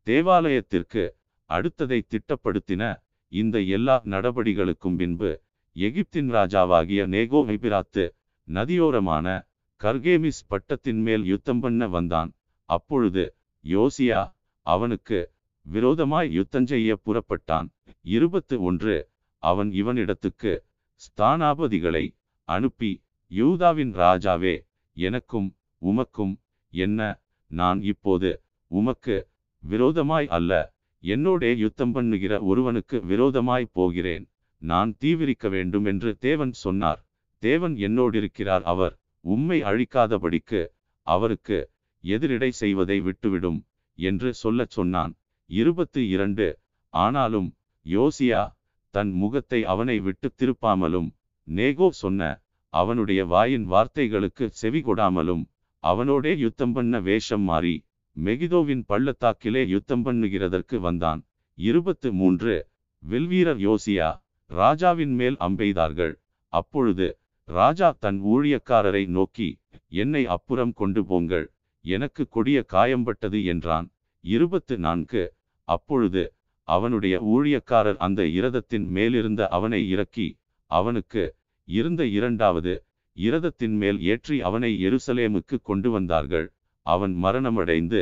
தேவாலயத்திற்கு 0.07 1.03
அடுத்ததை 1.49 1.99
திட்டப்படுத்தின 2.07 2.83
இந்த 3.31 3.61
எல்லா 3.61 4.01
நடபடிகளுக்கும் 4.05 4.95
பின்பு 4.95 5.41
எகிப்தின் 5.75 6.29
ராஜாவாகிய 6.35 7.01
நேகோ 7.07 7.39
ஐபிராத்து 7.47 8.05
நதியோரமான 8.47 9.27
கர்கேமிஸ் 9.81 10.45
பட்டத்தின் 10.47 11.01
மேல் 11.01 11.25
யுத்தம் 11.25 11.59
பண்ண 11.59 11.87
வந்தான். 11.87 12.31
அப்பொழுது 12.69 13.35
யோசியா 13.63 14.21
அவனுக்கு 14.65 15.19
விரோதமாய் 15.65 16.29
யுத்தஞ்செய்ய 16.39 16.93
புறப்பட்டான். 17.05 17.67
இருபத்து 18.01 18.61
ஒன்று 18.61 19.09
அவன் 19.37 19.69
இவனிடத்துக்கு 19.71 20.59
ஸ்தானாபதிகளை 21.01 22.05
அனுப்பி 22.43 22.91
யூதாவின் 23.27 23.93
ராஜாவே 23.93 24.55
எனக்கும் 24.93 25.55
உமக்கும் 25.81 26.33
என்ன? 26.73 27.21
நான் 27.47 27.81
இப்போது 27.81 28.41
உமக்கு 28.67 29.27
விரோதமாய் 29.63 30.27
அல்ல 30.27 30.73
என்னோடே 31.03 31.55
யுத்தம் 31.55 31.91
பண்ணுகிற 31.91 32.41
ஒருவனுக்கு 32.41 33.01
விரோதமாய் 33.01 33.71
போகிறேன். 33.71 34.25
நான் 34.57 34.95
தீவிரிக்க 34.99 35.49
வேண்டும் 35.49 35.85
என்று 35.85 36.17
தேவன் 36.17 36.51
சொன்னார். 36.51 37.01
தேவன் 37.43 37.75
என்னோடிருக்கிறார் 37.75 38.61
அவர் 38.61 38.99
உம்மை 39.25 39.63
அழிக்காதபடிக்கு 39.63 40.61
அவருக்கு 41.07 41.71
எதிரிடை 42.03 42.49
செய்வதை 42.49 43.01
விட்டுவிடும் 43.01 43.59
என்று 43.99 44.33
சொல்லச் 44.33 44.69
சொன்னான். 44.69 45.13
இருபத்து 45.49 46.01
இரண்டு. 46.09 46.47
ஆனாலும் 46.93 47.49
யோசியா 47.85 48.41
தன் 48.93 49.11
முகத்தை 49.11 49.59
அவனை 49.63 49.99
விட்டு 49.99 50.27
திருப்பாமலும் 50.37 51.09
நேகோ 51.47 51.87
சொன்ன 52.01 52.21
அவனுடைய 52.73 53.21
வாயின் 53.25 53.65
வார்த்தைகளுக்கு 53.71 54.45
செவி 54.61 54.79
கொடாமலும் 54.79 55.43
அவனோடே 55.83 56.37
யுத்தம் 56.37 56.73
பண்ண 56.73 56.99
வேஷம் 56.99 57.41
மாறி 57.41 57.75
மெகிதோவின் 58.15 58.83
பள்ளத்தாக்கிலே 58.87 59.61
யுத்தம் 59.67 60.03
பண்ணுகிறதற்கு 60.05 60.77
வந்தான். 60.79 61.21
இருபத்து 61.57 62.09
மூன்று. 62.13 62.55
வில்வீரர் 63.03 63.61
யோசியா 63.67 64.09
ராஜாவின் 64.51 65.13
மேல் 65.13 65.37
அம்பெய்தார்கள். 65.39 66.13
அப்பொழுது 66.53 67.07
ராஜா 67.47 67.89
தன் 67.99 68.19
ஊழியக்காரரை 68.23 69.03
நோக்கி 69.07 69.49
என்னை 70.01 70.23
அப்புறம் 70.35 70.73
கொண்டு 70.73 71.05
போங்கள். 71.05 71.45
எனக்கு 71.85 72.23
கொடிய 72.27 72.59
காயம்பட்டது 72.73 73.39
என்றான். 73.43 73.87
இருபத்து 74.23 74.77
நான்கு. 74.77 75.23
அப்பொழுது 75.69 76.23
அவனுடைய 76.67 77.15
ஊழியக்காரர் 77.33 77.99
அந்த 78.05 78.21
இரதத்தின் 78.37 78.85
மேலிருந்த 78.95 79.41
அவனை 79.57 79.81
இறக்கி 79.93 80.27
அவனுக்கு 80.71 81.23
இருந்த 81.67 82.01
இரண்டாவது 82.17 82.73
இரதத்தின் 83.17 83.75
மேல் 83.81 83.99
ஏற்றி 84.11 84.35
அவனை 84.47 84.69
எருசலேமுக்கு 84.87 85.55
கொண்டு 85.61 85.89
வந்தார்கள். 85.91 86.47
அவன் 86.85 87.13
மரணமடைந்து 87.23 88.01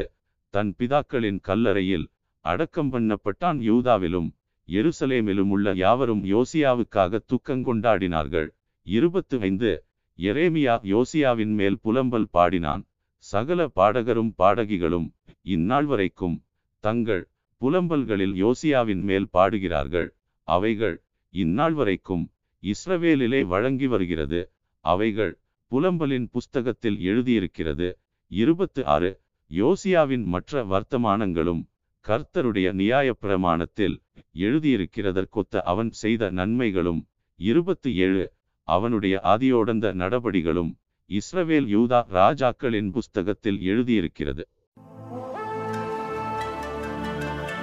தன் 0.54 0.72
பிதாக்களின் 0.80 1.40
கல்லறையில் 1.48 2.06
அடக்கம் 2.46 2.92
பண்ணப்பட்டான். 2.94 3.60
யூதாவிலும் 3.70 4.30
எருசலேமிலும் 4.68 5.52
உள்ள 5.56 5.74
யாவரும் 5.76 6.24
யோசியாவுக்காக 6.34 7.22
துக்கங்கொண்டாடினார்கள் 7.32 8.48
இருபத்து 8.88 9.36
ஐந்து 9.40 9.72
எரேமியா 10.20 10.76
யோசியாவின் 10.94 11.54
மேல் 11.60 11.80
புலம்பல் 11.86 12.30
பாடினான். 12.36 12.84
சகல 13.26 13.60
பாடகரும் 13.76 14.32
பாடகிகளும் 14.42 15.08
இந்நாள் 15.46 15.88
வரைக்கும் 15.92 16.38
தங்கள் 16.84 17.24
புலம்பல்களில் 17.61 18.36
யோசியாவின் 18.44 19.02
மேல் 19.02 19.27
பாடுகிறார்கள். 19.30 20.10
அவைகள் 20.48 21.03
இந்நாள் 21.34 21.74
வரைக்கும் 21.74 22.32
இஸ்ரவேலிலே 22.64 23.45
வழங்கி 23.45 23.88
வருகிறது. 23.88 24.42
அவைகள் 24.86 25.34
புலம்பலின் 25.72 26.27
புஸ்தகத்தில் 26.32 27.00
எழுதியிருக்கிறது. 27.00 27.88
இருபத்து 28.32 28.86
ஆறு 28.86 29.11
யோசியாவின் 29.52 30.26
மற்ற 30.26 30.64
வர்த்தமானங்களும் 30.66 31.61
கர்த்தருடைய 32.06 32.68
நியாயப்பிரமாணத்தில் 32.82 33.95
எழுதியிருக்கிறதற்கொத்த 34.36 35.61
அவன் 35.64 35.92
செய்த 35.92 36.30
நன்மைகளும். 36.30 37.02
இருபத்தி 37.40 37.94
ஏழு 37.95 38.24
அவனுடைய 38.68 39.19
ஆதியோடந்த 39.24 39.94
நடபடிகளும் 39.94 40.72
இஸ்ரவேல் 41.10 41.68
யூதா 41.76 42.00
ராஜாக்களின் 42.11 42.90
புஸ்தகத்தில் 42.92 43.60
எழுதியிருக்கிறது. 43.61 44.44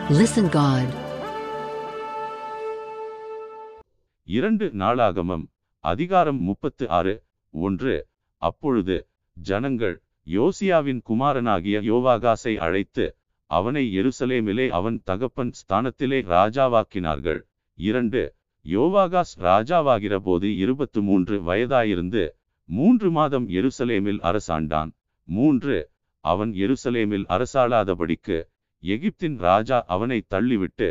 Listen 0.09 0.49
God. 0.53 0.89
இரண்டு 4.25 4.71
நாளாகமம் 4.75 5.47
அதிகாரம் 5.81 6.41
முப்பத்து 6.41 6.89
ஆறு 6.89 7.23
ஒன்று. 7.51 8.07
அப்பொழுது 8.37 9.09
ஜனங்கள் 9.33 10.03
யோசியாவின் 10.27 11.03
குமாரனாகிய 11.03 11.81
யோவாகாசை 11.81 12.57
அழைத்து 12.57 13.17
அவனை 13.47 13.99
எருசலேமிலே 13.99 14.69
அவன் 14.69 15.01
தகப்பன் 15.05 15.51
ஸ்தானத்திலே 15.51 16.21
ராஜாவாக்கினார்கள். 16.29 17.41
இரண்டு 17.75 18.35
யோவாகாஸ் 18.65 19.35
ராஜாவாகிற 19.41 20.17
போது 20.17 20.57
இருபத்து 20.57 21.03
மூன்று 21.03 21.41
வயதாயிருந்து 21.41 22.31
மூன்று 22.65 23.11
மாதம் 23.11 23.49
எருசலேமில் 23.49 24.19
அரசாண்டான். 24.21 24.93
மூன்று 25.25 25.91
அவன் 26.21 26.53
எருசலேமில் 26.53 27.25
அரசாளாதபடிக்கு 27.29 28.53
எகிப்தின் 28.85 29.37
ராஜா 29.39 29.79
அவனை 29.87 30.19
தள்ளிவிட்டு 30.31 30.89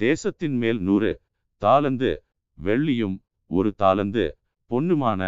தேசத்தின் 0.00 0.56
மேல் 0.56 0.80
நூறு 0.80 1.12
தாளந்து 1.62 2.10
வெள்ளியும் 2.58 3.16
ஒரு 3.50 3.70
தாளந்து 3.78 4.24
பொன்னுமான 4.70 5.22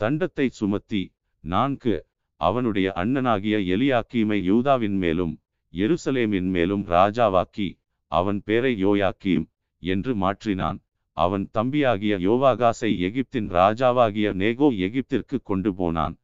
தண்டத்தை 0.00 0.46
சுமத்தி 0.50 1.02
நான்கு 1.44 1.94
அவனுடைய 2.40 2.88
அண்ணனாகிய 2.96 3.56
எலியாக்கீமை 3.74 4.38
யூதாவின் 4.42 4.96
மேலும் 4.96 5.34
எருசலேமின் 5.74 6.48
மேலும் 6.50 6.84
ராஜாவாக்கி 6.88 7.68
அவன் 8.12 8.40
பேரை 8.44 8.72
யோயாக்கீம் 8.84 9.44
என்று 9.82 10.12
மாற்றினான். 10.14 10.78
அவன் 11.16 11.44
தம்பியாகிய 11.54 12.14
யோவாகாசை 12.26 12.90
எகிப்தின் 13.08 13.48
ராஜாவாகிய 13.50 14.28
நேகோ 14.32 14.68
எகிப்திற்கு 14.86 15.36
கொண்டு 15.42 15.70
போனான். 15.74 16.14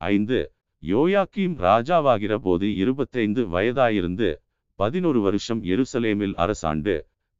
ஐந்து 0.00 0.38
யோயாக்கீம் 0.82 1.54
ராஜாவாகிற 1.58 2.34
போது 2.38 2.66
இருபத்தைந்து 2.76 3.42
வயதாயிருந்து 3.46 4.28
பதினொரு 4.78 5.20
வருஷம் 5.20 5.60
எருசலேமில் 5.64 6.34
அரசாண்டு 6.44 6.94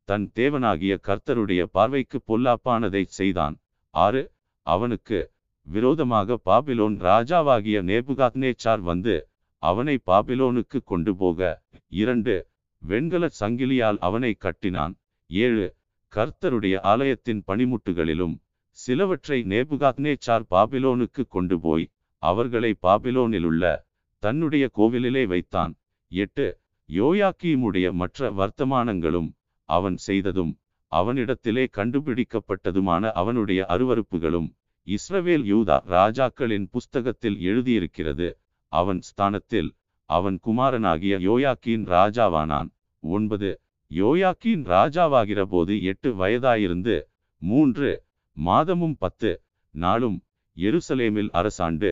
தன் 0.08 0.26
தேவனாகிய 0.34 0.92
கர்த்தருடைய 1.08 1.62
பார்வைக்கு 1.70 2.18
பொல்லாப்பானதைச் 2.28 3.14
செய்தான். 3.18 3.54
ஆறு 3.94 4.22
அவனுக்கு 4.66 5.18
விரோதமாக 5.66 6.38
பாபிலோன் 6.44 6.96
ராஜாவாகிய 7.00 7.78
நேபுகாத்னேச்சார் 7.90 8.82
வந்து 8.82 9.14
அவனை 9.62 9.96
பாபிலோனுக்கு 10.06 10.78
கொண்டு 10.84 11.12
போக 11.16 11.40
இரண்டு 11.92 12.34
வெண்கல 12.82 13.24
சங்கிலியால் 13.40 13.98
அவனை 14.00 14.32
கட்டினான். 14.38 14.94
ஏழு 15.30 15.66
கர்த்தருடைய 16.12 16.76
ஆலயத்தின் 16.92 17.42
பணிமுட்டுகளிலும் 17.46 18.34
சிலவற்றை 18.78 19.38
நேபுகாத்னேச்சார் 19.52 20.44
பாபிலோனுக்கு 20.50 21.22
கொண்டு 21.28 21.56
போய் 21.60 21.86
அவர்களை 22.22 22.70
பாபிலோனிலுள்ள 22.82 23.64
தன்னுடைய 24.22 24.64
கோவிலிலே 24.76 25.22
வைத்தான். 25.26 25.72
எட்டு. 26.12 26.46
யோயாக்கீமுடைய 26.88 27.86
மற்ற 27.92 28.30
வர்த்தமானங்களும் 28.30 29.28
அவன் 29.68 29.96
செய்ததும் 29.96 30.52
அவனிடத்திலே 30.92 31.64
கண்டுபிடிக்கப்பட்டதுமான 31.76 33.10
அவனுடைய 33.12 33.60
அருவருப்புகளும் 33.68 34.48
இஸ்ரவேல் 34.86 35.44
யூதா 35.52 35.76
ராஜாக்களின் 35.88 36.66
புஸ்தகத்தில் 36.70 37.38
எழுதியிருக்கிறது. 37.40 38.28
அவன் 38.72 39.00
ஸ்தானத்தில் 39.00 39.70
அவன் 40.10 40.38
குமாரனாகிய 40.42 41.14
யோயாக்கீன் 41.28 41.84
ராஜாவானான். 41.94 42.70
ஒன்பது. 43.02 43.50
யோயாக்கீன் 43.90 44.64
ராஜாவாகிற 44.74 45.42
போது 45.44 45.74
எட்டு 45.82 46.10
வயதாயிருந்து 46.12 46.96
மூன்று. 47.42 47.92
மாதமும் 48.36 48.96
பத்து. 48.98 49.32
நாளும் 49.74 50.18
எருசலேமில் 50.56 51.30
அரசாண்டு 51.40 51.90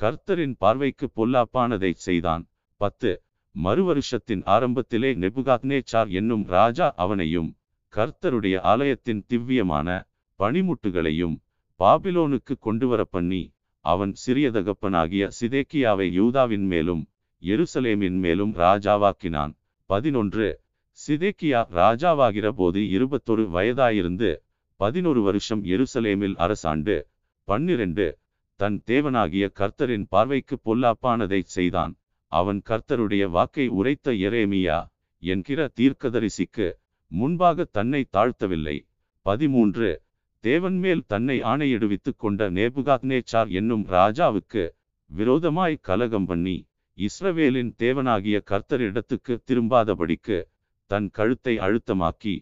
கர்த்தரின் 0.00 0.54
பார்வைக்கு 0.58 1.10
பொல்லாப்பானதைச் 1.16 2.02
செய்தான். 2.06 2.48
பத்து. 2.76 3.22
மறுவருஷத்தின் 3.64 4.42
ஆரம்பத்திலே 4.46 5.10
நெபுகாத்னேச்சார் 5.22 6.08
என்னும் 6.08 6.44
ராஜா 6.46 6.92
அவனையும் 6.96 7.56
கர்த்தருடைய 7.92 8.60
ஆலயத்தின் 8.60 9.24
திவ்யமான 9.26 9.88
பணிமுட்டுகளையும் 10.38 11.36
பாபிலோனுக்கு 11.80 12.54
கொண்டுவர 12.60 13.04
பண்ணி 13.04 13.54
அவன் 13.80 14.14
சிறிய 14.14 14.50
தகப்பனாகிய 14.50 15.28
சிதேக்கியாவை 15.40 16.10
யூதாவின் 16.10 16.66
மேலும் 16.66 17.02
எருசலேமின் 17.42 18.18
மேலும் 18.18 18.52
ராஜாவாக்கினான். 18.54 19.52
பதினொன்று. 19.86 20.48
சிதேக்கியா 20.98 21.60
ராஜாவாகிற 21.74 22.48
போது 22.48 22.90
இருபத்தொரு 22.90 23.44
வயதாயிருந்து 23.48 24.30
பதினொரு 24.76 25.22
வருஷம் 25.22 25.64
எருசலேமில் 25.64 26.36
அரசாண்டு. 26.46 27.02
பன்னிரண்டு. 27.44 28.06
தன் 28.60 28.82
தேவனாகிய 28.86 29.44
கர்த்தரின் 29.58 30.04
பார்வைக்கு 30.08 30.56
பொல்லாப்பானதைச் 30.64 31.52
செய்தான். 31.54 31.92
அவன் 32.32 32.62
கர்த்தருடைய 32.70 33.24
வாக்கை 33.30 33.68
உரைத்த 33.68 34.12
எரேமியா 34.26 34.78
என்கிற 35.22 35.68
தீர்க்கதரிசிக்கு 35.80 36.66
முன்பாக 37.10 37.64
தன்னை 37.64 38.02
தாழ்த்தவில்லை. 38.12 38.76
பதிமூன்று. 39.26 40.02
தேவன் 40.44 40.78
மேல் 40.78 41.02
தன்னை 41.06 41.42
ஆணையிடுவித்துக் 41.42 42.18
கொண்ட 42.18 42.50
நேபுகாத்னேச்சார் 42.50 43.48
என்னும் 43.48 43.86
ராஜாவுக்கு 43.86 44.64
விரோதமாய் 45.10 45.80
கலகம் 45.80 46.26
பண்ணி 46.26 46.56
இஸ்ரவேலின் 46.98 47.72
தேவனாகிய 47.78 48.38
கர்த்தரிடத்துக்கு 48.50 49.36
திரும்பாதபடிக்கு 49.48 50.38
தன் 50.90 51.10
கழுத்தை 51.10 51.58
அழுத்தமாக்கி 51.58 52.36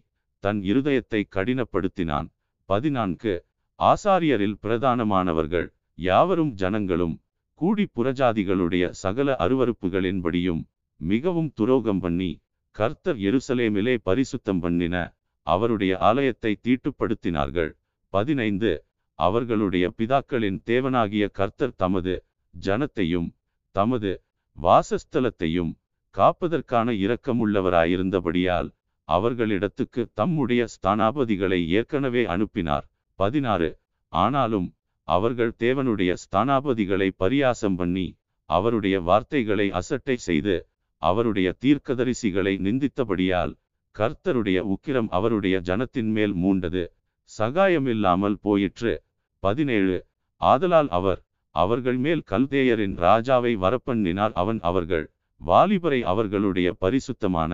தன் 0.45 0.61
இருதயத்தை 0.63 1.23
கடினப்படுத்தினான். 1.37 2.29
பதினான்கு. 2.69 3.35
ஆசாரியரில் 3.79 4.61
பிரதானமானவர்கள் 4.63 5.69
யாவரும் 5.99 6.51
ஜனங்களும் 6.53 7.15
கூடி 7.61 7.85
புறஜாதிகளுடைய 7.95 8.85
சகல 9.03 9.37
அருவருப்புகளின்படியும் 9.39 10.61
மிகவும் 11.01 11.51
துரோகம் 11.55 11.99
பண்ணி 11.99 12.31
கர்த்தர் 12.77 13.17
எருசலேமிலே 13.17 13.95
பரிசுத்தம் 14.05 14.61
பண்ணின 14.61 14.97
அவருடைய 15.47 15.93
ஆலயத்தை 15.99 16.53
தீட்டுப்படுத்தினார்கள். 16.63 17.71
பதினைந்து. 18.13 18.73
அவர்களுடைய 19.19 19.85
பிதாக்களின் 19.99 20.59
தேவனாகிய 20.67 21.25
கர்த்தர் 21.31 21.75
தமது 21.77 22.15
ஜனத்தையும் 22.55 23.29
தமது 23.75 24.11
வாசஸ்தலத்தையும் 24.59 25.73
காப்பதற்கான 26.15 26.95
இரக்கமுள்ளவராயிருந்தபடியால் 27.05 28.69
அவர்களிடத்துக்கு 29.09 30.03
தம்முடைய 30.15 30.63
ஸ்தானாபதிகளை 30.75 31.61
ஏற்கனவே 31.69 32.25
அனுப்பினார். 32.25 32.87
பதினாறு. 33.19 33.71
ஆனாலும் 34.13 34.69
அவர்கள் 35.09 35.53
தேவனுடைய 35.59 36.13
ஸ்தானாபதிகளை 36.23 37.09
பரியாசம் 37.23 37.77
பண்ணி 37.77 38.07
அவருடைய 38.51 38.97
வார்த்தைகளை 39.01 39.67
அசட்டை 39.71 40.17
செய்து 40.27 40.57
அவருடைய 41.03 41.49
தீர்க்கதரிசிகளை 41.65 42.55
நிந்தித்தபடியால் 42.67 43.53
கர்த்தருடைய 43.97 44.59
உக்கிரம் 44.75 45.09
அவருடைய 45.09 45.57
ஜனத்தின் 45.69 46.11
மேல் 46.17 46.35
மூண்டது. 46.35 46.83
சகாயமில்லாமல் 47.31 48.37
போயிற்று. 48.41 48.93
பதினேழு 49.43 49.97
ஆதலால் 50.41 50.91
அவர் 50.99 51.21
அவர்கள் 51.55 51.99
மேல் 52.05 52.23
கல்தேயரின் 52.31 52.95
ராஜாவை 53.07 53.53
வரப்பண்ணினார். 53.65 54.35
அவன் 54.43 54.61
அவர்கள் 54.61 55.07
வாலிபரை 55.41 56.01
அவர்களுடைய 56.13 56.69
பரிசுத்தமான 56.83 57.53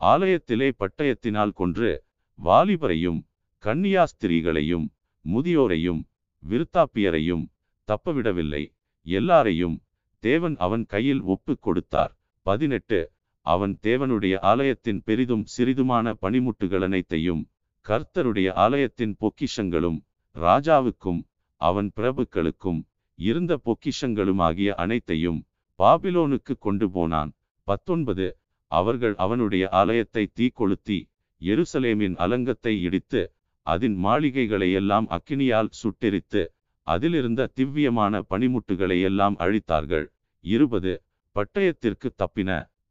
ஆலயத்திலே 0.00 0.68
பட்டயத்தினால் 0.80 1.52
கொன்று 1.52 1.90
வாலிபரையும் 2.38 3.20
கன்னியாஸ்திரிகளையும் 3.64 4.86
முதியோரையும் 5.24 6.02
விருத்தாப்பியரையும் 6.50 7.44
தப்பவிடவில்லை. 7.88 8.62
எல்லாரையும் 9.06 9.76
தேவன் 10.22 10.56
அவன் 10.56 10.84
கையில் 10.86 11.22
ஒப்பு 11.34 11.54
கொடுத்தார். 11.58 12.12
பதினெட்டு. 12.46 13.00
அவன் 13.46 13.74
தேவனுடைய 13.82 14.34
ஆலயத்தின் 14.42 15.00
பெரிதும் 15.04 15.44
சிறிதுமான 15.54 16.14
பணிமுட்டுகள் 16.22 16.82
அனைத்தையும் 16.82 17.42
கர்த்தருடைய 17.86 18.48
ஆலயத்தின் 18.64 19.14
பொக்கிஷங்களும் 19.20 19.98
ராஜாவுக்கும் 20.36 21.20
அவன் 21.60 21.88
பிரபுக்களுக்கும் 21.96 22.80
இருந்த 23.18 23.52
பொக்கிஷங்களும் 23.64 24.40
ஆகிய 24.42 24.70
அனைத்தையும் 24.74 25.40
பாபிலோனுக்கு 25.78 26.54
கொண்டு 26.58 26.86
போனான். 26.90 27.30
பத்தொன்பது. 27.68 28.26
அவர்கள் 28.70 29.14
அவனுடைய 29.16 29.64
ஆலயத்தை 29.80 30.24
தீக்கொளுத்தி 30.38 30.98
எருசலேமின் 31.40 32.16
அலங்கத்தை 32.24 32.74
இடித்து 32.80 33.22
அதன் 33.66 33.96
மாளிகைகளையெல்லாம் 34.04 35.06
அக்கினியால் 35.16 35.70
சுட்டெரித்து 35.80 36.42
அதிலிருந்த 36.86 37.42
திவ்யமான 37.54 38.20
பனிமுட்டுகளை 38.30 38.98
எல்லாம் 39.02 39.36
அழித்தார்கள். 39.38 40.06
இருபது. 40.44 40.92
பட்டயத்திற்கு 41.36 42.08
தப்பின 42.22 42.50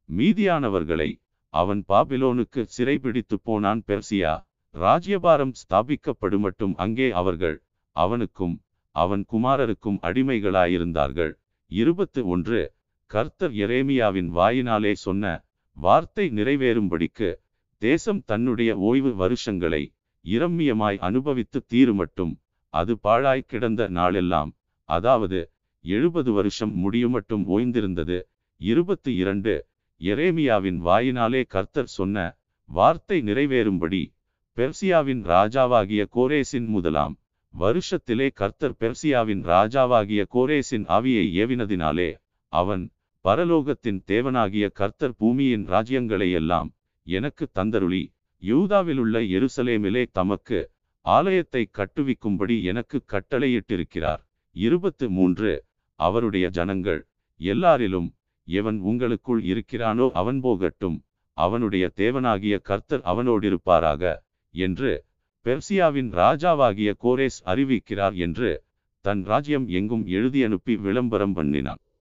மீதியானவர்களை 0.10 1.10
அவன் 1.54 1.82
பாபிலோனுக்கு 1.88 2.62
சிறைபிடித்து 2.76 3.36
போனான் 3.44 3.82
பெர்சியா. 3.88 4.34
ராஜ்யபாரம் 4.76 5.54
ஸ்தாபிக்கப்படுமட்டும் 5.62 6.76
அங்கே 6.76 7.08
அவர்கள் 7.12 7.58
அவனுக்கும் 7.96 8.56
அவன் 8.96 9.24
குமாரருக்கும் 9.32 10.00
அடிமைகளாயிருந்தார்கள். 10.02 11.34
இருபத்து 11.72 12.22
ஒன்று. 12.28 12.62
கர்த்தர் 13.12 13.54
எரேமியாவின் 13.64 14.30
வாயினாலே 14.38 14.94
சொன்ன 15.06 15.34
வார்த்தை 15.78 16.26
நிறைவேறும்படிக்கு 16.30 17.30
தேசம் 17.82 18.22
தன்னுடைய 18.26 18.72
ஓய்வு 18.90 19.12
வருஷங்களை 19.16 19.84
இரம்மியமாய் 20.26 20.98
அனுபவித்து 20.98 21.60
தீருமட்டும் 21.74 22.34
அது 22.74 22.94
பாழாய் 22.98 23.48
கிடந்த 23.48 23.82
நாளெல்லாம். 23.90 24.52
அதாவது 24.90 25.40
எழுபது 25.86 26.32
வருஷம் 26.32 26.74
முடியுமட்டும் 26.84 27.44
ஓய்ந்திருந்தது. 27.48 28.18
இருபத்தி 28.62 29.12
இரண்டு 29.16 29.54
எரேமியாவின் 30.02 30.80
வாயினாலே 30.80 31.42
கர்த்தர் 31.48 31.92
சொன்ன 31.94 32.18
வார்த்தை 32.70 33.18
நிறைவேறும்படி 33.22 34.02
பெர்சியாவின் 34.58 35.22
ராஜாவாகிய 35.26 36.02
கோரேசின் 36.12 36.68
முதலாம் 36.68 37.16
வருஷத்திலே 37.54 38.28
கர்த்தர் 38.34 38.76
பெர்சியாவின் 38.80 39.44
ராஜாவாகிய 39.44 40.22
கோரேசின் 40.36 40.86
ஆவியை 40.88 41.26
ஏவினதினாலே 41.42 42.10
அவன் 42.54 42.84
பரலோகத்தின் 43.26 44.00
தேவனாகிய 44.08 44.66
கர்த்தர் 44.74 45.16
பூமியின் 45.18 45.66
ராஜ்யங்களையெல்லாம் 45.68 46.70
எனக்கு 47.08 47.46
தந்தருளி 47.56 48.04
யூதாவிலுள்ள 48.44 49.16
எருசலேமிலே 49.36 50.04
தமக்கு 50.12 50.60
ஆலயத்தை 51.06 51.62
கட்டுவிக்கும்படி 51.78 52.56
எனக்கு 52.64 52.98
கட்டளையிட்டிருக்கிறார். 53.14 54.22
இருபத்து 54.56 55.06
மூன்று 55.10 55.52
அவருடைய 56.00 56.46
ஜனங்கள் 56.50 57.02
எல்லாரிலும் 57.40 58.10
எவன் 58.48 58.80
உங்களுக்குள் 58.90 59.42
இருக்கிறானோ 59.52 60.08
அவன் 60.22 60.40
போகட்டும். 60.46 60.98
அவனுடைய 61.38 61.86
தேவனாகிய 62.02 62.56
கர்த்தர் 62.70 63.04
அவனோடிருப்பாராக 63.12 64.14
என்று 64.54 64.92
பெர்சியாவின் 65.46 66.10
ராஜாவாகிய 66.22 66.90
கோரேஸ் 67.04 67.40
அறிவிக்கிறார் 67.52 68.18
என்று 68.26 68.52
தன் 69.06 69.24
ராஜ்யம் 69.24 69.66
எங்கும் 69.78 70.06
எழுதி 70.18 70.42
அனுப்பி 70.44 70.74
விளம்பரம் 70.86 71.34
பண்ணினான். 71.34 71.82